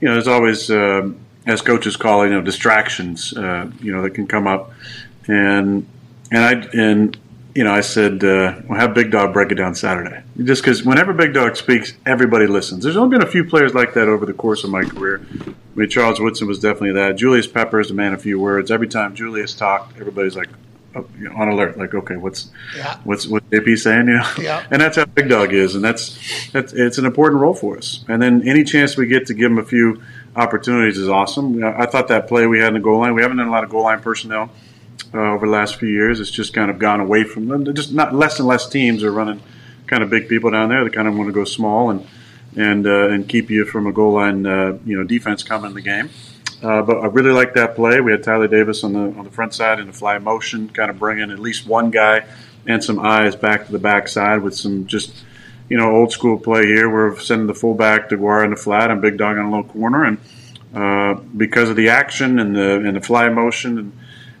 you 0.00 0.08
know, 0.08 0.14
there's 0.14 0.26
always, 0.26 0.68
um, 0.72 1.20
as 1.46 1.62
coaches 1.62 1.96
call 1.96 2.22
it, 2.22 2.30
you 2.30 2.34
know, 2.34 2.42
distractions, 2.42 3.32
uh, 3.36 3.70
you 3.80 3.92
know, 3.92 4.02
that 4.02 4.10
can 4.10 4.26
come 4.26 4.48
up, 4.48 4.72
and 5.28 5.86
and 6.32 6.42
I 6.42 6.52
and 6.76 7.16
you 7.54 7.62
know, 7.62 7.72
I 7.72 7.80
said, 7.80 8.24
uh, 8.24 8.60
"We'll 8.68 8.80
have 8.80 8.92
Big 8.92 9.12
Dog 9.12 9.32
break 9.32 9.52
it 9.52 9.54
down 9.54 9.76
Saturday." 9.76 10.22
Just 10.42 10.62
because 10.62 10.82
whenever 10.82 11.12
Big 11.12 11.32
Dog 11.32 11.56
speaks, 11.56 11.94
everybody 12.04 12.48
listens. 12.48 12.82
There's 12.82 12.96
only 12.96 13.16
been 13.16 13.26
a 13.26 13.30
few 13.30 13.44
players 13.44 13.72
like 13.72 13.94
that 13.94 14.08
over 14.08 14.26
the 14.26 14.34
course 14.34 14.64
of 14.64 14.70
my 14.70 14.82
career. 14.82 15.24
I 15.46 15.54
mean, 15.78 15.88
Charles 15.88 16.18
Woodson 16.18 16.48
was 16.48 16.58
definitely 16.58 16.92
that. 16.92 17.16
Julius 17.16 17.46
Pepper 17.46 17.78
is 17.78 17.88
the 17.88 17.94
man 17.94 18.12
of 18.12 18.20
few 18.20 18.40
words. 18.40 18.72
Every 18.72 18.88
time 18.88 19.14
Julius 19.14 19.54
talked, 19.54 19.98
everybody's 19.98 20.34
like 20.34 20.48
on 21.34 21.48
alert. 21.48 21.76
Like, 21.78 21.94
okay, 21.94 22.16
what's 22.16 22.50
Yeah. 22.76 22.96
what's 23.04 23.26
what 23.26 23.48
JP 23.50 23.78
saying? 23.78 24.08
You 24.08 24.14
know, 24.14 24.28
Yeah. 24.38 24.64
and 24.70 24.80
that's 24.80 24.96
how 24.96 25.04
Big 25.04 25.28
Dog 25.28 25.52
is, 25.52 25.74
and 25.74 25.84
that's 25.84 26.18
that's 26.52 26.72
it's 26.72 26.98
an 26.98 27.04
important 27.06 27.40
role 27.40 27.54
for 27.54 27.76
us. 27.78 28.04
And 28.08 28.20
then 28.22 28.46
any 28.48 28.64
chance 28.64 28.96
we 28.96 29.06
get 29.06 29.26
to 29.26 29.34
give 29.34 29.50
him 29.50 29.58
a 29.58 29.64
few 29.64 30.02
opportunities 30.34 30.98
is 30.98 31.08
awesome. 31.08 31.62
I 31.64 31.86
thought 31.86 32.08
that 32.08 32.28
play 32.28 32.46
we 32.46 32.58
had 32.58 32.68
in 32.68 32.74
the 32.74 32.80
goal 32.80 33.00
line. 33.00 33.14
We 33.14 33.22
haven't 33.22 33.38
done 33.38 33.48
a 33.48 33.50
lot 33.50 33.64
of 33.64 33.70
goal 33.70 33.84
line 33.84 34.00
personnel 34.00 34.50
uh, 35.14 35.18
over 35.18 35.46
the 35.46 35.52
last 35.52 35.76
few 35.76 35.88
years. 35.88 36.20
It's 36.20 36.30
just 36.30 36.52
kind 36.52 36.70
of 36.70 36.78
gone 36.78 37.00
away 37.00 37.24
from 37.24 37.48
them. 37.48 37.64
Just 37.74 37.92
not 37.92 38.14
less 38.14 38.38
and 38.38 38.46
less 38.48 38.68
teams 38.68 39.02
are 39.02 39.12
running 39.12 39.40
kind 39.86 40.02
of 40.02 40.10
big 40.10 40.28
people 40.28 40.50
down 40.50 40.68
there. 40.68 40.84
They 40.84 40.90
kind 40.90 41.08
of 41.08 41.16
want 41.16 41.28
to 41.28 41.32
go 41.32 41.44
small 41.44 41.90
and 41.90 42.06
and 42.56 42.86
uh, 42.86 43.08
and 43.08 43.28
keep 43.28 43.50
you 43.50 43.64
from 43.64 43.86
a 43.86 43.92
goal 43.92 44.14
line 44.14 44.46
uh, 44.46 44.78
you 44.84 44.96
know 44.96 45.04
defense 45.04 45.42
coming 45.42 45.70
in 45.70 45.74
the 45.74 45.82
game. 45.82 46.10
Uh, 46.62 46.82
but 46.82 46.98
I 46.98 47.06
really 47.06 47.32
like 47.32 47.54
that 47.54 47.74
play. 47.76 48.00
We 48.00 48.12
had 48.12 48.22
Tyler 48.22 48.48
Davis 48.48 48.82
on 48.82 48.92
the 48.92 49.18
on 49.18 49.24
the 49.24 49.30
front 49.30 49.54
side 49.54 49.78
in 49.78 49.86
the 49.86 49.92
fly 49.92 50.18
motion, 50.18 50.68
kind 50.70 50.90
of 50.90 50.98
bringing 50.98 51.30
at 51.30 51.38
least 51.38 51.66
one 51.66 51.90
guy 51.90 52.24
and 52.66 52.82
some 52.82 52.98
eyes 52.98 53.36
back 53.36 53.66
to 53.66 53.72
the 53.72 53.78
back 53.78 54.08
side 54.08 54.42
with 54.42 54.54
some 54.54 54.86
just 54.86 55.24
you 55.68 55.76
know 55.76 55.90
old 55.90 56.12
school 56.12 56.38
play 56.38 56.66
here. 56.66 56.90
We're 56.90 57.18
sending 57.20 57.46
the 57.46 57.54
fullback 57.54 58.08
to 58.08 58.16
Guar 58.16 58.44
in 58.44 58.50
the 58.50 58.56
flat 58.56 58.90
and 58.90 59.02
Big 59.02 59.18
Dog 59.18 59.36
on 59.36 59.46
a 59.46 59.50
low 59.50 59.64
corner, 59.64 60.04
and 60.04 60.18
uh, 60.74 61.20
because 61.36 61.68
of 61.68 61.76
the 61.76 61.90
action 61.90 62.38
and 62.38 62.56
the 62.56 62.80
and 62.80 62.96
the 62.96 63.00
fly 63.00 63.28
motion 63.28 63.78
and 63.78 63.92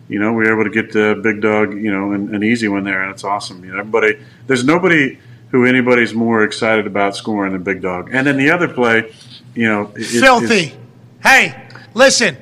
you 0.08 0.20
know, 0.20 0.32
we 0.32 0.44
were 0.44 0.52
able 0.52 0.64
to 0.64 0.70
get 0.70 0.92
the 0.92 1.18
big 1.20 1.40
dog, 1.40 1.74
you 1.74 1.92
know, 1.92 2.12
an, 2.12 2.34
an 2.34 2.44
easy 2.44 2.68
one 2.68 2.84
there, 2.84 3.02
and 3.02 3.10
it's 3.10 3.24
awesome. 3.24 3.64
You 3.64 3.72
know, 3.72 3.80
everybody, 3.80 4.18
there's 4.46 4.64
nobody 4.64 5.18
who 5.50 5.64
anybody's 5.64 6.14
more 6.14 6.44
excited 6.44 6.86
about 6.86 7.16
scoring 7.16 7.52
than 7.52 7.62
Big 7.62 7.82
Dog. 7.82 8.10
And 8.12 8.26
then 8.26 8.36
the 8.36 8.50
other 8.50 8.68
play, 8.68 9.12
you 9.54 9.68
know, 9.68 9.92
is- 9.96 10.20
filthy. 10.20 10.76
hey, 11.22 11.65
listen, 11.96 12.36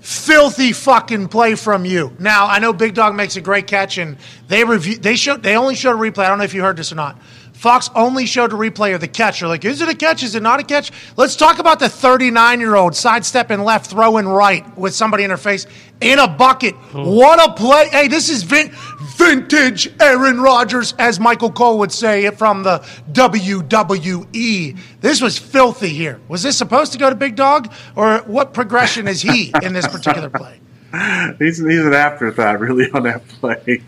filthy 0.00 0.72
fucking 0.72 1.28
play 1.28 1.54
from 1.54 1.84
you. 1.86 2.14
Now 2.18 2.46
I 2.46 2.58
know 2.58 2.72
Big 2.72 2.94
Dog 2.94 3.14
makes 3.14 3.36
a 3.36 3.40
great 3.40 3.66
catch, 3.66 3.96
and 3.96 4.18
they 4.48 4.64
review. 4.64 4.98
They 4.98 5.16
showed. 5.16 5.42
They 5.42 5.56
only 5.56 5.74
showed 5.74 5.92
a 5.92 5.98
replay. 5.98 6.24
I 6.24 6.28
don't 6.28 6.38
know 6.38 6.44
if 6.44 6.52
you 6.52 6.62
heard 6.62 6.76
this 6.76 6.92
or 6.92 6.96
not. 6.96 7.18
Fox 7.56 7.88
only 7.94 8.26
showed 8.26 8.52
a 8.52 8.54
replay 8.54 8.94
of 8.94 9.00
the 9.00 9.08
catch. 9.08 9.40
They're 9.40 9.48
like, 9.48 9.64
is 9.64 9.80
it 9.80 9.88
a 9.88 9.94
catch? 9.94 10.22
Is 10.22 10.34
it 10.34 10.42
not 10.42 10.60
a 10.60 10.62
catch? 10.62 10.92
Let's 11.16 11.36
talk 11.36 11.58
about 11.58 11.78
the 11.78 11.88
39 11.88 12.60
year 12.60 12.76
old 12.76 12.94
sidestepping 12.94 13.60
left, 13.60 13.90
throwing 13.90 14.28
right 14.28 14.76
with 14.76 14.94
somebody 14.94 15.24
in 15.24 15.30
her 15.30 15.38
face 15.38 15.66
in 16.02 16.18
a 16.18 16.28
bucket. 16.28 16.74
Oh. 16.92 17.10
What 17.16 17.42
a 17.42 17.54
play. 17.54 17.88
Hey, 17.88 18.08
this 18.08 18.28
is 18.28 18.42
vin- 18.42 18.72
vintage 19.16 19.90
Aaron 20.00 20.38
Rodgers, 20.38 20.92
as 20.98 21.18
Michael 21.18 21.50
Cole 21.50 21.78
would 21.78 21.92
say 21.92 22.26
it 22.26 22.36
from 22.36 22.62
the 22.62 22.80
WWE. 23.12 24.78
This 25.00 25.22
was 25.22 25.38
filthy 25.38 25.88
here. 25.88 26.20
Was 26.28 26.42
this 26.42 26.58
supposed 26.58 26.92
to 26.92 26.98
go 26.98 27.08
to 27.08 27.16
Big 27.16 27.36
Dog, 27.36 27.72
or 27.94 28.18
what 28.26 28.52
progression 28.52 29.08
is 29.08 29.22
he 29.22 29.52
in 29.62 29.72
this 29.72 29.86
particular 29.86 30.28
play? 30.28 30.60
he's, 31.38 31.58
he's 31.58 31.84
an 31.84 31.94
afterthought, 31.94 32.60
really, 32.60 32.90
on 32.90 33.04
that 33.04 33.26
play. 33.28 33.82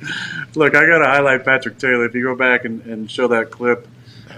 Look, 0.55 0.74
I 0.74 0.86
got 0.86 0.98
to 0.98 1.06
highlight 1.06 1.44
Patrick 1.44 1.78
Taylor. 1.78 2.06
If 2.06 2.14
you 2.14 2.22
go 2.22 2.35
back 2.35 2.64
and, 2.64 2.82
and 2.82 3.10
show 3.10 3.28
that 3.28 3.51
clip, 3.51 3.86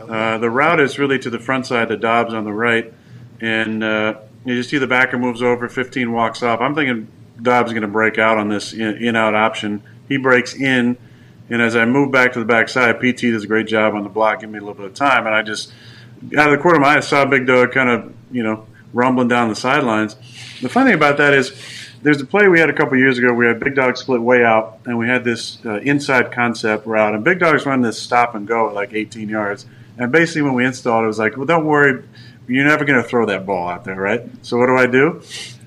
uh, 0.09 0.38
the 0.38 0.51
route 0.51 0.80
is 0.80 0.98
really 0.98 1.18
to 1.20 1.30
the 1.30 1.38
front 1.38 1.66
side 1.66 1.88
to 1.88 1.97
Doubs 1.97 2.34
on 2.34 2.44
the 2.44 2.52
right, 2.52 2.92
and 3.40 3.84
uh, 3.84 4.18
you 4.44 4.56
just 4.56 4.70
see 4.70 4.78
the 4.78 4.86
backer 4.86 5.18
moves 5.18 5.42
over, 5.42 5.68
15 5.68 6.12
walks 6.12 6.42
off. 6.42 6.60
I'm 6.60 6.74
thinking 6.74 7.09
Doubs 7.40 7.68
is 7.68 7.72
going 7.72 7.82
to 7.82 7.88
break 7.88 8.18
out 8.18 8.38
on 8.38 8.48
this 8.48 8.72
in 8.72 9.14
out 9.16 9.34
option. 9.34 9.82
He 10.09 10.16
breaks 10.16 10.55
in, 10.55 10.97
and 11.48 11.62
as 11.62 11.76
I 11.76 11.84
move 11.84 12.10
back 12.10 12.32
to 12.32 12.38
the 12.38 12.44
backside, 12.44 12.98
PT 13.01 13.22
does 13.32 13.44
a 13.44 13.47
great 13.47 13.66
job 13.66 13.94
on 13.94 14.02
the 14.02 14.09
block, 14.09 14.40
give 14.40 14.51
me 14.51 14.59
a 14.59 14.60
little 14.60 14.74
bit 14.74 14.86
of 14.86 14.94
time, 14.94 15.26
and 15.26 15.34
I 15.34 15.42
just 15.42 15.72
out 16.36 16.52
of 16.52 16.56
the 16.56 16.62
corner 16.62 16.76
of 16.76 16.82
my 16.82 16.94
eye, 16.94 16.97
I 16.98 17.01
saw 17.01 17.24
Big 17.24 17.47
Dog 17.47 17.72
kind 17.72 17.88
of 17.88 18.14
you 18.30 18.42
know 18.42 18.66
rumbling 18.92 19.28
down 19.28 19.48
the 19.48 19.55
sidelines. 19.55 20.16
The 20.60 20.68
funny 20.68 20.90
thing 20.90 20.97
about 20.97 21.16
that 21.18 21.32
is 21.32 21.51
there's 22.02 22.20
a 22.20 22.27
play 22.27 22.48
we 22.48 22.59
had 22.59 22.70
a 22.70 22.72
couple 22.72 22.97
years 22.97 23.18
ago. 23.18 23.32
We 23.32 23.47
had 23.47 23.60
Big 23.60 23.74
Dog 23.74 23.97
split 23.97 24.20
way 24.20 24.44
out, 24.44 24.81
and 24.86 24.98
we 24.98 25.06
had 25.06 25.24
this 25.24 25.59
uh, 25.64 25.81
inside 25.81 26.32
concept 26.32 26.86
route, 26.86 27.14
and 27.14 27.22
Big 27.22 27.40
Dog's 27.40 27.66
running 27.66 27.82
this 27.82 28.01
stop 28.01 28.35
and 28.35 28.47
go 28.47 28.68
at 28.68 28.74
like 28.74 28.93
18 28.93 29.28
yards. 29.28 29.66
And 29.98 30.10
basically, 30.10 30.43
when 30.43 30.55
we 30.55 30.64
installed 30.64 31.02
it, 31.02 31.05
it 31.05 31.09
was 31.09 31.18
like, 31.18 31.36
well, 31.36 31.47
don't 31.47 31.66
worry, 31.66 32.02
you're 32.48 32.64
never 32.64 32.85
going 32.85 33.02
to 33.02 33.09
throw 33.09 33.27
that 33.27 33.44
ball 33.44 33.68
out 33.68 33.85
there, 33.85 33.97
right? 33.97 34.22
So 34.44 34.56
what 34.56 34.66
do 34.66 34.77
I 34.77 34.86
do? 34.86 35.22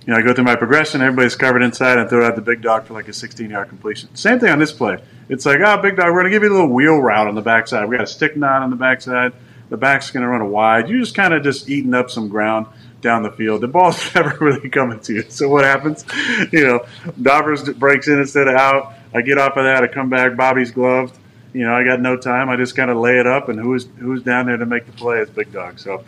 You 0.05 0.13
know, 0.13 0.19
I 0.19 0.21
go 0.21 0.33
through 0.33 0.43
my 0.43 0.55
progression. 0.55 1.01
Everybody's 1.01 1.35
covered 1.35 1.61
inside, 1.61 1.97
and 1.97 2.09
throw 2.09 2.25
out 2.25 2.35
the 2.35 2.41
Big 2.41 2.61
Dog 2.61 2.85
for 2.85 2.93
like 2.93 3.07
a 3.07 3.13
16 3.13 3.49
yard 3.49 3.69
completion. 3.69 4.13
Same 4.15 4.39
thing 4.39 4.49
on 4.49 4.59
this 4.59 4.71
play. 4.71 4.97
It's 5.29 5.45
like, 5.45 5.59
oh, 5.63 5.81
Big 5.81 5.95
Dog, 5.95 6.07
we're 6.07 6.21
going 6.21 6.25
to 6.25 6.31
give 6.31 6.43
you 6.43 6.49
a 6.49 6.53
little 6.53 6.73
wheel 6.73 6.97
route 6.97 7.27
on 7.27 7.35
the 7.35 7.41
backside. 7.41 7.87
We 7.87 7.95
got 7.95 8.03
a 8.03 8.07
stick 8.07 8.35
knot 8.35 8.63
on 8.63 8.69
the 8.69 8.75
backside. 8.75 9.33
The 9.69 9.77
back's 9.77 10.11
going 10.11 10.23
to 10.23 10.29
run 10.29 10.41
a 10.41 10.47
wide. 10.47 10.89
You're 10.89 10.99
just 10.99 11.15
kind 11.15 11.33
of 11.33 11.43
just 11.43 11.69
eating 11.69 11.93
up 11.93 12.09
some 12.09 12.27
ground 12.27 12.67
down 13.03 13.21
the 13.21 13.31
field. 13.31 13.61
The 13.61 13.67
ball's 13.67 14.13
never 14.15 14.35
really 14.43 14.69
coming 14.69 14.99
to 15.01 15.13
you. 15.13 15.23
So 15.29 15.47
what 15.49 15.63
happens? 15.65 16.03
You 16.51 16.65
know, 16.65 16.85
Dobbers 17.21 17.63
breaks 17.77 18.07
in 18.07 18.17
instead 18.19 18.47
of 18.47 18.55
out. 18.55 18.93
I 19.13 19.21
get 19.21 19.37
off 19.37 19.55
of 19.57 19.65
that. 19.65 19.83
I 19.83 19.87
come 19.87 20.09
back. 20.09 20.35
Bobby's 20.35 20.71
gloved. 20.71 21.15
You 21.53 21.65
know, 21.67 21.75
I 21.75 21.83
got 21.83 22.01
no 22.01 22.17
time. 22.17 22.49
I 22.49 22.55
just 22.55 22.75
kind 22.75 22.89
of 22.89 22.97
lay 22.97 23.19
it 23.19 23.27
up, 23.27 23.47
and 23.49 23.59
who's 23.59 23.85
who's 23.99 24.23
down 24.23 24.47
there 24.47 24.57
to 24.57 24.65
make 24.65 24.87
the 24.87 24.91
play 24.93 25.19
is 25.19 25.29
Big 25.29 25.51
Dog. 25.51 25.77
So 25.77 26.03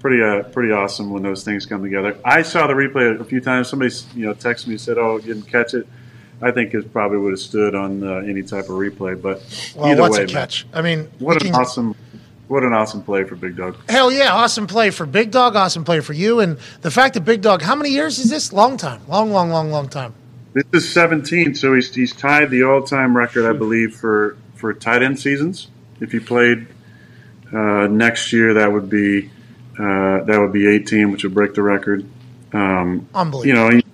pretty 0.00 0.22
uh, 0.22 0.42
pretty 0.50 0.72
awesome 0.72 1.10
when 1.10 1.22
those 1.22 1.42
things 1.42 1.64
come 1.64 1.82
together. 1.82 2.18
I 2.22 2.42
saw 2.42 2.66
the 2.66 2.74
replay 2.74 3.18
a 3.18 3.24
few 3.24 3.40
times. 3.40 3.68
Somebody 3.70 3.94
you 4.14 4.26
know 4.26 4.34
texted 4.34 4.66
me 4.66 4.74
and 4.74 4.80
said, 4.80 4.98
"Oh, 4.98 5.18
didn't 5.18 5.44
catch 5.44 5.72
it." 5.72 5.86
I 6.42 6.50
think 6.50 6.72
it 6.74 6.90
probably 6.92 7.16
would 7.18 7.32
have 7.32 7.40
stood 7.40 7.74
on 7.74 8.02
uh, 8.02 8.16
any 8.16 8.42
type 8.42 8.64
of 8.64 8.70
replay. 8.72 9.20
But 9.20 9.42
Well, 9.74 9.86
either 9.90 10.00
what's 10.02 10.16
way, 10.18 10.24
a 10.24 10.26
man, 10.26 10.34
catch? 10.34 10.66
I 10.74 10.82
mean, 10.82 11.10
what 11.18 11.40
an 11.42 11.50
can- 11.52 11.54
awesome, 11.60 11.94
what 12.50 12.64
an 12.64 12.72
awesome 12.72 13.02
play 13.02 13.22
for 13.22 13.36
Big 13.36 13.56
Dog. 13.56 13.76
Hell 13.88 14.10
yeah, 14.10 14.32
awesome 14.32 14.66
play 14.66 14.90
for 14.90 15.06
Big 15.06 15.30
Dog, 15.30 15.54
awesome 15.54 15.84
play 15.84 16.00
for 16.00 16.12
you. 16.12 16.40
And 16.40 16.58
the 16.80 16.90
fact 16.90 17.14
that 17.14 17.20
Big 17.20 17.42
Dog, 17.42 17.62
how 17.62 17.76
many 17.76 17.90
years 17.90 18.18
is 18.18 18.28
this? 18.28 18.52
Long 18.52 18.76
time. 18.76 19.00
Long, 19.06 19.30
long, 19.30 19.50
long, 19.50 19.70
long 19.70 19.88
time. 19.88 20.14
This 20.52 20.64
is 20.72 20.92
17, 20.92 21.54
so 21.54 21.74
he's 21.74 21.94
he's 21.94 22.12
tied 22.12 22.50
the 22.50 22.64
all-time 22.64 23.16
record, 23.16 23.48
I 23.48 23.56
believe, 23.56 23.94
for 23.94 24.36
for 24.56 24.74
tight 24.74 25.04
end 25.04 25.20
seasons. 25.20 25.68
If 26.00 26.10
he 26.10 26.18
played 26.18 26.66
uh, 27.52 27.86
next 27.86 28.32
year, 28.32 28.54
that 28.54 28.72
would 28.72 28.90
be 28.90 29.30
uh, 29.78 30.24
that 30.24 30.40
would 30.40 30.52
be 30.52 30.66
18, 30.66 31.12
which 31.12 31.22
would 31.22 31.34
break 31.34 31.54
the 31.54 31.62
record. 31.62 32.04
Um, 32.52 33.08
Unbelievable. 33.14 33.46
You 33.46 33.52
know, 33.54 33.76
he, 33.76 33.84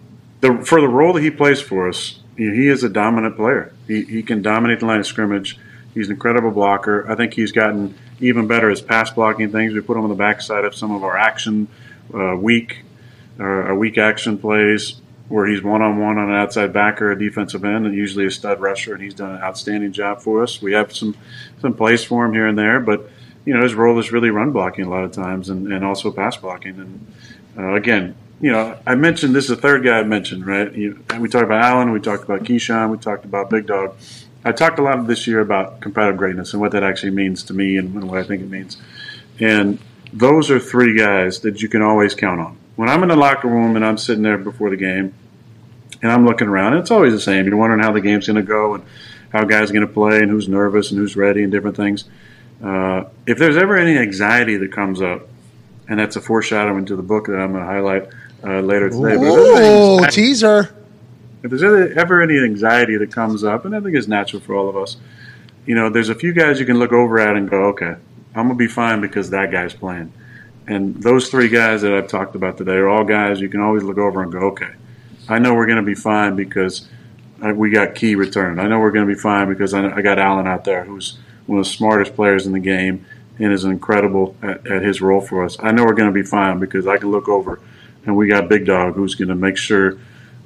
the, 0.41 0.65
for 0.65 0.81
the 0.81 0.89
role 0.89 1.13
that 1.13 1.23
he 1.23 1.31
plays 1.31 1.61
for 1.61 1.91
us, 1.91 2.21
he, 2.39 2.45
he 2.45 2.69
is 2.69 2.83
a 2.83 2.89
dominant 2.89 3.37
player. 3.37 3.75
He, 3.87 4.05
he 4.05 4.23
can 4.23 4.41
dominate 4.41 4.81
the 4.81 4.87
line 4.87 5.01
of 5.01 5.07
scrimmage. 5.07 5.59
He's 5.93 6.09
an 6.09 6.15
incredible 6.15 6.53
blocker. 6.53 7.11
I 7.11 7.17
think 7.17 7.35
he's 7.35 7.53
gotten 7.53 7.95
even 8.21 8.47
better 8.47 8.71
as 8.71 8.81
pass 8.81 9.11
blocking 9.11 9.51
things. 9.51 9.75
We 9.75 9.81
put 9.81 9.97
him 9.97 10.05
on 10.05 10.09
the 10.09 10.15
backside 10.15 10.65
of 10.65 10.75
some 10.75 10.91
of 10.91 11.05
our 11.05 11.17
action 11.17 11.69
uh, 12.15 12.37
weak, 12.37 12.79
uh, 13.39 13.43
our 13.43 13.75
weak 13.75 13.99
action 13.99 14.39
plays 14.39 15.01
where 15.29 15.47
he's 15.47 15.63
one 15.63 15.83
on 15.83 15.99
one 15.99 16.19
on 16.19 16.29
an 16.31 16.37
outside 16.37 16.73
backer, 16.73 17.11
a 17.11 17.19
defensive 17.19 17.65
end, 17.65 17.87
and 17.87 17.95
usually 17.95 18.27
a 18.27 18.31
stud 18.31 18.61
rusher, 18.61 18.95
and 18.95 19.03
he's 19.03 19.15
done 19.15 19.33
an 19.33 19.43
outstanding 19.43 19.93
job 19.93 20.21
for 20.21 20.43
us. 20.43 20.63
We 20.63 20.73
have 20.73 20.95
some 20.95 21.17
some 21.61 21.75
plays 21.75 22.05
for 22.05 22.25
him 22.25 22.33
here 22.33 22.47
and 22.47 22.59
there, 22.59 22.81
but 22.81 23.11
you 23.45 23.55
know 23.55 23.63
his 23.63 23.75
role 23.75 23.99
is 23.99 24.13
really 24.13 24.31
run 24.31 24.53
blocking 24.53 24.85
a 24.85 24.91
lot 24.91 25.05
of 25.05 25.13
times, 25.13 25.49
and, 25.49 25.73
and 25.73 25.85
also 25.85 26.13
pass 26.13 26.37
blocking. 26.37 26.79
And 26.79 27.13
uh, 27.59 27.75
again, 27.75 28.15
you 28.41 28.53
know, 28.53 28.79
I 28.87 28.95
mentioned 28.95 29.35
this 29.35 29.45
is 29.45 29.57
the 29.57 29.63
third 29.63 29.85
guy 29.85 29.99
I 29.99 30.05
mentioned, 30.05 30.47
right? 30.47 30.73
You, 30.73 31.03
we 31.19 31.29
talked 31.29 31.45
about 31.45 31.63
Allen, 31.63 31.91
we 31.91 32.01
talked 32.01 32.25
about 32.25 32.45
Keisean, 32.45 32.91
we 32.91 32.99
talked 32.99 33.25
about 33.25 33.51
Big 33.51 33.67
Dog. 33.67 33.97
I 34.47 34.53
talked 34.53 34.79
a 34.79 34.83
lot 34.83 35.07
this 35.09 35.27
year 35.27 35.41
about 35.41 35.81
competitive 35.81 36.17
greatness 36.17 36.53
and 36.53 36.61
what 36.61 36.71
that 36.73 36.85
actually 36.85 37.11
means 37.11 37.43
to 37.45 37.55
me 37.55 37.77
and, 37.79 37.93
and 37.97 38.09
what 38.09 38.19
I 38.19 38.23
think 38.23 38.43
it 38.43 38.49
means. 38.49 38.77
And 39.41 39.79
those 40.13 40.51
are 40.53 40.61
three 40.61 40.97
guys 40.97 41.41
that 41.41 41.61
you 41.63 41.69
can 41.69 41.83
always 41.83 42.15
count 42.15 42.41
on. 42.41 42.57
When 42.77 42.89
I'm 42.89 43.03
in 43.03 43.09
the 43.09 43.17
locker 43.17 43.49
room 43.49 43.75
and 43.75 43.85
I'm 43.85 43.99
sitting 43.99 44.23
there 44.23 44.39
before 44.39 44.71
the 44.71 44.77
game 44.77 45.13
and 46.01 46.13
I'm 46.13 46.25
looking 46.25 46.47
around, 46.47 46.75
it's 46.75 46.93
always 46.93 47.13
the 47.13 47.21
same. 47.21 47.47
You're 47.47 47.57
wondering 47.57 47.83
how 47.83 47.91
the 47.91 48.01
game's 48.01 48.27
going 48.29 48.37
to 48.37 48.43
go 48.43 48.75
and 48.75 48.85
how 49.33 49.45
guys 49.45 49.71
are 49.71 49.75
going 49.75 49.87
to 49.87 49.93
play 49.93 50.19
and 50.23 50.31
who's 50.31 50.49
nervous 50.49 50.91
and 50.93 51.01
who's 51.01 51.17
ready 51.17 51.43
and 51.43 51.51
different 51.51 51.77
things. 51.77 52.05
Uh, 52.63 53.05
if 53.27 53.39
there's 53.39 53.57
ever 53.57 53.77
any 53.77 53.99
anxiety 53.99 54.57
that 54.59 54.71
comes 54.73 55.03
up, 55.03 55.29
and 55.89 55.99
that's 55.99 56.15
a 56.17 56.21
foreshadowing 56.21 56.87
to 56.87 56.97
the 56.97 57.03
book 57.03 57.27
that 57.27 57.37
I'm 57.37 57.53
going 57.53 57.65
to 57.65 57.71
highlight 57.71 58.09
uh, 58.45 58.61
later 58.61 58.91
today. 58.91 59.01
but 59.01 59.13
if 59.15 59.21
there's 59.21 59.59
any 59.59 59.67
Ooh, 59.69 59.93
anxiety- 59.95 60.15
teaser. 60.15 60.75
If 61.47 61.61
there's 61.61 61.97
ever, 61.97 62.23
any 62.23 62.39
anxiety 62.39 62.97
that 62.97 63.13
comes 63.13 63.45
up, 63.45 63.65
and 63.65 63.75
I 63.75 63.81
think 63.81 63.95
it's 63.95 64.09
natural 64.09 64.43
for 64.43 64.55
all 64.55 64.69
of 64.69 64.77
us, 64.77 64.97
you 65.65 65.75
know, 65.75 65.89
there's 65.89 66.09
a 66.09 66.15
few 66.15 66.33
guys 66.33 66.59
you 66.59 66.67
can 66.67 66.79
look 66.79 66.93
over 66.93 67.19
at 67.19 67.37
and 67.37 67.49
go, 67.49 67.67
okay, 67.67 67.97
I'm 68.35 68.47
gonna 68.47 68.55
be 68.55 68.67
fine 68.67 69.01
because 69.01 69.31
that 69.31 69.51
guy's 69.51 69.75
playing. 69.75 70.13
And 70.67 71.01
those 71.03 71.29
three 71.29 71.49
guys 71.49 71.83
that 71.83 71.93
I've 71.93 72.09
talked 72.09 72.35
about 72.35 72.59
today 72.59 72.75
are 72.75 72.89
all 72.89 73.05
guys 73.05 73.41
you 73.41 73.49
can 73.49 73.61
always 73.61 73.83
look 73.85 73.99
over 73.99 74.23
and 74.23 74.33
go, 74.33 74.39
okay, 74.49 74.73
I 75.29 75.39
know 75.39 75.55
we're 75.55 75.67
gonna 75.67 75.83
be 75.83 75.95
fine 75.95 76.37
because 76.37 76.89
we 77.55 77.71
got 77.71 77.95
Key 77.95 78.15
returned. 78.15 78.61
I 78.61 78.67
know 78.67 78.81
we're 78.81 78.91
gonna 78.91 79.07
be 79.07 79.15
fine 79.15 79.49
because 79.49 79.73
I, 79.75 79.89
I 79.91 80.03
got 80.03 80.19
Allen 80.19 80.47
out 80.47 80.65
there, 80.65 80.85
who's 80.85 81.19
one 81.47 81.59
of 81.59 81.65
the 81.65 81.71
smartest 81.71 82.15
players 82.15 82.47
in 82.47 82.53
the 82.53 82.61
game 82.61 83.07
and 83.39 83.53
is 83.53 83.65
incredible 83.65 84.37
at, 84.43 84.67
at 84.67 84.83
his 84.83 85.01
role 85.01 85.21
for 85.21 85.45
us. 85.45 85.57
I 85.61 85.71
know 85.71 85.85
we're 85.85 85.95
gonna 85.95 86.11
be 86.13 86.23
fine 86.23 86.59
because 86.59 86.87
I 86.87 86.97
can 86.97 87.11
look 87.11 87.29
over 87.29 87.61
and 88.05 88.17
we 88.17 88.27
got 88.27 88.49
Big 88.49 88.67
Dog 88.67 88.95
who's 88.95 89.15
gonna 89.15 89.35
make 89.35 89.57
sure 89.57 89.99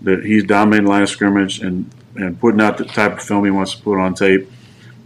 that 0.02 0.24
he's 0.24 0.44
dominating 0.44 0.86
line 0.86 1.02
of 1.02 1.08
scrimmage 1.08 1.60
and, 1.60 1.90
and 2.16 2.38
putting 2.40 2.60
out 2.60 2.78
the 2.78 2.84
type 2.84 3.12
of 3.12 3.22
film 3.22 3.44
he 3.44 3.50
wants 3.50 3.74
to 3.74 3.82
put 3.82 3.98
on 3.98 4.14
tape. 4.14 4.50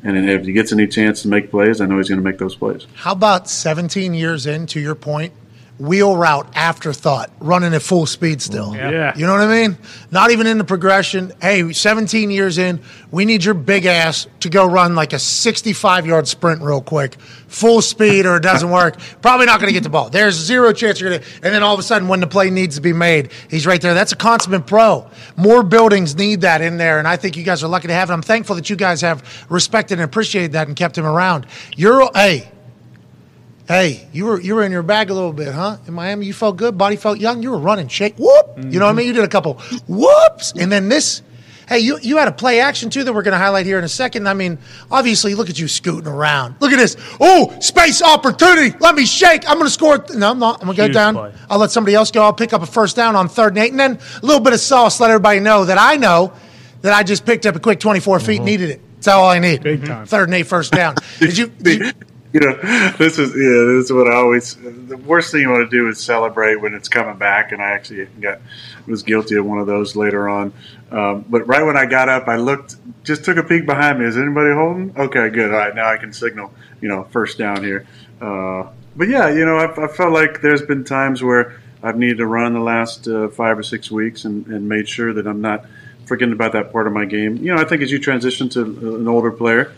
And 0.03 0.29
if 0.29 0.45
he 0.45 0.53
gets 0.53 0.73
any 0.73 0.87
chance 0.87 1.23
to 1.23 1.29
make 1.29 1.51
plays, 1.51 1.81
I 1.81 1.87
know 1.87 1.97
he's 1.97 2.09
going 2.09 2.21
to 2.21 2.25
make 2.25 2.39
those 2.39 2.55
plays. 2.55 2.87
How 2.95 3.13
about 3.13 3.49
17 3.49 4.13
years 4.13 4.47
in, 4.47 4.67
to 4.67 4.81
your 4.81 4.95
point, 4.95 5.33
wheel 5.79 6.17
route 6.17 6.49
afterthought, 6.55 7.31
running 7.41 7.75
at 7.75 7.83
full 7.83 8.07
speed 8.07 8.41
still? 8.41 8.75
Yeah. 8.75 9.17
You 9.17 9.27
know 9.27 9.33
what 9.33 9.43
I 9.43 9.49
mean? 9.49 9.77
Not 10.11 10.31
even 10.31 10.47
in 10.47 10.59
the 10.59 10.65
progression. 10.65 11.33
Hey, 11.41 11.73
17 11.73 12.31
years 12.31 12.59
in, 12.59 12.81
we 13.11 13.25
need 13.25 13.45
your 13.45 13.55
big 13.55 13.87
ass 13.87 14.27
to 14.41 14.49
go 14.49 14.67
run 14.67 14.95
like 14.95 15.13
a 15.13 15.19
65 15.19 16.07
yard 16.07 16.29
sprint 16.29 16.63
real 16.63 16.81
quick, 16.81 17.15
full 17.49 17.83
speed, 17.83 18.27
or 18.27 18.37
it 18.37 18.43
doesn't 18.43 18.71
work. 18.71 18.99
Probably 19.21 19.47
not 19.47 19.61
going 19.61 19.69
to 19.69 19.75
get 19.75 19.83
the 19.83 19.91
ball. 19.91 20.11
There's 20.11 20.35
zero 20.35 20.73
chance 20.73 21.01
you're 21.01 21.11
going 21.11 21.23
to. 21.23 21.27
And 21.37 21.55
then 21.55 21.63
all 21.63 21.75
of 21.75 21.81
a 21.81 21.85
sudden, 21.85 22.09
when 22.09 22.21
the 22.21 22.27
play 22.27 22.51
needs 22.51 22.77
to 22.77 22.81
be 22.81 22.93
made, 22.93 23.31
he's 23.51 23.67
right 23.67 23.81
there. 23.81 23.95
That's 23.95 24.13
a 24.13 24.17
consummate 24.17 24.67
pro. 24.67 25.09
More 25.37 25.63
buildings 25.63 26.15
need 26.17 26.43
that 26.43 26.61
in 26.61 26.77
there, 26.77 26.99
and 26.99 27.09
I 27.09 27.17
think 27.17 27.37
you 27.37 27.43
guys 27.43 27.65
are 27.65 27.69
lucky 27.69 27.89
to 27.89 27.95
have 27.95 28.11
it. 28.11 28.13
I'm 28.13 28.23
thankful 28.23 28.57
that 28.57 28.71
you 28.71 28.77
guys 28.77 29.01
have 29.01 29.47
respected 29.49 29.99
and 29.99 30.05
appreciated 30.05 30.53
that 30.53 30.69
and 30.69 30.77
kept 30.77 30.97
him 30.97 31.07
around. 31.07 31.47
You're, 31.77 32.09
hey, 32.15 32.49
Hey, 33.67 34.07
you 34.13 34.27
were 34.27 34.41
you 34.41 34.55
were 34.57 34.63
in 34.63 34.73
your 34.73 34.83
bag 34.83 35.09
a 35.11 35.15
little 35.15 35.33
bit, 35.33 35.53
huh? 35.55 35.79
In 35.87 35.95
Miami, 35.95 36.27
you 36.27 36.35
felt 36.35 36.57
good, 36.59 36.77
body 36.77 36.97
felt 36.97 37.19
young. 37.19 37.43
You 37.43 37.51
were 37.51 37.59
running, 37.59 37.89
shake, 37.89 38.15
whoop. 38.19 38.59
You 38.59 38.79
know 38.79 38.85
what 38.87 38.91
I 38.91 38.95
mean? 38.95 39.07
You 39.07 39.15
did 39.15 39.25
a 39.25 39.29
couple 39.29 39.55
whoops, 39.89 40.53
and 40.59 40.71
then 40.71 40.89
this. 40.89 41.23
Hey, 41.67 41.79
you 41.79 41.99
you 42.03 42.19
had 42.19 42.29
a 42.29 42.33
play 42.33 42.61
action 42.61 42.91
too 42.91 43.05
that 43.05 43.13
we're 43.15 43.23
going 43.23 43.33
to 43.33 43.39
highlight 43.39 43.65
here 43.65 43.79
in 43.79 43.85
a 43.85 43.89
second. 43.89 44.29
I 44.29 44.35
mean, 44.35 44.59
obviously, 44.91 45.35
look 45.35 45.49
at 45.49 45.59
you 45.59 45.67
scooting 45.67 46.07
around. 46.07 46.57
Look 46.61 46.73
at 46.73 46.77
this. 46.77 46.95
Oh, 47.19 47.57
space 47.61 48.03
opportunity. 48.03 48.77
Let 48.81 48.95
me 48.95 49.07
shake. 49.07 49.49
I'm 49.49 49.55
going 49.57 49.67
to 49.67 49.73
score. 49.73 50.05
No, 50.15 50.33
I'm 50.33 50.39
not. 50.39 50.61
I'm 50.61 50.67
going 50.67 50.77
to 50.77 50.83
go 50.83 50.85
Huge 50.89 50.95
down. 50.95 51.15
play. 51.15 51.33
I'll 51.49 51.59
let 51.59 51.71
somebody 51.71 51.95
else 51.95 52.11
go. 52.11 52.23
I'll 52.23 52.35
pick 52.35 52.53
up 52.53 52.61
a 52.61 52.67
first 52.67 52.97
down 52.97 53.17
on 53.17 53.31
third 53.31 53.55
and 53.57 53.59
eight, 53.65 53.71
and 53.71 53.81
then 53.81 53.99
a 54.23 54.27
little 54.27 54.43
bit 54.43 54.53
of 54.53 54.61
sauce. 54.61 55.01
Let 55.01 55.09
everybody 55.11 55.41
know 55.41 55.65
that 55.65 55.79
I 55.79 55.97
know 55.97 56.35
that 56.83 56.93
I 56.93 57.03
just 57.03 57.25
picked 57.25 57.47
up 57.47 57.57
a 57.57 57.61
quick 57.61 57.81
24 57.81 58.21
feet. 58.21 58.41
Uh-huh. 58.41 58.45
Needed 58.45 58.69
it. 58.69 58.81
That's 58.97 59.09
all 59.09 59.31
I 59.31 59.39
need. 59.39 59.63
Big 59.63 59.87
time. 59.87 60.05
Third 60.05 60.29
and 60.29 60.35
eight, 60.35 60.47
first 60.47 60.71
down. 60.71 60.97
Did 61.19 61.39
you? 61.39 61.47
Did 61.47 61.81
you 61.81 61.93
you 62.35 62.41
know, 62.41 62.57
this 62.99 63.17
is 63.17 63.31
yeah, 63.31 63.77
this 63.77 63.85
is 63.85 63.93
what 63.93 64.09
I 64.09 64.17
always. 64.17 64.57
The 64.57 64.97
worst 64.97 65.31
thing 65.31 65.43
you 65.43 65.51
want 65.51 65.71
to 65.71 65.77
do 65.77 65.89
is 65.89 66.03
celebrate 66.03 66.57
when 66.57 66.75
it's 66.75 66.89
coming 66.89 67.17
back, 67.17 67.53
and 67.53 67.63
I 67.63 67.71
actually 67.71 68.07
got 68.07 68.41
was 68.89 69.05
guilty 69.05 69.37
of 69.37 69.47
one 69.47 69.61
of 69.61 69.69
those 69.69 69.95
later 69.95 70.29
on. 70.29 70.53
Um, 70.91 71.25
but 71.29 71.47
right 71.47 71.63
when 71.65 71.77
I 71.77 71.87
got 71.87 72.09
up, 72.09 72.27
I 72.27 72.35
looked, 72.35 72.75
just 73.05 73.25
took 73.25 73.37
a 73.37 73.45
peek 73.45 73.67
behind 73.67 74.01
me. 74.01 74.07
Is 74.07 74.19
anybody 74.19 74.53
holding? 74.53 74.93
Okay, 74.97 75.31
good. 75.31 75.53
All 75.53 75.59
right, 75.59 75.75
now 75.77 75.89
I 75.89 75.97
can 75.97 76.13
signal. 76.13 76.53
You 76.81 76.89
know, 76.89 77.05
first 77.05 77.39
down 77.39 77.63
here. 77.63 77.87
Uh, 78.21 78.67
but 78.97 79.09
yeah, 79.09 79.29
you 79.29 79.45
know, 79.45 79.57
I, 79.57 79.85
I 79.85 79.87
felt 79.87 80.13
like 80.13 80.43
there's 80.43 80.63
been 80.63 80.83
times 80.83 81.23
where 81.23 81.61
I've 81.85 81.97
needed 81.97 82.19
to 82.19 82.27
run 82.27 82.53
the 82.53 82.61
last 82.61 83.07
uh, 83.07 83.29
five 83.29 83.57
or 83.57 83.63
six 83.63 83.93
weeks, 83.93 84.25
and, 84.25 84.45
and 84.49 84.69
made 84.69 84.89
sure 84.89 85.13
that 85.13 85.29
I'm 85.29 85.41
not 85.41 85.67
forgetting 86.05 86.35
about 86.35 86.53
that 86.55 86.73
part 86.73 86.89
of 86.89 86.93
my 86.93 87.05
game. 87.05 87.37
You 87.37 87.55
know, 87.55 87.63
I 87.63 87.65
think 87.65 87.81
as 87.81 87.93
you 87.93 88.01
transition 88.01 88.49
to 88.51 88.63
an 88.97 89.07
older 89.07 89.31
player 89.31 89.73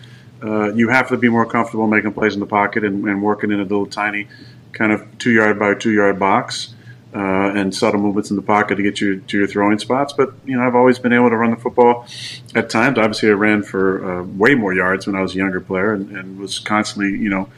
uh, 0.47 0.73
you 0.73 0.89
have 0.89 1.09
to 1.09 1.17
be 1.17 1.29
more 1.29 1.45
comfortable 1.45 1.87
making 1.87 2.13
plays 2.13 2.35
in 2.35 2.41
the 2.41 2.47
pocket 2.47 2.85
and, 2.85 3.05
and 3.09 3.23
working 3.23 3.51
in 3.51 3.61
a 3.61 3.65
little 3.65 3.87
tiny 3.87 4.29
kind 4.73 4.93
of 4.93 5.19
two 5.19 5.33
yard 5.33 5.59
by 5.59 5.75
two 5.75 5.93
yard 5.93 6.19
box 6.19 6.75
uh, 7.15 7.53
and 7.55 7.75
subtle 7.75 8.01
movements 8.01 8.31
in 8.31 8.37
the 8.37 8.43
pocket 8.43 8.77
to 8.77 8.83
get 8.83 9.01
you 9.01 9.21
to 9.21 9.39
your 9.39 9.47
throwing 9.47 9.79
spots. 9.79 10.13
But 10.13 10.35
you 10.45 10.57
know, 10.57 10.67
I've 10.67 10.75
always 10.75 10.99
been 10.99 11.13
able 11.13 11.31
to 11.31 11.37
run 11.37 11.51
the 11.51 11.57
football 11.57 12.07
at 12.55 12.69
times. 12.69 12.99
Obviously, 12.99 13.31
I 13.31 13.33
ran 13.33 13.63
for 13.63 14.21
uh, 14.21 14.23
way 14.25 14.55
more 14.55 14.75
yards 14.75 15.07
when 15.07 15.17
I 15.17 15.23
was 15.23 15.35
a 15.35 15.39
younger 15.39 15.61
player 15.61 15.95
and, 15.95 16.15
and 16.17 16.39
was 16.39 16.59
constantly, 16.59 17.19
you 17.19 17.31
know, 17.31 17.49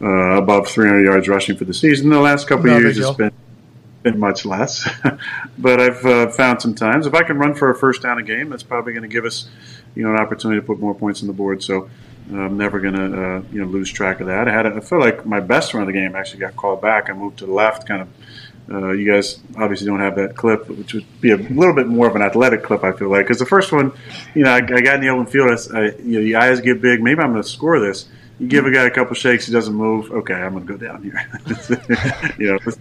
uh, 0.00 0.36
above 0.36 0.68
300 0.68 1.02
yards 1.02 1.28
rushing 1.28 1.56
for 1.56 1.64
the 1.64 1.74
season. 1.74 2.10
The 2.10 2.20
last 2.20 2.46
couple 2.46 2.66
No 2.66 2.76
of 2.76 2.82
years, 2.82 2.98
it's 2.98 3.10
been 3.12 3.32
been 4.02 4.18
much 4.18 4.44
less. 4.44 4.88
but 5.58 5.80
I've 5.80 6.04
uh, 6.04 6.28
found 6.28 6.62
some 6.62 6.74
times 6.74 7.06
if 7.06 7.14
I 7.14 7.22
can 7.22 7.38
run 7.38 7.54
for 7.54 7.70
a 7.70 7.74
first 7.74 8.02
down 8.02 8.18
a 8.18 8.22
game, 8.22 8.50
that's 8.50 8.62
probably 8.62 8.92
going 8.92 9.02
to 9.02 9.08
give 9.08 9.24
us, 9.24 9.48
you 9.94 10.04
know, 10.04 10.10
an 10.10 10.20
opportunity 10.20 10.60
to 10.60 10.66
put 10.66 10.78
more 10.78 10.94
points 10.94 11.22
on 11.22 11.26
the 11.26 11.32
board. 11.32 11.62
So 11.62 11.88
I'm 12.30 12.56
never 12.58 12.78
going 12.80 12.94
to, 12.94 13.04
uh, 13.04 13.42
you 13.52 13.60
know, 13.62 13.66
lose 13.66 13.90
track 13.90 14.20
of 14.20 14.26
that. 14.26 14.48
I 14.48 14.52
had, 14.52 14.66
a, 14.66 14.74
I 14.76 14.80
feel 14.80 15.00
like 15.00 15.24
my 15.24 15.40
best 15.40 15.72
run 15.72 15.82
of 15.82 15.86
the 15.86 15.92
game 15.92 16.14
actually 16.14 16.40
got 16.40 16.56
called 16.56 16.82
back. 16.82 17.08
I 17.08 17.12
moved 17.14 17.38
to 17.38 17.46
the 17.46 17.52
left, 17.52 17.86
kind 17.86 18.02
of. 18.02 18.08
Uh, 18.70 18.90
you 18.92 19.10
guys 19.10 19.40
obviously 19.56 19.86
don't 19.86 20.00
have 20.00 20.14
that 20.16 20.36
clip, 20.36 20.68
which 20.68 20.92
would 20.92 21.06
be 21.22 21.30
a 21.30 21.36
little 21.38 21.74
bit 21.74 21.86
more 21.86 22.06
of 22.06 22.14
an 22.16 22.20
athletic 22.20 22.62
clip. 22.62 22.84
I 22.84 22.92
feel 22.92 23.08
like 23.08 23.24
because 23.24 23.38
the 23.38 23.46
first 23.46 23.72
one, 23.72 23.92
you 24.34 24.42
know, 24.44 24.50
I, 24.50 24.56
I 24.56 24.60
got 24.82 24.96
in 24.96 25.00
the 25.00 25.08
open 25.08 25.24
field. 25.24 25.50
I, 25.74 25.78
I- 25.78 25.84
you 26.02 26.18
know, 26.18 26.20
the 26.22 26.36
eyes 26.36 26.60
get 26.60 26.82
big. 26.82 27.02
Maybe 27.02 27.20
I'm 27.22 27.30
going 27.32 27.42
to 27.42 27.48
score 27.48 27.80
this. 27.80 28.08
You 28.38 28.46
give 28.46 28.66
a 28.66 28.70
guy 28.70 28.84
a 28.84 28.90
couple 28.90 29.14
shakes, 29.14 29.46
he 29.46 29.52
doesn't 29.52 29.74
move. 29.74 30.12
Okay, 30.12 30.34
I'm 30.34 30.52
going 30.52 30.66
to 30.66 30.72
go 30.72 30.76
down 30.86 31.02
here. 31.02 31.28
you 32.38 32.52
know, 32.52 32.58
let's, 32.66 32.78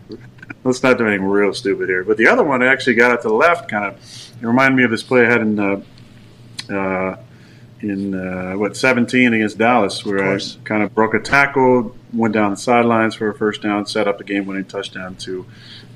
let's 0.66 0.84
not 0.84 0.98
do 0.98 1.08
anything 1.08 1.26
real 1.26 1.54
stupid 1.54 1.88
here. 1.90 2.04
But 2.04 2.18
the 2.18 2.28
other 2.28 2.44
one 2.44 2.62
I 2.62 2.68
actually 2.68 2.96
got 2.96 3.12
out 3.12 3.22
to 3.22 3.30
the 3.30 3.34
left, 3.34 3.70
kind 3.70 3.86
of. 3.86 3.94
It 4.42 4.46
reminded 4.46 4.76
me 4.78 4.84
of 4.84 4.92
this 4.92 5.02
play 5.04 5.26
I 5.26 5.30
had 5.32 5.42
in 5.42 5.58
uh, 5.60 5.82
uh, 6.70 7.18
in 7.82 8.14
uh, 8.16 8.54
what 8.54 8.76
17 8.76 9.34
against 9.34 9.58
Dallas, 9.58 10.04
where 10.06 10.36
I 10.36 10.40
kind 10.64 10.84
of 10.84 10.94
broke 10.96 11.14
a 11.14 11.20
tackle, 11.20 11.96
went 12.14 12.34
down 12.34 12.52
the 12.52 12.58
sidelines 12.58 13.16
for 13.16 13.30
a 13.30 13.36
first 13.36 13.62
down, 13.62 13.86
set 13.86 14.08
up 14.08 14.18
the 14.18 14.24
game-winning 14.24 14.66
touchdown 14.66 15.16
to 15.18 15.46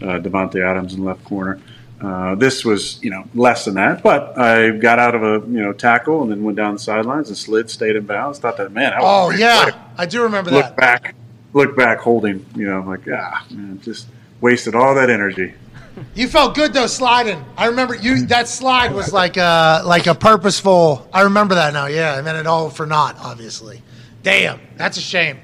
uh, 0.01 0.05
Davante 0.19 0.63
Adams 0.63 0.93
in 0.93 0.99
the 1.01 1.05
left 1.05 1.23
corner. 1.23 1.59
Uh, 1.99 2.33
this 2.35 2.65
was, 2.65 3.01
you 3.03 3.11
know, 3.11 3.23
less 3.35 3.65
than 3.65 3.75
that, 3.75 4.01
but 4.01 4.35
I 4.37 4.71
got 4.71 4.97
out 4.97 5.13
of 5.13 5.21
a, 5.21 5.45
you 5.47 5.61
know, 5.61 5.71
tackle 5.71 6.23
and 6.23 6.31
then 6.31 6.43
went 6.43 6.57
down 6.57 6.73
the 6.73 6.79
sidelines 6.79 7.29
and 7.29 7.37
slid, 7.37 7.69
stayed 7.69 7.95
in 7.95 8.05
bounds. 8.05 8.39
Thought 8.39 8.57
that, 8.57 8.71
man, 8.71 8.91
that 8.91 9.01
was 9.01 9.35
Oh 9.35 9.37
yeah, 9.37 9.69
play 9.69 9.79
I 9.97 10.05
do 10.07 10.23
remember 10.23 10.49
look 10.49 10.65
that. 10.65 10.77
back, 10.77 11.15
look 11.53 11.75
back, 11.75 11.99
holding. 11.99 12.43
You 12.55 12.65
know, 12.65 12.79
I'm 12.79 12.87
like, 12.87 13.07
ah, 13.13 13.45
man, 13.51 13.79
just 13.81 14.07
wasted 14.39 14.73
all 14.73 14.95
that 14.95 15.11
energy. 15.11 15.53
You 16.15 16.27
felt 16.27 16.55
good 16.55 16.73
though 16.73 16.87
sliding. 16.87 17.43
I 17.57 17.67
remember 17.67 17.95
you. 17.95 18.25
That 18.27 18.47
slide 18.47 18.93
was 18.93 19.11
like 19.13 19.37
a 19.37 19.81
like 19.85 20.07
a 20.07 20.15
purposeful. 20.15 21.07
I 21.13 21.21
remember 21.21 21.55
that 21.55 21.73
now. 21.73 21.85
Yeah, 21.87 22.13
I 22.15 22.21
meant 22.21 22.37
it 22.37 22.47
all 22.47 22.69
for 22.69 22.85
naught. 22.85 23.17
Obviously, 23.19 23.81
damn, 24.23 24.59
that's 24.77 24.97
a 24.97 25.01
shame. 25.01 25.39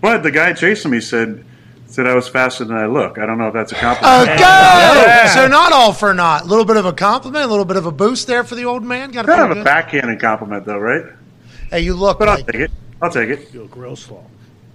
But 0.00 0.22
the 0.22 0.30
guy 0.30 0.52
chasing 0.52 0.90
me 0.90 1.00
said 1.00 1.44
said 1.86 2.06
I 2.06 2.14
was 2.14 2.26
faster 2.28 2.64
than 2.64 2.76
I 2.76 2.86
look. 2.86 3.18
I 3.18 3.26
don't 3.26 3.36
know 3.38 3.48
if 3.48 3.52
that's 3.54 3.72
a 3.72 3.76
Uh, 3.76 3.80
compliment. 3.80 4.38
go. 4.38 5.26
So 5.34 5.46
not 5.48 5.72
all 5.72 5.92
for 5.92 6.12
naught. 6.14 6.42
A 6.42 6.46
little 6.46 6.64
bit 6.64 6.76
of 6.78 6.86
a 6.86 6.92
compliment, 6.92 7.44
a 7.44 7.48
little 7.48 7.66
bit 7.66 7.76
of 7.76 7.84
a 7.86 7.92
boost 7.92 8.26
there 8.26 8.44
for 8.44 8.54
the 8.54 8.64
old 8.64 8.82
man. 8.82 9.10
Got 9.10 9.26
kind 9.26 9.42
of 9.42 9.50
a 9.50 9.54
good. 9.56 9.64
backhanded 9.64 10.18
compliment, 10.20 10.64
though, 10.64 10.78
right? 10.78 11.04
Hey, 11.70 11.80
you 11.80 11.94
look 11.94 12.18
But 12.18 12.28
I'll 12.30 12.36
take 12.38 12.54
it. 12.54 12.70
I'll 13.02 13.10
take 13.10 13.28
it. 13.28 13.52
You 13.52 13.62
look 13.62 13.76
real 13.76 13.96
slow. 13.96 14.24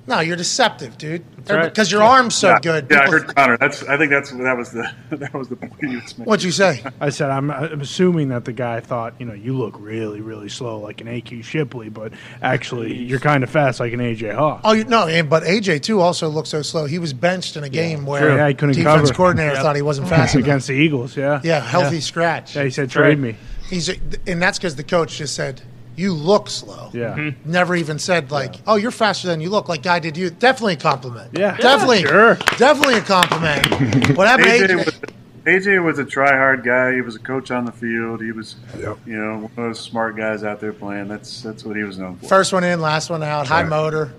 No, 0.07 0.21
you're 0.21 0.37
deceptive, 0.37 0.97
dude. 0.97 1.23
right. 1.49 1.65
Because 1.65 1.91
your 1.91 2.01
arm's 2.01 2.33
so 2.35 2.49
yeah. 2.49 2.59
good. 2.59 2.87
Yeah, 2.89 3.01
I 3.01 3.07
heard 3.09 3.35
Connor. 3.35 3.57
That's. 3.57 3.83
I 3.83 3.97
think 3.97 4.09
that's 4.09 4.31
that 4.31 4.57
was 4.57 4.71
the 4.71 4.89
that 5.17 5.33
was 5.33 5.49
the 5.49 5.55
point 5.57 5.73
you 5.81 5.89
was 6.01 6.17
making. 6.17 6.25
What'd 6.25 6.43
you 6.43 6.51
say? 6.51 6.83
I 7.01 7.09
said 7.09 7.29
I'm, 7.29 7.51
I'm 7.51 7.81
assuming 7.81 8.29
that 8.29 8.45
the 8.45 8.53
guy 8.53 8.79
thought 8.79 9.15
you 9.19 9.25
know 9.25 9.33
you 9.33 9.57
look 9.57 9.75
really 9.79 10.21
really 10.21 10.49
slow 10.49 10.79
like 10.79 11.01
an 11.01 11.07
AQ 11.07 11.43
Shipley, 11.43 11.89
but 11.89 12.13
actually 12.41 12.95
you're 12.95 13.19
kind 13.19 13.43
of 13.43 13.49
fast 13.49 13.79
like 13.79 13.93
an 13.93 13.99
AJ 13.99 14.33
Hawk. 14.35 14.61
Oh, 14.63 14.71
you, 14.73 14.85
no, 14.85 15.07
and, 15.07 15.29
but 15.29 15.43
AJ 15.43 15.81
too 15.83 15.99
also 15.99 16.29
looked 16.29 16.47
so 16.47 16.61
slow. 16.61 16.85
He 16.85 16.99
was 16.99 17.13
benched 17.13 17.57
in 17.57 17.63
a 17.63 17.69
game 17.69 18.05
where 18.05 18.37
Yeah, 18.37 18.47
he 18.47 18.53
couldn't 18.53 18.75
defense 18.75 19.01
cover. 19.09 19.13
coordinator 19.13 19.53
Yep. 19.55 19.61
thought 19.63 19.75
he 19.75 19.81
wasn't 19.81 20.07
fast 20.09 20.35
enough. 20.35 20.45
against 20.45 20.67
the 20.67 20.73
Eagles. 20.73 21.17
Yeah, 21.17 21.41
Yeah, 21.43 21.59
healthy 21.59 21.99
scratch. 22.01 22.55
Yeah, 22.55 22.63
he 22.63 22.69
said 22.69 22.89
trade 22.89 23.19
me. 23.19 23.35
He's 23.69 23.89
and 23.89 24.41
that's 24.41 24.57
because 24.57 24.75
the 24.77 24.83
coach 24.83 25.17
just 25.17 25.35
said 25.35 25.61
you 25.97 26.13
look 26.13 26.49
slow. 26.49 26.89
Yeah. 26.93 27.15
Mhm. 27.15 27.35
Never 27.43 27.75
even 27.75 27.99
said 27.99 28.31
like, 28.31 28.55
oh, 28.67 28.75
you're 28.75 28.91
faster 28.91 29.27
than 29.27 29.41
you 29.41 29.49
look. 29.49 29.67
Like 29.67 29.81
guy 29.83 29.99
did 29.99 30.15
you. 30.15 30.29
Definitely 30.29 30.73
a 30.73 30.77
compliment. 30.77 31.31
Yeah. 31.37 31.57
definitely, 31.57 32.03
Sure. 32.03 32.35
definitely 32.57 32.95
a 32.95 33.01
compliment. 33.01 33.67
what 34.17 34.27
happened? 34.27 34.47
AJ 34.47 34.67
AJ? 34.67 34.85
was, 34.85 35.01
AJ 35.45 35.83
was 35.83 35.99
a 35.99 36.05
try-hard 36.05 36.63
guy. 36.63 36.93
He 36.93 37.01
was 37.01 37.15
a 37.15 37.19
coach 37.19 37.49
on 37.51 37.65
the 37.65 37.71
field. 37.71 38.21
He 38.21 38.31
was, 38.31 38.55
you 38.77 38.95
know, 39.17 39.33
one 39.39 39.43
of 39.45 39.55
those 39.55 39.79
smart 39.79 40.15
guys 40.15 40.43
out 40.43 40.59
there 40.61 40.71
playing. 40.73 41.07
That's 41.07 41.41
that's 41.41 41.65
what 41.65 41.75
he 41.75 41.83
was 41.83 41.97
known 41.97 42.17
for. 42.17 42.27
First 42.27 42.53
one 42.53 42.63
in, 42.63 42.79
last 42.79 43.09
one 43.09 43.23
out. 43.23 43.47
High 43.47 43.63
motor. 43.63 44.13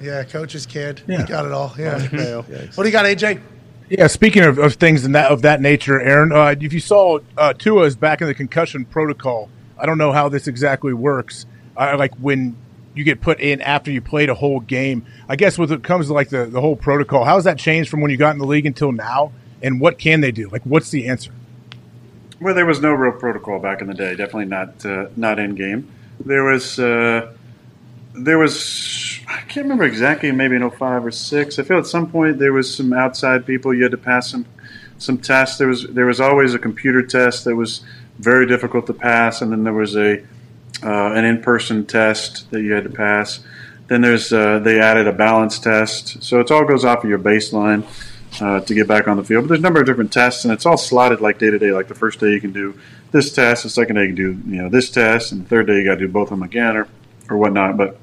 Yeah, 0.00 0.24
coach's 0.24 0.66
kid. 0.66 1.02
He 1.06 1.12
Yeah. 1.12 1.26
got 1.26 1.44
it 1.46 1.52
all. 1.52 1.74
Yeah. 1.78 2.00
what 2.74 2.84
do 2.84 2.88
you 2.88 2.90
got, 2.92 3.04
AJ? 3.04 3.40
Yeah, 3.90 4.06
speaking 4.06 4.42
of, 4.44 4.56
of 4.58 4.74
things 4.74 5.04
in 5.04 5.12
that 5.12 5.30
of 5.30 5.42
that 5.42 5.60
nature, 5.60 6.00
Aaron, 6.00 6.32
uh, 6.32 6.54
if 6.58 6.72
you 6.72 6.80
saw 6.80 7.18
uh, 7.36 7.52
Tua's 7.52 7.94
back 7.94 8.22
in 8.22 8.26
the 8.26 8.32
concussion 8.34 8.86
protocol, 8.86 9.50
I 9.82 9.86
don't 9.86 9.98
know 9.98 10.12
how 10.12 10.28
this 10.28 10.46
exactly 10.46 10.92
works. 10.92 11.44
Uh, 11.76 11.96
like 11.98 12.14
when 12.14 12.56
you 12.94 13.02
get 13.02 13.20
put 13.20 13.40
in 13.40 13.60
after 13.60 13.90
you 13.90 14.00
played 14.00 14.30
a 14.30 14.34
whole 14.34 14.60
game, 14.60 15.04
I 15.28 15.34
guess 15.34 15.58
when 15.58 15.70
it 15.72 15.82
comes 15.82 16.06
to 16.06 16.12
like 16.12 16.28
the, 16.28 16.46
the 16.46 16.60
whole 16.60 16.76
protocol, 16.76 17.24
how 17.24 17.34
has 17.34 17.44
that 17.44 17.58
changed 17.58 17.90
from 17.90 18.00
when 18.00 18.12
you 18.12 18.16
got 18.16 18.30
in 18.30 18.38
the 18.38 18.46
league 18.46 18.64
until 18.64 18.92
now? 18.92 19.32
And 19.60 19.80
what 19.80 19.98
can 19.98 20.20
they 20.20 20.30
do? 20.30 20.48
Like, 20.48 20.62
what's 20.62 20.90
the 20.90 21.08
answer? 21.08 21.32
Well, 22.40 22.54
there 22.54 22.66
was 22.66 22.80
no 22.80 22.92
real 22.92 23.12
protocol 23.12 23.58
back 23.58 23.80
in 23.80 23.88
the 23.88 23.94
day. 23.94 24.10
Definitely 24.14 24.46
not 24.46 24.86
uh, 24.86 25.08
not 25.16 25.38
in 25.38 25.54
game. 25.54 25.90
There 26.24 26.44
was 26.44 26.78
uh, 26.78 27.32
there 28.14 28.38
was 28.38 29.20
I 29.28 29.40
can't 29.42 29.64
remember 29.64 29.84
exactly. 29.84 30.30
Maybe 30.30 30.56
in 30.56 30.68
05 30.68 31.06
or 31.06 31.10
six. 31.10 31.58
I 31.58 31.62
feel 31.62 31.78
at 31.78 31.86
some 31.86 32.10
point 32.10 32.38
there 32.38 32.52
was 32.52 32.72
some 32.72 32.92
outside 32.92 33.46
people. 33.46 33.74
You 33.74 33.84
had 33.84 33.92
to 33.92 33.98
pass 33.98 34.30
some 34.30 34.46
some 34.98 35.18
tests. 35.18 35.58
There 35.58 35.68
was 35.68 35.86
there 35.88 36.06
was 36.06 36.20
always 36.20 36.54
a 36.54 36.58
computer 36.58 37.02
test 37.02 37.44
that 37.44 37.56
was 37.56 37.82
very 38.18 38.46
difficult 38.46 38.86
to 38.86 38.94
pass, 38.94 39.42
and 39.42 39.52
then 39.52 39.64
there 39.64 39.72
was 39.72 39.96
a 39.96 40.22
uh, 40.82 41.12
an 41.12 41.24
in 41.24 41.40
person 41.42 41.86
test 41.86 42.50
that 42.50 42.62
you 42.62 42.72
had 42.72 42.84
to 42.84 42.90
pass. 42.90 43.40
Then 43.88 44.00
there's 44.00 44.32
uh, 44.32 44.58
they 44.58 44.80
added 44.80 45.06
a 45.06 45.12
balance 45.12 45.58
test. 45.58 46.22
So 46.22 46.40
it 46.40 46.50
all 46.50 46.64
goes 46.64 46.84
off 46.84 47.04
of 47.04 47.10
your 47.10 47.18
baseline 47.18 47.84
uh, 48.40 48.60
to 48.60 48.74
get 48.74 48.88
back 48.88 49.08
on 49.08 49.16
the 49.16 49.24
field. 49.24 49.44
But 49.44 49.48
there's 49.48 49.60
a 49.60 49.62
number 49.62 49.80
of 49.80 49.86
different 49.86 50.12
tests, 50.12 50.44
and 50.44 50.52
it's 50.52 50.66
all 50.66 50.76
slotted 50.76 51.20
like 51.20 51.38
day 51.38 51.50
to 51.50 51.58
day. 51.58 51.72
Like 51.72 51.88
the 51.88 51.94
first 51.94 52.20
day 52.20 52.30
you 52.30 52.40
can 52.40 52.52
do 52.52 52.78
this 53.10 53.32
test, 53.32 53.62
the 53.62 53.70
second 53.70 53.96
day 53.96 54.02
you 54.02 54.08
can 54.08 54.16
do 54.16 54.50
you 54.50 54.62
know 54.62 54.68
this 54.68 54.90
test, 54.90 55.32
and 55.32 55.44
the 55.44 55.48
third 55.48 55.66
day 55.66 55.76
you 55.76 55.84
got 55.84 55.94
to 55.94 56.00
do 56.00 56.08
both 56.08 56.30
of 56.30 56.38
them 56.38 56.42
again, 56.42 56.76
or 56.76 56.88
or 57.28 57.36
whatnot. 57.36 57.76
But 57.76 57.98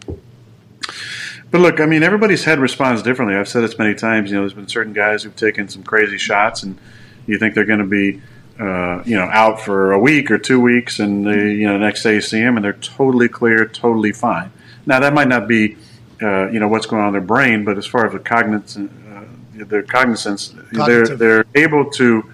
but 1.52 1.61
look, 1.61 1.80
I 1.80 1.86
mean, 1.86 2.03
everybody's 2.03 2.44
head 2.44 2.60
responds 2.60 3.02
differently. 3.02 3.36
I've 3.36 3.48
said 3.48 3.61
this 3.61 3.77
many 3.80 3.95
times. 3.95 4.30
You 4.30 4.38
know, 4.38 4.44
there's 4.44 4.53
been 4.53 4.68
certain 4.68 4.94
guys 4.94 5.23
who've 5.23 5.36
taken 5.36 5.68
some 5.68 5.84
crazy 5.84 6.18
shots, 6.18 6.64
and 6.64 6.77
you 7.26 7.40
think 7.40 7.56
they're 7.56 7.65
going 7.65 7.80
to 7.80 7.86
be, 7.86 8.22
uh, 8.60 9.02
you 9.06 9.15
know, 9.15 9.30
out 9.31 9.61
for 9.61 9.94
a 9.94 9.99
week 9.99 10.30
or 10.30 10.38
two 10.38 10.60
weeks, 10.60 10.99
and 10.99 11.26
they, 11.26 11.53
you 11.53 11.65
know, 11.65 11.73
the 11.73 11.86
next 11.86 12.03
day 12.03 12.15
you 12.15 12.22
see 12.22 12.41
them, 12.41 12.57
and 12.57 12.64
they're 12.64 12.73
totally 12.73 13.30
clear, 13.30 13.65
totally 13.65 14.11
fine. 14.11 14.52
Now 14.86 14.99
that 14.99 15.14
might 15.14 15.30
not 15.30 15.48
be, 15.48 15.77
uh, 16.22 16.49
you 16.49 16.60
know, 16.60 16.68
what's 16.68 16.86
going 16.86 17.02
on 17.02 17.10
in 17.10 17.14
their 17.14 17.22
brain, 17.22 17.64
but 17.64 17.77
as 17.77 17.86
far 17.86 18.06
as 18.06 18.14
the 18.14 18.19
cognizance, 18.19 18.91
uh, 19.10 19.65
their 19.65 19.84
cognizance, 19.84 20.53
they're 20.72 21.07
they're 21.07 21.45
able 21.56 21.90
to. 21.91 22.30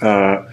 Uh, 0.00 0.50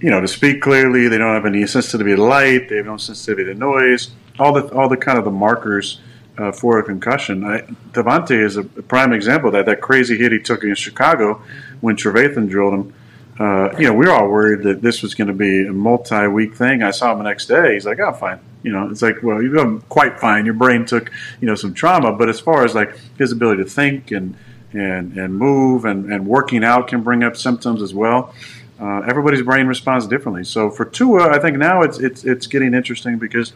you 0.00 0.10
know, 0.10 0.20
to 0.20 0.28
speak 0.28 0.62
clearly, 0.62 1.08
they 1.08 1.18
don't 1.18 1.34
have 1.34 1.44
any 1.44 1.66
sensitivity 1.66 2.14
to 2.14 2.22
light, 2.22 2.68
they 2.68 2.76
have 2.76 2.86
no 2.86 2.96
sensitivity 2.96 3.52
to 3.52 3.58
noise, 3.58 4.10
all 4.38 4.52
the 4.52 4.72
all 4.72 4.88
the 4.88 4.96
kind 4.96 5.18
of 5.18 5.24
the 5.24 5.30
markers 5.30 6.00
uh, 6.38 6.52
for 6.52 6.78
a 6.78 6.82
concussion. 6.84 7.44
I, 7.44 7.60
Davante 7.92 8.40
is 8.40 8.56
a, 8.56 8.60
a 8.60 8.82
prime 8.82 9.12
example 9.12 9.48
of 9.48 9.54
that. 9.54 9.66
That 9.66 9.80
crazy 9.80 10.16
hit 10.16 10.32
he 10.32 10.38
took 10.38 10.62
in 10.62 10.74
Chicago 10.74 11.42
when 11.80 11.96
Trevathan 11.96 12.48
drilled 12.48 12.74
him. 12.74 12.94
Uh, 13.38 13.72
you 13.78 13.84
know, 13.84 13.94
we 13.94 14.06
were 14.06 14.12
all 14.12 14.28
worried 14.28 14.64
that 14.64 14.82
this 14.82 15.00
was 15.00 15.14
going 15.14 15.28
to 15.28 15.34
be 15.34 15.66
a 15.66 15.72
multi-week 15.72 16.54
thing. 16.56 16.82
I 16.82 16.90
saw 16.90 17.12
him 17.12 17.18
the 17.18 17.24
next 17.24 17.46
day. 17.46 17.74
He's 17.74 17.86
like, 17.86 18.00
"Oh, 18.00 18.12
fine." 18.12 18.40
You 18.62 18.72
know, 18.72 18.90
it's 18.90 19.02
like, 19.02 19.22
well, 19.22 19.40
you're 19.40 19.78
quite 19.88 20.18
fine. 20.18 20.44
Your 20.44 20.54
brain 20.54 20.84
took, 20.84 21.12
you 21.40 21.46
know, 21.46 21.54
some 21.54 21.74
trauma, 21.74 22.12
but 22.12 22.28
as 22.28 22.40
far 22.40 22.64
as 22.64 22.74
like 22.74 22.98
his 23.16 23.30
ability 23.30 23.62
to 23.62 23.68
think 23.68 24.10
and 24.10 24.36
and 24.72 25.16
and 25.16 25.34
move 25.34 25.84
and 25.84 26.12
and 26.12 26.26
working 26.26 26.64
out 26.64 26.88
can 26.88 27.02
bring 27.02 27.22
up 27.22 27.36
symptoms 27.36 27.82
as 27.82 27.94
well. 27.94 28.34
Uh, 28.80 29.00
everybody's 29.00 29.42
brain 29.42 29.66
responds 29.66 30.06
differently. 30.06 30.44
So 30.44 30.70
for 30.70 30.84
Tua, 30.84 31.30
I 31.30 31.38
think 31.38 31.56
now 31.56 31.82
it's 31.82 31.98
it's 31.98 32.24
it's 32.24 32.46
getting 32.46 32.74
interesting 32.74 33.18
because 33.18 33.52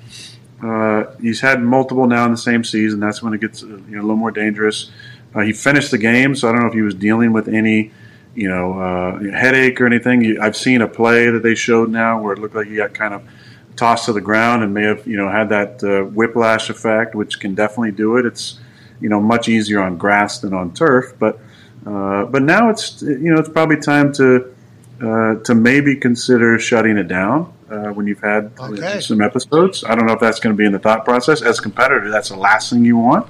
uh, 0.62 1.04
he's 1.20 1.40
had 1.40 1.62
multiple 1.62 2.06
now 2.06 2.24
in 2.24 2.30
the 2.30 2.36
same 2.36 2.62
season. 2.62 3.00
That's 3.00 3.22
when 3.22 3.34
it 3.34 3.40
gets 3.40 3.62
uh, 3.62 3.66
you 3.66 3.96
know, 3.96 4.00
a 4.00 4.02
little 4.02 4.16
more 4.16 4.30
dangerous. 4.30 4.90
Uh, 5.34 5.40
he 5.40 5.52
finished 5.52 5.90
the 5.90 5.98
game, 5.98 6.34
so 6.34 6.48
I 6.48 6.52
don't 6.52 6.60
know 6.60 6.68
if 6.68 6.74
he 6.74 6.82
was 6.82 6.94
dealing 6.94 7.32
with 7.32 7.48
any 7.48 7.90
you 8.34 8.48
know 8.48 8.78
uh, 8.80 9.18
headache 9.32 9.80
or 9.80 9.86
anything. 9.86 10.38
I've 10.40 10.56
seen 10.56 10.82
a 10.82 10.88
play 10.88 11.30
that 11.30 11.42
they 11.42 11.54
showed 11.54 11.90
now 11.90 12.20
where 12.20 12.32
it 12.32 12.38
looked 12.38 12.54
like 12.54 12.66
he 12.68 12.76
got 12.76 12.94
kind 12.94 13.14
of 13.14 13.22
tossed 13.76 14.04
to 14.06 14.12
the 14.12 14.20
ground 14.20 14.62
and 14.62 14.74
may 14.74 14.84
have 14.84 15.06
you 15.06 15.16
know 15.16 15.30
had 15.30 15.48
that 15.50 15.82
uh, 15.84 16.04
whiplash 16.10 16.70
effect, 16.70 17.14
which 17.14 17.40
can 17.40 17.54
definitely 17.54 17.92
do 17.92 18.16
it. 18.16 18.26
It's 18.26 18.58
you 19.00 19.08
know 19.08 19.20
much 19.20 19.48
easier 19.48 19.80
on 19.80 19.96
grass 19.96 20.38
than 20.38 20.54
on 20.54 20.72
turf, 20.72 21.14
but 21.18 21.38
uh, 21.86 22.24
but 22.26 22.42
now 22.42 22.70
it's 22.70 23.02
you 23.02 23.32
know 23.32 23.38
it's 23.38 23.48
probably 23.48 23.76
time 23.78 24.12
to 24.14 24.54
uh, 25.02 25.34
to 25.44 25.54
maybe 25.54 25.96
consider 25.96 26.58
shutting 26.58 26.96
it 26.96 27.08
down 27.08 27.52
uh, 27.70 27.88
when 27.88 28.06
you've 28.06 28.20
had 28.20 28.52
Okay. 28.58 29.00
some 29.00 29.20
episodes. 29.20 29.82
I 29.84 29.94
don't 29.94 30.06
know 30.06 30.12
if 30.12 30.20
that's 30.20 30.38
going 30.38 30.54
to 30.54 30.58
be 30.58 30.64
in 30.64 30.72
the 30.72 30.78
thought 30.78 31.04
process. 31.04 31.42
As 31.42 31.58
a 31.58 31.62
competitor, 31.62 32.10
that's 32.10 32.28
the 32.28 32.36
last 32.36 32.70
thing 32.70 32.84
you 32.84 32.96
want. 32.96 33.26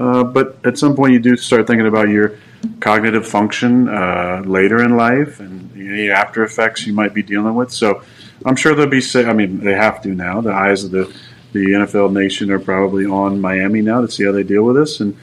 Uh, 0.00 0.24
but 0.24 0.56
at 0.64 0.78
some 0.78 0.96
point, 0.96 1.12
you 1.12 1.20
do 1.20 1.36
start 1.36 1.66
thinking 1.66 1.86
about 1.86 2.08
your 2.08 2.38
cognitive 2.80 3.28
function 3.28 3.86
uh, 3.86 4.42
later 4.46 4.82
in 4.82 4.96
life 4.96 5.40
and 5.40 5.70
any 5.76 6.10
after 6.10 6.42
effects 6.42 6.86
you 6.86 6.94
might 6.94 7.12
be 7.12 7.22
dealing 7.22 7.54
with. 7.54 7.70
So 7.70 8.02
I'm 8.46 8.56
sure 8.56 8.74
they'll 8.74 8.86
be. 8.86 9.02
Say, 9.02 9.26
I 9.26 9.34
mean, 9.34 9.60
they 9.60 9.74
have 9.74 10.00
to 10.02 10.08
now. 10.08 10.40
The 10.40 10.52
eyes 10.52 10.84
of 10.84 10.90
the 10.90 11.14
the 11.52 11.66
NFL 11.66 12.12
nation 12.12 12.50
are 12.50 12.58
probably 12.58 13.04
on 13.04 13.40
Miami 13.40 13.82
now 13.82 14.00
to 14.00 14.10
see 14.10 14.24
how 14.24 14.32
they 14.32 14.42
deal 14.42 14.62
with 14.62 14.76
this. 14.76 15.00
And 15.00 15.18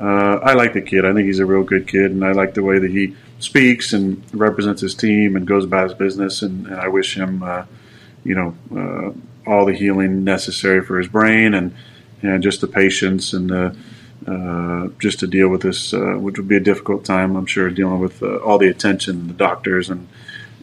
uh, 0.00 0.38
I 0.42 0.54
like 0.54 0.72
the 0.72 0.80
kid. 0.80 1.04
I 1.04 1.12
think 1.12 1.26
he's 1.26 1.40
a 1.40 1.46
real 1.46 1.64
good 1.64 1.86
kid, 1.86 2.12
and 2.12 2.24
I 2.24 2.32
like 2.32 2.54
the 2.54 2.62
way 2.62 2.78
that 2.78 2.90
he 2.90 3.14
speaks 3.38 3.92
and 3.92 4.22
represents 4.32 4.80
his 4.80 4.94
team 4.94 5.36
and 5.36 5.46
goes 5.46 5.64
about 5.64 5.90
his 5.90 5.94
business. 5.94 6.40
And, 6.40 6.66
and 6.68 6.76
I 6.76 6.88
wish 6.88 7.16
him, 7.16 7.42
uh, 7.42 7.64
you 8.24 8.34
know, 8.34 8.54
uh, 8.74 9.50
all 9.50 9.66
the 9.66 9.74
healing 9.74 10.24
necessary 10.24 10.82
for 10.82 10.98
his 10.98 11.08
brain 11.08 11.52
and 11.52 11.74
and 12.22 12.42
just 12.42 12.60
the 12.60 12.68
patience 12.68 13.32
and 13.32 13.50
the 13.50 13.76
uh, 14.26 14.88
just 14.98 15.20
to 15.20 15.26
deal 15.26 15.48
with 15.48 15.62
this, 15.62 15.92
uh, 15.92 16.14
which 16.18 16.38
would 16.38 16.48
be 16.48 16.56
a 16.56 16.60
difficult 16.60 17.04
time, 17.04 17.36
I'm 17.36 17.46
sure, 17.46 17.70
dealing 17.70 17.98
with 17.98 18.22
uh, 18.22 18.36
all 18.38 18.58
the 18.58 18.68
attention, 18.68 19.28
the 19.28 19.34
doctors, 19.34 19.88
and 19.90 20.08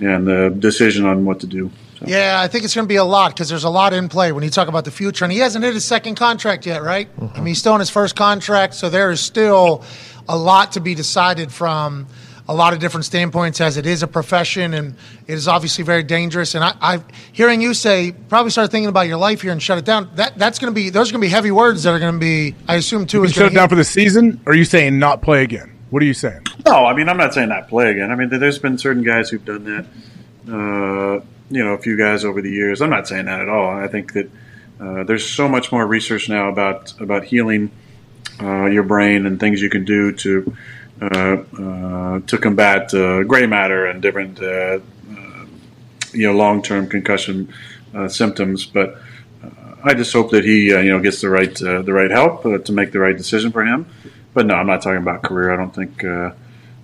and 0.02 0.26
the 0.26 0.50
decision 0.58 1.06
on 1.06 1.26
what 1.26 1.42
to 1.42 1.48
do. 1.48 1.72
So. 2.00 2.06
Yeah, 2.08 2.40
I 2.40 2.48
think 2.48 2.64
it's 2.64 2.74
going 2.74 2.86
to 2.86 2.90
be 2.90 2.96
a 2.96 3.04
lot 3.04 3.34
because 3.34 3.50
there's 3.50 3.66
a 3.66 3.70
lot 3.70 3.92
in 3.92 4.08
play 4.08 4.32
when 4.32 4.44
you 4.44 4.50
talk 4.50 4.70
about 4.70 4.86
the 4.86 4.92
future. 4.92 5.26
And 5.26 5.32
he 5.32 5.40
hasn't 5.40 5.66
hit 5.66 5.74
his 5.74 5.84
second 5.84 6.16
contract 6.16 6.66
yet, 6.66 6.82
right? 6.82 7.10
I 7.20 7.38
mean, 7.38 7.48
he's 7.48 7.60
still 7.60 7.74
in 7.74 7.82
his 7.82 7.90
first 7.90 8.16
contract, 8.16 8.76
so 8.76 8.90
there 8.90 9.12
is 9.12 9.20
still 9.20 9.84
a 10.30 10.38
lot 10.38 10.72
to 10.74 10.80
be 10.80 10.96
decided 10.96 11.52
from 11.52 12.08
a 12.50 12.54
lot 12.54 12.74
of 12.74 12.80
different 12.80 13.06
standpoints 13.06 13.62
as 13.62 13.78
it 13.78 13.86
is 13.86 14.02
a 14.02 14.08
profession 14.08 14.74
and 14.74 14.96
it 15.28 15.34
is 15.34 15.48
obviously 15.48 15.84
very 15.84 16.02
dangerous. 16.02 16.56
And 16.56 16.64
I, 16.64 16.74
I 16.82 17.04
hearing 17.32 17.62
you 17.62 17.76
say 17.76 18.12
probably 18.28 18.50
start 18.50 18.72
thinking 18.72 18.90
about 18.90 19.08
your 19.08 19.18
life 19.18 19.44
here 19.44 19.52
and 19.52 19.62
shut 19.62 19.78
it 19.78 19.86
down. 19.86 20.10
That 20.16 20.36
that's 20.36 20.58
going 20.58 20.74
to 20.74 20.76
be 20.76 20.90
those 20.90 21.10
are 21.10 21.14
going 21.14 21.22
to 21.22 21.28
be 21.28 21.32
heavy 21.32 21.52
words 21.52 21.84
that 21.84 21.94
are 21.94 22.00
going 22.00 22.16
to 22.16 22.20
be. 22.20 22.56
I 22.68 22.76
assume 22.76 23.06
too 23.06 23.20
You 23.20 23.26
is 23.26 23.34
shut 23.34 23.52
it 23.52 23.56
down 23.56 23.70
for 23.70 23.76
the 23.76 23.84
season? 23.84 24.42
Or 24.48 24.54
are 24.54 24.56
you 24.56 24.66
saying 24.66 24.98
not 24.98 25.22
play 25.22 25.44
again? 25.44 25.78
What 25.92 26.02
are 26.02 26.08
you 26.08 26.16
saying? 26.16 26.42
No, 26.66 26.86
I 26.86 26.96
mean 26.96 27.08
I'm 27.08 27.18
not 27.18 27.36
saying 27.36 27.50
not 27.50 27.68
play 27.70 27.92
again. 27.92 28.12
I 28.12 28.16
mean 28.16 28.30
there's 28.30 28.58
been 28.58 28.80
certain 28.80 29.04
guys 29.04 29.30
who've 29.30 29.46
done 29.46 29.64
that. 29.66 29.86
Uh, 30.52 31.24
you 31.52 31.64
know, 31.64 31.74
a 31.74 31.78
few 31.78 31.98
guys 31.98 32.26
over 32.26 32.42
the 32.42 32.50
years. 32.50 32.82
I'm 32.82 32.90
not 32.90 33.08
saying 33.08 33.26
that 33.26 33.42
at 33.42 33.50
all. 33.50 33.70
I 33.70 33.88
think 33.88 34.14
that 34.14 34.32
uh, 34.80 35.04
there's 35.04 35.28
so 35.28 35.48
much 35.48 35.72
more 35.72 35.86
research 35.86 36.30
now 36.30 36.50
about 36.50 37.00
about 37.00 37.26
healing 37.26 37.70
uh, 38.42 38.66
your 38.66 38.84
brain 38.84 39.28
and 39.28 39.40
things 39.40 39.62
you 39.62 39.70
can 39.70 39.86
do 39.86 40.12
to 40.14 40.56
to 41.00 42.38
combat 42.42 42.94
uh, 42.94 43.24
gray 43.24 43.46
matter 43.46 43.86
and 43.86 44.02
different 44.02 44.42
uh, 44.42 44.80
uh, 45.12 45.46
you 46.14 46.28
know 46.28 46.34
long 46.34 46.62
term 46.62 46.88
concussion 46.88 47.54
uh, 47.94 48.08
symptoms. 48.08 48.66
But 48.66 48.98
uh, 49.44 49.76
I 49.84 49.94
just 49.94 50.14
hope 50.14 50.32
that 50.32 50.46
he 50.46 50.74
uh, 50.74 50.80
you 50.80 50.92
know 50.92 51.00
gets 51.00 51.22
the 51.22 51.30
right 51.30 51.62
uh, 51.62 51.82
the 51.82 51.94
right 51.94 52.12
help 52.12 52.46
uh, 52.46 52.58
to 52.60 52.72
make 52.72 52.92
the 52.92 53.00
right 53.00 53.16
decision 53.16 53.52
for 53.52 53.64
him. 53.66 53.86
But 54.34 54.46
no, 54.46 54.56
I'm 54.56 54.68
not 54.68 54.82
talking 54.82 55.02
about 55.02 55.24
career. 55.24 55.52
I 55.52 55.58
don't 55.58 55.74
think 55.74 56.04
uh, 56.04 56.32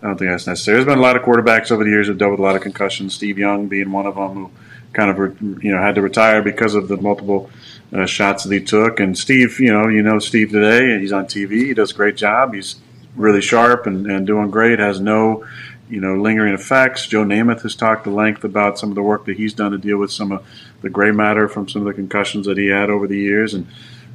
I 0.02 0.08
don't 0.08 0.18
think 0.18 0.32
that's 0.32 0.48
necessary. 0.48 0.78
There's 0.78 0.86
been 0.86 1.00
a 1.00 1.02
lot 1.02 1.16
of 1.16 1.24
quarterbacks 1.24 1.72
over 1.72 1.84
the 1.84 1.90
years 1.90 2.08
who've 2.08 2.18
dealt 2.18 2.32
with 2.32 2.40
a 2.40 2.44
lot 2.44 2.56
of 2.56 2.62
concussions. 2.62 3.14
Steve 3.14 3.38
Young 3.38 3.68
being 3.68 3.92
one 3.92 4.06
of 4.06 4.16
them, 4.16 4.34
who 4.34 4.52
kind 4.94 5.10
of 5.10 5.20
re- 5.20 5.60
you 5.64 5.72
know 5.72 5.82
had 5.82 5.96
to 5.96 6.02
retire 6.02 6.42
because 6.42 6.76
of 6.76 6.88
the 6.88 6.98
multiple 6.98 7.50
uh, 7.94 8.06
shots 8.06 8.44
that 8.44 8.54
he 8.54 8.64
took. 8.64 9.00
And 9.00 9.18
Steve, 9.18 9.60
you 9.60 9.72
know, 9.72 9.88
you 9.88 10.02
know 10.02 10.20
Steve 10.20 10.52
today, 10.52 10.92
and 10.92 11.02
he's 11.02 11.14
on 11.14 11.26
TV. 11.26 11.66
He 11.66 11.74
does 11.74 11.92
a 11.92 11.96
great 11.96 12.18
job. 12.18 12.54
He's 12.54 12.76
really 13.16 13.42
sharp 13.42 13.88
and, 13.88 14.06
and 14.08 14.28
doing 14.28 14.50
great. 14.50 14.80
Has 14.80 15.00
no 15.00 15.46
you 15.90 16.02
know 16.02 16.16
lingering 16.16 16.54
effects. 16.54 17.08
Joe 17.08 17.24
Namath 17.24 17.62
has 17.62 17.76
talked 17.76 18.08
at 18.08 18.14
length 18.14 18.44
about 18.44 18.80
some 18.80 18.90
of 18.90 18.96
the 18.96 19.04
work 19.04 19.26
that 19.26 19.38
he's 19.38 19.54
done 19.54 19.72
to 19.72 19.78
deal 19.78 19.98
with 19.98 20.12
some 20.12 20.32
of 20.32 20.46
the 20.82 20.90
gray 20.90 21.12
matter 21.12 21.48
from 21.48 21.68
some 21.68 21.82
of 21.82 21.88
the 21.88 21.94
concussions 21.94 22.46
that 22.48 22.58
he 22.58 22.68
had 22.68 22.90
over 22.90 23.08
the 23.08 23.18
years. 23.18 23.54
And 23.54 23.68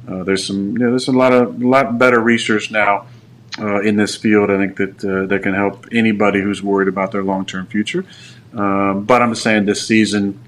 uh, 0.07 0.23
there's 0.23 0.45
some 0.45 0.73
you 0.73 0.79
know, 0.79 0.89
there's 0.89 1.07
a 1.07 1.11
lot 1.11 1.33
of 1.33 1.61
a 1.61 1.67
lot 1.67 1.97
better 1.97 2.19
research 2.19 2.71
now 2.71 3.07
uh, 3.59 3.81
in 3.81 3.95
this 3.95 4.15
field. 4.15 4.49
I 4.49 4.57
think 4.57 4.77
that 4.77 5.05
uh, 5.05 5.25
that 5.27 5.43
can 5.43 5.53
help 5.53 5.87
anybody 5.91 6.41
who's 6.41 6.61
worried 6.61 6.87
about 6.87 7.11
their 7.11 7.23
long 7.23 7.45
term 7.45 7.67
future. 7.67 8.05
Um, 8.53 9.05
but 9.05 9.21
I'm 9.21 9.33
saying 9.35 9.65
this 9.65 9.87
season, 9.87 10.39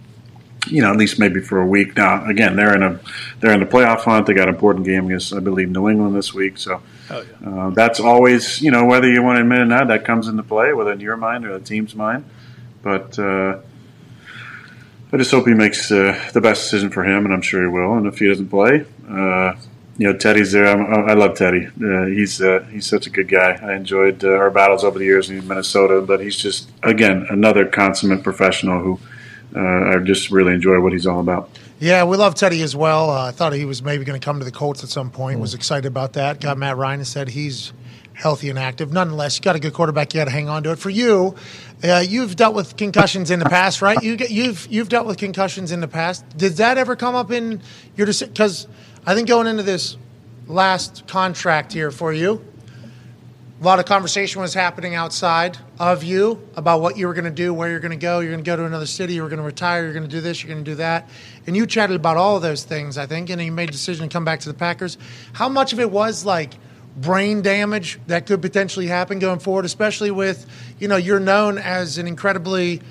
you 0.67 0.81
know, 0.81 0.91
at 0.91 0.97
least 0.97 1.19
maybe 1.19 1.41
for 1.41 1.61
a 1.61 1.65
week. 1.65 1.95
Now, 1.97 2.25
again, 2.25 2.55
they're 2.55 2.75
in 2.75 2.83
a 2.83 2.99
they're 3.39 3.53
in 3.53 3.59
the 3.59 3.65
playoff 3.65 4.01
hunt. 4.01 4.27
They 4.27 4.33
got 4.33 4.47
an 4.47 4.55
important 4.55 4.85
game 4.85 5.05
against, 5.05 5.33
I 5.33 5.39
believe, 5.39 5.69
New 5.69 5.89
England 5.89 6.15
this 6.15 6.33
week. 6.33 6.57
So 6.57 6.81
uh, 7.09 7.69
that's 7.71 7.99
always, 7.99 8.61
you 8.61 8.71
know, 8.71 8.85
whether 8.85 9.09
you 9.09 9.21
want 9.21 9.37
to 9.37 9.41
admit 9.41 9.59
it 9.59 9.61
or 9.63 9.65
not, 9.65 9.87
that 9.87 10.05
comes 10.05 10.27
into 10.27 10.43
play, 10.43 10.73
whether 10.73 10.91
in 10.91 10.99
your 10.99 11.17
mind 11.17 11.45
or 11.45 11.57
the 11.57 11.65
team's 11.65 11.95
mind. 11.95 12.25
But 12.81 13.17
uh, 13.19 13.59
I 15.11 15.17
just 15.17 15.31
hope 15.31 15.47
he 15.47 15.53
makes 15.53 15.91
uh, 15.91 16.19
the 16.33 16.41
best 16.41 16.63
decision 16.63 16.89
for 16.89 17.03
him, 17.03 17.25
and 17.25 17.33
I'm 17.33 17.41
sure 17.41 17.61
he 17.61 17.67
will. 17.67 17.97
And 17.97 18.07
if 18.07 18.19
he 18.19 18.27
doesn't 18.27 18.49
play, 18.49 18.85
uh, 19.09 19.53
you 19.97 20.11
know, 20.11 20.17
Teddy's 20.17 20.51
there. 20.51 20.65
I'm, 20.65 21.09
I 21.09 21.13
love 21.13 21.37
Teddy. 21.37 21.67
Uh, 21.67 22.05
he's 22.05 22.41
uh, 22.41 22.65
he's 22.71 22.87
such 22.87 23.05
a 23.05 23.09
good 23.09 23.27
guy. 23.27 23.59
I 23.61 23.75
enjoyed 23.75 24.23
uh, 24.23 24.29
our 24.29 24.49
battles 24.49 24.83
over 24.83 24.97
the 24.97 25.05
years 25.05 25.29
in 25.29 25.47
Minnesota, 25.47 26.01
but 26.01 26.19
he's 26.19 26.35
just 26.35 26.71
again 26.81 27.27
another 27.29 27.65
consummate 27.65 28.23
professional 28.23 28.79
who 28.79 28.99
I 29.55 29.97
just 30.03 30.31
really 30.31 30.53
enjoy 30.53 30.79
what 30.79 30.93
he's 30.93 31.05
all 31.05 31.19
about. 31.19 31.49
Yeah, 31.79 32.05
we 32.05 32.17
love 32.17 32.35
Teddy 32.35 32.61
as 32.61 32.75
well. 32.75 33.09
Uh, 33.09 33.27
I 33.27 33.31
thought 33.31 33.53
he 33.53 33.65
was 33.65 33.83
maybe 33.83 34.05
going 34.05 34.19
to 34.19 34.23
come 34.23 34.39
to 34.39 34.45
the 34.45 34.51
Colts 34.51 34.83
at 34.83 34.89
some 34.89 35.11
point. 35.11 35.39
Was 35.39 35.53
excited 35.53 35.85
about 35.85 36.13
that. 36.13 36.39
Got 36.39 36.57
Matt 36.57 36.77
Ryan 36.77 37.01
and 37.01 37.07
said 37.07 37.29
he's 37.29 37.73
healthy 38.13 38.49
and 38.49 38.57
active. 38.57 38.93
Nonetheless, 38.93 39.37
you 39.37 39.41
got 39.41 39.55
a 39.55 39.59
good 39.59 39.73
quarterback. 39.73 40.13
You 40.13 40.21
got 40.21 40.25
to 40.25 40.31
hang 40.31 40.49
on 40.49 40.63
to 40.63 40.71
it. 40.71 40.79
For 40.79 40.89
you, 40.89 41.35
uh, 41.83 42.03
you've 42.07 42.35
dealt 42.35 42.55
with 42.55 42.77
concussions 42.77 43.31
in 43.31 43.39
the 43.39 43.45
past, 43.45 43.81
right? 43.81 44.01
You 44.01 44.15
get, 44.15 44.31
you've 44.31 44.67
you've 44.67 44.89
dealt 44.89 45.07
with 45.07 45.17
concussions 45.17 45.71
in 45.71 45.81
the 45.81 45.87
past. 45.87 46.25
Did 46.37 46.53
that 46.53 46.77
ever 46.77 46.95
come 46.95 47.15
up 47.15 47.31
in 47.31 47.61
your 47.95 48.05
decision? 48.05 48.33
Because 48.33 48.67
I 49.05 49.15
think 49.15 49.27
going 49.27 49.47
into 49.47 49.63
this 49.63 49.97
last 50.47 51.07
contract 51.07 51.73
here 51.73 51.91
for 51.91 52.13
you, 52.13 52.45
a 53.63 53.65
lot 53.65 53.79
of 53.79 53.85
conversation 53.85 54.41
was 54.41 54.53
happening 54.53 54.93
outside 54.93 55.57
of 55.79 56.03
you 56.03 56.45
about 56.57 56.81
what 56.81 56.97
you 56.97 57.07
were 57.07 57.13
going 57.13 57.23
to 57.23 57.31
do, 57.31 57.53
where 57.53 57.69
you're 57.69 57.79
going 57.79 57.97
to 57.97 57.97
go. 57.97 58.19
You're 58.19 58.33
going 58.33 58.43
to 58.43 58.45
go 58.45 58.57
to 58.57 58.65
another 58.65 58.85
city. 58.85 59.13
You're 59.13 59.29
going 59.29 59.39
to 59.39 59.45
retire. 59.45 59.85
You're 59.85 59.93
going 59.93 60.03
to 60.03 60.09
do 60.09 60.19
this. 60.19 60.43
You're 60.43 60.53
going 60.53 60.65
to 60.65 60.71
do 60.71 60.75
that. 60.75 61.09
And 61.47 61.55
you 61.55 61.65
chatted 61.65 61.95
about 61.95 62.17
all 62.17 62.35
of 62.35 62.41
those 62.41 62.65
things, 62.65 62.97
I 62.97 63.05
think, 63.05 63.29
and 63.29 63.41
you 63.41 63.53
made 63.53 63.69
a 63.69 63.71
decision 63.71 64.09
to 64.09 64.11
come 64.11 64.25
back 64.25 64.41
to 64.41 64.49
the 64.49 64.53
Packers. 64.53 64.97
How 65.31 65.47
much 65.47 65.71
of 65.71 65.79
it 65.79 65.89
was 65.89 66.25
like 66.25 66.55
brain 66.97 67.41
damage 67.41 68.01
that 68.07 68.25
could 68.25 68.41
potentially 68.41 68.87
happen 68.87 69.19
going 69.19 69.39
forward, 69.39 69.63
especially 69.63 70.11
with, 70.11 70.45
you 70.77 70.89
know, 70.89 70.97
you're 70.97 71.21
known 71.21 71.57
as 71.57 71.97
an 71.97 72.05
incredibly 72.05 72.81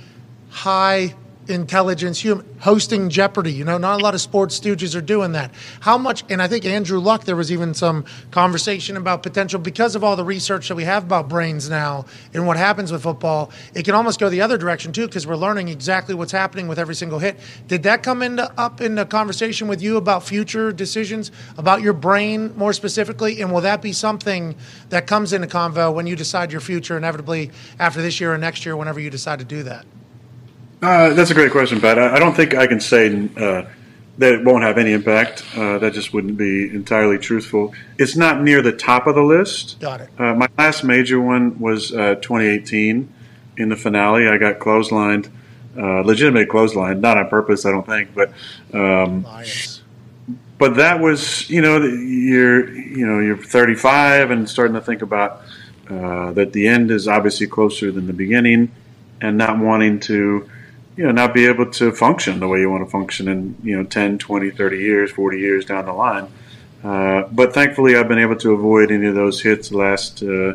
high 0.48 1.14
intelligence 1.48 2.20
human 2.20 2.46
hosting 2.60 3.10
Jeopardy. 3.10 3.52
You 3.52 3.64
know, 3.64 3.78
not 3.78 4.00
a 4.00 4.02
lot 4.02 4.14
of 4.14 4.20
sports 4.20 4.58
stooges 4.58 4.96
are 4.96 5.00
doing 5.00 5.32
that. 5.32 5.50
How 5.80 5.98
much? 5.98 6.24
And 6.28 6.40
I 6.40 6.48
think 6.48 6.64
Andrew 6.64 6.98
Luck. 7.00 7.24
There 7.24 7.36
was 7.36 7.50
even 7.50 7.74
some 7.74 8.04
conversation 8.30 8.96
about 8.96 9.22
potential 9.22 9.58
because 9.58 9.94
of 9.96 10.04
all 10.04 10.16
the 10.16 10.24
research 10.24 10.68
that 10.68 10.74
we 10.74 10.84
have 10.84 11.04
about 11.04 11.28
brains 11.28 11.68
now 11.68 12.04
and 12.32 12.46
what 12.46 12.56
happens 12.56 12.92
with 12.92 13.02
football. 13.02 13.50
It 13.74 13.84
can 13.84 13.94
almost 13.94 14.20
go 14.20 14.28
the 14.28 14.40
other 14.40 14.56
direction 14.56 14.92
too 14.92 15.06
because 15.06 15.26
we're 15.26 15.36
learning 15.36 15.68
exactly 15.68 16.14
what's 16.14 16.32
happening 16.32 16.68
with 16.68 16.78
every 16.78 16.94
single 16.94 17.18
hit. 17.18 17.38
Did 17.66 17.82
that 17.82 18.02
come 18.02 18.22
into 18.22 18.50
up 18.58 18.80
in 18.80 18.94
the 18.94 19.04
conversation 19.04 19.68
with 19.68 19.82
you 19.82 19.96
about 19.96 20.22
future 20.22 20.72
decisions 20.72 21.30
about 21.58 21.82
your 21.82 21.92
brain 21.92 22.56
more 22.56 22.72
specifically? 22.72 23.40
And 23.40 23.52
will 23.52 23.62
that 23.62 23.82
be 23.82 23.92
something 23.92 24.54
that 24.90 25.06
comes 25.06 25.32
into 25.32 25.46
convo 25.46 25.92
when 25.92 26.06
you 26.06 26.16
decide 26.16 26.52
your 26.52 26.60
future 26.60 26.96
inevitably 26.96 27.50
after 27.78 28.00
this 28.00 28.20
year 28.20 28.32
or 28.32 28.38
next 28.38 28.64
year, 28.64 28.76
whenever 28.76 29.00
you 29.00 29.10
decide 29.10 29.38
to 29.40 29.44
do 29.44 29.62
that? 29.64 29.84
Uh, 30.82 31.14
that's 31.14 31.30
a 31.30 31.34
great 31.34 31.52
question, 31.52 31.80
Pat. 31.80 31.96
I, 31.96 32.16
I 32.16 32.18
don't 32.18 32.34
think 32.34 32.54
I 32.54 32.66
can 32.66 32.80
say 32.80 33.28
uh, 33.36 33.64
that 34.18 34.32
it 34.34 34.44
won't 34.44 34.64
have 34.64 34.78
any 34.78 34.92
impact. 34.92 35.44
Uh, 35.56 35.78
that 35.78 35.92
just 35.92 36.12
wouldn't 36.12 36.36
be 36.36 36.68
entirely 36.68 37.18
truthful. 37.18 37.72
It's 37.98 38.16
not 38.16 38.42
near 38.42 38.62
the 38.62 38.72
top 38.72 39.06
of 39.06 39.14
the 39.14 39.22
list. 39.22 39.78
Got 39.78 40.00
it. 40.00 40.10
Uh, 40.18 40.34
my 40.34 40.48
last 40.58 40.82
major 40.82 41.20
one 41.20 41.60
was 41.60 41.92
uh, 41.92 42.16
2018 42.16 43.12
in 43.58 43.68
the 43.68 43.76
finale. 43.76 44.26
I 44.26 44.38
got 44.38 44.58
clotheslined, 44.58 45.30
uh, 45.78 46.00
legitimate 46.00 46.48
clotheslined, 46.48 46.98
not 46.98 47.16
on 47.16 47.28
purpose, 47.28 47.64
I 47.64 47.70
don't 47.70 47.86
think, 47.86 48.10
but. 48.14 48.32
Um, 48.74 49.24
but 50.58 50.76
that 50.76 51.00
was, 51.00 51.48
you 51.50 51.60
know, 51.60 51.78
you're, 51.82 52.72
you 52.72 53.06
know, 53.06 53.18
you're 53.18 53.36
35 53.36 54.30
and 54.30 54.48
starting 54.48 54.74
to 54.74 54.80
think 54.80 55.02
about 55.02 55.42
uh, 55.90 56.32
that 56.32 56.52
the 56.52 56.68
end 56.68 56.90
is 56.90 57.08
obviously 57.08 57.46
closer 57.46 57.90
than 57.90 58.06
the 58.06 58.12
beginning, 58.12 58.70
and 59.20 59.36
not 59.36 59.58
wanting 59.58 59.98
to, 60.00 60.48
you 60.96 61.04
know, 61.04 61.10
not 61.10 61.32
be 61.32 61.46
able 61.46 61.70
to 61.70 61.92
function 61.92 62.40
the 62.40 62.48
way 62.48 62.60
you 62.60 62.70
want 62.70 62.84
to 62.84 62.90
function 62.90 63.28
in, 63.28 63.56
you 63.62 63.76
know, 63.76 63.84
10, 63.84 64.18
20, 64.18 64.50
30 64.50 64.78
years, 64.78 65.10
40 65.10 65.38
years 65.38 65.64
down 65.64 65.86
the 65.86 65.92
line. 65.92 66.28
Uh, 66.84 67.22
but 67.30 67.54
thankfully, 67.54 67.96
I've 67.96 68.08
been 68.08 68.18
able 68.18 68.36
to 68.36 68.52
avoid 68.52 68.90
any 68.90 69.06
of 69.06 69.14
those 69.14 69.40
hits 69.40 69.70
the 69.70 69.78
last, 69.78 70.22
uh, 70.22 70.54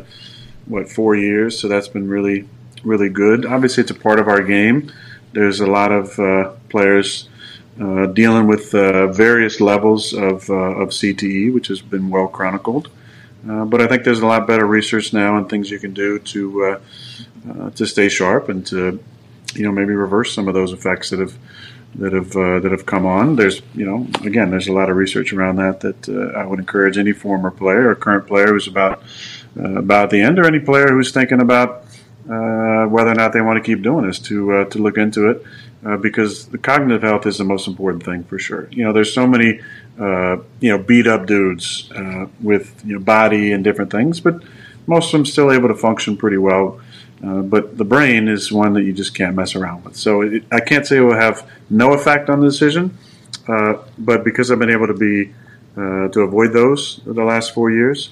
what, 0.66 0.88
four 0.88 1.16
years. 1.16 1.58
So 1.58 1.66
that's 1.68 1.88
been 1.88 2.08
really, 2.08 2.48
really 2.84 3.08
good. 3.08 3.46
Obviously, 3.46 3.82
it's 3.82 3.90
a 3.90 3.94
part 3.94 4.20
of 4.20 4.28
our 4.28 4.42
game. 4.42 4.92
There's 5.32 5.60
a 5.60 5.66
lot 5.66 5.90
of 5.90 6.18
uh, 6.18 6.52
players 6.68 7.28
uh, 7.80 8.06
dealing 8.06 8.46
with 8.46 8.74
uh, 8.74 9.06
various 9.08 9.60
levels 9.60 10.12
of, 10.12 10.48
uh, 10.50 10.54
of 10.54 10.90
CTE, 10.90 11.52
which 11.52 11.68
has 11.68 11.80
been 11.80 12.10
well 12.10 12.28
chronicled. 12.28 12.90
But 13.44 13.80
I 13.80 13.86
think 13.86 14.04
there's 14.04 14.20
a 14.20 14.26
lot 14.26 14.46
better 14.46 14.66
research 14.66 15.14
now 15.14 15.38
and 15.38 15.48
things 15.48 15.70
you 15.70 15.78
can 15.78 15.94
do 15.94 16.18
to 16.18 16.80
to 17.76 17.86
stay 17.86 18.10
sharp 18.10 18.50
and 18.50 18.66
to 18.66 19.02
you 19.54 19.64
know 19.64 19.72
maybe 19.72 19.94
reverse 19.94 20.34
some 20.34 20.48
of 20.48 20.54
those 20.54 20.72
effects 20.72 21.10
that 21.10 21.20
have 21.20 21.36
that 21.94 22.12
have 22.12 22.36
uh, 22.36 22.60
that 22.60 22.70
have 22.70 22.86
come 22.86 23.06
on. 23.06 23.36
There's 23.36 23.62
you 23.74 23.84
know 23.84 24.06
again 24.24 24.50
there's 24.50 24.68
a 24.68 24.72
lot 24.72 24.90
of 24.90 24.96
research 24.96 25.32
around 25.32 25.56
that 25.56 25.80
that 25.80 26.08
uh, 26.08 26.38
I 26.38 26.44
would 26.44 26.58
encourage 26.58 26.98
any 26.98 27.12
former 27.12 27.50
player 27.50 27.88
or 27.88 27.94
current 27.94 28.26
player 28.26 28.48
who's 28.48 28.66
about 28.66 29.02
uh, 29.58 29.78
about 29.78 30.10
the 30.10 30.20
end 30.20 30.38
or 30.38 30.46
any 30.46 30.60
player 30.60 30.88
who's 30.88 31.12
thinking 31.12 31.40
about 31.40 31.84
whether 32.26 33.10
or 33.10 33.14
not 33.14 33.32
they 33.32 33.40
want 33.40 33.56
to 33.62 33.66
keep 33.66 33.82
doing 33.82 34.06
this 34.06 34.18
to 34.18 34.64
to 34.66 34.78
look 34.78 34.98
into 34.98 35.28
it. 35.30 35.42
because 36.02 36.46
the 36.48 36.58
cognitive 36.58 37.02
health 37.02 37.24
is 37.26 37.38
the 37.38 37.44
most 37.44 37.66
important 37.66 38.04
thing 38.04 38.22
for 38.24 38.38
sure. 38.38 38.68
You 38.70 38.84
know, 38.84 38.92
there's 38.92 39.12
so 39.12 39.26
many 39.26 39.60
uh, 39.98 40.36
you 40.60 40.70
know, 40.70 40.78
beat 40.78 41.08
up 41.08 41.26
dudes 41.26 41.90
uh, 41.92 42.26
with 42.40 42.80
you 42.84 42.94
know 42.94 43.00
body 43.00 43.50
and 43.50 43.64
different 43.64 43.90
things, 43.90 44.20
but 44.20 44.42
most 44.86 45.06
of 45.06 45.12
them 45.12 45.26
still 45.26 45.50
able 45.50 45.66
to 45.66 45.74
function 45.74 46.16
pretty 46.16 46.38
well. 46.38 46.80
Uh, 47.22 47.42
but 47.42 47.76
the 47.76 47.84
brain 47.84 48.28
is 48.28 48.52
one 48.52 48.74
that 48.74 48.84
you 48.84 48.92
just 48.92 49.14
can't 49.14 49.34
mess 49.34 49.56
around 49.56 49.84
with. 49.84 49.96
So 49.96 50.22
it, 50.22 50.44
I 50.52 50.60
can't 50.60 50.86
say 50.86 50.98
it 50.98 51.00
will 51.00 51.14
have 51.14 51.48
no 51.68 51.92
effect 51.92 52.30
on 52.30 52.40
the 52.40 52.46
decision, 52.46 52.96
uh, 53.48 53.78
but 53.98 54.24
because 54.24 54.50
I've 54.50 54.58
been 54.58 54.70
able 54.70 54.86
to 54.86 54.94
be 54.94 55.32
uh, 55.76 56.08
to 56.08 56.20
avoid 56.20 56.52
those 56.52 57.00
the 57.04 57.24
last 57.24 57.54
four 57.54 57.70
years, 57.70 58.10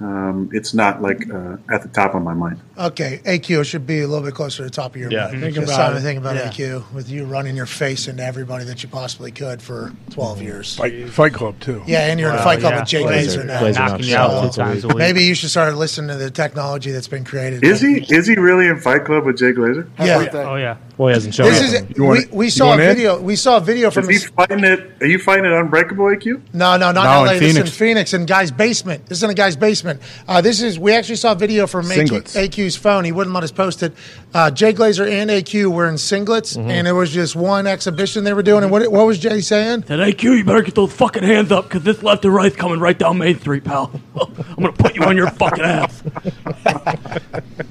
um, 0.00 0.48
it's 0.52 0.74
not 0.74 1.02
like 1.02 1.28
uh, 1.28 1.56
at 1.72 1.82
the 1.82 1.88
top 1.88 2.14
of 2.14 2.22
my 2.22 2.34
mind. 2.34 2.60
Okay, 2.78 3.20
AQ 3.24 3.64
should 3.64 3.86
be 3.86 4.00
a 4.02 4.06
little 4.06 4.24
bit 4.24 4.34
closer 4.34 4.58
to 4.58 4.62
the 4.64 4.70
top 4.70 4.94
of 4.94 5.00
your 5.00 5.10
Yeah. 5.10 5.26
mind. 5.28 5.40
Think 5.40 5.54
Just 5.56 5.66
about 5.66 5.76
trying 5.76 5.92
to 5.92 5.98
it. 5.98 6.02
think 6.02 6.18
about 6.20 6.36
Yeah. 6.36 6.48
AQ 6.50 6.84
with 6.94 7.10
you 7.10 7.24
running 7.24 7.56
your 7.56 7.66
face 7.66 8.06
into 8.06 8.24
everybody 8.24 8.64
that 8.66 8.82
you 8.82 8.88
possibly 8.88 9.32
could 9.32 9.60
for 9.60 9.92
12 10.10 10.40
years. 10.42 10.76
Fight, 10.76 11.08
fight 11.10 11.32
Club 11.32 11.58
too. 11.60 11.82
Yeah, 11.86 12.06
and 12.06 12.20
you're 12.20 12.30
in 12.30 12.36
a 12.36 12.42
fight 12.42 12.60
club 12.60 12.74
yeah. 12.74 12.80
with 12.80 12.88
Jay 12.88 13.02
Glazer- 13.02 13.42
Glazer 13.42 13.46
now. 13.46 13.60
Glazer 13.60 13.74
Knocking 13.88 14.06
you 14.06 14.16
out 14.16 14.30
knocks 14.44 14.54
two 14.56 14.62
times 14.62 14.84
a 14.84 14.88
week. 14.88 14.96
Maybe 14.98 15.24
you 15.24 15.34
should 15.34 15.50
start 15.50 15.74
listening 15.76 16.08
to 16.08 16.16
the 16.16 16.30
technology 16.30 16.92
that's 16.92 17.08
been 17.08 17.24
created. 17.24 17.64
Is 17.64 17.80
he 17.80 18.04
is 18.14 18.26
he 18.26 18.36
really 18.36 18.66
in 18.68 18.78
Fight 18.78 19.04
Club 19.04 19.24
with 19.26 19.36
Jay 19.38 19.52
Glazer? 19.52 19.88
Yeah. 19.98 20.28
Oh 20.32 20.54
yeah. 20.56 20.76
Well, 20.96 21.08
he 21.08 21.14
hasn't 21.14 21.34
shown 21.34 21.46
This 21.46 21.72
it. 21.72 21.90
is 21.92 21.98
we, 21.98 22.26
we 22.32 22.50
saw 22.50 22.74
a 22.74 22.76
video. 22.76 23.20
We 23.20 23.36
saw 23.36 23.58
a 23.58 23.60
video 23.60 23.90
from 23.92 24.10
Is 24.10 24.24
he 24.24 24.28
fighting 24.30 24.64
it? 24.64 25.00
Are 25.00 25.06
you 25.06 25.20
fighting 25.20 25.44
it 25.44 25.52
Unbreakable 25.52 26.06
AQ? 26.06 26.40
No, 26.52 26.76
no, 26.76 26.90
not 26.90 26.94
No, 26.94 27.00
in 27.00 27.18
in 27.20 27.24
LA. 27.26 27.32
This 27.34 27.42
is 27.42 27.56
in 27.56 27.62
Phoenix. 27.66 27.76
Phoenix, 27.78 28.14
in 28.14 28.26
guy's 28.26 28.50
basement. 28.50 29.06
This 29.06 29.18
is 29.18 29.22
in 29.24 29.30
a 29.30 29.34
guy's 29.34 29.54
basement. 29.54 29.87
Uh, 30.26 30.40
this 30.40 30.60
is 30.62 30.78
we 30.78 30.92
actually 30.92 31.16
saw 31.16 31.32
a 31.32 31.34
video 31.34 31.66
from 31.66 31.86
AQ, 31.86 32.22
AQ's 32.34 32.76
phone. 32.76 33.04
He 33.04 33.12
wouldn't 33.12 33.34
let 33.34 33.44
us 33.44 33.52
post 33.52 33.82
it. 33.82 33.92
Uh, 34.34 34.50
Jay 34.50 34.72
Glazer 34.72 35.08
and 35.10 35.30
AQ 35.30 35.72
were 35.72 35.88
in 35.88 35.94
singlets, 35.94 36.56
Mm-hmm. 36.56 36.70
and 36.70 36.86
it 36.88 36.92
was 36.92 37.10
just 37.10 37.34
one 37.36 37.66
exhibition 37.66 38.24
they 38.24 38.32
were 38.32 38.42
doing. 38.42 38.62
And 38.62 38.70
what 38.72 38.86
what 38.90 39.06
was 39.06 39.18
Jay 39.18 39.40
saying? 39.40 39.84
Said, 39.84 40.00
AQ, 40.00 40.22
you 40.38 40.44
better 40.44 40.62
get 40.62 40.74
those 40.74 40.92
fucking 40.92 41.22
hands 41.22 41.50
up 41.52 41.64
because 41.64 41.82
this 41.84 42.02
left 42.02 42.24
and 42.24 42.34
right's 42.34 42.56
coming 42.56 42.80
right 42.80 42.98
down 42.98 43.18
Main 43.18 43.38
Street, 43.40 43.64
pal. 43.64 43.90
I'm 44.20 44.62
going 44.62 44.72
to 44.74 44.82
put 44.82 44.94
you 44.96 45.02
on 45.04 45.16
your 45.16 45.30
fucking 45.30 45.64
ass. 45.64 46.02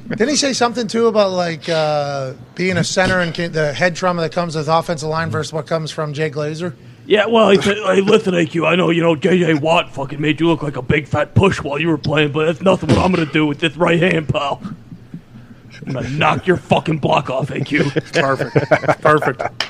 Didn't 0.09 0.29
he 0.29 0.35
say 0.35 0.53
something 0.53 0.87
too 0.87 1.07
about 1.07 1.31
like 1.31 1.67
uh, 1.69 2.33
being 2.55 2.77
a 2.77 2.83
center 2.83 3.19
and 3.19 3.35
ca- 3.35 3.49
the 3.49 3.73
head 3.73 3.95
trauma 3.95 4.21
that 4.21 4.31
comes 4.31 4.55
with 4.55 4.67
offensive 4.67 5.09
line 5.09 5.29
versus 5.29 5.53
what 5.53 5.67
comes 5.67 5.91
from 5.91 6.13
Jay 6.13 6.29
Glazer? 6.29 6.73
Yeah, 7.07 7.25
well, 7.27 7.49
he 7.49 7.61
said, 7.61 7.77
hey, 7.77 8.01
listen, 8.01 8.33
AQ, 8.33 8.67
I 8.67 8.75
know, 8.75 8.89
you 8.89 9.01
know, 9.01 9.15
JJ 9.15 9.61
Watt 9.61 9.93
fucking 9.93 10.19
made 10.19 10.41
you 10.41 10.47
look 10.47 10.61
like 10.61 10.75
a 10.75 10.81
big 10.81 11.07
fat 11.07 11.33
push 11.35 11.61
while 11.63 11.79
you 11.79 11.87
were 11.87 11.97
playing, 11.97 12.33
but 12.33 12.45
that's 12.45 12.61
nothing 12.61 12.89
what 12.89 12.97
I'm 12.99 13.13
going 13.13 13.25
to 13.25 13.31
do 13.31 13.45
with 13.45 13.59
this 13.59 13.77
right 13.77 13.97
hand, 13.99 14.27
pal. 14.27 14.61
I'm 15.85 15.93
going 15.93 16.03
to 16.05 16.11
knock 16.11 16.45
your 16.47 16.57
fucking 16.57 16.97
block 16.97 17.29
off, 17.29 17.47
AQ. 17.47 17.93
Perfect. 18.13 19.01
Perfect. 19.01 19.65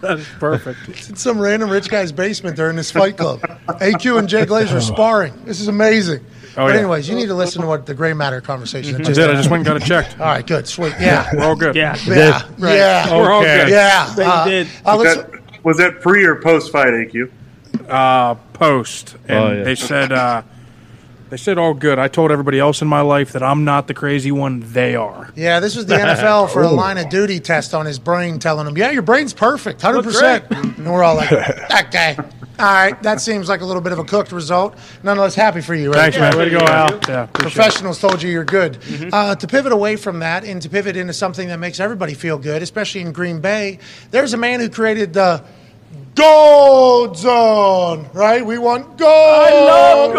That 0.00 0.18
is 0.18 0.26
perfect. 0.40 0.80
It's 0.88 1.08
in 1.08 1.14
some 1.14 1.38
random 1.38 1.70
rich 1.70 1.88
guy's 1.88 2.10
basement. 2.10 2.56
They're 2.56 2.70
in 2.70 2.74
this 2.74 2.90
fight 2.90 3.16
club. 3.16 3.40
AQ 3.68 4.18
and 4.18 4.28
Jay 4.28 4.44
Glazer 4.44 4.74
are 4.74 4.80
sparring. 4.80 5.32
This 5.44 5.60
is 5.60 5.68
amazing. 5.68 6.24
Oh, 6.56 6.66
but 6.66 6.72
yeah. 6.74 6.80
anyways, 6.80 7.08
you 7.08 7.14
need 7.14 7.26
to 7.28 7.34
listen 7.36 7.62
to 7.62 7.68
what 7.68 7.86
the 7.86 7.94
gray 7.94 8.12
matter 8.12 8.40
conversation. 8.40 8.94
that 9.00 9.08
I 9.08 9.12
did. 9.12 9.30
I 9.30 9.34
just 9.34 9.48
went 9.48 9.60
and 9.60 9.66
got 9.66 9.76
it 9.80 9.86
checked. 9.86 10.18
All 10.18 10.26
right, 10.26 10.44
good, 10.44 10.66
sweet, 10.66 10.92
yeah, 11.00 11.30
We're 11.32 11.44
all 11.44 11.54
good. 11.54 11.76
Yeah. 11.76 11.96
yeah, 12.08 12.42
Right. 12.58 12.74
yeah. 12.74 13.16
We're 13.16 13.30
all 13.30 13.40
Okay. 13.42 13.58
good. 13.66 13.68
Yeah, 13.70 14.14
They 14.16 14.24
uh, 14.24 14.44
did. 14.44 14.68
uh, 14.84 15.22
Was 15.62 15.76
that, 15.78 15.94
was 15.94 16.02
pre 16.02 16.24
or 16.24 16.36
post 16.36 16.72
fight 16.72 16.88
AQ? 16.88 17.30
uh, 17.88 18.34
post, 18.52 19.16
and 19.28 19.38
Oh, 19.38 19.52
yeah. 19.52 19.62
they 19.64 19.74
said 19.74 20.12
uh, 20.12 20.42
they 21.30 21.36
said 21.38 21.56
all 21.56 21.72
good. 21.72 21.98
I 21.98 22.08
told 22.08 22.30
everybody 22.30 22.58
else 22.58 22.82
in 22.82 22.88
my 22.88 23.00
life 23.00 23.32
that 23.32 23.42
I'm 23.42 23.64
not 23.64 23.86
the 23.86 23.94
crazy 23.94 24.30
one; 24.32 24.60
they 24.72 24.94
are. 24.94 25.30
Yeah, 25.34 25.60
this 25.60 25.74
was 25.76 25.86
the 25.86 25.94
NFL 25.98 26.50
for 26.50 26.62
a 26.62 26.68
line 26.68 26.98
of 26.98 27.08
duty 27.08 27.40
test 27.40 27.74
on 27.74 27.86
his 27.86 27.98
brain, 27.98 28.38
telling 28.38 28.66
him, 28.66 28.76
"Yeah, 28.76 28.90
your 28.90 29.02
brain's 29.02 29.32
perfect, 29.32 29.80
hundred 29.80 30.02
percent." 30.04 30.44
And 30.50 30.86
we're 30.90 31.02
all 31.02 31.16
like, 31.16 31.32
"Okay, 31.86 32.16
all 32.62 32.72
right, 32.72 33.02
that 33.02 33.20
seems 33.20 33.48
like 33.48 33.60
a 33.60 33.64
little 33.66 33.82
bit 33.82 33.92
of 33.92 33.98
a 33.98 34.04
cooked 34.04 34.32
result." 34.32 34.76
Nonetheless, 35.02 35.34
happy 35.34 35.60
for 35.60 35.74
you. 35.74 35.90
Right? 35.90 36.12
Thanks, 36.14 36.18
man. 36.18 36.36
Way 36.38 36.44
to 36.44 36.50
go, 36.50 36.58
Al. 36.64 36.90
Yeah, 36.90 37.24
appreciate 37.24 37.24
it. 37.24 37.32
Professionals 37.34 37.98
told 38.00 38.22
you 38.22 38.30
you're 38.30 38.44
good. 38.44 38.78
Uh, 39.12 39.34
to 39.34 39.46
pivot 39.46 39.72
away 39.72 39.96
from 39.96 40.20
that 40.20 40.44
and 40.44 40.62
to 40.62 40.68
pivot 40.70 40.96
into 40.96 41.12
something 41.12 41.48
that 41.48 41.58
makes 41.58 41.80
everybody 41.80 42.14
feel 42.14 42.38
good, 42.38 42.62
especially 42.62 43.00
in 43.02 43.12
Green 43.12 43.40
Bay, 43.40 43.78
there's 44.10 44.32
a 44.32 44.38
man 44.38 44.60
who 44.60 44.68
created 44.70 45.12
the 45.12 45.42
gold 46.14 47.16
zone, 47.16 48.08
right? 48.12 48.44
We 48.44 48.58
want 48.58 48.96
gold. 48.98 49.10
I 49.10 49.50
love 49.64 50.14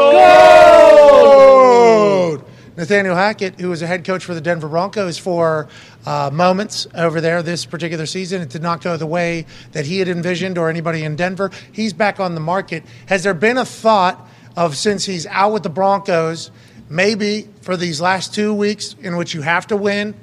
gold. 2.35 2.42
Nathaniel 2.75 3.15
Hackett, 3.15 3.59
who 3.59 3.69
was 3.69 3.83
a 3.83 3.87
head 3.87 4.03
coach 4.03 4.25
for 4.25 4.33
the 4.33 4.41
Denver 4.41 4.67
Broncos 4.67 5.19
for 5.19 5.67
uh, 6.07 6.31
moments 6.33 6.87
over 6.95 7.21
there 7.21 7.43
this 7.43 7.65
particular 7.65 8.07
season, 8.07 8.41
it 8.41 8.49
did 8.49 8.63
not 8.63 8.81
go 8.81 8.97
the 8.97 9.05
way 9.05 9.45
that 9.73 9.85
he 9.85 9.99
had 9.99 10.07
envisioned 10.07 10.57
or 10.57 10.69
anybody 10.69 11.03
in 11.03 11.15
Denver. 11.15 11.51
He's 11.71 11.93
back 11.93 12.19
on 12.19 12.33
the 12.33 12.41
market. 12.41 12.83
Has 13.05 13.23
there 13.23 13.35
been 13.35 13.59
a 13.59 13.65
thought 13.65 14.27
of 14.57 14.75
since 14.75 15.05
he's 15.05 15.27
out 15.27 15.53
with 15.53 15.61
the 15.61 15.69
Broncos, 15.69 16.49
maybe 16.89 17.47
for 17.61 17.77
these 17.77 18.01
last 18.01 18.33
two 18.33 18.53
weeks 18.53 18.95
in 19.01 19.17
which 19.17 19.35
you 19.35 19.43
have 19.43 19.67
to 19.67 19.77
win, 19.77 20.15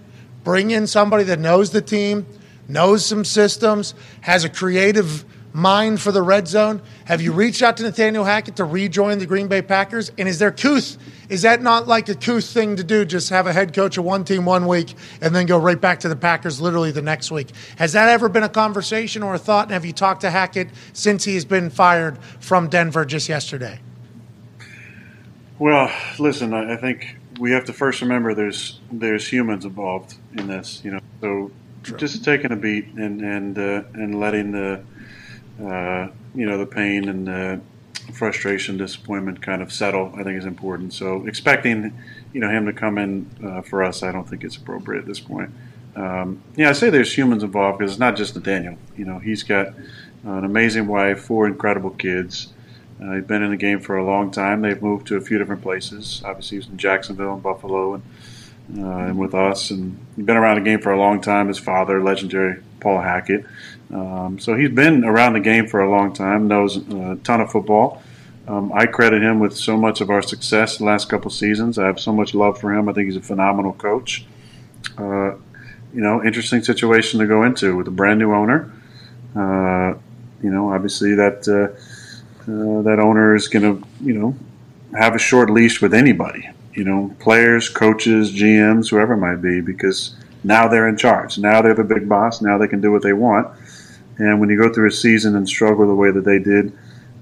bring 0.42 0.72
in 0.72 0.88
somebody 0.88 1.22
that 1.24 1.38
knows 1.38 1.70
the 1.70 1.82
team, 1.82 2.26
knows 2.66 3.06
some 3.06 3.24
systems, 3.24 3.94
has 4.22 4.42
a 4.42 4.48
creative 4.48 5.24
mind 5.52 6.00
for 6.00 6.12
the 6.12 6.22
red 6.22 6.48
zone? 6.48 6.82
Have 7.06 7.20
you 7.20 7.32
reached 7.32 7.62
out 7.62 7.76
to 7.78 7.82
Nathaniel 7.82 8.24
Hackett 8.24 8.56
to 8.56 8.64
rejoin 8.64 9.18
the 9.18 9.26
Green 9.26 9.48
Bay 9.48 9.62
Packers? 9.62 10.10
And 10.18 10.28
is 10.28 10.38
there 10.38 10.50
Kuth? 10.50 10.96
Is 11.28 11.42
that 11.42 11.62
not 11.62 11.86
like 11.86 12.08
a 12.08 12.14
Kuth 12.14 12.46
thing 12.46 12.76
to 12.76 12.84
do? 12.84 13.04
Just 13.04 13.30
have 13.30 13.46
a 13.46 13.52
head 13.52 13.74
coach 13.74 13.98
of 13.98 14.04
one 14.04 14.24
team 14.24 14.44
one 14.44 14.66
week 14.66 14.94
and 15.20 15.34
then 15.34 15.46
go 15.46 15.58
right 15.58 15.80
back 15.80 16.00
to 16.00 16.08
the 16.08 16.16
Packers 16.16 16.60
literally 16.60 16.90
the 16.90 17.02
next 17.02 17.30
week. 17.30 17.50
Has 17.76 17.92
that 17.92 18.08
ever 18.08 18.28
been 18.28 18.42
a 18.42 18.48
conversation 18.48 19.22
or 19.22 19.34
a 19.34 19.38
thought? 19.38 19.64
And 19.64 19.72
have 19.72 19.84
you 19.84 19.92
talked 19.92 20.22
to 20.22 20.30
Hackett 20.30 20.68
since 20.92 21.24
he 21.24 21.34
has 21.34 21.44
been 21.44 21.70
fired 21.70 22.18
from 22.40 22.68
Denver 22.68 23.04
just 23.04 23.28
yesterday? 23.28 23.80
Well, 25.58 25.92
listen, 26.18 26.54
I, 26.54 26.76
think 26.76 27.18
we 27.38 27.50
have 27.52 27.66
to 27.66 27.74
first 27.74 28.00
remember 28.00 28.34
there's 28.34 28.80
there's 28.90 29.28
humans 29.28 29.66
involved 29.66 30.14
in 30.32 30.46
this. 30.46 30.80
You 30.82 30.92
know, 30.92 31.00
so 31.20 31.50
just 31.96 32.24
taking 32.24 32.50
a 32.50 32.56
beat 32.56 32.86
and 32.94 33.20
and 33.20 33.58
uh, 33.58 33.82
and 33.92 34.18
letting 34.18 34.52
the 34.52 34.82
uh, 35.62 36.08
you 36.34 36.46
know 36.46 36.58
the 36.58 36.66
pain 36.66 37.08
and 37.08 37.26
the 37.26 37.60
frustration, 38.14 38.76
disappointment 38.76 39.42
kind 39.42 39.62
of 39.62 39.72
settle. 39.72 40.12
I 40.16 40.22
think 40.22 40.38
is 40.38 40.46
important. 40.46 40.92
So 40.92 41.26
expecting 41.26 41.96
you 42.32 42.40
know 42.40 42.48
him 42.48 42.66
to 42.66 42.72
come 42.72 42.98
in 42.98 43.30
uh, 43.44 43.62
for 43.62 43.82
us, 43.82 44.02
I 44.02 44.12
don't 44.12 44.28
think 44.28 44.44
it's 44.44 44.56
appropriate 44.56 45.00
at 45.00 45.06
this 45.06 45.20
point. 45.20 45.50
Um, 45.96 46.42
yeah, 46.56 46.70
I 46.70 46.72
say 46.72 46.90
there's 46.90 47.16
humans 47.16 47.42
involved 47.42 47.78
because 47.78 47.92
it's 47.92 48.00
not 48.00 48.16
just 48.16 48.34
Nathaniel. 48.34 48.76
You 48.96 49.04
know, 49.04 49.18
he's 49.18 49.42
got 49.42 49.74
an 50.24 50.44
amazing 50.44 50.86
wife, 50.86 51.20
four 51.20 51.46
incredible 51.46 51.90
kids. 51.90 52.52
Uh, 53.02 53.14
he's 53.14 53.24
been 53.24 53.42
in 53.42 53.50
the 53.50 53.56
game 53.56 53.80
for 53.80 53.96
a 53.96 54.04
long 54.04 54.30
time. 54.30 54.60
They've 54.60 54.80
moved 54.80 55.06
to 55.08 55.16
a 55.16 55.20
few 55.20 55.38
different 55.38 55.62
places. 55.62 56.22
Obviously, 56.24 56.56
he 56.56 56.58
was 56.58 56.68
in 56.68 56.76
Jacksonville 56.76 57.34
and 57.34 57.42
Buffalo, 57.42 57.94
and 57.94 58.02
uh, 58.78 58.98
and 58.98 59.18
with 59.18 59.34
us, 59.34 59.70
and 59.70 59.98
he's 60.14 60.24
been 60.24 60.36
around 60.36 60.56
the 60.56 60.64
game 60.64 60.80
for 60.80 60.92
a 60.92 60.98
long 60.98 61.20
time. 61.20 61.48
His 61.48 61.58
father, 61.58 62.02
legendary 62.02 62.62
Paul 62.78 63.00
Hackett. 63.00 63.44
Um, 63.92 64.38
so 64.38 64.54
he's 64.54 64.70
been 64.70 65.04
around 65.04 65.32
the 65.32 65.40
game 65.40 65.66
for 65.66 65.80
a 65.80 65.90
long 65.90 66.12
time. 66.12 66.48
Knows 66.48 66.76
a 66.76 67.16
ton 67.22 67.40
of 67.40 67.50
football. 67.50 68.02
Um, 68.46 68.72
I 68.72 68.86
credit 68.86 69.22
him 69.22 69.38
with 69.38 69.56
so 69.56 69.76
much 69.76 70.00
of 70.00 70.10
our 70.10 70.22
success 70.22 70.78
the 70.78 70.84
last 70.84 71.08
couple 71.08 71.30
seasons. 71.30 71.78
I 71.78 71.86
have 71.86 72.00
so 72.00 72.12
much 72.12 72.34
love 72.34 72.58
for 72.58 72.72
him. 72.72 72.88
I 72.88 72.92
think 72.92 73.06
he's 73.06 73.16
a 73.16 73.20
phenomenal 73.20 73.72
coach. 73.74 74.26
Uh, 74.98 75.32
you 75.92 76.00
know, 76.00 76.24
interesting 76.24 76.62
situation 76.62 77.20
to 77.20 77.26
go 77.26 77.42
into 77.42 77.76
with 77.76 77.88
a 77.88 77.92
brand 77.92 78.18
new 78.18 78.32
owner. 78.32 78.72
Uh, 79.36 79.94
you 80.42 80.50
know, 80.50 80.72
obviously 80.72 81.14
that 81.14 81.46
uh, 81.48 81.74
uh, 82.50 82.82
that 82.82 82.98
owner 82.98 83.34
is 83.34 83.48
going 83.48 83.62
to, 83.62 83.86
you 84.00 84.14
know, 84.14 84.34
have 84.98 85.14
a 85.14 85.18
short 85.18 85.50
leash 85.50 85.80
with 85.80 85.94
anybody. 85.94 86.48
You 86.74 86.84
know, 86.84 87.14
players, 87.18 87.68
coaches, 87.68 88.32
GMs, 88.32 88.90
whoever 88.90 89.14
it 89.14 89.18
might 89.18 89.42
be, 89.42 89.60
because 89.60 90.16
now 90.42 90.68
they're 90.68 90.88
in 90.88 90.96
charge. 90.96 91.38
Now 91.38 91.62
they're 91.62 91.74
the 91.74 91.84
big 91.84 92.08
boss. 92.08 92.40
Now 92.40 92.58
they 92.58 92.68
can 92.68 92.80
do 92.80 92.90
what 92.90 93.02
they 93.02 93.12
want. 93.12 93.48
And 94.20 94.38
when 94.38 94.50
you 94.50 94.58
go 94.58 94.72
through 94.72 94.88
a 94.88 94.92
season 94.92 95.34
and 95.34 95.48
struggle 95.48 95.86
the 95.86 95.94
way 95.94 96.10
that 96.10 96.24
they 96.24 96.38
did, 96.38 96.76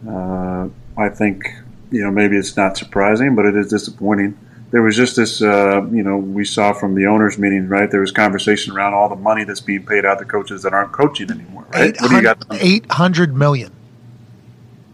uh, 0.07 0.69
I 0.97 1.09
think 1.09 1.45
you 1.93 2.03
know 2.03 2.11
maybe 2.11 2.37
it's 2.37 2.57
not 2.57 2.77
surprising, 2.77 3.37
but 3.37 3.47
it 3.47 3.57
is 3.57 3.69
disappointing. 3.69 4.37
There 4.71 4.83
was 4.83 4.97
just 4.97 5.17
this, 5.17 5.41
uh, 5.41 5.87
you 5.91 6.03
know, 6.03 6.19
we 6.19 6.45
saw 6.45 6.75
from 6.75 6.95
the 6.95 7.07
owners' 7.07 7.39
meeting, 7.39 7.69
right? 7.69 7.91
There 7.91 8.01
was 8.01 8.13
conversation 8.13 8.75
around 8.75 8.93
all 8.93 9.09
the 9.09 9.17
money 9.17 9.45
that's 9.45 9.63
being 9.63 9.87
paid 9.87 10.05
out 10.05 10.19
to 10.19 10.27
coaches 10.27 10.63
that 10.65 10.75
aren't 10.75 10.93
coaching 10.93 11.31
anymore, 11.31 11.67
right? 11.73 11.99
What 11.99 12.11
do 12.11 12.17
you 12.17 12.23
got? 12.23 12.45
800 12.51 13.35
million. 13.35 13.73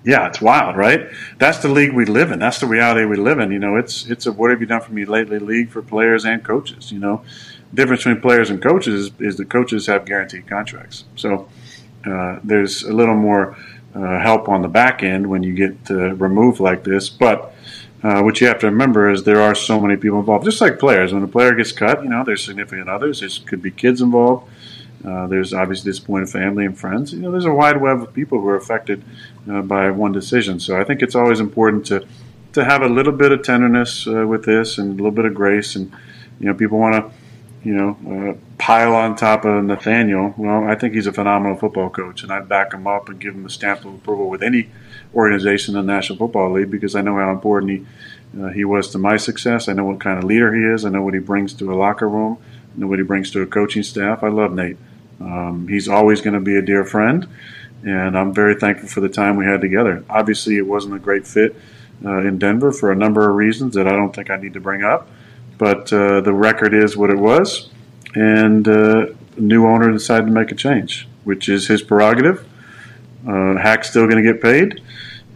Yeah, 0.05 0.29
it's 0.29 0.41
wild, 0.41 0.77
right? 0.77 1.09
That's 1.39 1.59
the 1.59 1.69
league 1.69 1.95
we 1.95 2.05
live 2.05 2.31
in. 2.31 2.39
That's 2.39 2.61
the 2.61 2.67
reality 2.67 3.07
we 3.07 3.17
live 3.17 3.39
in. 3.39 3.51
You 3.51 3.59
know, 3.59 3.77
it's 3.77 4.07
it's 4.07 4.27
a 4.27 4.33
what 4.33 4.51
have 4.51 4.61
you 4.61 4.67
done 4.67 4.83
for 4.83 4.93
me 4.93 5.07
lately 5.07 5.39
league 5.39 5.71
for 5.71 5.81
players 5.81 6.27
and 6.27 6.45
coaches. 6.45 6.93
You 6.93 6.99
know, 6.99 7.25
difference 7.73 8.05
between 8.05 8.21
players 8.21 8.51
and 8.51 8.63
coaches 8.63 9.07
is, 9.07 9.13
is 9.19 9.37
the 9.39 9.47
coaches 9.47 9.87
have 9.87 10.05
guaranteed 10.05 10.47
contracts. 10.47 11.05
So 11.17 11.49
uh, 12.07 12.39
there's 12.45 12.83
a 12.83 12.93
little 12.93 13.15
more 13.15 13.57
uh, 13.95 14.19
help 14.21 14.49
on 14.49 14.63
the 14.63 14.69
back 14.69 15.03
end 15.03 15.27
when 15.27 15.43
you 15.43 15.55
get 15.55 15.91
uh, 15.91 16.15
removed 16.15 16.61
like 16.61 16.85
this. 16.85 17.09
But 17.09 17.55
uh, 18.03 18.23
what 18.23 18.41
you 18.41 18.47
have 18.47 18.59
to 18.61 18.67
remember 18.67 19.11
is 19.11 19.25
there 19.25 19.41
are 19.41 19.55
so 19.55 19.81
many 19.81 19.97
people 19.97 20.19
involved. 20.19 20.45
Just 20.45 20.61
like 20.61 20.79
players, 20.79 21.13
when 21.13 21.23
a 21.23 21.29
player 21.29 21.55
gets 21.55 21.73
cut, 21.73 22.03
you 22.03 22.09
know, 22.09 22.25
there's 22.25 22.45
significant 22.45 22.89
others. 22.89 23.21
There 23.21 23.29
could 23.47 23.63
be 23.63 23.71
kids 23.71 24.01
involved. 24.01 24.51
Uh, 25.05 25.27
there's 25.27 25.53
obviously 25.53 25.91
disappointed 25.91 26.31
family 26.31 26.65
and 26.65 26.79
friends. 26.79 27.13
You 27.13 27.21
know, 27.21 27.31
there's 27.31 27.45
a 27.45 27.53
wide 27.53 27.81
web 27.81 28.03
of 28.03 28.13
people 28.15 28.41
who 28.41 28.49
are 28.49 28.57
affected 28.57 29.05
by 29.47 29.91
one 29.91 30.13
decision. 30.13 30.59
So 30.59 30.81
I 30.81 30.85
think 30.85 31.03
it's 31.03 31.15
always 31.15 31.41
important 31.41 31.87
to 31.87 32.07
to 32.55 32.65
have 32.65 32.83
a 32.83 32.89
little 32.89 33.13
bit 33.13 33.33
of 33.33 33.43
tenderness 33.43 34.07
with 34.07 34.45
this 34.45 34.79
and 34.79 34.93
a 34.93 34.95
little 34.95 35.11
bit 35.11 35.25
of 35.27 35.35
grace. 35.35 35.77
And 35.77 35.93
you 36.41 36.47
know, 36.47 36.55
people 36.55 36.79
want 36.79 36.95
to 36.95 37.24
you 37.65 37.75
know 37.75 37.97
uh, 38.09 38.55
pile 38.59 38.95
on 38.95 39.17
top 39.17 39.45
of 39.45 39.65
Nathaniel. 39.65 40.35
Well, 40.37 40.65
I 40.65 40.75
think 40.75 40.95
he's 40.95 41.07
a 41.07 41.13
phenomenal 41.13 41.57
football 41.57 41.91
coach, 41.91 42.23
and 42.23 42.33
I'd 42.33 42.49
back 42.49 42.73
him 42.73 42.87
up 42.87 43.09
and 43.09 43.19
give 43.19 43.35
him 43.35 43.47
a 43.47 43.51
stamp 43.51 43.85
of 43.85 43.95
approval 43.95 44.29
with 44.29 44.43
any 44.43 44.69
organization 45.15 45.77
in 45.77 45.87
the 45.87 45.93
National 45.93 46.19
Football 46.19 46.53
League 46.53 46.71
because 46.71 46.95
I 46.95 47.01
know 47.01 47.17
how 47.17 47.31
important 47.31 47.73
he 47.73 47.87
uh, 48.41 48.49
he 48.49 48.65
was 48.65 48.89
to 48.91 48.99
my 48.99 49.17
success. 49.17 49.69
I 49.69 49.73
know 49.73 49.85
what 49.85 50.01
kind 50.01 50.19
of 50.19 50.25
leader 50.25 50.55
he 50.55 50.63
is. 50.63 50.85
I 50.85 50.91
know 50.91 51.03
what 51.03 51.15
he 51.15 51.21
brings 51.21 51.55
to 51.55 51.73
a 51.73 51.77
locker 51.77 52.09
room. 52.09 52.39
I 52.75 52.81
know 52.81 52.87
what 52.87 52.99
he 52.99 53.05
brings 53.05 53.31
to 53.33 53.43
a 53.43 53.47
coaching 53.47 53.83
staff. 53.83 54.23
I 54.23 54.29
love 54.29 54.53
Nate. 54.53 54.77
Um, 55.21 55.69
he's 55.69 55.89
always 55.89 56.21
going 56.21 56.35
to 56.35 56.41
be 56.41 56.57
a 56.57 56.63
dear 56.63 56.85
friend, 56.85 57.29
and 57.85 58.19
I'm 58.19 58.35
very 58.35 58.57
thankful 58.57 58.89
for 58.89 59.01
the 59.01 59.09
time 59.09 59.37
we 59.37 59.45
had 59.45 59.61
together. 59.61 60.05
Obviously, 60.11 60.57
it 60.57 60.67
wasn't 60.67 60.95
a 60.95 60.99
great 60.99 61.27
fit 61.27 61.55
uh, 62.05 62.19
in 62.19 62.39
Denver 62.39 62.73
for 62.73 62.91
a 62.91 62.97
number 62.97 63.29
of 63.29 63.37
reasons 63.37 63.75
that 63.75 63.87
I 63.87 63.93
don't 63.93 64.15
think 64.15 64.31
I 64.31 64.37
need 64.37 64.55
to 64.55 64.61
bring 64.61 64.83
up, 64.83 65.09
but 65.59 65.93
uh, 65.93 66.21
the 66.21 66.33
record 66.33 66.75
is 66.75 66.97
what 66.97 67.11
it 67.11 67.19
was, 67.19 67.69
and 68.15 68.67
uh, 68.69 69.07
new 69.37 69.67
owner 69.67 69.91
decided 69.93 70.27
to 70.27 70.33
make 70.33 70.51
a 70.51 70.55
change, 70.55 71.09
which 71.25 71.49
is 71.49 71.69
his 71.69 71.83
prerogative. 71.83 72.47
Uh, 73.27 73.57
Hack's 73.57 73.91
still 73.91 74.07
going 74.07 74.23
to 74.23 74.33
get 74.33 74.43
paid, 74.43 74.83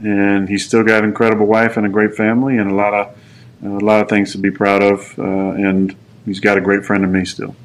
and 0.02 0.48
he's 0.48 0.64
still 0.66 0.82
got 0.82 1.02
an 1.02 1.10
incredible 1.10 1.46
wife 1.46 1.76
and 1.76 1.86
a 1.86 1.88
great 1.88 2.14
family, 2.14 2.58
and 2.58 2.70
a 2.70 2.74
lot 2.74 2.94
of 2.94 3.16
a 3.64 3.84
lot 3.84 4.00
of 4.00 4.08
things 4.08 4.32
to 4.32 4.38
be 4.38 4.50
proud 4.50 4.82
of, 4.82 5.18
uh, 5.18 5.22
and 5.22 5.96
he's 6.24 6.38
got 6.38 6.56
a 6.56 6.60
great 6.60 6.84
friend 6.84 7.02
in 7.02 7.10
me 7.10 7.24
still. 7.24 7.56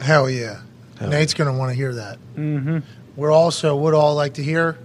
Hell 0.00 0.28
yeah. 0.28 0.62
Nate's 1.00 1.34
going 1.34 1.52
to 1.52 1.58
want 1.58 1.70
to 1.70 1.74
hear 1.74 1.94
that. 1.94 2.18
Mm-hmm. 2.36 2.78
We're 3.16 3.32
also 3.32 3.76
would 3.76 3.94
all 3.94 4.14
like 4.14 4.34
to 4.34 4.42
hear 4.42 4.78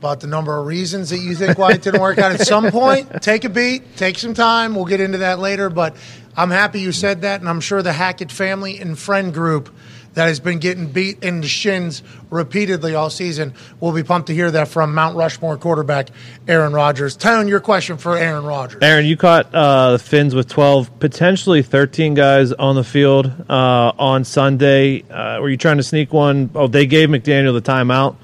about 0.00 0.20
the 0.20 0.26
number 0.26 0.58
of 0.58 0.66
reasons 0.66 1.10
that 1.10 1.18
you 1.18 1.34
think 1.34 1.58
why 1.58 1.72
it 1.72 1.82
didn't 1.82 2.00
work 2.00 2.16
out 2.16 2.32
at 2.32 2.40
some 2.46 2.70
point. 2.70 3.22
Take 3.22 3.44
a 3.44 3.50
beat, 3.50 3.98
take 3.98 4.18
some 4.18 4.32
time. 4.32 4.74
We'll 4.74 4.86
get 4.86 4.98
into 4.98 5.18
that 5.18 5.38
later, 5.38 5.68
but 5.68 5.94
I'm 6.34 6.48
happy 6.48 6.80
you 6.80 6.90
said 6.90 7.20
that, 7.20 7.40
and 7.40 7.48
I'm 7.50 7.60
sure 7.60 7.82
the 7.82 7.92
Hackett 7.92 8.32
family 8.32 8.78
and 8.78 8.98
friend 8.98 9.34
group 9.34 9.68
that 10.14 10.24
has 10.24 10.40
been 10.40 10.58
getting 10.58 10.86
beat 10.86 11.22
in 11.22 11.42
the 11.42 11.46
shins 11.46 12.02
repeatedly 12.30 12.94
all 12.94 13.10
season 13.10 13.52
will 13.78 13.92
be 13.92 14.02
pumped 14.02 14.28
to 14.28 14.34
hear 14.34 14.50
that 14.50 14.68
from 14.68 14.94
Mount 14.94 15.16
Rushmore 15.16 15.58
quarterback 15.58 16.08
Aaron 16.48 16.72
Rodgers. 16.72 17.14
Tone, 17.14 17.46
your 17.46 17.60
question 17.60 17.98
for 17.98 18.16
Aaron 18.16 18.44
Rodgers. 18.44 18.82
Aaron, 18.82 19.04
you 19.04 19.18
caught 19.18 19.54
uh, 19.54 19.92
the 19.92 19.98
Fins 19.98 20.34
with 20.34 20.48
12, 20.48 20.98
potentially 20.98 21.60
13 21.62 22.14
guys 22.14 22.52
on 22.52 22.74
the 22.74 22.84
field 22.84 23.30
uh, 23.50 23.92
on 23.98 24.24
Sunday. 24.24 25.02
Uh, 25.10 25.40
were 25.42 25.50
you 25.50 25.58
trying 25.58 25.76
to 25.76 25.82
sneak 25.82 26.10
one? 26.10 26.48
Oh, 26.54 26.68
they 26.68 26.86
gave 26.86 27.10
McDaniel 27.10 27.52
the 27.52 27.62
timeout. 27.62 28.16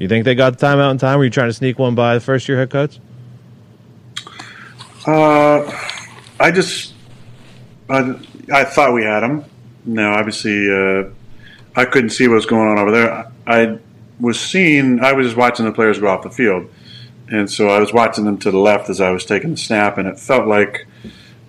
You 0.00 0.08
think 0.08 0.24
they 0.24 0.34
got 0.34 0.58
the 0.58 0.66
timeout 0.66 0.92
in 0.92 0.98
time? 0.98 1.18
Were 1.18 1.24
you 1.24 1.30
trying 1.30 1.50
to 1.50 1.52
sneak 1.52 1.78
one 1.78 1.94
by 1.94 2.14
the 2.14 2.20
first 2.20 2.48
year 2.48 2.56
head 2.56 2.70
coach? 2.70 2.98
Uh, 5.06 5.70
I 6.40 6.50
just, 6.50 6.94
I, 7.90 8.18
I 8.50 8.64
thought 8.64 8.94
we 8.94 9.04
had 9.04 9.22
him. 9.22 9.44
No, 9.84 10.10
obviously, 10.12 10.70
uh, 10.72 11.10
I 11.76 11.84
couldn't 11.84 12.10
see 12.10 12.26
what 12.28 12.36
was 12.36 12.46
going 12.46 12.66
on 12.66 12.78
over 12.78 12.90
there. 12.90 13.30
I 13.46 13.78
was 14.18 14.40
seeing, 14.40 15.00
I 15.00 15.12
was 15.12 15.26
just 15.26 15.36
watching 15.36 15.66
the 15.66 15.72
players 15.72 15.98
go 15.98 16.08
off 16.08 16.22
the 16.22 16.30
field. 16.30 16.70
And 17.28 17.50
so 17.50 17.68
I 17.68 17.78
was 17.78 17.92
watching 17.92 18.24
them 18.24 18.38
to 18.38 18.50
the 18.50 18.58
left 18.58 18.88
as 18.88 19.02
I 19.02 19.10
was 19.10 19.26
taking 19.26 19.50
the 19.50 19.56
snap, 19.58 19.98
and 19.98 20.08
it 20.08 20.18
felt 20.18 20.48
like 20.48 20.86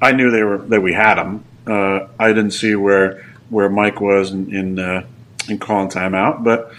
I 0.01 0.11
knew 0.11 0.29
they 0.29 0.43
were 0.43 0.57
that 0.57 0.81
we 0.81 0.91
had 0.91 1.15
them. 1.15 1.45
Uh, 1.65 2.07
I 2.19 2.27
didn't 2.33 2.51
see 2.51 2.75
where 2.75 3.25
where 3.49 3.69
Mike 3.69 4.01
was 4.01 4.31
in 4.31 4.53
in, 4.53 4.77
uh, 4.77 5.07
in 5.49 5.57
calling 5.57 5.89
timeout, 5.89 6.43
but 6.43 6.71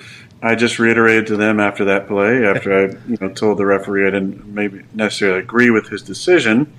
I 0.42 0.54
just 0.56 0.78
reiterated 0.80 1.28
to 1.28 1.36
them 1.36 1.60
after 1.60 1.84
that 1.86 2.08
play, 2.08 2.44
after 2.44 2.72
I 2.74 2.82
you 3.08 3.16
know 3.20 3.28
told 3.28 3.58
the 3.58 3.66
referee 3.66 4.06
I 4.06 4.10
didn't 4.10 4.46
maybe 4.46 4.82
necessarily 4.92 5.38
agree 5.38 5.70
with 5.70 5.88
his 5.88 6.02
decision, 6.02 6.72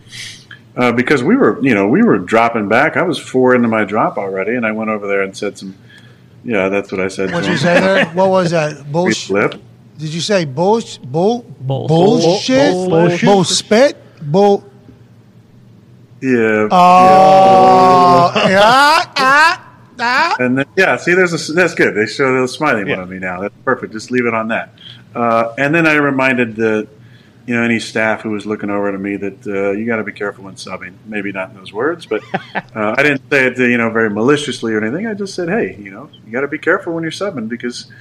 uh, 0.76 0.92
because 0.92 1.24
we 1.24 1.36
were 1.38 1.64
you 1.64 1.74
know 1.74 1.88
we 1.88 2.04
were 2.04 2.18
dropping 2.20 2.68
back. 2.68 2.98
I 2.98 3.04
was 3.04 3.18
four 3.18 3.56
into 3.56 3.68
my 3.70 3.86
drop 3.86 4.18
already, 4.18 4.56
and 4.56 4.66
I 4.66 4.72
went 4.74 4.90
over 4.90 5.08
there 5.08 5.22
and 5.22 5.36
said 5.36 5.58
some. 5.58 5.76
Yeah, 6.44 6.68
that's 6.68 6.92
what 6.92 7.00
I 7.00 7.08
said. 7.08 7.32
What'd 7.32 7.50
you 7.50 7.56
say 7.56 7.80
there? 7.80 8.06
What 8.08 8.30
was 8.30 8.52
that? 8.52 8.86
Bullshit. 8.92 9.28
Flip. 9.28 9.62
Did 9.98 10.14
you 10.14 10.20
say 10.20 10.44
bull, 10.44 10.82
bull, 11.06 11.44
Bull- 11.62 11.88
bullshit? 11.88 12.74
bull- 12.74 12.90
Bull, 12.90 13.18
bullshit. 13.18 13.46
spit? 13.56 13.98
Bull. 14.22 14.70
Yeah. 16.22 16.68
Oh, 16.72 18.32
yeah, 18.50 18.62
ah, 18.64 19.14
ah. 19.18 19.63
And 20.40 20.58
then, 20.58 20.66
yeah, 20.76 20.98
see, 20.98 21.14
there's 21.14 21.50
a, 21.50 21.54
that's 21.54 21.76
good. 21.76 21.96
They 21.96 22.06
show 22.06 22.42
the 22.42 22.48
smiling 22.48 22.90
one 22.90 23.00
of 23.00 23.10
me 23.10 23.20
now. 23.20 23.42
That's 23.42 23.56
perfect. 23.64 23.94
Just 23.94 24.12
leave 24.12 24.26
it 24.26 24.34
on 24.34 24.50
that. 24.50 24.74
Uh, 25.16 25.54
and 25.58 25.74
then 25.74 25.88
I 25.88 25.96
reminded 25.96 26.56
the, 26.56 26.88
you 27.46 27.56
know, 27.56 27.62
any 27.62 27.80
staff 27.80 28.22
who 28.22 28.32
was 28.32 28.46
looking 28.46 28.70
over 28.70 28.92
to 28.92 28.98
me 28.98 29.18
that 29.18 29.46
uh, 29.46 29.72
you 29.72 29.86
got 29.86 29.98
to 29.98 30.04
be 30.04 30.14
careful 30.14 30.46
when 30.46 30.56
subbing. 30.56 30.94
Maybe 31.06 31.32
not 31.32 31.50
in 31.50 31.56
those 31.56 31.74
words, 31.74 32.06
but 32.06 32.24
uh, 32.56 32.96
I 32.98 33.04
didn't 33.04 33.30
say 33.30 33.48
it, 33.48 33.58
you 33.58 33.78
know, 33.78 33.90
very 33.90 34.10
maliciously 34.10 34.74
or 34.74 34.84
anything. 34.84 35.08
I 35.08 35.14
just 35.14 35.36
said, 35.36 35.50
hey, 35.50 35.76
you 35.76 35.92
know, 35.92 36.10
you 36.26 36.32
got 36.32 36.42
to 36.42 36.48
be 36.48 36.58
careful 36.58 36.94
when 36.94 37.04
you're 37.04 37.12
subbing 37.12 37.50
because 37.50 37.92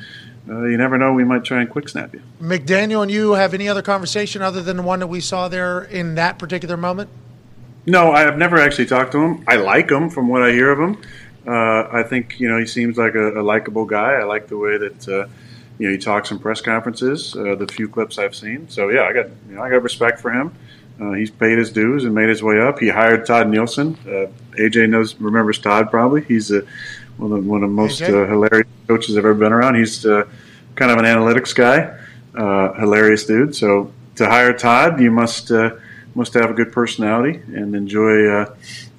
uh, 0.49 0.65
you 0.65 0.77
never 0.77 0.99
know. 0.99 1.13
We 1.13 1.25
might 1.25 1.45
try 1.45 1.61
and 1.61 1.71
quick 1.71 1.89
snap 1.89 2.15
you. 2.15 2.23
McDaniel 2.41 3.03
and 3.03 3.11
you 3.11 3.33
have 3.33 3.55
any 3.55 3.69
other 3.69 3.83
conversation 3.83 4.43
other 4.43 4.63
than 4.63 4.79
the 4.79 4.83
one 4.83 5.01
that 5.01 5.07
we 5.09 5.21
saw 5.21 5.49
there 5.49 5.83
in 5.83 6.15
that 6.17 6.39
particular 6.39 6.77
moment? 6.77 7.11
No, 7.87 8.13
I 8.13 8.21
have 8.21 8.39
never 8.39 8.59
actually 8.59 8.87
talked 8.87 9.13
to 9.13 9.19
him. 9.19 9.45
I 9.49 9.57
like 9.57 9.91
him 9.91 10.09
from 10.09 10.29
what 10.29 10.43
I 10.43 10.53
hear 10.53 10.71
of 10.71 10.79
him. 10.79 11.03
Uh, 11.47 11.89
I 11.91 12.03
think 12.03 12.39
you 12.39 12.49
know 12.49 12.59
he 12.59 12.67
seems 12.67 12.97
like 12.97 13.15
a, 13.15 13.41
a 13.41 13.43
likable 13.43 13.85
guy. 13.85 14.13
I 14.15 14.25
like 14.25 14.49
the 14.49 14.57
way 14.57 14.79
that 14.79 15.09
uh, 15.09 15.27
you 15.79 15.89
know 15.89 15.93
he 15.93 15.99
talks 15.99 16.31
in 16.31 16.39
press 16.39 16.61
conferences. 16.61 17.35
Uh, 17.35 17.55
the 17.55 17.67
few 17.67 17.89
clips 17.89 18.19
I've 18.19 18.35
seen, 18.35 18.69
so 18.69 18.89
yeah, 18.89 19.03
I 19.03 19.13
got 19.13 19.27
you 19.49 19.57
know 19.57 19.63
I 19.63 19.71
got 19.71 19.83
respect 19.83 20.21
for 20.21 20.31
him. 20.31 20.55
Uh, 21.01 21.13
he's 21.13 21.31
paid 21.31 21.59
his 21.59 21.71
dues 21.71 22.05
and 22.05 22.15
made 22.15 22.29
his 22.29 22.43
way 22.43 22.61
up. 22.61 22.79
He 22.79 22.89
hired 22.89 23.27
Todd 23.27 23.49
Nielsen. 23.49 23.99
Uh, 24.07 24.29
AJ 24.57 24.91
knows 24.91 25.15
remembers 25.17 25.59
Todd 25.59 25.91
probably. 25.91 26.23
He's 26.23 26.51
a 26.51 26.63
one 27.17 27.33
of 27.33 27.43
the, 27.43 27.51
one 27.51 27.63
of 27.63 27.71
the 27.71 27.75
most 27.75 28.03
uh, 28.03 28.27
hilarious 28.27 28.69
coaches 28.87 29.17
I've 29.17 29.25
ever 29.25 29.35
been 29.35 29.53
around. 29.53 29.77
He's 29.77 30.05
uh, 30.07 30.29
kind 30.75 30.91
of 30.91 30.99
an 30.99 31.05
analytics 31.05 31.55
guy, 31.55 31.99
uh, 32.35 32.73
hilarious 32.75 33.25
dude. 33.25 33.55
So 33.55 33.93
to 34.17 34.27
hire 34.27 34.53
Todd, 34.53 35.01
you 35.01 35.11
must 35.11 35.51
uh, 35.51 35.77
must 36.15 36.35
have 36.35 36.51
a 36.51 36.55
good 36.55 36.73
personality 36.73 37.41
and 37.55 37.75
enjoy 37.75 38.29
uh, 38.29 38.55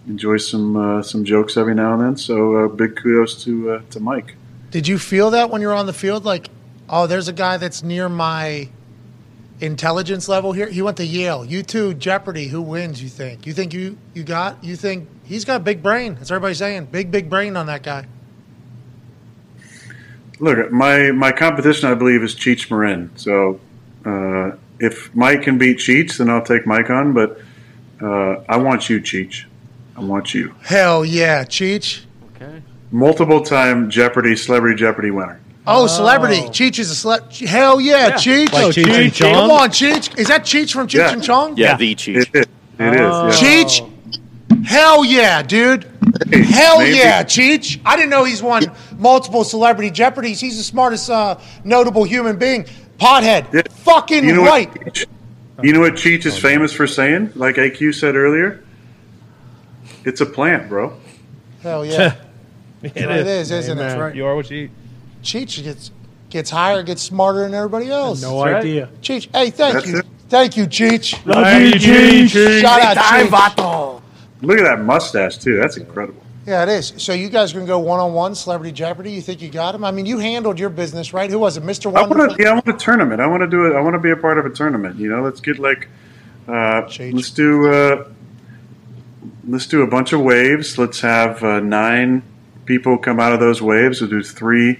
enjoy 0.07 0.37
some 0.37 0.75
uh, 0.75 1.01
some 1.01 1.23
jokes 1.23 1.57
every 1.57 1.75
now 1.75 1.93
and 1.93 2.01
then. 2.01 2.17
So 2.17 2.65
uh, 2.65 2.67
big 2.67 2.95
kudos 2.95 3.43
to 3.43 3.71
uh, 3.71 3.81
to 3.91 3.99
Mike. 3.99 4.35
Did 4.71 4.87
you 4.87 4.97
feel 4.97 5.31
that 5.31 5.49
when 5.49 5.61
you 5.61 5.67
were 5.67 5.73
on 5.73 5.85
the 5.85 5.93
field? 5.93 6.25
Like, 6.25 6.49
oh, 6.89 7.07
there's 7.07 7.27
a 7.27 7.33
guy 7.33 7.57
that's 7.57 7.83
near 7.83 8.09
my 8.09 8.69
intelligence 9.59 10.27
level 10.27 10.51
here. 10.51 10.67
He 10.67 10.81
went 10.81 10.97
to 10.97 11.05
Yale. 11.05 11.45
You 11.45 11.63
two, 11.63 11.93
Jeopardy. 11.93 12.47
Who 12.47 12.61
wins? 12.61 13.01
You 13.01 13.09
think? 13.09 13.45
You 13.45 13.53
think 13.53 13.73
you 13.73 13.97
you 14.13 14.23
got? 14.23 14.63
You 14.63 14.75
think 14.75 15.07
he's 15.23 15.45
got 15.45 15.61
a 15.61 15.63
big 15.63 15.83
brain? 15.83 16.15
That's 16.15 16.29
what 16.29 16.37
everybody's 16.37 16.57
saying. 16.57 16.85
Big 16.85 17.11
big 17.11 17.29
brain 17.29 17.55
on 17.55 17.67
that 17.67 17.83
guy. 17.83 18.05
Look, 20.39 20.71
my 20.71 21.11
my 21.11 21.31
competition, 21.31 21.89
I 21.89 21.93
believe, 21.93 22.23
is 22.23 22.35
Cheech 22.35 22.69
Marin. 22.69 23.11
So 23.15 23.59
uh, 24.05 24.51
if 24.79 25.15
Mike 25.15 25.43
can 25.43 25.57
beat 25.57 25.77
Cheech, 25.77 26.17
then 26.17 26.29
I'll 26.29 26.43
take 26.43 26.65
Mike 26.65 26.89
on. 26.89 27.13
But 27.13 27.39
uh, 28.01 28.43
I 28.49 28.57
want 28.57 28.89
you, 28.89 28.99
Cheech. 28.99 29.45
I 29.95 30.01
want 30.01 30.33
you. 30.33 30.53
Hell 30.63 31.05
yeah, 31.05 31.43
Cheech. 31.43 32.01
Okay. 32.35 32.61
Multiple 32.91 33.41
time 33.41 33.89
Jeopardy, 33.89 34.35
Celebrity 34.35 34.75
Jeopardy 34.79 35.11
winner. 35.11 35.39
Oh, 35.65 35.87
celebrity. 35.87 36.41
Cheech 36.49 36.77
is 36.79 36.91
a 36.91 37.07
celeb. 37.07 37.47
Hell 37.47 37.79
yeah, 37.79 38.07
Yeah. 38.07 38.11
Cheech. 38.15 38.51
Like 38.51 38.65
Oh, 38.65 38.69
Cheech 38.69 38.87
and 39.05 39.13
Chong? 39.13 39.33
Come 39.33 39.51
on, 39.51 39.69
Cheech. 39.69 40.17
Is 40.19 40.27
that 40.27 40.43
Cheech 40.43 40.73
from 40.73 40.87
Cheech 40.87 40.93
Yeah. 40.95 41.11
and 41.13 41.23
Chong? 41.23 41.55
Yeah, 41.57 41.77
the 41.77 41.95
Cheech. 41.95 42.17
It 42.17 42.35
is. 42.35 42.45
It 42.79 42.93
is. 42.95 42.99
yeah. 42.99 43.29
Cheech. 43.31 44.65
Hell 44.65 45.05
yeah, 45.05 45.41
dude. 45.41 45.85
Hell 46.31 46.79
maybe- 46.79 46.97
yeah, 46.97 47.23
Cheech. 47.23 47.79
I 47.85 47.95
didn't 47.95 48.09
know 48.09 48.23
he's 48.25 48.41
won 48.43 48.65
multiple 48.97 49.43
celebrity 49.43 49.89
Jeopardies. 49.89 50.39
He's 50.41 50.57
the 50.57 50.63
smartest, 50.63 51.09
uh, 51.09 51.37
notable 51.63 52.03
human 52.03 52.37
being. 52.37 52.65
Pothead. 52.99 53.71
Fucking 53.71 54.25
You 54.25 54.35
know 54.35 54.45
right. 54.45 54.67
what? 54.69 54.93
Cheech- 54.93 55.05
You 55.61 55.71
know 55.71 55.79
what 55.79 55.93
Cheech 55.93 56.25
is 56.25 56.37
famous 56.37 56.73
for 56.73 56.87
saying? 56.87 57.31
Like 57.35 57.55
AQ 57.55 57.93
said 57.93 58.15
earlier, 58.15 58.59
it's 60.05 60.21
a 60.21 60.25
plant, 60.25 60.69
bro. 60.69 60.97
Hell 61.61 61.85
yeah. 61.85 62.15
it 62.81 62.97
is, 62.97 63.51
isn't 63.51 63.79
Amen. 63.79 64.11
it? 64.11 64.15
You 64.15 64.25
are 64.25 64.35
what 64.35 64.49
you 64.51 64.65
eat. 64.65 64.71
Cheech 65.23 65.63
gets 65.63 65.91
gets 66.29 66.49
higher, 66.49 66.83
gets 66.83 67.01
smarter 67.01 67.41
than 67.41 67.53
everybody 67.53 67.89
else. 67.89 68.21
No 68.21 68.39
That's 68.39 68.53
right. 68.53 68.55
idea. 68.61 68.89
Cheech, 69.01 69.29
hey, 69.33 69.49
thank 69.49 69.75
That's 69.75 69.87
you. 69.87 69.99
it. 69.99 70.05
Thank 70.29 70.57
you, 70.57 70.65
Cheech. 70.65 71.25
Love 71.25 71.61
you, 71.61 71.71
Cheech. 71.73 72.61
Shout 72.61 72.81
out, 72.81 72.97
Hey, 72.97 73.27
Cheech. 73.27 74.01
Look 74.41 74.59
at 74.59 74.63
that 74.63 74.83
mustache 74.83 75.37
too. 75.37 75.57
That's 75.57 75.77
incredible. 75.77 76.21
Yeah, 76.45 76.63
it 76.63 76.69
is. 76.69 76.93
So 76.97 77.13
you 77.13 77.29
guys 77.29 77.53
going 77.53 77.65
to 77.65 77.69
go 77.69 77.79
one 77.79 78.01
on 78.01 78.13
one, 78.13 78.35
Celebrity 78.35 78.73
Jeopardy? 78.73 79.11
You 79.13 79.21
think 79.21 79.41
you 79.41 79.49
got 79.49 79.73
him? 79.73 79.85
I 79.85 79.91
mean, 79.91 80.05
you 80.05 80.19
handled 80.19 80.59
your 80.59 80.69
business, 80.69 81.13
right? 81.13 81.29
Who 81.29 81.39
was 81.39 81.55
it, 81.55 81.63
Mr. 81.63 81.95
I 81.95 82.05
want 82.05 82.31
to. 82.31 82.43
Yeah, 82.43 82.49
I 82.49 82.53
want 82.53 82.67
a 82.67 82.73
tournament. 82.73 83.21
I 83.21 83.27
want 83.27 83.41
to 83.41 83.47
do 83.47 83.65
it. 83.67 83.75
I 83.75 83.79
want 83.79 83.93
to 83.93 83.99
be 83.99 84.11
a 84.11 84.17
part 84.17 84.37
of 84.37 84.45
a 84.45 84.49
tournament. 84.49 84.97
You 84.97 85.09
know, 85.09 85.21
let's 85.21 85.39
get 85.39 85.57
like, 85.59 85.87
uh, 86.49 86.81
let's 86.99 87.31
do, 87.31 87.71
uh, 87.71 88.09
let's 89.47 89.67
do 89.67 89.81
a 89.81 89.87
bunch 89.87 90.13
of 90.13 90.21
waves. 90.21 90.77
Let's 90.77 91.01
have 91.01 91.43
uh, 91.43 91.59
nine 91.59 92.23
people 92.65 92.97
come 92.97 93.19
out 93.19 93.33
of 93.33 93.39
those 93.39 93.61
waves. 93.61 94.01
We'll 94.01 94.09
do 94.09 94.23
three, 94.23 94.79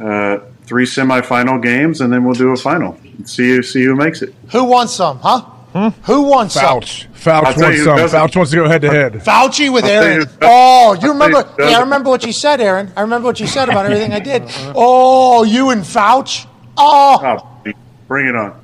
uh, 0.00 0.38
three 0.64 0.84
semifinal 0.86 1.62
games, 1.62 2.00
and 2.00 2.12
then 2.12 2.24
we'll 2.24 2.34
do 2.34 2.50
a 2.50 2.56
final. 2.56 2.98
And 3.02 3.28
see 3.28 3.62
see 3.62 3.84
who 3.84 3.94
makes 3.96 4.22
it. 4.22 4.34
Who 4.52 4.64
wants 4.64 4.92
some, 4.94 5.18
huh? 5.18 5.50
Who 6.04 6.22
wants 6.22 6.56
Fouch. 6.56 7.02
some? 7.02 7.12
Fouch 7.12 7.44
I'll 7.44 7.60
wants 7.62 7.82
some. 7.84 7.98
Fouch 7.98 8.34
wants 8.36 8.50
to 8.52 8.56
go 8.56 8.66
head 8.66 8.80
to 8.80 8.88
head. 8.90 9.12
Fauci 9.24 9.70
with 9.70 9.84
I'll 9.84 9.90
Aaron. 9.90 10.20
you- 10.22 10.26
Oh, 10.40 10.94
you 10.94 11.08
I'll 11.08 11.12
remember? 11.12 11.52
Yeah, 11.58 11.76
I 11.76 11.80
remember 11.80 12.08
what 12.08 12.24
you 12.24 12.32
said, 12.32 12.62
Aaron. 12.62 12.90
I 12.96 13.02
remember 13.02 13.26
what 13.26 13.40
you 13.40 13.46
said 13.46 13.68
about 13.68 13.84
everything 13.84 14.14
I 14.14 14.20
did. 14.20 14.44
Oh, 14.74 15.44
you 15.44 15.68
and 15.70 15.82
Fauch. 15.82 16.46
Oh, 16.78 17.20
Oh, 17.66 17.72
bring 18.08 18.26
it 18.26 18.34
on. 18.34 18.58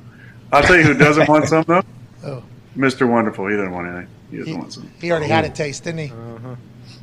I'll 0.53 0.63
tell 0.63 0.77
you 0.77 0.85
who 0.85 0.95
doesn't 0.95 1.29
want 1.29 1.49
some 1.49 1.65
though. 1.67 1.83
Oh. 2.25 2.43
Mr. 2.77 3.07
Wonderful. 3.07 3.47
He 3.49 3.57
doesn't 3.57 3.73
want 3.73 3.89
anything. 3.89 4.09
He 4.33 4.39
doesn't 4.39 4.59
want 4.59 4.73
some. 4.73 4.91
he 5.01 5.11
already 5.11 5.29
had 5.29 5.45
a 5.45 5.51
oh. 5.51 5.55
taste, 5.55 5.85
didn't 5.85 5.99
he? 5.99 6.11
Uh-huh. 6.11 6.57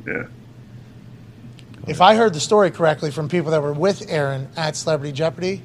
Yeah. 0.06 0.24
If 1.86 2.00
I 2.00 2.16
heard 2.16 2.34
the 2.34 2.40
story 2.40 2.70
correctly 2.70 3.10
from 3.10 3.28
people 3.28 3.52
that 3.52 3.62
were 3.62 3.72
with 3.72 4.10
Aaron 4.10 4.48
at 4.56 4.76
Celebrity 4.76 5.12
Jeopardy, 5.12 5.62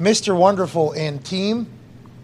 Mr. 0.00 0.36
Wonderful 0.36 0.92
and 0.92 1.22
team 1.24 1.66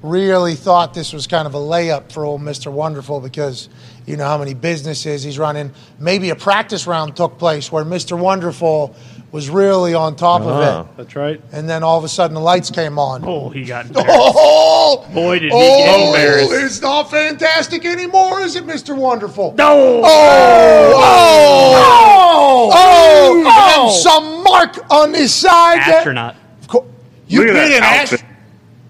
really 0.03 0.55
thought 0.55 0.95
this 0.95 1.13
was 1.13 1.27
kind 1.27 1.47
of 1.47 1.55
a 1.55 1.59
layup 1.59 2.13
for 2.13 2.25
old 2.25 2.41
Mr. 2.41 2.73
Wonderful 2.73 3.21
because 3.21 3.69
you 4.07 4.17
know 4.17 4.25
how 4.25 4.39
many 4.39 4.55
businesses 4.55 5.23
he's 5.23 5.39
running. 5.39 5.73
Maybe 5.99 6.31
a 6.31 6.37
practice 6.37 6.87
round 6.87 7.17
took 7.17 7.39
place 7.39 7.73
where 7.73 7.85
Mr. 7.85 8.19
Wonderful 8.19 8.95
was 9.33 9.51
really 9.51 9.93
on 9.95 10.17
top 10.17 10.43
of 10.43 10.49
it. 10.63 10.69
Ah. 10.69 10.87
That's 10.97 11.15
right. 11.17 11.41
And 11.53 11.69
then 11.69 11.83
all 11.83 11.99
of 11.99 12.05
a 12.05 12.09
sudden 12.09 12.35
the 12.35 12.41
lights 12.41 12.71
came 12.71 12.99
on. 12.99 13.23
Oh, 13.27 13.49
he 13.51 13.65
got 13.65 13.87
embarrassed. 13.87 14.11
Oh, 14.15 15.07
Boy, 15.13 15.39
did 15.41 15.53
he 15.53 15.59
oh, 15.59 15.85
get 15.85 16.07
embarrassed. 16.09 16.53
It's 16.53 16.81
not 16.81 17.11
fantastic 17.11 17.85
anymore, 17.85 18.41
is 18.41 18.57
it, 18.57 18.65
Mr. 18.67 18.97
Wonderful? 18.97 19.55
No. 19.59 20.01
Oh, 20.05 20.93
oh, 20.97 22.71
oh, 22.73 23.43
oh, 23.45 23.85
and 23.87 23.93
some 24.03 24.43
mark 24.43 24.91
on 24.91 25.13
his 25.15 25.35
side. 25.35 25.79
that- 25.81 25.97
Astronaut. 25.99 26.37
Of 26.63 26.69
course, 26.69 26.87
you 27.29 27.41
Look 27.41 27.49
at 27.49 27.53
beat 27.55 27.59
that 27.71 27.77
an 27.79 27.83
ass. 27.83 28.13
outfit. 28.15 28.27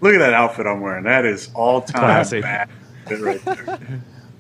Look 0.01 0.15
at 0.15 0.19
that 0.19 0.35
outfit 0.35 0.67
I'm 0.67 0.81
wearing. 0.81 1.05
That 1.05 1.25
is 1.25 1.51
all 1.55 1.81
time 1.81 2.03
Classy. 2.03 2.41
bad 2.43 2.69
right 3.11 3.43
there. 3.45 3.79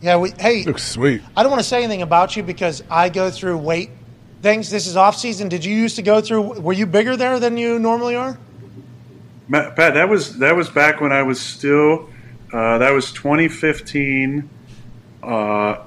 Yeah, 0.02 0.18
we. 0.18 0.30
Hey, 0.38 0.62
Looks 0.64 0.86
sweet. 0.86 1.22
I 1.36 1.42
don't 1.42 1.50
want 1.50 1.60
to 1.62 1.68
say 1.68 1.78
anything 1.78 2.02
about 2.02 2.36
you 2.36 2.42
because 2.42 2.82
I 2.90 3.08
go 3.08 3.30
through 3.30 3.56
weight 3.56 3.90
things. 4.46 4.70
This 4.70 4.86
is 4.86 4.96
off 4.96 5.16
season. 5.16 5.48
Did 5.48 5.64
you 5.64 5.74
used 5.74 5.96
to 5.96 6.02
go 6.02 6.20
through? 6.20 6.60
Were 6.60 6.72
you 6.72 6.86
bigger 6.86 7.16
there 7.16 7.40
than 7.40 7.56
you 7.56 7.80
normally 7.80 8.14
are? 8.14 8.38
Pat, 9.50 9.76
that 9.76 10.08
was 10.08 10.38
that 10.38 10.54
was 10.54 10.70
back 10.70 11.00
when 11.00 11.10
I 11.10 11.22
was 11.22 11.40
still. 11.40 12.08
Uh, 12.52 12.78
that 12.78 12.92
was 12.92 13.10
2015, 13.10 14.48
uh, 15.24 15.26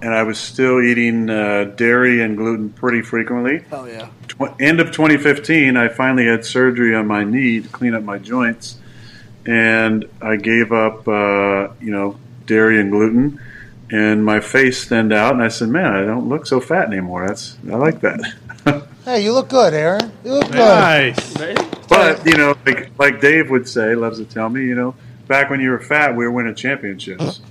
and 0.01 0.13
I 0.13 0.23
was 0.23 0.37
still 0.37 0.81
eating 0.81 1.29
uh, 1.29 1.71
dairy 1.77 2.21
and 2.21 2.35
gluten 2.35 2.69
pretty 2.69 3.01
frequently. 3.01 3.59
Hell 3.69 3.87
yeah. 3.87 4.09
Tw- 4.27 4.59
end 4.59 4.81
of 4.81 4.87
2015, 4.91 5.77
I 5.77 5.87
finally 5.87 6.25
had 6.25 6.43
surgery 6.43 6.93
on 6.93 7.07
my 7.07 7.23
knee 7.23 7.61
to 7.61 7.69
clean 7.69 7.93
up 7.93 8.03
my 8.03 8.17
joints, 8.17 8.77
and 9.45 10.03
I 10.21 10.35
gave 10.35 10.73
up, 10.73 11.07
uh, 11.07 11.69
you 11.79 11.91
know, 11.91 12.19
dairy 12.45 12.77
and 12.81 12.91
gluten, 12.91 13.39
and 13.89 14.25
my 14.25 14.41
face 14.41 14.83
thinned 14.83 15.13
out, 15.13 15.33
and 15.33 15.41
I 15.41 15.47
said, 15.47 15.69
"Man, 15.69 15.93
I 15.93 16.03
don't 16.03 16.27
look 16.27 16.45
so 16.45 16.59
fat 16.59 16.87
anymore. 16.87 17.25
That's 17.25 17.55
I 17.71 17.75
like 17.75 18.01
that." 18.01 18.19
Hey, 19.09 19.23
you 19.23 19.33
look 19.33 19.49
good, 19.49 19.73
Aaron. 19.73 20.11
You 20.23 20.33
look 20.33 20.51
good. 20.51 20.57
Nice. 20.57 21.33
But 21.87 22.23
you 22.27 22.37
know, 22.37 22.55
like 22.63 22.91
like 22.99 23.19
Dave 23.19 23.49
would 23.49 23.67
say, 23.67 23.95
loves 23.95 24.19
to 24.19 24.25
tell 24.25 24.49
me, 24.49 24.61
you 24.61 24.75
know, 24.75 24.93
back 25.27 25.49
when 25.49 25.59
you 25.59 25.71
were 25.71 25.79
fat, 25.79 26.15
we 26.15 26.25
were 26.25 26.31
winning 26.31 26.53
championships. 26.53 27.41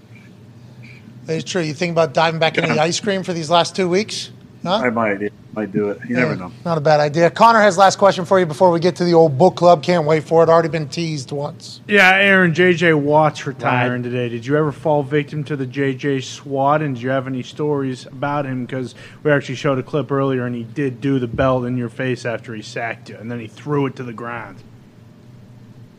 It's 1.26 1.50
true. 1.50 1.60
You 1.60 1.74
think 1.74 1.90
about 1.90 2.14
diving 2.14 2.38
back 2.38 2.58
into 2.58 2.72
the 2.72 2.80
ice 2.80 3.00
cream 3.00 3.24
for 3.24 3.32
these 3.32 3.50
last 3.50 3.74
two 3.74 3.88
weeks? 3.88 4.30
Huh? 4.62 4.74
I 4.76 4.90
might, 4.90 5.20
yeah, 5.20 5.28
might 5.52 5.70
do 5.70 5.90
it. 5.90 6.00
You 6.08 6.16
never 6.16 6.34
know. 6.34 6.50
Not 6.64 6.78
a 6.78 6.80
bad 6.80 6.98
idea. 6.98 7.30
Connor 7.30 7.60
has 7.60 7.78
last 7.78 7.96
question 7.96 8.24
for 8.24 8.40
you 8.40 8.46
before 8.46 8.70
we 8.72 8.80
get 8.80 8.96
to 8.96 9.04
the 9.04 9.14
old 9.14 9.38
book 9.38 9.54
club. 9.54 9.82
Can't 9.84 10.04
wait 10.04 10.24
for 10.24 10.42
it. 10.42 10.48
Already 10.48 10.68
been 10.68 10.88
teased 10.88 11.30
once. 11.30 11.80
Yeah, 11.86 12.10
Aaron, 12.14 12.52
JJ 12.52 13.00
Watt's 13.00 13.46
retiring 13.46 14.02
today. 14.02 14.28
Did 14.28 14.44
you 14.44 14.56
ever 14.56 14.72
fall 14.72 15.02
victim 15.04 15.44
to 15.44 15.56
the 15.56 15.66
JJ 15.66 16.24
SWAT? 16.24 16.82
And 16.82 16.96
do 16.96 17.02
you 17.02 17.10
have 17.10 17.28
any 17.28 17.44
stories 17.44 18.06
about 18.06 18.46
him? 18.46 18.66
Because 18.66 18.96
we 19.22 19.30
actually 19.30 19.54
showed 19.54 19.78
a 19.78 19.82
clip 19.84 20.10
earlier, 20.10 20.44
and 20.44 20.54
he 20.56 20.64
did 20.64 21.00
do 21.00 21.18
the 21.20 21.28
belt 21.28 21.64
in 21.64 21.76
your 21.76 21.88
face 21.88 22.24
after 22.26 22.52
he 22.54 22.62
sacked 22.62 23.08
you, 23.08 23.16
and 23.16 23.30
then 23.30 23.38
he 23.38 23.46
threw 23.46 23.86
it 23.86 23.94
to 23.96 24.02
the 24.02 24.12
ground. 24.12 24.62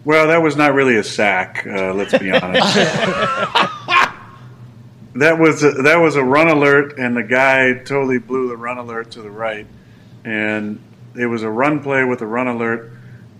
Well, 0.05 0.27
that 0.27 0.41
was 0.41 0.55
not 0.55 0.73
really 0.73 0.95
a 0.95 1.03
sack. 1.03 1.65
Uh, 1.65 1.93
let's 1.93 2.17
be 2.17 2.31
honest. 2.33 2.77
That 5.15 5.39
was 5.39 5.63
a, 5.63 5.71
that 5.71 5.97
was 5.97 6.15
a 6.15 6.23
run 6.23 6.47
alert, 6.49 6.97
and 6.97 7.15
the 7.15 7.23
guy 7.23 7.73
totally 7.73 8.19
blew 8.19 8.47
the 8.47 8.57
run 8.57 8.77
alert 8.77 9.11
to 9.11 9.21
the 9.21 9.31
right, 9.31 9.65
and 10.23 10.81
it 11.15 11.25
was 11.25 11.43
a 11.43 11.49
run 11.49 11.81
play 11.81 12.03
with 12.03 12.21
a 12.21 12.27
run 12.27 12.47
alert, 12.47 12.91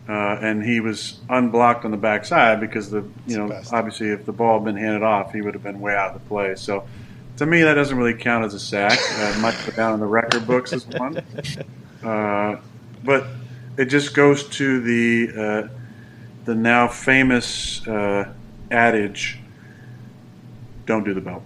uh, 0.07 0.37
and 0.41 0.63
he 0.63 0.79
was 0.79 1.19
unblocked 1.29 1.85
on 1.85 1.91
the 1.91 1.97
backside 1.97 2.59
because 2.59 2.89
the 2.89 3.03
you 3.27 3.37
know 3.37 3.61
obviously 3.71 4.09
if 4.09 4.25
the 4.25 4.31
ball 4.31 4.59
had 4.59 4.65
been 4.65 4.77
handed 4.77 5.03
off, 5.03 5.31
he 5.31 5.41
would 5.41 5.53
have 5.53 5.63
been 5.63 5.79
way 5.79 5.95
out 5.95 6.15
of 6.15 6.21
the 6.21 6.27
play. 6.27 6.55
So. 6.55 6.87
To 7.37 7.45
me, 7.45 7.61
that 7.61 7.75
doesn't 7.75 7.95
really 7.95 8.15
count 8.15 8.43
as 8.43 8.53
a 8.53 8.59
sack. 8.59 8.99
Uh, 9.17 9.39
might 9.39 9.55
go 9.65 9.71
down 9.71 9.93
in 9.93 10.01
the 10.01 10.05
record 10.05 10.45
books 10.45 10.73
as 10.73 10.85
one. 10.87 11.23
Uh, 12.03 12.57
but 13.03 13.27
it 13.77 13.85
just 13.85 14.13
goes 14.13 14.47
to 14.49 14.81
the 14.81 15.31
uh, 15.37 15.67
the 16.45 16.55
now 16.55 16.87
famous 16.87 17.85
uh, 17.87 18.31
adage: 18.71 19.39
"Don't 20.85 21.03
do 21.03 21.13
the 21.13 21.21
belt." 21.21 21.43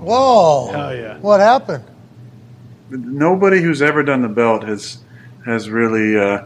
Whoa. 0.00 0.70
Hell 0.72 0.96
yeah. 0.96 1.18
What 1.18 1.40
happened? 1.40 1.84
Nobody 2.90 3.60
who's 3.60 3.82
ever 3.82 4.02
done 4.02 4.22
the 4.22 4.28
belt 4.28 4.64
has 4.64 4.98
has 5.44 5.70
really 5.70 6.18
uh, 6.18 6.44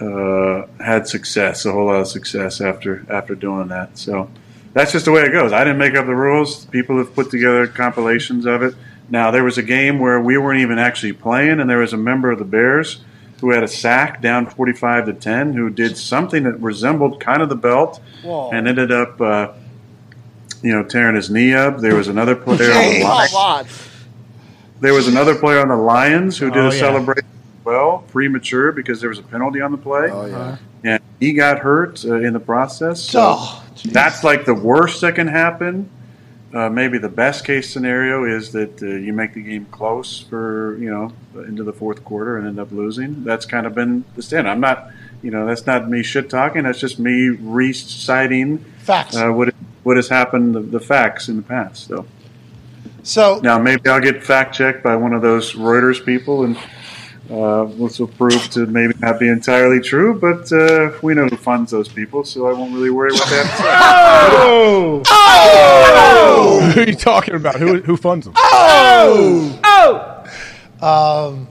uh, 0.00 0.66
had 0.80 1.08
success, 1.08 1.64
a 1.64 1.72
whole 1.72 1.86
lot 1.86 2.00
of 2.00 2.08
success 2.08 2.60
after 2.60 3.04
after 3.10 3.34
doing 3.34 3.68
that. 3.68 3.98
So 3.98 4.30
that's 4.72 4.92
just 4.92 5.04
the 5.04 5.12
way 5.12 5.22
it 5.22 5.32
goes. 5.32 5.52
I 5.52 5.64
didn't 5.64 5.78
make 5.78 5.94
up 5.94 6.06
the 6.06 6.14
rules. 6.14 6.66
People 6.66 6.98
have 6.98 7.14
put 7.14 7.30
together 7.30 7.66
compilations 7.66 8.46
of 8.46 8.62
it. 8.62 8.74
Now 9.10 9.30
there 9.30 9.44
was 9.44 9.58
a 9.58 9.62
game 9.62 9.98
where 9.98 10.20
we 10.20 10.38
weren't 10.38 10.60
even 10.60 10.78
actually 10.78 11.12
playing, 11.12 11.60
and 11.60 11.68
there 11.68 11.78
was 11.78 11.92
a 11.92 11.98
member 11.98 12.30
of 12.30 12.38
the 12.38 12.44
Bears 12.44 13.04
who 13.40 13.50
had 13.50 13.64
a 13.64 13.68
sack 13.68 14.22
down 14.22 14.46
forty-five 14.46 15.06
to 15.06 15.12
ten, 15.12 15.52
who 15.52 15.68
did 15.68 15.96
something 15.96 16.44
that 16.44 16.60
resembled 16.60 17.18
kind 17.20 17.42
of 17.42 17.48
the 17.48 17.56
belt, 17.56 18.00
Whoa. 18.22 18.50
and 18.52 18.68
ended 18.68 18.92
up, 18.92 19.20
uh, 19.20 19.52
you 20.62 20.72
know, 20.72 20.84
tearing 20.84 21.16
his 21.16 21.30
knee 21.30 21.54
up. 21.54 21.78
There 21.78 21.94
was 21.96 22.08
another 22.08 22.34
player 22.36 22.70
on 22.72 22.76
the 22.84 23.00
Jeez. 23.00 23.02
line. 23.04 23.28
Come 23.28 23.36
on. 23.36 23.66
There 24.80 24.94
was 24.94 25.08
another 25.08 25.34
player 25.34 25.60
on 25.60 25.68
the 25.68 25.76
Lions 25.76 26.38
who 26.38 26.50
did 26.50 26.58
Oh, 26.64 26.68
a 26.68 26.72
yeah. 26.74 26.80
celebration 26.80 27.24
as 27.60 27.64
well, 27.64 28.04
premature 28.10 28.72
because 28.72 29.00
there 29.00 29.08
was 29.10 29.18
a 29.18 29.22
penalty 29.22 29.60
on 29.60 29.70
the 29.72 29.78
play, 29.78 30.10
Oh 30.10 30.26
yeah. 30.26 30.56
and 30.84 31.02
he 31.20 31.32
got 31.34 31.60
hurt 31.60 32.04
uh, 32.04 32.16
in 32.16 32.32
the 32.32 32.40
process. 32.40 33.00
So 33.02 33.36
Oh, 33.38 33.64
that's 33.86 34.24
like 34.24 34.44
the 34.44 34.54
worst 34.54 35.00
that 35.02 35.14
can 35.14 35.28
happen. 35.28 35.88
Uh, 36.52 36.68
maybe 36.68 36.98
the 36.98 37.08
best 37.08 37.46
case 37.46 37.72
scenario 37.72 38.24
is 38.24 38.52
that 38.52 38.82
uh, 38.82 38.86
you 38.86 39.12
make 39.14 39.32
the 39.32 39.40
game 39.42 39.64
close 39.70 40.20
for 40.20 40.76
you 40.78 40.90
know 40.90 41.10
into 41.46 41.64
the 41.64 41.72
fourth 41.72 42.04
quarter 42.04 42.36
and 42.36 42.46
end 42.46 42.58
up 42.60 42.70
losing. 42.72 43.24
That's 43.24 43.46
kind 43.46 43.66
of 43.66 43.74
been 43.74 44.04
the 44.16 44.22
stand. 44.22 44.46
I'm 44.48 44.60
not, 44.60 44.90
you 45.22 45.30
know, 45.30 45.46
that's 45.46 45.64
not 45.64 45.88
me 45.88 46.02
shit 46.02 46.28
talking. 46.28 46.64
That's 46.64 46.78
just 46.80 46.98
me 46.98 47.28
reciting 47.30 48.58
facts. 48.80 49.16
uh, 49.16 49.30
what 49.30 49.54
what 49.82 49.96
has 49.96 50.08
happened, 50.08 50.54
the, 50.54 50.60
the 50.60 50.80
facts 50.80 51.28
in 51.28 51.36
the 51.36 51.42
past. 51.42 51.86
So 51.88 52.06
so 53.02 53.40
now 53.42 53.58
maybe 53.58 53.88
I'll 53.88 54.00
get 54.00 54.22
fact 54.22 54.54
checked 54.54 54.82
by 54.82 54.96
one 54.96 55.12
of 55.12 55.22
those 55.22 55.54
Reuters 55.54 56.04
people, 56.04 56.44
and 56.44 56.56
uh, 57.30 57.64
which 57.64 57.98
will 57.98 58.06
prove 58.08 58.48
to 58.50 58.66
maybe 58.66 58.94
not 59.00 59.18
be 59.18 59.28
entirely 59.28 59.80
true. 59.80 60.18
But 60.18 60.52
uh, 60.52 60.92
we 61.02 61.14
know 61.14 61.26
who 61.26 61.36
funds 61.36 61.70
those 61.70 61.88
people, 61.88 62.24
so 62.24 62.46
I 62.46 62.52
won't 62.52 62.74
really 62.74 62.90
worry 62.90 63.14
about 63.14 63.28
that. 63.28 63.46
have. 63.46 64.32
Oh! 64.44 65.02
Oh! 65.06 66.70
Who 66.74 66.80
are 66.82 66.86
you 66.86 66.94
talking 66.94 67.34
about? 67.34 67.56
Who, 67.56 67.80
who 67.80 67.96
funds 67.96 68.26
them? 68.26 68.34
Oh! 68.36 69.58
Um, 70.80 71.48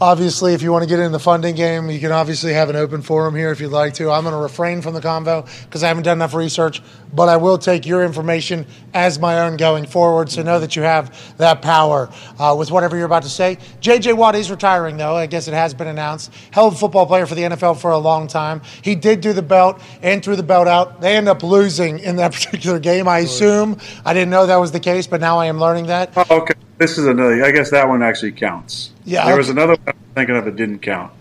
obviously, 0.00 0.54
if 0.54 0.62
you 0.62 0.72
want 0.72 0.82
to 0.82 0.88
get 0.88 0.98
in 0.98 1.12
the 1.12 1.18
funding 1.18 1.54
game, 1.54 1.90
you 1.90 2.00
can 2.00 2.12
obviously 2.12 2.52
have 2.52 2.70
an 2.70 2.76
open 2.76 3.02
forum 3.02 3.34
here 3.34 3.50
if 3.50 3.60
you'd 3.60 3.72
like 3.72 3.94
to. 3.94 4.10
I'm 4.10 4.22
going 4.22 4.34
to 4.34 4.40
refrain 4.40 4.80
from 4.80 4.94
the 4.94 5.00
convo 5.00 5.46
because 5.64 5.82
I 5.82 5.88
haven't 5.88 6.04
done 6.04 6.18
enough 6.18 6.34
research, 6.34 6.82
but 7.12 7.28
I 7.28 7.36
will 7.36 7.58
take 7.58 7.86
your 7.86 8.04
information 8.04 8.66
as 8.94 9.18
my 9.18 9.40
own 9.40 9.56
going 9.56 9.86
forward. 9.86 10.30
So 10.30 10.42
know 10.42 10.60
that 10.60 10.76
you 10.76 10.82
have 10.82 11.36
that 11.38 11.62
power 11.62 12.10
uh, 12.38 12.54
with 12.58 12.70
whatever 12.70 12.96
you're 12.96 13.06
about 13.06 13.22
to 13.22 13.28
say. 13.28 13.58
J.J. 13.80 14.12
Watt 14.14 14.34
is 14.34 14.50
retiring, 14.50 14.96
though. 14.96 15.16
I 15.16 15.26
guess 15.26 15.48
it 15.48 15.54
has 15.54 15.74
been 15.74 15.88
announced. 15.88 16.32
Hell 16.50 16.68
of 16.68 16.74
a 16.74 16.76
football 16.76 17.06
player 17.06 17.26
for 17.26 17.34
the 17.34 17.42
NFL 17.42 17.80
for 17.80 17.90
a 17.90 17.98
long 17.98 18.26
time. 18.26 18.62
He 18.82 18.94
did 18.94 19.20
do 19.20 19.32
the 19.32 19.42
belt 19.42 19.80
and 20.02 20.22
threw 20.22 20.36
the 20.36 20.42
belt 20.42 20.68
out. 20.68 21.00
They 21.00 21.16
end 21.16 21.28
up 21.28 21.42
losing 21.42 21.98
in 21.98 22.16
that 22.16 22.32
particular 22.34 22.78
game, 22.78 23.08
I 23.08 23.20
assume. 23.20 23.78
I 24.04 24.14
didn't 24.14 24.30
know 24.30 24.46
that 24.46 24.56
was 24.56 24.72
the 24.72 24.80
case, 24.80 25.06
but 25.06 25.20
now 25.20 25.38
I 25.38 25.46
am 25.46 25.58
learning 25.58 25.86
that. 25.86 26.12
Oh, 26.16 26.24
okay, 26.30 26.54
this 26.78 26.98
is 26.98 27.06
another. 27.06 27.44
I 27.44 27.50
guess 27.50 27.70
that 27.70 27.88
one 27.88 28.02
actually 28.02 28.32
counts. 28.32 28.92
Yeah, 29.04 29.26
there 29.26 29.36
was 29.36 29.48
another 29.48 29.74
one 29.74 29.82
I 29.86 29.90
was 29.90 30.14
thinking 30.14 30.36
of 30.36 30.44
that 30.44 30.56
didn't 30.56 30.80
count. 30.80 31.12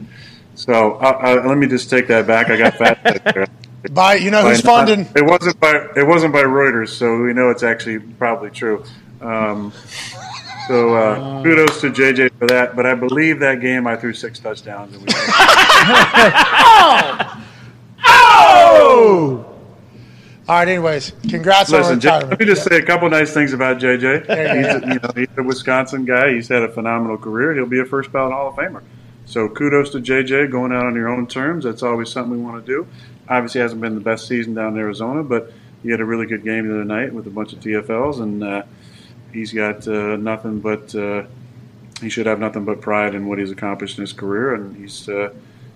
So 0.56 0.96
uh, 0.96 1.40
uh, 1.44 1.48
let 1.48 1.58
me 1.58 1.68
just 1.68 1.90
take 1.90 2.08
that 2.08 2.28
back. 2.28 2.50
I 2.50 2.58
got 2.58 2.78
that. 2.80 3.50
There. 3.84 3.94
By 3.94 4.16
you 4.16 4.32
know 4.32 4.42
who's 4.48 4.62
By 4.62 4.72
not- 4.72 4.88
funding? 4.88 5.08
It 5.16 5.26
wasn't 5.26 5.60
by 5.60 5.88
it 5.96 6.08
wasn't 6.08 6.34
by 6.34 6.44
Reuters, 6.44 6.90
so 6.90 7.22
we 7.22 7.34
know 7.34 7.50
it's 7.50 7.64
actually 7.64 8.00
probably 8.00 8.50
true. 8.50 8.84
Um, 9.22 9.72
so 10.68 10.96
uh, 10.96 11.44
kudos 11.44 11.82
to 11.82 11.90
JJ 11.90 12.32
for 12.40 12.48
that. 12.48 12.76
But 12.76 12.86
I 12.86 12.96
believe 12.96 13.40
that 13.40 13.60
game 13.62 13.88
I 13.88 13.96
threw 13.96 14.14
six 14.14 14.40
touchdowns. 14.40 14.96
And 14.96 15.06
we 15.06 15.14
Oh! 18.06 19.46
All 20.48 20.56
right. 20.56 20.68
Anyways, 20.68 21.12
congrats 21.30 21.72
on 21.74 21.82
Listen, 21.82 22.00
J- 22.00 22.08
retirement. 22.08 22.30
let 22.32 22.40
me 22.40 22.46
just 22.46 22.64
say 22.68 22.78
a 22.78 22.86
couple 22.86 23.10
nice 23.10 23.34
things 23.34 23.54
about 23.54 23.78
JJ. 23.78 24.22
He's, 24.22 24.84
a, 24.84 24.88
you 24.94 25.00
know, 25.00 25.10
he's 25.16 25.28
a 25.38 25.44
Wisconsin 25.44 26.06
guy. 26.06 26.34
He's 26.34 26.48
had 26.48 26.64
a 26.64 26.70
phenomenal 26.70 27.18
career. 27.18 27.54
He'll 27.54 27.68
be 27.68 27.80
a 27.82 27.86
first 27.86 28.12
ballot 28.12 28.34
Hall 28.34 28.50
of 28.50 28.56
Famer. 28.56 28.82
So 29.26 29.48
kudos 29.48 29.92
to 29.92 30.00
JJ 30.00 30.50
going 30.50 30.72
out 30.72 30.86
on 30.86 30.96
your 30.96 31.10
own 31.10 31.28
terms. 31.28 31.66
That's 31.66 31.84
always 31.84 32.10
something 32.10 32.32
we 32.32 32.38
want 32.44 32.66
to 32.66 32.72
do. 32.72 32.88
Obviously, 33.30 33.62
hasn't 33.62 33.82
been 33.82 33.96
the 33.96 34.02
best 34.02 34.28
season 34.28 34.56
down 34.56 34.74
in 34.74 34.80
Arizona, 34.80 35.24
but 35.24 35.54
he 35.84 35.90
had 35.90 36.00
a 36.00 36.06
really 36.06 36.26
good 36.26 36.44
game 36.44 36.68
the 36.68 36.74
other 36.74 36.86
night 36.86 37.14
with 37.14 37.28
a 37.28 37.30
bunch 37.30 37.54
of 37.54 37.60
TFLs, 37.60 38.22
and 38.22 38.44
uh, 38.44 38.64
he's 39.32 39.54
got 39.54 39.88
uh, 39.88 40.16
nothing 40.18 40.60
but 40.60 40.94
uh, 40.96 41.24
he 42.02 42.10
should 42.10 42.26
have 42.26 42.40
nothing 42.40 42.66
but 42.66 42.82
pride 42.82 43.16
in 43.16 43.28
what 43.28 43.40
he's 43.40 43.52
accomplished 43.52 43.98
in 43.98 44.02
his 44.02 44.14
career, 44.14 44.56
and 44.56 44.76
he's 44.76 45.08
uh, 45.08 45.32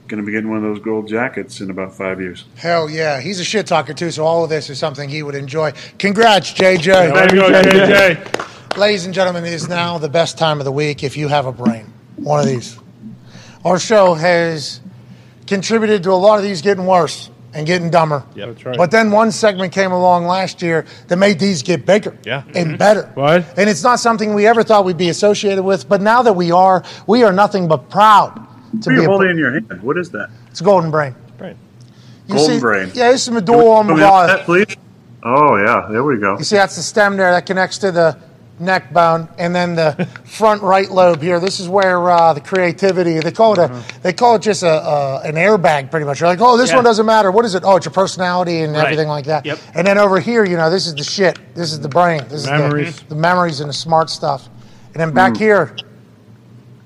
going 0.08 0.22
to 0.22 0.26
be 0.26 0.32
getting 0.32 0.50
one 0.50 0.58
of 0.58 0.64
those 0.64 0.80
gold 0.80 1.08
jackets 1.08 1.62
in 1.62 1.70
about 1.70 1.94
five 1.94 2.20
years. 2.20 2.46
Hell 2.56 2.90
yeah, 2.90 3.22
he's 3.22 3.40
a 3.40 3.44
shit 3.44 3.68
talker 3.68 3.94
too. 3.94 4.12
So 4.12 4.26
all 4.26 4.44
of 4.44 4.50
this 4.50 4.70
is 4.70 4.80
something 4.80 5.10
he 5.10 5.24
would 5.24 5.36
enjoy. 5.36 5.74
Congrats, 5.98 6.54
JJ. 6.54 6.84
There 6.84 7.36
you 7.36 7.42
go, 7.42 7.52
JJ. 7.52 8.78
Ladies 8.78 9.06
and 9.06 9.14
gentlemen, 9.14 9.46
it 9.46 9.54
is 9.54 9.68
now 9.70 10.00
the 10.00 10.10
best 10.10 10.38
time 10.38 10.60
of 10.60 10.66
the 10.66 10.72
week 10.72 11.04
if 11.04 11.16
you 11.16 11.28
have 11.28 11.46
a 11.46 11.52
brain. 11.52 11.94
One 12.16 12.40
of 12.40 12.46
these. 12.46 12.78
Our 13.64 13.80
show 13.80 14.14
has 14.14 14.82
contributed 15.48 16.04
to 16.04 16.12
a 16.12 16.14
lot 16.14 16.38
of 16.38 16.44
these 16.44 16.62
getting 16.62 16.86
worse 16.86 17.30
and 17.54 17.66
getting 17.68 17.90
dumber. 17.90 18.24
Yeah, 18.36 18.48
that's 18.48 18.66
right. 18.66 18.78
But 18.78 18.92
then 18.92 19.12
one 19.12 19.32
segment 19.32 19.74
came 19.74 19.92
along 19.92 20.26
last 20.26 20.62
year 20.62 20.86
that 21.08 21.18
made 21.18 21.40
these 21.40 21.62
get 21.64 21.86
bigger 21.86 22.18
Yeah. 22.26 22.44
and 22.56 22.78
better. 22.86 23.10
What? 23.14 23.46
And 23.58 23.70
it's 23.70 23.84
not 23.84 24.00
something 24.00 24.34
we 24.34 24.48
ever 24.48 24.64
thought 24.64 24.86
we'd 24.86 24.98
be 24.98 25.10
associated 25.10 25.64
with, 25.64 25.88
but 25.88 26.02
now 26.02 26.22
that 26.24 26.34
we 26.34 26.52
are, 26.52 26.84
we 27.08 27.24
are 27.24 27.32
nothing 27.34 27.68
but 27.68 27.90
proud 27.90 28.36
to 28.36 28.42
What 28.74 28.88
are 28.88 28.90
be 28.90 28.96
you 28.96 29.02
a, 29.04 29.06
holding 29.06 29.30
in 29.32 29.38
your 29.38 29.52
hand? 29.52 29.82
What 29.84 29.98
is 29.98 30.10
that? 30.12 30.30
it's 30.50 30.62
a 30.62 30.64
golden 30.64 30.90
brain. 30.92 31.16
Right. 31.40 31.56
You 32.28 32.36
Golden 32.36 32.56
see- 32.56 32.60
brain. 32.62 32.92
Yeah, 32.94 33.12
this 33.12 33.24
is 33.28 33.32
medulla 33.32 33.84
Can 33.84 33.96
we 33.96 34.02
have 34.02 34.10
oblongata. 34.12 34.38
that, 34.38 34.46
please? 34.46 34.78
Oh 35.24 35.56
yeah, 35.58 35.88
there 35.92 36.04
we 36.04 36.18
go. 36.18 36.38
You 36.38 36.44
see, 36.44 36.56
that's 36.58 36.76
the 36.76 36.82
stem 36.82 37.18
there 37.18 37.32
that 37.32 37.46
connects 37.46 37.78
to 37.80 37.92
the 37.92 38.18
neck 38.60 38.94
bone, 38.94 39.28
and 39.38 39.56
then 39.56 39.76
the 39.76 40.08
front 40.26 40.62
right 40.62 40.90
lobe 40.90 41.22
here. 41.22 41.40
This 41.40 41.60
is 41.60 41.68
where 41.68 42.10
uh, 42.10 42.34
the 42.34 42.42
creativity. 42.42 43.20
They 43.20 43.32
call 43.32 43.54
it 43.54 43.60
a. 43.60 43.74
Mm-hmm. 43.74 44.02
They 44.02 44.14
call 44.14 44.36
it 44.36 44.42
just 44.42 44.64
a, 44.64 44.68
a 44.68 45.22
an 45.22 45.36
airbag, 45.36 45.92
pretty 45.92 46.06
much. 46.06 46.20
You're 46.20 46.30
like, 46.30 46.42
oh, 46.42 46.58
this 46.58 46.70
Yeah. 46.70 46.78
one 46.78 46.84
doesn't 46.86 47.06
matter. 47.06 47.32
What 47.32 47.46
is 47.46 47.56
it? 47.56 47.64
Oh, 47.66 47.76
it's 47.76 47.86
your 47.86 47.94
personality 47.94 48.62
and 48.62 48.74
Right. 48.74 48.86
everything 48.86 49.08
like 49.08 49.26
that. 49.26 49.46
Yep. 49.46 49.60
And 49.76 49.88
then 49.88 49.98
over 49.98 50.20
here, 50.20 50.46
you 50.46 50.58
know, 50.58 50.70
this 50.70 50.88
is 50.88 50.96
the 50.96 51.04
shit. 51.04 51.38
This 51.56 51.72
is 51.72 51.80
the 51.80 51.90
brain. 51.90 52.24
This 52.30 52.46
Memories. 52.46 52.90
is 52.90 53.00
the, 53.02 53.10
the 53.10 53.16
memories 53.16 53.60
and 53.60 53.70
the 53.70 53.74
smart 53.74 54.10
stuff. 54.10 54.48
And 54.94 55.02
then 55.02 55.14
back 55.14 55.34
mm. 55.34 55.38
here. 55.38 55.76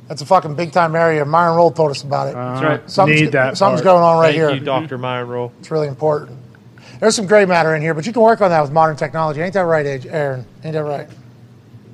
That's 0.08 0.22
a 0.22 0.26
fucking 0.26 0.56
big 0.56 0.72
time 0.72 0.96
area. 0.96 1.26
Myron 1.26 1.58
Rolle 1.58 1.72
told 1.72 1.92
us 1.92 2.02
about 2.02 2.30
it. 2.30 2.36
Uh, 2.36 2.54
that's 2.54 2.64
right. 2.64 2.90
Something's, 2.90 3.22
Need 3.24 3.32
that 3.34 3.58
something's 3.58 3.82
part. 3.82 3.96
going 3.96 4.04
on 4.04 4.18
right 4.18 4.28
Thank 4.28 4.36
here. 4.38 4.52
you, 4.52 4.62
Doctor 4.62 4.98
Myron 4.98 5.28
Rolle. 5.28 5.52
It's 5.60 5.70
really 5.70 5.90
important. 5.90 6.40
There's 7.02 7.16
some 7.16 7.28
gray 7.28 7.46
matter 7.46 7.76
in 7.76 7.82
here, 7.82 7.94
but 7.94 8.06
you 8.08 8.14
can 8.14 8.22
work 8.22 8.40
on 8.42 8.50
that 8.50 8.62
with 8.62 8.72
modern 8.72 8.96
technology. 8.96 9.42
Ain't 9.42 9.54
that 9.54 9.62
right, 9.62 10.06
Aaron? 10.06 10.46
Ain't 10.64 10.74
that 10.74 10.84
right? 10.84 11.10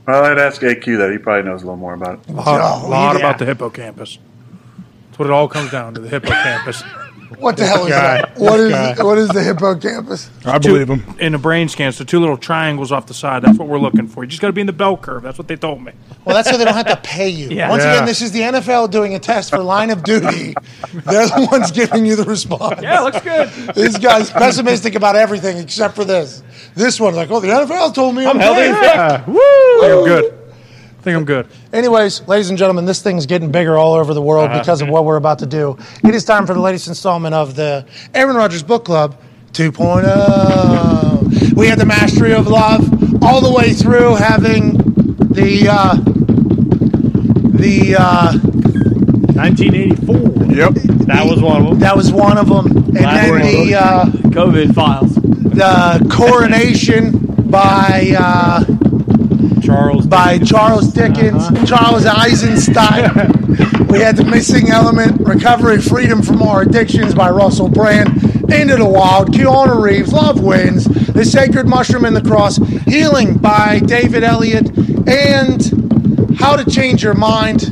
Well, 0.06 0.24
I'd 0.26 0.38
ask 0.38 0.62
AQ 0.62 0.98
that. 0.98 1.12
He 1.12 1.18
probably 1.18 1.50
knows 1.50 1.62
a 1.62 1.66
little 1.66 1.78
more 1.78 1.94
about 1.94 2.20
it. 2.20 2.30
A 2.30 2.34
lot, 2.34 2.48
Oh, 2.84 2.90
lot 2.90 3.14
yeah. 3.14 3.20
about 3.20 3.40
the 3.40 3.46
hippocampus. 3.46 4.18
That's 5.08 5.20
what 5.20 5.26
it 5.28 5.32
all 5.32 5.48
comes 5.48 5.72
down 5.72 5.94
to 5.94 6.02
the 6.02 6.10
hippocampus. 6.10 6.84
What 7.40 7.58
the 7.58 7.66
hell 7.66 7.84
is 7.86 7.90
guy. 7.92 8.22
that? 8.22 8.38
What 8.38 8.60
is 8.60 9.00
what 9.04 9.18
is 9.18 9.30
the 9.30 9.42
hippocampus? 9.44 10.30
I 10.46 10.58
believe 10.58 10.90
him. 10.90 11.04
In 11.20 11.32
the 11.34 11.38
brain 11.38 11.68
scans, 11.70 11.98
the 11.98 12.06
two 12.06 12.20
little 12.20 12.38
triangles 12.38 12.92
off 12.92 13.06
the 13.08 13.14
side, 13.14 13.42
that's 13.44 13.58
what 13.58 13.68
we're 13.68 13.80
looking 13.80 14.08
for. 14.08 14.24
You 14.24 14.30
just 14.30 14.42
got 14.42 14.48
to 14.48 14.54
be 14.54 14.62
in 14.62 14.68
the 14.68 14.74
bell 14.74 14.98
curve. 14.98 15.24
That's 15.24 15.38
what 15.38 15.48
they 15.48 15.56
told 15.56 15.82
me. 15.84 15.92
Well, 16.26 16.36
that's 16.36 16.50
so 16.50 16.58
they 16.58 16.66
don't 16.66 16.74
have 16.76 16.88
to 16.88 16.98
pay 16.98 17.30
you. 17.30 17.50
Yeah. 17.50 17.70
Once 17.70 17.84
Yeah. 17.84 17.94
again, 17.94 18.06
this 18.06 18.22
is 18.22 18.32
the 18.32 18.42
NFL 18.42 18.90
doing 18.92 19.16
a 19.16 19.20
test 19.20 19.50
for 19.50 19.58
line 19.60 19.90
of 19.90 20.04
duty. 20.04 20.54
They're 20.94 21.28
the 21.28 21.48
ones 21.52 21.72
giving 21.72 22.06
you 22.06 22.16
the 22.16 22.24
response. 22.26 22.82
Yeah, 22.82 23.02
looks 23.02 23.22
good. 23.22 23.50
This 23.76 23.98
guy's 23.98 24.30
pessimistic 24.30 24.96
about 24.96 25.16
everything 25.16 25.58
except 25.58 25.96
for 25.96 26.06
this. 26.06 26.44
This 26.76 27.00
one's 27.00 27.16
like, 27.18 27.30
oh, 27.32 27.40
the 27.40 27.48
NFL 27.50 27.94
told 27.94 28.16
me 28.16 28.26
I'm, 28.26 28.40
healthy. 28.40 28.62
Yeah. 28.62 29.26
Woo! 29.26 29.40
I'm 29.82 30.06
good. 30.06 30.40
I 31.04 31.06
think 31.08 31.18
I'm 31.18 31.26
good. 31.26 31.48
Anyways, 31.74 32.26
ladies 32.30 32.48
and 32.48 32.58
gentlemen, 32.58 32.86
this 32.86 33.02
thing's 33.02 33.26
getting 33.26 33.52
bigger 33.52 33.78
all 33.78 33.96
over 33.96 34.14
the 34.14 34.22
world 34.22 34.52
because 34.54 34.82
of 34.82 34.88
what 34.88 35.04
we're 35.04 35.18
about 35.18 35.40
to 35.40 35.46
do. 35.46 35.78
It 36.02 36.16
is 36.16 36.24
time 36.24 36.48
for 36.48 36.54
the 36.54 36.62
latest 36.62 36.88
installment 36.88 37.36
of 37.36 37.58
the 37.58 37.86
Aaron 38.14 38.38
Rodgers 38.38 38.64
Book 38.64 38.86
Club 38.86 39.20
2.0. 39.52 41.54
We 41.56 41.68
had 41.68 41.78
the 41.78 41.86
Mastery 41.86 42.34
of 42.34 42.48
Love 42.48 43.22
all 43.22 43.42
the 43.42 43.52
way 43.52 43.74
through, 43.74 44.16
having 44.16 44.78
the 45.34 45.68
uh, 45.70 45.96
the 47.52 47.98
uh, 48.00 48.38
1984. 49.34 50.56
Yep. 50.56 50.74
That 51.08 51.26
was 51.26 51.42
one 51.42 51.64
of 51.64 51.68
them. 51.70 51.80
that 51.80 51.98
was 51.98 52.14
one 52.14 52.38
of 52.38 52.48
them, 52.48 52.66
and 52.68 52.96
then 52.96 53.42
the 53.42 53.76
uh, 53.76 54.06
COVID 54.06 54.74
files. 54.74 55.16
the 55.16 56.08
coronation 56.10 57.12
by. 57.52 58.16
Uh, 58.18 58.64
Charles. 59.62 60.06
by 60.08 60.40
Charles 60.40 60.94
Dickens, 60.94 61.44
uh-huh. 61.44 61.66
Charles 61.66 62.06
Eisenstein. 62.06 63.12
we 63.88 64.00
had 64.00 64.18
the 64.18 64.28
missing 64.30 64.70
element, 64.70 65.22
Recovery 65.22 65.82
Freedom 65.82 66.22
from 66.22 66.42
Our 66.42 66.64
Addictions 66.64 67.14
by 67.16 67.30
Russell 67.30 67.70
Brand. 67.70 68.10
Into 68.52 68.76
the 68.76 68.86
Wild, 68.86 69.34
Keanu 69.34 69.82
Reeves, 69.82 70.14
Love 70.14 70.42
Wins, 70.42 70.86
The 70.86 71.26
Sacred 71.26 71.66
Mushroom 71.66 72.06
and 72.06 72.16
the 72.16 72.22
Cross, 72.22 72.58
Healing 72.86 73.38
by 73.38 73.80
David 73.80 74.24
Elliott, 74.24 74.70
and 75.08 76.38
How 76.38 76.56
to 76.56 76.70
Change 76.70 77.04
Your 77.04 77.16
Mind. 77.16 77.64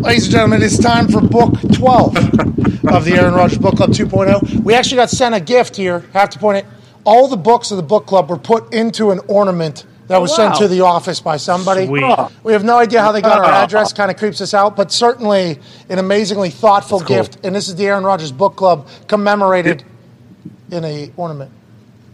Ladies 0.00 0.24
and 0.24 0.32
gentlemen, 0.32 0.62
it's 0.62 0.78
time 0.78 1.08
for 1.08 1.20
book 1.20 1.54
12 1.72 2.16
of 2.88 3.04
the 3.04 3.16
Aaron 3.18 3.34
Rodgers 3.34 3.58
Book 3.58 3.76
Club 3.76 3.90
2.0. 3.90 4.62
We 4.62 4.74
actually 4.74 4.96
got 4.96 5.10
sent 5.10 5.34
a 5.34 5.40
gift 5.40 5.76
here. 5.76 6.04
I 6.14 6.20
have 6.20 6.30
to 6.30 6.38
point 6.38 6.58
it. 6.58 6.66
All 7.04 7.28
the 7.28 7.36
books 7.36 7.70
of 7.70 7.76
the 7.76 7.82
book 7.82 8.06
club 8.06 8.30
were 8.30 8.38
put 8.38 8.72
into 8.72 9.10
an 9.10 9.20
ornament 9.28 9.84
that 10.08 10.20
was 10.20 10.32
Oh, 10.32 10.36
sent 10.36 10.54
to 10.56 10.68
the 10.68 10.82
office 10.82 11.20
by 11.20 11.36
somebody. 11.38 11.86
Sweet. 11.86 12.04
We 12.42 12.52
have 12.52 12.64
no 12.64 12.78
idea 12.78 13.00
how 13.02 13.12
they 13.12 13.20
got 13.22 13.38
our 13.38 13.50
address. 13.52 13.92
Kind 13.92 14.10
of 14.10 14.16
creeps 14.16 14.40
us 14.40 14.52
out, 14.54 14.76
but 14.76 14.92
certainly 14.92 15.58
an 15.88 15.98
amazingly 15.98 16.50
thoughtful 16.50 17.00
gift. 17.00 17.38
And 17.44 17.54
this 17.54 17.68
is 17.68 17.74
the 17.76 17.86
Aaron 17.86 18.04
Rodgers 18.04 18.32
Book 18.32 18.56
Club 18.56 18.86
commemorated 19.08 19.82
in 20.70 20.84
a 20.84 21.10
ornament. 21.16 21.50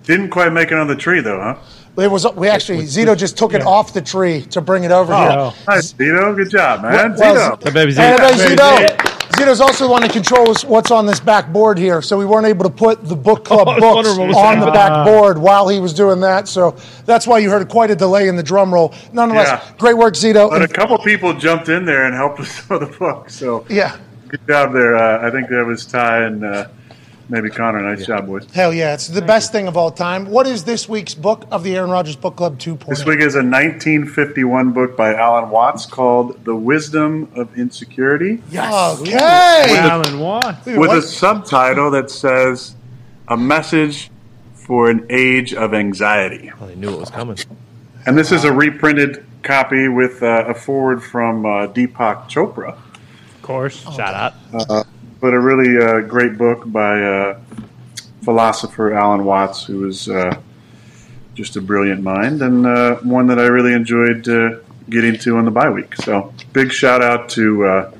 Didn't 0.05 0.31
quite 0.31 0.53
make 0.53 0.71
it 0.73 0.79
on 0.79 0.87
the 0.89 0.97
tree 0.97 1.21
though, 1.21 1.41
huh? 1.41 1.57
It 2.01 2.11
was 2.11 2.27
we 2.35 2.49
actually 2.49 2.79
Zito 2.85 3.17
just 3.17 3.37
took 3.37 3.53
it 3.53 3.63
off 3.63 3.93
the 3.93 4.01
tree 4.01 4.43
to 4.51 4.61
bring 4.61 4.85
it 4.85 4.93
over 4.93 5.13
Oh, 5.13 5.51
here. 5.51 5.65
nice, 5.69 5.93
Zito. 5.93 6.35
Good 6.37 6.51
job, 6.51 6.83
man. 6.83 7.15
Well, 7.15 7.57
Zito. 7.57 7.61
The 7.61 7.71
baby 7.73 7.93
Hey, 7.93 8.17
Zito. 8.17 8.31
hey, 8.31 8.57
Zito. 8.57 9.10
Zito's 9.41 9.61
also 9.61 9.85
the 9.87 9.91
one 9.91 10.03
that 10.03 10.13
controls 10.13 10.65
what's 10.65 10.91
on 10.91 11.07
this 11.07 11.19
back 11.21 11.53
board 11.53 11.79
here, 11.79 12.03
so 12.03 12.19
we 12.19 12.25
weren't 12.27 12.47
able 12.47 12.65
to 12.65 12.71
put 12.71 13.05
the 13.09 13.17
book 13.17 13.45
club 13.45 13.69
I 13.69 13.75
was 13.75 13.81
books 13.81 14.09
wondering 14.09 14.29
what 14.29 14.37
on 14.47 14.61
the 14.61 14.67
happening. 14.67 14.75
back 14.75 15.07
board 15.07 15.39
while 15.39 15.69
he 15.69 15.81
was 15.81 15.95
doing 15.95 16.21
that. 16.21 16.47
So 16.49 16.77
that's 17.07 17.27
why 17.27 17.39
you 17.39 17.51
heard 17.51 17.69
quite 17.69 17.91
a 17.91 17.97
delay 17.97 18.29
in 18.29 18.37
the 18.37 18.43
drum 18.43 18.73
roll. 18.73 18.95
Nonetheless, 19.13 19.49
Yeah. 19.49 19.73
great 19.79 19.97
work, 19.97 20.15
Zito. 20.15 20.51
But 20.51 20.61
a 20.61 20.65
And- 20.65 20.75
couple 20.75 20.99
people 20.99 21.33
jumped 21.35 21.69
in 21.69 21.85
there 21.85 22.05
and 22.05 22.15
helped 22.15 22.39
with 22.39 22.49
some 22.51 22.83
of 22.83 22.91
the 22.91 22.97
books. 22.99 23.35
So 23.35 23.65
yeah, 23.69 23.97
good 24.29 24.41
job 24.47 24.73
there. 24.73 24.97
Uh, 24.97 25.27
I 25.27 25.31
think 25.31 25.49
that 25.49 25.65
was 25.65 25.87
Ty 25.87 26.19
and 26.25 26.45
uh, 26.45 26.67
maybe 27.31 27.49
Connor. 27.49 27.81
Nice 27.81 28.05
job, 28.07 28.27
boys. 28.27 28.45
hell 28.53 28.73
yeah, 28.75 28.93
it's 28.95 29.07
the 29.09 29.23
best 29.23 29.53
thing 29.53 29.69
of 29.69 29.77
all 29.77 29.91
time. 29.91 30.27
What 30.27 30.47
is 30.47 30.65
this 30.65 30.89
week's 30.89 31.15
book 31.15 31.47
of 31.51 31.63
the 31.65 31.77
Aaron 31.77 31.91
Rodgers 31.91 32.17
Book 32.17 32.37
Club 32.37 32.59
2.0? 32.59 32.87
This 32.87 33.05
week 33.07 33.21
is 33.21 33.35
a 33.35 33.43
1951 33.43 34.73
book 34.73 34.97
by 34.97 35.15
Alan 35.15 35.51
Watts 35.51 35.87
called 35.87 36.45
"The 36.45 36.55
Wisdom 36.55 37.31
of 37.35 37.57
Insecurity," 37.57 38.43
Yes. 38.51 39.01
Okay. 39.01 39.17
Alan 39.79 40.19
Watts. 40.19 40.67
with 40.67 40.77
what- 40.77 40.97
a 40.97 41.03
subtitle 41.03 41.91
that 41.93 42.11
says 42.11 42.75
"A 43.29 43.37
Message 43.37 44.11
for 44.55 44.91
an 44.91 45.07
Age 45.09 45.55
of 45.55 45.73
Anxiety." 45.73 46.51
Oh, 46.61 46.67
they 46.67 46.75
knew 46.75 46.91
it 46.93 47.01
was 47.01 47.11
coming. 47.11 47.37
And 48.07 48.17
this 48.19 48.33
is 48.33 48.45
a 48.45 48.53
reprinted 48.53 49.25
copy 49.43 49.89
with 49.89 50.23
uh, 50.23 50.45
a 50.49 50.55
forward 50.55 51.03
from 51.03 51.45
uh, 51.47 51.67
Deepak 51.69 52.29
Chopra. 52.31 52.71
Of 52.73 53.43
course. 53.43 53.83
Shout 53.95 54.15
out. 54.15 54.35
Uh, 54.53 54.85
but 55.21 55.35
a 55.35 55.41
really 55.41 55.83
uh, 55.83 56.01
great 56.01 56.37
book 56.39 56.63
by 56.71 57.03
uh, 57.03 57.41
philosopher 58.23 58.93
Alan 58.95 59.25
Watts, 59.25 59.65
who 59.65 59.79
was 59.81 60.09
uh, 60.09 60.39
just 61.35 61.57
a 61.57 61.61
brilliant 61.61 62.03
mind, 62.03 62.43
and 62.43 62.67
uh, 62.67 62.97
one 62.97 63.27
that 63.29 63.39
I 63.39 63.47
really 63.47 63.73
enjoyed 63.73 64.29
uh, 64.29 64.59
getting 64.89 65.17
to 65.19 65.37
on 65.37 65.45
the 65.45 65.51
bye 65.51 65.71
week. 65.71 65.95
So, 65.97 66.33
big 66.53 66.73
shout 66.73 67.03
out 67.03 67.29
to 67.31 67.65
uh, 67.67 67.93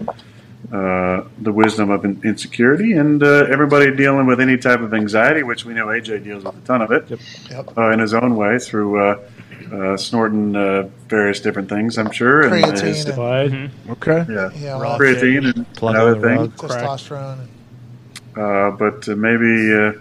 uh, 0.73 1.25
the 1.39 1.53
wisdom 1.53 1.91
of 1.91 2.05
in- 2.05 2.21
insecurity 2.25 2.93
and 2.93 3.23
uh, 3.23 3.47
everybody 3.51 3.95
dealing 3.95 4.27
with 4.27 4.41
any 4.41 4.57
type 4.57 4.81
of 4.81 4.95
anxiety, 4.95 5.43
which 5.43 5.65
we 5.65 5.75
know 5.75 5.87
AJ 5.87 6.25
deals 6.25 6.45
with 6.45 6.57
a 6.57 6.61
ton 6.61 6.83
of 6.83 6.91
it 6.93 7.11
Yep. 7.51 7.77
uh, 7.77 7.91
in 7.91 7.99
his 7.99 8.15
own 8.15 8.37
way 8.37 8.59
through. 8.59 9.19
Uh, 9.73 9.97
snorting 9.97 10.57
uh, 10.57 10.89
various 11.09 11.39
different 11.39 11.69
things, 11.69 11.97
I'm 11.97 12.11
sure, 12.11 12.43
and 12.43 12.53
Creatine 12.53 12.81
his- 12.83 13.05
and- 13.07 13.71
Okay. 13.91 14.27
yeah, 14.29 14.51
Yeah, 14.57 14.77
well, 14.79 14.99
creatine 14.99 15.47
and, 15.47 15.57
and 15.59 15.73
Plug 15.75 15.95
other 15.95 16.21
things. 16.21 16.53
testosterone. 16.57 17.47
Uh, 18.37 18.73
but 18.73 19.09
uh, 19.09 19.15
maybe, 19.15 19.73
uh, 19.73 19.93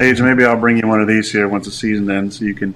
Age, 0.00 0.20
maybe 0.20 0.44
I'll 0.44 0.58
bring 0.58 0.76
you 0.78 0.88
one 0.88 1.00
of 1.00 1.06
these 1.06 1.30
here 1.30 1.46
once 1.46 1.66
the 1.66 1.70
season 1.70 2.10
ends, 2.10 2.38
so 2.40 2.44
you 2.44 2.54
can 2.54 2.74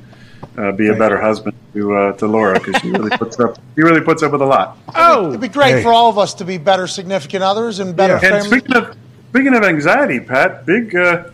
uh, 0.57 0.71
be 0.71 0.87
a 0.89 0.95
better 0.95 1.21
husband 1.21 1.57
to 1.75 1.93
uh, 1.97 2.13
to 2.13 2.29
Laura 2.29 2.61
because 2.61 2.81
she 2.81 2.91
really 2.93 3.11
puts 3.17 3.41
up 3.41 3.59
she 3.75 3.83
really 3.83 4.01
puts 4.01 4.23
up 4.23 4.31
with 4.31 4.41
a 4.41 4.47
lot. 4.47 4.79
Oh, 4.95 5.29
it'd 5.31 5.41
be 5.41 5.49
great 5.49 5.77
Hey. 5.77 5.83
for 5.83 5.91
all 5.93 6.09
of 6.11 6.17
us 6.19 6.33
to 6.35 6.45
be 6.45 6.59
better 6.59 6.87
significant 6.87 7.43
others 7.43 7.81
and 7.81 7.97
better 7.97 8.15
And 8.15 8.23
family. 8.23 8.47
speaking 8.49 8.77
of 8.77 8.97
speaking 9.31 9.55
of 9.57 9.65
anxiety, 9.65 10.21
Pat, 10.21 10.65
big 10.65 10.95
uh, 10.95 11.25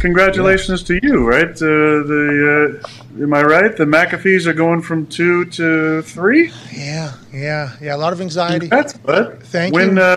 congratulations 0.00 0.82
to 0.84 0.98
you, 1.02 1.26
right? 1.28 1.50
Uh, 1.50 1.60
the 1.60 2.80
uh, 2.82 2.88
am 3.20 3.34
I 3.34 3.42
right? 3.42 3.76
The 3.76 3.84
McAfees 3.84 4.46
are 4.46 4.52
going 4.52 4.82
from 4.82 5.06
two 5.06 5.44
to 5.46 6.02
three. 6.02 6.52
Yeah, 6.72 7.12
yeah, 7.32 7.76
yeah. 7.80 7.94
A 7.94 7.98
lot 7.98 8.12
of 8.12 8.20
anxiety. 8.20 8.66
That's 8.68 8.92
bud. 8.94 9.42
Thank 9.44 9.74
when, 9.74 9.96
you. 9.96 10.02
Uh, 10.02 10.16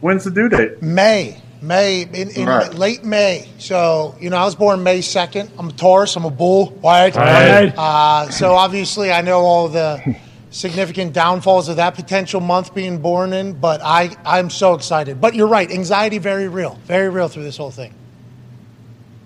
when's 0.00 0.24
the 0.24 0.30
due 0.30 0.48
date? 0.48 0.82
May, 0.82 1.40
May, 1.62 2.02
in, 2.02 2.30
in 2.30 2.46
Right. 2.46 2.72
late 2.74 3.04
May. 3.04 3.48
So 3.58 4.14
you 4.20 4.30
know, 4.30 4.36
I 4.36 4.44
was 4.44 4.54
born 4.54 4.82
May 4.82 5.00
second. 5.00 5.50
I'm 5.58 5.68
a 5.68 5.72
Taurus. 5.72 6.16
I'm 6.16 6.24
a 6.24 6.30
bull. 6.30 6.72
Right. 6.82 7.14
Right. 7.14 7.74
Uh, 7.76 8.30
so 8.30 8.54
obviously, 8.54 9.12
I 9.12 9.20
know 9.20 9.40
all 9.40 9.68
the 9.68 10.16
significant 10.50 11.12
downfalls 11.12 11.68
of 11.68 11.76
that 11.76 11.94
potential 11.94 12.40
month 12.40 12.74
being 12.74 12.98
born 12.98 13.32
in. 13.32 13.52
But 13.52 13.80
I, 13.82 14.16
I'm 14.24 14.50
so 14.50 14.74
excited. 14.74 15.20
But 15.20 15.34
you're 15.34 15.46
right. 15.46 15.70
Anxiety 15.70 16.18
very 16.18 16.48
real, 16.48 16.78
very 16.86 17.08
real 17.08 17.28
through 17.28 17.44
this 17.44 17.56
whole 17.56 17.70
thing. 17.70 17.94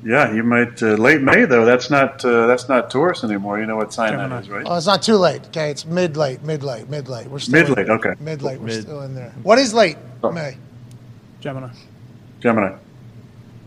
Yeah, 0.05 0.33
you 0.34 0.42
might 0.42 0.83
uh, 0.83 0.94
late 0.97 1.23
May 1.23 1.47
though. 1.47 1.65
That's 1.65 1.89
not 1.89 2.23
uh, 2.24 2.47
that's 2.47 2.68
not 2.68 2.91
Taurus 2.91 3.24
anymore. 3.24 3.58
You 3.58 3.65
know 3.66 3.76
what 3.76 3.92
sign 3.92 4.15
that 4.16 4.42
is, 4.42 4.50
right? 4.50 4.65
Oh, 4.68 4.76
it's 4.76 4.86
not 4.86 5.02
too 5.02 5.16
late. 5.16 5.47
Okay, 5.47 5.70
it's 5.70 5.86
mid 5.86 6.16
late, 6.18 6.42
mid 6.42 6.62
late, 6.62 6.91
mid 6.91 7.08
late. 7.08 7.26
We're 7.26 7.39
still 7.39 7.55
Mid-late, 7.62 7.86
in- 7.86 7.92
okay. 7.92 8.12
Mid 8.20 8.42
late. 8.42 8.60
We're 8.60 8.66
Mid. 8.66 8.83
still 8.83 9.00
in 9.00 9.15
there. 9.15 9.33
What 9.42 9.58
is 9.58 9.73
late? 9.73 9.97
Oh. 10.23 10.31
May. 10.31 10.58
Gemini. 11.41 11.70
Gemini. 12.41 12.76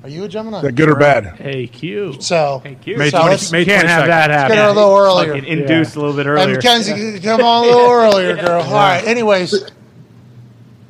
Are 0.03 0.09
you 0.09 0.25
a 0.25 0.27
Gemini? 0.27 0.57
Is 0.57 0.63
that 0.63 0.75
good 0.75 0.89
or 0.89 0.95
bad? 0.95 1.25
Hey, 1.37 1.65
Q. 1.65 2.17
So 2.21 2.59
Thank 2.63 2.85
you. 2.85 2.97
May 2.97 3.09
So 3.09 3.17
20 3.17 3.31
let's- 3.31 3.51
May 3.51 3.65
Can't 3.65 3.87
have 3.87 4.05
that 4.05 4.29
happen. 4.29 4.55
get 4.55 4.63
her 4.63 4.69
a 4.69 4.73
little 4.73 4.95
earlier. 4.95 5.33
Fucking 5.33 5.45
induced 5.49 5.95
a 5.95 5.99
little 5.99 6.15
bit 6.15 6.27
Hey, 6.27 6.31
earlier. 6.33 6.55
Mackenzie, 6.55 7.19
come 7.19 7.41
on 7.41 7.63
a 7.63 7.67
little 7.67 7.89
earlier, 7.91 8.35
girl. 8.35 8.61
All 8.61 8.73
right. 8.73 9.03
Anyways, 9.03 9.55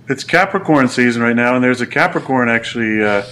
It's 0.10 0.24
Capricorn 0.26 0.90
season 0.90 1.22
right 1.22 1.36
now, 1.36 1.56
and 1.56 1.64
there's 1.64 1.80
a 1.82 1.88
Capricorn 1.88 2.50
actually, 2.50 3.02
uh, 3.02 3.24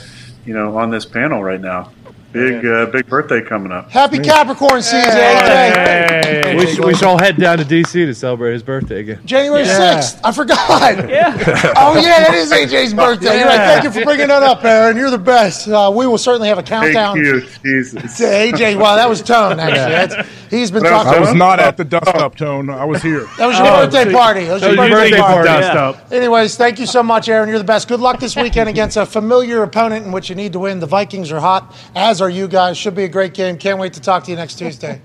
you 0.46 0.54
know, 0.54 0.78
on 0.78 0.92
this 0.92 1.06
panel 1.06 1.44
right 1.44 1.60
now. 1.62 1.92
Big, 2.36 2.66
uh, 2.66 2.86
big 2.88 3.08
birthday 3.08 3.42
coming 3.42 3.72
up. 3.72 3.90
happy 3.90 4.20
Capricorn 4.20 4.82
season. 4.82 5.10
AJ. 5.12 6.26
Hey. 6.26 6.56
We 6.58 6.68
should, 6.68 6.84
we 6.86 6.94
should 6.94 7.06
all 7.06 7.18
head 7.18 7.38
down 7.38 7.58
to 7.60 7.64
DC 7.64 7.92
to 7.94 8.14
celebrate 8.14 8.52
his 8.54 8.62
birthday 8.64 9.00
again. 9.00 9.22
January 9.26 9.64
Yeah. 9.64 10.00
6th. 10.00 10.20
I 10.24 10.32
forgot. 10.34 11.10
Yeah. 11.16 11.34
oh, 11.78 11.96
yeah, 11.96 12.26
that 12.26 12.34
is 12.34 12.52
AJ's 12.52 12.94
birthday. 12.94 13.38
You're 13.40 13.48
right. 13.48 13.58
Thank 13.58 13.84
you 13.86 13.92
for 13.92 14.04
bringing 14.04 14.28
that 14.28 14.44
up, 14.44 14.64
Aaron. 14.66 14.98
You're 14.98 15.10
the 15.12 15.18
best. 15.18 15.68
Uh, 15.68 15.92
we 15.96 16.06
will 16.08 16.18
certainly 16.18 16.48
have 16.50 16.58
a 16.58 16.64
countdown 16.64 17.16
Thank 17.16 17.26
you, 17.26 17.42
Jesus. 17.64 18.18
to 18.18 18.24
AJ. 18.24 18.78
Wow, 18.80 18.96
that 18.96 19.08
was 19.08 19.22
Tone, 19.22 19.60
actually. 19.60 19.92
That's, 20.16 20.16
he's 20.50 20.72
been 20.72 20.84
That 20.84 20.92
was 20.92 21.04
talking. 21.06 21.18
I 21.18 21.22
was 21.22 21.34
not 21.34 21.60
at 21.60 21.78
the 21.78 21.86
dust 21.86 22.08
up 22.08 22.36
tone. 22.36 22.70
I 22.70 22.84
was 22.84 23.02
here. 23.02 23.28
That 23.38 23.46
was 23.48 23.58
your 23.58 23.68
Oh, 23.68 23.86
birthday 23.86 24.04
so- 24.12 24.18
party. 24.18 24.46
That 24.46 24.54
was 24.54 24.62
So 24.64 24.72
your 24.72 24.86
you 24.86 24.92
birthday 24.92 25.12
think 25.12 25.26
party. 25.26 25.48
dust 25.48 25.74
Yeah. 25.74 25.86
up. 25.90 26.12
Anyways, 26.12 26.58
thank 26.58 26.80
you 26.80 26.86
so 26.86 27.02
much, 27.04 27.30
Aaron. 27.30 27.48
You're 27.50 27.58
the 27.60 27.64
best. 27.64 27.88
Good 27.88 28.00
luck 28.02 28.20
this 28.20 28.36
weekend 28.36 28.68
against 28.70 28.98
a 28.98 29.06
familiar 29.06 29.64
opponent 29.64 30.06
in 30.06 30.12
which 30.12 30.30
you 30.30 30.36
need 30.36 30.52
to 30.54 30.60
win. 30.60 30.80
The 30.80 30.88
Vikings 30.88 31.32
are 31.32 31.40
hot, 31.40 31.74
as 31.96 32.22
are 32.22 32.25
you 32.30 32.48
guys. 32.48 32.78
Should 32.78 32.96
be 32.96 33.04
a 33.04 33.10
great 33.10 33.34
game. 33.34 33.58
Can't 33.58 33.80
wait 33.80 33.94
to 33.94 34.02
talk 34.02 34.24
to 34.26 34.32
you 34.32 34.38
next 34.38 34.56
Tuesday. 34.56 35.02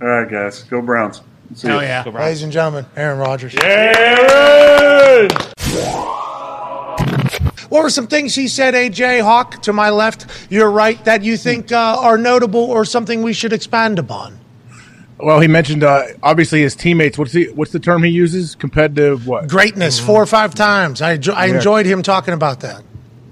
All 0.00 0.08
right, 0.08 0.30
guys, 0.30 0.62
go 0.64 0.80
Browns. 0.82 1.22
See 1.54 1.68
Hell 1.68 1.82
ya. 1.82 2.02
yeah. 2.06 2.10
Ladies 2.10 2.42
and 2.42 2.52
gentlemen, 2.52 2.86
Aaron 2.96 3.18
Rodgers. 3.18 3.54
Aaron! 3.62 5.30
What 7.68 7.82
were 7.82 7.90
some 7.90 8.06
things 8.06 8.34
he 8.34 8.46
said, 8.46 8.74
AJ 8.74 9.22
Hawk, 9.22 9.62
to 9.62 9.72
my 9.72 9.90
left? 9.90 10.26
You're 10.50 10.70
right, 10.70 11.02
that 11.04 11.24
you 11.24 11.36
think 11.36 11.72
uh, 11.72 11.96
are 11.98 12.16
notable 12.16 12.60
or 12.62 12.84
something 12.84 13.22
we 13.22 13.32
should 13.32 13.52
expand 13.52 13.98
upon? 13.98 14.38
Well, 15.18 15.40
he 15.40 15.48
mentioned 15.48 15.82
uh, 15.82 16.04
obviously 16.22 16.60
his 16.62 16.76
teammates. 16.76 17.16
What's 17.18 17.32
the 17.32 17.50
what's 17.54 17.72
the 17.72 17.80
term 17.80 18.02
he 18.02 18.10
uses? 18.10 18.54
Competitive 18.54 19.26
what? 19.26 19.48
Greatness, 19.48 19.98
four 19.98 20.22
or 20.22 20.26
five 20.26 20.54
times. 20.54 21.00
I, 21.02 21.18
I 21.34 21.46
enjoyed 21.46 21.86
him 21.86 22.02
talking 22.02 22.34
about 22.34 22.60
that. 22.60 22.82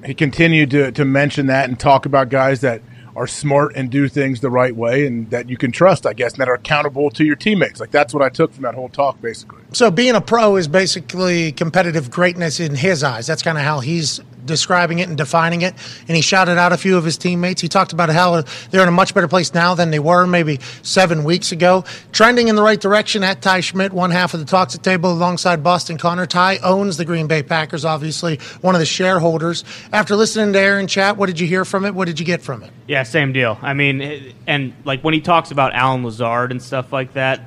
He 0.04 0.14
continued 0.14 0.70
to 0.70 0.92
to 0.92 1.04
mention 1.04 1.46
that 1.46 1.68
and 1.68 1.78
talk 1.78 2.06
about 2.06 2.28
guys 2.28 2.60
that 2.62 2.82
are 3.14 3.26
smart 3.26 3.74
and 3.76 3.90
do 3.90 4.08
things 4.08 4.40
the 4.40 4.50
right 4.50 4.74
way 4.74 5.06
and 5.06 5.30
that 5.30 5.48
you 5.48 5.56
can 5.56 5.70
trust, 5.70 6.06
I 6.06 6.12
guess, 6.12 6.32
and 6.32 6.40
that 6.40 6.48
are 6.48 6.54
accountable 6.54 7.10
to 7.10 7.24
your 7.24 7.36
teammates. 7.36 7.80
Like 7.80 7.90
that's 7.90 8.14
what 8.14 8.22
I 8.22 8.28
took 8.28 8.52
from 8.52 8.62
that 8.62 8.74
whole 8.74 8.88
talk, 8.88 9.20
basically. 9.20 9.62
So 9.72 9.90
being 9.90 10.14
a 10.14 10.20
pro 10.20 10.56
is 10.56 10.68
basically 10.68 11.52
competitive 11.52 12.10
greatness 12.10 12.60
in 12.60 12.74
his 12.74 13.04
eyes. 13.04 13.26
That's 13.26 13.42
kind 13.42 13.58
of 13.58 13.64
how 13.64 13.80
he's 13.80 14.20
describing 14.44 14.98
it 14.98 15.08
and 15.08 15.16
defining 15.16 15.62
it. 15.62 15.74
And 16.08 16.16
he 16.16 16.22
shouted 16.22 16.58
out 16.58 16.72
a 16.72 16.76
few 16.76 16.96
of 16.96 17.04
his 17.04 17.16
teammates. 17.16 17.60
He 17.60 17.68
talked 17.68 17.92
about 17.92 18.08
how 18.10 18.42
they're 18.70 18.82
in 18.82 18.88
a 18.88 18.92
much 18.92 19.14
better 19.14 19.28
place 19.28 19.54
now 19.54 19.74
than 19.74 19.90
they 19.90 19.98
were 19.98 20.26
maybe 20.26 20.58
seven 20.82 21.24
weeks 21.24 21.52
ago. 21.52 21.84
Trending 22.12 22.48
in 22.48 22.56
the 22.56 22.62
right 22.62 22.80
direction 22.80 23.22
at 23.22 23.42
Ty 23.42 23.60
Schmidt, 23.60 23.92
one 23.92 24.10
half 24.10 24.34
of 24.34 24.40
the 24.40 24.46
talks 24.46 24.74
at 24.74 24.82
table 24.82 25.12
alongside 25.12 25.62
Boston 25.62 25.98
Connor. 25.98 26.26
Ty 26.26 26.58
owns 26.58 26.96
the 26.96 27.04
Green 27.04 27.26
Bay 27.26 27.42
Packers, 27.42 27.84
obviously 27.84 28.38
one 28.60 28.74
of 28.74 28.78
the 28.80 28.86
shareholders. 28.86 29.64
After 29.92 30.16
listening 30.16 30.52
to 30.52 30.58
Aaron 30.58 30.86
chat, 30.86 31.16
what 31.16 31.26
did 31.26 31.40
you 31.40 31.46
hear 31.46 31.64
from 31.64 31.84
it? 31.84 31.94
What 31.94 32.06
did 32.06 32.18
you 32.20 32.26
get 32.26 32.42
from 32.42 32.62
it? 32.62 32.70
Yeah, 32.86 33.02
same 33.02 33.32
deal. 33.32 33.58
I 33.62 33.74
mean, 33.74 34.34
and 34.46 34.74
like 34.84 35.02
when 35.02 35.14
he 35.14 35.20
talks 35.20 35.50
about 35.50 35.74
Allen 35.74 36.04
Lazard 36.04 36.50
and 36.50 36.62
stuff 36.62 36.92
like 36.92 37.14
that, 37.14 37.40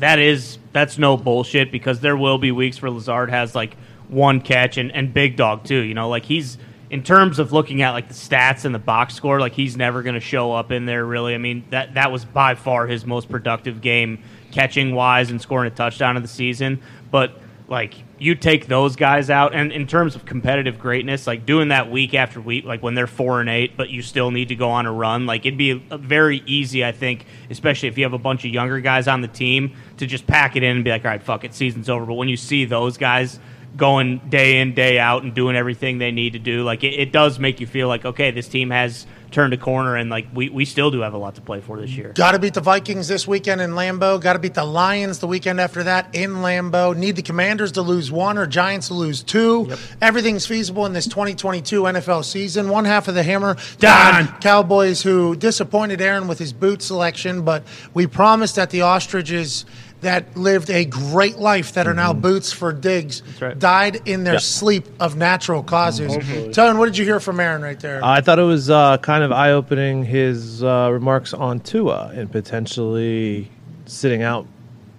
that 0.00 0.18
is 0.18 0.58
that's 0.72 0.98
no 0.98 1.16
bullshit 1.16 1.72
because 1.72 2.00
there 2.00 2.16
will 2.16 2.38
be 2.38 2.52
weeks 2.52 2.80
where 2.80 2.90
Lazard 2.90 3.30
has 3.30 3.54
like 3.54 3.76
one 4.08 4.40
catch 4.40 4.76
and, 4.76 4.92
and 4.92 5.12
big 5.12 5.36
dog 5.36 5.64
too. 5.64 5.80
You 5.80 5.94
know, 5.94 6.08
like 6.08 6.24
he's 6.24 6.58
in 6.90 7.02
terms 7.02 7.38
of 7.38 7.52
looking 7.52 7.82
at 7.82 7.90
like 7.90 8.08
the 8.08 8.14
stats 8.14 8.64
and 8.64 8.74
the 8.74 8.78
box 8.78 9.14
score, 9.14 9.40
like 9.40 9.52
he's 9.52 9.76
never 9.76 10.02
going 10.02 10.14
to 10.14 10.20
show 10.20 10.52
up 10.52 10.72
in 10.72 10.86
there 10.86 11.04
really. 11.04 11.34
I 11.34 11.38
mean, 11.38 11.64
that 11.70 11.94
that 11.94 12.10
was 12.10 12.24
by 12.24 12.54
far 12.54 12.86
his 12.86 13.04
most 13.04 13.28
productive 13.28 13.80
game 13.80 14.22
catching 14.50 14.94
wise 14.94 15.30
and 15.30 15.40
scoring 15.40 15.70
a 15.70 15.74
touchdown 15.74 16.16
of 16.16 16.22
the 16.22 16.28
season, 16.28 16.80
but 17.10 17.38
like 17.68 17.94
you 18.18 18.34
take 18.34 18.66
those 18.66 18.96
guys 18.96 19.28
out, 19.28 19.54
and 19.54 19.70
in 19.70 19.86
terms 19.86 20.16
of 20.16 20.24
competitive 20.24 20.78
greatness, 20.78 21.26
like 21.26 21.44
doing 21.44 21.68
that 21.68 21.90
week 21.90 22.14
after 22.14 22.40
week, 22.40 22.64
like 22.64 22.82
when 22.82 22.94
they're 22.94 23.06
four 23.06 23.40
and 23.40 23.50
eight, 23.50 23.76
but 23.76 23.90
you 23.90 24.00
still 24.00 24.30
need 24.30 24.48
to 24.48 24.56
go 24.56 24.70
on 24.70 24.86
a 24.86 24.92
run, 24.92 25.26
like 25.26 25.44
it'd 25.44 25.58
be 25.58 25.74
very 25.74 26.42
easy, 26.46 26.82
I 26.82 26.92
think, 26.92 27.26
especially 27.50 27.88
if 27.90 27.98
you 27.98 28.04
have 28.04 28.14
a 28.14 28.18
bunch 28.18 28.46
of 28.46 28.52
younger 28.52 28.80
guys 28.80 29.06
on 29.06 29.20
the 29.20 29.28
team, 29.28 29.76
to 29.98 30.06
just 30.06 30.26
pack 30.26 30.56
it 30.56 30.62
in 30.62 30.76
and 30.76 30.84
be 30.84 30.90
like, 30.90 31.04
all 31.04 31.10
right, 31.10 31.22
fuck 31.22 31.44
it, 31.44 31.52
season's 31.52 31.90
over. 31.90 32.06
But 32.06 32.14
when 32.14 32.28
you 32.28 32.38
see 32.38 32.64
those 32.64 32.96
guys 32.96 33.38
going 33.78 34.18
day 34.28 34.60
in 34.60 34.74
day 34.74 34.98
out 34.98 35.22
and 35.22 35.32
doing 35.32 35.56
everything 35.56 35.96
they 35.96 36.10
need 36.10 36.34
to 36.34 36.38
do, 36.38 36.62
like 36.64 36.84
it, 36.84 36.92
it 36.94 37.12
does 37.12 37.38
make 37.38 37.60
you 37.60 37.66
feel 37.66 37.88
like 37.88 38.04
okay, 38.04 38.30
this 38.30 38.48
team 38.48 38.68
has 38.70 39.06
turned 39.30 39.52
a 39.52 39.56
corner, 39.56 39.96
and 39.96 40.10
like 40.10 40.26
we, 40.34 40.48
we 40.48 40.64
still 40.64 40.90
do 40.90 41.00
have 41.00 41.14
a 41.14 41.18
lot 41.18 41.34
to 41.34 41.40
play 41.40 41.60
for 41.60 41.80
this 41.80 41.90
year. 41.90 42.12
Got 42.14 42.32
to 42.32 42.38
beat 42.38 42.54
the 42.54 42.60
Vikings 42.60 43.08
this 43.08 43.26
weekend 43.26 43.60
in 43.60 43.72
Lambeau. 43.72 44.20
Got 44.20 44.34
to 44.34 44.38
beat 44.38 44.54
the 44.54 44.64
Lions 44.64 45.18
the 45.18 45.26
weekend 45.26 45.60
after 45.60 45.82
that 45.84 46.14
in 46.14 46.36
Lambeau. 46.36 46.96
Need 46.96 47.16
the 47.16 47.22
Commanders 47.22 47.72
to 47.72 47.82
lose 47.82 48.10
one 48.10 48.38
or 48.38 48.46
Giants 48.46 48.88
to 48.88 48.94
lose 48.94 49.22
two. 49.22 49.70
Everything's 50.00 50.46
feasible 50.46 50.86
in 50.86 50.92
this 50.92 51.06
2022 51.06 51.82
NFL 51.82 52.24
season. 52.24 52.68
One 52.68 52.84
half 52.84 53.08
of 53.08 53.14
the 53.14 53.22
hammer 53.22 53.56
Done. 53.78 54.28
Cowboys, 54.40 55.02
who 55.02 55.36
disappointed 55.36 56.00
Aaron 56.00 56.28
with 56.28 56.38
his 56.38 56.52
boot 56.52 56.82
selection, 56.82 57.42
but 57.42 57.64
we 57.94 58.06
promised 58.06 58.56
that 58.56 58.70
the 58.70 58.82
Ostriches 58.82 59.64
that 60.00 60.36
lived 60.36 60.70
a 60.70 60.84
great 60.84 61.38
life 61.38 61.72
that 61.72 61.88
are 61.88 61.94
now 61.94 62.12
boots 62.12 62.52
for 62.52 62.72
digs 62.72 63.22
right. 63.40 63.58
died 63.58 64.00
in 64.06 64.22
their 64.22 64.34
Yeah. 64.34 64.38
sleep 64.40 64.86
of 65.00 65.16
natural 65.16 65.62
causes. 65.64 66.12
Hopefully. 66.14 66.52
Tone, 66.52 66.78
what 66.78 66.86
did 66.86 66.96
you 66.98 67.04
hear 67.04 67.18
from 67.18 67.40
Aaron 67.40 67.62
right 67.62 67.78
there? 67.80 68.00
I 68.04 68.20
thought 68.20 68.38
it 68.38 68.42
was 68.42 68.70
uh, 68.70 68.98
kind 68.98 69.24
of 69.24 69.32
eye 69.32 69.50
opening 69.50 70.04
his 70.04 70.62
uh, 70.62 70.90
remarks 70.92 71.34
on 71.34 71.58
Tua 71.60 72.12
and 72.14 72.30
potentially 72.30 73.50
sitting 73.86 74.22
out 74.22 74.46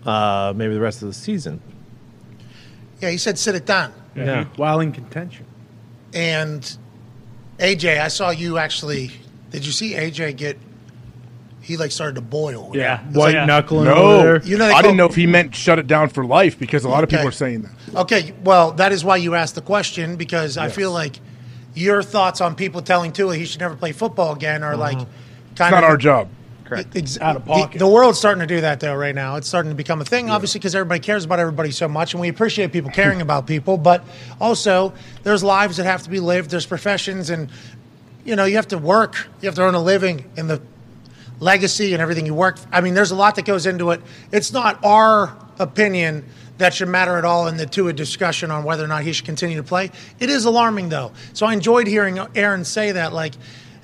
uh, 0.05 0.51
maybe 0.55 0.73
the 0.73 0.81
rest 0.81 1.01
of 1.01 1.07
the 1.07 1.13
season. 1.13 1.61
yeah, 3.01 3.09
he 3.09 3.17
said 3.17 3.37
sit 3.37 3.55
it 3.55 3.65
down. 3.65 3.93
Yeah. 4.15 4.45
While 4.57 4.81
in 4.81 4.91
contention. 4.91 5.45
And 6.13 6.61
AJ, 7.57 8.01
I 8.01 8.07
saw 8.09 8.31
you 8.31 8.57
actually. 8.57 9.11
Did 9.51 9.65
you 9.65 9.71
see 9.71 9.93
AJ 9.93 10.35
get? 10.37 10.57
He 11.61 11.77
like 11.77 11.91
started 11.91 12.15
to 12.15 12.21
boil. 12.21 12.71
Yeah. 12.73 13.05
It's 13.07 13.17
White 13.17 13.35
like- 13.35 13.47
knuckling 13.47 13.85
No, 13.85 13.93
over 13.93 14.23
there. 14.23 14.41
You 14.43 14.57
know 14.57 14.65
I 14.65 14.71
call- 14.71 14.81
didn't 14.83 14.97
know 14.97 15.05
if 15.05 15.15
he 15.15 15.27
meant 15.27 15.55
shut 15.55 15.79
it 15.79 15.87
down 15.87 16.09
for 16.09 16.25
life 16.25 16.57
because 16.57 16.83
a 16.85 16.89
lot 16.89 17.03
of 17.03 17.09
people 17.09 17.27
are 17.27 17.31
saying 17.31 17.63
that. 17.63 17.95
Okay, 18.01 18.33
well, 18.43 18.71
that 18.73 18.91
is 18.91 19.03
why 19.03 19.17
you 19.17 19.35
asked 19.35 19.55
the 19.55 19.61
question 19.61 20.15
because 20.15 20.57
I 20.57 20.69
feel 20.69 20.91
like 20.91 21.19
your 21.75 22.01
thoughts 22.01 22.41
on 22.41 22.55
people 22.55 22.81
telling 22.81 23.11
Tua 23.11 23.35
he 23.35 23.45
should 23.45 23.59
never 23.59 23.75
play 23.75 23.91
football 23.91 24.33
again 24.33 24.63
are 24.63 24.75
like 24.77 24.97
mm-hmm. 24.97 25.11
It's 25.51 25.59
kind 25.59 25.71
not 25.71 25.83
of 25.83 25.89
our 25.89 25.97
job. 25.97 26.29
Correct. 26.69 27.19
Out 27.19 27.35
of 27.35 27.45
pocket. 27.45 27.73
The, 27.73 27.79
the 27.79 27.87
world's 27.87 28.19
starting 28.19 28.41
to 28.41 28.47
do 28.47 28.61
that 28.61 28.79
though 28.79 28.93
right 28.93 29.15
now. 29.15 29.37
It's 29.37 29.47
starting 29.47 29.71
to 29.71 29.75
become 29.75 30.01
a 30.01 30.05
thing, 30.05 30.29
obviously, 30.29 30.59
because 30.59 30.75
everybody 30.75 30.99
cares 30.99 31.25
about 31.25 31.39
everybody 31.39 31.71
so 31.71 31.87
much, 31.87 32.13
and 32.13 32.21
we 32.21 32.29
appreciate 32.29 32.71
people 32.71 32.91
caring 32.91 33.21
about 33.21 33.47
people. 33.47 33.77
But 33.77 34.03
also, 34.39 34.93
there's 35.23 35.43
lives 35.43 35.77
that 35.77 35.85
have 35.85 36.03
to 36.03 36.09
be 36.11 36.19
lived. 36.19 36.51
There's 36.51 36.67
professions, 36.67 37.31
and 37.31 37.49
you 38.23 38.35
know, 38.35 38.45
you 38.45 38.57
have 38.57 38.67
to 38.67 38.77
work. 38.77 39.27
You 39.41 39.47
have 39.47 39.55
to 39.55 39.63
earn 39.63 39.73
a 39.73 39.81
living 39.81 40.29
in 40.37 40.47
the 40.47 40.61
legacy 41.39 41.93
and 41.93 42.01
everything 42.01 42.25
you 42.25 42.33
work. 42.33 42.57
I 42.71 42.81
mean, 42.81 42.93
there's 42.93 43.11
a 43.11 43.15
lot 43.15 43.35
that 43.35 43.45
goes 43.45 43.65
into 43.65 43.91
it. 43.91 44.01
It's 44.31 44.51
not 44.51 44.83
our 44.83 45.35
opinion 45.59 46.25
that 46.57 46.73
should 46.73 46.89
matter 46.89 47.17
at 47.17 47.25
all 47.25 47.47
in 47.47 47.57
the 47.57 47.65
Tua 47.65 47.93
discussion 47.93 48.51
on 48.51 48.63
whether 48.63 48.83
or 48.83 48.87
not 48.87 49.03
he 49.03 49.13
should 49.13 49.25
continue 49.25 49.57
to 49.57 49.63
play. 49.63 49.91
It 50.19 50.29
is 50.29 50.45
alarming 50.45 50.89
though. 50.89 51.11
So 51.33 51.45
I 51.45 51.53
enjoyed 51.53 51.87
hearing 51.87 52.19
Aaron 52.35 52.65
say 52.65 52.91
that, 52.91 53.13
like, 53.13 53.33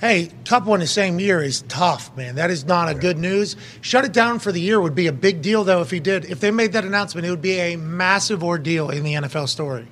hey, 0.02 0.30
couple 0.44 0.74
in 0.74 0.82
the 0.82 0.88
same 0.88 1.20
year 1.20 1.42
is 1.42 1.62
tough, 1.64 2.16
man. 2.18 2.36
That 2.36 2.52
is 2.52 2.66
not 2.66 2.90
a 2.90 2.94
good 2.94 3.18
news. 3.18 3.56
Shut 3.82 4.04
it 4.04 4.12
down 4.12 4.40
for 4.40 4.52
the 4.52 4.60
year 4.60 4.80
would 4.80 4.96
be 4.96 5.08
a 5.08 5.14
big 5.14 5.42
deal 5.42 5.64
though 5.64 5.82
if 5.82 5.90
he 5.90 6.00
did. 6.00 6.26
If 6.26 6.42
they 6.42 6.52
made 6.52 6.74
that 6.74 6.84
announcement, 6.84 7.26
it 7.26 7.30
would 7.30 7.42
be 7.42 7.60
a 7.60 7.78
massive 7.78 8.44
ordeal 8.44 8.90
in 8.90 9.04
the 9.04 9.14
NFL 9.14 9.48
story. 9.48 9.88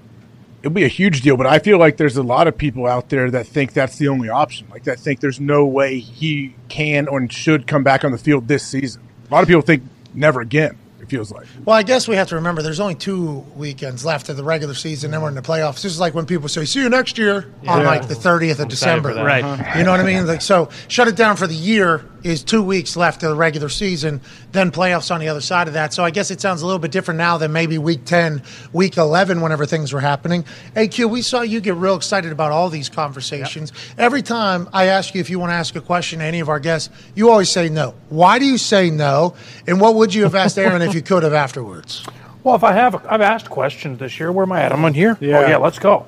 It'll 0.63 0.73
be 0.73 0.85
a 0.85 0.89
huge 0.89 1.21
deal, 1.21 1.35
but 1.35 1.45
I 1.45 1.59
feel 1.59 1.77
like 1.77 1.97
there's 1.97 2.15
a 2.15 2.23
lot 2.23 2.47
of 2.47 2.57
people 2.57 2.87
out 2.87 3.09
there 3.09 3.29
that 3.31 3.45
think 3.45 3.73
that's 3.73 3.97
the 3.97 4.07
only 4.07 4.29
option. 4.29 4.65
Like 4.71 4.85
that 4.85 4.97
think 4.97 5.19
there's 5.19 5.41
no 5.41 5.65
way 5.65 5.99
he 5.99 6.55
can 6.69 7.09
or 7.09 7.29
should 7.29 7.67
come 7.67 7.83
back 7.83 8.05
on 8.05 8.13
the 8.13 8.17
field 8.17 8.47
this 8.47 8.65
season. 8.65 9.01
A 9.29 9.33
lot 9.33 9.41
of 9.43 9.49
people 9.49 9.61
think 9.61 9.83
never 10.13 10.39
again. 10.39 10.77
It 11.01 11.09
feels 11.09 11.33
like. 11.33 11.47
Well, 11.65 11.75
I 11.75 11.83
guess 11.83 12.07
we 12.07 12.15
have 12.15 12.29
to 12.29 12.35
remember 12.35 12.61
there's 12.61 12.79
only 12.79 12.95
two 12.95 13.39
weekends 13.57 14.05
left 14.05 14.29
of 14.29 14.37
the 14.37 14.43
regular 14.45 14.73
season, 14.73 15.11
then 15.11 15.21
we're 15.21 15.27
in 15.27 15.35
the 15.35 15.41
playoffs. 15.41 15.81
This 15.81 15.91
is 15.91 15.99
like 15.99 16.13
when 16.13 16.25
people 16.25 16.47
say, 16.47 16.63
"See 16.63 16.79
you 16.79 16.87
next 16.87 17.17
year" 17.17 17.51
on 17.67 17.83
like 17.83 18.07
the 18.07 18.15
30th 18.15 18.59
of 18.59 18.69
December, 18.69 19.09
for 19.09 19.15
that. 19.15 19.25
Right. 19.25 19.77
You 19.77 19.83
know 19.83 19.91
what 19.91 19.99
I 19.99 20.03
mean? 20.03 20.25
Like, 20.25 20.41
so 20.41 20.69
shut 20.87 21.09
it 21.09 21.17
down 21.17 21.35
for 21.35 21.45
the 21.45 21.55
year 21.55 22.05
is 22.23 22.43
two 22.43 22.63
weeks 22.63 22.95
left 22.95 23.23
of 23.23 23.29
the 23.29 23.35
regular 23.35 23.69
season, 23.69 24.21
then 24.51 24.71
playoffs 24.71 25.13
on 25.13 25.19
the 25.19 25.27
other 25.27 25.41
side 25.41 25.67
of 25.67 25.73
that. 25.73 25.93
So 25.93 26.03
I 26.03 26.11
guess 26.11 26.31
it 26.31 26.41
sounds 26.41 26.61
a 26.61 26.65
little 26.65 26.79
bit 26.79 26.91
different 26.91 27.17
now 27.17 27.37
than 27.37 27.51
maybe 27.51 27.77
week 27.77 28.05
10, 28.05 28.41
week 28.71 28.97
11, 28.97 29.41
whenever 29.41 29.65
things 29.65 29.93
were 29.93 29.99
happening. 29.99 30.45
AQ, 30.75 31.09
we 31.09 31.21
saw 31.21 31.41
you 31.41 31.59
get 31.61 31.75
real 31.75 31.95
excited 31.95 32.31
about 32.31 32.51
all 32.51 32.69
these 32.69 32.89
conversations. 32.89 33.71
Every 33.97 34.21
time 34.21 34.69
I 34.73 34.85
ask 34.85 35.13
you 35.13 35.21
if 35.21 35.29
you 35.29 35.39
want 35.39 35.51
to 35.51 35.55
ask 35.55 35.75
a 35.75 35.81
question 35.81 36.19
to 36.19 36.25
any 36.25 36.39
of 36.39 36.49
our 36.49 36.59
guests, 36.59 36.89
you 37.15 37.29
always 37.29 37.49
say 37.49 37.69
no. 37.69 37.95
Why 38.09 38.39
do 38.39 38.45
you 38.45 38.57
say 38.57 38.89
no? 38.89 39.35
And 39.67 39.79
what 39.81 39.95
would 39.95 40.13
you 40.13 40.23
have 40.23 40.35
asked 40.35 40.57
Aaron 40.57 40.81
if 40.81 40.93
you 40.93 41.01
could 41.01 41.23
have 41.23 41.33
afterwards? 41.33 42.05
Well, 42.43 42.55
if 42.55 42.63
I 42.63 42.73
have, 42.73 43.05
I've 43.07 43.21
asked 43.21 43.49
questions 43.49 43.99
this 43.99 44.19
year. 44.19 44.31
Where 44.31 44.43
am 44.43 44.51
I 44.51 44.63
at? 44.63 44.73
I'm 44.73 44.83
on 44.83 44.93
here. 44.93 45.17
Yeah. 45.21 45.39
Oh 45.39 45.47
yeah, 45.47 45.57
let's 45.57 45.79
go. 45.79 46.05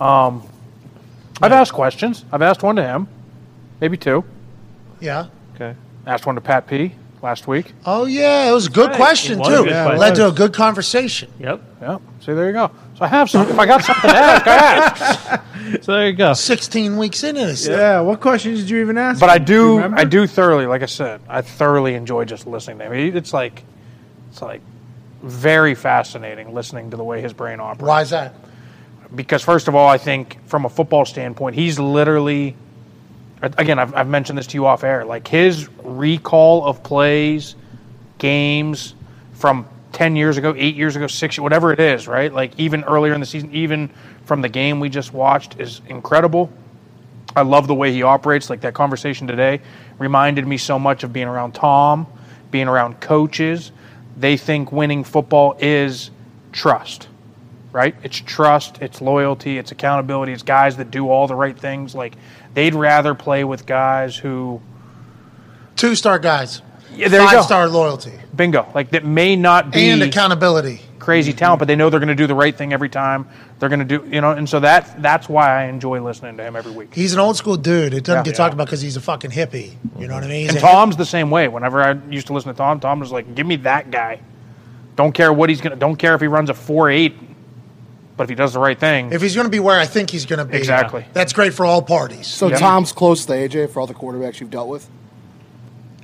Um, 0.00 0.46
I've 1.40 1.52
asked 1.52 1.72
questions. 1.72 2.24
I've 2.30 2.42
asked 2.42 2.62
one 2.62 2.76
to 2.76 2.84
him, 2.84 3.08
maybe 3.80 3.96
two. 3.96 4.24
Yeah. 5.00 5.26
Okay. 6.02 6.10
Asked 6.10 6.26
one 6.26 6.34
to 6.34 6.40
Pat 6.40 6.66
P 6.66 6.92
last 7.22 7.46
week. 7.46 7.72
Oh 7.86 8.04
yeah, 8.06 8.50
it 8.50 8.52
was 8.52 8.66
a 8.66 8.70
good 8.70 8.90
right. 8.90 8.96
question 8.96 9.38
too. 9.38 9.42
a 9.42 9.64
good 9.64 9.68
question. 9.68 9.98
Led 9.98 10.14
to 10.16 10.28
a 10.28 10.32
good 10.32 10.52
conversation. 10.52 11.30
Yep. 11.38 11.62
Yep. 11.80 12.02
See, 12.20 12.32
there 12.32 12.46
you 12.46 12.52
go. 12.52 12.70
So 12.96 13.04
I 13.04 13.08
have 13.08 13.30
some. 13.30 13.48
If 13.48 13.58
I 13.58 13.66
got 13.66 13.84
something 13.84 14.10
to 14.10 14.16
ask, 14.16 14.46
I 14.46 14.54
ask. 14.54 15.42
So 15.82 15.92
there 15.92 16.08
you 16.08 16.12
go. 16.12 16.34
Sixteen 16.34 16.98
weeks 16.98 17.22
into 17.22 17.46
this. 17.46 17.66
Yeah. 17.66 18.00
What 18.00 18.20
questions 18.20 18.60
did 18.60 18.68
you 18.68 18.80
even 18.80 18.98
ask? 18.98 19.20
But 19.20 19.30
I 19.30 19.36
him? 19.36 19.44
do. 19.44 19.80
I 19.80 20.04
do 20.04 20.26
thoroughly. 20.26 20.66
Like 20.66 20.82
I 20.82 20.86
said, 20.86 21.22
I 21.28 21.40
thoroughly 21.40 21.94
enjoy 21.94 22.24
just 22.24 22.46
listening 22.46 22.78
to 22.78 22.92
him. 22.92 23.16
It's 23.16 23.32
like, 23.32 23.62
it's 24.30 24.42
like 24.42 24.60
very 25.22 25.74
fascinating 25.74 26.52
listening 26.52 26.90
to 26.90 26.96
the 26.96 27.04
way 27.04 27.22
his 27.22 27.32
brain 27.32 27.60
operates. 27.60 27.88
Why 27.88 28.02
is 28.02 28.10
that? 28.10 28.34
because 29.14 29.42
first 29.42 29.68
of 29.68 29.74
all, 29.74 29.88
I 29.88 29.98
think 29.98 30.38
from 30.46 30.64
a 30.64 30.68
football 30.68 31.04
standpoint, 31.04 31.54
he's 31.54 31.78
literally 31.78 32.56
again, 33.42 33.78
I've, 33.78 33.94
I've 33.94 34.08
mentioned 34.08 34.38
this 34.38 34.46
to 34.48 34.54
you 34.54 34.66
off 34.66 34.84
air. 34.84 35.04
Like 35.04 35.26
his 35.28 35.68
recall 35.82 36.64
of 36.64 36.82
plays, 36.82 37.56
games 38.18 38.94
from 39.34 39.66
ten 39.92 40.16
years 40.16 40.38
ago, 40.38 40.54
eight 40.56 40.76
years 40.76 40.96
ago, 40.96 41.06
six, 41.06 41.38
whatever 41.38 41.72
it 41.72 41.80
is, 41.80 42.08
right? 42.08 42.32
Like 42.32 42.58
even 42.58 42.84
earlier 42.84 43.14
in 43.14 43.20
the 43.20 43.26
season, 43.26 43.52
even 43.52 43.90
from 44.24 44.40
the 44.40 44.48
game 44.48 44.80
we 44.80 44.88
just 44.88 45.12
watched, 45.12 45.60
is 45.60 45.80
incredible. 45.88 46.50
I 47.34 47.42
love 47.42 47.66
the 47.66 47.74
way 47.74 47.92
he 47.92 48.02
operates. 48.02 48.50
Like 48.50 48.60
that 48.62 48.74
conversation 48.74 49.26
today 49.26 49.60
reminded 49.98 50.46
me 50.46 50.56
so 50.58 50.78
much 50.78 51.02
of 51.02 51.12
being 51.12 51.28
around 51.28 51.52
Tom, 51.52 52.06
being 52.50 52.68
around 52.68 53.00
coaches. 53.00 53.72
They 54.16 54.36
think 54.36 54.70
winning 54.72 55.04
football 55.04 55.56
is 55.58 56.10
trust, 56.52 57.08
right? 57.72 57.94
It's 58.02 58.16
trust, 58.20 58.80
it's 58.82 59.00
loyalty, 59.00 59.58
it's 59.58 59.72
accountability, 59.72 60.32
it's 60.32 60.42
guys 60.42 60.76
that 60.76 60.90
do 60.90 61.08
all 61.08 61.26
the 61.26 61.34
right 61.34 61.58
things. 61.58 61.94
Like 61.94 62.14
they'd 62.54 62.74
rather 62.74 63.14
play 63.14 63.44
with 63.44 63.66
guys 63.66 64.16
who, 64.16 64.60
Two 65.76 65.94
star 65.94 66.18
guys. 66.18 66.62
Yeah, 66.94 67.08
there 67.08 67.22
you 67.22 67.26
Five 67.26 67.36
go. 67.38 67.42
star 67.42 67.68
loyalty 67.68 68.12
bingo, 68.36 68.70
like 68.74 68.90
that 68.90 69.04
may 69.04 69.34
not 69.36 69.70
be 69.72 69.88
and 69.88 70.02
accountability. 70.02 70.80
crazy 70.98 71.32
talent, 71.32 71.58
but 71.58 71.66
they 71.66 71.74
know 71.74 71.88
they're 71.88 71.98
going 72.00 72.08
to 72.08 72.14
do 72.14 72.26
the 72.26 72.34
right 72.34 72.54
thing 72.54 72.72
every 72.74 72.90
time. 72.90 73.26
They're 73.58 73.70
going 73.70 73.86
to 73.86 73.98
do, 73.98 74.06
you 74.10 74.20
know, 74.20 74.32
and 74.32 74.46
so 74.48 74.60
that's 74.60 74.90
that's 74.98 75.28
why 75.30 75.62
I 75.62 75.64
enjoy 75.68 76.02
listening 76.02 76.36
to 76.36 76.42
him 76.42 76.54
every 76.54 76.72
week. 76.72 76.94
He's 76.94 77.14
an 77.14 77.20
old 77.20 77.36
school 77.38 77.56
dude. 77.56 77.94
It 77.94 78.04
doesn't 78.04 78.18
Yeah. 78.26 78.30
get 78.32 78.36
talked 78.36 78.52
about 78.52 78.66
because 78.66 78.82
he's 78.82 78.96
a 78.96 79.00
fucking 79.00 79.30
hippie. 79.30 79.72
You 79.98 80.06
know 80.08 80.14
what 80.14 80.24
I 80.24 80.28
mean? 80.28 80.42
He's 80.42 80.50
And 80.50 80.60
Tom's 80.60 80.96
the 80.98 81.06
same 81.06 81.30
way. 81.30 81.48
Whenever 81.48 81.82
I 81.82 81.92
used 82.10 82.26
to 82.26 82.34
listen 82.34 82.52
to 82.52 82.56
Tom, 82.58 82.78
Tom 82.80 83.00
was 83.00 83.10
like, 83.10 83.34
"Give 83.34 83.46
me 83.46 83.56
that 83.56 83.90
guy. 83.90 84.20
Don't 84.96 85.12
care 85.12 85.32
what 85.32 85.48
he's 85.48 85.62
gonna. 85.62 85.76
Don't 85.76 85.96
care 85.96 86.14
if 86.14 86.20
he 86.20 86.26
runs 86.26 86.50
a 86.50 86.54
four 86.54 86.90
eight, 86.90 87.14
but 88.22 88.26
if 88.26 88.28
he 88.28 88.36
does 88.36 88.52
the 88.52 88.60
right 88.60 88.78
thing, 88.78 89.12
If 89.12 89.20
he's 89.20 89.34
going 89.34 89.46
to 89.46 89.50
be 89.50 89.58
where 89.58 89.80
I 89.80 89.84
think 89.84 90.08
he's 90.10 90.26
going 90.26 90.38
to 90.38 90.44
be, 90.44 90.56
Exactly. 90.56 91.04
That's 91.12 91.32
great 91.32 91.54
for 91.54 91.66
all 91.66 91.82
parties. 91.82 92.28
So 92.28 92.46
Yeah. 92.46 92.56
Tom's 92.56 92.92
close 92.92 93.26
to 93.26 93.32
AJ 93.32 93.70
for 93.70 93.80
all 93.80 93.88
the 93.88 93.94
quarterbacks 93.94 94.38
you've 94.38 94.50
dealt 94.50 94.68
with, 94.68 94.88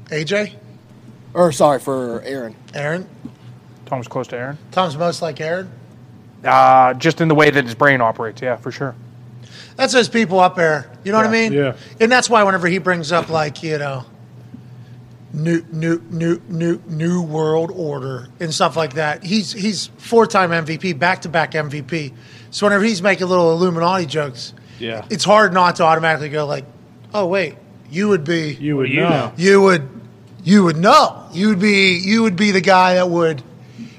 AJ, 0.06 0.54
or 1.32 1.52
sorry 1.52 1.78
for 1.78 2.20
Aaron. 2.22 2.56
Aaron, 2.74 3.08
Tom's 3.86 4.08
close 4.08 4.26
to 4.28 4.36
Aaron. 4.36 4.58
Tom's 4.72 4.96
most 4.96 5.22
like 5.22 5.40
Aaron. 5.40 5.70
Uh, 6.44 6.94
just 6.94 7.20
in 7.20 7.28
the 7.28 7.36
way 7.36 7.50
that 7.50 7.64
his 7.64 7.76
brain 7.76 8.00
operates, 8.00 8.42
yeah, 8.42 8.56
for 8.56 8.72
sure. 8.72 8.96
That's 9.76 9.92
those 9.92 10.08
people 10.08 10.40
up 10.40 10.56
there. 10.56 10.90
You 11.04 11.12
know 11.12 11.18
what 11.18 11.26
I 11.28 11.30
mean? 11.30 11.52
Yeah. 11.52 11.76
And 12.00 12.10
that's 12.10 12.28
why 12.28 12.42
whenever 12.42 12.66
he 12.66 12.78
brings 12.78 13.12
up 13.12 13.28
like 13.28 13.62
you 13.62 13.78
know, 13.78 14.04
new 15.32 15.62
new 15.70 16.00
new 16.10 16.40
new 16.48 16.80
new 16.86 17.22
world 17.22 17.70
order 17.74 18.28
and 18.40 18.52
stuff 18.52 18.76
like 18.76 18.94
that, 18.94 19.22
he's 19.24 19.52
he's 19.52 19.86
four 19.98 20.26
time 20.26 20.50
MVP, 20.50 20.98
back 20.98 21.22
to 21.22 21.28
back 21.28 21.52
MVP. 21.52 22.12
So 22.50 22.66
whenever 22.66 22.84
he's 22.84 23.02
making 23.02 23.26
little 23.28 23.52
Illuminati 23.52 24.06
jokes, 24.06 24.54
Yeah. 24.78 25.04
it's 25.10 25.24
hard 25.24 25.52
not 25.52 25.76
to 25.76 25.82
automatically 25.84 26.30
go 26.30 26.46
like, 26.46 26.64
oh 27.12 27.26
wait, 27.26 27.56
you 27.90 28.08
would 28.08 28.24
be 28.24 28.54
You 28.60 28.76
would 28.78 28.90
know. 28.90 29.08
know? 29.08 29.32
you 29.36 29.60
would 29.62 29.88
you 30.44 30.64
would 30.64 30.76
know 30.78 31.26
you 31.32 31.48
would 31.48 31.58
be 31.60 31.98
you 31.98 32.22
would 32.22 32.36
be 32.36 32.50
the 32.52 32.60
guy 32.62 32.94
that 32.94 33.10
would 33.10 33.42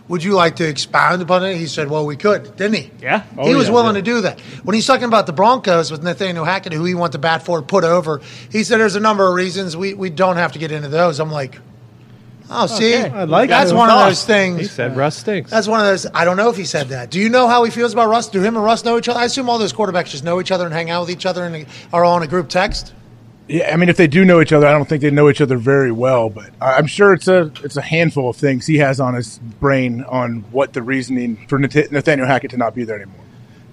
Would 0.10 0.24
you 0.24 0.34
like 0.34 0.58
to 0.58 0.68
expound 0.68 1.22
upon 1.22 1.46
it? 1.46 1.56
He 1.58 1.68
said, 1.68 1.90
Well, 1.90 2.06
we 2.06 2.18
could, 2.18 2.56
didn't 2.58 2.74
he? 2.76 2.92
Yeah. 3.02 3.24
Oh, 3.38 3.46
he 3.48 3.54
Oh, 3.54 3.58
was 3.58 3.68
yeah, 3.68 3.74
willing 3.74 3.96
yeah. 3.96 4.02
to 4.02 4.06
do 4.06 4.22
that. 4.22 4.40
When 4.64 4.74
he's 4.74 4.86
talking 4.88 5.06
about 5.06 5.26
the 5.28 5.34
Broncos 5.34 5.92
with 5.92 6.04
Nathaniel 6.04 6.44
Hackett, 6.46 6.74
who 6.74 6.84
he 6.84 6.96
went 6.96 7.14
to 7.14 7.20
bat 7.20 7.44
for, 7.44 7.62
put 7.62 7.84
over, 7.84 8.20
he 8.52 8.64
said 8.64 8.80
there's 8.80 8.96
a 8.96 9.00
number 9.00 9.28
of 9.28 9.36
reasons. 9.36 9.78
We, 9.78 9.94
we 9.94 10.10
don't 10.10 10.36
have 10.38 10.52
to 10.54 10.60
get 10.60 10.72
into 10.72 10.90
those. 10.90 11.20
I'm 11.20 11.32
like, 11.32 11.60
Oh, 12.52 12.66
see? 12.66 12.96
Okay. 12.98 13.10
I 13.16 13.26
like 13.26 13.50
that. 13.50 13.60
That's 13.66 13.74
one 13.74 13.92
of 13.92 14.00
those 14.00 14.26
things. 14.26 14.60
He 14.62 14.66
said 14.66 14.98
Russ 14.98 15.18
stinks. 15.18 15.52
That's 15.52 15.68
one 15.68 15.80
of 15.82 15.86
those. 15.86 16.08
I 16.12 16.26
don't 16.26 16.36
know 16.36 16.50
if 16.50 16.58
he 16.58 16.66
said 16.66 16.88
that. 16.90 17.12
Do 17.12 17.20
you 17.20 17.30
know 17.30 17.48
how 17.48 17.64
he 17.64 17.70
feels 17.70 17.94
about 17.94 18.10
Russ? 18.10 18.28
Do 18.28 18.42
him 18.42 18.56
and 18.56 18.66
Russ 18.66 18.84
know 18.84 18.98
each 18.98 19.08
other? 19.08 19.20
I 19.20 19.26
assume 19.26 19.48
all 19.52 19.60
those 19.60 19.72
quarterbacks 19.72 20.08
just 20.10 20.24
know 20.24 20.42
each 20.42 20.50
other 20.52 20.66
and 20.66 20.74
hang 20.74 20.90
out 20.90 21.02
with 21.02 21.12
each 21.12 21.28
other 21.28 21.44
and 21.46 21.68
are 21.94 22.04
on 22.04 22.24
a 22.24 22.28
group 22.28 22.50
text. 22.50 22.94
Yeah, 23.50 23.74
I 23.74 23.78
mean, 23.78 23.90
if 23.90 23.98
they 23.98 24.06
do 24.08 24.24
know 24.24 24.42
each 24.42 24.53
other, 24.53 24.68
I 24.68 24.72
don't 24.72 24.88
think 24.88 25.02
they 25.02 25.10
know 25.10 25.28
each 25.28 25.42
other 25.42 25.58
very 25.58 25.92
well. 25.92 26.30
But 26.30 26.52
I- 26.61 26.74
I'm 26.76 26.86
sure 26.86 27.14
it's 27.14 27.28
a 27.28 27.52
it's 27.64 27.78
a 27.78 27.82
handful 27.82 28.30
of 28.30 28.36
things 28.36 28.68
he 28.68 28.78
has 28.78 29.00
on 29.00 29.16
his 29.16 29.40
brain 29.60 30.03
on 30.08 30.45
what 30.52 30.74
the 30.74 30.84
reasoning 30.84 31.38
for 31.48 31.58
Nathaniel 31.58 32.28
Hackett 32.28 32.52
to 32.52 32.58
not 32.58 32.76
be 32.76 32.84
there 32.84 32.98
anymore. 32.98 33.16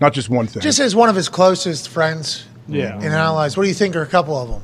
Not 0.01 0.15
just 0.15 0.31
one 0.31 0.47
thing. 0.47 0.63
Just 0.63 0.81
as 0.81 0.97
one 0.97 1.09
of 1.11 1.15
his 1.17 1.29
closest 1.29 1.89
friends 1.91 2.47
Yeah. 2.69 2.95
and 2.95 3.05
allies. 3.13 3.57
What 3.57 3.65
do 3.65 3.69
you 3.69 3.75
think 3.75 3.95
are 3.97 4.03
a 4.03 4.07
couple 4.07 4.37
of 4.37 4.49
them? 4.49 4.63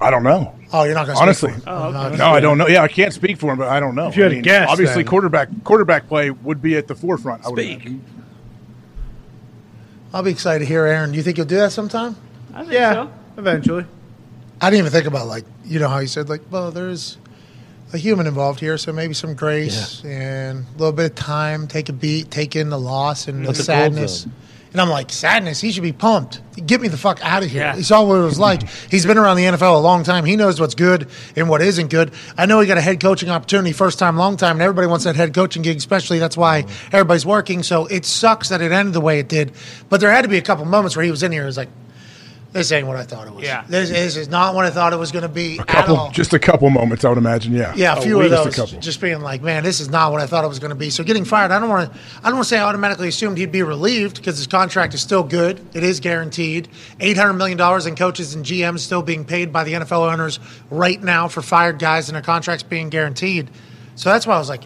I 0.00 0.10
don't 0.10 0.22
know. 0.22 0.54
Oh, 0.72 0.84
you're 0.84 0.94
not 0.94 1.04
going 1.06 1.16
to 1.16 1.22
Honestly, 1.22 1.50
oh, 1.50 1.52
speak 1.52 1.64
for 1.64 1.70
Oh, 1.70 2.06
okay. 2.06 2.16
no, 2.16 2.26
I 2.32 2.40
don't 2.40 2.56
know. 2.58 2.66
Yeah, 2.66 2.82
I 2.82 2.88
can't 2.88 3.12
speak 3.12 3.36
for 3.36 3.52
him, 3.52 3.58
but 3.58 3.68
I 3.68 3.78
don't 3.78 3.94
know. 3.94 4.08
If 4.08 4.16
you 4.16 4.22
had 4.22 4.32
I 4.32 4.36
to 4.36 4.40
guess, 4.40 4.68
obviously 4.70 5.02
then- 5.02 5.10
quarterback 5.10 5.48
quarterback 5.64 6.08
play 6.08 6.30
would 6.30 6.62
be 6.62 6.76
at 6.78 6.88
the 6.88 6.94
forefront. 6.94 7.44
I 7.44 7.50
would 7.50 7.58
Speak. 7.58 7.74
imagine. 7.76 8.02
I'll 10.14 10.22
be 10.22 10.30
excited 10.30 10.60
to 10.60 10.64
hear 10.66 10.86
Aaron. 10.86 11.10
Do 11.10 11.16
you 11.18 11.22
think 11.22 11.36
you'll 11.36 11.46
do 11.46 11.56
that 11.56 11.72
sometime? 11.72 12.16
I 12.54 12.60
think 12.62 12.72
Yeah, 12.72 12.92
so. 12.94 13.10
Eventually. 13.36 13.86
I 14.60 14.70
didn't 14.70 14.86
even 14.86 14.92
think 14.92 15.06
about 15.06 15.26
like 15.26 15.44
you 15.64 15.80
know 15.80 15.88
how 15.88 15.98
he 15.98 16.06
said 16.06 16.28
like 16.28 16.42
well 16.50 16.70
there's 16.70 17.18
a 17.92 17.98
human 17.98 18.26
involved 18.26 18.60
here 18.60 18.78
so 18.78 18.92
maybe 18.92 19.12
some 19.12 19.34
grace 19.34 20.02
and 20.04 20.64
a 20.64 20.78
little 20.78 20.92
bit 20.92 21.06
of 21.06 21.14
time 21.14 21.66
take 21.66 21.88
a 21.88 21.92
beat 21.92 22.30
take 22.30 22.56
in 22.56 22.70
the 22.70 22.78
loss 22.78 23.28
and 23.28 23.42
the 23.42 23.48
That's 23.48 23.60
a 23.60 23.66
cold 23.66 23.94
sadness 23.94 24.26
and 24.70 24.80
I'm 24.80 24.88
like 24.88 25.10
sadness 25.10 25.60
he 25.60 25.72
should 25.72 25.82
be 25.82 25.92
pumped. 25.92 26.40
Get 26.64 26.80
me 26.80 26.88
the 26.88 26.96
fuck 26.96 27.18
out 27.22 27.42
of 27.42 27.50
here. 27.50 27.62
Yeah. 27.62 27.76
he 27.76 27.82
saw 27.82 28.04
what 28.04 28.16
it 28.16 28.22
was 28.22 28.38
like. 28.38 28.68
He's 28.90 29.04
been 29.04 29.18
around 29.18 29.36
the 29.36 29.44
NFL 29.44 29.74
a 29.74 29.78
long 29.78 30.04
time. 30.04 30.24
He 30.24 30.36
knows 30.36 30.60
what's 30.60 30.74
good 30.74 31.08
and 31.36 31.48
what 31.48 31.60
isn't 31.60 31.90
good. 31.90 32.12
I 32.38 32.46
know 32.46 32.60
he 32.60 32.66
got 32.66 32.78
a 32.78 32.82
head 32.82 33.00
coaching 33.00 33.30
opportunity 33.30 33.72
first 33.72 33.98
time 33.98 34.16
long 34.16 34.36
time 34.36 34.56
and 34.56 34.62
everybody 34.62 34.86
wants 34.86 35.04
that 35.04 35.16
head 35.16 35.34
coaching 35.34 35.62
gig 35.62 35.76
especially 35.76 36.18
that's 36.18 36.36
why 36.36 36.62
mm-hmm. 36.62 36.96
everybody's 36.96 37.26
working. 37.26 37.62
So 37.62 37.86
it 37.86 38.04
sucks 38.04 38.48
that 38.50 38.62
it 38.62 38.72
ended 38.72 38.94
the 38.94 39.00
way 39.00 39.18
it 39.18 39.28
did. 39.28 39.52
But 39.88 40.00
there 40.00 40.10
had 40.12 40.22
to 40.22 40.28
be 40.28 40.38
a 40.38 40.42
couple 40.42 40.64
moments 40.64 40.96
where 40.96 41.04
he 41.04 41.10
was 41.10 41.22
in 41.22 41.32
here 41.32 41.42
it 41.42 41.46
was 41.46 41.56
like 41.56 41.68
this 42.52 42.70
ain't 42.70 42.86
what 42.86 42.96
I 42.96 43.04
thought 43.04 43.26
it 43.26 43.34
was. 43.34 43.44
Yeah. 43.44 43.64
This, 43.66 43.88
this 43.88 44.16
is 44.16 44.28
not 44.28 44.54
what 44.54 44.66
I 44.66 44.70
thought 44.70 44.92
it 44.92 44.98
was 44.98 45.10
going 45.10 45.22
to 45.22 45.28
be 45.28 45.56
A 45.56 45.62
at 45.62 45.66
couple, 45.68 45.96
all. 45.96 46.10
just 46.10 46.34
a 46.34 46.38
couple 46.38 46.68
moments, 46.68 47.02
I 47.02 47.08
would 47.08 47.16
imagine. 47.16 47.54
Yeah, 47.54 47.74
yeah, 47.74 47.92
a 47.92 47.94
oh, 47.94 47.98
At 47.98 48.02
few 48.02 48.20
of 48.20 48.30
least 48.30 48.56
those. 48.56 48.72
A. 48.74 48.78
Just 48.78 49.00
being 49.00 49.20
like, 49.20 49.40
man, 49.40 49.64
this 49.64 49.80
is 49.80 49.88
not 49.88 50.12
what 50.12 50.20
I 50.20 50.26
thought 50.26 50.44
it 50.44 50.48
was 50.48 50.58
going 50.58 50.70
to 50.70 50.76
be. 50.76 50.90
So 50.90 51.02
getting 51.02 51.24
fired, 51.24 51.50
I 51.50 51.58
don't 51.58 51.70
want 51.70 51.90
to. 51.90 51.98
I 52.18 52.24
don't 52.24 52.34
want 52.34 52.44
to 52.44 52.48
say 52.50 52.58
I 52.58 52.64
automatically 52.64 53.08
assumed 53.08 53.38
he'd 53.38 53.52
be 53.52 53.62
relieved 53.62 54.16
because 54.16 54.36
his 54.36 54.46
contract 54.46 54.92
is 54.92 55.00
still 55.00 55.22
good. 55.22 55.64
It 55.72 55.82
is 55.82 56.00
guaranteed. 56.00 56.68
Eight 57.00 57.16
hundred 57.16 57.34
million 57.34 57.56
dollars 57.56 57.86
in 57.86 57.96
coaches 57.96 58.34
and 58.34 58.44
GMs 58.44 58.80
still 58.80 59.02
being 59.02 59.24
paid 59.24 59.50
by 59.50 59.64
the 59.64 59.72
NFL 59.72 60.12
owners 60.12 60.38
right 60.70 61.02
now 61.02 61.28
for 61.28 61.40
fired 61.40 61.78
guys 61.78 62.10
and 62.10 62.16
their 62.16 62.22
contracts 62.22 62.62
being 62.62 62.90
guaranteed. 62.90 63.50
So 63.96 64.10
that's 64.10 64.26
why 64.26 64.34
I 64.34 64.38
was 64.38 64.48
like. 64.48 64.64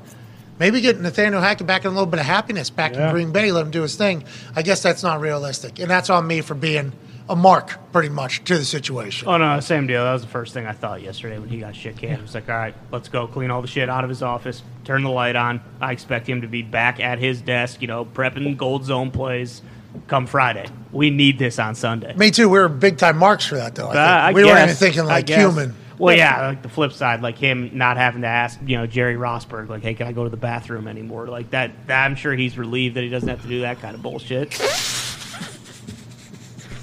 Maybe 0.58 0.80
get 0.80 0.98
Nathaniel 0.98 1.42
Hackett 1.42 1.66
back 1.66 1.84
in 1.84 1.88
a 1.88 1.90
little 1.90 2.06
bit 2.06 2.18
of 2.18 2.24
happiness 2.24 2.70
back 2.70 2.94
in 2.94 3.10
Green 3.10 3.30
Bay, 3.30 3.52
let 3.52 3.66
him 3.66 3.70
do 3.70 3.82
his 3.82 3.94
thing. 3.94 4.24
I 4.54 4.62
guess 4.62 4.82
that's 4.82 5.02
not 5.02 5.20
realistic. 5.20 5.78
And 5.78 5.90
that's 5.90 6.08
on 6.08 6.26
me 6.26 6.40
for 6.40 6.54
being 6.54 6.94
a 7.28 7.34
mark, 7.36 7.92
pretty 7.92 8.08
much, 8.08 8.44
to 8.44 8.56
the 8.58 8.64
situation. 8.64 9.26
Oh 9.28 9.36
no, 9.36 9.58
same 9.60 9.86
deal. 9.86 10.04
That 10.04 10.12
was 10.12 10.22
the 10.22 10.28
first 10.28 10.54
thing 10.54 10.66
I 10.66 10.72
thought 10.72 11.02
yesterday 11.02 11.38
when 11.38 11.48
he 11.48 11.58
got 11.58 11.74
shit 11.74 11.96
canned. 11.96 12.18
It 12.18 12.22
was 12.22 12.34
like, 12.34 12.48
all 12.48 12.56
right, 12.56 12.74
let's 12.92 13.08
go 13.08 13.26
clean 13.26 13.50
all 13.50 13.62
the 13.62 13.68
shit 13.68 13.88
out 13.88 14.04
of 14.04 14.10
his 14.10 14.22
office, 14.22 14.62
turn 14.84 15.02
the 15.02 15.10
light 15.10 15.34
on. 15.36 15.60
I 15.80 15.92
expect 15.92 16.28
him 16.28 16.42
to 16.42 16.46
be 16.48 16.62
back 16.62 17.00
at 17.00 17.18
his 17.18 17.40
desk, 17.40 17.80
you 17.82 17.88
know, 17.88 18.04
prepping 18.04 18.56
gold 18.56 18.84
zone 18.84 19.10
plays 19.10 19.62
come 20.08 20.26
Friday. 20.26 20.66
We 20.92 21.10
need 21.10 21.38
this 21.38 21.58
on 21.58 21.74
Sunday. 21.74 22.14
Me 22.14 22.30
too. 22.30 22.48
We 22.48 22.58
were 22.58 22.68
big 22.68 22.98
time 22.98 23.16
marks 23.16 23.46
for 23.46 23.56
that, 23.56 23.74
though. 23.74 23.88
I 23.88 23.90
Uh, 23.90 23.92
think. 23.92 24.04
I 24.04 24.32
we 24.32 24.44
weren't 24.44 24.58
even 24.64 24.74
thinking 24.76 25.04
like 25.06 25.28
human. 25.28 25.74
Well, 25.98 26.14
yeah, 26.14 26.48
like 26.48 26.60
the 26.60 26.68
flip 26.68 26.92
side, 26.92 27.22
like 27.22 27.38
him 27.38 27.70
not 27.72 27.96
having 27.96 28.20
to 28.20 28.28
ask, 28.28 28.58
you 28.66 28.76
know, 28.76 28.86
Jerry 28.86 29.14
Rosburg, 29.14 29.70
like, 29.70 29.82
hey, 29.82 29.94
can 29.94 30.06
I 30.06 30.12
go 30.12 30.24
to 30.24 30.28
the 30.28 30.36
bathroom 30.36 30.86
anymore? 30.88 31.26
Like 31.28 31.48
that, 31.52 31.70
that 31.86 32.04
I'm 32.04 32.14
sure 32.16 32.34
he's 32.34 32.58
relieved 32.58 32.96
that 32.96 33.02
he 33.04 33.08
doesn't 33.08 33.26
have 33.30 33.40
to 33.40 33.48
do 33.48 33.62
that 33.62 33.80
kind 33.80 33.94
of 33.94 34.02
bullshit. 34.02 34.52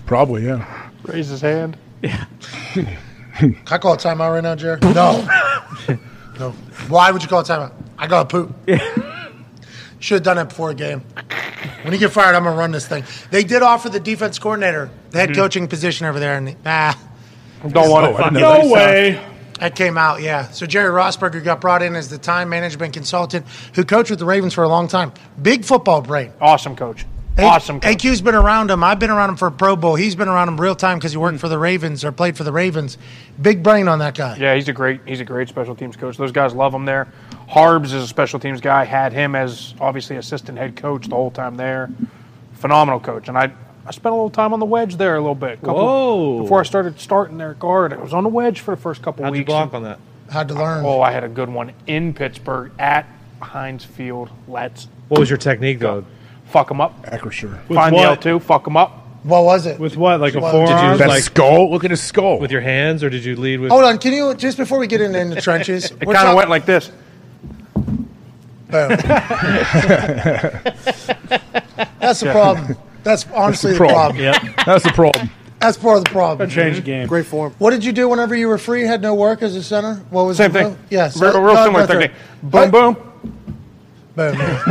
Probably, 0.06 0.46
yeah. 0.46 0.90
Raise 1.04 1.28
his 1.30 1.42
hand. 1.42 1.78
Yeah. 2.02 2.26
Can 2.74 3.58
I 3.72 3.78
call 3.78 3.94
a 3.94 3.98
timeout 3.98 4.32
right 4.34 4.44
now, 4.44 4.56
Jerry? 4.56 4.80
No. 4.82 5.28
no. 6.40 6.52
Why 6.88 7.12
would 7.12 7.22
you 7.24 7.28
call 7.30 7.40
a 7.40 7.44
timeout? 7.44 7.74
I 7.98 8.08
got 8.08 8.30
to 8.30 8.46
poop. 8.46 8.56
Should 10.00 10.16
have 10.16 10.24
done 10.24 10.36
that 10.38 10.50
before 10.50 10.70
a 10.72 10.76
game. 10.76 11.02
When 11.84 11.94
you 11.94 12.00
get 12.00 12.12
fired, 12.12 12.36
I'm 12.36 12.44
going 12.44 12.56
to 12.56 12.60
run 12.60 12.72
this 12.72 12.88
thing. 12.88 13.04
They 13.32 13.44
did 13.44 13.62
offer 13.62 13.90
the 13.90 14.00
defense 14.00 14.38
coordinator, 14.40 14.90
the 15.12 15.20
head 15.20 15.34
coaching 15.36 15.68
position 15.68 16.06
over 16.06 16.20
there, 16.20 16.36
and 16.36 16.56
ah, 16.66 16.98
Don't 17.70 17.90
want 17.90 18.08
Oh, 18.08 18.10
it. 18.18 18.20
I 18.20 18.24
didn't 18.30 18.34
know 18.42 18.54
No 18.62 18.70
that. 18.76 18.94
way. 18.94 19.26
that 19.60 19.76
came 19.76 19.98
out, 19.98 20.22
yeah. 20.22 20.50
So 20.52 20.66
Jerry 20.66 20.90
Rosburg 20.92 21.42
got 21.44 21.62
brought 21.62 21.82
in 21.82 21.96
as 21.96 22.10
the 22.10 22.18
time 22.18 22.50
management 22.50 22.94
consultant 22.94 23.46
who 23.76 23.86
coached 23.86 24.10
with 24.10 24.20
the 24.20 24.26
Ravens 24.26 24.54
for 24.54 24.64
a 24.64 24.68
long 24.70 24.88
time. 24.90 25.14
Big 25.42 25.64
football 25.64 26.02
brain. 26.02 26.34
Awesome 26.42 26.76
coach. 26.76 27.06
A- 27.38 27.44
Awesome 27.44 27.80
coach. 27.80 27.98
AQ's 27.98 28.22
been 28.22 28.36
around 28.36 28.70
him. 28.70 28.84
I've 28.84 29.00
been 29.00 29.10
around 29.10 29.30
him 29.30 29.38
for 29.38 29.48
a 29.48 29.52
Pro 29.52 29.76
Bowl. 29.76 29.96
He's 29.96 30.16
been 30.16 30.28
around 30.28 30.50
him 30.50 30.60
real 30.60 30.76
time 30.76 31.00
because 31.00 31.12
he 31.12 31.18
worked 31.18 31.36
hmm. 31.36 31.40
for 31.40 31.50
the 31.50 31.58
Ravens 31.58 32.06
or 32.06 32.12
played 32.12 32.38
for 32.38 32.44
the 32.44 32.52
Ravens. 32.52 32.98
Big 33.42 33.64
brain 33.64 33.88
on 33.88 34.00
that 34.00 34.16
guy. 34.16 34.38
Yeah, 34.38 34.56
he's 34.56 34.68
a 34.68 34.74
great 34.74 35.02
he's 35.06 35.20
a 35.20 35.26
great 35.26 35.50
special 35.50 35.76
teams 35.76 35.96
coach. 35.96 36.18
Those 36.18 36.32
guys 36.32 36.54
love 36.54 36.74
him 36.74 36.86
there. 36.86 37.08
Harbs 37.48 37.94
is 37.94 38.04
a 38.04 38.08
special 38.08 38.40
teams 38.40 38.62
guy. 38.62 38.84
Had 38.84 39.14
him 39.14 39.36
as 39.36 39.74
obviously 39.80 40.18
assistant 40.18 40.58
head 40.58 40.76
coach 40.76 41.08
the 41.08 41.16
whole 41.16 41.32
time 41.32 41.56
there. 41.56 41.90
Phenomenal 42.54 43.00
coach. 43.00 43.28
And 43.30 43.38
I 43.38 43.52
I 43.86 43.92
spent 43.92 44.14
a 44.14 44.16
little 44.16 44.30
time 44.30 44.54
on 44.54 44.60
the 44.60 44.66
wedge 44.66 44.96
there 44.96 45.16
a 45.16 45.20
little 45.20 45.36
bit. 45.36 45.60
Couple, 45.60 45.76
Whoa. 45.76 46.42
Before 46.44 46.60
I 46.60 46.64
started 46.64 47.00
starting 47.00 47.38
their 47.38 47.54
guard, 47.56 47.94
I 47.94 47.98
was 47.98 48.14
on 48.14 48.24
the 48.24 48.30
wedge 48.30 48.62
for 48.62 48.76
the 48.76 48.82
first 48.82 49.02
couple 49.02 49.26
How'd 49.26 49.34
you 49.34 49.42
weeks. 49.42 49.48
block 49.48 49.74
on 49.74 49.84
that? 49.84 50.00
Had 50.32 50.48
to 50.48 50.54
learn. 50.54 50.86
Oh, 50.86 51.02
I 51.02 51.12
had 51.12 51.24
a 51.24 51.30
good 51.30 51.50
one 51.50 51.74
in 51.86 52.14
Pittsburgh 52.14 52.72
at 52.80 53.06
Heinz 53.42 53.84
Field. 53.84 54.30
Let's 54.48 54.88
What 55.10 55.20
was 55.20 55.30
your 55.30 55.38
technique 55.38 55.80
though? 55.80 56.06
Fuck 56.54 56.68
them 56.70 56.80
up. 56.80 57.04
Acrisure. 57.08 57.58
With 57.68 57.76
Find 57.76 57.94
what? 57.96 58.22
the 58.22 58.30
L2, 58.30 58.42
fuck 58.42 58.64
them 58.64 58.78
up. 58.78 59.00
What 59.24 59.44
was 59.44 59.66
it? 59.66 59.80
With 59.80 59.98
what? 59.98 60.20
Like 60.22 60.36
a 60.36 60.40
Well, 60.40 60.52
forearm? 60.52 60.68
did 60.68 60.92
you- 60.92 60.98
That 61.00 61.08
Like- 61.10 61.24
skull. 61.24 61.72
Look 61.72 61.84
at 61.84 61.90
his 61.92 62.02
skull. 62.02 62.40
With 62.40 62.52
your 62.52 62.62
hands, 62.62 63.04
or 63.04 63.10
did 63.10 63.26
you 63.26 63.36
lead 63.36 63.60
with? 63.60 63.72
Hold 63.72 63.84
on, 63.86 63.98
can 63.98 64.14
you 64.14 64.34
just 64.36 64.58
before 64.58 64.78
we 64.78 64.86
get 64.88 65.02
into 65.02 65.20
in 65.20 65.30
the 65.32 65.42
trenches? 65.42 65.92
It 66.02 66.06
kind 66.06 66.28
of 66.30 66.36
went 66.36 66.50
like 66.50 66.66
this. 66.66 66.92
Boom. 67.76 68.90
That's 72.00 72.20
the 72.20 72.30
problem. 72.32 72.78
That's 73.04 73.26
honestly 73.34 73.72
the 73.74 73.78
problem. 73.78 74.18
problem. 74.18 74.54
That's 74.66 74.84
the 74.84 74.92
problem. 74.92 75.30
That's 75.60 75.78
part 75.78 75.98
of 76.00 76.04
the 76.04 76.10
problem. 76.10 76.50
Change 76.50 76.76
the 76.78 76.82
game. 76.82 77.08
Great 77.08 77.26
form. 77.26 77.54
What 77.58 77.72
did 77.72 77.86
you 77.86 77.94
do 77.94 78.10
whenever 78.10 78.36
you 78.36 78.48
were 78.50 78.58
free? 78.58 78.82
Had 78.84 79.02
no 79.02 79.14
work 79.16 79.42
as 79.42 79.56
a 79.56 79.64
center. 79.64 79.96
What 80.10 80.24
was 80.26 80.38
Same 80.38 80.52
the 80.52 80.60
thing. 80.60 80.68
move? 80.70 80.78
Yes. 80.90 81.20
Real, 81.22 81.40
real 81.42 81.56
similar 81.64 81.88
technique. 81.88 82.12
Boom, 82.42 82.72
boom. 82.72 82.98
Boom. 84.16 84.36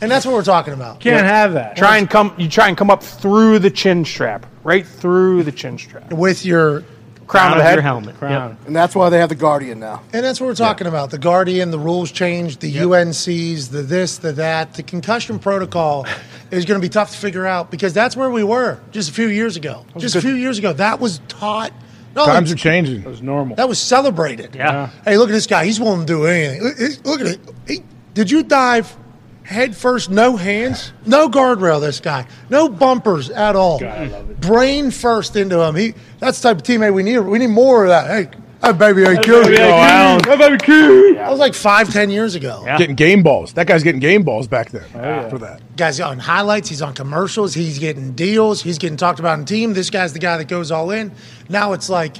and 0.00 0.10
that's 0.10 0.26
what 0.26 0.34
we're 0.34 0.42
talking 0.42 0.74
about. 0.74 1.00
Can't 1.00 1.26
have 1.26 1.52
that. 1.52 1.76
Try 1.76 1.98
and 1.98 2.10
come. 2.10 2.34
You 2.36 2.48
try 2.48 2.68
and 2.68 2.76
come 2.76 2.90
up 2.90 3.02
through 3.02 3.60
the 3.60 3.70
chin 3.70 4.04
strap, 4.04 4.46
right 4.64 4.86
through 4.86 5.44
the 5.44 5.52
chin 5.52 5.78
strap. 5.78 6.12
With 6.12 6.44
your 6.44 6.84
Crown 7.26 7.58
of 7.58 7.64
the 7.64 7.72
your 7.72 7.82
helmet. 7.82 8.16
Crown. 8.16 8.56
And 8.66 8.76
that's 8.76 8.94
why 8.94 9.08
they 9.08 9.18
have 9.18 9.28
the 9.28 9.34
Guardian 9.34 9.80
now. 9.80 10.02
And 10.12 10.24
that's 10.24 10.40
what 10.40 10.46
we're 10.46 10.54
talking 10.54 10.86
about. 10.86 11.10
The 11.10 11.18
Guardian, 11.18 11.70
the 11.70 11.78
rules 11.78 12.12
changed, 12.12 12.60
the 12.60 12.72
UNCs, 12.72 13.70
the 13.70 13.82
this, 13.82 14.18
the 14.18 14.32
that. 14.32 14.74
The 14.74 14.82
concussion 14.82 15.38
protocol 15.38 16.06
is 16.50 16.64
going 16.64 16.80
to 16.80 16.84
be 16.84 16.88
tough 16.88 17.10
to 17.10 17.16
figure 17.16 17.46
out 17.46 17.70
because 17.70 17.92
that's 17.92 18.16
where 18.16 18.30
we 18.30 18.44
were 18.44 18.80
just 18.92 19.10
a 19.10 19.12
few 19.12 19.28
years 19.28 19.56
ago. 19.56 19.84
Just 19.96 20.14
a 20.14 20.20
few 20.20 20.34
years 20.34 20.58
ago, 20.58 20.72
that 20.74 21.00
was 21.00 21.20
taught. 21.28 21.72
No, 22.16 22.24
Times 22.26 22.50
are 22.50 22.56
changing. 22.56 23.00
It 23.02 23.06
was 23.06 23.20
normal. 23.22 23.56
that 23.56 23.68
was 23.68 23.78
celebrated. 23.78 24.54
Yeah. 24.54 24.88
Hey, 25.04 25.18
look 25.18 25.28
at 25.28 25.32
this 25.32 25.46
guy. 25.46 25.64
He's 25.66 25.78
willing 25.78 26.00
to 26.00 26.06
do 26.06 26.24
anything. 26.24 26.62
Look- 26.62 27.04
Look 27.04 27.20
at 27.20 27.26
it. 27.26 27.40
He, 27.68 27.82
did 28.14 28.30
you 28.30 28.42
dive 28.42 28.96
head 29.44 29.76
first, 29.76 30.10
no 30.10 30.36
hands, 30.36 30.92
no 31.04 31.28
guardrail? 31.28 31.80
This 31.80 32.00
guy, 32.00 32.26
no 32.50 32.68
bumpers 32.70 33.28
at 33.30 33.54
all. 33.54 33.78
God, 33.78 33.98
I 33.98 34.06
love 34.06 34.30
it. 34.30 34.40
Brain 34.40 34.90
first 34.90 35.36
into 35.36 35.60
him. 35.62 35.74
He 35.76 35.94
that's 36.18 36.40
the 36.40 36.48
type 36.48 36.56
of 36.56 36.62
teammate 36.62 36.94
we 36.94 37.02
need. 37.02 37.18
We 37.18 37.38
need 37.38 37.48
more 37.48 37.84
of 37.84 37.88
that. 37.90 38.06
Hey, 38.08 38.30
hey 38.62 38.72
baby, 38.72 39.02
hey, 39.04 39.14
Baby, 39.14 39.22
kid. 39.24 39.46
hey, 39.46 39.56
That 39.56 40.22
kid. 40.24 40.30
Hey, 40.30 40.36
baby, 40.48 40.58
kid. 40.64 41.16
was 41.28 41.38
like 41.38 41.54
five, 41.54 41.92
ten 41.92 42.10
years 42.10 42.34
ago. 42.34 42.62
Yeah. 42.64 42.78
Getting 42.78 42.96
game 42.96 43.22
balls. 43.22 43.52
That 43.54 43.66
guy's 43.66 43.82
getting 43.82 44.00
game 44.00 44.22
balls 44.22 44.48
back 44.48 44.70
then 44.70 44.84
Oh, 44.94 45.28
for 45.30 45.38
that. 45.38 45.60
Guy's 45.76 46.00
on 46.00 46.18
highlights. 46.18 46.68
He's 46.68 46.82
on 46.82 46.94
commercials. 46.94 47.54
He's 47.54 47.78
getting 47.78 48.12
deals. 48.12 48.62
He's 48.62 48.78
getting 48.78 48.96
talked 48.96 49.18
about 49.20 49.38
in 49.38 49.44
team. 49.44 49.72
This 49.74 49.90
guy's 49.90 50.12
the 50.12 50.18
guy 50.18 50.36
that 50.38 50.48
goes 50.48 50.70
all 50.70 50.90
in. 50.90 51.12
Now 51.48 51.72
it's 51.72 51.88
like, 51.88 52.16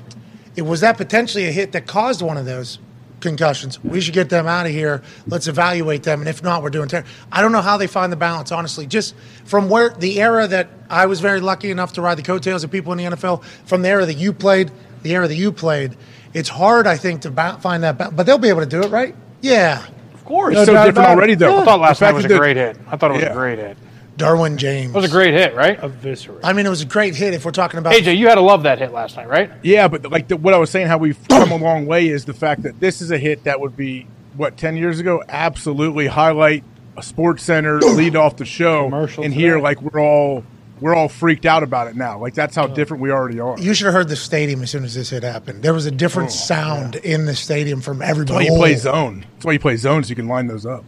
it 0.57 0.63
was 0.63 0.81
that 0.81 0.97
potentially 0.97 1.47
a 1.47 1.53
hit 1.53 1.73
that 1.73 1.87
caused 1.87 2.23
one 2.23 2.37
of 2.37 2.45
those 2.47 2.79
concussions. 3.21 3.83
We 3.83 4.01
should 4.01 4.15
get 4.15 4.29
them 4.29 4.47
out 4.47 4.67
of 4.67 4.73
here. 4.73 5.03
Let's 5.27 5.49
evaluate 5.49 6.03
them. 6.03 6.21
And 6.21 6.29
if 6.29 6.43
not, 6.43 6.63
we're 6.63 6.71
doing 6.71 6.89
terrible. 6.89 7.09
I 7.33 7.41
don't 7.43 7.51
know 7.53 7.63
how 7.63 7.77
they 7.77 7.87
find 7.87 8.13
the 8.13 8.17
balance, 8.17 8.53
honestly. 8.53 8.87
Just 8.87 9.15
from 9.45 9.69
where 9.71 9.91
the 9.91 10.21
era 10.21 10.47
that 10.47 10.69
I 10.91 11.07
was 11.07 11.21
very 11.21 11.41
lucky 11.41 11.71
enough 11.71 11.95
to 11.95 12.03
ride 12.03 12.17
the 12.19 12.23
coattails 12.23 12.63
of 12.63 12.71
people 12.71 12.93
in 12.93 12.99
the 12.99 13.05
NFL, 13.17 13.43
from 13.65 13.83
the 13.83 13.89
era 13.89 14.05
that 14.07 14.15
you 14.15 14.33
played, 14.33 14.71
the 15.03 15.13
era 15.15 15.27
that 15.27 15.35
you 15.35 15.51
played, 15.51 15.97
it's 16.37 16.49
hard, 16.49 16.87
I 16.87 16.97
think, 16.97 17.23
to 17.23 17.31
ba- 17.31 17.59
find 17.61 17.83
that. 17.83 17.99
Ba- 17.99 18.11
but 18.13 18.27
they'll 18.27 18.39
be 18.39 18.49
able 18.49 18.61
to 18.61 18.67
do 18.67 18.83
it, 18.83 18.91
right? 18.91 19.15
Yeah. 19.41 19.85
Of 20.15 20.25
course. 20.25 20.55
It's 20.57 20.67
so 20.67 20.73
doubt 20.75 20.87
different 20.87 20.99
about 21.07 21.17
already, 21.19 21.35
though. 21.35 21.61
I 21.61 21.65
thought 21.65 21.81
last 21.81 22.01
night 22.01 22.13
was 22.15 22.25
a 22.25 22.29
the- 22.29 22.39
great 22.39 22.57
hit. 22.57 22.77
I 22.89 22.97
thought 22.97 23.11
it 23.11 23.15
was 23.15 23.23
Yeah. 23.23 23.31
a 23.31 23.35
great 23.35 23.59
hit. 23.59 23.77
Derwin 24.19 24.57
James. 24.57 24.91
It 24.91 24.97
was 24.97 25.05
a 25.05 25.09
great 25.11 25.35
hit, 25.35 25.55
right? 25.55 25.79
Eviscerate. 25.83 26.41
I 26.43 26.53
mean, 26.55 26.65
it 26.65 26.71
was 26.71 26.81
a 26.81 26.87
great 26.87 27.15
hit 27.15 27.35
if 27.35 27.45
we're 27.45 27.51
talking 27.51 27.79
about. 27.79 27.93
AJ, 27.93 28.17
you 28.17 28.29
had 28.29 28.37
to 28.37 28.41
love 28.41 28.63
that 28.63 28.79
hit 28.79 28.91
last 28.93 29.15
night, 29.17 29.29
right? 29.29 29.51
Yeah, 29.63 29.89
but 29.89 30.11
like 30.11 30.29
the, 30.29 30.37
what 30.39 30.55
I 30.55 30.59
was 30.59 30.71
saying, 30.71 30.87
how 30.87 30.97
we've 30.99 31.19
come 31.29 31.53
a 31.53 31.57
long 31.57 31.85
way 31.87 32.09
is 32.09 32.25
the 32.25 32.33
fact 32.33 32.63
that 32.63 32.81
this 32.81 33.03
is 33.03 33.11
a 33.11 33.19
hit 33.19 33.45
that 33.45 33.61
would 33.61 33.77
be 33.77 34.07
what 34.37 34.57
ten 34.57 34.77
years 34.77 35.01
ago. 35.01 35.23
Absolutely 35.29 36.07
highlight 36.07 36.65
a 36.97 37.03
Sports 37.03 37.43
Center 37.43 37.79
lead 37.81 38.17
off 38.17 38.37
the 38.37 38.47
show, 38.47 38.85
Commercial 38.85 39.23
and 39.23 39.35
today. 39.35 39.45
here 39.49 39.59
like 39.61 39.83
we're 39.83 40.01
all 40.01 40.45
we're 40.81 40.95
all 40.95 41.09
freaked 41.09 41.47
out 41.47 41.63
about 41.63 41.87
it 41.87 41.97
now. 41.97 42.19
Like 42.19 42.35
that's 42.35 42.55
how 42.55 42.67
oh. 42.67 42.75
different 42.75 43.03
we 43.03 43.11
already 43.11 43.41
are. 43.41 43.59
You 43.59 43.75
should 43.75 43.87
have 43.87 43.95
heard 43.95 44.09
the 44.09 44.17
stadium 44.17 44.63
as 44.63 44.71
soon 44.71 44.85
as 44.85 44.95
this 44.95 45.11
hit 45.11 45.23
happened. 45.23 45.63
There 45.63 45.75
was 45.75 45.87
a 45.87 45.91
different 45.91 46.31
oh, 46.31 46.33
sound 46.33 46.97
in 46.97 47.27
the 47.27 47.35
stadium 47.35 47.81
from 47.81 47.99
That's 47.99 48.31
why 48.31 48.43
you 48.43 48.57
play 48.57 48.75
Oh. 48.75 48.79
zone. 48.79 49.27
That's 49.35 49.45
why 49.45 49.53
you 49.53 49.59
play 49.59 49.77
zone 49.77 50.05
so 50.05 50.11
you 50.11 50.17
can 50.17 50.29
line 50.29 50.47
those 50.47 50.67
up. 50.67 50.85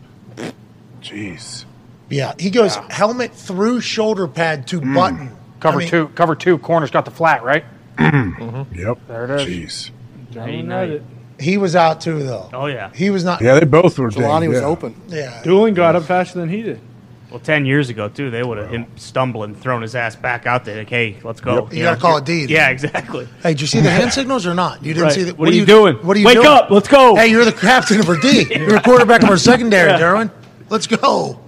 Jeez. 1.00 1.64
Yeah, 2.10 2.34
he 2.38 2.50
goes 2.50 2.76
helmet 2.90 3.32
through 3.34 3.80
shoulder 3.80 4.26
pad 4.26 4.66
to 4.68 4.80
mm. 4.80 4.94
button. 4.94 5.36
Cover 5.60 5.78
I 5.78 5.80
mean, 5.80 5.88
two, 5.88 6.08
cover 6.08 6.34
two, 6.34 6.58
corners 6.58 6.90
got 6.90 7.04
the 7.04 7.10
flat, 7.10 7.42
right? 7.42 7.64
Mm-hmm. 7.98 8.42
Mm-hmm. 8.42 8.78
Yep. 8.78 8.98
There 9.08 9.24
it 9.24 9.48
is. 9.48 9.90
Jeez. 10.32 10.46
Ain't 10.46 10.70
it. 10.70 11.02
He 11.40 11.58
was 11.58 11.74
out 11.74 12.00
too, 12.00 12.22
though. 12.22 12.48
Oh 12.52 12.66
yeah. 12.66 12.90
He 12.94 13.10
was 13.10 13.24
not. 13.24 13.40
Yeah, 13.40 13.58
they 13.58 13.66
both 13.66 13.98
were. 13.98 14.10
Jelani 14.10 14.42
dinged, 14.42 14.48
was 14.50 14.60
yeah. 14.60 14.66
open. 14.66 15.02
Yeah. 15.08 15.42
Dulin 15.44 15.74
got 15.74 15.96
up 15.96 16.04
faster 16.04 16.38
than 16.38 16.48
he 16.48 16.62
did. 16.62 16.80
Well, 17.30 17.40
ten 17.40 17.66
years 17.66 17.90
ago 17.90 18.08
too, 18.08 18.30
they 18.30 18.42
would 18.42 18.56
have 18.56 18.70
him 18.70 18.86
stumbling, 18.96 19.54
thrown 19.54 19.82
his 19.82 19.94
ass 19.94 20.16
back 20.16 20.46
out 20.46 20.64
there. 20.64 20.78
Like, 20.78 20.88
hey, 20.88 21.18
let's 21.22 21.40
go. 21.42 21.68
You 21.70 21.82
gotta 21.82 22.00
call 22.00 22.16
it 22.16 22.24
D. 22.24 22.46
Yeah, 22.46 22.70
exactly. 22.70 23.28
Hey, 23.42 23.50
did 23.50 23.60
you 23.60 23.66
see 23.66 23.80
the 23.80 23.90
hand 23.90 24.12
signals 24.14 24.46
or 24.46 24.54
not? 24.54 24.82
You 24.82 24.94
didn't 24.94 25.04
Right. 25.08 25.12
see 25.12 25.24
the, 25.24 25.34
What 25.34 25.48
are 25.48 25.52
you 25.52 25.66
doing? 25.66 25.96
What 25.96 26.16
are 26.16 26.20
you 26.20 26.26
Wake 26.26 26.36
doing? 26.36 26.46
up, 26.46 26.70
let's 26.70 26.88
go. 26.88 27.16
Hey, 27.16 27.26
you're 27.28 27.44
the 27.44 27.52
captain 27.52 28.00
of 28.00 28.08
our 28.08 28.16
D. 28.16 28.46
You're 28.56 28.76
a 28.76 28.82
quarterback 28.82 29.22
of 29.22 29.28
our 29.28 29.36
secondary, 29.36 29.92
Derwin. 29.92 30.30
Let's 30.70 30.86
go. 30.86 31.38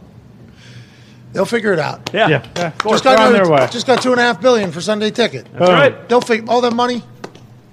They'll 1.33 1.45
figure 1.47 1.73
it 1.73 1.79
out. 1.79 2.11
Yeah. 2.13 2.29
Yeah, 2.29 2.47
yeah. 2.57 2.73
Just 2.89 3.05
got, 3.05 3.19
on 3.19 3.29
another- 3.29 3.45
their 3.45 3.51
way. 3.51 3.69
just 3.71 3.87
got 3.87 4.03
two 4.03 4.11
and 4.11 4.21
a 4.21 4.23
half 4.25 4.41
billion 4.41 4.73
for 4.73 4.81
Sunday 4.81 5.11
ticket. 5.11 5.47
That's 5.53 5.71
right. 5.71 6.09
They'll 6.09 6.21
figure 6.21 6.45
all 6.51 6.61
that 6.63 6.75
money. 6.75 7.03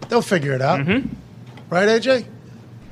They'll 0.09 0.21
figure 0.21 0.53
it 0.53 0.61
out. 0.61 0.79
Mm-hmm. 0.79 1.09
Right, 1.69 1.89
AJ? 1.89 2.25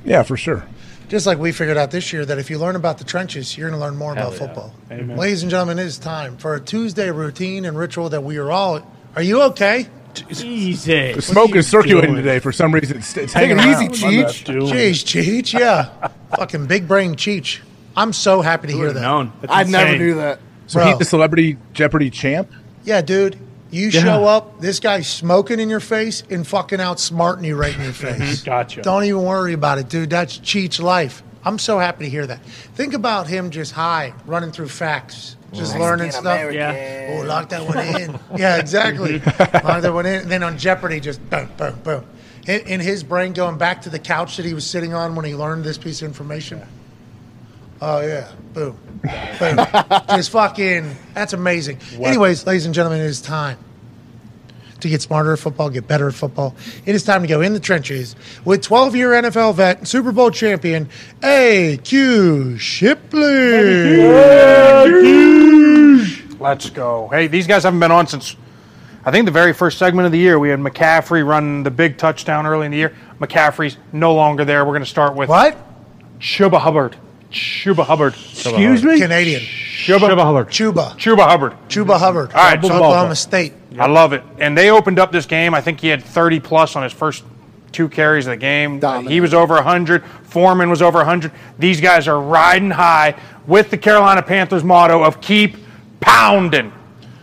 Yeah, 0.04 0.22
for 0.24 0.36
sure. 0.36 0.66
Just 1.08 1.26
like 1.26 1.38
we 1.38 1.52
figured 1.52 1.76
out 1.76 1.92
this 1.92 2.12
year 2.12 2.24
that 2.24 2.38
if 2.38 2.50
you 2.50 2.58
learn 2.58 2.74
about 2.74 2.98
the 2.98 3.04
trenches, 3.04 3.56
you're 3.56 3.68
going 3.70 3.78
to 3.78 3.84
learn 3.84 3.96
more 3.96 4.12
about 4.12 4.34
football. 4.34 4.74
Amen. 4.90 5.16
Ladies 5.16 5.42
and 5.42 5.50
gentlemen, 5.50 5.78
it 5.78 5.84
is 5.86 5.98
time 5.98 6.36
for 6.36 6.54
a 6.56 6.60
Tuesday 6.60 7.10
routine 7.10 7.64
and 7.64 7.78
ritual 7.78 8.08
that 8.08 8.24
we 8.24 8.38
are 8.38 8.50
all. 8.50 8.80
Are 9.14 9.22
you 9.22 9.42
okay? 9.42 9.86
The 10.14 11.20
smoke 11.20 11.54
is 11.54 11.68
circulating 11.68 12.12
doing? 12.12 12.24
today 12.24 12.38
for 12.40 12.50
some 12.50 12.72
reason. 12.72 12.96
It's, 12.96 13.16
it's 13.16 13.32
Take 13.32 13.50
hanging 13.50 13.58
it 13.58 13.90
easy, 13.90 14.06
around. 14.06 14.24
Cheech. 14.26 14.44
Dooling. 14.44 14.72
Jeez, 14.72 15.04
Cheech, 15.04 15.58
yeah. 15.58 16.08
Fucking 16.36 16.66
big 16.66 16.88
brain 16.88 17.14
Cheech. 17.14 17.60
I'm 17.96 18.12
so 18.12 18.42
happy 18.42 18.68
to 18.68 18.72
hear 18.74 18.92
that. 18.92 19.00
Known. 19.00 19.32
I 19.48 19.64
never 19.64 19.86
insane. 19.86 19.98
knew 19.98 20.14
that. 20.16 20.40
So 20.66 20.80
Bro. 20.80 20.88
he's 20.88 20.98
the 20.98 21.04
celebrity 21.04 21.56
Jeopardy 21.72 22.10
champ. 22.10 22.50
Yeah, 22.84 23.00
dude. 23.00 23.38
You 23.70 23.90
show 23.90 24.24
up, 24.24 24.60
this 24.60 24.80
guy's 24.80 25.08
smoking 25.08 25.60
in 25.60 25.68
your 25.68 25.80
face 25.80 26.22
and 26.30 26.46
fucking 26.46 26.78
outsmarting 26.78 27.44
you 27.44 27.56
right 27.56 27.74
in 27.74 27.82
your 27.82 27.92
mhm. 27.92 28.18
face. 28.18 28.42
Gotcha. 28.42 28.82
Don't 28.82 29.04
even 29.04 29.22
worry 29.22 29.52
about 29.52 29.78
it, 29.78 29.88
dude. 29.88 30.10
That's 30.10 30.38
Cheech's 30.38 30.80
life. 30.80 31.22
I'm 31.44 31.58
so 31.58 31.78
happy 31.78 32.04
to 32.04 32.10
hear 32.10 32.26
that. 32.26 32.44
Think 32.74 32.92
about 32.92 33.28
him 33.28 33.50
just 33.50 33.72
high, 33.72 34.14
running 34.26 34.50
through 34.50 34.68
facts, 34.68 35.36
just 35.52 35.78
learning 35.78 36.10
stuff. 36.10 36.52
Yeah. 36.52 37.18
Oh, 37.20 37.24
lock 37.24 37.50
that 37.50 37.64
one 37.66 37.78
in. 37.78 38.18
yeah, 38.36 38.56
exactly. 38.56 39.18
lock 39.38 39.82
that 39.82 39.92
one 39.92 40.06
in. 40.06 40.22
And 40.22 40.30
then 40.30 40.42
on 40.42 40.58
Jeopardy, 40.58 40.98
just 40.98 41.20
boom, 41.30 41.48
boom, 41.56 41.78
boom. 41.84 42.04
In, 42.48 42.60
in 42.62 42.80
his 42.80 43.04
brain, 43.04 43.32
going 43.32 43.58
back 43.58 43.82
to 43.82 43.90
the 43.90 43.98
couch 44.00 44.36
that 44.38 44.46
he 44.46 44.54
was 44.54 44.66
sitting 44.66 44.92
on 44.92 45.14
when 45.14 45.24
he 45.24 45.36
learned 45.36 45.62
this 45.62 45.78
piece 45.78 46.02
of 46.02 46.08
information. 46.08 46.62
Oh 47.80 48.00
yeah, 48.00 48.32
boom, 48.54 48.78
boom. 49.38 49.56
just 50.08 50.30
fucking. 50.30 50.96
That's 51.14 51.32
amazing. 51.32 51.78
Anyways, 52.00 52.46
ladies 52.46 52.64
and 52.66 52.74
gentlemen, 52.74 53.00
it 53.00 53.06
is 53.06 53.20
time 53.20 53.58
to 54.80 54.88
get 54.88 55.02
smarter 55.02 55.32
at 55.32 55.38
football, 55.38 55.70
get 55.70 55.86
better 55.86 56.08
at 56.08 56.14
football. 56.14 56.54
It 56.84 56.94
is 56.94 57.02
time 57.02 57.22
to 57.22 57.28
go 57.28 57.40
in 57.40 57.52
the 57.52 57.60
trenches 57.60 58.14
with 58.44 58.62
12-year 58.62 59.10
NFL 59.10 59.54
vet, 59.54 59.78
and 59.78 59.88
Super 59.88 60.12
Bowl 60.12 60.30
champion, 60.30 60.88
A.Q. 61.22 62.58
Shipley. 62.58 64.06
Let's 66.38 66.70
go. 66.70 67.08
Hey, 67.08 67.26
these 67.26 67.46
guys 67.46 67.64
haven't 67.64 67.80
been 67.80 67.90
on 67.90 68.06
since 68.06 68.36
I 69.04 69.10
think 69.10 69.24
the 69.24 69.32
very 69.32 69.52
first 69.52 69.78
segment 69.78 70.06
of 70.06 70.12
the 70.12 70.18
year. 70.18 70.38
We 70.38 70.50
had 70.50 70.58
McCaffrey 70.58 71.26
run 71.26 71.62
the 71.62 71.70
big 71.70 71.96
touchdown 71.96 72.44
early 72.46 72.66
in 72.66 72.72
the 72.72 72.78
year. 72.78 72.94
McCaffrey's 73.20 73.78
no 73.92 74.14
longer 74.14 74.44
there. 74.44 74.64
We're 74.64 74.72
going 74.72 74.82
to 74.82 74.86
start 74.86 75.14
with 75.14 75.28
What? 75.28 75.56
Chuba 76.18 76.58
Hubbard. 76.58 76.96
Chuba 77.30 77.84
Hubbard. 77.84 78.14
Excuse 78.14 78.82
me? 78.84 78.98
Canadian. 78.98 79.40
Chuba, 79.40 80.16
Hubbard. 80.16 80.48
Chuba. 80.48 80.92
Chuba 80.96 81.26
Hubbard. 81.26 81.52
Chuba 81.68 81.98
Hubbard. 81.98 82.32
All 82.32 82.42
right, 82.44 82.62
so- 82.64 82.72
Oklahoma 82.72 83.14
State. 83.16 83.52
I 83.78 83.86
love 83.86 84.12
it. 84.14 84.22
And 84.38 84.56
they 84.56 84.70
opened 84.70 84.98
up 84.98 85.12
this 85.12 85.26
game. 85.26 85.52
I 85.54 85.60
think 85.60 85.80
he 85.80 85.88
had 85.88 86.02
30 86.02 86.40
plus 86.40 86.76
on 86.76 86.82
his 86.82 86.92
first 86.94 87.24
two 87.72 87.88
carries 87.90 88.26
of 88.26 88.30
the 88.30 88.36
game. 88.38 88.80
Dominant. 88.80 89.10
He 89.10 89.20
was 89.20 89.34
over 89.34 89.54
100. 89.54 90.02
Foreman 90.22 90.70
was 90.70 90.80
over 90.80 90.98
100. 90.98 91.30
These 91.58 91.82
guys 91.82 92.08
are 92.08 92.18
riding 92.18 92.70
high 92.70 93.16
with 93.46 93.70
the 93.70 93.76
Carolina 93.76 94.22
Panthers 94.22 94.64
motto 94.64 95.04
of 95.04 95.20
keep 95.20 95.56
pounding. 96.00 96.72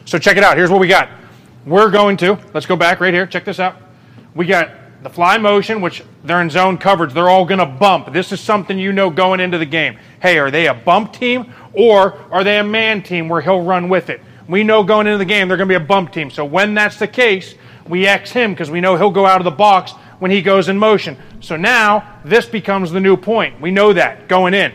So 0.05 0.19
check 0.19 0.37
it 0.37 0.43
out. 0.43 0.57
Here's 0.57 0.69
what 0.69 0.79
we 0.79 0.87
got. 0.87 1.09
We're 1.65 1.89
going 1.89 2.17
to, 2.17 2.37
let's 2.53 2.65
go 2.67 2.75
back 2.75 2.99
right 2.99 3.13
here. 3.13 3.25
Check 3.25 3.45
this 3.45 3.59
out. 3.59 3.77
We 4.35 4.45
got 4.45 4.69
the 5.03 5.09
fly 5.09 5.37
motion, 5.37 5.81
which 5.81 6.03
they're 6.23 6.41
in 6.41 6.49
zone 6.49 6.77
coverage. 6.77 7.13
They're 7.13 7.29
all 7.29 7.45
going 7.45 7.59
to 7.59 7.65
bump. 7.65 8.13
This 8.13 8.31
is 8.31 8.39
something 8.39 8.79
you 8.79 8.93
know 8.93 9.09
going 9.09 9.41
into 9.41 9.57
the 9.57 9.65
game. 9.65 9.97
Hey, 10.21 10.39
are 10.39 10.49
they 10.49 10.67
a 10.67 10.73
bump 10.73 11.13
team 11.13 11.53
or 11.73 12.17
are 12.31 12.43
they 12.43 12.57
a 12.57 12.63
man 12.63 13.03
team 13.03 13.27
where 13.27 13.41
he'll 13.41 13.61
run 13.61 13.89
with 13.89 14.09
it? 14.09 14.21
We 14.47 14.63
know 14.63 14.83
going 14.83 15.07
into 15.07 15.17
the 15.17 15.25
game 15.25 15.47
they're 15.47 15.57
going 15.57 15.69
to 15.69 15.79
be 15.79 15.83
a 15.83 15.87
bump 15.87 16.13
team. 16.13 16.29
So 16.29 16.45
when 16.45 16.73
that's 16.73 16.97
the 16.97 17.07
case, 17.07 17.55
we 17.87 18.07
X 18.07 18.31
him 18.31 18.53
because 18.53 18.71
we 18.71 18.79
know 18.79 18.95
he'll 18.95 19.11
go 19.11 19.25
out 19.25 19.41
of 19.41 19.45
the 19.45 19.51
box 19.51 19.91
when 20.19 20.31
he 20.31 20.41
goes 20.41 20.69
in 20.69 20.77
motion. 20.77 21.17
So 21.41 21.57
now 21.57 22.19
this 22.23 22.45
becomes 22.45 22.91
the 22.91 23.01
new 23.01 23.17
point. 23.17 23.59
We 23.59 23.71
know 23.71 23.91
that 23.91 24.29
going 24.29 24.53
in. 24.53 24.73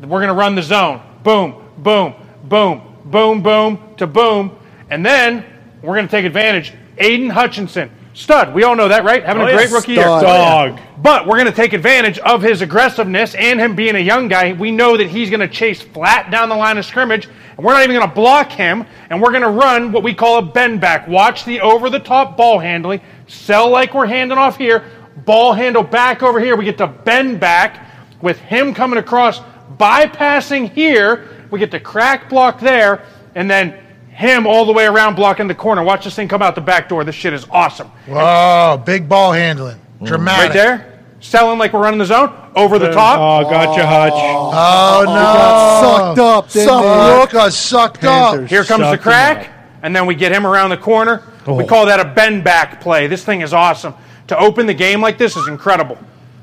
We're 0.00 0.20
going 0.20 0.28
to 0.28 0.34
run 0.34 0.54
the 0.54 0.62
zone. 0.62 1.00
Boom, 1.22 1.64
boom, 1.78 2.14
boom, 2.44 2.82
boom, 3.06 3.42
boom 3.42 3.94
to 3.96 4.06
boom. 4.06 4.58
And 4.90 5.04
then 5.04 5.44
we're 5.82 5.94
going 5.94 6.06
to 6.06 6.10
take 6.10 6.26
advantage. 6.26 6.74
Aidan 6.98 7.30
Hutchinson, 7.30 7.90
stud. 8.14 8.54
We 8.54 8.64
all 8.64 8.76
know 8.76 8.88
that, 8.88 9.04
right? 9.04 9.24
Having 9.24 9.42
Oh, 9.42 9.46
a 9.46 9.50
yeah. 9.50 9.56
great 9.56 9.70
rookie 9.70 9.92
year. 9.92 10.04
Dog. 10.04 10.78
Oh, 10.78 10.82
but 10.98 11.26
we're 11.26 11.36
going 11.36 11.46
to 11.46 11.52
take 11.52 11.72
advantage 11.72 12.18
of 12.18 12.42
his 12.42 12.60
aggressiveness 12.62 13.34
and 13.34 13.58
him 13.60 13.74
being 13.74 13.96
a 13.96 14.00
young 14.00 14.28
guy. 14.28 14.52
We 14.52 14.70
know 14.70 14.96
that 14.96 15.08
he's 15.08 15.30
going 15.30 15.40
to 15.40 15.48
chase 15.48 15.80
flat 15.80 16.30
down 16.30 16.48
the 16.48 16.56
line 16.56 16.76
of 16.78 16.84
scrimmage, 16.84 17.26
and 17.56 17.64
we're 17.64 17.72
not 17.72 17.82
even 17.84 17.96
going 17.96 18.08
to 18.08 18.14
block 18.14 18.50
him, 18.52 18.84
and 19.08 19.22
we're 19.22 19.30
going 19.30 19.42
to 19.42 19.50
run 19.50 19.92
what 19.92 20.02
we 20.02 20.12
call 20.14 20.38
a 20.38 20.42
bend 20.42 20.80
back. 20.80 21.08
Watch 21.08 21.44
the 21.44 21.60
over 21.60 21.88
the 21.88 22.00
top 22.00 22.36
ball 22.36 22.58
handling, 22.58 23.00
sell 23.28 23.70
like 23.70 23.94
we're 23.94 24.06
handing 24.06 24.38
off 24.38 24.58
here, 24.58 24.84
ball 25.24 25.52
handle 25.54 25.82
back 25.82 26.22
over 26.22 26.40
here. 26.40 26.56
We 26.56 26.64
get 26.64 26.78
to 26.78 26.86
bend 26.86 27.40
back 27.40 27.86
with 28.20 28.38
him 28.38 28.74
coming 28.74 28.98
across, 28.98 29.40
bypassing 29.78 30.70
here. 30.72 31.28
We 31.50 31.58
get 31.58 31.70
to 31.72 31.80
crack 31.80 32.28
block 32.28 32.60
there, 32.60 33.04
and 33.34 33.50
then 33.50 33.78
him 34.20 34.46
all 34.46 34.64
the 34.64 34.72
way 34.72 34.84
around 34.84 35.16
blocking 35.16 35.48
the 35.48 35.54
corner. 35.54 35.82
Watch 35.82 36.04
this 36.04 36.14
thing 36.14 36.28
come 36.28 36.42
out 36.42 36.54
the 36.54 36.60
back 36.60 36.88
door. 36.88 37.04
This 37.04 37.14
shit 37.14 37.32
is 37.32 37.46
awesome. 37.50 37.88
Whoa, 38.06 38.80
big 38.84 39.08
ball 39.08 39.32
handling. 39.32 39.80
Mm. 40.00 40.06
Dramatic. 40.06 40.48
Right 40.48 40.52
there, 40.52 41.02
selling 41.20 41.58
like 41.58 41.72
we're 41.72 41.82
running 41.82 41.98
the 41.98 42.06
zone, 42.06 42.32
over 42.54 42.78
the 42.78 42.92
top. 42.92 43.18
Oh, 43.18 43.50
gotcha, 43.50 43.86
Hutch. 43.86 44.12
Oh, 44.14 45.02
no. 45.06 45.12
Got 45.12 45.80
Sucked 45.80 46.18
up, 46.18 46.50
didn't 46.50 46.68
Sucked, 46.68 47.32
they? 47.32 47.38
Rook 47.38 47.52
sucked 47.52 48.04
up. 48.04 48.30
Panthers. 48.30 48.50
Here 48.50 48.64
comes 48.64 48.82
the 48.82 48.90
Sucked 48.92 49.00
him 49.00 49.02
crack, 49.02 49.52
and 49.82 49.96
then 49.96 50.06
we 50.06 50.14
get 50.14 50.32
him 50.32 50.46
around 50.46 50.70
the 50.70 50.76
corner. 50.76 51.22
We 51.46 51.64
oh. 51.64 51.66
call 51.66 51.86
that 51.86 51.98
a 51.98 52.04
bend 52.04 52.44
back 52.44 52.80
play. 52.80 53.06
This 53.06 53.24
thing 53.24 53.40
is 53.40 53.52
awesome. 53.52 53.94
To 54.28 54.38
open 54.38 54.66
the 54.66 54.74
game 54.74 55.00
like 55.00 55.18
this 55.18 55.36
is 55.36 55.48
incredible. 55.48 55.96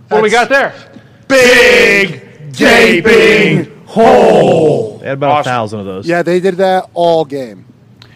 What 0.10 0.18
do 0.18 0.24
we 0.24 0.30
got 0.30 0.50
there? 0.50 0.74
Big 1.28 2.54
gaping 2.54 3.86
hole. 3.86 4.97
They 5.08 5.12
had 5.12 5.20
about 5.20 5.32
Awesome. 5.32 5.50
a 5.50 5.54
thousand 5.54 5.80
of 5.80 5.86
those. 5.86 6.06
Yeah, 6.06 6.22
they 6.22 6.42
did 6.42 6.56
that 6.56 6.90
all 6.94 7.24
game. 7.24 7.64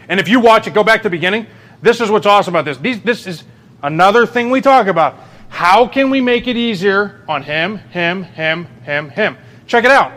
And 0.10 0.20
if 0.20 0.28
you 0.28 0.42
watch 0.42 0.68
it, 0.68 0.74
go 0.74 0.84
back 0.84 1.00
to 1.00 1.04
the 1.04 1.10
beginning. 1.10 1.48
This 1.82 2.02
is 2.02 2.12
what's 2.12 2.26
awesome 2.26 2.54
about 2.54 2.66
this. 2.66 2.78
These, 2.80 3.02
this 3.02 3.26
is 3.28 3.46
another 3.82 4.26
thing 4.26 4.50
we 4.50 4.60
talk 4.60 4.88
about. 4.88 5.16
How 5.48 5.88
can 5.88 6.10
we 6.10 6.20
make 6.20 6.48
it 6.50 6.58
easier 6.58 7.24
on 7.30 7.44
him, 7.44 7.78
him, 7.78 8.24
him, 8.24 8.66
him, 8.84 9.08
him? 9.10 9.38
Check 9.68 9.86
it 9.86 9.92
out. 9.92 10.12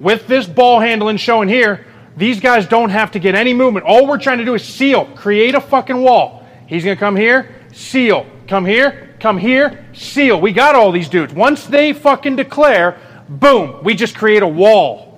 With 0.00 0.26
this 0.26 0.48
ball 0.48 0.80
handling 0.80 1.16
showing 1.16 1.48
here, 1.48 1.86
these 2.16 2.40
guys 2.40 2.66
don't 2.66 2.90
have 2.90 3.12
to 3.12 3.20
get 3.20 3.36
any 3.36 3.54
movement. 3.54 3.86
All 3.86 4.08
we're 4.08 4.18
trying 4.18 4.38
to 4.38 4.44
do 4.44 4.54
is 4.54 4.64
seal, 4.64 5.04
create 5.14 5.54
a 5.54 5.60
fucking 5.60 6.02
wall. 6.02 6.44
He's 6.66 6.82
going 6.84 6.96
to 6.96 7.00
come 7.00 7.14
here, 7.14 7.54
seal. 7.72 8.26
Come 8.48 8.66
here, 8.66 9.14
come 9.20 9.38
here, 9.38 9.84
seal. 9.92 10.40
We 10.40 10.50
got 10.50 10.74
all 10.74 10.90
these 10.90 11.08
dudes. 11.08 11.32
Once 11.32 11.66
they 11.66 11.92
fucking 11.92 12.34
declare, 12.34 12.98
boom, 13.28 13.84
we 13.84 13.94
just 13.94 14.16
create 14.16 14.42
a 14.42 14.48
wall. 14.48 15.09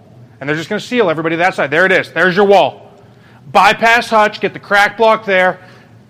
And 0.43 0.49
they're 0.49 0.57
just 0.57 0.69
going 0.69 0.81
to 0.81 0.85
seal 0.85 1.09
everybody 1.09 1.37
that 1.37 1.55
side. 1.55 1.71
There 1.71 1.87
it 1.87 1.93
is. 1.93 2.11
There's 2.11 2.35
your 2.35 2.47
wall. 2.47 2.91
Bypass 3.53 4.09
Hutch, 4.09 4.41
get 4.41 4.53
the 4.53 4.59
crack 4.59 4.97
block 4.97 5.25
there, 5.25 5.61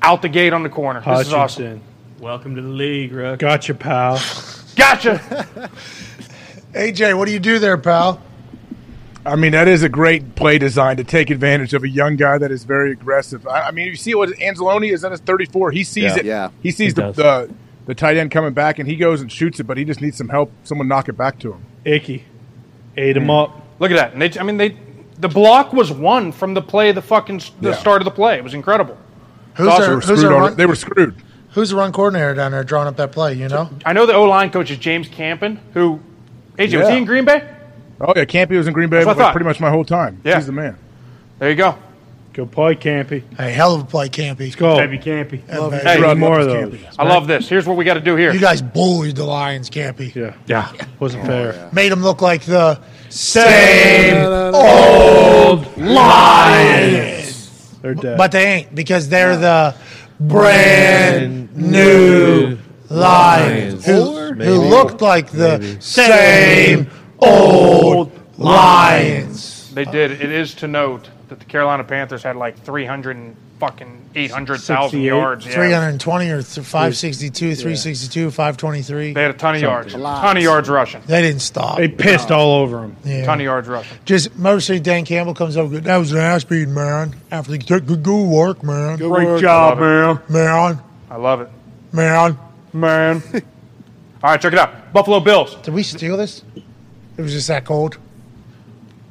out 0.00 0.22
the 0.22 0.30
gate 0.30 0.54
on 0.54 0.62
the 0.62 0.70
corner. 0.70 1.00
This 1.00 1.26
is 1.26 1.34
awesome. 1.34 1.64
Hutchinson. 1.64 1.82
Welcome 2.18 2.56
to 2.56 2.62
the 2.62 2.68
league, 2.68 3.12
Rook. 3.12 3.40
Gotcha, 3.40 3.74
pal. 3.74 4.14
Gotcha. 4.74 5.18
AJ, 6.72 7.18
what 7.18 7.26
do 7.26 7.32
you 7.34 7.40
do 7.40 7.58
there, 7.58 7.76
pal? 7.76 8.22
I 9.26 9.36
mean, 9.36 9.52
that 9.52 9.68
is 9.68 9.82
a 9.82 9.90
great 9.90 10.34
play 10.34 10.56
design 10.56 10.96
to 10.96 11.04
take 11.04 11.28
advantage 11.28 11.74
of 11.74 11.84
a 11.84 11.88
young 11.90 12.16
guy 12.16 12.38
that 12.38 12.50
is 12.50 12.64
very 12.64 12.92
aggressive. 12.92 13.46
I, 13.46 13.64
I 13.64 13.70
mean, 13.70 13.86
you 13.86 13.96
see 13.96 14.14
what 14.14 14.30
Anzalone 14.30 14.90
is 14.90 15.04
on 15.04 15.10
his 15.10 15.20
34. 15.20 15.72
He 15.72 15.84
sees 15.84 16.04
Yeah. 16.04 16.16
it. 16.16 16.24
Yeah. 16.24 16.50
He 16.62 16.70
sees 16.70 16.94
He 16.96 17.02
the, 17.02 17.12
the 17.12 17.54
the 17.84 17.94
tight 17.94 18.16
end 18.16 18.30
coming 18.30 18.54
back, 18.54 18.78
and 18.78 18.88
he 18.88 18.96
goes 18.96 19.20
and 19.20 19.30
shoots 19.30 19.60
it, 19.60 19.64
but 19.64 19.76
he 19.76 19.84
just 19.84 20.00
needs 20.00 20.16
some 20.16 20.30
help. 20.30 20.50
Someone 20.64 20.88
knock 20.88 21.10
it 21.10 21.18
back 21.18 21.38
to 21.40 21.52
him. 21.52 21.66
Icky. 21.84 22.24
Ate 22.96 23.18
him 23.18 23.24
hmm. 23.24 23.30
up. 23.30 23.61
Look 23.82 23.90
at 23.90 23.96
that. 23.96 24.12
And 24.12 24.22
they, 24.22 24.38
I 24.40 24.44
mean, 24.44 24.56
they 24.56 24.76
the 25.18 25.28
block 25.28 25.72
was 25.72 25.90
won 25.92 26.30
from 26.32 26.54
the 26.54 26.62
play, 26.62 26.92
the 26.92 27.02
fucking 27.02 27.42
the 27.60 27.70
Yeah. 27.70 27.74
start 27.76 28.00
of 28.00 28.04
the 28.06 28.10
play. 28.12 28.36
It 28.38 28.44
was 28.44 28.54
incredible. 28.54 28.96
Who's 29.54 29.66
They 29.68 29.78
their, 29.80 29.94
were, 29.96 30.00
who's, 30.00 30.04
screwed 30.20 30.32
on 30.32 30.40
run, 30.40 30.52
it. 30.52 30.56
they 30.56 30.66
were 30.66 30.74
screwed. 30.76 31.16
who's 31.50 31.70
the 31.70 31.76
run 31.76 31.92
coordinator 31.92 32.32
down 32.34 32.52
there 32.52 32.64
drawing 32.64 32.86
up 32.88 32.96
that 32.96 33.12
play? 33.12 33.34
You 33.34 33.48
know, 33.48 33.68
I 33.84 33.92
know 33.92 34.06
the 34.06 34.14
O 34.14 34.24
line 34.24 34.50
coach 34.50 34.70
is 34.70 34.78
James 34.78 35.08
Campen, 35.08 35.60
who 35.74 36.00
AJ 36.58 36.78
was 36.78 36.88
Yeah. 36.88 36.90
he 36.92 36.98
in 36.98 37.04
Green 37.04 37.24
Bay? 37.24 37.42
Oh 38.00 38.12
yeah, 38.16 38.24
Campy 38.24 38.56
was 38.56 38.66
in 38.68 38.72
Green 38.72 38.88
Bay 38.88 38.96
That's 38.98 39.06
what 39.06 39.16
I 39.16 39.18
like, 39.18 39.26
thought. 39.26 39.32
pretty 39.32 39.46
much 39.46 39.60
my 39.60 39.70
whole 39.70 39.84
time. 39.84 40.20
Yeah. 40.24 40.36
He's 40.36 40.46
the 40.46 40.52
man. 40.52 40.76
There 41.40 41.50
you 41.50 41.56
go. 41.56 41.74
Go 42.32 42.46
play 42.46 42.74
Campy. 42.74 43.22
hey, 43.36 43.52
hell 43.52 43.74
of 43.74 43.82
a 43.82 43.84
play, 43.84 44.08
Campy. 44.08 44.40
Let's 44.40 44.54
go. 44.54 44.78
Baby 44.78 44.98
Campy. 44.98 45.46
Love 45.54 45.74
it. 45.74 45.82
Hey, 45.82 46.00
Need 46.00 46.14
more 46.14 46.40
of 46.40 46.46
those. 46.46 46.72
Campy. 46.72 46.94
I 46.98 47.04
love 47.04 47.26
this. 47.26 47.46
Here's 47.46 47.66
what 47.66 47.76
we 47.76 47.84
got 47.84 47.94
to 47.94 48.00
do 48.00 48.16
here. 48.16 48.32
You 48.32 48.40
guys 48.40 48.62
bullied 48.62 49.16
the 49.16 49.24
Lions, 49.24 49.68
Campy. 49.68 50.14
Yeah. 50.14 50.34
Yeah. 50.46 50.72
Wasn't 50.98 51.24
oh, 51.24 51.26
fair. 51.26 51.70
Made 51.72 51.92
them 51.92 52.02
look 52.02 52.22
like 52.22 52.42
the 52.44 52.80
same 53.10 54.16
old 54.54 55.76
Lions. 55.76 57.32
They're 57.82 57.94
dead. 57.94 58.16
But 58.16 58.32
they 58.32 58.44
ain't 58.46 58.74
because 58.74 59.10
they're 59.10 59.36
the 59.36 59.74
brand 60.18 61.54
new 61.54 62.56
Lions 62.88 63.84
who, 63.84 64.32
who 64.32 64.54
looked 64.54 65.02
like 65.02 65.30
the 65.30 65.76
same 65.80 66.88
old 67.18 68.10
Lions. 68.38 69.70
They 69.74 69.84
did. 69.84 70.12
It 70.12 70.30
is 70.30 70.54
to 70.56 70.68
note 70.68 71.10
that 71.32 71.40
the 71.40 71.46
Carolina 71.46 71.84
Panthers 71.84 72.22
had 72.22 72.36
like 72.36 72.58
300 72.62 73.16
and 73.16 73.36
fucking 73.58 74.10
800,000 74.14 75.00
yards. 75.00 75.46
Yeah. 75.46 75.52
320 75.52 76.30
or 76.30 76.42
th- 76.42 76.66
562, 76.66 77.54
362, 77.54 78.30
523. 78.30 79.12
They 79.12 79.22
had 79.22 79.30
a 79.30 79.34
ton 79.34 79.54
of 79.54 79.60
yards. 79.60 79.94
Lots. 79.94 80.20
ton 80.20 80.36
of 80.36 80.42
yards 80.42 80.68
rushing. 80.68 81.00
They 81.06 81.22
didn't 81.22 81.42
stop. 81.42 81.76
they 81.78 81.88
pissed 81.88 82.30
all 82.30 82.56
over 82.62 82.80
them. 82.80 82.96
Yeah. 83.04 83.24
Ton 83.24 83.38
of 83.40 83.44
yards 83.44 83.68
rushing. 83.68 83.96
Just 84.04 84.36
mostly 84.36 84.80
Dan 84.80 85.04
Campbell 85.04 85.34
comes 85.34 85.56
over. 85.56 85.78
That 85.80 85.96
was 85.96 86.12
an 86.12 86.18
ass 86.18 86.44
beating, 86.44 86.74
man. 86.74 87.14
After 87.30 87.52
the 87.52 87.58
good, 87.58 87.86
good, 87.86 88.02
good 88.02 88.26
work, 88.28 88.62
man. 88.62 88.98
Great 88.98 89.40
job, 89.40 89.78
man. 89.78 90.18
Man, 90.28 90.80
I 91.10 91.16
love 91.16 91.40
it. 91.40 91.48
man. 91.92 92.36
Man. 92.72 93.22
All 94.24 94.30
right, 94.30 94.40
check 94.40 94.52
it 94.52 94.58
out. 94.58 94.92
Buffalo 94.92 95.20
Bills. 95.20 95.54
Did 95.56 95.74
we 95.74 95.82
steal 95.82 96.16
this? 96.16 96.42
It 97.16 97.22
was 97.22 97.32
just 97.32 97.48
that 97.48 97.64
cold. 97.64 97.98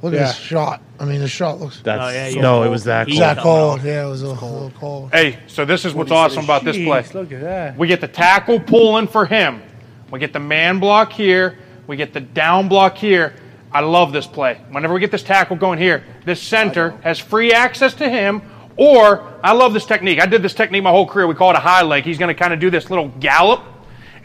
Look 0.02 0.14
Yeah. 0.14 0.22
at 0.22 0.28
this 0.28 0.36
shot. 0.38 0.82
I 1.00 1.06
mean, 1.06 1.20
the 1.20 1.28
shot 1.28 1.60
looks 1.60 1.80
That's 1.82 2.02
Oh, 2.02 2.10
yeah, 2.10 2.28
you 2.28 2.42
no, 2.42 2.60
got 2.60 2.68
it 2.68 2.70
was 2.70 2.84
that 2.86 3.08
cold. 3.08 3.18
cold. 3.20 3.22
that 3.22 3.38
cold. 3.42 3.84
Yeah, 3.84 4.06
it 4.06 4.10
was 4.10 4.22
a, 4.24 4.28
little 4.28 4.72
cold. 4.80 5.10
Hey, 5.14 5.38
so 5.48 5.64
this 5.66 5.86
is 5.86 5.94
what's 5.94 6.12
awesome 6.12 6.44
about 6.44 6.64
this 6.64 6.76
play. 6.76 7.02
Jeez, 7.04 7.14
Look 7.14 7.32
at 7.32 7.42
that. 7.42 7.78
We 7.78 7.88
get 7.88 8.02
the 8.02 8.08
tackle 8.08 8.60
pulling 8.60 9.08
for 9.08 9.26
him. 9.26 9.62
We 10.10 10.20
get 10.20 10.34
the 10.34 10.40
man 10.40 10.80
block 10.80 11.12
here. 11.14 11.58
We 11.88 11.98
get 11.98 12.14
the 12.14 12.20
down 12.20 12.68
block 12.68 12.98
here. 12.98 13.34
I 13.72 13.80
love 13.82 14.12
this 14.12 14.28
play. 14.28 14.60
Whenever 14.72 14.94
we 14.94 15.00
get 15.00 15.12
this 15.12 15.24
tackle 15.24 15.56
going 15.56 15.80
here, 15.80 16.04
this 16.26 16.42
center 16.42 16.92
has 17.04 17.20
free 17.20 17.54
access 17.54 17.94
to 17.96 18.10
him. 18.10 18.42
Or 18.78 19.24
I 19.44 19.54
love 19.54 19.74
this 19.74 19.86
technique. 19.86 20.22
I 20.22 20.26
did 20.26 20.42
this 20.42 20.54
technique 20.54 20.84
my 20.84 20.90
whole 20.92 21.06
career. 21.08 21.28
We 21.28 21.36
call 21.36 21.52
it 21.52 21.56
a 21.58 21.60
high 21.62 21.84
leg. 21.84 22.04
He's 22.04 22.18
going 22.18 22.34
to 22.34 22.40
kind 22.40 22.54
of 22.54 22.60
do 22.60 22.70
this 22.70 22.90
little 22.90 23.10
gallop, 23.20 23.62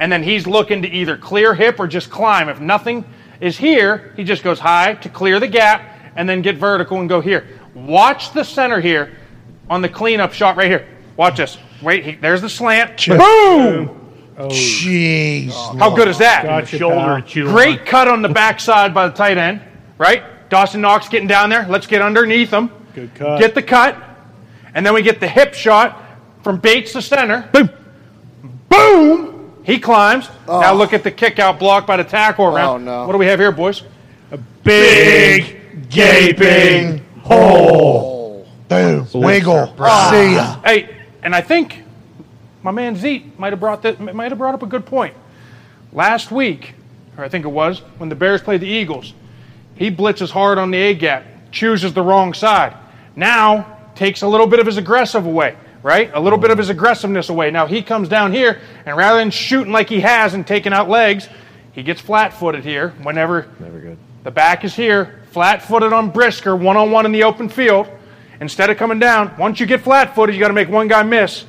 and 0.01 0.11
then 0.11 0.23
he's 0.23 0.47
looking 0.47 0.83
to 0.83 0.89
either 0.89 1.17
clear 1.17 1.55
hip 1.55 1.79
or 1.79 1.87
just 1.87 2.11
climb. 2.11 2.49
If 2.49 2.61
nothing 2.61 3.05
is 3.41 3.57
here, 3.57 4.13
he 4.17 4.25
just 4.25 4.43
goes 4.43 4.59
high 4.59 4.95
to 4.95 5.09
clear 5.09 5.41
the 5.41 5.49
gap 5.49 6.13
and 6.17 6.29
then 6.29 6.43
get 6.43 6.57
vertical 6.57 7.01
and 7.01 7.09
go 7.09 7.21
here. 7.21 7.47
Watch 7.75 8.33
the 8.33 8.45
center 8.45 8.81
here 8.81 9.17
on 9.69 9.83
the 9.83 9.89
cleanup 9.89 10.33
shot 10.33 10.57
right 10.57 10.69
here. 10.69 10.89
Watch 11.17 11.37
this. 11.37 11.59
Wait, 11.83 12.05
he, 12.05 12.15
there's 12.15 12.41
the 12.41 12.49
slant. 12.49 13.07
Boom! 13.07 14.03
Oh. 14.39 14.49
Jeez. 14.49 15.51
Oh. 15.53 15.77
How 15.79 15.95
good 15.95 16.09
is 16.09 16.19
that? 16.19 16.45
Gotcha, 16.45 16.79
Shoulder 16.79 17.23
pal. 17.23 17.45
Great 17.45 17.87
cut 17.87 18.09
on 18.09 18.23
the 18.23 18.29
backside 18.29 18.93
by 18.93 19.09
the 19.09 19.15
tight 19.15 19.39
end, 19.39 19.63
right? 19.99 20.49
Dawson 20.51 20.81
Knox 20.81 21.09
getting 21.09 21.29
down 21.29 21.51
there. 21.51 21.67
Let's 21.69 21.87
get 21.87 22.03
underneath 22.03 22.51
him. 22.51 22.71
Good 22.95 23.15
cut. 23.15 23.41
Get 23.41 23.55
the 23.55 23.63
cut. 23.63 23.97
And 24.75 24.85
then 24.85 24.95
we 24.95 25.03
get 25.03 25.21
the 25.21 25.29
hip 25.29 25.55
shot 25.55 26.03
from 26.43 26.59
Bates 26.59 26.93
to 26.93 27.03
center. 27.03 27.49
Boom. 27.53 27.71
Boom. 28.69 29.36
He 29.67 29.81
climbs. 29.81 30.31
Oh. 30.47 30.61
Now 30.61 30.73
look 30.75 30.93
at 30.93 31.03
the 31.03 31.11
kick 31.11 31.41
out 31.41 31.59
block 31.59 31.87
by 31.89 31.97
the 31.97 32.05
tackle 32.05 32.47
around. 32.47 32.69
Oh, 32.69 32.79
no. 32.79 33.07
What 33.07 33.13
do 33.13 33.19
we 33.19 33.27
have 33.27 33.41
here, 33.41 33.51
boys? 33.51 33.83
A 34.31 34.39
big 34.39 35.89
Gaping 35.91 37.05
hole. 37.23 38.49
Boom. 38.69 39.09
Wiggle. 39.13 39.75
Ah. 39.79 40.11
See 40.13 40.35
ya. 40.35 40.61
Hey, 40.65 40.97
and 41.23 41.35
I 41.35 41.41
think 41.41 41.83
my 42.63 42.71
man 42.71 42.95
Zeke 42.95 43.39
might 43.39 43.53
have 43.53 43.61
brought 43.61 43.83
that 43.83 44.01
might 44.01 44.31
have 44.31 44.39
brought 44.39 44.55
up 44.55 44.63
a 44.63 44.67
good 44.67 44.87
point. 44.87 45.15
Last 45.93 46.31
week, 46.31 46.75
or 47.19 47.25
I 47.25 47.29
think 47.29 47.45
it 47.45 47.49
was, 47.49 47.81
when 47.99 48.09
the 48.09 48.15
Bears 48.15 48.43
played 48.43 48.61
the 48.61 48.69
Eagles, 48.69 49.15
he 49.75 49.91
blitzes 49.91 50.31
hard 50.31 50.59
on 50.59 50.71
the 50.71 50.79
A 50.79 50.95
gap, 50.95 51.25
chooses 51.51 51.93
the 51.93 52.03
wrong 52.03 52.35
side. 52.35 52.75
Now 53.17 53.79
takes 53.97 54.23
a 54.23 54.29
little 54.29 54.47
bit 54.47 54.61
of 54.61 54.67
his 54.67 54.77
aggressive 54.77 55.27
away, 55.27 55.57
right? 55.87 56.11
A 56.15 56.21
little 56.21 56.39
bit 56.39 56.51
of 56.51 56.59
his 56.59 56.69
aggressiveness 56.69 57.29
away. 57.29 57.53
Now 57.53 57.69
he 57.69 57.81
comes 57.81 58.09
down 58.09 58.33
here, 58.33 58.61
and 58.85 58.97
rather 58.97 59.21
than 59.21 59.31
shooting 59.31 59.73
like 59.73 59.89
he 59.89 60.01
has 60.01 60.35
and 60.35 60.45
taking 60.45 60.73
out 60.73 60.89
legs, 60.89 61.29
he 61.71 61.85
gets 61.85 62.01
flat-footed 62.01 62.65
here. 62.65 62.89
Whenever 63.05 63.47
Never 63.61 63.79
good. 63.79 63.99
the 64.25 64.33
back 64.33 64.65
is 64.65 64.75
here, 64.75 65.23
flat-footed 65.31 65.93
on 65.93 66.11
Brisker, 66.11 66.57
one-on-one 66.57 67.07
in 67.07 67.13
the 67.13 67.23
open 67.23 67.49
field. 67.49 67.87
Instead 68.41 68.69
of 68.69 68.79
coming 68.79 68.99
down, 68.99 69.37
once 69.39 69.61
you 69.61 69.67
get 69.67 69.81
flat-footed, 69.81 70.35
you 70.35 70.41
got 70.41 70.49
to 70.49 70.55
make 70.55 70.69
one 70.69 70.89
guy 70.89 71.05
miss. 71.05 71.45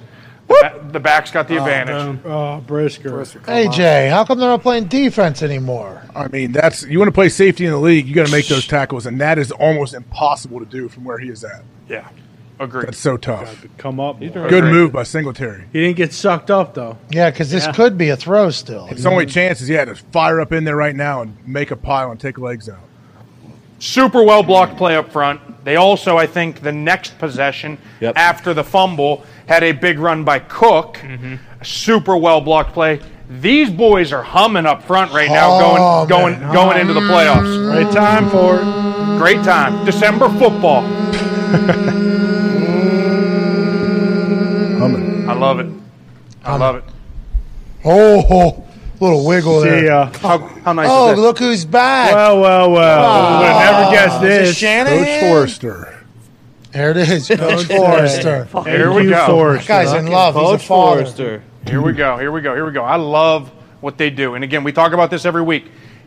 The, 0.47 0.53
ba- 0.53 0.89
the 0.91 0.99
back's 0.99 1.31
got 1.31 1.47
the 1.47 1.57
oh, 1.57 1.65
advantage. 1.65 2.19
Oh, 2.23 2.61
Brisker. 2.61 3.09
AJ, 3.09 4.11
how 4.11 4.23
come 4.23 4.37
they're 4.37 4.47
not 4.47 4.61
playing 4.61 4.85
defense 4.85 5.41
anymore? 5.41 6.03
I 6.15 6.27
mean, 6.27 6.51
that's 6.51 6.83
you 6.83 6.99
want 6.99 7.07
to 7.07 7.13
play 7.13 7.29
safety 7.29 7.65
in 7.65 7.71
the 7.71 7.79
league. 7.79 8.07
You 8.07 8.13
got 8.13 8.27
to 8.27 8.31
make 8.31 8.47
those 8.47 8.67
tackles, 8.67 9.07
and 9.07 9.19
that 9.19 9.39
is 9.39 9.51
almost 9.51 9.95
impossible 9.95 10.59
to 10.59 10.65
do 10.65 10.87
from 10.89 11.05
where 11.05 11.17
he 11.17 11.29
is 11.29 11.43
at. 11.43 11.63
Yeah, 11.89 12.07
agreed. 12.59 12.87
That's 12.87 12.97
so 12.97 13.17
tough. 13.17 13.65
Come 13.77 13.99
up. 13.99 14.19
more. 14.19 14.49
Good 14.49 14.63
move 14.65 14.91
by 14.91 15.03
Singletary. 15.03 15.65
He 15.73 15.81
didn't 15.81 15.97
get 15.97 16.13
sucked 16.13 16.49
up 16.51 16.73
though. 16.73 16.97
Yeah, 17.09 17.29
because 17.29 17.51
this 17.51 17.67
could 17.67 17.97
be 17.97 18.09
a 18.09 18.17
throw 18.17 18.49
still. 18.49 18.85
His 18.87 19.05
only 19.05 19.25
chance 19.25 19.61
is 19.61 19.69
yeah 19.69 19.85
to 19.85 19.95
fire 19.95 20.41
up 20.41 20.51
in 20.51 20.63
there 20.63 20.75
right 20.75 20.95
now 20.95 21.21
and 21.21 21.35
make 21.47 21.71
a 21.71 21.75
pile 21.75 22.11
and 22.11 22.19
take 22.19 22.37
legs 22.37 22.69
out. 22.69 22.79
Super 23.79 24.23
well 24.23 24.43
blocked 24.43 24.77
play 24.77 24.95
up 24.95 25.11
front. 25.11 25.41
They 25.63 25.75
also, 25.75 26.17
I 26.17 26.27
think, 26.27 26.61
the 26.61 26.71
next 26.71 27.19
possession 27.19 27.77
Yep. 27.99 28.13
after 28.17 28.53
the 28.53 28.63
fumble 28.63 29.23
had 29.47 29.63
a 29.63 29.71
big 29.73 29.99
run 29.99 30.23
by 30.23 30.39
Cook. 30.39 30.97
A 31.03 31.65
super 31.65 32.15
well 32.17 32.41
blocked 32.41 32.73
play. 32.73 33.01
These 33.29 33.69
boys 33.69 34.13
are 34.13 34.23
humming 34.23 34.65
up 34.65 34.83
front 34.83 35.11
right 35.11 35.29
now, 35.29 35.59
going 35.59 36.07
going 36.07 36.33
Humming, 36.35 36.53
going 36.53 36.77
into 36.79 36.93
the 36.93 37.01
playoffs. 37.01 37.69
Right 37.69 37.91
time 37.93 38.29
for 38.29 38.55
it. 38.61 39.17
Great 39.19 39.43
time. 39.43 39.83
December 39.85 40.29
football. 40.39 40.83
love 45.37 45.59
it. 45.59 45.65
Um, 45.65 45.83
I 46.43 46.55
love 46.57 46.75
it. 46.77 46.83
Oh, 47.85 48.63
little 48.99 49.25
wiggle 49.25 49.61
See 49.61 49.69
there. 49.69 49.85
ya. 49.85 50.11
How, 50.19 50.37
how 50.39 50.73
nice 50.73 50.87
Oh, 50.89 51.11
is 51.11 51.15
that? 51.15 51.21
look 51.21 51.39
who's 51.39 51.65
back. 51.65 52.13
Well, 52.13 52.41
well, 52.41 52.71
well. 52.71 53.05
Oh, 53.05 53.39
Would 53.39 53.47
have 53.47 53.71
never 53.71 53.91
guessed 53.95 54.17
Is 54.17 54.23
it 54.23 54.27
this. 54.27 54.47
Coach 54.49 54.55
Shanahan? 54.57 55.29
Forrester. 55.29 55.93
There 56.71 56.91
it 56.91 56.97
is, 56.97 57.27
Coach 57.27 57.65
Forrester. 57.65 58.45
Here 58.65 58.91
we 58.91 59.07
go. 59.09 59.25
Forrester. 59.25 59.67
Guy's 59.67 59.93
in 59.93 60.07
love. 60.07 60.35
He's 60.35 60.43
a 60.43 60.45
Coach 60.45 60.65
father. 60.65 60.99
Forrester. 61.05 61.43
Here 61.67 61.81
we 61.81 61.93
go. 61.93 62.17
Here 62.17 62.31
we 62.31 62.41
go. 62.41 62.53
Here 62.55 62.65
we 62.65 62.71
go. 62.71 62.83
I 62.83 62.97
love 62.97 63.49
what 63.81 63.97
they 63.97 64.09
do. 64.09 64.35
And 64.35 64.43
again, 64.43 64.63
we 64.63 64.71
talk 64.71 64.91
about 64.93 65.09
this 65.09 65.25
every 65.25 65.41
week. 65.41 65.65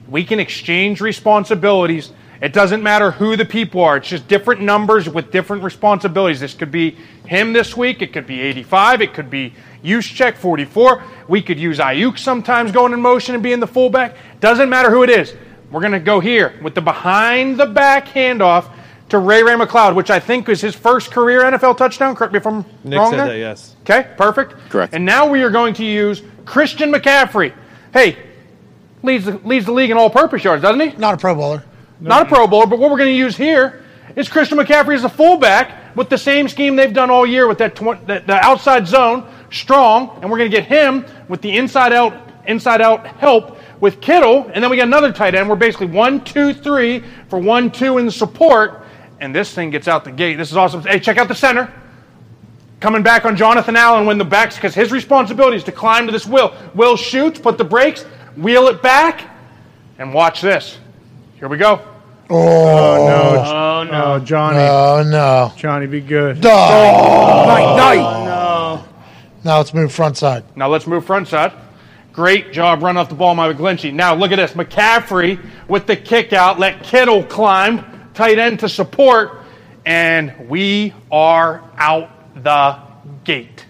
We 0.09 0.25
can 0.25 0.39
exchange 0.41 1.01
responsibilities. 1.01 2.13
It 2.41 2.55
doesn't 2.55 2.83
matter 2.83 3.11
who 3.11 3.37
the 3.37 3.45
people 3.45 3.83
are. 3.83 3.99
It's 3.99 4.09
just 4.09 4.27
different 4.27 4.63
numbers 4.63 5.09
with 5.09 5.31
different 5.31 5.63
responsibilities. 5.63 6.41
This 6.41 6.55
could 6.55 6.71
be 6.71 6.97
him 7.27 7.53
this 7.53 7.77
week. 7.77 8.01
It 8.01 8.13
could 8.13 8.27
be 8.27 8.41
85. 8.41 9.03
It 9.03 9.13
could 9.15 9.29
be 9.29 9.55
check 10.01 10.37
44. 10.37 11.03
We 11.29 11.43
could 11.43 11.59
use 11.59 11.79
Aiyuk 11.79 12.19
sometimes 12.19 12.73
going 12.73 12.93
in 12.93 13.01
motion 13.01 13.35
and 13.35 13.43
being 13.43 13.61
the 13.61 13.67
fullback. 13.67 14.17
Doesn't 14.41 14.71
matter 14.71 14.91
who 14.91 15.03
it 15.03 15.11
is. 15.11 15.35
We're 15.71 15.81
going 15.81 15.93
to 15.93 16.01
go 16.01 16.19
here 16.19 16.59
with 16.63 16.75
the 16.75 16.81
behind 16.81 17.59
the 17.59 17.67
back 17.67 18.09
handoff 18.09 18.71
to 19.11 19.19
Ray 19.19 19.43
Ray 19.43 19.55
McCloud, 19.55 19.95
which 19.95 20.11
I 20.11 20.19
think 20.19 20.49
is 20.49 20.61
his 20.61 20.75
first 20.75 21.11
career 21.11 21.43
NFL 21.43 21.77
touchdown. 21.77 22.15
Correct 22.15 22.33
me 22.33 22.39
if 22.39 22.47
I'm 22.47 22.65
Nick 22.85 22.99
wrong 22.99 23.11
said 23.11 23.21
there. 23.21 23.29
that, 23.29 23.39
yes. 23.39 23.77
Okay, 23.83 24.09
perfect. 24.17 24.55
Correct. 24.71 24.95
And 24.95 25.05
now 25.05 25.29
we 25.29 25.43
are 25.43 25.51
going 25.51 25.75
to 25.75 25.85
use 25.85 26.23
Christian 26.45 26.93
McCaffrey. 26.93 27.53
Hey, 27.93 28.17
leads 29.03 29.27
the, 29.27 29.39
leads 29.39 29.67
the 29.67 29.73
league 29.73 29.91
in 29.91 29.97
all-purpose 29.97 30.45
yards, 30.45 30.63
doesn't 30.63 30.81
he? 30.81 30.97
Not 30.97 31.15
a 31.15 31.17
Pro 31.17 31.35
Bowler. 31.35 31.65
Not 32.01 32.23
a 32.23 32.25
Pro 32.27 32.47
Bowler, 32.47 32.67
but 32.67 32.79
what 32.79 32.91
we're 32.91 32.99
going 32.99 33.13
to 33.13 33.19
use 33.19 33.37
here 33.37 33.83
is 34.17 34.29
Christian 34.29 34.59
McCaffrey 34.59 34.95
as 34.95 35.05
a 35.05 35.09
fullback 35.09 35.97
with 35.97 36.09
the 36.09 36.19
same 36.19 36.49
scheme 36.49 36.77
they've 36.77 36.93
done 36.93 37.11
all 37.11 37.27
year 37.27 37.47
with 37.47 37.59
that, 37.59 37.77
tw- 37.77 38.05
that 38.07 38.27
the 38.27 38.35
outside 38.35 38.87
zone 38.87 39.29
strong, 39.51 40.19
and 40.21 40.31
we're 40.31 40.39
going 40.39 40.51
to 40.51 40.57
get 40.57 40.67
him 40.67 41.05
with 41.29 41.43
the 41.43 41.57
inside 41.57 41.93
out 41.93 42.29
inside 42.47 42.81
out 42.81 43.07
help 43.07 43.59
with 43.81 44.01
Kittle, 44.01 44.51
and 44.53 44.63
then 44.63 44.71
we 44.71 44.77
got 44.77 44.87
another 44.87 45.13
tight 45.13 45.35
end. 45.35 45.49
We're 45.49 45.57
basically 45.57 45.87
one, 45.89 46.23
two, 46.25 46.53
three 46.53 47.05
for 47.29 47.39
one, 47.39 47.71
two 47.71 47.99
in 47.99 48.07
the 48.07 48.13
support, 48.13 48.83
and 49.21 49.35
this 49.35 49.53
thing 49.53 49.71
gets 49.71 49.89
out 49.89 50.05
the 50.05 50.13
gate. 50.13 50.37
This 50.37 50.51
is 50.51 50.57
awesome. 50.57 50.83
Hey, 50.83 51.01
check 51.01 51.17
out 51.17 51.29
the 51.29 51.35
center. 51.35 51.73
Coming 52.81 53.03
back 53.03 53.25
on 53.27 53.37
Jonathan 53.37 53.77
Allen 53.77 54.07
when 54.07 54.17
the 54.19 54.25
backs, 54.25 54.57
because 54.57 54.75
his 54.75 54.91
responsibility 54.91 55.57
is 55.57 55.65
to 55.65 55.73
climb 55.73 56.07
to 56.07 56.13
this 56.13 56.27
Will. 56.27 56.55
Will 56.75 56.97
shoots, 56.97 57.39
put 57.39 57.59
the 57.59 57.65
brakes, 57.65 58.03
wheel 58.37 58.69
it 58.69 58.83
back, 58.83 59.29
and 59.99 60.15
watch 60.15 60.41
this. 60.41 60.79
Here 61.37 61.49
we 61.49 61.59
go. 61.59 61.90
Oh, 62.31 62.37
oh, 62.37 63.07
no. 63.07 63.45
Oh 63.45 63.83
no, 63.91 64.05
Oh, 64.15 64.19
Johnny. 64.21 64.59
Oh, 64.59 65.03
no. 65.09 65.53
Johnny, 65.57 65.87
be 65.87 66.01
good. 66.01 66.41
Dog. 66.41 67.47
Night, 67.49 67.77
night. 67.77 67.99
Oh, 67.99 68.25
no. 68.25 68.89
Now 69.45 69.59
let's 69.59 69.73
move 69.75 69.93
front 69.93 70.17
side. 70.17 70.45
Now 70.57 70.69
let's 70.69 70.87
move 70.87 71.05
front 71.05 71.29
side. 71.29 71.53
Great 72.13 72.53
job 72.53 72.83
running 72.83 73.01
off 73.01 73.09
the 73.09 73.15
ball 73.15 73.35
by 73.35 73.53
McGlinchey. 73.53 73.93
Now 73.93 74.15
look 74.15 74.33
at 74.33 74.37
this. 74.37 74.53
McCaffrey 74.53 75.39
with 75.69 75.87
the 75.87 75.97
kick 75.97 76.33
out. 76.33 76.59
Let 76.59 76.83
Kittle 76.83 77.25
climb. 77.25 78.11
Tight 78.15 78.39
end 78.39 78.61
to 78.61 78.69
support. 78.69 79.39
And 79.87 80.49
we 80.49 80.93
are 81.11 81.63
out 81.79 82.11
the 82.43 82.79
gate. 83.25 83.65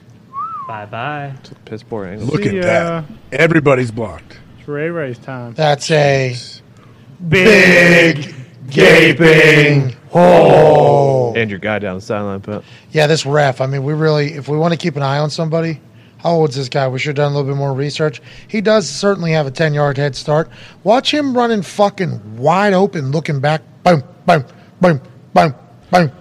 Bye 0.67 0.87
bye. 0.87 1.35
Pittsburgh 1.65 2.09
angle. 2.21 2.27
Look 2.29 2.43
See 2.43 2.49
at 2.49 2.55
ya. 2.55 2.61
that. 2.63 2.87
Uh, 2.87 3.03
Everybody's 3.33 3.91
blocked. 3.91 4.39
It's 4.59 4.67
Ray 4.69 4.89
Ray's 4.91 5.19
time. 5.19 5.55
That's 5.55 5.91
a 5.91 6.37
Big 7.29 8.35
gaping 8.71 9.95
hole. 10.11 11.35
And 11.37 11.51
your 11.51 11.59
guy 11.59 11.79
down 11.79 11.97
the 11.97 12.01
sideline, 12.01 12.41
but 12.41 12.65
Yeah, 12.93 13.07
this 13.07 13.25
ref. 13.27 13.61
I 13.61 13.67
mean, 13.67 13.85
we 13.85 13.93
really, 13.93 14.33
if 14.35 14.49
we 14.49 14.57
want 14.57 14.73
to 14.73 14.79
keep 14.79 14.97
an 14.97 15.03
eye 15.03 15.19
on 15.19 15.31
somebody, 15.31 15.81
how 16.19 16.33
old's 16.33 16.57
this 16.57 16.69
guy? 16.69 16.87
We 16.89 16.99
should 16.99 17.17
have 17.17 17.25
done 17.25 17.33
a 17.33 17.37
little 17.37 17.51
bit 17.51 17.57
more 17.59 17.73
research. 17.73 18.21
He 18.49 18.61
does 18.61 18.89
certainly 18.89 19.33
have 19.33 19.47
a 19.47 19.51
10 19.51 19.73
yard 19.75 19.97
head 19.97 20.15
start. 20.17 20.51
Watch 20.85 21.13
him 21.15 21.37
running 21.37 21.63
fucking 21.63 22.37
wide 22.37 22.73
open, 22.75 23.11
looking 23.11 23.41
back. 23.41 23.63
Boom, 23.85 24.03
boom, 24.27 24.45
boom, 24.81 25.01
boom, 25.33 25.55
boom. 25.91 26.13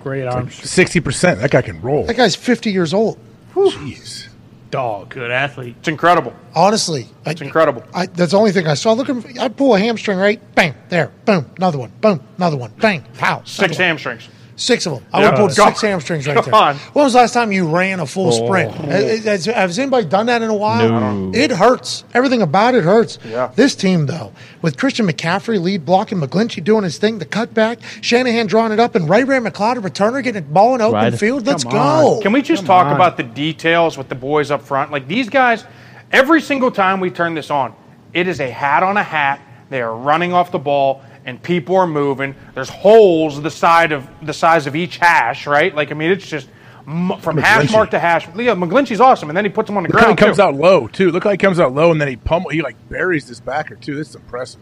Great 0.00 0.26
arm. 0.26 0.50
Sixty 0.50 1.00
percent. 1.00 1.40
That 1.40 1.50
guy 1.50 1.62
can 1.62 1.80
roll. 1.80 2.04
That 2.06 2.16
guy's 2.16 2.36
50 2.36 2.70
years 2.70 2.94
old. 2.94 3.18
Jeez. 3.54 4.25
Dog. 4.70 5.10
Good 5.10 5.30
athlete. 5.30 5.76
It's 5.78 5.88
incredible. 5.88 6.34
Honestly, 6.54 7.06
I, 7.24 7.30
It's 7.30 7.40
incredible. 7.40 7.84
I, 7.94 8.06
that's 8.06 8.32
the 8.32 8.38
only 8.38 8.52
thing 8.52 8.66
I 8.66 8.74
saw. 8.74 8.92
Look, 8.92 9.08
at 9.08 9.38
I 9.38 9.48
pull 9.48 9.74
a 9.74 9.78
hamstring 9.78 10.18
right, 10.18 10.40
bang, 10.54 10.74
there, 10.88 11.12
boom, 11.24 11.50
another 11.56 11.78
one, 11.78 11.92
boom, 12.00 12.20
another 12.36 12.56
one, 12.56 12.72
bang, 12.78 13.04
pow, 13.14 13.42
Six 13.44 13.76
hamstrings. 13.76 14.26
one. 14.28 14.35
Hamstrings. 14.56 14.62
Six 14.62 14.86
of 14.86 14.92
them. 14.94 15.02
I 15.12 15.18
Yeah. 15.18 15.24
would 15.24 15.30
have 15.30 15.38
pulled 15.38 15.52
six 15.52 15.80
hamstrings 15.82 16.26
right 16.26 16.34
go 16.34 16.42
there. 16.42 16.54
on. 16.54 16.76
When 16.92 17.04
was 17.04 17.12
the 17.12 17.20
last 17.20 17.34
time 17.34 17.52
you 17.52 17.68
ran 17.68 18.00
a 18.00 18.06
full 18.06 18.28
oh. 18.28 18.46
sprint? 18.46 18.72
Has, 18.72 19.24
has- 19.24 19.44
has 19.46 19.78
anybody 19.78 20.06
done 20.06 20.26
that 20.26 20.42
in 20.42 20.50
a 20.50 20.54
while? 20.54 20.88
No. 20.88 21.30
It 21.34 21.50
hurts. 21.50 22.04
Everything 22.14 22.42
about 22.42 22.74
it 22.74 22.84
hurts. 22.84 23.18
Yeah. 23.28 23.50
This 23.54 23.74
team, 23.74 24.06
though, 24.06 24.32
with 24.62 24.76
Christian 24.78 25.06
McCaffrey 25.06 25.60
lead 25.60 25.84
blocking, 25.84 26.20
McGlinchey 26.20 26.64
doing 26.64 26.84
his 26.84 26.98
thing, 26.98 27.18
the 27.18 27.26
cutback, 27.26 27.78
Shanahan 28.00 28.46
drawing 28.46 28.72
it 28.72 28.80
up, 28.80 28.94
and 28.94 29.08
Ray 29.08 29.24
Ray 29.24 29.38
McCloud, 29.38 29.76
a 29.76 29.80
returner, 29.80 30.22
getting 30.22 30.42
it 30.42 30.52
ball 30.52 30.74
in 30.74 30.80
open 30.80 30.94
Right. 30.94 31.14
field. 31.18 31.46
Let's 31.46 31.64
Come 31.64 31.72
go. 31.72 31.78
on. 32.16 32.22
Can 32.22 32.32
we 32.32 32.42
just 32.42 32.62
Come 32.62 32.66
talk 32.66 32.86
on. 32.86 32.92
about 32.94 33.16
the 33.16 33.22
details 33.24 33.98
with 33.98 34.08
the 34.08 34.14
boys 34.14 34.50
up 34.50 34.62
front? 34.62 34.90
Like 34.90 35.06
these 35.08 35.28
guys, 35.28 35.64
every 36.12 36.40
single 36.40 36.70
time 36.70 37.00
we 37.00 37.10
turn 37.10 37.34
this 37.34 37.50
on, 37.50 37.72
it 38.14 38.26
is 38.26 38.40
a 38.40 38.50
hat 38.50 38.82
on 38.82 38.96
a 38.96 39.02
hat. 39.02 39.40
They 39.68 39.82
are 39.82 39.94
running 39.94 40.32
off 40.32 40.52
the 40.52 40.58
ball, 40.58 41.02
and 41.26 41.42
people 41.42 41.76
are 41.76 41.86
moving. 41.86 42.34
There's 42.54 42.70
holes 42.70 43.42
the 43.42 43.50
side 43.50 43.92
of 43.92 44.08
the 44.22 44.32
size 44.32 44.66
of 44.66 44.74
each 44.74 44.96
hash, 44.96 45.46
right? 45.46 45.74
Like 45.74 45.90
I 45.90 45.94
mean, 45.94 46.10
it's 46.10 46.26
just 46.26 46.48
m- 46.86 47.18
from 47.20 47.36
hash 47.36 47.70
mark 47.70 47.90
to 47.90 47.98
hash. 47.98 48.26
Yeah, 48.28 48.54
McGlinchey's 48.54 49.00
awesome, 49.00 49.28
and 49.28 49.36
then 49.36 49.44
he 49.44 49.50
puts 49.50 49.66
them 49.66 49.76
on 49.76 49.82
the 49.82 49.88
Look 49.90 49.96
how 50.00 50.06
he 50.08 50.14
ground. 50.14 50.18
comes 50.18 50.36
too. 50.38 50.42
out 50.42 50.54
low 50.54 50.86
too. 50.88 51.10
Look 51.10 51.24
how 51.24 51.30
he 51.30 51.36
comes 51.36 51.60
out 51.60 51.74
low 51.74 51.90
and 51.92 52.00
then 52.00 52.08
he 52.08 52.16
pummel. 52.16 52.48
He 52.50 52.62
like 52.62 52.76
buries 52.88 53.28
this 53.28 53.40
backer 53.40 53.74
too. 53.74 53.94
This 53.96 54.08
is 54.10 54.14
impressive. 54.14 54.60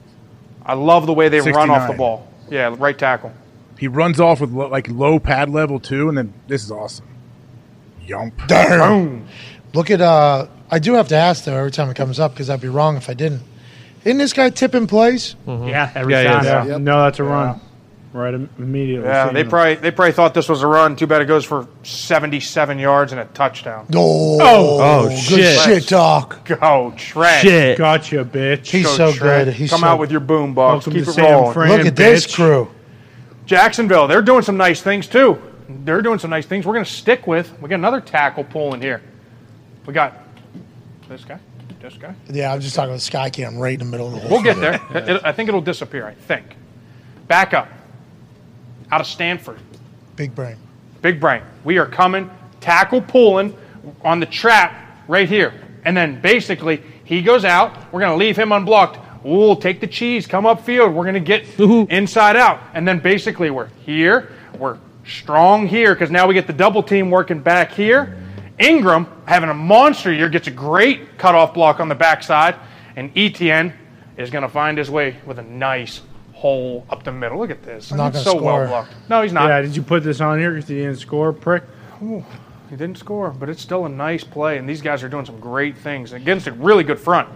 I 0.67 0.75
love 0.75 1.07
the 1.07 1.13
way 1.13 1.29
they 1.29 1.41
run 1.41 1.71
off 1.71 1.89
the 1.91 1.97
ball. 1.97 2.27
Yeah, 2.51 2.75
right 2.79 2.99
tackle. 2.99 3.33
He 3.79 3.87
runs 3.89 4.19
off 4.21 4.41
with 4.41 4.51
lo- 4.53 4.69
like 4.69 4.89
low 4.89 5.19
pad 5.19 5.51
level 5.51 5.79
too, 5.79 6.09
and 6.09 6.17
then 6.17 6.33
this 6.49 6.65
is 6.65 6.71
awesome. 6.71 7.07
Yump. 8.07 8.35
Damn. 8.47 9.27
Look 9.73 9.91
at, 9.91 10.01
uh, 10.01 10.47
I 10.71 10.79
do 10.79 10.93
have 10.95 11.09
to 11.09 11.17
ask, 11.17 11.45
though, 11.45 11.57
every 11.57 11.71
time 11.73 11.91
it 11.91 11.97
comes 11.97 12.21
up, 12.21 12.33
because 12.33 12.49
I'd 12.51 12.61
be 12.61 12.69
wrong 12.69 12.97
if 12.97 13.09
I 13.11 13.15
didn't. 13.15 13.43
Isn't 14.05 14.19
this 14.19 14.33
guy 14.33 14.51
tipping 14.51 14.87
plays? 14.87 15.35
Mm-hmm. 15.47 15.69
Yeah, 15.69 15.91
every 15.95 16.13
Yeah, 16.13 16.23
time. 16.35 16.45
yeah. 16.45 16.65
Yeah. 16.67 16.79
No, 16.79 17.03
that's 17.05 17.19
a 17.19 17.25
run. 17.25 17.61
Right 18.13 18.33
immediately. 18.33 19.09
Yeah, 19.09 19.33
they 19.33 19.43
probably 19.43 19.75
they 19.75 19.91
probably 19.91 20.13
thought 20.13 20.35
this 20.35 20.49
was 20.49 20.63
a 20.63 20.69
run. 20.69 20.95
Too 20.95 21.09
bad 21.09 21.21
it 21.21 21.25
goes 21.25 21.45
for 21.45 21.67
77 21.83 22.79
yards 22.79 23.11
and 23.11 23.21
a 23.21 23.25
touchdown. 23.25 23.87
Oh, 23.93 24.39
Oh, 24.41 25.09
good 25.09 25.19
shit. 25.19 25.59
shit, 25.59 25.87
Doc. 25.89 26.45
Go 26.47 26.95
Trent. 26.97 27.43
shit. 27.43 27.77
Gotcha, 27.77 28.25
bitch. 28.25 28.71
He's 28.71 28.85
Go 28.87 28.97
so 28.97 29.13
Trent. 29.13 29.47
good. 29.47 29.55
He's 29.55 29.71
Come 29.71 29.81
so 29.81 29.87
out 29.87 29.99
with 29.99 30.13
your 30.13 30.21
boom 30.21 30.55
box. 30.55 30.85
Keep 30.85 30.95
it 30.99 31.07
San 31.07 31.25
rolling. 31.25 31.55
Fran. 31.55 31.69
Look 31.71 31.87
at 31.89 31.97
this 31.97 32.33
crew. 32.33 32.71
Jacksonville, 33.47 34.07
they're 34.07 34.23
doing 34.23 34.43
some 34.43 34.57
nice 34.57 34.81
things 34.81 35.09
too. 35.09 35.37
They're 35.69 36.03
doing 36.03 36.19
some 36.21 36.31
nice 36.31 36.47
things. 36.47 36.65
We're 36.67 36.75
going 36.75 36.85
to 36.85 36.91
stick 36.91 37.27
with. 37.27 37.53
We 37.61 37.69
got 37.69 37.77
another 37.77 38.01
tackle 38.01 38.45
pulling 38.45 38.81
here. 38.81 39.03
We 39.87 39.93
got 39.93 40.17
this 41.09 41.25
guy, 41.25 41.39
this 41.85 41.95
guy. 41.99 42.15
Yeah, 42.31 42.53
I'm 42.53 42.61
just 42.61 42.75
talking 42.75 42.91
about 42.91 43.01
Skycam 43.01 43.59
right 43.59 43.75
in 43.75 43.79
the 43.79 43.85
middle 43.85 44.07
of 44.07 44.15
the 44.15 44.21
hole. 44.21 44.31
We'll 44.31 44.43
get 44.43 44.57
there. 44.57 44.81
It- 44.95 45.21
I 45.25 45.33
think 45.33 45.49
it'll 45.49 45.61
disappear. 45.61 46.07
I 46.07 46.15
think. 46.15 46.57
Back 47.29 47.53
up. 47.55 47.69
Out 48.91 49.01
of 49.01 49.07
Stanford, 49.07 49.59
Big 50.17 50.35
brain. 50.35 50.57
big 51.03 51.19
brain. 51.21 51.43
We 51.65 51.79
are 51.79 51.87
coming. 51.87 52.31
Tackle 52.61 53.03
pulling 53.03 53.57
on 54.03 54.21
the 54.21 54.27
trap 54.27 54.75
right 55.09 55.29
here, 55.29 55.53
and 55.85 55.97
then 55.97 56.21
basically 56.21 56.83
he 57.05 57.23
goes 57.23 57.45
out. 57.45 57.93
We're 57.93 58.01
going 58.01 58.13
to 58.13 58.17
leave 58.25 58.37
him 58.37 58.53
unblocked. 58.53 58.99
We'll 59.25 59.57
take 59.57 59.81
the 59.81 59.87
cheese, 59.87 60.27
come 60.27 60.45
up 60.47 60.65
field. 60.65 60.95
We're 60.95 61.05
going 61.05 61.15
to 61.15 61.21
get 61.21 61.59
inside 61.59 62.37
out. 62.37 62.61
And 62.75 62.87
then 62.87 62.99
basically 63.01 63.51
we're 63.51 63.69
here. 63.87 64.31
We're 64.59 64.79
strong 65.07 65.67
here 65.67 65.95
because 65.95 66.11
now 66.11 66.27
we 66.27 66.35
get 66.35 66.47
the 66.47 66.53
double 66.53 66.83
team 66.83 67.11
working 67.11 67.41
back 67.41 67.73
here. 67.73 68.19
Ingram, 68.59 69.07
having 69.27 69.51
a 69.51 69.55
monster 69.55 70.13
year, 70.13 70.29
gets 70.29 70.47
a 70.47 70.51
great 70.51 71.19
cutoff 71.19 71.55
block 71.55 71.81
on 71.81 71.89
the 71.89 71.95
backside. 71.95 72.57
And 72.97 73.13
ETN 73.15 73.73
is 74.17 74.31
going 74.31 74.43
to 74.43 74.49
find 74.49 74.79
his 74.79 74.91
way 74.91 75.17
with 75.27 75.39
a 75.39 75.43
nice 75.43 76.01
hole 76.33 76.87
up 76.91 77.03
the 77.03 77.13
middle. 77.13 77.39
Look 77.39 77.51
at 77.51 77.63
this. 77.63 77.91
Not 77.91 78.15
so 78.15 78.41
well 78.41 78.67
blocked. 78.67 78.95
No, 79.09 79.23
he's 79.23 79.33
not. 79.33 79.49
Yeah, 79.49 79.63
did 79.63 79.75
you 79.75 79.83
put 79.83 80.05
this 80.05 80.21
on 80.21 80.39
here 80.39 80.53
because 80.53 80.69
he 80.69 80.77
didn't 80.77 80.97
score, 80.97 81.33
prick? 81.33 81.65
He 82.01 82.77
didn't 82.77 82.99
score, 82.99 83.31
but 83.31 83.49
it's 83.49 83.63
still 83.63 83.87
a 83.87 83.89
nice 83.89 84.25
play. 84.25 84.59
And 84.59 84.69
these 84.69 84.83
guys 84.83 85.03
are 85.03 85.09
doing 85.09 85.25
some 85.25 85.41
great 85.41 85.77
things 85.77 86.13
against 86.13 86.47
a 86.47 86.53
really 86.53 86.85
good 86.85 87.01
front. 87.01 87.29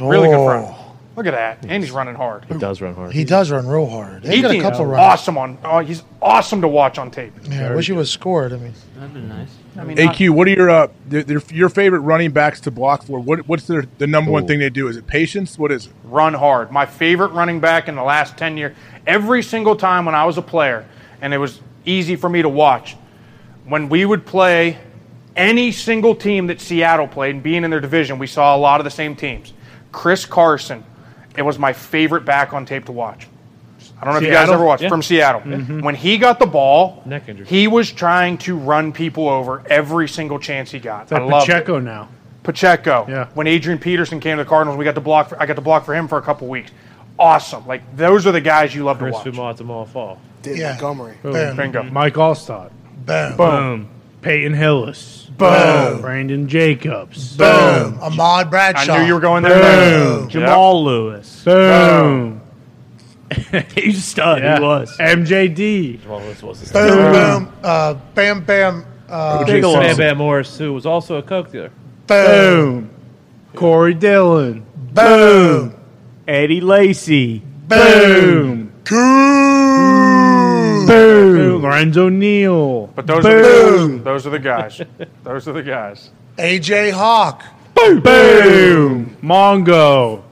Really 0.00 0.28
good 0.28 0.44
front. 0.44 0.66
Oh. 0.68 0.83
Oh. 1.14 1.18
Look 1.18 1.26
at 1.26 1.32
that. 1.32 1.70
And 1.70 1.82
he's 1.82 1.92
running 1.92 2.14
hard. 2.16 2.44
He 2.46 2.58
does 2.58 2.80
run 2.80 2.94
hard. 2.94 3.12
He 3.12 3.24
does 3.24 3.50
run 3.50 3.66
real 3.68 3.86
hard. 3.86 4.24
He's 4.24 4.42
got 4.42 4.50
a 4.50 4.60
couple 4.60 4.80
is 4.80 4.86
runs. 4.86 5.00
awesome 5.00 5.38
on. 5.38 5.58
Oh, 5.64 5.78
he's 5.78 6.02
awesome 6.20 6.60
to 6.62 6.68
watch 6.68 6.98
on 6.98 7.10
tape. 7.10 7.32
Yeah, 7.44 7.70
I 7.70 7.74
wish 7.74 7.86
he 7.86 7.92
was 7.92 8.10
scored. 8.10 8.52
I 8.52 8.56
mean, 8.56 8.72
That'd 8.96 9.14
be 9.14 9.20
nice. 9.20 9.48
I 9.76 9.84
mean, 9.84 9.96
not- 9.96 10.14
AQ, 10.16 10.30
what 10.30 10.48
are 10.48 10.50
your 10.50 10.70
uh, 10.70 10.88
their, 11.08 11.22
their, 11.22 11.42
your 11.50 11.68
favorite 11.68 12.00
running 12.00 12.32
backs 12.32 12.60
to 12.62 12.70
block 12.70 13.04
for? 13.04 13.20
What 13.20 13.46
what's 13.48 13.66
their 13.66 13.84
the 13.98 14.06
number 14.06 14.30
one 14.30 14.44
Ooh. 14.44 14.46
thing 14.46 14.58
they 14.58 14.70
do? 14.70 14.88
Is 14.88 14.96
it 14.96 15.06
patience? 15.06 15.58
What 15.58 15.70
is 15.70 15.86
it? 15.86 15.92
run 16.04 16.34
hard. 16.34 16.70
My 16.70 16.86
favorite 16.86 17.32
running 17.32 17.60
back 17.60 17.88
in 17.88 17.94
the 17.96 18.02
last 18.02 18.36
10 18.36 18.56
years. 18.56 18.76
Every 19.06 19.42
single 19.42 19.74
time 19.76 20.04
when 20.04 20.14
I 20.14 20.24
was 20.24 20.38
a 20.38 20.42
player, 20.42 20.86
and 21.20 21.34
it 21.34 21.38
was 21.38 21.60
easy 21.84 22.16
for 22.16 22.28
me 22.28 22.42
to 22.42 22.48
watch, 22.48 22.96
when 23.66 23.88
we 23.88 24.04
would 24.04 24.24
play 24.26 24.78
any 25.36 25.72
single 25.72 26.14
team 26.14 26.46
that 26.48 26.60
Seattle 26.60 27.08
played, 27.08 27.34
and 27.34 27.42
being 27.42 27.64
in 27.64 27.70
their 27.70 27.80
division, 27.80 28.18
we 28.18 28.26
saw 28.26 28.56
a 28.56 28.58
lot 28.58 28.80
of 28.80 28.84
the 28.84 28.90
same 28.90 29.16
teams. 29.16 29.52
Chris 29.90 30.24
Carson, 30.24 30.84
it 31.36 31.42
was 31.42 31.58
my 31.58 31.72
favorite 31.72 32.24
back 32.24 32.52
on 32.52 32.64
tape 32.66 32.84
to 32.86 32.92
watch. 32.92 33.26
I 34.00 34.04
don't 34.04 34.14
know 34.14 34.18
if 34.18 34.26
you 34.26 34.30
guys 34.32 34.48
ever 34.50 34.64
watched 34.64 34.82
Yeah. 34.82 34.88
from 34.88 35.02
Seattle. 35.02 35.40
Mm-hmm. 35.42 35.80
When 35.80 35.94
he 35.94 36.18
got 36.18 36.38
the 36.38 36.46
ball, 36.46 37.02
Neck 37.06 37.28
injury. 37.28 37.46
he 37.46 37.68
was 37.68 37.90
trying 37.90 38.38
to 38.38 38.56
run 38.56 38.92
people 38.92 39.28
over 39.28 39.62
every 39.70 40.08
single 40.08 40.38
chance 40.38 40.70
he 40.70 40.78
got. 40.78 41.04
It's 41.04 41.12
I 41.12 41.18
like 41.20 41.30
love 41.32 41.46
Pacheco 41.46 41.78
now. 41.78 42.08
Pacheco. 42.42 43.06
Yeah. 43.08 43.28
When 43.34 43.46
Adrian 43.46 43.78
Peterson 43.78 44.20
came 44.20 44.36
to 44.36 44.44
the 44.44 44.48
Cardinals, 44.48 44.76
we 44.76 44.84
got 44.84 44.94
to 44.96 45.00
block. 45.00 45.30
For, 45.30 45.40
I 45.40 45.46
got 45.46 45.56
to 45.56 45.62
block 45.62 45.84
for 45.86 45.94
him 45.94 46.08
for 46.08 46.18
a 46.18 46.22
couple 46.22 46.46
weeks. 46.48 46.70
Awesome. 47.18 47.66
Like 47.66 47.96
those 47.96 48.26
are 48.26 48.32
the 48.32 48.40
guys 48.40 48.74
you 48.74 48.84
love 48.84 48.98
to 48.98 49.04
Chris 49.04 49.14
watch. 49.14 49.24
Fumont 49.26 49.56
to 49.58 49.72
all 49.72 49.86
fall. 49.86 50.20
Dave 50.42 50.58
Yeah. 50.58 50.70
Montgomery. 50.72 51.14
boom, 51.22 51.56
Bingo. 51.56 51.82
Mike 51.84 52.14
Alstott. 52.14 52.70
boom, 53.06 53.36
Boom. 53.36 53.88
Peyton 54.20 54.52
Hillis. 54.54 55.23
Boom. 55.36 56.00
Brandon 56.00 56.48
Jacobs. 56.48 57.36
boom. 57.36 57.98
Ahmad 58.00 58.50
Bradshaw. 58.50 58.92
I 58.94 58.98
knew 59.00 59.06
you 59.08 59.14
were 59.14 59.20
going 59.20 59.42
there. 59.42 60.18
Boom. 60.18 60.28
Jamal 60.28 60.84
Lewis. 60.84 61.42
Boom. 61.44 62.40
He's 63.74 63.98
a 63.98 64.00
stud. 64.00 64.42
Yeah. 64.42 64.58
He 64.58 64.62
was. 64.64 64.96
MJD. 64.98 66.06
Well, 66.06 66.20
this 66.20 66.42
was 66.42 66.60
his 66.60 66.72
Boom, 66.72 67.12
boom. 67.12 67.52
Uh, 67.64 67.94
bam, 68.14 68.44
bam. 68.44 68.84
Uh, 69.08 69.44
Bigelow. 69.44 69.80
Bam 69.80 69.96
Bam 69.96 70.18
Morris, 70.18 70.56
who 70.56 70.72
was 70.72 70.86
also 70.86 71.16
a 71.16 71.22
coke 71.22 71.50
dealer. 71.50 71.70
boom, 72.06 72.82
Boom. 72.82 72.90
Corey 73.54 73.94
Dillon. 73.94 74.64
boom, 74.92 75.74
Eddie 76.28 76.60
Lacy. 76.60 77.42
Boom. 77.68 78.72
boom. 78.84 80.86
Boom. 80.86 81.23
Lorenzo 81.64 82.08
Neal. 82.08 82.86
But 82.88 83.06
those 83.06 83.24
are 83.24 83.40
the 83.40 83.98
guys. 83.98 84.04
Those 84.04 84.26
are 84.26 84.30
the 84.30 84.38
guys. 84.38 84.82
Those 85.24 85.48
are 85.48 85.52
the 85.52 85.62
guys. 85.62 86.10
AJ 86.36 86.92
Hawk. 86.92 87.42
Boom. 87.74 89.16
Mongo. 89.22 90.22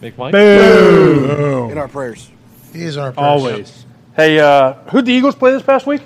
Make 0.00 0.18
Mike. 0.18 0.34
In 0.34 1.78
our 1.78 1.88
prayers. 1.88 2.30
He 2.72 2.82
is 2.82 2.96
our 2.96 3.12
person. 3.12 3.24
Always. 3.24 3.84
Hey, 4.16 4.38
uh, 4.38 4.74
who'd 4.90 5.06
the 5.06 5.12
Eagles 5.12 5.34
play 5.34 5.52
this 5.52 5.62
past 5.62 5.86
week? 5.86 6.02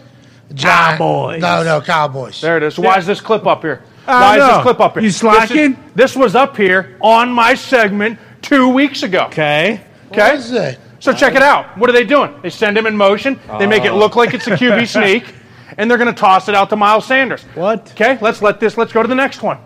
Giant- 0.53 0.99
Cowboys. 0.99 1.41
No, 1.41 1.63
no, 1.63 1.81
Cowboys. 1.81 2.41
There 2.41 2.57
it 2.57 2.63
is. 2.63 2.75
So 2.75 2.83
why 2.83 2.99
is 2.99 3.07
this 3.07 3.21
clip 3.21 3.47
up 3.47 3.63
here? 3.63 3.83
Why 4.05 4.37
is 4.37 4.41
know. 4.41 4.55
this 4.55 4.63
clip 4.63 4.81
up 4.81 4.93
here? 4.95 5.03
You 5.03 5.09
This 5.09 5.15
is- 5.17 5.21
slacking? 5.21 5.77
This, 5.95 6.15
was 6.15 6.35
up 6.35 6.57
here 6.57 6.97
on 7.01 7.33
my 7.33 7.55
segment 7.55 8.19
two 8.43 8.69
weeks 8.69 9.03
ago. 9.03 9.25
Okay. 9.27 9.81
Okay. 10.13 10.35
is 10.35 10.53
it? 10.53 10.79
So 11.05 11.12
check 11.12 11.34
it 11.34 11.42
out. 11.42 11.76
What 11.76 11.91
are 11.91 11.92
they 11.92 12.05
doing? 12.05 12.34
They 12.41 12.49
send 12.49 12.78
him 12.78 12.86
in 12.86 12.97
motion. 12.97 13.39
They 13.58 13.66
make 13.66 13.84
it 13.84 13.92
oh. 13.92 13.99
look 13.99 14.16
like 14.16 14.33
it's 14.33 14.47
a 14.47 14.52
QB 14.52 14.89
sneak, 14.89 15.34
and 15.76 15.91
they're 15.91 15.99
going 15.99 16.12
to 16.12 16.18
toss 16.18 16.49
it 16.49 16.55
out 16.55 16.70
to 16.70 16.76
Miles 16.76 17.05
Sanders. 17.05 17.42
What? 17.55 17.91
Okay, 17.91 18.16
let's 18.23 18.41
let 18.41 18.58
this. 18.58 18.78
Let's 18.78 18.91
go 18.91 19.02
to 19.02 19.08
the 19.08 19.15
next 19.15 19.42
one. 19.42 19.58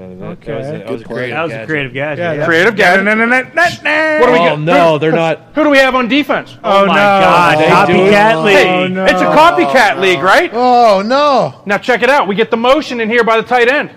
Okay. 0.00 0.16
That 0.16 0.58
was 0.58 0.66
a, 0.66 0.72
Good 0.72 0.80
that 0.80 0.90
was 0.90 1.02
a 1.02 1.04
play. 1.04 1.14
creative 1.14 1.36
That 1.36 1.42
was 1.44 1.52
a 1.52 1.54
gadget. 1.54 1.68
creative 1.68 1.92
gadget. 1.94 2.18
Yeah, 2.18 2.32
Yeah, 2.32 2.46
Creative 2.46 2.76
Yeah, 2.76 2.96
gadget. 3.04 4.20
What 4.20 4.26
do 4.26 4.32
we 4.32 4.38
Oh 4.40 4.56
get? 4.56 4.58
no, 4.58 4.92
Who- 4.94 4.98
they're 4.98 5.12
not. 5.12 5.40
Who 5.54 5.62
do 5.62 5.70
we 5.70 5.78
have 5.78 5.94
on 5.94 6.08
defense? 6.08 6.58
Oh, 6.64 6.82
oh 6.82 6.86
my 6.86 6.94
no. 6.94 7.00
God, 7.00 7.58
They 7.58 7.66
copycat 7.94 8.44
league. 8.44 8.56
Hey, 8.56 8.84
Oh, 8.84 8.88
no. 8.88 9.04
it's 9.04 9.20
a 9.20 9.26
copycat 9.26 10.00
league, 10.00 10.18
oh, 10.18 10.22
right? 10.22 10.50
Oh 10.52 11.00
no! 11.06 11.62
Now 11.64 11.78
check 11.78 12.02
it 12.02 12.10
out. 12.10 12.26
We 12.26 12.34
get 12.34 12.50
the 12.50 12.56
motion 12.56 13.00
in 13.00 13.08
here 13.08 13.22
by 13.22 13.36
the 13.36 13.44
tight 13.46 13.68
end. 13.68 13.92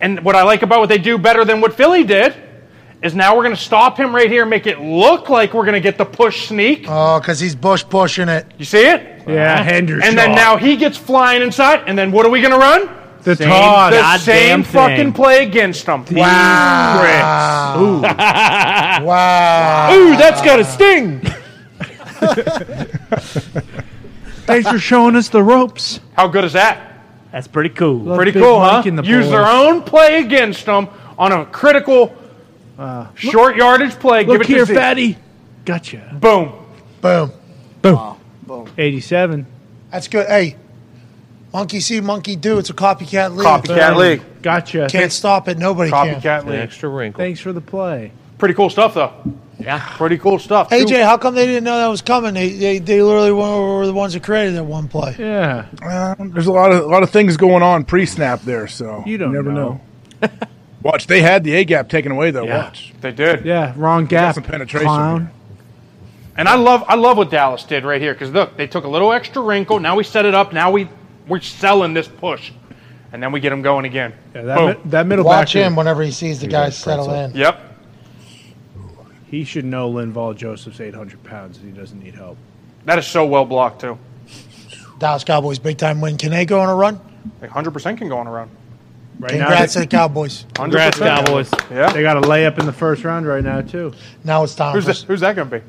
And 0.00 0.20
what 0.24 0.36
I 0.36 0.44
like 0.44 0.62
about 0.62 0.78
what 0.78 0.88
they 0.88 0.98
do 0.98 1.18
better 1.18 1.44
than 1.44 1.60
what 1.60 1.74
Philly 1.74 2.04
did 2.04 2.36
is 3.02 3.14
now 3.14 3.36
we're 3.36 3.44
going 3.44 3.54
to 3.54 3.60
stop 3.60 3.98
him 3.98 4.14
right 4.14 4.30
here 4.30 4.42
and 4.42 4.50
make 4.50 4.66
it 4.66 4.80
look 4.80 5.28
like 5.28 5.54
we're 5.54 5.64
going 5.64 5.74
to 5.74 5.80
get 5.80 5.98
the 5.98 6.04
push 6.04 6.48
sneak. 6.48 6.86
Oh, 6.88 7.20
because 7.20 7.38
he's 7.38 7.54
Bush 7.54 7.84
pushing 7.88 8.28
it. 8.28 8.46
You 8.58 8.64
see 8.64 8.86
it? 8.86 9.22
Yeah, 9.26 9.62
Henderson. 9.62 10.08
And 10.08 10.18
then 10.18 10.32
now 10.32 10.56
he 10.56 10.76
gets 10.76 10.96
flying 10.96 11.42
inside. 11.42 11.84
And 11.86 11.96
then 11.96 12.10
what 12.10 12.26
are 12.26 12.30
we 12.30 12.40
going 12.40 12.52
to 12.52 12.58
run? 12.58 12.98
the 13.28 13.36
Same 13.36 13.48
toss. 13.48 13.92
The 13.92 13.98
goddamn 13.98 14.24
same 14.24 14.64
thing. 14.64 14.72
fucking 14.72 15.12
play 15.12 15.44
against 15.44 15.86
him. 15.86 16.04
Wow! 16.10 18.00
wow! 19.02 19.94
Ooh, 19.94 20.16
that's 20.16 20.42
got 20.42 20.60
a 20.60 20.64
sting. 20.64 21.20
Thanks 24.46 24.68
for 24.68 24.78
showing 24.78 25.14
us 25.14 25.28
the 25.28 25.42
ropes. 25.42 26.00
How 26.14 26.26
good 26.26 26.44
is 26.44 26.54
that? 26.54 27.04
That's 27.32 27.46
pretty 27.46 27.68
cool. 27.70 28.16
Pretty 28.16 28.32
cool, 28.32 28.60
huh? 28.60 28.78
Mike 28.78 28.86
and 28.86 28.98
the 28.98 29.02
Use 29.02 29.28
their 29.28 29.46
own 29.46 29.82
play 29.82 30.20
against 30.20 30.64
them 30.64 30.88
on 31.18 31.32
a 31.32 31.44
critical 31.46 32.16
short 33.14 33.56
yardage 33.56 33.92
play. 33.98 34.24
Look 34.24 34.34
Give 34.34 34.40
it 34.42 34.46
here, 34.46 34.58
to 34.60 34.66
Zeke. 34.66 34.76
fatty. 34.76 35.18
Gotcha. 35.64 36.16
Boom. 36.20 36.52
Boom! 37.00 37.32
Boom. 37.82 38.16
Boom. 38.46 38.68
87. 38.78 39.46
That's 39.90 40.08
good. 40.08 40.26
Hey, 40.26 40.56
monkey 41.52 41.80
see, 41.80 42.00
monkey 42.00 42.36
do. 42.36 42.58
It's 42.58 42.70
a 42.70 42.74
copycat 42.74 43.36
league. 43.36 43.46
Copycat 43.46 43.96
league. 43.96 44.22
Gotcha. 44.42 44.86
Can't 44.90 45.12
stop 45.12 45.48
it. 45.48 45.58
Nobody 45.58 45.90
can. 45.90 46.20
Copycat 46.20 46.40
An 46.42 46.48
league. 46.48 46.60
extra 46.60 46.88
wrinkle. 46.88 47.18
Thanks 47.22 47.40
for 47.40 47.52
the 47.52 47.60
play. 47.60 48.12
Pretty 48.38 48.54
cool 48.54 48.70
stuff, 48.70 48.94
though. 48.94 49.12
Yeah. 49.58 49.80
Pretty 49.96 50.18
cool 50.18 50.38
stuff. 50.38 50.70
Hey 50.70 50.82
Two- 50.82 50.86
Jay, 50.90 51.02
how 51.02 51.16
come 51.18 51.34
they 51.34 51.44
didn't 51.46 51.64
know 51.64 51.76
that 51.78 51.88
was 51.88 52.00
coming? 52.02 52.32
They 52.34 52.50
they, 52.50 52.78
they 52.78 53.02
literally 53.02 53.32
were, 53.32 53.78
were 53.78 53.86
the 53.86 53.92
ones 53.92 54.12
that 54.14 54.22
created 54.22 54.54
that 54.54 54.62
one 54.64 54.86
play. 54.88 55.16
Yeah. 55.18 55.66
Uh, 55.82 56.14
there's 56.18 56.46
a 56.46 56.52
lot 56.52 56.70
of 56.70 56.84
a 56.84 56.86
lot 56.86 57.02
of 57.02 57.10
things 57.10 57.36
going 57.36 57.62
on 57.64 57.84
pre-snap 57.84 58.42
there, 58.42 58.68
so 58.68 59.02
You 59.04 59.18
don't 59.18 59.32
never 59.32 59.50
know. 59.52 59.80
know. 60.82 60.90
Watch, 60.90 61.06
they 61.06 61.22
had 61.22 61.44
the 61.44 61.54
A 61.54 61.64
gap 61.64 61.88
taken 61.88 62.12
away 62.12 62.30
though. 62.30 62.44
Yeah, 62.44 62.64
Watch, 62.64 62.92
they 63.00 63.12
did. 63.12 63.44
Yeah, 63.44 63.72
wrong 63.76 64.06
gap. 64.06 64.34
some 64.34 64.44
penetration 64.44 64.86
Clown. 64.86 65.30
And 66.36 66.48
I 66.48 66.54
love 66.54 66.84
I 66.86 66.94
love 66.94 67.16
what 67.16 67.30
Dallas 67.30 67.64
did 67.64 67.84
right 67.84 68.00
here 68.00 68.12
because 68.14 68.30
look, 68.30 68.56
they 68.56 68.66
took 68.68 68.84
a 68.84 68.88
little 68.88 69.12
extra 69.12 69.42
wrinkle. 69.42 69.80
Now 69.80 69.96
we 69.96 70.04
set 70.04 70.24
it 70.24 70.34
up. 70.34 70.52
Now 70.52 70.70
we 70.70 70.88
we're 71.26 71.40
selling 71.40 71.94
this 71.94 72.06
push, 72.06 72.52
and 73.12 73.22
then 73.22 73.32
we 73.32 73.40
get 73.40 73.50
them 73.50 73.60
going 73.62 73.84
again. 73.84 74.14
Yeah, 74.34 74.42
that, 74.42 74.78
mi- 74.78 74.90
that 74.90 75.06
middle 75.06 75.24
Watch 75.24 75.54
backer, 75.54 75.66
him 75.66 75.74
whenever 75.76 76.02
he 76.02 76.12
sees 76.12 76.40
the 76.40 76.46
guys 76.46 76.76
settle 76.78 77.12
in. 77.12 77.34
Yep. 77.34 77.64
He 79.26 79.44
should 79.44 79.64
know 79.64 79.92
Linval 79.92 80.34
Joseph's 80.36 80.80
800 80.80 81.22
pounds 81.22 81.58
and 81.58 81.70
he 81.70 81.78
doesn't 81.78 82.02
need 82.02 82.14
help. 82.14 82.38
That 82.86 82.98
is 82.98 83.06
so 83.06 83.26
well 83.26 83.44
blocked 83.44 83.82
too. 83.82 83.98
Dallas 84.98 85.22
Cowboys 85.24 85.58
big 85.58 85.76
time 85.76 86.00
win. 86.00 86.16
Can 86.16 86.30
they 86.30 86.46
go 86.46 86.60
on 86.60 86.68
a 86.68 86.74
run? 86.74 86.98
Like 87.42 87.50
100% 87.50 87.98
can 87.98 88.08
go 88.08 88.16
on 88.18 88.26
around. 88.26 88.50
Right 89.18 89.32
Congrats 89.32 89.72
to 89.72 89.80
the 89.80 89.86
Cowboys. 89.86 90.44
100%. 90.44 90.54
Congrats, 90.54 90.98
Cowboys. 90.98 91.50
Yeah. 91.70 91.88
they, 91.88 91.94
they 91.94 92.02
got 92.02 92.18
a 92.18 92.20
layup 92.20 92.58
in 92.58 92.66
the 92.66 92.72
first 92.72 93.02
round 93.02 93.26
right 93.26 93.42
now, 93.42 93.62
too. 93.62 93.92
Now 94.22 94.44
it's 94.44 94.54
time 94.54 94.74
Who's 94.74 94.86
that? 94.86 94.98
Who's 94.98 95.20
that 95.20 95.34
going 95.34 95.50
to 95.50 95.58
be? 95.58 95.64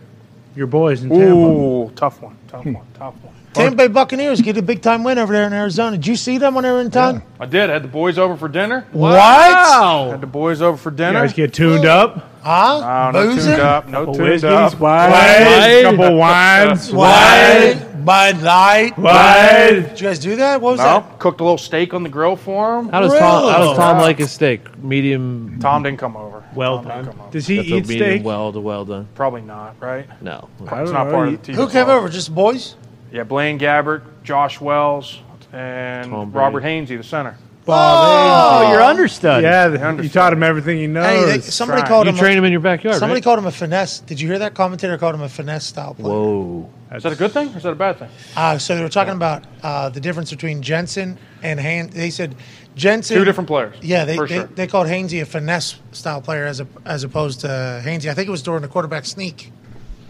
Your 0.56 0.68
boys 0.68 1.04
in 1.04 1.10
Tampa. 1.10 1.26
Ooh, 1.26 1.92
tough 1.96 2.22
one. 2.22 2.38
Tough 2.48 2.64
hmm. 2.64 2.74
one. 2.74 2.86
Tough 2.94 3.16
one. 3.24 3.34
Tampa 3.54 3.76
Bay 3.76 3.88
Buccaneers 3.88 4.42
get 4.42 4.58
a 4.58 4.62
big 4.62 4.82
time 4.82 5.04
win 5.04 5.18
over 5.18 5.34
there 5.34 5.48
in 5.48 5.54
Arizona. 5.54 5.98
Did 5.98 6.06
you 6.06 6.16
see 6.16 6.38
them 6.38 6.54
when 6.54 6.64
they 6.64 6.72
were 6.72 6.82
in 6.82 6.92
town? 6.92 7.24
I 7.40 7.48
did. 7.48 7.70
I 7.70 7.74
had 7.74 7.84
the 7.84 7.88
boys 7.88 8.20
over 8.20 8.38
for 8.38 8.48
dinner. 8.48 8.86
What? 8.92 9.20
Had 9.20 10.22
the 10.22 10.28
boys 10.28 10.62
over 10.62 10.78
for 10.78 10.92
You 10.92 10.98
dinner. 10.98 11.22
guys 11.22 11.34
get 11.34 11.54
tuned 11.54 11.86
up. 11.86 12.29
Huh? 12.42 13.12
No 13.14 13.24
Boozing? 13.24 13.52
tuned 13.52 13.62
up. 13.62 13.88
No 13.88 14.00
Couple 14.00 14.14
tuned 14.16 14.30
whiskeys, 14.30 14.44
up. 14.46 14.80
wine. 14.80 15.84
Couple 15.84 16.16
wines. 16.18 16.92
What? 16.94 18.06
Bud 18.06 18.42
Light. 18.42 18.98
Wine. 18.98 19.84
Did 19.84 20.00
you 20.02 20.08
guys 20.08 20.20
do 20.20 20.36
that? 20.38 20.62
What 20.62 20.72
was 20.72 20.80
No. 20.80 20.86
that? 20.86 21.20
Cooked 21.20 21.42
a 21.42 21.44
little 21.44 21.58
steak 21.58 21.94
on 21.94 22.04
the 22.04 22.10
grill 22.10 22.38
for 22.38 22.80
him. 22.80 22.90
How 22.90 23.02
does 23.02 23.12
Tom? 23.14 23.52
How 23.52 23.58
does 23.60 23.78
Tom 23.78 23.98
Yeah. 23.98 24.04
like 24.04 24.18
his 24.20 24.32
steak? 24.32 24.82
Medium. 24.82 25.58
Tom 25.60 25.84
didn't 25.84 26.00
come 26.00 26.16
over. 26.16 26.42
Well 26.56 26.78
Tom 26.78 26.88
done. 26.88 27.00
over. 27.10 27.18
Does 27.32 27.46
he 27.46 27.58
That's 27.58 27.70
a 27.70 27.76
eat 27.76 27.88
medium 27.90 28.10
steak? 28.12 28.26
well 28.26 28.54
to 28.54 28.60
well 28.62 28.86
done. 28.86 29.08
Probably 29.16 29.42
not, 29.42 29.76
right? 29.82 30.08
No. 30.22 30.48
It's 30.62 30.70
don't 30.70 30.86
know. 30.94 31.12
part 31.12 31.28
of 31.28 31.42
the 31.44 31.52
TV. 31.52 31.56
Who 31.56 31.68
came 31.68 31.86
club. 31.86 31.98
over? 31.98 32.10
Just 32.10 32.34
boys? 32.34 32.76
Yeah, 33.12 33.24
Blaine 33.24 33.60
Gabbert, 33.60 34.02
Josh 34.24 34.62
Wells, 34.62 35.20
and 35.52 36.10
Tom 36.10 36.30
Brady. 36.30 36.44
Robert 36.46 36.64
Hainsey, 36.64 36.96
the 36.98 37.04
center. 37.04 37.36
Oh, 37.72 38.72
you're 38.72 38.82
understudy. 38.82 39.44
Yeah, 39.44 39.68
the, 39.68 40.04
you 40.04 40.10
taught 40.10 40.34
him 40.34 40.44
everything 40.44 40.78
he 40.78 40.88
knows. 40.88 41.06
Hey, 41.06 41.26
they, 41.26 41.40
somebody 41.42 41.82
trying. 41.82 41.90
called 41.90 42.06
You 42.08 42.14
him. 42.14 42.18
train 42.18 42.34
a, 42.34 42.38
him 42.40 42.46
in 42.46 42.52
your 42.52 42.62
backyard, 42.62 42.98
somebody 42.98 43.18
right? 43.18 43.24
called 43.24 43.40
him 43.40 43.46
a 43.46 43.52
finesse. 43.52 44.00
Did 44.00 44.20
you 44.20 44.28
hear 44.28 44.40
that? 44.40 44.54
Commentator 44.54 44.98
called 44.98 45.16
him 45.16 45.22
a 45.22 45.30
finesse 45.30 45.66
style 45.66 45.94
player. 45.94 46.14
Whoa. 46.14 46.70
Is 46.94 47.04
that 47.04 47.12
a 47.14 47.16
good 47.16 47.32
thing 47.32 47.54
or 47.54 47.58
is 47.58 47.64
that 47.64 47.72
a 47.72 47.76
bad 47.76 48.00
thing? 48.00 48.10
Uh, 48.36 48.58
so 48.58 48.76
they 48.76 48.82
were 48.82 48.90
talking 48.90 49.14
about 49.14 49.44
uh, 49.62 49.90
the 49.90 50.00
difference 50.00 50.32
between 50.32 50.62
Jensen 50.64 51.20
and 51.44 51.60
Han. 51.60 51.90
They 51.90 52.10
said 52.10 52.36
Jensen. 52.76 53.16
Two 53.18 53.26
different 53.26 53.48
players. 53.48 53.76
Yeah, 53.82 54.06
they, 54.06 54.16
for 54.16 54.28
they, 54.28 54.36
sure. 54.38 54.46
they 54.46 54.66
called 54.66 54.88
Hainsey 54.88 55.22
a 55.22 55.26
finesse 55.26 55.80
style 55.92 56.20
player 56.22 56.46
as 56.46 56.60
a, 56.62 56.68
as 56.86 57.04
opposed 57.04 57.42
to 57.42 57.48
Hainsey. 57.86 58.10
I 58.10 58.16
think 58.16 58.28
it 58.28 58.32
was 58.32 58.42
during 58.42 58.64
the 58.64 58.68
quarterback 58.68 59.06
sneak. 59.06 59.52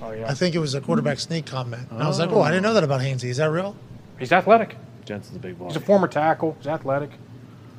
oh 0.01 0.11
yeah, 0.11 0.29
I 0.29 0.33
think 0.33 0.55
it 0.55 0.59
was 0.59 0.73
a 0.73 0.79
quarterback 0.79 1.19
sneak 1.19 1.45
comment. 1.45 1.87
And 1.91 2.01
I 2.01 2.07
was 2.07 2.17
like, 2.17 2.31
oh, 2.31 2.41
I 2.41 2.49
didn't 2.49 2.63
know 2.63 2.73
that 2.73 2.83
about 2.85 3.01
Hainsey. 3.01 3.25
Is 3.25 3.37
that 3.37 3.51
real? 3.51 3.75
he's 4.17 4.31
athletic. 4.31 4.75
Jensen's 5.03 5.35
a 5.35 5.39
big 5.39 5.57
boy. 5.59 5.67
He's 5.67 5.75
a 5.75 5.79
former 5.81 6.07
tackle. 6.07 6.55
He's 6.59 6.67
athletic. 6.67 7.09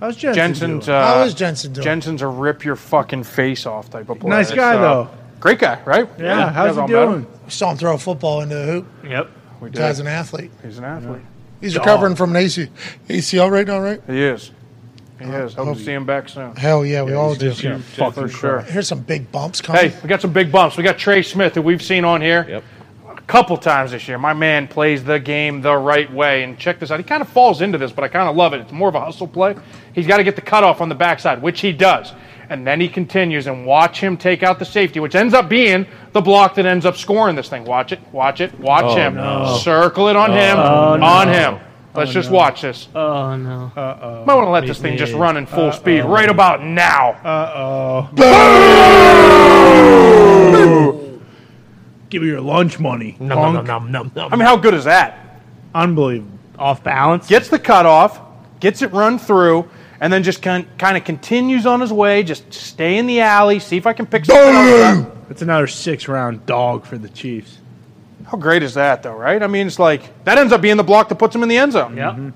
How's 0.00 0.16
Jensen 0.16 0.34
Jensen's 0.34 0.86
doing? 0.86 0.96
uh, 0.96 1.06
How 1.14 1.22
is 1.22 1.34
Jensen 1.34 1.72
doing? 1.72 1.84
Jensen's 1.84 2.22
a 2.22 2.26
rip 2.26 2.64
your 2.64 2.76
fucking 2.76 3.24
face 3.24 3.66
off 3.66 3.90
type 3.90 4.08
of 4.08 4.18
player. 4.18 4.30
Nice 4.30 4.50
guy, 4.50 4.72
It's, 4.74 4.78
uh, 4.78 4.80
though. 4.80 5.10
Great 5.40 5.58
guy, 5.58 5.80
right? 5.84 6.08
Yeah, 6.18 6.46
you 6.48 6.52
how's 6.52 6.74
he 6.74 6.80
all 6.80 6.88
met 6.88 7.02
him. 7.02 7.10
doing? 7.22 7.26
We 7.44 7.50
saw 7.50 7.70
him 7.70 7.76
throw 7.78 7.94
a 7.94 7.98
football 7.98 8.40
into 8.40 8.54
the 8.56 8.64
hoop. 8.64 8.86
Yep. 9.04 9.30
We 9.60 9.70
did. 9.70 9.78
Guy's 9.78 9.98
an 10.00 10.06
athlete. 10.06 10.50
He's 10.62 10.78
an 10.78 10.84
athlete. 10.84 11.22
He's 11.60 11.76
recovering 11.76 12.14
from 12.16 12.30
an 12.30 12.36
AC, 12.36 12.68
ACL 13.08 13.50
right 13.50 13.66
now, 13.66 13.80
right? 13.80 14.00
He 14.06 14.22
is. 14.22 14.50
He 15.18 15.26
is. 15.26 15.52
Hope 15.52 15.76
to 15.76 15.82
see 15.84 15.92
him 15.92 16.06
back 16.06 16.30
soon. 16.30 16.56
Hell 16.56 16.84
yeah, 16.86 17.02
we 17.02 17.12
all 17.12 17.34
do. 17.34 17.52
For 17.52 18.28
sure. 18.28 18.60
Here's 18.62 18.88
some 18.88 19.00
big 19.00 19.30
bumps 19.30 19.60
coming. 19.60 19.90
Hey, 19.90 19.96
we 20.02 20.08
got 20.08 20.22
some 20.22 20.32
big 20.32 20.50
bumps. 20.50 20.78
We 20.78 20.82
got 20.82 20.96
Trey 20.96 21.20
Smith, 21.22 21.54
who 21.56 21.62
we've 21.62 21.82
seen 21.82 22.06
on 22.06 22.22
here 22.22 22.46
Yep. 22.48 22.64
Couple 23.31 23.57
times 23.57 23.92
this 23.92 24.09
year. 24.09 24.18
My 24.18 24.33
man 24.34 24.67
plays 24.67 25.05
the 25.05 25.20
game 25.20 25.60
the 25.60 25.76
right 25.76 26.12
way. 26.12 26.42
And 26.42 26.59
check 26.59 26.81
this 26.81 26.91
out. 26.91 26.99
He 26.99 27.05
kind 27.05 27.23
of 27.23 27.28
falls 27.28 27.62
into 27.62 27.78
this, 27.78 27.92
but 27.92 28.02
I 28.02 28.09
kind 28.09 28.28
of 28.28 28.34
love 28.34 28.52
it. 28.55 28.60
It's 28.60 28.73
more 28.73 28.89
of 28.89 28.97
a 28.97 29.00
hustle 29.00 29.28
play. 29.28 29.55
He's 29.94 30.07
got 30.09 30.17
to 30.17 30.25
get 30.25 30.34
the 30.34 30.42
cutoff 30.42 30.81
on 30.81 30.89
the 30.89 30.97
backside, 30.97 31.41
which 31.41 31.60
he 31.60 31.70
does. 31.73 32.12
And 32.49 32.67
then 32.67 32.81
he 32.81 32.89
continues 32.89 33.47
and 33.47 33.65
watch 33.65 34.00
him 34.00 34.17
take 34.17 34.42
out 34.42 34.59
the 34.59 34.65
safety, 34.65 34.99
which 34.99 35.15
ends 35.15 35.33
up 35.34 35.49
being 35.49 35.86
the 36.12 36.20
block 36.20 36.57
that 36.57 36.67
ends 36.67 36.84
up 36.84 36.97
scoring 36.97 37.36
this 37.36 37.49
thing. 37.49 37.65
Watch 37.65 37.92
it, 37.92 38.00
watch 38.10 38.41
it, 38.41 38.59
watch 38.59 38.84
Oh, 38.86 38.97
him. 38.97 39.15
no. 39.15 39.57
Circle 39.62 40.09
it 40.09 40.17
on 40.17 40.33
him, 40.33 40.59
Oh, 40.59 40.97
no. 40.97 41.07
on 41.07 41.28
him. 41.28 41.59
Let's 41.94 42.10
just 42.12 42.31
watch 42.31 42.62
this. 42.62 42.89
Oh 42.94 43.36
no. 43.36 43.70
Uh 43.76 43.99
oh. 44.02 44.25
Might 44.25 44.34
want 44.34 44.47
to 44.47 44.50
let 44.50 44.65
this 44.67 44.78
thing 44.81 44.97
just 44.97 45.12
run 45.12 45.36
in 45.36 45.44
full 45.47 45.73
speed 45.73 46.02
right 46.02 46.28
about 46.28 46.62
now. 46.65 47.10
Uh 47.25 47.52
oh. 47.57 48.09
Give 52.10 52.22
me 52.22 52.28
your 52.28 52.40
lunch 52.40 52.78
money. 52.78 53.16
Nom, 53.20 53.39
punk. 53.39 53.55
nom, 53.55 53.66
nom, 53.66 53.92
nom, 53.92 54.12
nom. 54.14 54.32
I 54.32 54.36
mean, 54.36 54.44
how 54.44 54.56
good 54.56 54.74
is 54.74 54.84
that? 54.84 55.40
Unbelievable. 55.74 56.39
Off 56.58 56.84
balance. 56.84 57.26
gets 57.28 57.48
the 57.48 57.58
cutoff, 57.58 58.20
gets 58.58 58.82
it 58.82 58.92
run 58.92 59.18
through, 59.18 59.70
and 60.00 60.12
then 60.12 60.22
just 60.22 60.42
kind 60.42 60.66
kind 60.76 60.97
of 60.97 61.05
continues 61.05 61.64
on 61.64 61.80
his 61.80 61.92
way. 61.92 62.22
Just 62.22 62.52
stay 62.52 62.98
in 62.98 63.06
the 63.06 63.20
alley, 63.20 63.60
see 63.60 63.76
if 63.76 63.86
I 63.86 63.92
can 63.92 64.06
pick 64.06 64.26
something 64.26 65.06
up. 65.06 65.28
That's 65.28 65.42
another 65.42 65.68
six 65.68 66.08
round 66.08 66.44
dog 66.44 66.84
for 66.84 66.98
the 66.98 67.08
Chiefs. 67.08 67.58
How 68.26 68.36
great 68.36 68.62
is 68.62 68.74
that, 68.74 69.02
though? 69.02 69.14
Right? 69.14 69.42
I 69.42 69.47
mean, 69.47 69.66
it's 69.66 69.78
like 69.78 70.24
that 70.24 70.36
ends 70.36 70.52
up 70.52 70.60
being 70.60 70.76
the 70.76 70.84
block 70.84 71.08
that 71.08 71.14
puts 71.14 71.34
him 71.34 71.42
in 71.42 71.48
the 71.48 71.56
end 71.56 71.72
zone. 71.72 71.97
Yep. 71.97 72.12
Mm-hmm. 72.12 72.28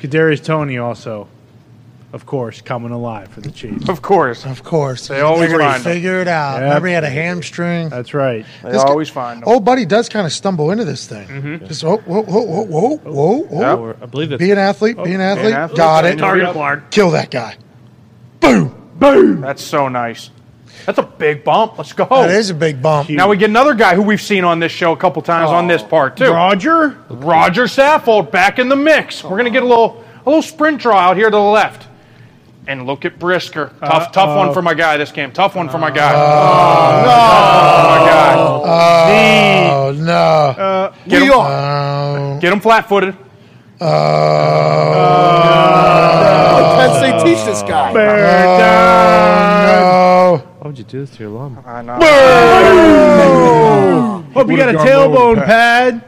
Kadarius 0.00 0.44
Toney 0.44 0.78
also, 0.78 1.28
of 2.12 2.24
course, 2.24 2.60
coming 2.62 2.90
alive 2.90 3.28
for 3.28 3.40
the 3.42 3.50
Chiefs. 3.50 3.88
Of 3.88 4.00
course, 4.00 4.46
Of 4.46 4.64
course. 4.64 5.08
They 5.08 5.20
always 5.20 5.50
Remember 5.52 5.64
he 5.64 5.70
find 5.70 5.86
him. 5.86 5.92
figured 5.92 6.20
it 6.22 6.28
out. 6.28 6.54
Yep. 6.54 6.62
Remember 6.62 6.88
he 6.88 6.94
had 6.94 7.04
a 7.04 7.10
hamstring. 7.10 7.88
That's 7.90 8.14
right. 8.14 8.46
they 8.62 8.70
This 8.70 8.82
guy- 8.82 8.88
always 8.88 9.10
find 9.10 9.38
him. 9.42 9.44
Old 9.48 9.64
buddy 9.64 9.84
does 9.84 10.08
kind 10.08 10.26
of 10.26 10.32
stumble 10.32 10.70
into 10.70 10.84
this 10.84 11.06
thing. 11.06 11.26
Mm-hmm. 11.28 11.66
Just 11.66 11.84
oh, 11.84 11.98
whoa, 11.98 12.22
whoa, 12.22 12.42
whoa, 12.42 12.62
whoa, 12.64 12.96
whoa, 12.96 13.38
whoa. 13.42 13.60
Yep. 13.60 13.78
Or 13.78 13.96
I 14.02 14.06
believe 14.06 14.28
that's 14.30 14.38
Be 14.40 14.50
an 14.52 14.58
athlete. 14.58 14.96
Be 15.04 15.12
an 15.12 15.20
athlete. 15.20 15.52
athlete. 15.54 15.76
Got 15.76 16.04
it. 16.06 16.18
Target 16.18 16.48
acquired. 16.48 16.90
Kill 16.90 17.10
that 17.10 17.30
guy. 17.30 17.56
Boom. 18.40 18.90
Boom. 18.98 19.40
That's 19.40 19.62
so 19.62 19.88
nice. 19.88 20.30
That's 20.86 20.98
a 20.98 21.02
big 21.02 21.44
bump. 21.44 21.76
Let's 21.76 21.92
go. 21.92 22.06
That 22.06 22.30
is 22.30 22.48
a 22.48 22.54
big 22.54 22.80
bump. 22.80 23.10
Now 23.10 23.28
we 23.28 23.36
get 23.36 23.50
another 23.50 23.74
guy 23.74 23.94
who 23.94 24.00
we've 24.02 24.22
seen 24.22 24.44
on 24.44 24.58
this 24.60 24.72
show 24.72 24.92
a 24.92 24.96
couple 24.96 25.20
times 25.20 25.50
on 25.50 25.66
this 25.66 25.82
part 25.82 26.16
too. 26.16 26.30
Rodger? 26.30 26.96
Rodger 27.10 27.64
Saffold 27.64 28.30
back 28.30 28.58
in 28.58 28.70
the 28.70 28.76
mix. 28.76 29.22
We're 29.22 29.36
gonna 29.36 29.50
get 29.50 29.62
a 29.62 29.66
little 29.66 30.02
a 30.24 30.28
little 30.28 30.40
sprint 30.42 30.80
draw 30.80 30.96
out 30.98 31.16
here 31.18 31.26
to 31.30 31.36
the 31.36 31.42
left. 31.42 31.87
And 32.68 32.86
look 32.86 33.04
at 33.06 33.18
Brisker. 33.18 33.72
Tough, 33.80 34.12
tough 34.12 34.36
one 34.36 34.52
for 34.52 34.60
my 34.60 34.74
guy 34.74 34.98
this 34.98 35.10
game. 35.10 35.32
Tough 35.32 35.56
one 35.56 35.70
for 35.70 35.78
my 35.78 35.90
guy. 35.90 36.12
Oh, 36.14 37.02
no. 37.06 38.62
Oh 39.70 39.92
no! 39.92 40.12
Uh, 40.62 40.92
get 41.08 41.22
him, 41.22 41.30
Oh, 41.32 42.38
get 42.42 42.52
him 42.52 42.60
flat-footed. 42.60 43.16
Oh, 43.80 43.86
no. 46.58 46.76
Penn 46.78 46.90
State 46.98 47.24
teach 47.24 47.42
this 47.46 47.62
guy. 47.62 47.92
no! 49.78 50.42
Why 50.58 50.66
would 50.68 50.76
you 50.78 50.84
do 50.84 51.00
this 51.00 51.10
to 51.16 51.20
your 51.22 51.30
lawn? 51.30 51.62
I 51.66 51.80
know. 51.82 51.94
Hope 54.34 54.50
you 54.50 54.56
got 54.58 54.68
a 54.68 54.72
Would've 54.76 54.86
gone 54.86 55.10
lower 55.12 55.36
tailbone 55.36 55.44
pad. 55.46 56.04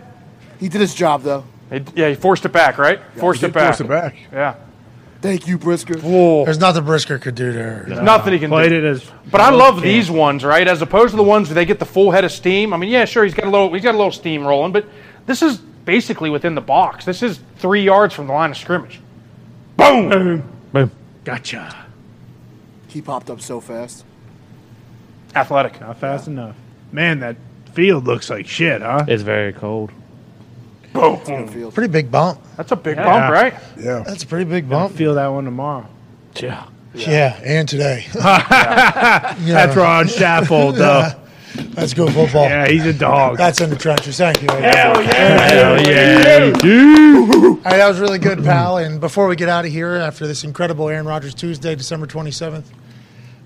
He 0.58 0.68
did 0.68 0.80
his 0.82 0.94
job 0.94 1.22
though. 1.22 1.44
He- 1.70 1.82
yeah, 1.94 2.08
he 2.10 2.14
forced 2.16 2.44
it 2.44 2.52
back, 2.52 2.76
right? 2.78 3.00
Forced 3.16 3.42
it 3.42 3.52
back. 3.54 3.76
Force 3.76 3.80
it 3.80 3.88
back. 3.88 4.14
Yeah. 4.32 4.54
Thank 5.20 5.46
you, 5.46 5.58
Brisker. 5.58 5.98
Whoa. 5.98 6.44
There's 6.46 6.58
nothing 6.58 6.84
Brisker 6.84 7.18
could 7.18 7.34
do 7.34 7.52
there. 7.52 7.84
Nothing 7.86 8.32
he 8.32 8.38
can 8.38 8.48
Played 8.50 8.70
do. 8.70 8.76
it 8.78 8.84
as. 8.84 9.10
But 9.30 9.42
I 9.42 9.50
love 9.50 9.82
these 9.82 10.10
ones, 10.10 10.44
right? 10.44 10.66
As 10.66 10.80
opposed 10.80 11.10
to 11.10 11.16
the 11.16 11.22
ones 11.22 11.48
where 11.48 11.54
they 11.54 11.66
get 11.66 11.78
the 11.78 11.84
full 11.84 12.10
head 12.10 12.24
of 12.24 12.32
steam. 12.32 12.72
I 12.72 12.78
mean, 12.78 12.88
yeah, 12.90 13.04
sure, 13.04 13.24
he's 13.24 13.34
got 13.34 13.44
a 13.46 13.50
little, 13.50 13.72
he's 13.72 13.82
got 13.82 13.94
a 13.94 13.98
little 13.98 14.12
steam 14.12 14.46
rolling, 14.46 14.72
but 14.72 14.86
this 15.26 15.42
is 15.42 15.58
basically 15.58 16.30
within 16.30 16.54
the 16.54 16.60
box. 16.62 17.04
This 17.04 17.22
is 17.22 17.40
three 17.56 17.82
yards 17.82 18.14
from 18.14 18.28
the 18.28 18.32
line 18.32 18.50
of 18.50 18.56
scrimmage. 18.56 19.00
Boom! 19.76 20.42
Boom. 20.72 20.90
Gotcha. 21.24 21.84
He 22.88 23.02
popped 23.02 23.28
up 23.28 23.40
so 23.42 23.60
fast. 23.60 24.04
Athletic. 25.34 25.80
Not 25.80 25.98
fast 25.98 26.28
enough. 26.28 26.56
Man, 26.92 27.20
that 27.20 27.36
field 27.72 28.04
looks 28.06 28.30
like 28.30 28.46
shit, 28.48 28.80
huh? 28.82 29.04
It's 29.06 29.22
very 29.22 29.52
cold. 29.52 29.92
Boom! 30.92 31.46
Field. 31.48 31.72
Pretty 31.74 31.90
big 31.92 32.10
bump. 32.10 32.40
That's 32.56 32.72
a 32.72 32.76
big 32.76 32.96
Yeah. 32.96 33.04
bump, 33.04 33.32
right? 33.32 33.54
Yeah. 33.78 34.02
That's 34.06 34.22
a 34.24 34.26
pretty 34.26 34.44
big 34.44 34.68
bump. 34.68 34.94
feel 34.96 35.14
that 35.14 35.28
one 35.28 35.44
tomorrow. 35.44 35.86
Yeah. 36.36 36.64
Yeah, 36.94 37.38
and 37.44 37.68
today. 37.68 38.06
That's 38.14 39.76
Rod 39.76 40.06
Saffold, 40.06 40.76
though. 40.76 41.08
Let's 41.76 41.94
go 41.94 42.06
football. 42.08 42.44
Yeah, 42.44 42.66
he's 42.68 42.84
a 42.86 42.92
dog. 42.92 43.36
That's 43.36 43.60
in 43.60 43.70
the 43.70 43.76
trenches. 43.76 44.16
Thank 44.18 44.42
you. 44.42 44.48
Aiden. 44.48 44.74
Hell 44.74 45.86
yeah. 45.86 46.52
Hey, 47.64 47.76
that 47.78 47.88
was 47.88 48.00
really 48.00 48.18
good, 48.18 48.42
pal. 48.44 48.78
And 48.78 49.00
before 49.00 49.26
we 49.28 49.36
get 49.36 49.48
out 49.48 49.64
of 49.64 49.70
here, 49.72 49.94
after 49.94 50.26
this 50.26 50.42
incredible 50.44 50.88
Aaron 50.88 51.06
Rodgers 51.06 51.34
Tuesday, 51.34 51.74
December 51.74 52.06
27th, 52.06 52.64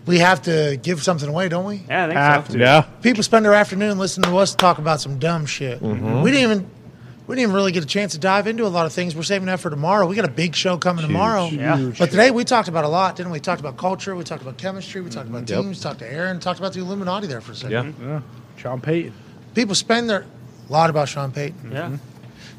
we 0.07 0.19
have 0.19 0.43
to 0.43 0.79
give 0.83 1.03
something 1.03 1.29
away, 1.29 1.49
don't 1.49 1.65
we? 1.65 1.83
Yeah, 1.89 2.05
I 2.05 2.07
think 2.09 2.19
Have 2.19 2.47
so. 2.47 2.53
to. 2.55 2.59
Yeah. 2.59 2.83
People 3.03 3.23
spend 3.23 3.45
their 3.45 3.55
afternoon 3.55 3.99
listening 3.99 4.31
to 4.31 4.37
us 4.39 4.55
talk 4.55 4.79
about 4.79 5.01
some 5.01 5.19
dumb 5.19 5.47
shit. 5.47 5.81
Mm-hmm. 5.83 6.21
We 6.23 6.31
didn't 6.31 6.51
even 6.51 6.71
we 7.27 7.35
didn't 7.35 7.45
even 7.45 7.55
really 7.55 7.73
get 7.73 7.83
a 7.83 7.87
chance 7.87 8.13
to 8.13 8.19
dive 8.19 8.47
into 8.47 8.67
a 8.67 8.69
lot 8.69 8.85
of 8.85 8.93
things. 8.93 9.17
We're 9.17 9.23
saving 9.23 9.47
that 9.47 9.61
for 9.61 9.71
tomorrow. 9.71 10.07
We 10.07 10.15
got 10.15 10.27
a 10.27 10.31
big 10.31 10.55
show 10.55 10.77
coming 10.77 11.07
tomorrow. 11.07 11.47
Yeah. 11.47 11.93
But 11.99 12.11
today 12.11 12.31
we 12.31 12.45
talked 12.45 12.69
about 12.69 12.85
a 12.85 12.89
lot, 12.89 13.17
didn't 13.17 13.33
we? 13.33 13.37
We 13.37 13.41
talked 13.41 13.61
about 13.61 13.77
culture, 13.77 14.15
we 14.15 14.25
talked 14.25 14.43
about 14.43 14.59
chemistry, 14.59 15.01
we 15.01 15.11
talked 15.11 15.29
about 15.29 15.47
teams, 15.47 15.81
talked 15.81 16.01
to 16.01 16.13
Aaron, 16.13 16.39
talked 16.39 16.59
about 16.59 16.73
the 16.73 16.81
Illuminati 16.81 17.27
there 17.27 17.41
for 17.41 17.53
a 17.53 17.57
second. 17.57 17.95
Yeah. 18.01 18.07
Yeah. 18.07 18.21
Sean 18.57 18.81
Payton. 18.81 19.13
People 19.55 19.75
spend 19.75 20.09
their 20.09 20.27
a 20.69 20.73
lot 20.73 20.91
about 20.91 21.09
Sean 21.09 21.33
Payton. 21.33 21.73
Yeah. 21.73 21.83
Mm-hmm. 21.83 21.97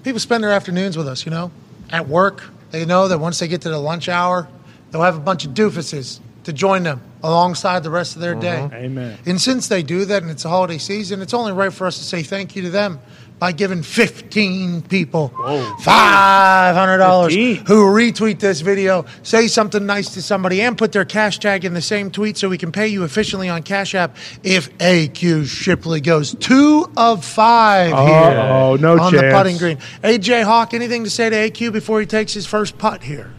People 0.04 0.20
spend 0.20 0.44
their 0.44 0.52
afternoons 0.52 0.98
with 0.98 1.08
us, 1.08 1.26
you 1.26 1.32
know, 1.32 1.52
at 1.90 2.08
work. 2.08 2.44
They 2.72 2.86
know 2.86 3.08
that 3.08 3.20
once 3.20 3.40
they 3.40 3.48
get 3.48 3.62
to 3.62 3.70
the 3.70 3.80
lunch 3.80 4.10
hour, 4.10 4.48
they'll 4.92 5.02
have 5.02 5.16
a 5.16 5.22
bunch 5.22 5.46
of 5.46 5.52
doofuses 5.52 6.20
to 6.44 6.54
join 6.54 6.84
them 6.84 7.02
alongside 7.24 7.82
the 7.82 7.90
rest 7.90 8.16
of 8.16 8.22
their 8.22 8.36
day. 8.36 8.58
Mm-hmm. 8.58 8.76
Amen. 8.76 9.18
And 9.26 9.42
since 9.42 9.68
they 9.68 9.82
do 9.82 10.06
that 10.06 10.22
and 10.22 10.32
it's 10.32 10.46
a 10.46 10.50
holiday 10.50 10.78
season, 10.78 11.22
it's 11.22 11.34
only 11.34 11.54
right 11.54 11.74
for 11.74 11.88
us 11.88 11.98
to 11.98 12.04
say 12.04 12.22
thank 12.22 12.56
you 12.56 12.62
to 12.64 12.70
them 12.70 13.00
by 13.40 13.52
giving 13.52 13.84
15 13.84 14.84
people 14.84 15.30
$500 15.30 17.26
15. 17.28 17.66
who 17.66 17.86
retweet 17.86 18.40
this 18.40 18.62
video, 18.62 19.06
say 19.24 19.48
something 19.48 19.86
nice 19.86 20.14
to 20.14 20.22
somebody, 20.22 20.62
and 20.62 20.78
put 20.78 20.92
their 20.92 21.06
cash 21.06 21.40
tag 21.40 21.66
in 21.66 21.74
the 21.74 21.82
same 21.82 22.12
tweet 22.12 22.38
so 22.38 22.50
we 22.50 22.58
can 22.58 22.72
pay 22.72 22.88
you 22.88 23.04
efficiently 23.04 23.50
on 23.50 23.64
Cash 23.64 23.94
App 23.96 24.16
if 24.44 24.76
AQ 24.78 25.46
Shipley 25.48 26.02
goes 26.02 26.34
two 26.36 26.90
of 26.96 27.26
five 27.26 27.88
here 27.88 27.96
Uh-oh, 27.96 28.78
no 28.80 29.00
on 29.00 29.14
the 29.14 29.32
putting 29.34 29.58
green. 29.58 29.78
AJ 30.04 30.44
Hawk, 30.44 30.74
anything 30.74 31.04
to 31.04 31.10
say 31.10 31.30
to 31.30 31.36
AQ 31.36 31.74
before 31.74 32.00
he 32.00 32.06
takes 32.06 32.34
his 32.34 32.46
first 32.46 32.78
putt 32.78 33.04
here? 33.04 33.32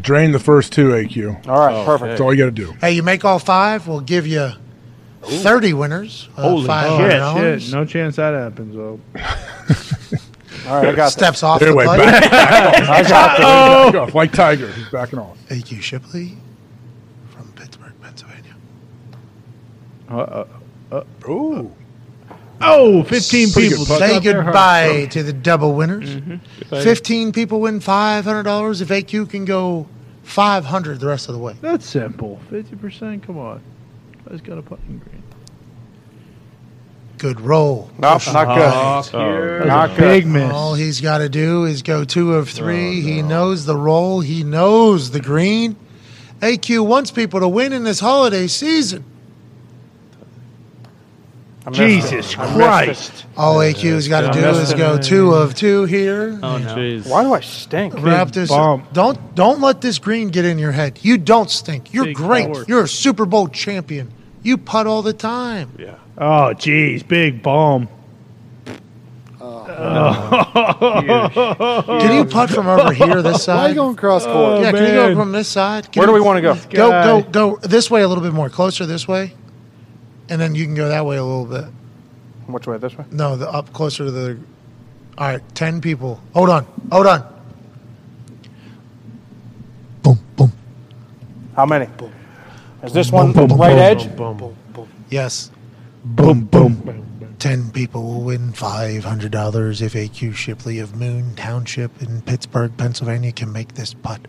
Drain 0.00 0.32
the 0.32 0.38
first 0.40 0.72
two 0.72 0.88
AQ. 0.90 1.46
All 1.46 1.58
right, 1.58 1.84
perfect. 1.86 2.08
That's 2.10 2.20
all 2.20 2.32
you 2.32 2.38
got 2.38 2.46
to 2.46 2.50
do. 2.50 2.72
Hey, 2.80 2.92
you 2.92 3.02
make 3.02 3.24
all 3.24 3.38
five, 3.38 3.86
we'll 3.86 4.00
give 4.00 4.26
you 4.26 4.52
30 5.22 5.72
winners. 5.74 6.28
of 6.36 6.44
Holy 6.44 6.68
$500. 6.68 7.36
shit, 7.40 7.62
shit. 7.62 7.72
No 7.74 7.84
chance 7.84 8.16
that 8.16 8.34
happens, 8.34 8.74
though. 8.74 9.00
All 10.68 10.76
right, 10.80 10.88
I 10.88 10.94
got 10.94 11.10
Steps 11.12 11.42
off 11.42 11.60
Anyway, 11.62 11.84
the 11.84 11.94
plate. 11.94 12.06
back, 12.06 12.30
back 12.30 12.64
off. 12.82 12.88
I 12.90 13.02
got 13.02 13.36
this. 13.36 13.92
Back 13.92 13.94
off. 14.08 14.14
Like 14.14 14.32
Tiger. 14.32 14.68
He's 14.72 14.88
backing 14.90 15.18
off. 15.18 15.36
AQ 15.48 15.80
Shipley 15.82 16.36
from 17.30 17.50
Pittsburgh, 17.52 17.92
Pennsylvania. 18.00 18.54
Uh, 20.10 20.44
uh, 20.92 21.04
Ooh. 21.28 21.72
oh, 22.60 23.02
15 23.04 23.50
Pretty 23.52 23.68
people. 23.70 23.84
good. 23.86 23.98
Say 23.98 24.20
goodbye 24.20 25.06
to 25.10 25.22
the 25.22 25.32
double 25.32 25.74
winners. 25.74 26.16
Mm-hmm. 26.16 26.36
15 26.82 27.32
people 27.32 27.60
win 27.60 27.80
$500 27.80 28.80
if 28.82 28.88
AQ 28.88 29.30
can 29.30 29.44
go 29.44 29.86
500 30.22 31.00
the 31.00 31.06
rest 31.06 31.28
of 31.28 31.34
the 31.34 31.40
way. 31.40 31.54
That's 31.60 31.86
simple. 31.86 32.40
50%, 32.50 33.22
come 33.22 33.38
on. 33.38 33.60
Guys 34.28 34.40
got 34.40 34.58
a 34.58 34.62
putting 34.62 34.98
green. 34.98 35.22
Good 37.18 37.40
roll. 37.40 37.90
Nope, 37.98 38.22
not 38.32 38.56
good. 39.12 39.12
That 39.12 39.66
Not 39.66 39.90
was 39.90 39.98
good. 39.98 40.04
big 40.04 40.26
miss. 40.26 40.52
All 40.52 40.74
he's 40.74 41.00
got 41.00 41.18
to 41.18 41.28
do 41.28 41.64
is 41.64 41.82
go 41.82 42.04
two 42.04 42.34
of 42.34 42.48
three. 42.48 43.00
He 43.00 43.22
knows 43.22 43.64
the 43.64 43.76
roll. 43.76 44.20
He 44.20 44.42
knows 44.42 45.10
the 45.12 45.20
green. 45.20 45.76
AQ 46.40 46.84
wants 46.86 47.12
people 47.12 47.38
to 47.40 47.46
win 47.48 47.72
in 47.72 47.84
this 47.84 48.00
holiday 48.00 48.48
season. 48.48 49.04
I 51.64 51.70
missed 51.70 51.80
Jesus 51.80 52.32
it. 52.32 52.36
Christ. 52.38 53.26
All 53.36 53.56
AQ's 53.58 54.08
got 54.08 54.32
to 54.32 54.40
do 54.40 54.46
is 54.48 54.74
go 54.74 54.98
two 54.98 55.32
of 55.32 55.54
two 55.54 55.84
here. 55.84 56.38
Oh 56.42 56.58
no. 56.58 56.74
Oh, 56.74 56.78
it. 56.80 57.06
Why 57.06 57.22
do 57.22 57.32
I 57.32 57.40
stink? 57.40 57.94
Wrap 58.02 58.32
this. 58.32 58.48
bump. 58.48 58.92
Don't 58.92 59.34
don't 59.34 59.60
let 59.60 59.80
this 59.80 59.98
green 59.98 60.28
get 60.28 60.44
in 60.44 60.58
your 60.58 60.72
head. 60.72 60.98
You 61.02 61.18
don't 61.18 61.50
stink. 61.50 61.92
You're 61.94 62.06
Big 62.06 62.16
great. 62.16 62.46
fork. 62.46 62.68
You're 62.68 62.82
a 62.84 62.88
Super 62.88 63.26
Bowl 63.26 63.46
champion. 63.48 64.10
You 64.42 64.58
putt 64.58 64.86
all 64.88 65.02
the 65.02 65.12
time. 65.12 65.70
Yeah. 65.78 65.94
Oh, 66.18 66.52
jeez. 66.54 67.06
Big 67.06 67.42
bomb. 67.42 67.88
Oh. 69.44 69.66
oh 70.86 71.98
can 72.00 72.16
you 72.16 72.24
putt 72.24 72.50
from 72.50 72.66
over 72.68 72.92
here, 72.92 73.22
this 73.22 73.24
Why 73.48 73.54
are 73.54 73.58
side? 73.58 73.68
you 73.70 73.74
going 73.74 73.96
cross 73.96 74.24
court? 74.24 74.62
yeah, 74.62 74.70
can 74.72 74.82
you 74.82 74.92
go 74.92 75.04
oh, 75.04 75.06
man. 75.08 75.16
from 75.16 75.32
this 75.32 75.48
side? 75.48 75.90
Can 75.90 76.00
Where 76.00 76.06
do 76.06 76.12
you- 76.12 76.18
we 76.18 76.20
want 76.24 76.36
to 76.38 76.42
go? 76.42 76.54
Go 76.70 76.90
guy. 76.90 77.04
go 77.04 77.22
go 77.22 77.56
this 77.58 77.90
way 77.90 78.02
a 78.02 78.08
little 78.08 78.22
bit 78.22 78.32
more, 78.32 78.48
closer 78.48 78.86
this 78.86 79.08
way, 79.08 79.34
and 80.32 80.40
then 80.40 80.54
you 80.54 80.64
can 80.64 80.74
go 80.74 80.88
that 80.88 81.04
way 81.04 81.18
a 81.18 81.22
little 81.24 81.44
bit. 81.44 81.66
Which 82.46 82.66
way? 82.66 82.78
This 82.78 82.96
way? 82.96 83.04
No, 83.10 83.36
the 83.36 83.50
up 83.50 83.70
closer 83.74 84.06
to 84.06 84.10
the. 84.10 84.38
All 85.18 85.28
right, 85.28 85.42
ten 85.54 85.82
people. 85.82 86.20
Hold 86.32 86.48
on, 86.48 86.64
hold 86.90 87.06
on. 87.06 87.22
Boom, 90.02 90.18
boom. 90.36 90.52
How 91.54 91.66
many? 91.66 91.86
Is 92.82 92.94
this 92.94 93.12
one 93.12 93.32
the 93.32 93.46
right 93.46 93.76
edge? 93.76 94.14
Boom. 94.16 94.56
Yes, 95.10 95.50
Boom, 96.02 96.46
boom. 96.46 97.36
ten 97.38 97.70
people 97.70 98.02
will 98.02 98.22
win 98.22 98.52
five 98.52 99.04
hundred 99.04 99.32
dollars 99.32 99.82
if 99.82 99.92
AQ 99.92 100.34
Shipley 100.34 100.78
of 100.78 100.96
Moon 100.96 101.34
Township 101.36 102.00
in 102.00 102.22
Pittsburgh, 102.22 102.74
Pennsylvania, 102.78 103.32
can 103.32 103.52
make 103.52 103.74
this 103.74 103.92
putt. 103.92 104.22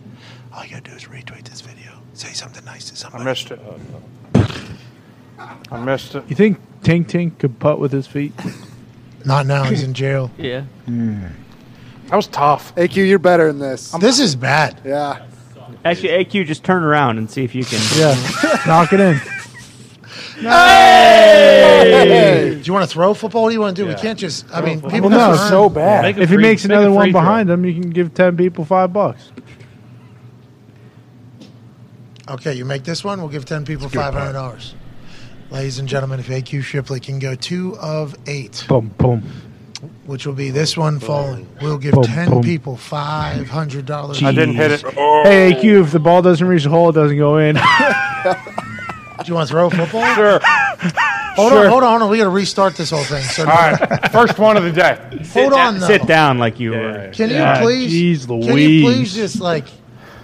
All 0.54 0.66
you 0.66 0.72
gotta 0.72 0.90
do 0.92 0.92
is 0.92 1.06
retweet 1.06 1.46
this 1.46 1.62
video, 1.62 1.94
say 2.14 2.34
something 2.34 2.66
nice 2.66 2.92
to 2.92 3.16
I 3.16 3.24
missed 3.24 3.52
it. 3.52 3.60
Oh, 3.66 3.80
I 5.40 5.80
missed 5.84 6.16
it. 6.16 6.24
You 6.28 6.36
think 6.36 6.60
Tink 6.82 7.06
Tink 7.08 7.38
could 7.40 7.60
putt 7.60 7.80
with 7.80 7.92
his 7.92 8.06
feet? 8.08 8.34
Not 9.26 9.46
now. 9.46 9.64
He's 9.64 9.84
in 9.84 9.94
jail. 9.94 10.30
Yeah. 10.38 10.62
Hmm. 10.86 11.24
That 12.08 12.16
was 12.18 12.28
tough. 12.28 12.76
AQ, 12.76 13.08
you're 13.08 13.18
better 13.20 13.48
than 13.48 13.60
this. 13.60 13.92
This 14.00 14.20
is 14.20 14.36
bad. 14.36 14.80
Yeah. 14.86 15.26
Actually, 15.86 16.10
AQ, 16.26 16.46
just 16.46 16.64
turn 16.64 16.84
around 16.84 17.18
and 17.18 17.30
see 17.32 17.44
if 17.44 17.56
you 17.56 17.64
can. 17.66 17.80
Yeah. 17.98 18.16
Knock 18.68 18.92
it 18.94 19.00
in. 19.00 19.20
Hey! 21.24 22.56
Do 22.56 22.62
you 22.64 22.74
want 22.74 22.88
to 22.90 22.94
throw 22.94 23.14
football? 23.14 23.44
What 23.44 23.50
do 23.50 23.54
you 23.56 23.62
want 23.62 23.76
to 23.78 23.84
do? 23.84 23.88
We 23.88 23.96
can't 23.96 24.20
just. 24.20 24.46
I 24.54 24.62
mean, 24.62 24.82
people 24.82 25.10
Well, 25.10 25.12
no, 25.12 25.20
have 25.20 25.38
to 25.38 25.48
So 25.50 25.70
bad. 25.70 26.02
Make 26.04 26.18
a 26.18 26.22
If 26.22 26.30
he 26.30 26.36
free- 26.36 26.44
makes 26.44 26.64
make 26.66 26.72
a 26.72 26.74
another 26.74 26.88
free 26.90 26.96
one 26.96 27.12
throw. 27.12 27.22
behind 27.22 27.50
him, 27.50 27.66
you 27.66 27.74
can 27.80 27.90
give 27.92 28.14
10 28.14 28.36
people 28.38 28.66
five 28.66 28.92
bucks. 28.92 29.32
Okay, 32.30 32.54
you 32.54 32.66
make 32.66 32.84
this 32.84 33.04
one. 33.04 33.20
We'll 33.20 33.30
give 33.30 33.44
ten 33.46 33.66
people 33.66 33.90
five 33.90 34.14
hundred 34.14 34.32
dollars. 34.34 34.76
Ladies 35.54 35.78
and 35.78 35.88
gentlemen, 35.88 36.20
if 36.20 36.28
AQ 36.30 36.64
Shipley 36.64 37.00
can 37.00 37.20
go 37.20 37.36
two 37.36 37.78
of 37.78 38.16
eight, 38.28 38.66
Boom, 38.68 38.88
boom. 38.98 39.22
which 40.08 40.26
will 40.26 40.34
be 40.34 40.50
this 40.50 40.76
one 40.76 41.00
falling, 41.00 41.48
we'll 41.62 41.78
give 41.78 41.94
Boom, 41.94 42.04
ten 42.06 42.30
boom. 42.32 42.42
people 42.42 42.76
five 42.76 43.48
hundred 43.50 43.86
dollars. 43.86 44.24
I 44.24 44.32
didn't 44.32 44.56
hit 44.56 44.72
it. 44.72 44.82
Hey, 44.82 45.54
AQ, 45.54 45.84
if 45.84 45.92
the 45.92 46.00
ball 46.00 46.24
doesn't 46.24 46.46
reach 46.48 46.64
the 46.64 46.70
hole, 46.72 46.90
it 46.90 46.94
doesn't 46.94 47.18
go 47.18 47.38
in. 47.38 47.54
Do 47.56 47.62
you 49.26 49.36
want 49.36 49.48
to 49.48 49.52
throw 49.54 49.68
a 49.68 49.70
football? 49.70 50.16
Sure. 50.16 50.40
Hold 51.36 51.52
Sure. 51.52 51.66
on, 51.66 51.70
hold 51.70 51.84
on, 51.84 51.90
hold 51.90 52.02
on. 52.04 52.10
We 52.10 52.18
got 52.18 52.24
to 52.26 52.30
restart 52.32 52.76
this 52.76 52.90
whole 52.90 53.04
thing. 53.04 53.24
So 53.24 53.44
All 53.44 53.48
right, 53.50 54.12
first 54.12 54.38
one 54.40 54.58
of 54.58 54.64
the 54.64 54.72
day. 54.72 54.98
hold 55.34 55.54
on, 55.54 55.80
though. 55.80 55.88
Sit 55.88 56.06
down 56.08 56.40
like 56.40 56.60
you 56.60 56.72
were. 56.72 57.12
Can 57.14 57.30
you 57.30 57.36
Yeah, 57.36 57.62
please? 57.62 57.92
geez 57.92 58.26
Can 58.26 58.42
you 58.42 58.82
please 58.84 59.14
just 59.14 59.40
like 59.40 59.66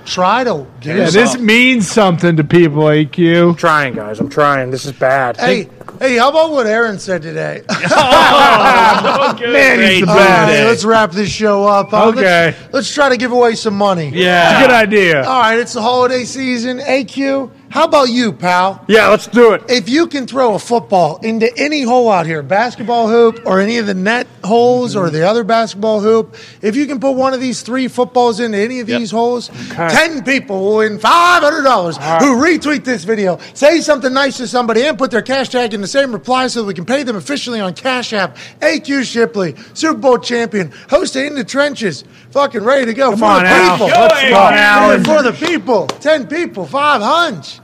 try 0.09 0.43
to 0.43 0.67
do 0.81 0.89
Yeah, 0.89 1.09
this 1.09 1.37
means 1.37 1.89
something 1.89 2.35
to 2.37 2.43
people, 2.43 2.83
AQ. 2.83 3.49
I'm 3.49 3.55
trying, 3.55 3.93
guys. 3.95 4.19
I'm 4.19 4.29
trying. 4.29 4.71
This 4.71 4.85
is 4.85 4.91
bad. 4.91 5.37
Hey, 5.37 5.69
hey, 5.99 6.17
how 6.17 6.29
about 6.29 6.51
what 6.51 6.67
Aaron 6.67 6.99
said 6.99 7.21
today? 7.21 7.63
Man, 7.69 9.79
he's 9.79 10.01
the 10.01 10.05
All 10.09 10.15
best. 10.15 10.49
right, 10.49 10.63
let's 10.65 10.85
wrap 10.85 11.11
this 11.11 11.29
show 11.29 11.65
up. 11.65 11.93
Uh, 11.93 12.07
Okay. 12.09 12.55
Let's, 12.55 12.73
let's 12.73 12.93
try 12.93 13.09
to 13.09 13.17
give 13.17 13.31
away 13.31 13.55
some 13.55 13.75
money. 13.75 14.09
Yeah. 14.09 14.51
It's 14.51 14.59
a 14.59 14.67
good 14.67 14.73
idea. 14.75 15.23
All 15.25 15.39
right, 15.41 15.59
it's 15.59 15.73
the 15.73 15.81
holiday 15.81 16.23
season. 16.25 16.79
AQ, 16.79 17.51
how 17.69 17.83
about 17.85 18.09
you, 18.09 18.33
pal? 18.33 18.83
Yeah, 18.87 19.07
let's 19.09 19.27
do 19.27 19.53
it. 19.53 19.63
If 19.69 19.87
you 19.89 20.07
can 20.07 20.25
throw 20.25 20.55
a 20.55 20.59
football 20.59 21.17
into 21.17 21.51
any 21.57 21.83
hole 21.83 22.09
out 22.11 22.25
here, 22.25 22.41
basketball 22.41 23.07
hoop 23.07 23.41
or 23.45 23.59
any 23.59 23.77
of 23.77 23.85
the 23.85 23.93
net 23.93 24.27
holes 24.43 24.95
or 24.95 25.09
the 25.09 25.27
other 25.27 25.43
basketball 25.43 25.99
hoop, 26.01 26.35
if 26.61 26.75
you 26.75 26.87
can 26.87 26.99
put 26.99 27.11
one 27.11 27.33
of 27.33 27.39
these 27.39 27.61
three 27.61 27.87
footballs 27.87 28.39
into 28.39 28.57
any 28.57 28.79
of 28.79 28.87
these 28.87 29.11
holes, 29.11 29.49
10 29.69 30.23
people 30.23 30.59
will 30.61 30.77
win 30.77 30.97
$500 30.97 32.19
who 32.21 32.35
retweet 32.41 32.83
this 32.83 33.03
video, 33.03 33.37
say 33.53 33.79
something 33.81 34.11
nice 34.13 34.37
to 34.37 34.47
somebody, 34.47 34.83
and 34.83 34.97
put 34.97 35.11
their 35.11 35.21
cash 35.21 35.49
tag 35.49 35.73
in 35.73 35.81
the 35.81 35.87
same 35.87 36.11
reply 36.11 36.47
so 36.47 36.63
we 36.63 36.73
can 36.73 36.85
pay 36.85 37.03
them 37.03 37.15
officially 37.15 37.59
on 37.59 37.73
Cash 37.73 38.13
App. 38.13 38.37
AQ 38.61 39.03
Shipley, 39.03 39.55
Super 39.73 39.99
Bowl 39.99 40.17
champion, 40.17 40.69
hosted 40.87 41.27
in 41.27 41.35
the 41.35 41.43
trenches, 41.43 42.03
fucking 42.31 42.63
ready 42.63 42.85
to 42.87 42.93
go 42.93 43.11
Come 43.11 43.19
for 43.19 43.25
on, 43.25 43.43
the 43.43 43.49
Al. 43.49 43.71
people. 43.77 43.87
Let's 43.87 45.05
go. 45.05 45.13
For 45.13 45.23
the 45.23 45.33
people. 45.33 45.87
10 45.87 46.27
people, 46.27 46.65
500. 46.65 47.58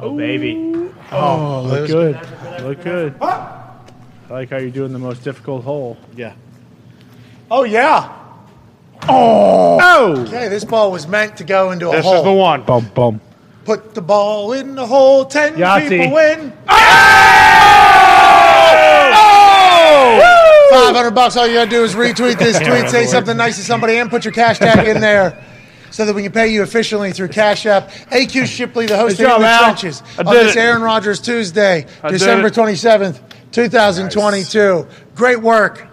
Oh, 0.00 0.16
baby. 0.16 0.74
Oh, 1.10 1.12
oh 1.12 1.62
look 1.62 1.88
good. 1.88 2.14
Look 2.62 2.82
good. 2.82 3.14
I 3.20 3.80
like 4.30 4.50
how 4.50 4.58
you're 4.58 4.70
doing 4.70 4.92
the 4.92 4.98
most 4.98 5.24
difficult 5.24 5.64
hole. 5.64 5.96
Yeah. 6.14 6.34
Oh, 7.50 7.64
yeah. 7.64 8.14
Oh! 9.08 9.78
oh. 9.80 10.20
Okay, 10.26 10.48
this 10.48 10.64
ball 10.64 10.92
was 10.92 11.08
meant 11.08 11.38
to 11.38 11.44
go 11.44 11.72
into 11.72 11.88
a 11.88 11.90
hole. 11.90 11.96
This 11.96 12.04
hole. 12.04 12.16
is 12.18 12.24
the 12.24 12.32
one. 12.32 12.62
Bum, 12.62 12.90
bum. 12.94 13.20
Put 13.64 13.94
the 13.94 14.02
ball 14.02 14.52
in 14.52 14.74
the 14.74 14.86
hole. 14.86 15.24
Ten 15.24 15.54
Yahtzee. 15.56 15.88
people 15.88 16.12
win. 16.12 16.52
Oh! 16.68 16.74
Five 20.70 20.94
hundred 20.94 21.10
bucks. 21.12 21.36
All 21.36 21.46
you 21.46 21.54
gotta 21.54 21.70
do 21.70 21.82
is 21.82 21.94
retweet 21.94 22.38
this 22.38 22.58
tweet, 22.66 22.88
say 22.88 23.06
something 23.06 23.36
nice 23.36 23.56
to 23.56 23.62
somebody, 23.64 23.96
and 23.96 24.08
put 24.10 24.24
your 24.24 24.32
cash 24.32 24.58
tag 24.58 24.86
in 24.86 25.00
there. 25.00 25.44
So 25.90 26.04
that 26.04 26.14
we 26.14 26.22
can 26.22 26.32
pay 26.32 26.48
you 26.48 26.62
efficiently 26.62 27.12
through 27.12 27.28
Cash 27.28 27.66
App. 27.66 27.90
AQ 28.10 28.46
Shipley, 28.46 28.86
the 28.86 28.96
host 28.96 29.18
of 29.20 29.40
the 29.40 29.46
Al. 29.46 29.64
Trenches, 29.64 30.02
on 30.18 30.26
this 30.26 30.56
it. 30.56 30.58
Aaron 30.58 30.82
Rodgers 30.82 31.20
Tuesday, 31.20 31.86
I 32.02 32.10
December 32.10 32.50
twenty 32.50 32.74
seventh, 32.74 33.22
two 33.52 33.68
thousand 33.68 34.10
twenty 34.10 34.44
two. 34.44 34.86
Great 35.14 35.40
work. 35.40 35.86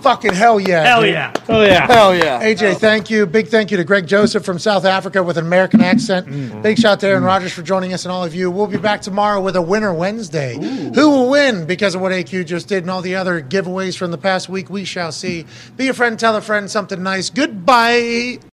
Fucking 0.00 0.34
hell 0.34 0.60
yeah. 0.60 0.84
Hell 0.84 1.00
dude. 1.00 1.14
yeah. 1.14 1.32
Oh 1.48 1.62
yeah. 1.62 1.86
Hell 1.86 2.14
yeah. 2.14 2.42
AJ, 2.42 2.76
thank 2.76 3.08
you. 3.08 3.24
Big 3.24 3.48
thank 3.48 3.70
you 3.70 3.78
to 3.78 3.84
Greg 3.84 4.06
Joseph 4.06 4.44
from 4.44 4.58
South 4.58 4.84
Africa 4.84 5.22
with 5.22 5.38
an 5.38 5.46
American 5.46 5.80
accent. 5.80 6.62
Big 6.62 6.78
shout 6.78 7.00
to 7.00 7.06
Aaron 7.06 7.24
Rodgers 7.24 7.54
for 7.54 7.62
joining 7.62 7.94
us 7.94 8.04
and 8.04 8.12
all 8.12 8.22
of 8.22 8.34
you. 8.34 8.50
We'll 8.50 8.66
be 8.66 8.76
back 8.76 9.00
tomorrow 9.00 9.40
with 9.40 9.56
a 9.56 9.62
Winner 9.62 9.94
Wednesday. 9.94 10.58
Who 10.94 11.10
will 11.10 11.30
win 11.30 11.64
because 11.66 11.94
of 11.94 12.02
what 12.02 12.12
AQ 12.12 12.44
just 12.44 12.68
did 12.68 12.82
and 12.84 12.90
all 12.90 13.00
the 13.00 13.14
other 13.14 13.40
giveaways 13.40 13.96
from 13.96 14.10
the 14.10 14.18
past 14.18 14.50
week? 14.50 14.68
We 14.68 14.84
shall 14.84 15.10
see. 15.10 15.46
Be 15.78 15.88
a 15.88 15.94
friend, 15.94 16.18
tell 16.18 16.36
a 16.36 16.42
friend 16.42 16.70
something 16.70 17.02
nice. 17.02 17.30
Goodbye. 17.30 18.40